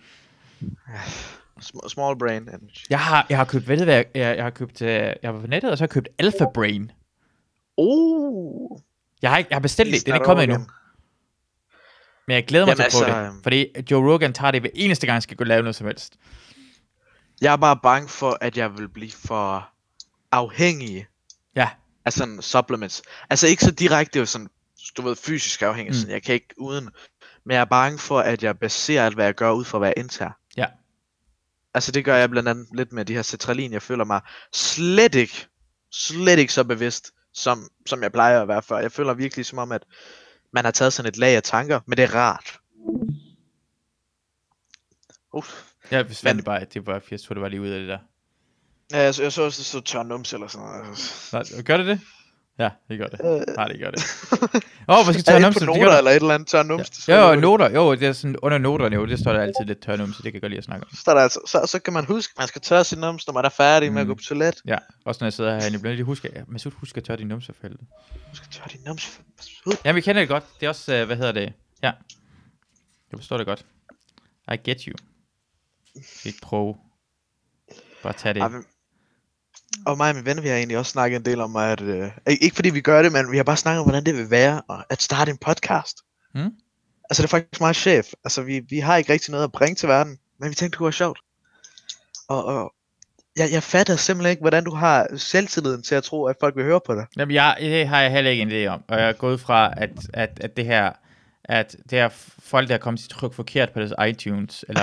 Sm- 1.62 1.90
small 1.90 2.18
brain 2.18 2.42
energy. 2.42 2.86
Jeg 2.90 3.00
har, 3.00 3.26
jeg 3.30 3.38
har 3.38 3.46
købt, 3.46 3.68
ved 3.68 3.78
du 3.78 3.84
hvad, 3.84 3.96
jeg, 3.96 4.06
jeg, 4.16 4.36
jeg 4.36 4.44
har 4.44 4.50
købt, 4.50 4.82
øh, 4.82 5.14
jeg 5.24 5.34
var 5.34 5.42
på 5.42 5.48
nettet, 5.48 5.72
og 5.72 5.78
så 5.78 5.82
har 5.82 5.86
jeg 5.86 5.90
købt 5.90 6.10
Alpha 6.20 6.46
Brain. 6.54 6.92
Oh, 7.78 8.80
Jeg 9.22 9.30
har, 9.32 9.38
ikke, 9.38 9.48
jeg 9.50 9.56
har 9.56 9.62
bestilt 9.62 9.94
det, 9.94 10.06
den 10.06 10.12
er 10.12 10.16
ikke 10.16 10.26
kommet 10.26 10.44
endnu. 10.44 10.58
Men 12.28 12.36
jeg 12.36 12.46
glæder 12.46 12.66
mig 12.66 12.72
Jamen 12.80 12.92
til 12.92 12.98
at 12.98 13.04
prøve 13.06 13.18
altså, 13.18 13.34
det. 13.36 13.44
Fordi 13.44 13.92
Joe 13.92 14.14
Rogan 14.14 14.34
tager 14.34 14.52
det 14.52 14.62
hver 14.62 14.70
eneste 14.74 15.06
gang, 15.08 15.16
han 15.16 15.22
skal 15.22 15.38
gå 15.38 15.44
lave 15.44 15.62
noget 15.62 15.76
som 15.76 15.88
helst. 15.88 16.16
Jeg 17.42 17.54
er 17.54 17.58
bare 17.58 17.80
bange 17.84 18.10
for, 18.10 18.38
at 18.42 18.58
jeg 18.58 18.78
vil 18.78 18.90
blive 18.90 19.12
for 19.12 19.70
afhængig 20.32 21.06
Ja, 21.56 21.70
af 22.06 22.14
sådan 22.14 22.42
supplements. 22.42 23.02
Altså 23.30 23.48
ikke 23.48 23.64
så 23.66 23.72
direkte 23.72 24.26
sådan, 24.26 24.50
du 24.98 25.02
ved, 25.02 25.16
fysisk 25.16 25.62
afhængig, 25.62 25.92
Mm. 25.92 25.96
sådan, 26.00 26.14
jeg 26.14 26.24
kan 26.24 26.34
ikke 26.34 26.54
uden. 26.58 26.90
Men 27.46 27.54
jeg 27.54 27.62
er 27.62 27.66
bange 27.66 28.00
for, 28.00 28.20
at 28.20 28.44
jeg 28.44 28.60
baserer 28.60 29.06
alt, 29.06 29.16
hvad 29.16 29.26
jeg 29.26 29.36
gør, 29.36 29.52
ud 29.52 29.66
fra 29.66 29.78
hvad 29.78 29.88
jeg 29.88 29.98
indtager. 29.98 30.32
Ja. 30.58 30.66
Altså 31.74 31.92
det 31.92 32.06
gør 32.06 32.16
jeg 32.16 32.30
blandt 32.30 32.50
andet 32.50 32.68
lidt 32.74 32.92
med 32.94 33.06
de 33.06 33.14
her 33.14 33.22
cetralin. 33.22 33.72
Jeg 33.74 33.82
føler 33.82 34.04
mig 34.06 34.22
slet 34.54 35.16
ikke, 35.16 35.48
slet 35.92 36.40
ikke 36.40 36.54
så 36.54 36.64
bevidst, 36.64 37.12
som, 37.34 37.70
som 37.86 38.04
jeg 38.04 38.12
plejer 38.12 38.42
at 38.42 38.48
være 38.48 38.62
før. 38.64 38.78
Jeg 38.78 38.92
føler 38.92 39.14
virkelig 39.14 39.46
som 39.46 39.58
om, 39.58 39.72
at 39.72 39.84
man 40.54 40.66
har 40.66 40.72
taget 40.72 40.94
sådan 40.94 41.10
et 41.10 41.18
lag 41.18 41.36
af 41.36 41.44
tanker, 41.44 41.80
men 41.86 41.98
det 41.98 42.04
er 42.04 42.16
rart. 42.16 42.60
Uh. 45.34 45.44
jeg 45.92 46.06
fandt 46.06 46.24
Men- 46.24 46.36
det 46.38 46.46
bare, 46.46 46.66
det 46.74 46.86
var, 46.88 47.02
jeg 47.12 47.22
tror, 47.22 47.34
det 47.34 47.42
var 47.42 47.50
lige 47.50 47.62
ud 47.62 47.68
af 47.70 47.80
det 47.80 47.88
der. 47.88 48.00
Ja, 48.92 49.02
jeg, 49.04 49.16
så, 49.16 49.24
jeg 49.24 49.34
så 49.34 49.42
også, 49.42 49.58
det 49.60 49.66
så 49.66 49.80
tør 49.82 50.00
eller 50.00 50.48
sådan 50.48 50.68
noget. 50.68 51.56
Nå, 51.56 51.62
gør 51.62 51.78
det 51.78 51.86
det? 51.86 52.02
Ja, 52.60 52.70
det 52.90 52.98
gør 53.00 53.08
det. 53.08 53.20
Øh, 53.24 53.56
Nej, 53.56 53.68
det 53.68 53.80
gør 53.80 53.92
det. 53.92 54.02
Åh, 54.90 55.00
oh, 55.00 55.06
måske 55.06 55.20
er 55.20 55.24
tør 55.24 55.34
det 55.34 55.42
numse. 55.42 55.60
det 55.60 55.68
noter 55.68 55.86
der. 55.90 55.98
eller 55.98 56.12
et 56.12 56.16
eller 56.16 56.34
andet 56.34 56.48
tør 56.48 56.64
nums? 56.64 56.90
det 56.90 57.02
skal 57.02 57.14
Jo, 57.14 57.28
jeg 57.28 57.36
jo, 57.36 57.40
noter. 57.42 57.70
Jo, 57.70 57.92
det 57.96 58.04
er 58.04 58.14
sådan, 58.14 58.36
under 58.42 58.58
noterne, 58.58 58.96
jo, 58.96 59.06
det 59.06 59.20
står 59.20 59.34
der 59.34 59.40
altid 59.42 59.66
lidt 59.66 59.80
tør 59.82 59.96
numse. 59.96 60.14
Det 60.14 60.24
kan 60.24 60.34
jeg 60.34 60.42
godt 60.42 60.50
lide 60.50 60.58
at 60.58 60.64
snakke 60.64 60.86
om. 60.86 60.90
Så, 60.92 61.02
står 61.02 61.14
der 61.14 61.22
altså, 61.22 61.40
så, 61.48 61.66
så 61.72 61.80
kan 61.80 61.94
man 61.94 62.06
huske, 62.06 62.34
man 62.38 62.48
skal 62.48 62.62
tørre 62.62 62.84
sin 62.84 63.00
nums, 63.00 63.28
når 63.28 63.34
man 63.34 63.46
er 63.46 63.50
færdig 63.50 63.90
mm. 63.90 63.94
med 63.94 64.02
at 64.02 64.08
Mm. 64.08 64.12
gå 64.12 64.16
på 64.16 64.22
toilet. 64.24 64.56
Ja, 64.66 64.78
også 65.06 65.18
når 65.22 65.26
jeg 65.26 65.34
sidder 65.34 65.52
herinde, 65.52 65.72
jeg 65.74 65.82
bliver 65.82 65.96
lige 65.96 66.06
huske, 66.06 66.30
ja, 66.36 66.42
Masud, 66.48 66.72
husk 66.72 66.98
at 66.98 67.04
tørre 67.04 67.18
din 67.18 67.28
numse 67.28 67.54
for 67.54 67.62
helvede. 67.62 67.84
Du 68.32 68.36
skal 68.36 68.48
tørre 68.52 68.68
din 68.74 68.82
nums. 68.86 69.20
Ud. 69.66 69.74
Jamen, 69.86 69.96
vi 69.96 70.02
kender 70.02 70.22
det 70.22 70.30
godt. 70.30 70.44
Det 70.60 70.66
er 70.66 70.70
også, 70.70 70.94
øh, 70.96 71.06
hvad 71.06 71.16
hedder 71.18 71.32
det? 71.32 71.54
Ja. 71.84 71.92
Jeg 73.12 73.20
forstår 73.20 73.38
det 73.38 73.46
godt. 73.46 73.66
I 74.54 74.56
get 74.70 74.82
you. 74.82 74.94
Skal 76.18 76.30
ikke 76.30 76.42
prøve. 76.42 76.76
Bare 78.04 78.14
tag 78.14 78.36
det. 78.36 78.42
Ej, 78.42 78.48
men- 78.48 78.64
Og 79.86 79.98
mig 79.98 80.10
og 80.10 80.16
min 80.16 80.26
ven, 80.26 80.44
vi 80.44 80.48
har 80.48 80.56
egentlig 80.56 80.78
også 80.78 80.92
snakket 80.92 81.18
en 81.20 81.26
del 81.26 81.42
om, 81.42 81.56
at... 81.56 81.82
Øh, 81.82 82.12
ikke 82.28 82.56
fordi 82.56 82.70
vi 82.70 82.82
gør 82.82 83.02
det, 83.02 83.12
men 83.12 83.32
vi 83.32 83.38
har 83.38 83.44
bare 83.44 83.58
snakket 83.58 83.80
om, 83.80 83.86
hvordan 83.86 84.06
det 84.06 84.16
vil 84.18 84.30
være 84.32 84.62
at- 84.70 84.86
at 84.90 85.02
starte 85.02 85.32
en 85.32 85.38
podcast. 85.38 85.98
Mm. 86.36 86.52
Altså, 87.10 87.22
det 87.22 87.28
er 87.28 87.28
faktisk 87.28 87.62
meget 87.62 87.76
chef. 87.76 88.08
Altså, 88.24 88.42
vi, 88.42 88.62
vi 88.70 88.80
har 88.80 88.98
ikke 88.98 89.14
rigtig 89.14 89.32
noget 89.32 89.44
at 89.44 89.52
bringe 89.52 89.76
til 89.76 89.90
verden, 89.90 90.18
men 90.40 90.50
vi 90.50 90.56
tænkte, 90.56 90.72
det 90.72 90.78
kunne 90.78 90.86
være 90.86 90.94
sjovt. 90.94 91.20
Og, 92.28 92.46
og 92.46 92.74
jeg, 93.38 93.52
jeg 93.52 93.64
fatter 93.64 93.96
simpelthen 93.96 94.30
ikke, 94.32 94.42
hvordan 94.42 94.64
du 94.64 94.76
har 94.76 95.08
selvtilliden 95.18 95.84
til 95.84 95.96
at 95.96 96.04
tro, 96.04 96.26
at 96.26 96.36
folk 96.40 96.56
vil 96.56 96.64
høre 96.64 96.80
på 96.86 96.96
dig. 96.96 97.06
Jamen, 97.18 97.36
jeg, 97.36 97.56
det 97.60 97.88
har 97.88 98.02
jeg 98.02 98.12
heller 98.12 98.32
ikke 98.32 98.42
en 98.42 98.52
idé 98.52 98.68
om. 98.68 98.84
Og 98.88 99.00
jeg 99.00 99.10
er 99.10 99.14
gået 99.14 99.40
fra, 99.40 99.74
at, 99.78 99.90
at, 100.14 100.30
at 100.42 100.58
det 100.58 100.66
her 100.66 100.92
at 101.48 101.76
det 101.90 102.00
er 102.00 102.10
folk, 102.40 102.68
der 102.68 102.74
er 102.74 102.78
kommet 102.80 103.00
til 103.00 103.06
at 103.08 103.10
trykke 103.10 103.36
forkert 103.36 103.72
på 103.72 103.80
deres 103.80 103.94
iTunes, 104.10 104.66
eller 104.70 104.82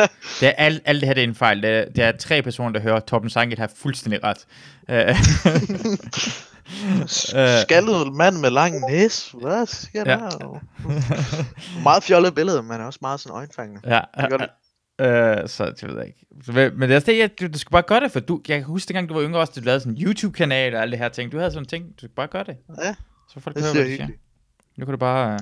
det 0.40 0.48
er 0.48 0.52
alt, 0.52 0.82
alt 0.84 1.00
det 1.00 1.06
her 1.08 1.14
det 1.14 1.24
er 1.24 1.28
en 1.28 1.34
fejl. 1.34 1.62
Det 1.62 1.70
er, 1.70 1.84
det 1.84 2.04
er 2.04 2.12
tre 2.12 2.42
personer, 2.42 2.70
der 2.72 2.80
hører 2.80 3.00
Torben 3.00 3.30
Sanket 3.30 3.58
har 3.58 3.70
fuldstændig 3.76 4.20
ret. 4.24 4.46
Øh, 4.90 5.16
Øh. 7.36 7.48
Skaldet 7.62 8.12
mand 8.14 8.36
med 8.36 8.50
lang 8.50 8.90
næse. 8.90 9.36
Hvad 9.36 9.66
sker 9.66 10.02
Ja. 10.06 10.16
der? 10.16 10.60
meget 11.82 12.02
fjollet 12.02 12.34
billede, 12.34 12.62
men 12.62 12.80
også 12.80 12.98
meget 13.02 13.20
sådan 13.20 13.36
øjenfængende. 13.36 13.80
ja, 13.84 14.00
det. 14.26 14.48
Øh, 15.00 15.48
så 15.48 15.66
det 15.80 15.88
ved 15.88 15.96
jeg 15.96 16.06
ikke. 16.06 16.70
Men 16.76 16.82
det 16.82 16.90
er 16.90 16.94
også 16.96 17.06
det, 17.06 17.18
jeg, 17.18 17.30
du, 17.40 17.46
du 17.46 17.58
skal 17.58 17.70
bare 17.70 17.82
gøre 17.82 18.00
det, 18.00 18.12
for 18.12 18.20
du, 18.20 18.40
jeg 18.48 18.56
kan 18.58 18.64
huske, 18.66 18.88
dengang 18.88 19.08
du 19.08 19.14
var 19.14 19.22
yngre 19.22 19.40
også, 19.40 19.52
du 19.56 19.60
lavede 19.60 19.80
sådan 19.80 19.92
en 19.96 20.02
YouTube-kanal 20.02 20.74
og 20.74 20.82
alle 20.82 20.90
det 20.92 20.98
her 20.98 21.08
ting. 21.08 21.32
Du 21.32 21.38
havde 21.38 21.50
sådan 21.50 21.62
en 21.62 21.68
ting, 21.68 21.84
du 21.84 21.98
skal 21.98 22.08
bare 22.08 22.26
gøre 22.26 22.44
det. 22.44 22.56
Ja, 22.84 22.94
Så 23.34 23.40
folk 23.40 23.56
det 23.56 23.62
høre, 23.64 23.72
ser 23.72 23.80
hvad 23.82 23.90
du 23.90 23.96
siger. 23.96 24.08
Nu 24.76 24.84
kan 24.84 24.92
du 24.92 24.98
bare... 24.98 25.32
øh, 25.32 25.38
øh, 25.38 25.40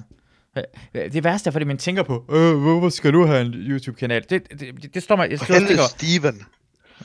Det 0.94 1.24
værste 1.24 1.48
er, 1.48 1.52
fordi 1.52 1.64
man 1.64 1.78
tænker 1.78 2.02
på, 2.02 2.24
øh, 2.30 2.56
hvorfor 2.58 2.88
skal 2.88 3.12
du 3.12 3.24
have 3.26 3.40
en 3.40 3.54
YouTube-kanal? 3.54 4.24
Det, 4.30 4.50
det, 4.60 4.60
det, 4.82 4.94
det 4.94 5.02
står 5.02 5.16
mig... 5.16 5.30
Jeg 5.30 5.38
For 5.38 5.44
skal 5.44 5.54
også 5.54 5.66
helvede, 5.66 5.88
tænke 5.88 6.28
over- 6.28 6.32
Steven. 6.38 6.42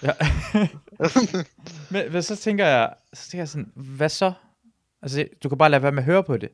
Ja. 0.04 0.12
men, 2.04 2.14
men 2.14 2.24
så 2.24 2.36
tænker 2.36 2.66
jeg, 2.66 2.90
så 3.14 3.30
tænker 3.30 3.42
jeg 3.42 3.48
sådan, 3.50 3.72
hvad 3.76 4.10
så? 4.10 4.32
Altså, 5.02 5.26
du 5.44 5.50
kan 5.50 5.58
bare 5.58 5.70
lade 5.70 5.84
være 5.84 5.92
med 5.92 6.00
at 6.04 6.06
høre 6.06 6.24
på 6.24 6.38
det. 6.38 6.50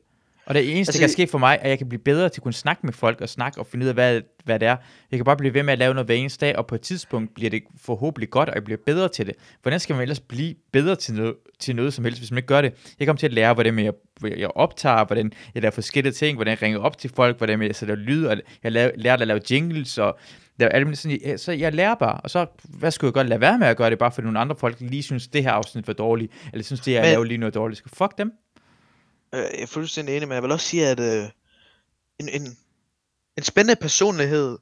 Og 0.46 0.54
det 0.54 0.62
eneste, 0.76 0.78
altså, 0.90 0.92
der 0.92 0.98
kan 1.02 1.08
ske 1.12 1.26
for 1.26 1.38
mig, 1.38 1.54
er, 1.60 1.64
at 1.64 1.70
jeg 1.70 1.78
kan 1.78 1.88
blive 1.88 2.02
bedre 2.02 2.28
til 2.28 2.38
at 2.40 2.42
kunne 2.42 2.54
snakke 2.54 2.80
med 2.86 2.92
folk 2.92 3.20
og 3.20 3.28
snakke 3.28 3.60
og 3.60 3.66
finde 3.66 3.84
ud 3.84 3.88
af, 3.88 3.94
hvad, 3.94 4.20
hvad 4.44 4.58
det 4.58 4.68
er. 4.68 4.76
Jeg 5.10 5.18
kan 5.18 5.24
bare 5.24 5.36
blive 5.36 5.54
ved 5.54 5.62
med 5.62 5.72
at 5.72 5.78
lave 5.78 5.94
noget 5.94 6.06
hver 6.06 6.14
eneste 6.14 6.46
dag, 6.46 6.56
og 6.56 6.66
på 6.66 6.74
et 6.74 6.80
tidspunkt 6.80 7.34
bliver 7.34 7.50
det 7.50 7.62
forhåbentlig 7.82 8.30
godt, 8.30 8.48
og 8.48 8.54
jeg 8.54 8.64
bliver 8.64 8.78
bedre 8.86 9.08
til 9.08 9.26
det. 9.26 9.34
Hvordan 9.62 9.80
skal 9.80 9.94
man 9.94 10.02
ellers 10.02 10.20
blive 10.20 10.54
bedre 10.72 10.96
til 10.96 11.14
noget, 11.14 11.34
til 11.58 11.76
noget 11.76 11.94
som 11.94 12.04
helst, 12.04 12.20
hvis 12.20 12.30
man 12.30 12.38
ikke 12.38 12.46
gør 12.46 12.60
det? 12.60 12.72
Jeg 12.98 13.06
kommer 13.06 13.18
til 13.18 13.26
at 13.26 13.32
lære, 13.32 13.54
hvordan 13.54 13.78
jeg, 13.78 13.92
jeg 14.22 14.50
optager, 14.54 15.04
hvordan 15.04 15.32
jeg 15.54 15.62
laver 15.62 15.70
forskellige 15.72 16.12
ting, 16.12 16.36
hvordan 16.36 16.50
jeg 16.50 16.62
ringer 16.62 16.78
op 16.78 16.98
til 16.98 17.10
folk, 17.16 17.38
hvordan 17.38 17.62
jeg 17.62 17.74
sætter 17.74 17.94
lyd, 17.94 18.24
og 18.26 18.36
jeg 18.62 18.72
lærer, 18.72 18.90
lærer 18.96 19.16
at 19.16 19.26
lave 19.28 19.40
jingles, 19.50 19.98
og 19.98 20.18
lave 20.58 20.72
alle 20.72 20.84
mulige 20.84 20.96
sådan, 20.96 21.38
så 21.38 21.52
jeg 21.52 21.72
lærer 21.74 21.94
bare, 21.94 22.20
og 22.20 22.30
så, 22.30 22.46
hvad 22.64 22.90
skulle 22.90 23.08
jeg 23.08 23.14
godt 23.14 23.28
lade 23.28 23.40
være 23.40 23.58
med 23.58 23.66
at 23.66 23.76
gøre 23.76 23.90
det, 23.90 23.98
bare 23.98 24.12
fordi 24.12 24.24
nogle 24.24 24.38
andre 24.38 24.56
folk 24.56 24.76
lige 24.80 25.02
synes, 25.02 25.28
det 25.28 25.42
her 25.42 25.50
afsnit 25.50 25.86
var 25.86 25.92
dårligt, 25.94 26.32
eller 26.52 26.64
synes, 26.64 26.80
det 26.80 26.92
jeg 26.92 27.02
Men- 27.02 27.10
laver 27.10 27.24
lige 27.24 27.38
noget 27.38 27.54
dårligt. 27.54 27.82
Fuck 27.86 28.18
dem. 28.18 28.32
Øh, 29.34 29.40
Jeg 29.40 29.62
er 29.62 29.66
fuldstændig 29.66 30.16
enig, 30.16 30.28
men 30.28 30.34
jeg 30.34 30.42
vil 30.42 30.52
også 30.52 30.66
sige, 30.66 30.86
at 30.88 31.00
øh, 31.00 31.28
en, 32.18 32.28
en, 32.28 32.56
en 33.36 33.42
spændende 33.42 33.80
personlighed 33.80 34.58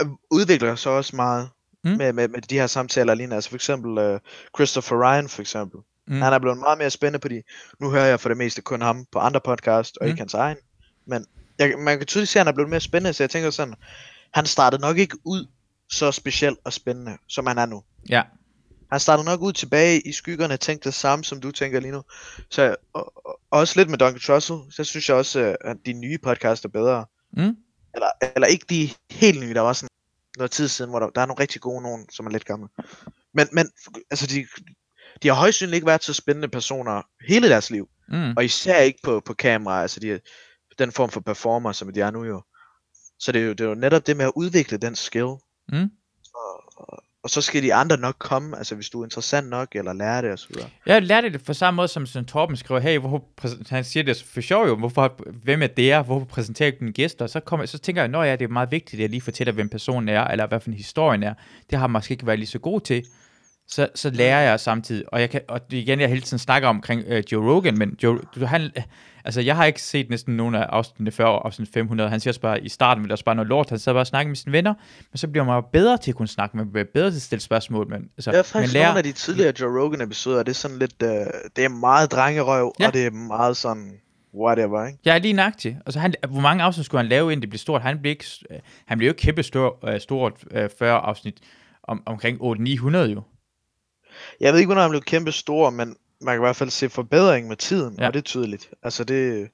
øh, 0.00 0.06
udvikler 0.30 0.76
sig 0.76 0.92
også 0.92 1.16
meget 1.16 1.48
Mm. 1.84 1.90
med, 1.90 2.12
med, 2.12 2.28
med 2.28 2.40
de 2.42 2.58
her 2.58 2.66
samtaler 2.66 3.12
alene. 3.12 3.34
Altså 3.34 3.50
for 3.50 3.56
eksempel 3.56 3.98
øh, 3.98 4.20
Christopher 4.56 4.96
Ryan 5.02 5.28
for 5.28 5.40
eksempel. 5.40 5.80
Mm. 6.06 6.20
Han 6.20 6.32
er 6.32 6.38
blevet 6.38 6.58
meget 6.58 6.78
mere 6.78 6.90
spændende, 6.90 7.22
fordi 7.22 7.40
nu 7.80 7.90
hører 7.90 8.04
jeg 8.06 8.20
for 8.20 8.28
det 8.28 8.38
meste 8.38 8.62
kun 8.62 8.80
ham 8.82 9.06
på 9.12 9.18
andre 9.18 9.40
podcast, 9.44 9.98
og 9.98 10.04
mm. 10.04 10.08
ikke 10.08 10.20
hans 10.20 10.34
egen. 10.34 10.56
Men 11.06 11.26
jeg, 11.58 11.74
man 11.78 11.98
kan 11.98 12.06
tydeligt 12.06 12.30
se, 12.30 12.38
at 12.38 12.46
han 12.46 12.48
er 12.48 12.54
blevet 12.54 12.70
mere 12.70 12.80
spændende, 12.80 13.12
så 13.12 13.22
jeg 13.22 13.30
tænker 13.30 13.50
sådan, 13.50 13.74
han 14.34 14.46
startede 14.46 14.82
nok 14.82 14.98
ikke 14.98 15.16
ud 15.24 15.46
så 15.90 16.12
specielt 16.12 16.58
og 16.64 16.72
spændende, 16.72 17.18
som 17.28 17.46
han 17.46 17.58
er 17.58 17.66
nu. 17.66 17.82
Ja. 18.08 18.22
Han 18.90 19.00
startede 19.00 19.24
nok 19.24 19.40
ud 19.40 19.52
tilbage 19.52 20.00
i 20.00 20.12
skyggerne 20.12 20.54
og 20.54 20.60
tænkte 20.60 20.88
det 20.88 20.94
samme, 20.94 21.24
som 21.24 21.40
du 21.40 21.50
tænker 21.50 21.80
lige 21.80 21.92
nu. 21.92 22.02
Så 22.50 22.76
og, 22.92 23.26
og, 23.26 23.40
også 23.50 23.80
lidt 23.80 23.90
med 23.90 23.98
Duncan 23.98 24.20
Trussell, 24.20 24.60
så 24.70 24.84
synes 24.84 25.08
jeg 25.08 25.16
også, 25.16 25.40
øh, 25.40 25.54
at 25.60 25.76
de 25.86 25.92
nye 25.92 26.18
podcast 26.18 26.64
er 26.64 26.68
bedre. 26.68 27.06
Mm. 27.32 27.56
Eller, 27.94 28.10
eller 28.36 28.46
ikke 28.46 28.66
de 28.70 28.90
helt 29.10 29.40
nye, 29.40 29.54
der 29.54 29.60
var 29.60 29.72
sådan 29.72 29.88
noget 30.36 30.50
tid 30.50 30.68
siden, 30.68 30.90
hvor 30.90 30.98
der, 31.00 31.10
der 31.10 31.20
er 31.20 31.26
nogle 31.26 31.40
rigtig 31.40 31.60
gode 31.60 31.82
nogen, 31.82 32.10
som 32.10 32.26
er 32.26 32.30
lidt 32.30 32.44
gamle. 32.44 32.68
Men, 33.34 33.48
men 33.52 33.70
altså, 34.10 34.26
de, 34.26 34.46
de 35.22 35.28
har 35.28 35.34
højst 35.34 35.58
sandsynligt 35.58 35.74
ikke 35.74 35.86
været 35.86 36.04
så 36.04 36.14
spændende 36.14 36.48
personer 36.48 37.02
hele 37.28 37.48
deres 37.48 37.70
liv. 37.70 37.88
Mm. 38.08 38.32
Og 38.36 38.44
især 38.44 38.78
ikke 38.78 39.00
på, 39.02 39.20
på 39.20 39.34
kamera, 39.34 39.82
altså 39.82 40.00
de, 40.00 40.20
den 40.78 40.92
form 40.92 41.10
for 41.10 41.20
performer, 41.20 41.72
som 41.72 41.92
de 41.92 42.00
er 42.00 42.10
nu 42.10 42.24
jo. 42.24 42.42
Så 43.18 43.32
det 43.32 43.42
er 43.42 43.46
jo, 43.46 43.52
det 43.52 43.60
er 43.60 43.68
jo 43.68 43.74
netop 43.74 44.06
det 44.06 44.16
med 44.16 44.24
at 44.24 44.32
udvikle 44.36 44.78
den 44.78 44.96
skill. 44.96 45.34
Mm. 45.72 45.90
Og, 47.22 47.30
så 47.30 47.40
skal 47.40 47.62
de 47.62 47.74
andre 47.74 47.96
nok 47.96 48.16
komme, 48.18 48.58
altså 48.58 48.74
hvis 48.74 48.90
du 48.90 49.00
er 49.00 49.04
interessant 49.04 49.48
nok, 49.48 49.68
eller 49.74 49.92
lærer 49.92 50.20
det 50.20 50.32
osv. 50.32 50.54
Jeg 50.86 51.02
lærte 51.02 51.32
det 51.32 51.44
på 51.44 51.54
samme 51.54 51.76
måde, 51.76 51.88
som 51.88 52.06
sådan 52.06 52.26
Torben 52.26 52.56
skriver, 52.56 52.80
hey, 52.80 52.98
hvorfor 52.98 53.24
han 53.68 53.84
siger 53.84 54.02
det 54.02 54.24
for 54.34 54.40
sjov 54.40 54.66
jo, 54.66 54.76
hvorfor, 54.76 55.16
hvem 55.42 55.62
er 55.62 55.66
det 55.66 55.92
er, 55.92 56.02
hvorfor 56.02 56.26
præsenterer 56.26 56.70
du 56.70 56.76
dine 56.80 56.92
gæster? 56.92 57.26
Så, 57.26 57.40
kommer, 57.40 57.66
så 57.66 57.78
tænker 57.78 58.02
jeg, 58.02 58.08
når 58.08 58.24
ja, 58.24 58.36
det 58.36 58.44
er 58.44 58.48
meget 58.48 58.70
vigtigt, 58.70 58.94
at 58.94 59.00
jeg 59.00 59.10
lige 59.10 59.20
fortæller, 59.20 59.52
hvem 59.52 59.68
personen 59.68 60.08
er, 60.08 60.24
eller 60.24 60.46
hvad 60.46 60.60
for 60.60 60.68
en 60.68 60.74
historien 60.74 61.22
er. 61.22 61.34
Det 61.70 61.78
har 61.78 61.86
jeg 61.86 61.90
måske 61.90 62.12
ikke 62.12 62.26
været 62.26 62.38
lige 62.38 62.48
så 62.48 62.58
god 62.58 62.80
til. 62.80 63.04
Så, 63.72 63.88
så 63.94 64.10
lærer 64.10 64.40
jeg 64.50 64.60
samtidig, 64.60 65.04
og 65.12 65.20
jeg 65.20 65.30
kan, 65.30 65.40
og 65.48 65.70
det 65.70 65.76
igen, 65.76 66.00
jeg 66.00 66.08
hele 66.08 66.20
tiden 66.20 66.38
snakker 66.38 66.68
omkring 66.68 67.04
øh, 67.06 67.22
Joe 67.32 67.54
Rogan, 67.54 67.78
men 67.78 67.96
Joe, 68.02 68.18
du, 68.34 68.44
han, 68.44 68.70
altså 69.24 69.40
jeg 69.40 69.56
har 69.56 69.64
ikke 69.64 69.82
set 69.82 70.10
næsten 70.10 70.36
nogen 70.36 70.54
af 70.54 70.66
afsnittene 70.70 71.10
før 71.10 71.26
afsnit 71.26 71.68
500, 71.74 72.10
han 72.10 72.20
siger 72.20 72.30
også 72.30 72.40
bare, 72.40 72.60
i 72.64 72.68
starten, 72.68 73.04
det 73.04 73.10
er 73.10 73.14
også 73.14 73.24
bare 73.24 73.34
noget 73.34 73.48
lort, 73.48 73.68
han 73.70 73.78
sad 73.78 73.92
bare 73.92 74.00
og 74.02 74.06
snakkede 74.06 74.28
med 74.30 74.36
sine 74.36 74.52
venner, 74.52 74.74
men 75.12 75.18
så 75.18 75.28
bliver 75.28 75.44
man 75.44 75.62
bedre 75.72 75.98
til 75.98 76.10
at 76.10 76.14
kunne 76.14 76.28
snakke, 76.28 76.56
man 76.56 76.72
bliver 76.72 76.84
bedre 76.94 77.10
til 77.10 77.16
at 77.16 77.22
stille 77.22 77.42
spørgsmål, 77.42 77.88
men, 77.88 78.02
altså, 78.16 78.30
Der 78.32 78.38
er 78.38 78.42
faktisk 78.42 78.74
lærer, 78.74 78.86
nogle 78.86 78.98
af 78.98 79.04
de 79.04 79.12
tidligere 79.12 79.52
Joe 79.60 79.82
Rogan 79.82 80.00
episoder, 80.00 80.42
det 80.42 80.50
er 80.50 80.54
sådan 80.54 80.78
lidt, 80.78 81.02
øh, 81.02 81.08
det 81.56 81.64
er 81.64 81.68
meget 81.68 82.12
drengerøv, 82.12 82.74
Ja. 82.80 82.86
og 82.86 82.94
det 82.94 83.06
er 83.06 83.10
meget 83.10 83.56
sådan, 83.56 83.92
whatever, 84.34 84.86
ikke? 84.86 84.98
Jeg 85.04 85.14
er 85.14 85.18
lige 85.18 85.32
nøjagtig. 85.32 85.78
Altså, 85.86 86.00
han, 86.00 86.14
hvor 86.28 86.40
mange 86.40 86.62
afsnit 86.64 86.86
skulle 86.86 86.98
han 87.02 87.08
lave, 87.08 87.32
inden 87.32 87.42
det 87.42 87.50
blev 87.50 87.58
stort? 87.58 87.82
Han 87.82 87.98
blev 87.98 88.10
ikke, 88.10 88.24
øh, 88.50 88.58
han 88.86 88.98
blev 88.98 89.06
jo 89.08 89.10
ikke 89.10 89.20
kæmpe 89.22 89.42
stor, 89.42 89.88
øh, 89.88 90.00
stort 90.00 90.32
øh, 90.50 90.68
40 90.78 90.98
afsnit. 91.00 91.38
om, 91.82 92.02
omkring 92.06 92.38
800-900 92.40 92.96
jo. 92.96 93.22
Jeg 94.40 94.52
ved 94.52 94.60
ikke, 94.60 94.66
hvornår 94.68 94.82
han 94.82 94.90
blev 94.90 95.02
kæmpe 95.02 95.32
stor, 95.32 95.70
men 95.70 95.96
man 96.20 96.34
kan 96.34 96.40
i 96.40 96.44
hvert 96.44 96.56
fald 96.56 96.70
se 96.70 96.88
forbedring 96.88 97.48
med 97.48 97.56
tiden, 97.56 97.96
Ja. 97.98 98.06
og 98.06 98.12
det 98.12 98.18
er 98.20 98.24
tydeligt. 98.24 98.70
Altså, 98.82 99.04
det, 99.04 99.48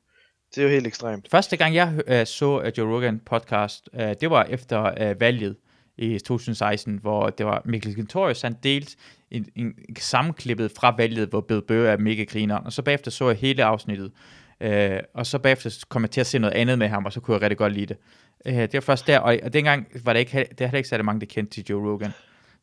det 0.55 0.59
er 0.59 0.62
jo 0.62 0.69
helt 0.73 0.86
ekstremt. 0.86 1.28
Første 1.31 1.57
gang 1.57 1.74
jeg 1.74 1.93
uh, 2.20 2.27
så 2.27 2.59
uh, 2.66 2.78
Joe 2.78 2.94
Rogan 2.97 3.20
podcast, 3.27 3.89
uh, 3.93 4.01
det 4.20 4.31
var 4.31 4.44
efter 4.44 5.11
uh, 5.11 5.20
valget 5.20 5.57
i 5.98 6.19
2016, 6.19 6.98
hvor 7.03 7.31
det 7.31 7.47
var 7.47 7.62
Mikkel 7.65 7.94
Kentorius, 7.94 8.43
han 8.43 8.57
delte 8.62 8.97
en, 9.31 9.47
en, 9.57 9.66
en 9.89 9.97
sammenklippet 9.97 10.73
fra 10.77 10.94
valget, 10.98 11.28
hvor 11.28 11.40
Bill 11.40 11.62
Burr 11.69 11.86
er 11.86 11.97
mega 11.97 12.24
griner, 12.24 12.57
og 12.57 12.73
så 12.73 12.82
bagefter 12.82 13.11
så 13.11 13.28
jeg 13.28 13.36
hele 13.39 13.65
afsnittet, 13.65 14.12
uh, 14.65 14.70
og 15.15 15.27
så 15.27 15.39
bagefter 15.39 15.70
kom 15.89 16.03
jeg 16.03 16.11
til 16.11 16.20
at 16.20 16.27
se 16.27 16.39
noget 16.39 16.55
andet 16.55 16.78
med 16.78 16.89
ham, 16.89 17.05
og 17.05 17.12
så 17.12 17.20
kunne 17.20 17.35
jeg 17.35 17.43
rigtig 17.43 17.59
godt 17.59 17.73
lide 17.73 17.86
det. 17.86 17.97
Uh, 18.47 18.53
det 18.62 18.74
var 18.74 18.81
først 18.81 19.07
der, 19.07 19.19
og, 19.19 19.39
og 19.43 19.53
dengang 19.53 19.86
var 20.05 20.12
det 20.12 20.20
ikke, 20.20 20.47
det 20.51 20.61
heller 20.61 20.77
ikke 20.77 20.89
særlig 20.89 21.05
mange, 21.05 21.20
der 21.20 21.27
kendte 21.27 21.55
til 21.55 21.65
Joe 21.70 21.93
Rogan. 21.93 22.11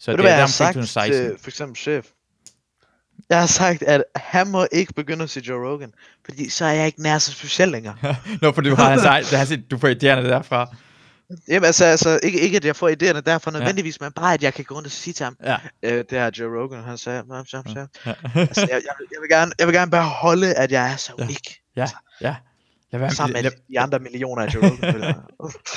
Så 0.03 0.11
Ved 0.11 0.17
det 0.17 0.23
du, 0.23 0.27
er 0.27 0.33
har 0.33 0.41
omkring 0.41 0.49
sagt 0.49 0.73
2016. 0.73 1.25
til 1.29 1.37
for 1.43 1.49
eksempel 1.49 1.75
chef? 1.77 2.05
Jeg 3.29 3.39
har 3.39 3.47
sagt, 3.47 3.83
at 3.83 4.03
han 4.15 4.47
må 4.47 4.67
ikke 4.71 4.93
begynde 4.93 5.23
at 5.23 5.29
se 5.29 5.39
Joe 5.39 5.69
Rogan, 5.69 5.93
fordi 6.25 6.49
så 6.49 6.65
er 6.65 6.71
jeg 6.71 6.85
ikke 6.85 7.01
nær 7.01 7.17
så 7.17 7.31
speciel 7.31 7.69
længere. 7.69 7.95
Nå, 8.41 8.51
for 8.51 8.61
du 8.61 8.75
har, 8.75 8.97
egen- 8.97 9.23
det 9.29 9.37
har 9.37 9.45
set, 9.45 9.71
du 9.71 9.77
får 9.77 9.87
idéerne 9.87 10.27
derfra. 10.27 10.75
Jamen 11.47 11.65
altså, 11.65 11.85
altså 11.85 12.19
ikke, 12.23 12.39
ikke 12.39 12.57
at 12.57 12.65
jeg 12.65 12.75
får 12.75 12.89
idéerne 12.89 13.19
derfra 13.21 13.51
nødvendigvis, 13.51 14.01
men 14.01 14.11
bare 14.11 14.33
at 14.33 14.43
jeg 14.43 14.53
kan 14.53 14.65
gå 14.65 14.75
rundt 14.75 14.85
og 14.85 14.91
sige 14.91 15.13
til 15.13 15.23
ham, 15.23 15.37
Ja. 15.43 15.57
øh, 15.83 16.03
det 16.09 16.19
har 16.19 16.31
Joe 16.39 16.61
Rogan, 16.61 16.83
han 16.83 16.97
sagde, 16.97 17.23
"Nå, 17.27 17.43
så, 17.47 17.63
så. 17.67 17.87
ja. 18.05 18.13
Altså, 18.35 18.61
jeg, 18.61 18.69
jeg, 18.71 18.79
vil- 18.99 19.07
jeg, 19.11 19.21
vil 19.21 19.29
gerne, 19.29 19.51
jeg 19.59 19.67
vil 19.67 19.75
gerne 19.75 19.91
beholde, 19.91 20.53
at 20.53 20.71
jeg 20.71 20.91
er 20.91 20.95
så 20.95 21.13
Ja. 21.19 21.23
unik, 21.23 21.57
ja, 21.75 21.85
ja. 22.21 22.35
Lad 22.93 22.99
være, 22.99 23.11
sammen 23.11 23.33
lad, 23.33 23.43
med 23.43 23.51
de 23.69 23.79
andre 23.79 23.99
millioner 23.99 24.41
af 24.43 24.55
Joe 24.55 24.69
Rogan. 24.69 25.15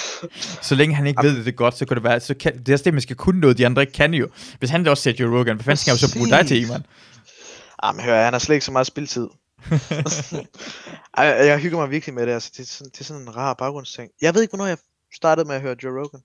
Så 0.68 0.74
længe 0.74 0.94
han 0.94 1.06
ikke 1.06 1.22
ved 1.22 1.36
det, 1.36 1.47
det 1.47 1.56
godt, 1.56 1.76
så 1.76 1.86
kan 1.86 1.97
det 1.97 2.05
være, 2.05 2.20
så 2.20 2.34
kan, 2.34 2.59
det 2.59 2.68
er 2.68 2.72
også 2.72 2.84
det, 2.84 2.94
man 2.94 3.02
skal 3.02 3.16
kunne 3.16 3.40
noget, 3.40 3.59
de 3.59 3.66
andre 3.66 3.82
ikke 3.82 3.93
kan 3.93 4.14
jo. 4.14 4.28
Hvis 4.59 4.70
han 4.70 4.86
også 4.86 5.02
ser 5.02 5.12
Joe 5.20 5.38
Rogan, 5.38 5.56
hvad 5.56 5.64
fanden 5.64 5.76
skal 5.76 5.90
han 5.90 6.01
jo 6.01 6.09
så 6.09 6.14
bruge 6.16 6.28
dig 6.28 6.47
til, 6.47 6.62
Iman? 6.62 6.86
Jamen 7.84 8.05
hør, 8.05 8.24
han 8.24 8.32
har 8.32 8.38
slet 8.38 8.55
ikke 8.55 8.64
så 8.64 8.72
meget 8.72 8.86
spiltid. 8.86 9.28
Ej, 11.18 11.24
jeg 11.24 11.59
hygger 11.59 11.78
mig 11.78 11.90
virkelig 11.90 12.14
med 12.14 12.26
det, 12.26 12.32
altså 12.32 12.51
det 12.56 12.62
er 12.62 12.66
sådan, 12.66 12.90
det 12.90 13.01
er 13.01 13.05
sådan 13.05 13.22
en 13.22 13.36
rar 13.36 13.55
baggrundsting. 13.55 14.10
Jeg 14.22 14.34
ved 14.34 14.43
ikke, 14.43 14.51
hvornår 14.51 14.66
jeg 14.66 14.78
startede 15.14 15.47
med 15.47 15.55
at 15.55 15.62
høre 15.62 15.76
Joe 15.82 16.02
Rogan. 16.02 16.20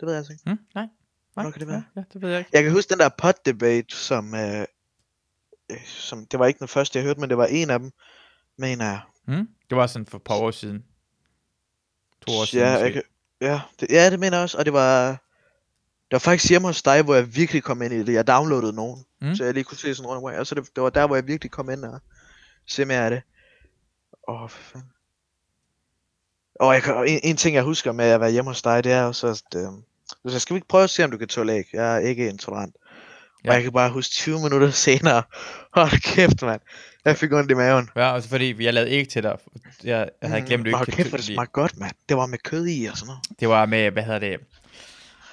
Det 0.00 0.06
ved 0.06 0.12
jeg 0.12 0.18
altså 0.18 0.32
ikke. 0.32 0.42
Hmm? 0.46 0.58
Nej. 0.74 0.86
Hvornår 1.34 1.50
kan 1.50 1.60
det 1.60 1.68
være? 1.68 1.84
Ja, 1.96 2.00
ja, 2.00 2.04
det 2.12 2.22
ved 2.22 2.30
jeg 2.30 2.38
ikke. 2.38 2.50
Jeg 2.52 2.62
kan 2.62 2.72
huske 2.72 2.90
den 2.90 2.98
der 2.98 3.08
pod-debate, 3.08 3.96
som, 3.96 4.34
øh, 4.34 4.64
øh, 5.70 5.86
som, 5.86 6.26
det 6.26 6.38
var 6.38 6.46
ikke 6.46 6.58
den 6.58 6.68
første, 6.68 6.98
jeg 6.98 7.04
hørte, 7.04 7.20
men 7.20 7.30
det 7.30 7.38
var 7.38 7.46
en 7.46 7.70
af 7.70 7.78
dem, 7.78 7.90
mener 8.58 8.84
jeg. 8.84 9.00
Hmm? 9.24 9.48
Det 9.70 9.76
var 9.76 9.86
sådan 9.86 10.06
for 10.06 10.16
et 10.18 10.24
par 10.24 10.34
år 10.34 10.50
siden. 10.50 10.84
To 12.26 12.32
år 12.32 12.44
siden 12.44 12.66
ja, 12.66 12.72
måske. 12.72 12.84
jeg 12.84 12.92
kan, 12.92 13.02
ja, 13.40 13.60
det, 13.80 13.88
ja, 13.90 14.10
det 14.10 14.20
mener 14.20 14.36
jeg 14.36 14.42
også, 14.42 14.58
og 14.58 14.64
det 14.64 14.72
var, 14.72 15.08
det 16.04 16.12
var 16.12 16.18
faktisk 16.18 16.50
hjemme 16.50 16.68
hos 16.68 16.82
dig, 16.82 17.02
hvor 17.02 17.14
jeg 17.14 17.36
virkelig 17.36 17.62
kom 17.62 17.82
ind 17.82 17.92
i 17.92 18.02
det. 18.02 18.12
Jeg 18.12 18.26
downloadede 18.26 18.72
nogen, 18.72 19.04
Mm. 19.20 19.34
så 19.34 19.44
jeg 19.44 19.54
lige 19.54 19.64
kunne 19.64 19.78
se 19.78 19.94
sådan 19.94 20.06
rundt 20.06 20.16
omkring, 20.18 20.40
og 20.40 20.46
så 20.46 20.54
det, 20.54 20.68
det 20.76 20.82
var 20.82 20.90
der, 20.90 21.06
hvor 21.06 21.16
jeg 21.16 21.26
virkelig 21.26 21.50
kom 21.50 21.70
ind 21.70 21.84
og 21.84 22.00
se 22.66 22.84
mere 22.84 23.04
af 23.04 23.10
det. 23.10 23.22
Åh, 24.28 24.42
oh, 24.42 24.50
for 24.50 24.62
fanden. 24.62 24.90
Og 26.60 26.74
jeg 26.74 26.82
kan, 26.82 26.94
en, 27.08 27.20
en 27.22 27.36
ting, 27.36 27.54
jeg 27.56 27.62
husker 27.64 27.92
med 27.92 28.04
at 28.04 28.20
være 28.20 28.30
hjemme 28.30 28.50
hos 28.50 28.62
dig, 28.62 28.84
det 28.84 28.92
er 28.92 29.02
også, 29.02 29.26
at 29.26 29.42
øh, 29.56 29.68
sagde, 30.26 30.40
skal 30.40 30.54
vi 30.54 30.58
ikke 30.58 30.68
prøve 30.68 30.84
at 30.84 30.90
se, 30.90 31.04
om 31.04 31.10
du 31.10 31.18
kan 31.18 31.28
tåle 31.28 31.52
æg? 31.52 31.64
Jeg 31.72 31.94
er 31.94 31.98
ikke 31.98 32.28
intolerant. 32.28 32.76
Ja. 33.44 33.48
Og 33.50 33.54
jeg 33.54 33.62
kan 33.62 33.72
bare 33.72 33.90
huske 33.90 34.12
20 34.12 34.40
minutter 34.42 34.70
senere, 34.86 35.22
hold 35.74 36.00
kæft, 36.00 36.42
mand. 36.42 36.60
Jeg 37.04 37.16
fik 37.16 37.32
ondt 37.32 37.50
i 37.50 37.54
maven. 37.54 37.88
Ja, 37.96 38.10
og 38.12 38.22
så 38.22 38.28
fordi 38.28 38.64
jeg 38.64 38.74
lavede 38.74 38.90
ikke 38.90 39.10
til 39.10 39.22
dig. 39.22 39.36
Jeg, 39.84 40.08
jeg 40.22 40.30
havde 40.30 40.42
glemt, 40.42 40.60
Mm, 40.62 40.66
ikke 40.66 40.76
hold 40.76 40.86
kæft, 40.88 41.12
det 41.12 41.24
smagte 41.24 41.52
godt, 41.52 41.78
mand. 41.78 41.92
Det 42.08 42.16
var 42.16 42.26
med 42.26 42.38
kød 42.38 42.66
i 42.66 42.86
og 42.86 42.96
sådan 42.96 43.06
noget. 43.06 43.40
Det 43.40 43.48
var 43.48 43.66
med, 43.66 43.90
hvad 43.90 44.02
hedder 44.02 44.18
det? 44.18 44.40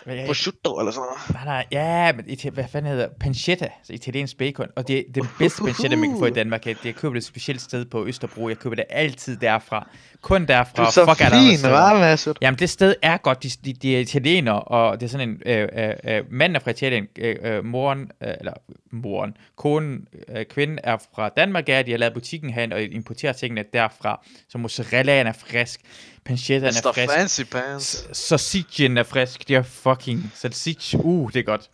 Hvad, 0.05 0.25
Prosciutto 0.25 0.79
eller 0.79 0.91
sådan 0.91 1.07
noget. 1.07 1.45
nej, 1.45 1.45
nej, 1.45 1.65
ja, 1.71 2.11
men 2.13 2.53
hvad 2.53 2.63
fanden 2.71 2.91
hedder 2.91 3.07
pancetta, 3.19 3.65
altså 3.65 3.93
italiensk 3.93 4.37
bacon, 4.37 4.67
og 4.75 4.87
det 4.87 4.99
er 4.99 5.03
den 5.15 5.27
bedste 5.39 5.63
pancetta, 5.63 5.95
man 5.95 6.09
kan 6.09 6.19
få 6.19 6.25
i 6.25 6.31
Danmark. 6.31 6.67
Jeg, 6.67 6.75
jeg 6.85 6.95
køber 6.95 7.13
det 7.13 7.21
et 7.21 7.25
specielt 7.25 7.61
sted 7.61 7.85
på 7.85 8.05
Østerbro, 8.05 8.49
jeg 8.49 8.57
køber 8.57 8.75
det 8.75 8.85
altid 8.89 9.37
derfra. 9.37 9.87
Kun 10.21 10.45
derfra. 10.45 10.83
Du 10.83 10.87
er 10.87 10.91
så 10.91 11.05
Fuck, 11.05 11.21
er 11.21 11.29
fin, 11.29 11.57
hva' 11.57 11.93
Masud? 11.99 12.33
Jamen, 12.41 12.59
det 12.59 12.69
sted 12.69 12.95
er 13.01 13.17
godt. 13.17 13.43
De, 13.43 13.49
de, 13.49 13.73
de 13.73 13.95
er 13.95 13.99
italienere, 13.99 14.61
og 14.61 14.99
det 14.99 15.05
er 15.05 15.09
sådan 15.09 15.29
en... 15.29 15.41
Øh, 15.45 15.67
øh, 15.73 15.89
øh, 16.03 16.23
manden 16.31 16.55
er 16.55 16.59
fra 16.59 16.71
Italien, 16.71 17.07
øh, 17.19 17.35
øh, 17.41 17.65
moren, 17.65 18.11
øh, 18.23 18.33
eller 18.39 18.53
moren, 18.91 19.37
konen, 19.55 20.07
øh, 20.27 20.45
kvinden 20.45 20.79
er 20.83 20.97
fra 21.15 21.29
Danmark, 21.29 21.69
er, 21.69 21.81
de 21.81 21.91
har 21.91 21.97
lavet 21.97 22.13
butikken 22.13 22.49
herinde 22.49 22.75
og 22.75 22.81
importerer 22.81 23.33
tingene 23.33 23.63
derfra. 23.73 24.25
Så 24.49 24.57
mozzarellaen 24.57 25.27
er 25.27 25.33
frisk, 25.33 25.81
panchettaen 26.25 26.73
er 26.85 26.91
frisk, 26.93 27.13
Fancy 27.13 27.41
Pants. 27.41 28.07
sausagen 28.17 28.97
er 28.97 29.03
frisk, 29.03 29.47
det 29.47 29.55
er 29.55 29.61
fucking 29.63 30.31
salsiccia. 30.35 30.99
Uh, 31.03 31.31
det 31.33 31.39
er 31.39 31.43
godt. 31.43 31.69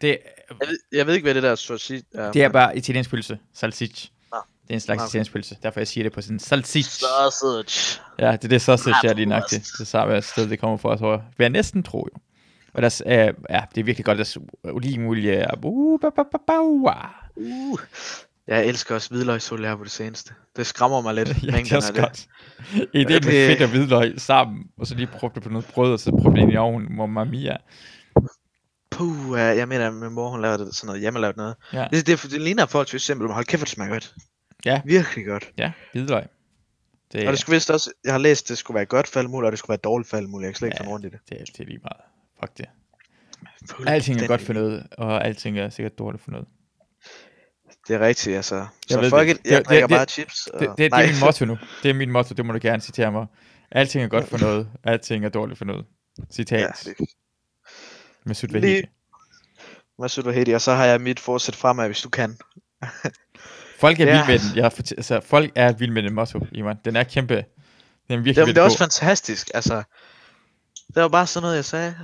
Det, 0.00 0.18
Jeg 0.60 0.68
ved, 0.68 0.78
jeg 0.92 1.06
ved 1.06 1.14
ikke, 1.14 1.24
hvad 1.24 1.34
det 1.34 1.42
der 1.42 1.54
sausage 1.54 2.02
er. 2.14 2.32
det 2.32 2.42
er 2.42 2.48
bare 2.48 2.76
italiensk 2.76 3.10
pølse, 3.10 3.38
salsiccia. 3.54 4.10
Ah. 4.32 4.38
Det 4.62 4.70
er 4.70 4.74
en 4.74 4.80
slags 4.80 5.00
Okay. 5.02 5.08
italiensk 5.08 5.32
pølse, 5.32 5.56
derfor 5.62 5.80
jeg 5.80 5.88
siger 5.88 6.04
det 6.04 6.12
på 6.12 6.20
sådan 6.20 6.38
salsiccia. 6.38 7.08
Sausage. 7.08 8.00
Ja, 8.18 8.32
det 8.32 8.44
er 8.44 8.48
det 8.48 8.62
sausage, 8.62 8.96
jeg 9.02 9.10
er 9.10 9.14
lige 9.14 9.26
nok 9.26 9.42
til. 9.48 9.62
Det 9.78 9.86
samme 9.86 10.22
sted, 10.22 10.48
det 10.48 10.58
kommer 10.58 10.76
fra, 10.76 10.96
tror 10.96 11.10
jeg. 11.12 11.22
Vil 11.38 11.44
jeg 11.44 11.50
næsten 11.50 11.82
tro, 11.82 12.08
jo. 12.14 12.20
Og 12.74 12.82
der, 12.82 13.02
er, 13.06 13.28
øh, 13.28 13.34
ja, 13.50 13.60
det 13.74 13.80
er 13.80 13.84
virkelig 13.84 14.04
godt, 14.04 14.18
der 14.18 14.36
er 14.64 14.72
olivenolie. 14.72 15.32
er- 15.32 15.64
Uh, 15.64 16.00
ba, 16.00 16.08
ba, 16.16 16.22
ba, 16.32 16.38
ba, 16.46 16.58
uh. 16.60 17.78
Jeg 18.46 18.66
elsker 18.66 18.94
også 18.94 19.10
hvidløgsolie 19.10 19.66
her 19.68 19.76
på 19.76 19.84
det 19.84 19.90
seneste. 19.92 20.34
Det 20.56 20.66
skræmmer 20.66 21.00
mig 21.00 21.14
lidt, 21.14 21.28
Ja, 21.44 21.50
det 21.52 21.72
er 21.72 21.76
også 21.76 21.92
godt. 21.92 22.26
I 22.92 23.04
det 23.04 23.08
med 23.08 23.18
Det- 23.20 23.58
fedt 23.58 23.62
og 23.62 23.68
hvidløg 23.68 24.20
sammen, 24.20 24.64
og 24.76 24.86
så 24.86 24.94
lige 24.94 25.06
proppe 25.06 25.34
det 25.34 25.42
på 25.42 25.48
noget 25.48 25.66
brød, 25.66 25.92
og 25.92 26.00
så 26.00 26.10
proppe 26.10 26.30
det 26.30 26.42
ind 26.42 26.52
i 26.52 26.56
ovnen, 26.56 26.96
mamma 26.96 27.24
mia. 27.24 27.56
Puh, 28.90 29.30
uh, 29.30 29.36
jeg 29.38 29.68
mener, 29.68 29.86
at 29.86 29.94
min 29.94 30.12
mor 30.12 30.30
hun 30.30 30.42
laver 30.42 30.56
det, 30.56 30.74
sådan 30.74 30.86
noget 30.86 31.00
hjemmelavet 31.00 31.36
noget. 31.36 31.54
Ja, 31.72 31.86
Det, 31.92 32.06
det, 32.06 32.22
det 32.22 32.40
ligner 32.40 32.66
forholdsvis 32.66 33.02
simpelt, 33.02 33.28
men 33.28 33.34
hold 33.34 33.44
kæft, 33.44 33.60
det 33.60 33.68
smager 33.68 33.90
godt. 33.92 34.14
Ja. 34.64 34.80
Virkelig 34.84 35.26
godt. 35.26 35.50
ja, 35.58 35.72
hvidløg. 35.92 36.24
Det, 37.12 37.26
Og 37.26 37.30
det 37.32 37.38
skulle 37.40 37.54
vist 37.56 37.70
også, 37.70 37.90
jeg 38.04 38.12
har 38.12 38.18
læst, 38.18 38.48
det 38.48 38.58
skulle 38.58 38.74
være 38.74 38.84
godt 38.84 39.08
for 39.08 39.22
muligt, 39.22 39.46
og 39.46 39.52
det 39.52 39.58
skulle 39.58 39.68
være 39.70 39.78
dårligt 39.84 40.10
for 40.10 40.20
muligt. 40.20 40.46
Jeg 40.46 40.54
kan 40.54 40.58
slet 40.58 40.68
ikke 40.68 40.78
Ja. 40.84 40.88
rundt 40.90 41.06
i 41.06 41.08
det. 41.08 41.18
det, 41.28 41.38
det 41.38 41.60
er 41.60 41.64
lige 41.64 41.78
meget. 41.82 42.00
Fuck 42.40 42.58
det. 42.58 42.66
Alting 43.86 44.20
er 44.20 44.26
godt 44.26 44.40
for 44.40 44.52
noget, 44.52 44.86
og 44.98 45.24
alting 45.26 45.58
er 45.58 45.68
sikkert 45.68 45.98
dårligt 45.98 46.22
for 46.24 46.30
noget. 46.30 46.46
Det 47.88 47.94
er 47.96 48.00
rigtigt, 48.00 48.36
altså. 48.36 48.66
Så 48.88 49.00
ved 49.00 49.10
fuck 49.10 49.20
det. 49.20 49.30
it, 49.30 49.40
jeg 49.50 49.58
Det- 49.58 49.66
drikker 49.68 49.86
det- 49.86 49.96
bare 49.96 50.04
chips. 50.06 50.46
Og... 50.46 50.60
Det, 50.60 50.68
det, 50.68 50.78
det 50.78 50.92
er 50.92 51.06
min 51.12 51.20
motto 51.20 51.44
nu. 51.44 51.58
Det 51.82 51.90
er 51.90 51.94
min 51.94 52.10
motto, 52.10 52.34
det 52.34 52.46
må 52.46 52.52
du 52.52 52.58
gerne 52.62 52.82
citere 52.82 53.12
mig. 53.12 53.26
Alting 53.70 54.04
er 54.04 54.08
godt 54.08 54.28
for 54.28 54.38
noget, 54.38 54.68
alting 54.84 55.24
er 55.24 55.28
dårligt 55.28 55.58
for 55.58 55.64
noget. 55.64 55.84
Citat. 56.32 56.60
Ja, 56.60 56.90
det, 56.90 58.50
Lige- 58.52 58.88
Masud 59.98 60.22
Vahedi, 60.22 60.52
og 60.52 60.60
så 60.60 60.72
har 60.72 60.84
jeg 60.84 61.00
mit 61.00 61.20
fortsæt 61.20 61.56
fremad, 61.56 61.86
hvis 61.86 62.00
du 62.02 62.08
kan. 62.08 62.36
Folk 63.80 64.00
er 64.00 64.04
Ja. 64.06 64.10
vilde 64.26 64.26
med 64.26 64.38
den. 64.48 64.56
Jeg 64.56 64.64
har 64.64 64.70
fortæ- 64.70 64.94
altså, 64.96 65.20
folk 65.20 65.52
er 65.54 65.72
vilde 65.72 65.92
med 65.94 66.02
den 66.02 66.14
motto, 66.14 66.46
Iman. 66.52 66.76
Den 66.84 66.96
er 66.96 67.04
kæmpe. 67.04 67.34
Den 67.34 67.44
er 68.08 68.16
virkelig 68.16 68.36
Jamen, 68.36 68.54
det 68.54 68.60
er 68.60 68.64
også 68.64 68.78
god. 68.78 68.82
fantastisk, 68.84 69.50
altså. 69.54 69.82
Det 70.94 71.02
var 71.02 71.08
bare 71.08 71.26
sådan 71.26 71.42
noget, 71.44 71.56
jeg 71.56 71.64
sagde. 71.64 71.94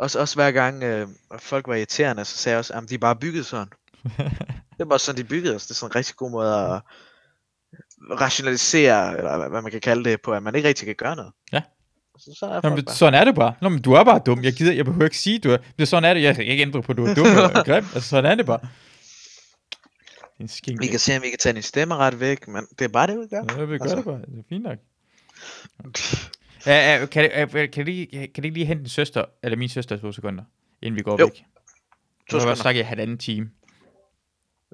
Også, 0.00 0.20
også 0.20 0.34
hver 0.34 0.50
gang 0.50 0.82
øh, 0.82 1.08
folk 1.38 1.66
var 1.68 1.74
irriterende, 1.74 2.24
så 2.24 2.36
sagde 2.36 2.52
jeg 2.54 2.58
også, 2.58 2.74
at 2.74 2.88
de 2.90 2.94
er 2.94 2.98
bare 2.98 3.16
bygget 3.16 3.46
sådan. 3.46 3.68
Det 4.04 4.80
er 4.80 4.84
bare 4.84 4.98
sådan, 4.98 5.18
de 5.22 5.28
byggede 5.28 5.54
os. 5.56 5.62
Det 5.66 5.70
er 5.70 5.74
sådan 5.74 5.90
en 5.90 5.96
rigtig 5.96 6.16
god 6.16 6.30
måde 6.30 6.54
at 6.54 6.80
rationalisere, 8.20 9.16
eller 9.18 9.48
hvad- 9.48 9.62
man 9.62 9.70
kan 9.70 9.80
kalde 9.80 10.10
det, 10.10 10.20
på, 10.24 10.32
at 10.32 10.42
man 10.42 10.54
ikke 10.54 10.68
rigtig 10.68 10.86
kan 10.86 10.94
gøre 10.94 11.16
noget. 11.16 11.32
Ja. 11.52 11.62
Så, 12.18 12.36
så 12.38 12.46
er 12.46 12.60
Nå, 12.70 12.76
men 12.76 12.86
sådan 12.86 13.14
er 13.20 13.24
det 13.24 13.34
bare. 13.34 13.54
Nå, 13.62 13.68
men 13.68 13.82
du 13.82 13.92
er 13.92 14.04
bare 14.04 14.20
dum. 14.26 14.42
Jeg 14.44 14.52
gider, 14.52 14.72
jeg 14.72 14.84
behøver 14.84 15.04
ikke 15.04 15.18
sige, 15.18 15.38
du 15.38 15.50
er. 15.50 15.58
Men 15.78 15.86
sådan 15.86 16.04
er 16.10 16.14
det. 16.14 16.22
Jeg 16.22 16.34
kan 16.34 16.44
ikke 16.44 16.62
ændre 16.62 16.82
på, 16.82 16.92
at 16.92 16.98
du 16.98 17.04
er 17.04 17.14
dum 17.14 17.26
eller 17.26 17.64
grim. 17.68 17.84
Altså, 17.94 18.00
sådan 18.08 18.30
er 18.30 18.34
det 18.34 18.46
bare. 18.46 18.60
En 20.40 20.48
skink. 20.48 20.80
Vi 20.80 20.86
kan 20.86 20.98
se, 20.98 21.16
om 21.16 21.22
vi 21.22 21.28
kan 21.28 21.38
tage 21.38 21.52
din 21.52 21.62
stemmeret 21.62 22.20
væk, 22.20 22.48
men 22.48 22.66
det 22.78 22.84
er 22.84 22.88
bare 22.88 23.06
det, 23.06 23.18
vi 23.18 23.26
gør. 23.30 23.44
Ja, 23.58 23.64
vi 23.64 23.78
gør 23.78 23.84
altså. 23.84 23.96
det 23.96 24.04
bare. 24.04 24.18
Det 24.18 24.38
er 24.38 24.42
fint 24.48 24.62
nok. 24.62 24.78
Ja, 26.66 26.98
ja, 27.00 27.06
kan, 27.06 27.30
kan, 27.50 27.68
kan, 27.70 27.84
lige, 27.84 28.28
kan 28.34 28.44
lige 28.44 28.66
hente 28.66 28.82
din 28.82 28.88
søster, 28.90 29.24
eller 29.42 29.56
min 29.56 29.68
søster 29.68 29.96
to 29.96 30.12
sekunder, 30.12 30.44
inden 30.82 30.96
vi 30.96 31.02
går 31.02 31.16
Jo. 31.20 31.24
væk? 31.24 31.32
To 31.34 31.40
har 31.40 32.36
jeg 32.36 32.40
sekunder. 32.40 32.54
snakket 32.54 32.80
i 32.80 32.84
halvanden 32.84 33.18
time. 33.18 33.50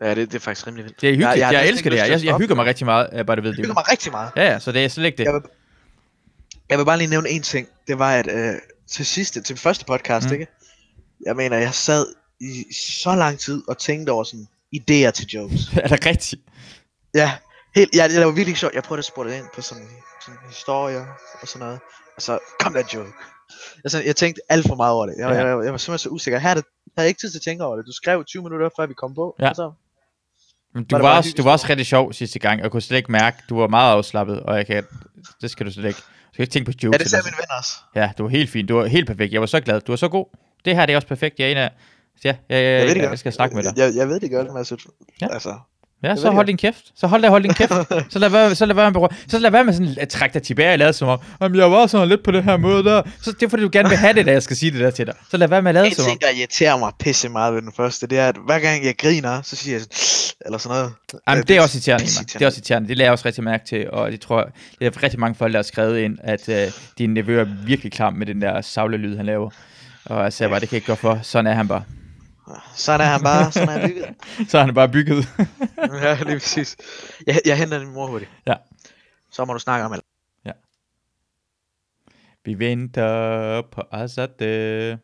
Ja, 0.02 0.10
det, 0.14 0.16
det 0.16 0.34
er 0.34 0.38
faktisk 0.40 0.66
rimelig 0.66 0.84
vildt. 0.84 1.00
Det 1.00 1.08
er 1.08 1.12
hyggeligt. 1.12 1.28
Jeg- 1.30 1.38
Jeg, 1.38 1.46
jeg 1.46 1.52
jeg, 1.52 1.60
jeg 1.64 1.68
elsker 1.68 1.90
det 1.90 1.98
her. 1.98 2.06
Jeg, 2.06 2.24
jeg 2.24 2.36
hygger 2.36 2.54
mig 2.54 2.64
rigtig 2.66 2.86
meget, 2.86 3.08
øh, 3.12 3.26
bare 3.26 3.36
det 3.36 3.44
ved 3.44 3.50
Jeg 3.50 3.56
det. 3.56 3.64
hygger 3.64 3.74
mig 3.74 3.84
rigtig 3.92 4.12
meget. 4.12 4.30
Ja, 4.36 4.42
ja, 4.52 4.58
så 4.58 4.72
det 4.72 4.84
er 4.84 4.88
slet 4.88 5.04
ikke 5.04 5.18
det. 5.18 5.24
Jeg 5.24 5.34
vil, 5.34 5.42
jeg 6.70 6.78
vil 6.78 6.84
bare 6.84 6.98
lige 6.98 7.10
nævne 7.10 7.28
en 7.28 7.42
ting. 7.42 7.68
Det 7.88 7.98
var, 7.98 8.12
at 8.14 8.30
øh, 8.32 8.54
til 8.90 9.06
sidste, 9.06 9.42
til 9.42 9.56
første 9.56 9.84
podcast, 9.84 10.26
Mm. 10.26 10.32
ikke? 10.32 10.46
Jeg 11.26 11.36
mener, 11.36 11.56
jeg 11.58 11.74
sad 11.74 12.06
i 12.40 12.64
så 13.02 13.14
lang 13.14 13.38
tid 13.38 13.62
og 13.68 13.78
tænkte 13.78 14.10
over 14.10 14.24
sådan 14.24 14.46
idéer 14.76 15.10
til 15.10 15.26
jokes. 15.34 15.60
er 15.82 15.88
det 15.88 16.06
rigtigt? 16.06 16.42
Ja, 17.14 17.32
helt, 17.74 17.94
ja, 17.94 18.08
det 18.08 18.26
var 18.26 18.32
virkelig 18.32 18.56
sjovt. 18.58 18.74
Jeg 18.74 18.82
prøvede 18.82 18.98
at 18.98 19.04
spurgte 19.04 19.32
det 19.32 19.38
ind 19.38 19.46
på 19.54 19.62
sådan, 19.62 19.88
sådan 20.24 20.38
historier 20.48 21.06
og 21.42 21.48
sådan 21.48 21.66
noget. 21.66 21.80
Og 22.16 22.22
så 22.22 22.38
kom 22.60 22.72
der 22.72 22.82
joke. 22.94 23.10
Jeg, 23.84 23.90
sådan, 23.90 24.06
jeg 24.06 24.16
tænkte 24.16 24.40
alt 24.48 24.66
for 24.68 24.74
meget 24.74 24.92
over 24.92 25.06
det. 25.06 25.14
Jeg, 25.18 25.28
Ja. 25.30 25.34
ja. 25.34 25.56
jeg, 25.56 25.64
jeg, 25.64 25.72
var 25.72 25.78
simpelthen 25.78 25.98
så 25.98 26.08
usikker. 26.08 26.38
Her 26.38 26.50
er 26.50 26.54
det, 26.54 26.64
jeg 26.86 26.92
havde 27.02 27.08
ikke 27.08 27.20
tid 27.20 27.30
til 27.30 27.38
at 27.38 27.42
tænke 27.42 27.64
over 27.64 27.76
det. 27.76 27.86
Du 27.86 27.92
skrev 27.92 28.24
20 28.24 28.42
minutter 28.42 28.68
før 28.78 28.86
vi 28.86 28.94
kom 28.94 29.14
på. 29.14 29.36
Ja. 29.40 29.48
Og 29.48 29.56
så, 29.56 29.72
Men 30.74 30.84
du 30.84 30.96
Var 30.96 31.02
var, 31.02 31.16
også, 31.16 31.34
du 31.36 31.42
var 31.42 31.52
også 31.52 31.66
rigtig 31.68 31.86
sjov 31.86 32.12
sidste 32.12 32.38
gang, 32.38 32.60
og 32.60 32.62
jeg 32.62 32.70
kunne 32.70 32.82
slet 32.82 32.96
ikke 32.96 33.12
mærke, 33.12 33.36
du 33.48 33.58
var 33.58 33.68
meget 33.68 33.92
afslappet, 33.92 34.40
og 34.40 34.56
jeg 34.56 34.66
kan, 34.66 34.84
det 35.42 35.50
skal 35.50 35.66
du 35.66 35.72
slet 35.72 35.84
ikke. 35.84 35.98
Du 35.98 36.36
skal 36.36 36.42
ikke 36.42 36.52
tænke 36.52 36.72
på 36.72 36.76
ja, 36.82 36.86
jokes. 36.86 36.98
det 36.98 37.10
sagde 37.10 37.24
mine 37.26 37.36
venner 37.36 37.58
også. 37.58 37.72
ja, 37.94 38.10
du 38.18 38.22
var 38.22 38.30
helt 38.30 38.50
fint. 38.50 38.68
Du 38.68 38.74
var 38.76 38.86
helt 38.86 39.06
perfekt. 39.06 39.32
Jeg 39.32 39.40
var 39.40 39.46
så 39.46 39.60
glad. 39.60 39.80
Du 39.80 39.92
var 39.92 39.96
så 39.96 40.08
god. 40.08 40.26
Det 40.64 40.76
her 40.76 40.86
det 40.86 40.92
er 40.92 40.96
også 40.96 41.08
perfekt. 41.08 41.38
Jeg 41.38 41.46
er 41.46 41.50
en 41.52 41.56
af... 41.56 41.70
Ja, 42.24 42.36
ja, 42.50 42.56
ja, 42.60 42.78
Jeg 42.78 42.86
ved 42.86 42.88
det 42.88 42.94
jeg, 42.96 43.02
godt. 43.02 43.10
jeg 43.10 43.18
skal 43.18 43.32
snakke 43.32 43.56
med 43.56 43.62
dig. 43.64 43.72
Jeg, 43.76 43.92
jeg 43.96 44.08
ved 44.08 44.20
det 44.20 44.30
godt, 44.30 44.52
Mads. 44.54 44.70
Ja. 44.72 44.76
Ja. 45.20 45.32
Altså, 45.34 45.54
Ja, 46.04 46.16
så 46.16 46.30
hold 46.30 46.46
din 46.46 46.56
kæft. 46.56 46.84
Så 46.96 47.06
hold 47.06 47.22
da 47.22 47.28
hold 47.28 47.42
din 47.42 47.54
kæft. 47.54 47.72
Så 48.12 48.18
lad 48.18 48.28
være, 48.28 48.54
så 48.54 48.66
lad 48.66 48.74
være 48.74 48.90
med, 48.90 49.00
berø- 49.02 49.14
så 49.28 49.38
lad 49.38 49.50
være 49.50 49.64
med 49.64 49.72
sådan 49.72 49.94
at 50.00 50.08
trække 50.08 50.34
dig 50.34 50.42
tilbage 50.42 50.72
og 50.72 50.78
lade 50.78 50.92
som 50.92 51.08
om, 51.08 51.18
jamen 51.40 51.58
jeg 51.60 51.70
var 51.70 51.86
sådan 51.86 52.08
lidt 52.08 52.22
på 52.22 52.30
det 52.30 52.44
her 52.44 52.56
måde 52.56 52.84
der. 52.84 53.02
Så 53.22 53.32
det 53.32 53.42
er 53.42 53.48
fordi, 53.48 53.62
du 53.62 53.68
gerne 53.72 53.88
vil 53.88 53.98
have 53.98 54.12
det, 54.12 54.26
da 54.26 54.32
jeg 54.32 54.42
skal 54.42 54.56
sige 54.56 54.70
det 54.72 54.80
der 54.80 54.90
til 54.90 55.06
dig. 55.06 55.14
Så 55.30 55.36
lad 55.36 55.48
være 55.48 55.62
med 55.62 55.68
at 55.70 55.74
lade 55.74 55.86
en 55.86 55.94
som 55.94 56.04
om. 56.04 56.08
ting, 56.08 56.20
der 56.20 56.28
irriterer 56.38 56.76
mig 56.78 56.92
pisse 57.00 57.28
meget 57.28 57.54
ved 57.54 57.62
den 57.62 57.72
første, 57.76 58.06
det 58.06 58.18
er, 58.18 58.28
at 58.28 58.36
hver 58.46 58.58
gang 58.58 58.84
jeg 58.84 58.94
griner, 58.98 59.42
så 59.42 59.56
siger 59.56 59.74
jeg 59.74 59.80
sådan, 59.80 60.36
eller 60.46 60.58
sådan 60.58 60.76
noget. 60.78 60.92
Jamen, 61.28 61.38
Øh, 61.42 61.48
det 61.48 61.56
er 61.56 61.60
også 61.60 61.76
irriterende. 61.76 62.04
Det 62.32 62.42
er 62.42 62.46
også 62.46 62.58
irriterende. 62.58 62.88
Det 62.88 62.96
lader 62.96 63.06
jeg 63.06 63.12
også 63.12 63.26
rigtig 63.26 63.44
mærke 63.44 63.66
til, 63.66 63.90
og 63.90 64.12
det 64.12 64.20
tror 64.20 64.38
jeg, 64.38 64.46
det 64.78 64.86
er 64.96 65.02
rigtig 65.02 65.20
mange 65.20 65.34
folk, 65.34 65.52
der 65.52 65.58
har 65.58 65.62
skrevet 65.62 65.98
ind, 65.98 66.18
at 66.24 66.48
øh, 66.48 66.70
din 66.98 67.10
nevø 67.14 67.40
er 67.40 67.46
virkelig 67.66 67.92
klam 67.92 68.12
med 68.12 68.26
den 68.26 68.42
der 68.42 68.60
savlelyd, 68.60 69.16
han 69.16 69.26
laver. 69.26 69.50
Og 70.04 70.22
jeg 70.24 70.32
sagde 70.32 70.50
bare, 70.50 70.60
det 70.60 70.68
kan 70.68 70.74
jeg 70.76 70.78
ikke 70.78 70.86
gå 70.86 70.94
for. 70.94 71.18
Sådan 71.22 71.46
er 71.46 71.54
han 71.54 71.68
bare. 71.68 71.82
Sådan 72.74 73.06
er 73.06 73.10
han 73.12 73.22
bare, 73.22 73.52
sådan 73.52 73.68
er 73.68 73.72
han 73.72 73.90
bygget. 73.90 74.14
Så 74.50 74.58
er 74.58 74.64
han 74.64 74.74
bare 74.74 74.88
bygget. 74.88 75.28
ja, 76.02 76.18
lige 76.22 76.38
præcis. 76.38 76.76
Jeg, 77.26 77.40
jeg 77.44 77.58
henter 77.58 77.78
din 77.78 77.92
mor 77.92 78.06
hurtigt. 78.06 78.30
Ja. 78.46 78.54
Så 79.30 79.44
må 79.44 79.52
du 79.52 79.58
snakke 79.58 79.86
om 79.86 79.92
alt. 79.92 80.04
Vi 82.44 82.58
venter 82.58 83.62
på 83.62 83.82
Azade. 83.92 84.98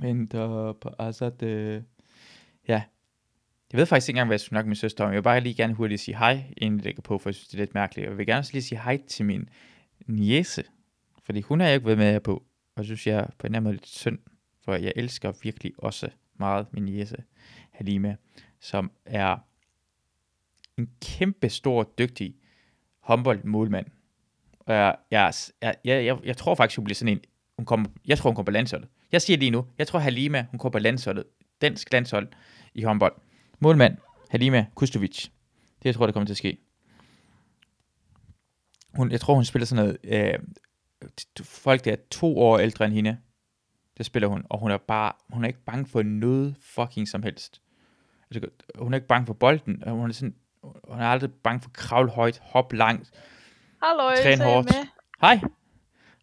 Venter 0.00 0.72
på 0.72 0.90
Azade. 0.98 1.84
Ja. 2.68 2.82
Jeg 3.72 3.78
ved 3.78 3.86
faktisk 3.86 4.08
ikke 4.08 4.16
engang, 4.16 4.28
hvad 4.28 4.34
jeg 4.34 4.40
skulle 4.40 4.48
snakke 4.48 4.66
med 4.66 4.70
min 4.70 4.76
søster 4.76 5.04
om. 5.04 5.10
Jeg 5.10 5.16
vil 5.16 5.22
bare 5.22 5.40
lige 5.40 5.54
gerne 5.54 5.74
hurtigt 5.74 6.00
sige 6.00 6.18
hej, 6.18 6.44
inden 6.56 6.78
det 6.78 6.84
lægger 6.84 7.02
på, 7.02 7.18
for 7.18 7.28
jeg 7.28 7.34
synes, 7.34 7.48
det 7.48 7.54
er 7.54 7.62
lidt 7.62 7.74
mærkeligt. 7.74 8.06
Og 8.06 8.10
jeg 8.10 8.18
vil 8.18 8.26
gerne 8.26 8.38
også 8.38 8.52
lige 8.52 8.62
sige 8.62 8.80
hej 8.82 9.00
til 9.08 9.24
min 9.24 9.48
niece. 10.06 10.64
Fordi 11.22 11.40
hun 11.40 11.60
har 11.60 11.66
jeg 11.66 11.74
ikke 11.74 11.86
været 11.86 11.98
med 11.98 12.12
her 12.12 12.18
på. 12.18 12.34
Og 12.74 12.76
jeg 12.76 12.84
synes, 12.84 13.06
jeg 13.06 13.18
er 13.18 13.26
på 13.38 13.46
en 13.46 13.54
anden 13.54 13.64
måde 13.64 13.74
lidt 13.74 13.86
synd. 13.86 14.18
For 14.66 14.74
jeg 14.74 14.92
elsker 14.96 15.32
virkelig 15.42 15.72
også 15.78 16.08
meget 16.34 16.66
min 16.72 16.84
niece, 16.84 17.16
Halima, 17.70 18.16
som 18.60 18.90
er 19.04 19.36
en 20.78 20.90
kæmpe 21.02 21.48
stor, 21.48 21.92
dygtig 21.98 22.34
håndboldmålmand. 23.00 23.86
Og 24.60 24.74
jeg, 24.74 24.96
jeg, 25.10 25.32
jeg, 25.62 26.04
jeg, 26.04 26.18
jeg, 26.24 26.36
tror 26.36 26.54
faktisk, 26.54 26.76
hun 26.76 26.84
bliver 26.84 26.94
sådan 26.94 27.12
en... 27.12 27.20
Hun 27.58 27.66
kommer, 27.66 27.88
jeg 28.06 28.18
tror, 28.18 28.30
hun 28.30 28.34
kommer 28.34 28.44
på 28.44 28.50
landsholdet. 28.50 28.88
Jeg 29.12 29.22
siger 29.22 29.36
lige 29.36 29.50
nu, 29.50 29.66
jeg 29.78 29.86
tror, 29.86 29.98
Halima, 29.98 30.46
hun 30.50 30.58
kommer 30.58 30.72
på 30.72 30.78
landsholdet. 30.78 31.24
Dansk 31.60 31.92
landshold 31.92 32.28
i 32.74 32.82
håndbold. 32.82 33.14
Målmand, 33.58 33.96
Halima 34.30 34.66
Kustovic. 34.74 35.28
Det 35.78 35.84
jeg 35.84 35.94
tror, 35.94 36.06
der 36.06 36.12
kommer 36.12 36.26
til 36.26 36.32
at 36.32 36.38
ske. 36.38 36.58
Hun, 38.94 39.10
jeg 39.10 39.20
tror, 39.20 39.34
hun 39.34 39.44
spiller 39.44 39.66
sådan 39.66 39.84
noget... 39.84 39.98
Øh, 40.04 40.38
folk, 41.42 41.84
der 41.84 41.92
er 41.92 41.96
to 42.10 42.38
år 42.38 42.58
ældre 42.58 42.84
end 42.84 42.94
hende, 42.94 43.18
det 43.96 44.06
spiller 44.06 44.28
hun. 44.28 44.44
Og 44.50 44.58
hun 44.58 44.70
er 44.70 44.76
bare... 44.78 45.12
Hun 45.30 45.44
er 45.44 45.48
ikke 45.48 45.64
bange 45.66 45.86
for 45.86 46.02
noget 46.02 46.56
fucking 46.74 47.08
som 47.08 47.22
helst. 47.22 47.60
Altså, 48.30 48.50
hun 48.78 48.92
er 48.94 48.96
ikke 48.96 49.06
bange 49.08 49.26
for 49.26 49.34
bolden. 49.34 49.82
Hun 49.88 50.10
er 50.10 50.14
sådan... 50.14 50.34
Hun 50.88 51.00
er 51.00 51.06
aldrig 51.06 51.30
bange 51.32 51.60
for 51.60 51.70
kravl 51.74 52.08
højt, 52.10 52.40
hop 52.42 52.72
langt. 52.72 53.10
Hallo, 53.82 54.10
Træn 54.22 54.38
jeg 54.38 54.46
hårdt. 54.52 54.66
med. 54.74 54.86
Hej. 55.20 55.40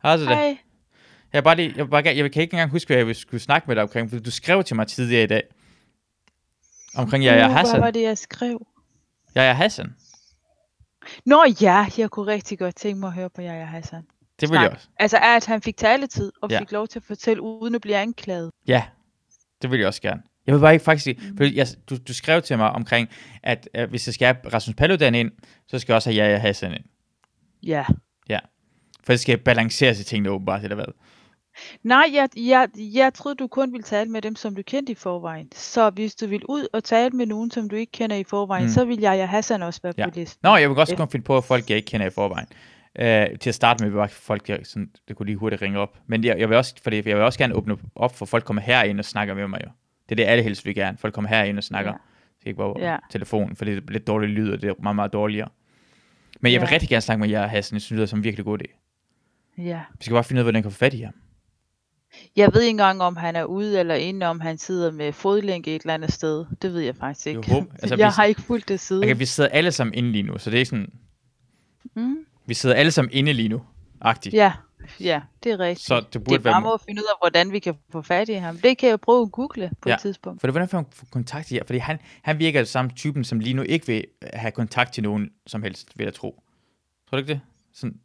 Hej 0.04 0.18
så 0.18 0.24
det. 0.24 0.28
Hej. 0.36 0.58
Jeg, 1.34 1.44
bare 1.44 1.56
lige, 1.56 1.74
jeg, 1.78 1.90
bare, 1.90 2.04
gerne- 2.04 2.18
jeg 2.20 2.32
kan 2.32 2.42
ikke 2.42 2.54
engang 2.54 2.72
huske, 2.72 2.94
hvad 2.96 3.06
jeg 3.06 3.16
skulle 3.16 3.42
snakke 3.42 3.68
med 3.68 3.76
dig 3.76 3.84
omkring, 3.84 4.10
for 4.10 4.20
du 4.20 4.32
skrev 4.32 4.64
til 4.64 4.76
mig 4.76 4.88
tidligere 4.88 5.24
i 5.24 5.28
dag. 5.28 5.44
Omkring 6.98 7.24
Jaja 7.24 7.46
Uh, 7.46 7.52
Hvad 7.52 7.60
Hassan. 7.60 7.82
var 7.82 7.92
det, 7.92 8.02
jeg 8.02 8.18
skrev? 8.18 8.68
Jaja 9.36 9.54
Hassan. 9.54 9.96
Nå 11.26 11.46
ja, 11.62 11.88
jeg 11.98 12.10
kunne 12.10 12.28
rigtig 12.32 12.60
godt 12.60 12.76
tænke 12.76 13.00
mig 13.00 13.08
at 13.08 13.14
høre 13.14 13.30
på 13.30 13.42
Jaja 13.42 13.66
Hassan. 13.66 14.04
Det 14.42 14.50
vil 14.50 14.60
jeg 14.62 14.70
også. 14.72 14.88
Altså, 15.00 15.18
at 15.22 15.46
han 15.46 15.62
fik 15.62 15.78
taletid 15.78 16.32
og 16.42 16.52
Ja. 16.52 16.60
fik 16.60 16.72
lov 16.72 16.88
til 16.88 17.00
at 17.00 17.04
fortælle, 17.04 17.42
uden 17.42 17.76
at 17.76 17.82
blive 17.82 17.96
anklaget. 17.96 18.52
Ja, 18.68 18.84
det 19.62 19.72
vil 19.72 19.80
jeg 19.80 19.88
også 19.88 20.02
gerne. 20.02 20.22
Jeg 20.48 20.56
vil 20.56 20.60
bare 20.62 20.74
ikke 20.74 20.86
faktisk 20.86 21.04
sige, 21.04 21.20
Mm. 21.32 21.38
for 21.38 21.44
jeg, 21.44 21.68
du, 21.90 21.96
du 22.08 22.14
skrev 22.14 22.42
til 22.42 22.58
mig 22.58 22.70
omkring, 22.72 23.10
at 23.44 23.70
uh, 23.80 23.84
hvis 23.90 24.08
jeg 24.08 24.14
skal 24.14 24.26
have 24.26 24.54
Rasmus 24.54 24.76
Paludan 24.76 25.16
ind, 25.16 25.32
så 25.68 25.80
skal 25.80 25.92
jeg 25.94 25.96
også 25.96 26.10
have 26.12 26.24
Jaja 26.24 26.38
Hassan 26.38 26.72
ind. 26.74 26.84
Ja. 27.64 27.86
For 29.06 29.14
det 29.14 29.20
skal 29.20 29.38
balanceres 29.38 30.00
i 30.00 30.04
tingene 30.04 30.30
åbenbart, 30.30 30.64
eller 30.64 30.76
hvad? 30.76 30.86
Nej, 31.84 32.04
jeg, 32.14 32.30
jeg, 32.38 32.68
jeg 32.78 33.14
troede, 33.14 33.36
du 33.36 33.48
kun 33.48 33.72
ville 33.72 33.84
tale 33.84 34.10
med 34.10 34.22
dem, 34.22 34.36
som 34.36 34.56
du 34.56 34.62
kendte 34.66 34.92
i 34.92 34.96
forvejen. 34.96 35.52
Så 35.56 35.90
hvis 35.90 36.16
du 36.16 36.28
vil 36.28 36.42
ud 36.50 36.68
og 36.74 36.84
tale 36.84 37.10
med 37.10 37.26
nogen, 37.26 37.52
som 37.52 37.70
du 37.70 37.76
ikke 37.76 37.92
kender 37.92 38.16
i 38.16 38.24
forvejen, 38.24 38.64
Mm. 38.66 38.70
så 38.70 38.86
vil 38.86 39.00
Jaja 39.00 39.26
Hassan 39.26 39.64
også 39.64 39.80
være 39.84 39.94
Ja. 39.98 40.10
på 40.10 40.12
listen. 40.16 40.40
Nå, 40.44 40.56
jeg 40.56 40.70
vil 40.70 40.78
også 40.78 40.94
Ja. 40.94 40.98
godt 40.98 41.12
finde 41.12 41.24
på, 41.24 41.38
at 41.38 41.44
folk, 41.44 41.70
jeg 41.70 41.78
ikke 41.78 41.86
kender 41.88 42.08
i 42.08 42.10
forvejen. 42.10 42.48
Uh, 43.00 43.06
til 43.40 43.50
at 43.50 43.56
starte 43.56 43.84
med, 43.84 43.92
var 43.92 44.08
folk, 44.08 44.50
jeg 44.50 44.60
sådan, 44.64 44.90
det 45.08 45.16
kunne 45.16 45.26
lige 45.26 45.36
hurtigt 45.36 45.62
ringe 45.62 45.80
op. 45.80 45.98
Men 46.08 46.24
jeg, 46.24 46.40
jeg 46.40 46.50
vil 46.50 46.58
også, 46.58 46.76
fordi 46.84 46.96
jeg 46.96 47.06
vil 47.06 47.16
også 47.16 47.40
gerne 47.40 47.56
åbne 47.56 47.78
op 47.96 48.16
for, 48.16 48.26
folk 48.26 48.44
kommer 48.46 48.62
herind 48.62 49.00
og 49.00 49.06
snakker 49.06 49.34
med 49.34 49.48
mig 49.48 49.62
jo. 49.66 49.70
Det 50.10 50.12
er 50.12 50.16
det, 50.16 50.24
alle 50.32 50.44
helst 50.44 50.66
vil 50.66 50.76
gerne. 50.76 50.98
Folk 50.98 51.14
kommer 51.14 51.30
herind 51.30 51.58
og 51.58 51.64
snakker. 51.64 51.92
Ja. 51.92 51.98
Det 52.40 52.44
er 52.46 52.48
ikke 52.48 52.58
bare 52.58 52.74
Ja. 52.92 52.98
telefonen, 53.12 53.56
for 53.56 53.66
det 53.66 53.78
er 53.78 53.82
lidt 53.92 54.08
dårligt 54.08 54.32
lyd, 54.32 54.52
og 54.52 54.62
det 54.62 54.70
er 54.70 54.74
meget, 54.84 54.96
meget 54.96 55.14
dårligere. 55.14 55.50
Men 56.42 56.52
jeg 56.52 56.62
vil 56.62 56.68
Ja. 56.68 56.74
rigtig 56.74 56.90
gerne 56.90 57.02
snakke 57.02 57.22
med 57.22 57.30
jer, 57.30 57.48
Hassan. 57.48 57.76
Jeg 57.76 57.82
synes, 57.82 57.88
det 57.88 57.96
lyder 57.96 58.06
som 58.06 58.20
en 58.20 58.24
virkelig 58.24 58.46
god 58.46 58.60
idé. 58.62 58.80
Ja. 59.58 59.80
Vi 60.00 60.06
skal 60.06 60.14
bare 60.14 60.24
finde 60.24 60.38
ud 60.40 60.42
af, 60.42 60.46
hvordan 60.46 60.56
jeg 60.56 60.64
kan 60.64 60.72
få 60.72 60.78
fat 60.78 60.94
i 60.94 61.02
ham. 61.02 61.14
Jeg 62.36 62.50
ved 62.54 62.62
ikke 62.62 62.70
engang, 62.70 63.02
om 63.02 63.16
han 63.16 63.36
er 63.36 63.44
ude 63.44 63.80
eller 63.80 63.96
inde, 63.96 64.26
om 64.26 64.40
han 64.40 64.58
sidder 64.58 64.92
med 64.92 65.14
fodlænke 65.14 65.76
et 65.76 65.82
eller 65.82 65.94
andet 65.94 66.12
sted. 66.14 66.46
Det 66.62 66.74
ved 66.74 66.82
jeg 66.82 66.96
faktisk 66.96 67.28
ikke. 67.28 67.52
håber- 67.54 67.72
altså, 67.82 67.96
jeg 68.00 68.08
hvis- 68.08 68.16
har 68.16 68.24
ikke 68.24 68.42
fulgt 68.42 68.70
det 68.70 68.80
siden. 68.80 69.04
Okay, 69.04 69.16
vi 69.18 69.26
sidder 69.26 69.50
alle 69.50 69.72
sammen 69.72 69.94
inde 69.94 70.12
lige 70.12 70.24
nu, 70.24 70.38
så 70.38 70.50
det 70.50 70.56
er 70.58 70.60
ikke 70.60 70.70
sådan... 70.70 70.92
Mm. 71.96 72.18
Vi 72.46 72.54
sidder 72.54 72.76
alle 72.76 72.92
sammen 72.92 73.14
inde 73.14 73.34
lige 73.34 73.50
nu, 73.50 73.62
agtigt. 74.02 74.36
Ja, 74.36 74.54
ja, 75.00 75.22
det 75.44 75.52
er 75.52 75.60
rigtigt. 75.60 75.88
Så 75.88 76.00
det 76.00 76.14
det 76.14 76.24
burde 76.24 76.36
er 76.36 76.40
bare 76.40 76.54
være... 76.54 76.62
må 76.62 76.74
at 76.74 76.82
finde 76.82 77.02
ud 77.02 77.06
af, 77.10 77.16
hvordan 77.22 77.52
vi 77.52 77.60
kan 77.60 77.76
få 77.92 78.02
fat 78.02 78.30
i 78.30 78.34
ham. 78.34 78.58
Det 78.58 78.78
kan 78.78 78.90
jeg 78.90 79.00
prøve 79.02 79.22
at 79.22 79.32
google 79.32 79.72
på 79.82 79.90
Ja. 79.90 79.96
et 79.96 80.02
tidspunkt. 80.02 80.42
For 80.42 80.48
det, 80.48 80.54
hvordan 80.54 80.70
får 80.70 80.78
han 80.78 80.86
kontakt 81.12 81.48
til 81.48 81.56
jer? 81.56 81.64
Fordi 81.66 81.80
han, 81.80 82.00
han 82.22 82.40
virker 82.40 82.64
som 82.64 82.90
typen, 82.90 83.24
som 83.24 83.40
lige 83.40 83.54
nu 83.54 83.62
ikke 83.62 83.88
vil 83.88 84.06
have 84.34 84.52
kontakt 84.52 84.94
til 84.94 85.04
nogen 85.04 85.30
som 85.48 85.64
helst, 85.64 85.92
vil 85.96 86.04
jeg 86.04 86.14
tro. 86.14 86.44
Tror 87.10 87.18
du 87.18 87.18
ikke 87.18 87.34
det? 87.34 87.42
Sådan, 87.74 88.00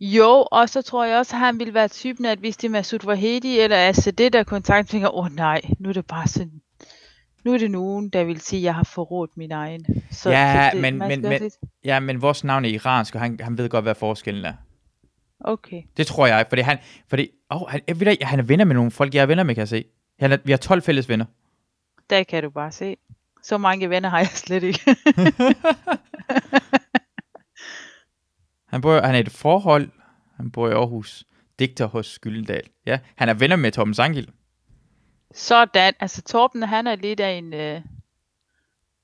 Jo, 0.00 0.46
og 0.52 0.68
så 0.68 0.82
tror 0.82 1.04
jeg 1.04 1.18
også, 1.18 1.36
at 1.36 1.40
han 1.40 1.58
ville 1.58 1.74
være 1.74 1.88
typen, 1.88 2.24
at 2.24 2.38
hvis 2.38 2.56
det 2.56 2.68
er 2.68 2.70
Masud 2.72 2.98
Vahedi 3.04 3.58
eller 3.60 3.88
ACD, 3.88 4.30
der 4.32 4.38
er 4.38 4.44
kontakt, 4.44 4.88
tænker, 4.88 5.08
åh 5.16 5.24
oh, 5.24 5.32
nej, 5.32 5.60
nu 5.78 5.88
er 5.88 5.92
det 5.92 6.06
bare 6.06 6.26
sådan, 6.28 6.52
nu 7.44 7.54
er 7.54 7.58
det 7.58 7.70
nogen, 7.70 8.08
der 8.08 8.24
vil 8.24 8.40
sige, 8.40 8.60
at 8.60 8.64
jeg 8.64 8.74
har 8.74 8.82
forrådt 8.84 9.36
min 9.36 9.52
egen. 9.52 9.84
Så, 10.10 10.30
Ja, 10.30 10.68
så 10.70 10.74
det, 10.76 10.80
men- 10.82 10.98
men- 10.98 11.22
men- 11.22 11.40
lidt- 11.42 11.58
ja, 11.84 12.00
men 12.00 12.22
vores 12.22 12.44
navn 12.44 12.64
er 12.64 12.68
iransk, 12.68 13.14
og 13.14 13.20
han, 13.20 13.38
han 13.40 13.58
ved 13.58 13.68
godt, 13.68 13.84
hvad 13.84 13.94
forskellen 13.94 14.44
er. 14.44 14.54
Okay. 15.40 15.82
Det 15.96 16.06
tror 16.06 16.26
jeg, 16.26 16.46
fordi 16.48 16.62
han, 16.62 16.78
fordi, 17.08 17.28
oh, 17.50 17.68
han, 17.68 17.80
jeg 17.88 18.00
ved, 18.00 18.06
da- 18.16 18.24
han 18.24 18.38
er 18.38 18.42
venner 18.42 18.64
med 18.64 18.74
nogle 18.74 18.90
folk, 18.90 19.14
jeg 19.14 19.22
er 19.22 19.26
venner 19.26 19.44
med, 19.44 19.54
kan 19.54 19.60
jeg 19.60 19.68
se. 19.68 19.84
Han 20.20 20.32
er, 20.32 20.36
vi 20.44 20.52
har 20.52 20.56
12 20.58 20.82
fælles 20.82 21.08
venner. 21.08 21.24
Der 22.10 22.22
kan 22.22 22.42
du 22.42 22.50
bare 22.50 22.72
se. 22.72 22.96
Så 23.42 23.58
mange 23.58 23.90
venner 23.90 24.08
har 24.08 24.18
jeg 24.18 24.26
slet 24.28 24.62
ikke. 24.62 24.80
Han, 28.68 28.80
bor, 28.80 29.00
han 29.00 29.14
er 29.14 29.18
i 29.18 29.20
et 29.20 29.32
forhold. 29.32 29.88
Han 30.36 30.50
bor 30.50 30.68
i 30.68 30.72
Aarhus. 30.72 31.24
Digter 31.58 31.86
hos 31.86 32.18
Gyldendal. 32.18 32.62
Ja, 32.86 32.98
han 33.16 33.28
er 33.28 33.34
venner 33.34 33.56
med 33.56 33.72
Torben 33.72 33.94
Sangil. 33.94 34.28
Sådan, 35.34 35.94
altså 36.00 36.22
Torben, 36.22 36.62
han 36.62 36.86
er 36.86 36.96
lidt 36.96 37.20
af 37.20 37.30
en, 37.32 37.54
øh, 37.54 37.80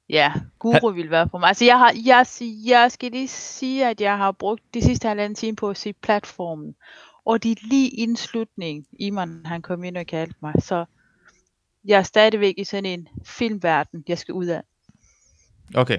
ja, 0.09 0.33
guru 0.59 0.91
vil 0.91 1.11
være 1.11 1.29
for 1.31 1.39
mig. 1.39 1.49
Altså 1.49 1.65
jeg, 1.65 1.79
har, 1.79 1.95
jeg, 2.05 2.27
jeg 2.67 2.93
skal 2.93 3.11
lige 3.11 3.29
sige, 3.29 3.87
at 3.87 4.01
jeg 4.01 4.17
har 4.17 4.33
brugt 4.33 4.63
de 4.75 4.83
sidste 4.83 5.09
halvanden 5.09 5.35
time 5.35 5.57
på 5.57 5.71
at 5.71 5.77
se 5.77 5.93
platformen. 5.93 6.75
Og 7.25 7.43
det 7.43 7.51
er 7.51 7.67
lige 7.69 7.89
inden 7.89 8.17
slutningen, 8.17 8.87
Iman 8.99 9.43
han 9.45 9.63
kom 9.63 9.85
ind 9.85 9.97
og 9.97 10.07
kaldte 10.07 10.35
mig. 10.43 10.55
Så 10.59 10.85
jeg 11.85 11.99
er 11.99 12.03
stadigvæk 12.03 12.55
i 12.59 12.65
sådan 12.65 12.87
en 12.87 13.09
filmverden, 13.25 14.05
jeg 14.09 14.19
skal 14.19 14.35
ud 14.35 14.47
af. 14.47 14.63
Okay. 15.75 15.99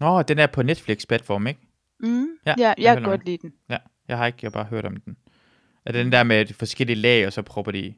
Nå, 0.00 0.22
den 0.22 0.38
er 0.38 0.46
på 0.46 0.62
Netflix-platform, 0.62 1.46
ikke? 1.46 1.60
Mm, 2.00 2.26
Ja, 2.46 2.54
ja, 2.58 2.74
jeg 2.78 2.96
kan 2.96 3.02
godt 3.04 3.24
lide 3.24 3.38
den. 3.42 3.52
Ja, 3.70 3.78
jeg 4.08 4.18
har 4.18 4.26
ikke, 4.26 4.38
jeg 4.42 4.46
har 4.48 4.50
bare 4.50 4.64
hørt 4.64 4.84
om 4.84 4.96
den. 4.96 5.16
Er 5.84 5.92
den 5.92 6.12
der 6.12 6.22
med 6.22 6.44
de 6.44 6.54
forskellige 6.54 6.96
lag, 6.96 7.26
og 7.26 7.32
så 7.32 7.42
propper 7.42 7.72
de? 7.72 7.94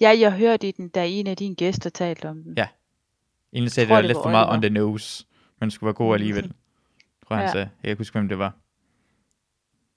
Ja, 0.00 0.14
jeg 0.20 0.32
hørte 0.32 0.68
i 0.68 0.72
den, 0.72 0.88
da 0.88 1.06
en 1.08 1.26
af 1.26 1.36
dine 1.36 1.54
gæster 1.54 1.90
talte 1.90 2.28
om 2.28 2.42
den. 2.42 2.54
Ja. 2.56 2.68
Egentlig 3.52 3.72
sagde, 3.72 3.88
det 3.90 3.96
det 3.96 4.04
lidt 4.04 4.18
for 4.22 4.30
meget 4.30 4.50
on 4.50 4.62
the 4.62 4.70
nose, 4.70 5.26
men 5.60 5.70
skulle 5.70 5.88
være 5.88 5.94
god 5.94 6.14
alligevel. 6.14 6.52
Tror 7.28 7.36
han 7.36 7.44
Ja. 7.44 7.52
sagde. 7.52 7.64
Jeg 7.66 7.80
kan 7.82 7.90
ikke 7.90 8.00
huske, 8.00 8.18
hvem 8.18 8.28
det 8.28 8.38
var. 8.38 8.54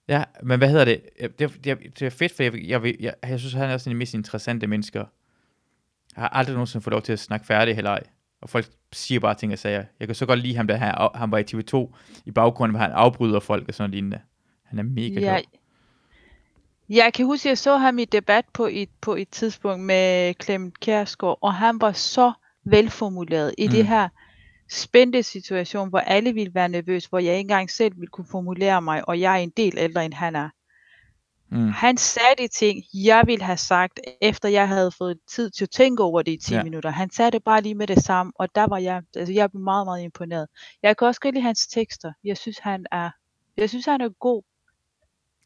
Ja, 0.07 0.23
men 0.43 0.57
hvad 0.57 0.69
hedder 0.69 0.85
det? 0.85 1.01
Det, 1.39 1.39
det, 1.63 1.79
det 1.99 2.01
er 2.01 2.09
fedt, 2.09 2.35
for 2.35 2.43
jeg, 2.43 2.53
jeg, 2.53 2.83
jeg, 2.83 2.95
jeg, 2.99 3.13
jeg 3.23 3.39
synes, 3.39 3.53
han 3.53 3.69
er 3.69 3.77
sådan 3.77 3.91
de 3.95 3.97
mest 3.97 4.13
interessante 4.13 4.67
mennesker. 4.67 4.99
Jeg 6.15 6.21
har 6.21 6.29
aldrig 6.29 6.53
nogensinde 6.53 6.83
fået 6.83 6.91
lov 6.91 7.01
til 7.01 7.13
at 7.13 7.19
snakke 7.19 7.45
færdig 7.45 7.75
heller 7.75 7.91
ej. 7.91 8.03
Og 8.41 8.49
folk 8.49 8.65
siger 8.93 9.19
bare 9.19 9.35
ting 9.35 9.53
og 9.53 9.59
sager. 9.59 9.83
Jeg 9.99 10.07
kan 10.07 10.15
så 10.15 10.25
godt 10.25 10.39
lide 10.39 10.55
ham, 10.55 10.67
der 10.67 10.75
han, 10.75 11.09
han 11.15 11.31
var 11.31 11.37
i 11.37 11.43
TV2 11.43 11.95
i 12.25 12.31
baggrunden, 12.31 12.75
hvor 12.75 12.83
han 12.83 12.91
afbryder 12.91 13.39
folk 13.39 13.67
og 13.67 13.73
sådan 13.73 13.89
noget 13.89 13.95
lignende. 13.95 14.19
Han 14.63 14.79
er 14.79 14.83
mega 14.83 15.19
Ja, 15.19 15.37
sjov. 15.37 15.61
Jeg 16.89 17.13
kan 17.13 17.25
huske, 17.25 17.47
at 17.47 17.49
jeg 17.49 17.57
så 17.57 17.77
ham 17.77 17.99
i 17.99 18.05
debat 18.05 18.45
på 18.53 18.67
et, 18.71 18.89
på 19.01 19.15
et 19.15 19.29
tidspunkt 19.29 19.83
med 19.83 20.33
Clement 20.43 20.79
Kjærsgaard, 20.79 21.37
og 21.41 21.53
han 21.53 21.81
var 21.81 21.91
så 21.91 22.33
velformuleret 22.65 23.55
i 23.57 23.67
mm. 23.67 23.71
Det 23.71 23.87
her 23.87 24.09
spændte 24.71 25.23
situation, 25.23 25.89
hvor 25.89 25.99
alle 25.99 26.33
ville 26.33 26.53
være 26.53 26.69
nervøse, 26.69 27.09
hvor 27.09 27.19
jeg 27.19 27.33
ikke 27.33 27.39
engang 27.39 27.71
selv 27.71 27.95
ville 27.95 28.07
kunne 28.07 28.27
formulere 28.31 28.81
mig, 28.81 29.09
og 29.09 29.19
jeg 29.19 29.33
er 29.33 29.37
en 29.37 29.49
del 29.49 29.77
ældre, 29.77 30.05
end 30.05 30.13
han 30.13 30.35
er. 30.35 30.49
Mm. 31.51 31.67
Han 31.67 31.97
sagde 31.97 32.35
de 32.37 32.47
ting, 32.47 32.83
jeg 32.93 33.23
ville 33.27 33.45
have 33.45 33.57
sagt, 33.57 33.99
efter 34.21 34.49
jeg 34.49 34.67
havde 34.67 34.91
fået 34.91 35.17
tid 35.27 35.49
til 35.49 35.65
at 35.65 35.69
tænke 35.69 36.03
over 36.03 36.21
det 36.21 36.31
i 36.31 36.37
10 36.37 36.51
Ja. 36.53 36.57
ja. 36.57 36.63
minutter. 36.63 36.89
Han 36.89 37.09
sagde 37.09 37.31
det 37.31 37.43
bare 37.43 37.61
lige 37.61 37.75
med 37.75 37.87
det 37.87 38.03
samme, 38.03 38.31
og 38.35 38.55
der 38.55 38.67
var 38.67 38.77
jeg, 38.77 39.01
altså 39.15 39.33
jeg 39.33 39.51
blev 39.51 39.61
meget, 39.63 39.87
meget 39.87 40.03
imponeret. 40.03 40.47
Jeg 40.83 40.97
kan 40.97 41.07
også 41.07 41.21
godt 41.21 41.35
lide 41.35 41.43
hans 41.45 41.67
tekster. 41.67 42.13
Jeg 42.23 42.37
synes, 42.37 42.57
han 42.59 42.85
er, 42.91 43.09
jeg 43.57 43.69
synes, 43.69 43.85
han 43.85 44.01
er 44.01 44.09
god. 44.09 44.43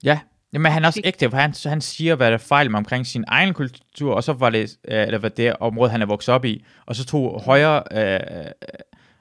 Ja, 0.03 0.20
Jamen, 0.53 0.71
han 0.71 0.84
er 0.84 0.88
også 0.88 1.01
ægte, 1.03 1.30
for 1.30 1.38
han, 1.38 1.53
han 1.65 1.81
siger, 1.81 2.15
hvad 2.15 2.27
der 2.27 2.34
er 2.34 2.38
fejl 2.38 2.71
med 2.71 2.77
omkring 2.77 3.05
sin 3.07 3.23
egen 3.27 3.53
kultur, 3.53 4.13
og 4.13 4.23
så 4.23 4.34
var 4.34 4.49
det, 4.49 4.77
øh, 4.88 5.01
eller 5.01 5.17
hvad 5.17 5.30
det 5.30 5.55
område, 5.59 5.89
han 5.91 6.01
er 6.01 6.05
vokset 6.05 6.35
op 6.35 6.45
i, 6.45 6.65
og 6.85 6.95
så 6.95 7.05
tog 7.05 7.41
højre, 7.41 7.84
øh, 7.91 8.51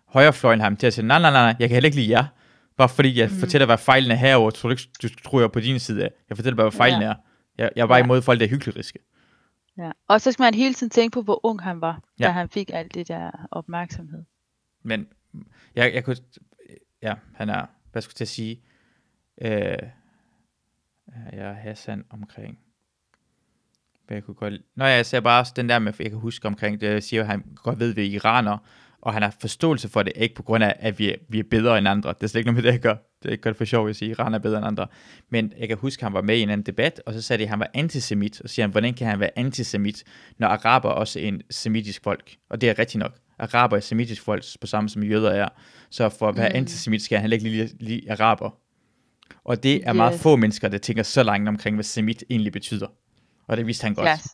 højrefløjen 0.07 0.61
ham 0.61 0.77
til 0.77 0.87
at 0.87 0.95
sige, 0.95 1.07
nej, 1.07 1.19
nej, 1.21 1.31
nej, 1.31 1.43
nej, 1.43 1.55
jeg 1.59 1.69
kan 1.69 1.75
heller 1.75 1.87
ikke 1.89 1.99
lide 2.01 2.11
jer, 2.11 2.25
bare 2.77 2.89
fordi 2.89 3.19
jeg 3.19 3.29
mm. 3.29 3.37
Fortæller, 3.37 3.67
hvad 3.67 3.79
fejlen 3.79 4.11
er 4.11 4.15
herovre, 4.15 4.51
tror 4.51 4.69
du 4.69 4.71
ikke, 4.71 4.89
du 5.03 5.09
tror 5.09 5.41
jeg 5.41 5.53
på 5.53 5.61
din 5.61 5.79
side 5.79 6.05
af. 6.05 6.11
Jeg 6.29 6.37
fortæller 6.37 6.57
bare, 6.57 6.65
hvad 6.65 6.77
fejlen 6.77 7.03
Ja. 7.03 7.09
er. 7.09 7.15
Jeg, 7.59 7.71
jeg 7.77 7.83
er 7.83 7.87
bare 7.87 7.99
Ja. 7.99 8.05
imod 8.05 8.23
folk, 8.23 8.41
der 8.41 8.47
er 8.47 8.51
hykleriske. 8.51 8.99
Ja. 9.79 9.91
Og 10.09 10.21
så 10.21 10.33
skal 10.33 10.43
man 10.43 10.55
hele 10.55 10.75
tiden 10.75 10.91
tænke 10.91 11.15
på, 11.15 11.23
hvor 11.23 11.47
ung 11.47 11.63
han 11.63 11.81
var, 11.81 12.01
Ja. 12.21 12.25
da 12.27 12.31
han 12.31 12.49
fik 12.49 12.71
alt 12.75 12.95
det 12.95 13.09
der 13.09 13.31
opmærksomhed. 13.51 14.25
Men 14.85 15.07
jeg, 15.77 15.95
jeg 15.95 16.05
kunne, 16.05 16.17
ja, 17.03 17.15
han 17.35 17.49
er, 17.51 17.67
hvad 17.93 18.03
skulle 18.03 18.17
jeg 18.21 18.29
sige, 18.29 18.61
øh, 19.43 19.77
jeg 21.33 21.41
er 21.41 21.53
Hassan 21.53 22.05
omkring, 22.11 22.59
jeg 24.11 24.25
kunne 24.25 24.35
godt, 24.35 24.55
Nå 24.77 24.85
ja, 24.85 24.91
jeg 24.91 25.07
ser 25.07 25.21
bare 25.21 25.41
også 25.41 25.53
den 25.57 25.69
der 25.69 25.79
med, 25.79 25.93
jeg 25.99 26.11
kan 26.11 26.19
huske 26.19 26.47
omkring 26.47 26.81
det, 26.81 26.87
jeg 26.87 27.03
siger, 27.03 27.23
at 27.23 27.29
han 27.29 27.45
godt 27.55 27.79
ved, 27.79 27.91
at 27.91 27.97
vi 27.97 28.03
er 28.03 28.11
iraner, 28.11 28.59
og 29.01 29.13
han 29.13 29.23
har 29.23 29.37
forståelse 29.41 29.89
for 29.89 30.03
det, 30.03 30.13
ikke 30.17 30.35
på 30.35 30.43
grund 30.43 30.65
af, 30.65 30.77
at 30.79 30.99
vi 30.99 31.11
er, 31.11 31.17
vi 31.29 31.39
er 31.39 31.45
bedre 31.51 31.79
end 31.79 31.89
andre. 31.89 32.13
Det 32.13 32.23
er 32.23 32.27
slet 32.27 32.39
ikke 32.39 32.53
noget 32.53 32.65
med 32.65 32.73
det, 32.73 32.77
jeg 32.77 32.81
gør. 32.81 32.95
Det 33.23 33.29
er 33.29 33.33
ikke 33.33 33.43
godt 33.43 33.57
for 33.57 33.65
sjov, 33.65 33.89
at 33.89 33.97
sige, 33.97 34.11
at 34.11 34.19
Iran 34.19 34.35
er 34.35 34.39
bedre 34.39 34.59
end 34.59 34.67
andre. 34.67 34.87
Men 35.31 35.53
jeg 35.59 35.69
kan 35.69 35.77
huske, 35.77 36.01
at 36.01 36.05
han 36.05 36.13
var 36.13 36.23
med 36.23 36.37
i 36.37 36.43
en 36.43 36.51
anden 36.51 36.67
debat, 36.67 37.03
og 37.07 37.13
så 37.13 37.23
sagde 37.23 37.39
de, 37.39 37.45
at 37.45 37.51
han 37.51 37.61
var 37.61 37.71
antisemit, 37.75 38.41
og 38.41 38.51
siger 38.51 38.65
han, 38.65 38.71
hvordan 38.71 38.95
kan 38.95 39.07
han 39.07 39.21
være 39.21 39.39
antisemit, 39.39 40.05
når 40.39 40.49
araber 40.49 40.89
også 40.89 41.21
er 41.21 41.25
en 41.25 41.43
semitisk 41.51 42.05
folk? 42.05 42.37
Og 42.51 42.61
det 42.61 42.71
er 42.71 42.79
rigtigt 42.79 42.99
nok. 42.99 43.19
Araber 43.39 43.77
er 43.77 43.81
semitisk 43.81 44.23
folk, 44.23 44.45
på 44.61 44.67
samme 44.67 44.89
som 44.89 45.03
jøder 45.03 45.31
er. 45.31 45.49
Så 45.91 46.09
for 46.09 46.29
at 46.29 46.37
være 46.37 46.49
mm. 46.49 46.57
Antisemit, 46.57 47.03
skal 47.03 47.19
han 47.19 47.23
heller 47.23 47.37
ikke 47.37 47.49
lide, 47.49 47.69
lide 47.81 48.13
araber. 48.13 48.51
Og 49.45 49.63
det 49.63 49.89
er 49.89 49.93
meget 49.93 50.15
Yes. 50.15 50.23
få 50.23 50.37
mennesker, 50.37 50.69
der 50.69 50.79
tænker 50.79 51.03
så 51.03 51.23
langt 51.23 51.49
omkring, 51.49 51.77
hvad 51.77 51.85
semit 51.85 52.25
egentlig 52.31 52.53
betyder. 52.53 52.87
Og 53.47 53.57
det 53.57 53.67
vidste 53.67 53.85
han 53.85 53.95
godt. 53.95 54.09
Yes. 54.09 54.29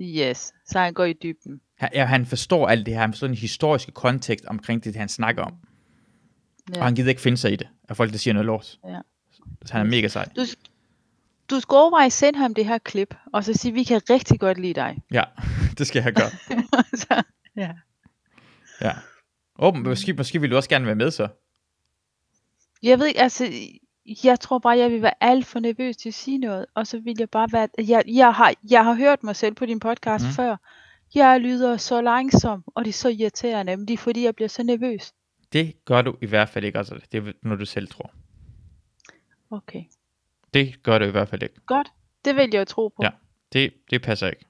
Yes, 0.00 0.52
så 0.66 0.78
han 0.78 0.94
går 0.94 1.04
i 1.04 1.12
dybden. 1.12 1.60
Han, 1.78 1.90
ja, 1.94 2.04
han 2.04 2.26
forstår 2.26 2.68
alt 2.68 2.86
det 2.86 2.94
her, 2.94 3.00
han 3.00 3.12
forstår 3.12 3.26
den 3.26 3.36
historiske 3.36 3.92
kontekst 3.92 4.44
omkring 4.44 4.84
det, 4.84 4.96
han 4.96 5.08
snakker 5.08 5.42
om. 5.42 5.54
Ja. 6.74 6.78
Og 6.78 6.84
han 6.84 6.94
gider 6.94 7.08
ikke 7.08 7.20
finde 7.20 7.36
sig 7.38 7.52
i 7.52 7.56
det, 7.56 7.68
af 7.88 7.96
folk, 7.96 8.12
der 8.12 8.18
siger 8.18 8.34
noget 8.34 8.46
lort. 8.46 8.78
Ja. 8.88 8.98
Så 9.64 9.72
han 9.72 9.86
er 9.86 9.90
mega 9.90 10.08
sej. 10.08 10.28
Du, 10.36 10.44
du 11.50 11.60
skal 11.60 11.74
overveje 11.74 12.06
at 12.06 12.12
sende 12.12 12.38
ham 12.38 12.54
det 12.54 12.66
her 12.66 12.78
klip, 12.78 13.14
og 13.32 13.44
så 13.44 13.52
sige, 13.52 13.72
vi 13.72 13.82
kan 13.84 14.00
rigtig 14.10 14.40
godt 14.40 14.58
lide 14.58 14.74
dig. 14.74 14.98
Ja, 15.12 15.22
det 15.78 15.86
skal 15.86 16.02
jeg 16.02 16.12
gøre. 16.14 16.30
så, 17.02 17.22
ja. 17.56 17.70
Ja. 18.80 18.92
Åben, 19.58 19.82
måske, 19.82 20.12
måske 20.12 20.40
vil 20.40 20.50
du 20.50 20.56
også 20.56 20.68
gerne 20.68 20.86
være 20.86 20.94
med 20.94 21.10
så. 21.10 21.28
Jeg 22.82 22.98
ved 22.98 23.06
ikke, 23.06 23.20
altså, 23.20 23.52
jeg 24.24 24.40
tror 24.40 24.58
bare, 24.58 24.78
jeg 24.78 24.90
vil 24.90 25.02
være 25.02 25.14
alt 25.24 25.46
for 25.46 25.58
nervøs 25.60 25.96
til 25.96 26.08
at 26.08 26.14
sige 26.14 26.38
noget, 26.38 26.66
og 26.74 26.86
så 26.86 26.98
vil 26.98 27.16
jeg 27.18 27.30
bare 27.30 27.48
være, 27.52 27.68
jeg, 27.78 28.02
jeg, 28.06 28.34
har, 28.34 28.54
jeg 28.70 28.84
har 28.84 28.94
hørt 28.94 29.22
mig 29.22 29.36
selv 29.36 29.54
på 29.54 29.66
din 29.66 29.80
podcast 29.80 30.24
mm. 30.24 30.30
før. 30.30 30.56
Jeg 31.14 31.40
lyder 31.40 31.76
så 31.76 32.00
langsom, 32.00 32.64
og 32.74 32.84
det 32.84 32.88
er 32.88 32.92
så 32.94 33.08
irriterende, 33.08 33.76
men 33.76 33.88
det 33.88 33.94
er 33.94 33.98
fordi, 33.98 34.24
jeg 34.24 34.34
bliver 34.34 34.48
så 34.48 34.62
nervøs. 34.62 35.12
Det 35.52 35.84
gør 35.84 36.02
du 36.02 36.16
i 36.22 36.26
hvert 36.26 36.48
fald 36.48 36.64
ikke, 36.64 36.78
altså. 36.78 37.00
Det 37.12 37.28
er 37.28 37.32
når 37.42 37.56
du 37.56 37.64
selv 37.64 37.88
tror. 37.88 38.10
Okay, 39.50 39.84
Det 40.54 40.82
gør 40.82 40.98
du 40.98 41.04
i 41.04 41.10
hvert 41.10 41.28
fald 41.28 41.42
ikke. 41.42 41.60
godt. 41.66 41.92
Det 42.24 42.36
vil 42.36 42.48
jeg 42.52 42.60
jo 42.60 42.64
tro 42.64 42.88
på. 42.88 43.02
Ja. 43.02 43.10
Det, 43.52 43.72
det 43.90 44.02
passer 44.02 44.26
ikke. 44.28 44.44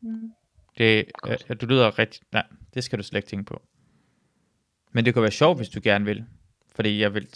Mm. 0.00 0.32
Det, 0.78 1.12
Godt. 1.12 1.46
øh, 1.50 1.56
du 1.60 1.66
lyder 1.66 1.98
rigtig... 1.98 2.22
Nej, 2.32 2.46
det 2.74 2.84
skal 2.84 2.98
du 2.98 3.02
slet 3.02 3.18
ikke 3.18 3.28
tænke 3.28 3.44
på. 3.44 3.62
Men 4.92 5.04
det 5.04 5.14
kunne 5.14 5.22
være 5.22 5.30
sjovt, 5.30 5.58
hvis 5.58 5.68
du 5.68 5.80
gerne 5.82 6.04
vil. 6.04 6.24
Fordi 6.74 7.00
jeg 7.00 7.14
vil... 7.14 7.28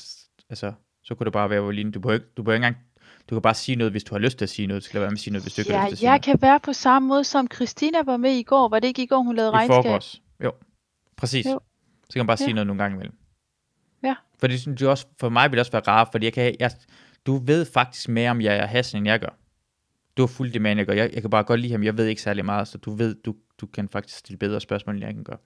Altså, 0.48 0.72
så 1.04 1.14
kunne 1.14 1.24
det 1.24 1.32
bare 1.32 1.50
være 1.50 1.62
Eveline. 1.62 1.92
Du 1.92 2.00
behøver 2.00 2.14
ikke, 2.14 2.26
du 2.36 2.42
behøver 2.42 2.56
ikke 2.56 2.66
engang... 2.66 2.84
Du 3.30 3.34
kan 3.34 3.42
bare 3.42 3.54
sige 3.54 3.76
noget, 3.76 3.92
hvis 3.92 4.04
du 4.04 4.14
har 4.14 4.18
lyst 4.20 4.38
til 4.38 4.44
at 4.44 4.48
sige 4.48 4.66
noget. 4.66 4.82
Du 4.82 4.84
skal 4.84 5.00
være 5.00 5.10
med 5.10 5.16
at 5.16 5.20
sige 5.20 5.32
noget, 5.32 5.44
hvis 5.44 5.54
du 5.54 5.60
ikke 5.60 5.72
har 5.72 5.78
Ja, 5.78 5.84
lyst 5.84 5.88
til 5.90 5.94
at 5.94 5.98
sige 5.98 6.06
jeg 6.10 6.12
noget. 6.12 6.22
kan 6.40 6.42
være 6.48 6.60
på 6.60 6.72
samme 6.72 7.08
måde, 7.08 7.24
som 7.24 7.48
Christina 7.54 8.02
var 8.02 8.16
med 8.16 8.30
i 8.30 8.42
går. 8.42 8.68
Var 8.68 8.78
det 8.80 8.88
ikke 8.88 9.02
i 9.02 9.06
går, 9.06 9.18
hun 9.22 9.36
lavede 9.36 9.50
I 9.50 9.52
regnskab? 9.54 9.84
forgårs. 9.84 10.22
Jo, 10.44 10.52
præcis. 11.16 11.46
Jo. 11.46 11.60
Så 12.04 12.12
kan 12.12 12.20
man 12.20 12.26
bare 12.26 12.36
sige 12.36 12.48
Ja. 12.48 12.54
noget 12.54 12.66
nogle 12.66 12.82
gange 12.82 12.94
imellem. 12.94 13.16
Ja. 14.02 14.14
For 14.38 14.46
det 14.46 14.60
synes 14.60 14.80
jeg 14.80 14.88
også, 14.90 15.06
for 15.20 15.28
mig 15.28 15.50
vil 15.50 15.56
det 15.56 15.60
også 15.60 15.72
være 15.72 15.82
rart, 15.88 16.08
fordi 16.12 16.24
jeg 16.24 16.32
kan, 16.32 16.56
jeg, 16.60 16.70
du 17.26 17.36
ved 17.36 17.64
faktisk 17.64 18.08
mere 18.08 18.30
om 18.30 18.40
jeg 18.40 18.56
er 18.56 18.66
Hassan, 18.66 19.00
end 19.00 19.06
jeg 19.08 19.20
gør. 19.20 19.38
Du 20.16 20.22
har 20.22 20.26
fuldt 20.26 20.54
det 20.54 20.62
med, 20.62 20.70
end 20.70 20.78
jeg 20.78 20.86
gør. 20.86 20.94
Jeg, 20.94 21.10
jeg 21.14 21.22
kan 21.22 21.30
bare 21.30 21.44
godt 21.44 21.60
lide 21.60 21.72
ham. 21.72 21.82
Jeg 21.82 21.96
ved 21.96 22.06
ikke 22.06 22.22
særlig 22.22 22.44
meget, 22.44 22.68
så 22.68 22.78
du 22.78 22.94
ved, 22.94 23.14
du, 23.14 23.34
du 23.60 23.66
kan 23.66 23.88
faktisk 23.88 24.18
stille 24.18 24.38
bedre 24.38 24.60
spørgsmål, 24.60 24.94
end 24.94 25.04
jeg 25.04 25.14
kan 25.14 25.24
gøre. 25.24 25.38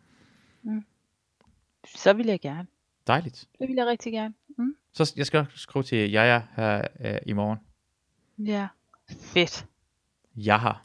Så 1.97 2.12
vil 2.12 2.26
jeg 2.26 2.40
gerne. 2.40 2.66
Dejligt. 3.09 3.48
Det 3.59 3.68
vil 3.68 3.74
jeg 3.76 3.86
rigtig 3.86 4.12
gerne. 4.12 4.35
Mm. 4.59 4.74
Så 4.93 5.12
jeg 5.16 5.26
skal 5.26 5.47
skrive 5.55 5.82
til 5.82 6.10
Jaja 6.10 6.43
her 6.56 6.85
øh, 7.01 7.18
i 7.26 7.32
morgen. 7.32 7.59
Ja, 8.39 8.68
fedt. 9.20 9.66
Jeg 10.36 10.60
har 10.60 10.85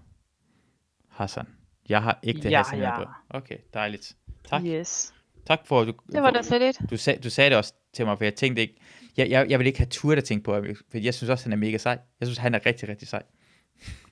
Hassan. 1.09 1.45
Jeg 1.89 2.03
har 2.03 2.19
ægte 2.23 2.49
Ja, 2.49 2.57
Hassan. 2.57 2.79
ja. 2.79 3.03
Okay, 3.29 3.57
dejligt. 3.73 4.15
Tak. 4.43 4.61
Yes. 4.65 5.13
Tak 5.45 5.67
for, 5.67 5.81
at 5.81 5.87
du, 5.87 5.93
Det 6.11 6.21
var 6.21 6.27
for, 6.29 6.33
da 6.37 6.41
så 6.41 6.59
lidt. 6.59 6.79
du, 6.89 6.97
sag, 6.97 7.19
du 7.23 7.29
sagde 7.29 7.49
det 7.49 7.57
også 7.57 7.73
til 7.93 8.05
mig, 8.05 8.17
for 8.17 8.23
jeg 8.25 8.35
tænkte 8.35 8.61
ikke, 8.61 8.75
jeg, 9.17 9.29
jeg, 9.29 9.49
jeg 9.49 9.59
vil 9.59 9.67
ikke 9.67 9.79
have 9.79 9.89
tur 9.89 10.15
at 10.15 10.23
tænke 10.23 10.43
på, 10.43 10.63
for 10.91 10.97
jeg 10.97 11.13
synes 11.13 11.29
også, 11.29 11.45
han 11.45 11.53
er 11.53 11.57
mega 11.57 11.77
sej. 11.77 11.99
Jeg 12.19 12.27
synes, 12.27 12.37
han 12.37 12.53
er 12.55 12.65
rigtig, 12.65 12.89
rigtig 12.89 13.07
sej. 13.07 13.23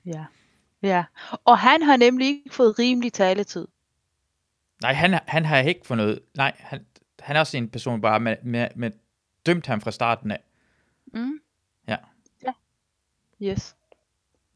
Ja. 0.06 0.24
Ja. 0.82 1.04
Og 1.44 1.58
han 1.58 1.82
har 1.82 1.96
nemlig 1.96 2.26
ikke 2.28 2.50
fået 2.54 2.78
rimelig 2.78 3.12
taletid. 3.12 3.68
Nej, 4.82 4.92
han, 4.92 5.18
han 5.26 5.44
har 5.44 5.58
ikke 5.58 5.86
fået 5.86 5.98
noget, 5.98 6.20
nej, 6.36 6.52
han, 6.58 6.86
han 7.22 7.36
er 7.36 7.40
også 7.40 7.56
en 7.56 7.68
person, 7.68 8.00
bare 8.00 8.20
med, 8.20 8.36
med, 8.42 8.68
med 8.74 8.90
dømt 9.46 9.66
ham 9.66 9.80
fra 9.80 9.90
starten 9.90 10.30
af. 10.30 10.40
Mm. 11.14 11.40
Ja. 11.88 11.96
Ja. 12.44 12.52
Yes. 13.42 13.76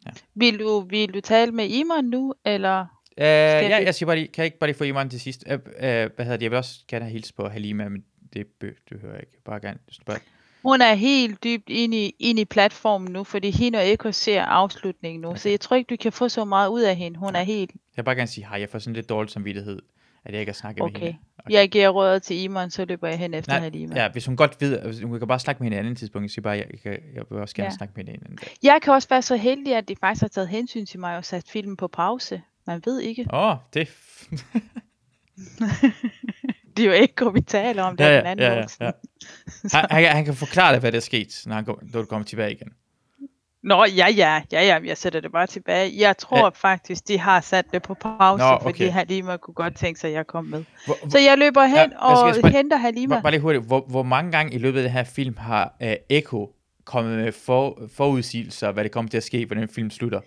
Ja. 0.07 0.11
Vil, 0.35 0.59
du, 0.59 0.81
vil 0.81 1.15
du 1.15 1.21
tale 1.21 1.53
med 1.53 1.69
Iman 1.69 2.05
nu, 2.05 2.35
eller? 2.45 2.81
Uh, 2.81 3.23
ja, 3.23 3.79
vi- 3.79 3.85
jeg 3.85 3.95
siger 3.95 4.07
bare 4.07 4.17
lige, 4.17 4.29
kan 4.29 4.43
jeg 4.43 4.47
ikke 4.47 4.59
bare 4.59 4.69
lige 4.69 4.79
få 4.79 4.85
Iman 4.85 5.11
til 5.11 5.21
sidst? 5.21 5.45
Uh, 5.47 5.53
uh, 5.55 5.59
hvad 5.79 6.09
hedder 6.19 6.37
det, 6.37 6.43
jeg 6.43 6.51
vil 6.51 6.59
også 6.59 6.81
gerne 6.89 7.05
have 7.05 7.13
hils 7.13 7.33
på 7.33 7.49
Halima, 7.49 7.89
men 7.89 8.05
det, 8.33 8.61
det 8.61 9.01
hører 9.01 9.13
jeg 9.13 9.21
ikke. 9.23 9.43
Bare 9.45 9.61
gerne, 9.61 9.79
du 9.99 10.05
bare, 10.07 10.19
Hun 10.63 10.81
er 10.81 10.95
helt 10.95 11.45
dybt 11.45 11.69
inde 11.71 12.07
i, 12.07 12.15
inde 12.19 12.41
i 12.41 12.45
platformen 12.45 13.13
nu, 13.13 13.25
fordi 13.25 13.51
hende 13.51 13.79
og 13.79 13.93
Eko 13.93 14.13
ser 14.13 14.43
afslutningen 14.43 15.21
nu. 15.21 15.29
Okay. 15.29 15.39
Så 15.39 15.49
jeg 15.49 15.61
tror 15.61 15.77
ikke, 15.77 15.89
du 15.89 15.97
kan 16.03 16.13
få 16.13 16.29
så 16.29 16.45
meget 16.45 16.69
ud 16.69 16.81
af 16.83 16.97
hende. 16.97 17.19
Hun 17.19 17.37
er 17.37 17.43
helt... 17.43 17.71
jeg 17.71 17.79
vil 17.97 18.03
bare 18.05 18.15
gerne 18.15 18.27
sige 18.27 18.47
hej, 18.49 18.61
jeg 18.61 18.69
får 18.69 18.79
sådan 18.79 18.95
lidt 18.95 19.09
dårlig 19.09 19.31
samvittighed, 19.31 19.83
at 20.27 20.33
jeg 20.33 20.41
ikke 20.41 20.51
har 20.51 20.55
snakket 20.55 20.83
med 20.83 20.91
Okay. 20.91 21.01
hende. 21.07 21.19
Jeg 21.51 21.69
giver 21.71 21.89
rådet 21.89 22.23
til 22.23 22.43
Iman, 22.43 22.71
så 22.71 22.85
løber 22.85 23.09
jeg 23.09 23.19
hen 23.19 23.35
efter 23.35 23.53
Nej, 23.53 23.61
Halima. 23.61 24.03
Ja, 24.03 24.09
hvis 24.13 24.27
hun 24.27 24.37
godt 24.37 24.57
ved, 24.61 25.03
hun 25.05 25.19
kan 25.19 25.29
bare 25.29 25.39
snakke 25.39 25.63
med 25.63 25.67
hende 25.67 25.77
et 25.77 25.81
andet 25.81 25.99
tidspunkt, 25.99 26.23
jeg 26.25 26.31
siger 26.31 26.43
bare, 26.43 26.53
jeg, 26.57 26.67
jeg, 26.85 26.99
jeg 27.15 27.23
vil 27.31 27.39
også 27.41 27.55
gerne 27.55 27.67
Ja. 27.71 27.77
snakke 27.77 27.93
med 27.97 28.05
hende 28.05 28.19
en 28.19 28.23
anden 28.25 28.37
dag. 28.37 28.55
Jeg 28.63 28.79
kan 28.83 28.93
også 28.93 29.09
være 29.09 29.23
så 29.23 29.37
heldig, 29.37 29.75
at 29.77 29.89
de 29.89 29.97
faktisk 30.01 30.21
har 30.23 30.29
taget 30.29 30.49
hensyn 30.49 30.87
til 30.87 31.01
mig 31.01 31.17
og 31.17 31.25
sat 31.25 31.45
filmen 31.49 31.77
på 31.77 31.89
pause. 31.89 32.43
Man 32.67 32.83
ved 32.85 33.01
ikke. 33.01 33.27
Åh, 33.33 33.49
oh, 33.51 33.57
det... 33.75 33.89
Det 36.77 36.83
er 36.83 36.87
jo 36.87 36.93
ikke, 36.93 37.33
vi 37.35 37.41
taler 37.41 37.83
om 37.83 37.97
det 37.97 38.05
ja, 38.05 38.11
ja, 38.11 38.17
den 38.19 38.27
anden 38.27 38.47
ja, 38.47 38.55
ja, 38.55 38.65
ja. 38.81 38.91
Han, 39.73 39.87
han, 39.91 40.03
kan- 40.03 40.13
han 40.13 40.25
kan 40.25 40.35
forklare 40.35 40.73
dig, 40.73 40.81
hvad 40.81 40.93
der 40.93 40.97
er 40.99 41.03
sket, 41.03 41.43
når, 41.47 41.55
han 41.55 41.65
går, 41.65 41.83
når 41.93 42.01
du 42.01 42.07
kommer 42.07 42.25
tilbage 42.27 42.53
igen. 42.53 42.69
Nå, 43.67 43.85
ja, 43.85 44.07
ja, 44.09 44.41
ja, 44.53 44.63
ja, 44.65 44.79
jeg 44.85 44.97
sætter 44.97 45.21
det 45.21 45.33
bare 45.33 45.47
tilbage. 45.47 45.93
Jeg 45.99 46.17
tror 46.19 46.37
Ja. 46.45 46.49
faktisk, 46.49 47.09
de 47.09 47.19
har 47.19 47.41
sat 47.41 47.65
det 47.73 47.83
på 47.83 47.95
pause, 47.95 48.45
Nå, 48.45 48.59
fordi 48.63 48.83
okay. 48.85 48.91
Halima 48.91 49.37
kunne 49.37 49.55
godt 49.55 49.77
tænke 49.77 50.01
sig, 50.01 50.09
at 50.09 50.15
jeg 50.15 50.27
kom 50.27 50.45
med. 50.45 50.65
Hvor, 50.87 50.97
hvor, 51.03 51.11
Så 51.11 51.19
jeg 51.19 51.39
løber 51.39 51.65
hen 51.65 51.75
Ja, 51.77 51.81
jeg 51.81 51.91
og 51.99 52.23
også 52.23 52.43
bare- 52.43 52.53
henter 52.53 52.77
Halima. 52.77 53.15
bare, 53.15 53.23
bare 53.23 53.33
lige 53.33 53.41
hurtigt, 53.41 53.65
hvor, 53.67 53.85
hvor 53.89 54.03
mange 54.03 54.33
gange 54.33 54.55
i 54.55 54.59
løbet 54.59 54.79
af 54.79 54.83
den 54.83 54.93
her 54.93 55.05
film 55.05 55.37
har 55.39 55.75
uh, 55.81 55.89
Echo 56.11 56.51
kommet 56.85 57.19
med 57.19 57.33
for, 57.33 57.79
forudsigelser, 57.95 58.73
hvad 58.73 58.85
det 58.85 58.93
kommer 58.93 59.09
til 59.11 59.17
at 59.17 59.23
ske, 59.25 59.47
hvordan 59.47 59.63
den 59.67 59.75
film 59.75 59.91
slutter? 59.91 60.21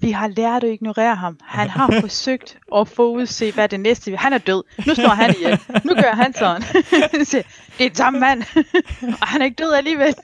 Vi 0.00 0.10
har 0.10 0.28
lært 0.28 0.64
at 0.64 0.70
ignorere 0.70 1.14
ham. 1.14 1.38
Han 1.42 1.68
har 1.68 1.90
forsøgt 2.00 2.58
at 2.76 2.88
forudse, 2.88 3.52
hvad 3.52 3.68
det 3.68 3.80
næste... 3.80 4.16
Han 4.16 4.32
er 4.32 4.38
død. 4.38 4.62
Nu 4.86 4.94
står 4.94 5.08
han 5.08 5.34
ihjel. 5.38 5.58
Nu 5.84 5.94
gør 5.94 6.14
han 6.14 6.34
sådan. 6.34 6.62
Så, 7.24 7.42
det 7.78 7.86
er 7.86 7.90
samme 7.94 8.20
mand. 8.20 8.42
Og 9.20 9.26
han 9.28 9.40
er 9.40 9.44
ikke 9.44 9.62
død 9.62 9.72
alligevel. 9.74 10.14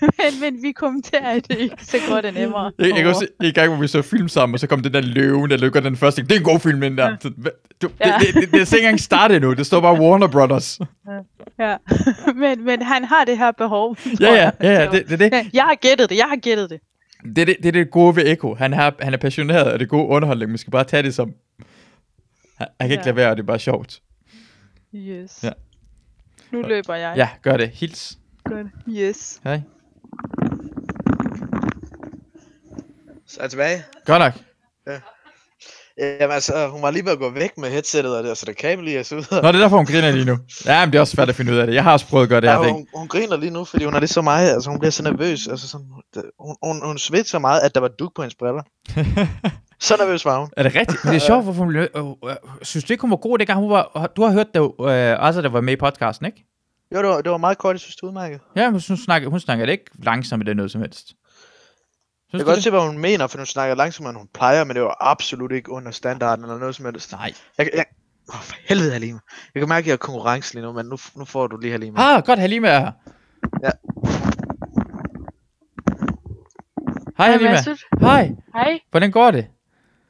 men, 0.00 0.40
men 0.40 0.62
vi 0.62 0.72
kommenterer 0.72 1.40
det 1.40 1.58
ikke, 1.58 1.76
så 1.84 1.96
går 2.08 2.20
det 2.20 2.34
nemmere. 2.34 2.72
Jeg, 2.78 2.86
jeg 2.88 2.96
kan 2.96 3.06
også 3.06 3.26
i 3.42 3.52
gang, 3.52 3.68
hvor 3.72 3.80
vi 3.80 3.88
så 3.88 4.02
film 4.02 4.28
sammen, 4.28 4.54
og 4.54 4.60
så 4.60 4.66
kom 4.66 4.80
den 4.82 4.94
der 4.94 5.00
løven, 5.00 5.50
der 5.50 5.56
lykker 5.56 5.80
den 5.80 5.96
første. 5.96 6.22
Det 6.22 6.32
er 6.32 6.36
en 6.38 6.44
god 6.44 6.60
film, 6.60 6.80
den 6.80 6.98
der. 6.98 7.16
Hvad- 7.36 7.52
du, 7.82 7.88
Ja. 8.00 8.18
det, 8.20 8.26
det, 8.26 8.34
det, 8.34 8.52
det, 8.52 8.60
er 8.60 8.74
ikke 8.74 8.78
engang 8.78 9.00
startet 9.00 9.42
nu. 9.42 9.52
Det 9.54 9.66
står 9.66 9.80
bare 9.80 10.00
Warner 10.00 10.26
Brothers. 10.26 10.78
Ja. 11.58 11.76
men, 12.34 12.64
men 12.64 12.82
han 12.82 13.04
har 13.04 13.24
det 13.24 13.38
her 13.38 13.52
behov. 13.52 13.96
Ja, 14.20 14.34
ja, 14.34 14.50
ja, 14.62 14.72
ja 14.82 14.90
det, 14.90 15.08
det, 15.08 15.18
det, 15.18 15.32
Ja, 15.32 15.46
Jeg 15.52 15.64
har 15.64 15.74
gættet 15.74 16.10
det, 16.10 16.16
jeg 16.16 16.26
har 16.28 16.36
gættet 16.36 16.70
det. 16.70 16.80
Det, 17.22 17.36
det, 17.46 17.56
det 17.58 17.66
er 17.66 17.72
det 17.72 17.90
gode 17.90 18.16
ved 18.16 18.26
Echo. 18.26 18.54
Han, 18.54 18.72
har, 18.72 18.94
han 19.00 19.12
er 19.14 19.18
passioneret 19.18 19.70
af 19.72 19.78
det 19.78 19.88
gode 19.88 20.06
underholdning. 20.06 20.50
Man 20.50 20.58
skal 20.58 20.70
bare 20.70 20.84
tage 20.84 21.02
det 21.02 21.14
som... 21.14 21.34
Han, 22.56 22.68
han 22.80 22.88
kan 22.88 22.90
ikke 22.90 23.00
Ja. 23.00 23.04
lade 23.06 23.16
være, 23.16 23.30
og 23.30 23.36
det 23.36 23.42
er 23.42 23.46
bare 23.46 23.58
sjovt. 23.58 24.02
Yes. 24.94 25.44
Ja. 25.44 25.50
Nu 26.52 26.62
løber 26.62 26.94
jeg. 26.94 27.12
Ja, 27.16 27.28
gør 27.42 27.56
det. 27.56 27.68
Hils. 27.70 28.18
Godt. 28.44 28.66
Yes. 28.88 29.40
Hej. 29.44 29.60
Så 33.26 33.40
er 33.40 33.44
jeg 33.44 33.50
tilbage. 33.50 33.82
Godt 34.04 34.18
nok. 34.20 34.32
Jamen 36.00 36.30
altså, 36.34 36.68
hun 36.68 36.82
var 36.82 36.90
lige 36.90 37.04
ved 37.04 37.12
at 37.12 37.18
gå 37.18 37.30
væk 37.30 37.58
med 37.58 37.70
headsettet, 37.70 38.16
og 38.16 38.24
det, 38.24 38.38
så 38.38 38.46
der 38.46 38.52
kabel 38.52 38.84
lige 38.84 38.98
ud. 38.98 39.26
Nå, 39.30 39.36
det 39.36 39.44
er 39.44 39.52
derfor, 39.52 39.76
hun 39.76 39.86
griner 39.86 40.10
lige 40.10 40.24
nu. 40.24 40.38
Ja, 40.66 40.84
men 40.86 40.92
det 40.92 40.96
er 40.98 41.00
også 41.00 41.16
svært 41.16 41.28
at 41.28 41.34
finde 41.34 41.52
ud 41.52 41.56
af 41.58 41.66
det. 41.66 41.74
Jeg 41.74 41.82
har 41.84 41.92
også 41.92 42.06
prøvet 42.06 42.22
at 42.22 42.28
gøre 42.28 42.40
det 42.40 42.50
her 42.50 42.56
Ja, 42.56 42.64
ting. 42.64 42.76
hun, 42.76 42.86
hun, 42.94 43.08
griner 43.08 43.36
lige 43.36 43.50
nu, 43.50 43.64
fordi 43.64 43.84
hun 43.84 43.94
er 43.94 44.00
lidt 44.00 44.10
så 44.10 44.22
meget, 44.22 44.50
altså 44.54 44.70
hun 44.70 44.78
bliver 44.78 44.90
så 44.90 45.02
nervøs, 45.02 45.48
altså 45.48 45.68
sådan, 45.68 45.86
hun, 46.40 46.56
hun, 46.62 46.86
hun 46.86 46.98
svedte 46.98 47.30
så 47.30 47.38
meget, 47.38 47.60
at 47.60 47.74
der 47.74 47.80
var 47.80 47.88
duk 47.88 48.12
på 48.16 48.22
hendes 48.22 48.34
briller. 48.34 48.62
Så 49.80 49.96
nervøs 49.98 50.24
var 50.24 50.40
hun. 50.40 50.48
Er 50.56 50.62
det 50.62 50.74
rigtigt? 50.74 51.04
Men 51.04 51.14
det 51.14 51.22
er 51.22 51.26
sjovt, 51.26 51.44
hvorfor 51.44 51.58
hun 51.58 51.68
blev... 51.68 51.88
Øh, 51.96 52.04
øh, 52.30 52.36
synes 52.62 52.84
du 52.84 52.92
ikke, 52.92 53.00
hun 53.00 53.10
var 53.10 53.16
god, 53.16 53.38
dengang 53.38 53.60
hun 53.60 53.70
var... 53.70 54.12
Du 54.16 54.22
har 54.22 54.32
hørt 54.32 54.46
det 54.54 54.60
øh, 54.60 55.20
også, 55.20 55.42
der 55.42 55.48
var 55.48 55.60
med 55.60 55.72
i 55.72 55.76
podcasten, 55.76 56.26
ikke? 56.26 56.44
Jo, 56.94 56.98
det 56.98 57.08
var, 57.08 57.20
det 57.20 57.30
var 57.32 57.36
meget 57.36 57.58
kort, 57.58 57.74
jeg 57.74 57.80
synes, 57.80 57.96
det 57.96 58.02
udmærket. 58.02 58.40
Ja, 58.56 58.70
men 58.70 58.80
hun 58.88 58.96
snakker, 58.96 59.28
hun 59.28 59.40
snakker 59.40 59.66
det 59.66 59.72
ikke 59.72 59.84
langsomt 60.02 60.46
det 60.46 60.56
noget 60.56 60.70
som 60.70 60.80
helst. 60.80 61.12
Jeg 62.38 62.46
kan 62.46 62.54
godt 62.54 62.62
se, 62.62 62.70
hvad 62.70 62.80
hun 62.80 62.98
mener, 62.98 63.26
for 63.26 63.38
hun 63.38 63.46
snakker 63.46 63.74
langsommere, 63.76 64.10
end 64.10 64.18
hun 64.18 64.28
plejer, 64.34 64.64
men 64.64 64.76
det 64.76 64.82
var 64.82 64.96
absolut 65.00 65.52
ikke 65.52 65.70
under 65.70 65.90
standarden 65.90 66.44
eller 66.44 66.58
noget 66.58 66.74
som 66.74 66.84
helst. 66.84 67.12
Nej. 67.12 67.32
Jeg, 67.58 67.70
jeg, 67.74 67.84
oh, 68.28 68.40
for 68.40 68.56
helvede, 68.68 68.92
Halima. 68.92 69.18
Jeg 69.54 69.60
kan 69.60 69.68
mærke, 69.68 69.84
at 69.84 69.86
jeg 69.86 69.92
har 69.92 69.96
konkurrence 69.96 70.54
lige 70.54 70.62
nu, 70.64 70.72
men 70.72 70.86
nu, 70.86 70.96
nu 71.16 71.24
får 71.24 71.46
du 71.46 71.56
lige 71.56 71.72
Halima. 71.72 72.00
Ah, 72.00 72.22
godt, 72.24 72.38
Halima 72.38 72.68
er 72.68 72.78
her. 72.80 72.92
Ja. 73.64 73.70
Hej, 77.18 77.30
Halima. 77.30 77.56
Hej. 78.00 78.30
Hej, 78.54 78.80
Hvordan 78.90 79.10
går 79.10 79.30
det? 79.30 79.46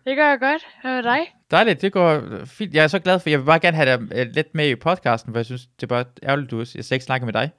det 0.06 0.16
gør 0.16 0.28
jeg 0.28 0.38
godt. 0.40 0.62
Hvad 0.82 0.94
med 0.94 1.02
dig? 1.02 1.18
Dejligt, 1.50 1.82
det 1.82 1.92
går 1.92 2.22
fint. 2.44 2.74
Jeg 2.74 2.84
er 2.84 2.88
så 2.88 2.98
glad 2.98 3.18
for, 3.20 3.30
jeg 3.30 3.38
vil 3.38 3.44
bare 3.44 3.58
gerne 3.60 3.76
have 3.76 3.96
dig 3.96 4.18
øh, 4.18 4.26
lidt 4.32 4.54
med 4.54 4.68
i 4.68 4.74
podcasten, 4.74 5.32
for 5.32 5.38
jeg 5.38 5.46
synes, 5.46 5.66
det 5.66 5.82
er 5.82 5.86
bare 5.86 6.04
ærgerligt, 6.22 6.50
du 6.50 6.58
jeg 6.58 6.84
skal 6.84 6.94
ikke 6.94 7.04
snakke 7.04 7.26
med 7.26 7.32
dig. 7.32 7.50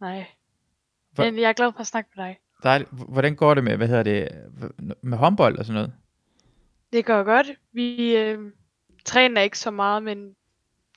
Nej. 0.00 0.26
Hva- 1.18 1.24
Men 1.24 1.38
jeg 1.38 1.48
er 1.48 1.52
glad 1.52 1.72
for 1.72 1.80
at 1.80 1.86
snakke 1.86 2.10
med 2.16 2.24
dig. 2.24 2.36
Dejligt. 2.66 2.90
Hvordan 2.90 3.36
går 3.36 3.54
det 3.54 3.64
med, 3.64 3.76
hvad 3.76 3.88
hedder 3.88 4.02
det, 4.02 4.28
med 5.02 5.18
håndbold 5.18 5.58
og 5.58 5.64
sådan 5.64 5.74
noget? 5.74 5.92
Det 6.92 7.04
går 7.04 7.22
godt. 7.22 7.46
Vi 7.72 8.16
øh, 8.16 8.38
træner 9.04 9.40
ikke 9.40 9.58
så 9.58 9.70
meget, 9.70 10.02
men 10.02 10.34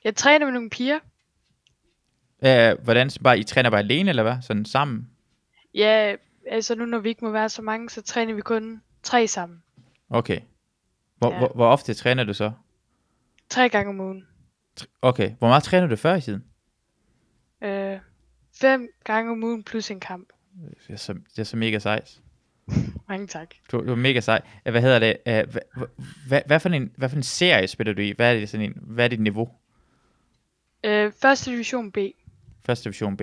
jeg 0.04 0.16
træner 0.16 0.46
med 0.46 0.52
nogle 0.52 0.70
piger. 0.70 0.98
Øh, 2.44 2.84
hvordan, 2.84 3.10
bare, 3.24 3.38
I 3.38 3.42
træner 3.44 3.70
bare 3.70 3.80
alene, 3.80 4.08
eller 4.08 4.22
hvad? 4.22 4.36
Sådan 4.42 4.64
sammen? 4.64 5.10
Ja, 5.74 6.14
altså 6.50 6.74
nu 6.74 6.84
når 6.84 6.98
vi 6.98 7.08
ikke 7.08 7.24
må 7.24 7.30
være 7.30 7.48
så 7.48 7.62
mange, 7.62 7.90
så 7.90 8.02
træner 8.02 8.34
vi 8.34 8.40
kun 8.40 8.82
tre 9.02 9.26
sammen. 9.26 9.62
Okay. 10.08 10.40
Hvor, 11.18 11.32
Ja. 11.32 11.38
hvor, 11.38 11.52
hvor 11.54 11.66
ofte 11.66 11.94
træner 11.94 12.24
du 12.24 12.34
så? 12.34 12.52
Tre 13.48 13.68
gange 13.68 13.90
om 13.90 14.00
ugen. 14.00 14.26
Okay. 15.02 15.30
Hvor 15.38 15.48
meget 15.48 15.62
træner 15.62 15.86
du 15.86 15.96
før 15.96 16.14
i 16.14 16.20
tiden? 16.20 16.44
Øh, 17.62 17.98
fem 18.60 18.88
gange 19.04 19.30
om 19.32 19.44
ugen 19.44 19.62
plus 19.64 19.90
en 19.90 20.00
kamp. 20.00 20.28
Det 20.56 20.92
er 20.92 20.96
så, 20.96 21.12
det 21.12 21.38
er 21.38 21.44
så 21.44 21.56
mega 21.56 21.78
sejt. 21.78 22.20
Mange 23.08 23.26
tak. 23.26 23.54
Du, 23.72 23.86
du 23.86 23.92
er 23.92 23.96
mega 23.96 24.20
sej. 24.20 24.40
Hvad 24.62 24.80
hedder 24.80 24.98
det? 24.98 25.16
Hvad, 25.24 25.44
hvad, 26.28 26.42
hvad, 26.46 26.60
for 26.60 26.68
en, 26.68 26.92
hvad 26.96 27.08
for 27.08 27.16
en 27.16 27.22
serie 27.22 27.68
spiller 27.68 27.92
du 27.94 28.00
i? 28.00 28.12
Hvad 28.16 28.34
er 28.34 28.40
det 28.40 28.48
sådan 28.48 28.66
en, 28.66 28.78
hvad 28.82 29.04
er 29.04 29.08
dit 29.08 29.20
niveau? 29.20 29.50
Øh, 30.84 31.12
første 31.22 31.50
division 31.50 31.92
B. 31.92 31.98
Første 32.64 32.84
division 32.84 33.16
B. 33.16 33.20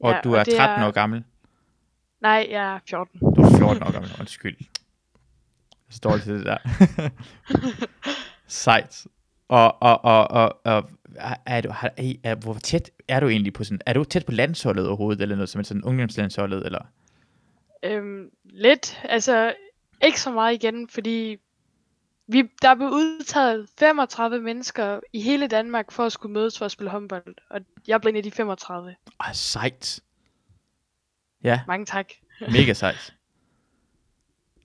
Og 0.00 0.12
Ja, 0.12 0.20
du 0.24 0.32
og 0.34 0.40
er 0.40 0.44
det 0.44 0.54
13 0.54 0.82
er- 0.82 0.86
år 0.86 0.90
gammel. 0.90 1.24
Nej, 2.20 2.46
jeg 2.50 2.74
er 2.74 2.78
14. 2.88 3.20
Du 3.20 3.26
er 3.42 3.58
14 3.58 3.82
år 3.82 3.92
gammel. 3.92 4.10
Undskyld. 4.20 4.56
Så 5.90 6.00
dårligt 6.04 6.24
til 6.24 6.34
det 6.34 6.46
der. 6.46 6.58
Sejt. 8.46 9.06
Og, 9.48 9.82
og, 9.82 10.04
og, 10.04 10.30
og, 10.30 10.60
og 10.66 10.90
er, 11.16 11.36
er 11.46 11.60
du, 11.60 11.70
har, 11.70 11.92
er, 11.96 12.12
er, 12.22 12.34
hvor 12.34 12.54
tæt 12.54 12.90
er 13.08 13.20
du 13.20 13.28
egentlig 13.28 13.52
på 13.52 13.64
sådan, 13.64 13.80
er 13.86 13.92
du 13.92 14.04
tæt 14.04 14.26
på 14.26 14.32
landsholdet 14.32 14.86
overhovedet, 14.88 15.22
eller 15.22 15.36
noget 15.36 15.48
som 15.48 15.58
er 15.58 15.62
sådan 15.62 15.84
ungdomslandsholdet, 15.84 16.66
eller? 16.66 16.86
Øhm, 17.82 18.30
lidt. 18.44 19.00
Altså, 19.04 19.54
ikke 20.04 20.20
så 20.20 20.30
meget 20.30 20.54
igen, 20.54 20.88
fordi 20.88 21.36
vi, 22.26 22.50
der 22.62 22.74
blev 22.74 22.88
udtaget 22.88 23.68
35 23.78 24.40
mennesker 24.40 25.00
i 25.12 25.20
hele 25.20 25.46
Danmark 25.46 25.92
for 25.92 26.04
at 26.04 26.12
skulle 26.12 26.32
mødes 26.32 26.58
for 26.58 26.64
at 26.64 26.70
spille 26.70 26.90
håndbold. 26.90 27.34
Og 27.50 27.60
jeg 27.86 28.00
blev 28.00 28.10
en 28.10 28.16
af 28.16 28.22
de 28.22 28.30
35. 28.30 28.94
Ah, 29.18 29.34
sejt. 29.34 30.00
Ja, 31.42 31.60
Mange 31.66 31.86
tak. 31.86 32.06
mega 32.40 32.72
sejt. 32.72 33.14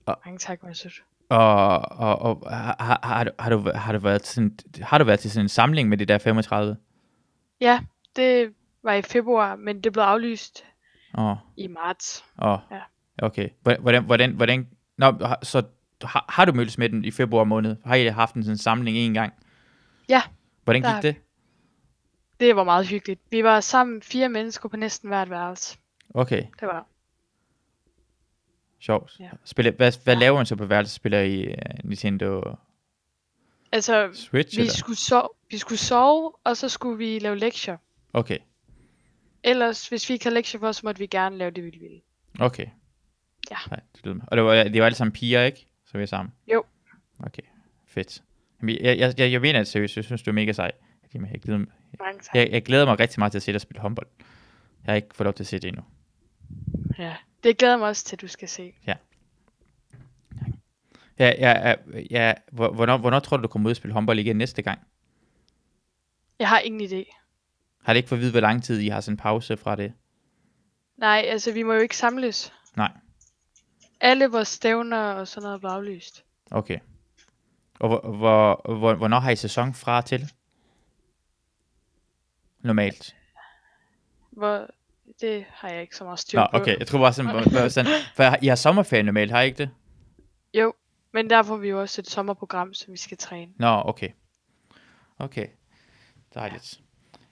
Mange 0.24 0.38
tak, 0.38 0.62
Masud. 0.62 0.90
Og, 1.30 1.78
og, 1.92 2.22
og 2.22 2.50
har, 2.56 2.76
har, 2.80 3.00
har, 3.02 3.24
du, 3.24 3.30
har, 3.38 3.50
du, 3.50 3.72
har, 3.74 3.92
du 3.92 3.98
været 3.98 4.22
til 4.22 4.34
sådan, 4.34 4.58
har 4.82 4.98
du 4.98 5.04
været 5.04 5.20
til 5.20 5.30
sådan 5.30 5.44
en 5.44 5.48
samling 5.48 5.88
med 5.88 5.98
de 5.98 6.04
der 6.04 6.18
35? 6.18 6.76
Ja, 7.60 7.80
det 8.16 8.52
var 8.82 8.92
i 8.92 9.02
februar, 9.02 9.56
men 9.56 9.80
det 9.80 9.92
blev 9.92 10.02
aflyst 10.04 10.64
Åh, 11.18 11.36
i 11.56 11.66
marts. 11.66 12.24
åh, 12.42 12.58
Ja. 12.70 12.80
okay. 13.26 13.48
Hvordan, 13.62 14.04
hvordan, 14.04 14.32
hvordan, 14.34 14.68
Nå, 14.98 15.12
så 15.42 15.62
har, 16.02 16.24
har 16.28 16.44
du 16.44 16.52
mødtes 16.52 16.78
med 16.78 16.88
den 16.88 17.04
i 17.04 17.10
februar 17.10 17.44
måned? 17.44 17.76
Har 17.84 17.94
I 17.94 18.06
haft 18.06 18.34
en 18.34 18.44
sådan 18.44 18.58
samling 18.58 18.96
en 18.96 19.14
gang? 19.14 19.32
Ja, 20.08 20.22
Hvordan 20.64 20.82
gik 20.82 21.02
det? 21.02 21.16
Det 22.40 22.56
var 22.56 22.64
meget 22.64 22.86
hyggeligt. 22.86 23.20
Vi 23.30 23.44
var 23.44 23.60
sammen 23.60 24.02
fire 24.02 24.28
mennesker 24.28 24.68
på 24.68 24.76
næsten 24.76 25.08
hvert 25.08 25.30
værelse. 25.30 25.78
Okay, 26.14 26.42
Det 26.60 26.68
var 26.68 26.86
sjovt. 28.80 29.16
Ja. 29.20 29.30
Spiller, 29.44 29.72
hvad 29.72 29.92
hvad 30.04 30.14
Ja. 30.14 30.20
laver 30.20 30.36
man 30.36 30.46
så 30.46 30.56
på 30.56 30.66
værelset? 30.66 30.94
Spiller 30.94 31.20
I 31.20 31.48
uh, 31.48 31.54
Nintendo 31.84 32.56
Altså, 33.72 34.10
Switch? 34.12 34.56
vi 34.56 34.60
eller? 34.60 34.72
skulle, 34.74 34.98
sove, 34.98 35.28
vi 35.50 35.58
skulle 35.58 35.78
sove, 35.78 36.32
og 36.44 36.56
så 36.56 36.68
skulle 36.68 36.98
vi 36.98 37.18
lave 37.18 37.38
lektier. 37.38 37.76
Okay, 38.12 38.38
Ellers, 39.44 39.88
hvis 39.88 40.08
vi 40.08 40.12
ikke 40.14 40.24
havde 40.24 40.34
lektier 40.34 40.60
for, 40.60 40.72
så 40.72 40.80
måtte 40.84 40.98
vi 40.98 41.06
gerne 41.06 41.36
lave 41.36 41.50
det, 41.50 41.64
vi 41.64 41.70
ville. 41.80 42.00
okay. 42.40 42.66
Ja. 43.50 43.56
Nej, 43.70 43.80
det 43.96 44.04
lyder, 44.06 44.16
og 44.26 44.36
det 44.36 44.44
var, 44.44 44.64
det 44.64 44.80
var 44.80 44.86
alle 44.86 44.96
sammen 44.96 45.12
piger, 45.12 45.42
ikke? 45.44 45.66
Så 45.86 45.98
vi 45.98 46.02
er 46.02 46.06
sammen? 46.06 46.32
Jo. 46.52 46.64
Okay, 47.26 47.42
fedt. 47.86 48.22
Jamen, 48.62 48.76
Jeg, 48.80 48.98
jeg, 48.98 49.14
jeg, 49.18 49.32
jeg 49.32 49.40
mener 49.40 49.58
det 49.58 49.68
seriøst. 49.68 49.96
Jeg 49.96 50.04
synes, 50.04 50.22
du 50.22 50.30
er 50.30 50.34
mega 50.34 50.52
sej. 50.52 50.72
Jeg, 51.14 51.22
jeg, 51.32 51.40
glæder, 51.40 51.64
tak. 51.98 52.34
jeg, 52.34 52.48
jeg 52.50 52.62
glæder 52.62 52.84
mig 52.84 53.00
rigtig 53.00 53.18
meget 53.20 53.32
til 53.32 53.38
at 53.38 53.42
se 53.42 53.52
dig 53.52 53.60
spille 53.60 53.80
håndbold. 53.80 54.06
Jeg 54.86 54.92
har 54.92 54.94
ikke 54.96 55.08
fået 55.14 55.24
lov 55.24 55.34
til 55.34 55.42
at 55.42 55.46
se 55.46 55.58
det 55.58 55.68
endnu. 55.68 55.82
Ja, 56.98 57.16
det 57.44 57.58
glæder 57.58 57.76
mig 57.76 57.88
også 57.88 58.04
til, 58.04 58.16
at 58.16 58.20
du 58.20 58.28
skal 58.28 58.48
se. 58.48 58.74
Ja, 58.86 58.94
ja, 61.18 61.32
ja, 61.38 61.74
ja, 62.10 62.34
hvor- 62.52 62.72
hvornår, 62.72 62.96
hvornår 62.96 63.18
tror 63.20 63.36
du, 63.36 63.42
du 63.42 63.48
kommer 63.48 63.66
ud 63.68 63.72
og 63.72 63.76
spille 63.76 63.92
håndbold 63.94 64.18
igen 64.18 64.36
næste 64.36 64.62
gang? 64.62 64.80
Jeg 66.38 66.48
har 66.48 66.58
ingen 66.58 66.80
idé. 66.90 67.16
Har 67.84 67.92
det 67.92 67.96
ikke 67.98 68.08
fået 68.08 68.18
at 68.18 68.22
vide, 68.22 68.30
hvor 68.30 68.40
lang 68.40 68.64
tid 68.64 68.80
I 68.80 68.88
har 68.88 69.00
sådan 69.00 69.12
en 69.14 69.18
pause 69.18 69.56
fra 69.56 69.76
det? 69.76 69.92
Nej, 70.96 71.24
altså 71.28 71.52
vi 71.52 71.62
må 71.62 71.72
jo 71.72 71.80
ikke 71.80 71.96
samles. 71.96 72.52
Nej. 72.76 72.92
Alle 74.00 74.26
vores 74.26 74.48
stævner 74.48 75.02
og 75.12 75.28
sådan 75.28 75.42
noget 75.46 75.60
blev 75.60 75.70
aflyst. 75.70 76.24
Okay. 76.50 76.78
Og 77.78 77.88
hvor, 77.88 78.16
hvor, 78.16 78.74
hvor, 78.78 78.94
hvornår 78.94 79.20
har 79.20 79.30
I 79.30 79.36
sæson 79.36 79.74
fra 79.74 80.02
til? 80.02 80.32
Normalt. 82.60 83.16
Hvor, 84.30 84.68
det 85.20 85.44
har 85.48 85.68
jeg 85.68 85.80
ikke 85.80 85.96
så 85.96 86.04
meget 86.04 86.18
styr 86.18 86.38
Nå, 86.38 86.46
på. 86.52 86.56
okay. 86.56 86.78
Jeg 86.78 86.86
tror 86.86 86.98
bare 86.98 87.12
sådan, 87.12 87.70
sådan 87.70 87.92
for 88.16 88.36
I 88.42 88.46
har 88.46 88.54
sommerferie 88.54 89.02
normalt, 89.02 89.30
har 89.30 89.40
I 89.42 89.46
ikke 89.46 89.58
det? 89.58 89.70
Jo, 90.54 90.72
men 91.12 91.30
der 91.30 91.42
får 91.42 91.56
vi 91.56 91.68
jo 91.68 91.80
også 91.80 92.00
et 92.00 92.06
sommerprogram, 92.10 92.74
som 92.74 92.92
vi 92.92 92.98
skal 92.98 93.16
træne. 93.16 93.52
Nå, 93.56 93.82
okay. 93.84 94.08
Okay. 95.18 95.46
Dejligt. 96.34 96.80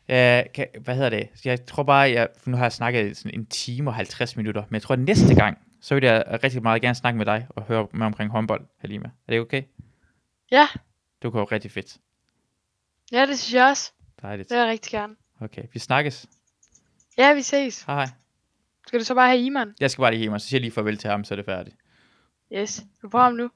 Uh, 0.09 0.53
kan, 0.55 0.67
hvad 0.81 0.95
hedder 0.95 1.11
det? 1.11 1.29
Jeg 1.45 1.67
tror 1.67 1.83
bare, 1.83 2.11
jeg, 2.11 2.29
nu 2.47 2.57
har 2.57 2.65
jeg 2.65 2.73
snakket 2.73 3.17
sådan 3.17 3.35
en 3.41 3.47
time 3.47 3.91
og 3.91 3.95
50 3.95 4.37
minutter, 4.37 4.63
men 4.69 4.75
jeg 4.75 4.83
tror, 4.83 4.93
at 4.93 4.99
næste 4.99 5.35
gang, 5.35 5.59
så 5.81 5.95
vil 5.95 6.05
jeg 6.05 6.39
rigtig 6.45 6.63
meget 6.63 6.83
gerne 6.83 6.95
snakke 6.95 7.17
med 7.19 7.27
dig 7.27 7.47
og 7.51 7.63
høre 7.63 7.87
med 7.93 8.07
omkring 8.07 8.31
håndbold, 8.31 8.67
Halima. 8.79 9.07
Er 9.29 9.33
det 9.33 9.41
okay? 9.41 9.63
Ja, 10.51 10.69
Det 11.23 11.33
går 11.33 11.53
rigtig 11.53 11.71
fedt. 11.71 11.97
ja, 13.13 13.27
det 13.27 13.39
synes 13.39 13.55
jeg 13.55 13.67
også. 13.67 13.93
Dejligt. 14.23 14.49
Det 14.49 14.55
vil 14.57 14.63
jeg 14.63 14.71
rigtig 14.73 14.91
gerne. 14.91 15.17
Okay, 15.41 15.63
vi 15.73 15.79
snakkes. 15.79 16.27
Ja, 17.19 17.35
vi 17.35 17.43
ses. 17.43 17.83
Hej 17.83 17.95
hej. 17.95 18.09
Skal 18.87 19.01
du 19.01 19.05
så 19.05 19.15
bare 19.15 19.29
have 19.29 19.41
Iman? 19.43 19.75
Jeg 19.81 19.91
skal 19.91 20.03
bare 20.03 20.11
lige 20.11 20.21
hjem, 20.21 20.33
og 20.33 20.41
så 20.41 20.47
siger 20.49 20.59
jeg 20.59 20.61
lige 20.63 20.73
farvel 20.73 20.99
til 20.99 21.11
ham, 21.11 21.25
så 21.25 21.35
er 21.35 21.37
det 21.37 21.45
færdigt. 21.45 21.77
Yes. 22.53 22.83
Du 23.03 23.09
får 23.11 23.23
ham 23.23 23.33
nu. 23.33 23.51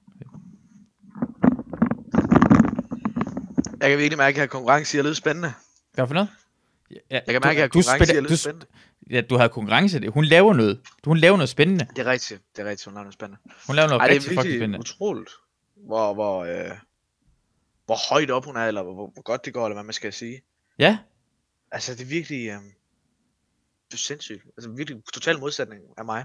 Jeg 3.81 3.91
kan 3.91 3.99
virkelig 3.99 4.19
mærke, 4.19 4.43
at 4.43 4.51
konkurrence 4.51 4.99
er 4.99 5.03
lidt 5.03 5.17
spændende. 5.17 5.53
Hvad 5.95 6.07
for 6.07 6.15
noget? 6.15 6.29
Ja, 6.91 6.97
Jeg 7.11 7.23
kan 7.29 7.41
mærke, 7.45 7.63
at 7.63 7.71
konkurrence 7.71 8.17
er 8.17 8.21
lidt 8.21 8.39
spændende. 8.41 8.67
ja, 9.11 9.21
du 9.21 9.37
havde 9.37 9.49
konkurrence. 9.49 10.09
Hun 10.09 10.25
laver 10.25 10.55
noget. 10.55 10.81
Hun 11.05 11.17
laver 11.17 11.37
noget 11.37 11.49
spændende. 11.49 11.87
Det 11.97 11.99
er 11.99 12.11
rigtigt. 12.11 12.43
Det 12.57 12.63
er 12.65 12.69
rigtigt, 12.69 12.85
hun 12.85 12.95
har 12.97 13.03
noget 13.03 13.15
spændende. 13.15 13.41
Hun 13.67 13.77
laver 13.77 13.89
noget 13.89 14.01
Ej, 14.01 14.07
det 14.07 14.15
rigtig 14.15 14.27
er 14.31 14.31
fucking 14.31 14.43
virkelig 14.45 14.61
spændende. 14.61 14.79
utroligt, 14.81 15.31
hvor, 15.77 16.15
hvor, 16.15 16.45
øh, 16.45 16.71
hvor 17.87 18.15
højt 18.15 18.31
op 18.31 18.45
hun 18.45 18.57
er, 18.57 18.67
eller 18.67 18.83
hvor, 18.83 18.95
hvor 18.95 19.23
godt 19.23 19.45
det 19.45 19.55
går, 19.55 19.67
eller 19.67 19.75
hvad 19.75 19.85
man 19.85 19.93
skal 19.93 20.13
sige. 20.13 20.43
Ja, 20.79 20.99
Altså, 21.73 21.95
det 21.95 22.01
er 22.03 22.07
virkelig, 22.07 22.49
øh, 22.49 22.57
det 23.93 23.99
er 23.99 24.03
sindssygt. 24.03 24.43
Altså, 24.57 24.71
virkelig 24.77 24.99
total 25.15 25.39
modsætning 25.39 25.81
af 25.99 26.05
mig. 26.05 26.25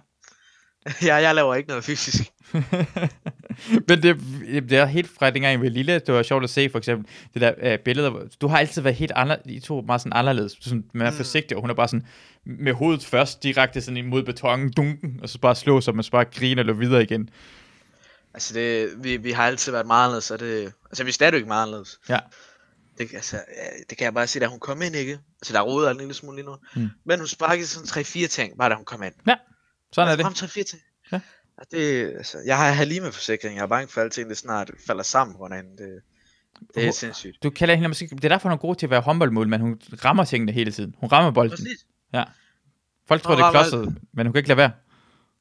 jeg, 1.02 1.22
jeg 1.24 1.36
laver 1.36 1.56
ikke 1.56 1.70
noget 1.70 1.84
fysisk. 1.84 2.24
Men 3.88 4.04
det, 4.04 4.18
det 4.70 4.72
er 4.78 4.86
helt 4.86 5.10
fra 5.20 5.30
dengang 5.30 5.52
jeg 5.54 5.62
var 5.62 5.70
lille, 5.70 6.00
det 6.00 6.14
var 6.14 6.24
sjovt 6.24 6.44
at 6.44 6.50
se 6.50 6.70
for 6.70 6.78
eksempel 6.78 7.12
det 7.34 7.42
der 7.42 7.54
øh, 7.62 7.80
billeder, 7.80 8.10
hvor- 8.10 8.26
du 8.42 8.48
har 8.48 8.58
altid 8.58 8.82
været 8.82 8.96
helt 8.96 9.12
anderledes, 9.16 9.64
I 9.64 9.68
to 9.68 9.82
meget 9.82 10.02
sådan 10.02 10.14
anderledes, 10.14 10.54
du 10.54 10.60
er 10.60 10.64
sådan 10.70 10.86
mere 10.94 11.10
Mm. 11.12 11.16
forsigtig, 11.18 11.58
og 11.58 11.62
hun 11.62 11.70
er 11.70 11.74
bare 11.74 11.88
sådan 11.88 12.08
med 12.46 12.74
hovedet 12.74 13.06
først 13.06 13.44
direkte 13.44 13.82
sådan 13.82 13.98
imod 13.98 14.24
betongen, 14.24 14.72
dunken, 14.74 15.20
og 15.24 15.30
så 15.30 15.40
bare 15.40 15.56
slå 15.56 15.82
sig, 15.82 15.92
og 15.92 15.96
man 15.96 16.04
så 16.04 16.12
bare 16.12 16.26
griner 16.26 16.62
og 16.62 16.66
løber 16.66 16.80
videre 16.80 17.04
igen. 17.04 17.30
Altså, 18.34 18.54
det, 18.54 18.90
vi, 19.04 19.18
vi 19.18 19.32
har 19.32 19.44
altid 19.48 19.72
været 19.72 19.88
meget 19.88 20.04
anderledes, 20.04 20.32
og 20.32 20.40
det, 20.40 20.74
altså, 20.90 21.04
vi 21.04 21.10
er 21.10 21.14
stadigvæk 21.14 21.48
meget 21.48 21.62
anderledes. 21.62 22.00
Ja. 22.10 22.20
Det, 22.98 23.14
altså, 23.14 23.36
ja, 23.36 23.68
det 23.90 23.98
kan 23.98 24.06
jeg 24.06 24.14
bare 24.14 24.28
sige, 24.28 24.42
da 24.42 24.48
hun 24.48 24.60
kom 24.60 24.82
ind, 24.82 24.96
ikke? 24.96 25.20
Altså, 25.42 25.54
der 25.54 25.60
er 25.60 25.64
rodet 25.64 25.92
en 25.92 25.98
lille 25.98 26.14
smule 26.14 26.36
lige 26.36 26.46
nu. 26.46 26.56
Mm. 26.76 26.90
Men 27.06 27.20
hun 27.20 27.28
sparkede 27.28 27.68
sådan 27.68 28.04
3-4 28.04 28.28
ting, 28.28 28.58
bare 28.58 28.70
da 28.70 28.76
hun 28.76 28.86
kom 28.86 29.04
ind. 29.04 29.14
Sådan 29.92 30.12
er 30.12 30.16
det. 30.16 30.26
kom 30.26 30.34
3-4 30.34 30.64
ting. 30.64 30.82
Ja. 31.12 31.20
Og 31.58 31.66
det, 31.72 32.14
altså, 32.18 32.38
jeg 32.46 32.58
har 32.58 32.72
Halima-forsikring, 32.72 33.56
jeg 33.56 33.64
er 33.64 33.68
bange 33.68 33.88
for, 33.88 34.02
at 34.02 34.06
alting 34.06 34.30
det 34.30 34.38
snart 34.38 34.72
falder 34.88 35.04
sammen 35.04 35.38
på 35.38 35.46
af 35.46 35.58
hende. 35.58 35.72
Det, 35.72 36.02
det 36.76 36.82
er 36.82 36.86
Hvor- 36.86 36.92
sindssygt. 36.92 37.44
Du 37.44 37.50
kalder 37.50 37.76
hende 37.76 37.88
måske, 37.88 38.08
det 38.08 38.26
er 38.26 38.30
derfor, 38.30 38.50
hun 38.50 38.54
er 38.58 38.62
god 38.62 38.76
til 38.76 38.86
at 38.86 38.90
være 38.90 39.02
håndboldmål, 39.02 39.48
men 39.48 39.62
hun 39.62 39.82
rammer 40.06 40.26
tingene 40.26 40.52
hele 40.52 40.72
tiden. 40.72 40.96
Hun 40.98 41.12
rammer 41.12 41.32
bolden. 41.32 41.52
Præcis. 41.52 41.86
Folk 43.08 43.22
tror, 43.24 43.36
Hun 43.36 43.38
det 43.44 43.48
er 43.48 43.52
klodset, 43.52 43.98
men 44.14 44.26
hun 44.26 44.34
kan 44.34 44.38
ikke 44.40 44.50
lade 44.50 44.58
være. 44.58 44.72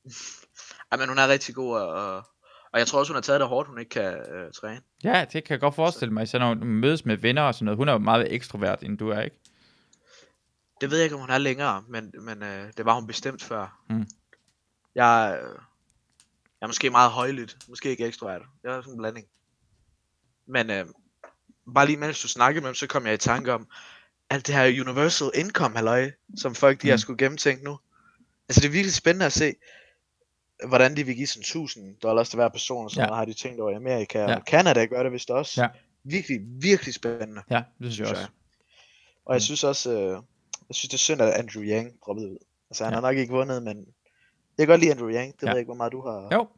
Ja, 0.93 0.97
men 0.97 1.09
hun 1.09 1.19
er 1.19 1.28
rigtig 1.28 1.55
god, 1.55 1.78
og, 1.78 2.16
og, 2.77 2.81
jeg 2.81 2.86
tror 2.86 2.98
også, 2.98 3.12
hun 3.12 3.16
har 3.16 3.23
taget 3.23 3.40
det 3.40 3.48
hårdt, 3.48 3.69
hun 3.69 3.78
ikke 3.78 3.89
kan 3.89 4.15
øh, 4.15 4.53
træne. 4.53 4.81
Ja, 5.05 5.24
det 5.32 5.44
kan 5.44 5.53
jeg 5.53 5.61
godt 5.61 5.74
forestille 5.74 6.15
mig, 6.15 6.23
især 6.23 6.39
når 6.39 6.48
hun 6.48 6.65
mødes 6.65 7.05
med 7.05 7.16
venner 7.16 7.43
og 7.43 7.55
sådan 7.55 7.65
noget. 7.65 7.77
Hun 7.77 7.89
er 7.89 7.93
jo 7.93 7.98
meget 7.98 8.32
ekstrovert, 8.32 8.82
end 8.82 8.98
du 8.98 9.09
er, 9.09 9.20
ikke? 9.20 9.36
Det 10.81 10.90
ved 10.90 10.98
jeg 10.98 11.05
ikke, 11.05 11.15
om 11.15 11.20
hun 11.20 11.31
er 11.31 11.39
længere, 11.39 11.85
men, 11.89 12.12
men 12.20 12.43
øh, 12.43 12.73
det 12.77 12.85
var 12.85 12.94
hun 12.94 13.07
bestemt 13.07 13.43
før. 13.43 13.81
Mm. 13.90 14.07
Jeg, 14.94 15.39
øh, 15.43 15.48
jeg 16.61 16.62
er 16.62 16.66
måske 16.66 16.90
meget 16.90 17.11
højlydt, 17.11 17.57
måske 17.69 17.90
ikke 17.90 18.07
ekstrovert. 18.07 18.43
Jeg 18.65 18.77
er 18.77 18.81
sådan 18.81 18.93
en 18.93 18.98
blanding. 18.98 19.27
Men 20.47 20.70
øh, 20.70 20.86
bare 21.74 21.86
lige 21.86 21.97
mens 21.97 22.23
du 22.23 22.28
snakkede 22.28 22.62
med 22.62 22.69
dem, 22.69 22.74
så 22.74 22.86
kom 22.86 23.07
jeg 23.07 23.15
i 23.15 23.19
tanke 23.19 23.53
om, 23.53 23.66
alt 24.31 24.47
det 24.47 24.55
her 24.55 24.82
universal 24.82 25.31
income 25.35 25.77
halløj, 25.77 26.11
som 26.36 26.55
folk 26.55 26.82
de 26.82 26.89
har 26.89 26.94
Mm. 26.94 26.98
skulle 26.98 27.19
gennemtænke 27.19 27.65
nu. 27.65 27.78
Altså 28.48 28.61
det 28.61 28.66
er 28.69 28.73
virkelig 28.73 28.94
spændende 28.94 29.27
at 29.27 29.32
se, 29.32 29.55
hvordan 30.69 30.97
de 30.97 31.07
vil 31.07 31.16
give 31.16 31.27
sådan 31.27 31.41
1000 31.41 31.97
dollars 31.97 32.28
til 32.28 32.37
hver 32.37 32.49
person, 32.49 32.85
og 32.85 32.91
sådan 32.91 33.09
Ja. 33.09 33.15
har 33.15 33.24
de 33.24 33.33
tænkt 33.35 33.61
over 33.61 33.70
i 33.70 33.74
Amerika, 33.74 34.19
Ja. 34.19 34.35
og 34.37 34.43
Canada 34.47 34.85
gør 34.85 35.03
det 35.03 35.12
vist 35.12 35.31
også. 35.31 35.62
Ja. 35.62 35.69
Virkelig, 36.05 36.41
virkelig 36.61 36.95
spændende. 36.95 37.43
Ja, 37.51 37.57
det 37.57 37.65
synes 37.93 37.99
jeg 37.99 38.07
Synes 38.07 38.11
også. 38.11 38.20
jeg. 38.23 38.28
Og 39.27 39.35
jeg 39.35 39.43
synes 39.43 39.65
også, 39.65 39.93
øh, 39.93 40.11
jeg 40.69 40.74
synes 40.74 40.89
det 40.91 40.95
er 40.95 40.99
synd, 40.99 41.20
at 41.23 41.33
Andrew 41.33 41.62
Yang 41.62 41.93
droppede 42.07 42.31
ud. 42.31 42.39
Altså 42.70 42.85
han 42.85 42.93
Ja. 42.93 42.95
har 42.97 43.01
nok 43.01 43.16
ikke 43.16 43.33
vundet, 43.33 43.62
men 43.62 43.77
jeg 44.59 44.66
kan 44.66 44.66
godt 44.66 44.81
lide 44.81 44.91
Andrew 44.93 45.11
Yang. 45.11 45.33
Det 45.35 45.43
Ja. 45.43 45.47
ved 45.47 45.55
jeg 45.55 45.59
ikke, 45.61 45.69
hvor 45.69 45.74
meget 45.74 45.93
du 45.93 46.01
har. 46.03 46.28
Jo. 46.33 46.49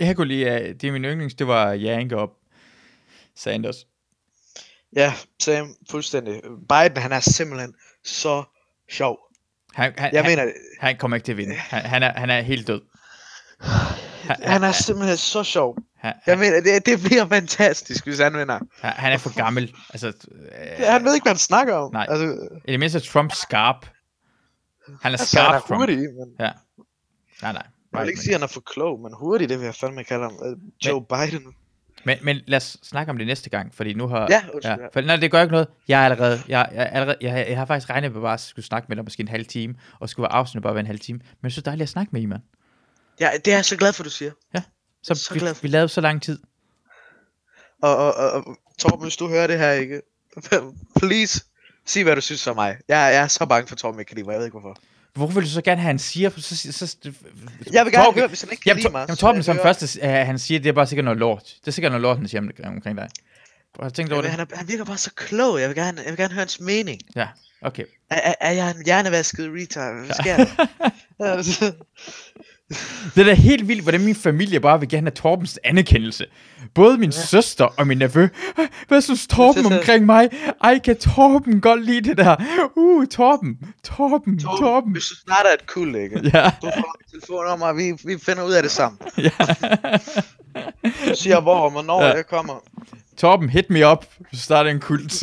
Jeg 0.00 0.16
kunne 0.16 0.28
lide, 0.28 0.46
uh, 0.46 0.68
det 0.80 0.84
er 0.84 0.92
min 0.92 1.04
yndlings, 1.04 1.34
det 1.34 1.46
var 1.46 1.72
Janke 1.72 2.18
og 2.18 2.36
Sanders. 3.34 3.86
Ja, 4.96 5.12
Sam, 5.42 5.76
fuldstændig. 5.90 6.42
Biden, 6.42 6.96
han 6.96 7.12
er 7.12 7.20
simpelthen 7.20 7.74
så 8.04 8.44
sjov. 8.90 9.18
Han, 9.74 9.94
han, 9.98 10.14
Jeg 10.14 10.24
han, 10.24 10.30
mener, 10.30 10.52
han 10.80 10.96
kommer 10.96 11.16
ikke 11.16 11.24
til 11.24 11.32
at 11.32 11.38
vinde. 11.38 11.54
Han, 11.54 11.82
han, 11.82 12.02
er, 12.02 12.12
han 12.12 12.30
er 12.30 12.40
helt 12.40 12.66
død. 12.66 12.80
Han, 13.62 14.36
han 14.42 14.62
er 14.62 14.72
simpelthen 14.72 15.16
så 15.16 15.44
sjov. 15.44 15.78
han, 15.98 16.14
Jeg 16.26 16.38
mener, 16.38 16.60
det, 16.60 16.86
det 16.86 17.00
bliver 17.04 17.28
fantastisk, 17.28 18.06
hvis 18.06 18.18
han 18.18 18.32
vinder. 18.38 18.58
han, 18.80 18.92
han 18.92 19.12
er 19.12 19.16
for 19.18 19.36
gammel. 19.36 19.74
Altså, 19.90 20.12
Ja, 20.78 20.92
han 20.92 21.04
ved 21.04 21.14
ikke, 21.14 21.24
hvad 21.24 21.32
han 21.32 21.38
snakker 21.38 21.74
om. 21.74 21.92
Nej. 21.92 22.06
Altså, 22.08 22.48
I 22.68 22.72
det 22.72 22.80
mindste 22.80 22.98
er 22.98 23.02
Trump 23.02 23.32
skarp. 23.32 23.86
Han 24.86 24.94
er 25.02 25.18
altså 25.18 25.38
han 25.40 25.44
skarp, 25.46 25.54
er 25.62 25.66
Trump. 25.66 25.80
hurtig, 25.80 25.96
men 25.96 26.28
Nej, 26.38 26.52
nej. 27.52 27.62
jeg 27.92 28.00
vil 28.00 28.08
ikke 28.08 28.16
men- 28.18 28.22
sige, 28.22 28.34
at 28.34 28.40
han 28.40 28.42
er 28.42 28.52
for 28.52 28.60
klog, 28.60 29.00
men 29.00 29.12
hurtig, 29.18 29.48
det 29.48 29.58
vil 29.58 29.64
jeg 29.64 29.74
fandme 29.74 30.04
kalde 30.04 30.22
ham. 30.22 30.38
Øh, 30.46 30.56
Joe 30.86 31.04
Biden. 31.04 31.42
Men, 32.04 32.18
men 32.22 32.36
lad 32.46 32.56
os 32.56 32.76
snakke 32.82 33.10
om 33.10 33.18
det 33.18 33.26
næste 33.26 33.50
gang, 33.50 33.74
fordi 33.74 33.94
nu 33.94 34.08
har... 34.08 34.26
Ja, 34.30 34.42
undskyld. 34.54 34.76
Ja, 34.80 34.86
for, 34.92 35.00
nej, 35.00 35.16
det 35.16 35.30
gør 35.30 35.42
ikke 35.42 35.52
noget. 35.52 35.68
Jeg 35.88 36.00
er 36.00 36.04
allerede, 36.04 36.40
jeg, 36.48 36.68
jeg, 36.74 36.82
er 36.82 36.86
allerede, 36.86 37.16
jeg, 37.20 37.46
jeg 37.48 37.58
har 37.58 37.64
faktisk 37.66 37.90
regnet 37.90 38.12
med 38.12 38.20
bare 38.20 38.34
at 38.34 38.40
skulle 38.40 38.64
snakke 38.64 38.86
med 38.88 38.96
dig 38.96 39.04
måske 39.04 39.20
en 39.20 39.28
halv 39.28 39.46
time, 39.46 39.74
og 40.00 40.08
skulle 40.08 40.24
være 40.24 40.32
afsnittet 40.32 40.62
bare 40.62 40.74
være 40.74 40.80
en 40.80 40.86
halv 40.86 40.98
time. 41.00 41.20
Men 41.40 41.50
så 41.50 41.60
dejligt 41.60 41.82
at 41.82 41.88
snakke 41.88 42.10
med 42.12 42.20
Iman. 42.22 42.42
Ja, 43.20 43.30
det 43.44 43.52
er 43.52 43.56
jeg 43.56 43.64
så 43.64 43.76
glad 43.76 43.92
for, 43.92 44.02
du 44.04 44.10
siger. 44.10 44.30
Så, 45.04 45.14
Så 45.14 45.34
vi, 45.34 45.38
glad 45.40 45.54
for- 45.54 45.62
vi 45.62 45.68
lavede 45.68 45.88
så 45.88 46.00
lang 46.00 46.22
tid. 46.22 46.38
Og, 47.82 47.96
og, 47.96 48.14
og, 48.14 48.32
og 48.46 48.56
Torben, 48.78 49.02
hvis 49.02 49.16
du 49.16 49.28
hører 49.28 49.46
det 49.46 49.58
her, 49.58 49.72
ikke? 49.72 50.00
Please, 51.00 51.40
sig 51.86 52.02
hvad 52.04 52.14
du 52.16 52.20
synes 52.20 52.46
om 52.46 52.56
mig. 52.56 52.76
Jeg, 52.88 52.96
jeg 52.96 53.14
er 53.22 53.26
så 53.28 53.46
bange 53.46 53.68
for 53.68 53.76
Torben 53.76 54.00
ikke 54.00 54.08
kan 54.08 54.16
lide 54.16 54.26
mig, 54.26 54.32
jeg 54.32 54.38
ved 54.38 54.46
ikke 54.46 54.58
hvorfor. 54.58 54.78
Hvorfor 55.14 55.34
vil 55.34 55.44
du 55.44 55.48
så 55.50 55.62
gerne 55.62 55.80
have, 55.80 55.86
han 55.86 55.98
siger? 55.98 56.30
Så, 56.36 56.56
så, 56.72 56.72
så, 56.86 56.96
Jeg 57.72 57.84
vil 57.84 57.92
gerne 57.92 58.04
Torben- 58.06 58.18
høre, 58.18 58.28
hvis 58.28 58.40
han 58.40 58.50
ikke 58.50 58.62
kan 58.62 58.68
Jamen, 58.70 58.82
lide 58.82 58.92
mig. 58.92 59.00
jamen 59.08 59.16
Torben 59.16 59.42
som 59.42 59.56
jeg 59.56 59.62
høre- 59.64 59.74
første, 59.74 60.00
uh, 60.02 60.08
han 60.10 60.38
siger, 60.38 60.60
det 60.60 60.68
er 60.68 60.72
bare 60.72 60.86
sikkert 60.86 61.04
noget 61.04 61.18
lort. 61.18 61.42
Det 61.60 61.66
er 61.68 61.70
sikkert 61.70 61.92
noget 61.92 62.02
lort, 62.02 62.16
han 62.16 62.28
siger 62.28 62.40
om- 62.40 62.50
omkring 62.74 62.96
dig. 62.96 63.08
Har 63.80 63.88
du 63.88 63.94
tænkt 63.94 64.12
over 64.12 64.22
det? 64.22 64.30
han, 64.30 64.40
er, 64.40 64.46
han 64.56 64.68
virker 64.68 64.84
bare 64.84 64.98
så 64.98 65.10
klog. 65.16 65.60
Jeg 65.60 65.68
vil 65.68 65.76
gerne, 65.76 66.00
jeg 66.02 66.10
vil 66.10 66.16
gerne 66.16 66.34
høre 66.34 66.40
hans 66.40 66.60
mening. 66.60 67.00
Ja, 67.16 67.28
okay. 67.62 67.84
Er, 68.10 68.20
er, 68.30 68.34
er 68.40 68.50
jeg 68.52 68.70
en 68.70 68.84
hjernevasket 68.84 69.50
retard? 69.54 69.94
Hvad 70.04 70.14
sker 70.20 70.36
der? 70.36 71.72
Det 73.14 73.20
er 73.20 73.24
da 73.24 73.32
helt 73.34 73.68
vildt, 73.68 73.82
hvordan 73.82 74.00
min 74.04 74.14
familie 74.14 74.60
bare 74.60 74.80
vil 74.80 74.88
gerne 74.88 75.04
have 75.04 75.10
Torbens 75.14 75.58
anerkendelse. 75.64 76.26
Både 76.74 76.98
min 76.98 77.10
ja. 77.10 77.20
søster 77.26 77.64
og 77.64 77.86
min 77.86 77.98
nevø. 77.98 78.28
Hvad 78.88 79.00
synes 79.00 79.26
Torben 79.26 79.66
omkring 79.66 80.06
mig? 80.06 80.28
Ej, 80.64 80.78
kan 80.78 80.96
Torben 80.96 81.60
godt 81.60 81.84
lide 81.84 82.08
det 82.08 82.16
der? 82.16 82.36
Uh, 82.76 83.06
Torben, 83.06 83.58
Torben, 83.84 84.38
Torben, 84.38 84.58
Torben. 84.60 84.92
hvis 84.92 85.04
du 85.04 85.14
snart 85.14 85.46
er 85.50 85.54
et 85.54 85.66
kul, 85.66 85.94
ikke? 85.94 86.20
Ja, 86.34 86.50
Du 86.62 86.70
får 86.74 86.96
telefonnummer, 87.10 87.72
vi, 87.72 87.92
vi 88.04 88.18
finder 88.22 88.42
ud 88.42 88.52
af 88.52 88.62
det 88.62 88.70
sammen. 88.72 88.98
ja. 89.18 89.30
Du 90.84 91.14
siger, 91.14 91.40
hvor 91.40 91.54
og 91.60 91.70
hvornår 91.70 92.02
Ja. 92.02 92.14
jeg 92.14 92.26
kommer. 92.26 92.54
Torben, 93.16 93.48
hit 93.50 93.70
me 93.70 93.90
up. 93.90 94.04
Du 94.32 94.36
starter 94.38 94.70
en 94.70 94.80
kult. 94.80 95.22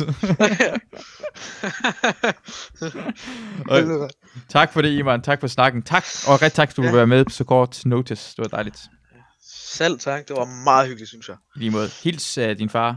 Helvede. 3.70 4.08
tak 4.48 4.72
for 4.72 4.82
det, 4.82 4.88
Iman. 4.98 5.22
Tak 5.22 5.40
for 5.40 5.46
snakken. 5.46 5.82
Tak, 5.82 6.04
og 6.26 6.42
rigtig 6.42 6.52
tak, 6.56 6.68
at 6.68 6.76
du 6.76 6.82
Ja. 6.82 6.88
ja. 6.88 6.94
være 6.94 7.06
med 7.06 7.24
på 7.24 7.30
så 7.30 7.44
kort 7.44 7.82
notice. 7.86 8.36
Det 8.36 8.38
var 8.38 8.48
dejligt. 8.56 8.80
Selv 9.64 9.98
tak, 9.98 10.28
det 10.28 10.36
var 10.36 10.44
meget 10.64 10.86
hyggeligt, 10.88 11.08
synes 11.08 11.28
jeg. 11.28 11.36
I 11.56 11.58
lige 11.58 11.70
måde. 11.70 11.88
Hils 12.02 12.38
uh, 12.38 12.44
din 12.44 12.68
far. 12.68 12.96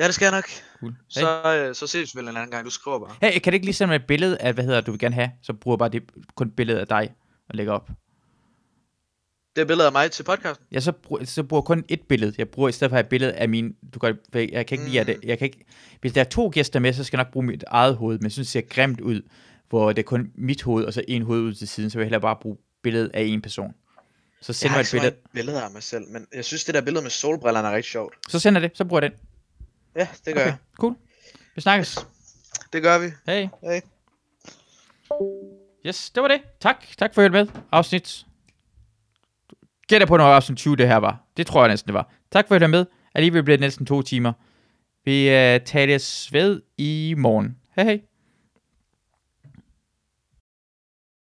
Ja, 0.00 0.06
det 0.06 0.14
skal 0.14 0.24
jeg 0.24 0.32
nok. 0.32 0.44
Cool. 0.80 0.92
Hey. 0.92 1.20
Så, 1.22 1.54
øh, 1.68 1.74
så 1.74 1.86
ses 1.86 2.14
vi 2.14 2.18
vel 2.20 2.28
en 2.28 2.36
anden 2.36 2.50
gang, 2.50 2.64
du 2.64 2.70
skriver 2.70 2.98
bare. 2.98 3.16
hey, 3.32 3.38
kan 3.40 3.52
du 3.52 3.54
ikke 3.54 3.66
lige 3.66 3.74
sende 3.74 3.88
mig 3.88 3.96
et 3.96 4.06
billede 4.08 4.38
af, 4.38 4.54
hvad 4.54 4.64
hedder 4.64 4.80
du 4.80 4.90
vil 4.90 5.00
gerne 5.00 5.14
have? 5.14 5.30
Så 5.42 5.52
bruger 5.52 5.76
bare 5.76 5.88
det, 5.88 6.02
kun 6.36 6.46
et 6.48 6.56
billede 6.56 6.80
af 6.80 6.86
dig 6.86 7.08
og 7.48 7.54
lægger 7.54 7.72
op. 7.72 7.88
Det 9.56 9.62
er 9.62 9.66
billeder 9.66 9.86
af 9.86 9.92
mig 9.92 10.10
til 10.10 10.22
podcasten. 10.22 10.66
Jeg 10.72 10.82
så, 10.82 10.92
bruger, 10.92 11.24
så 11.24 11.42
bruger 11.42 11.60
jeg 11.62 11.66
kun 11.66 11.84
et 11.88 12.00
billede. 12.08 12.34
Jeg 12.38 12.48
bruger 12.48 12.68
i 12.68 12.72
stedet 12.72 12.90
for 12.90 12.98
et 12.98 13.08
billede 13.08 13.32
af 13.32 13.48
min... 13.48 13.74
Du 13.94 13.98
kan, 13.98 14.18
jeg, 14.34 14.48
jeg 14.52 14.66
kan 14.66 14.78
ikke 14.78 14.84
lide, 14.90 15.00
at 15.00 15.06
det, 15.06 15.18
jeg 15.24 15.38
kan 15.38 15.44
ikke... 15.46 15.64
Hvis 16.00 16.12
der 16.12 16.20
er 16.20 16.24
to 16.24 16.50
gæster 16.54 16.80
med, 16.80 16.92
så 16.92 17.04
skal 17.04 17.16
jeg 17.18 17.24
nok 17.24 17.32
bruge 17.32 17.46
mit 17.46 17.64
eget 17.66 17.96
hoved, 17.96 18.18
men 18.18 18.22
jeg 18.24 18.32
synes, 18.32 18.48
det 18.48 18.52
ser 18.52 18.60
grimt 18.74 19.00
ud, 19.00 19.22
hvor 19.68 19.92
det 19.92 19.98
er 19.98 20.06
kun 20.06 20.32
mit 20.34 20.62
hoved, 20.62 20.84
og 20.84 20.92
så 20.92 21.02
en 21.08 21.22
hoved 21.22 21.40
ud 21.40 21.54
til 21.54 21.68
siden, 21.68 21.90
så 21.90 21.98
vil 21.98 22.02
jeg 22.02 22.06
hellere 22.06 22.20
bare 22.20 22.36
bruge 22.42 22.56
billedet 22.82 23.10
af 23.14 23.22
en 23.22 23.42
person. 23.42 23.74
Så 24.40 24.44
Jeg 24.48 24.54
send 24.54 24.72
mig 24.72 24.80
et 24.80 24.86
så 24.86 24.96
mange 24.96 25.12
billede. 25.32 25.62
af 25.62 25.70
mig 25.70 25.82
selv, 25.82 26.04
men 26.08 26.26
jeg 26.34 26.44
synes, 26.44 26.64
det 26.64 26.74
der 26.74 26.80
billede 26.80 27.02
med 27.02 27.10
solbrillerne 27.10 27.68
er 27.68 27.72
rigtig 27.72 27.90
sjovt. 27.90 28.14
Så 28.28 28.38
sender 28.38 28.60
jeg 28.60 28.70
det, 28.70 28.78
så 28.78 28.84
bruger 28.84 29.02
jeg 29.02 29.10
den. 29.10 29.18
Ja, 29.96 30.08
det 30.24 30.34
gør 30.34 30.40
Okay, 30.40 30.46
jeg. 30.50 30.56
cool. 30.78 30.96
Vi 31.54 31.60
snakkes. 31.60 32.06
Det 32.72 32.82
gør 32.82 32.98
vi. 32.98 33.06
Hej. 33.26 33.48
Hej. 33.62 33.80
Yes, 35.86 36.10
det 36.10 36.22
var 36.22 36.28
det. 36.28 36.40
Tak. 36.60 36.84
Tak 36.98 37.14
for 37.14 37.22
at 37.22 37.32
med. 37.32 37.46
Afsnit. 37.72 38.26
Gætter 39.90 40.06
på, 40.06 40.16
når 40.16 40.24
afsnit 40.24 40.58
20 40.58 40.76
det 40.76 40.88
her 40.88 40.96
var. 40.96 41.24
Det 41.36 41.46
tror 41.46 41.62
jeg 41.62 41.68
næsten, 41.68 41.88
det 41.88 41.94
var. 41.94 42.12
Tak 42.32 42.48
for 42.48 42.54
at 42.54 42.60
høre 42.60 42.68
med. 42.68 42.86
Alligevel 43.14 43.42
bliver 43.42 43.56
det 43.56 43.60
næsten 43.60 43.86
to 43.86 44.02
timer. 44.02 44.32
Vi 45.04 45.30
øh, 45.30 45.54
uh, 45.54 45.60
tales 45.64 46.32
ved 46.32 46.62
i 46.78 47.14
morgen. 47.18 47.56
Hej 47.76 47.84
hej. 47.84 48.00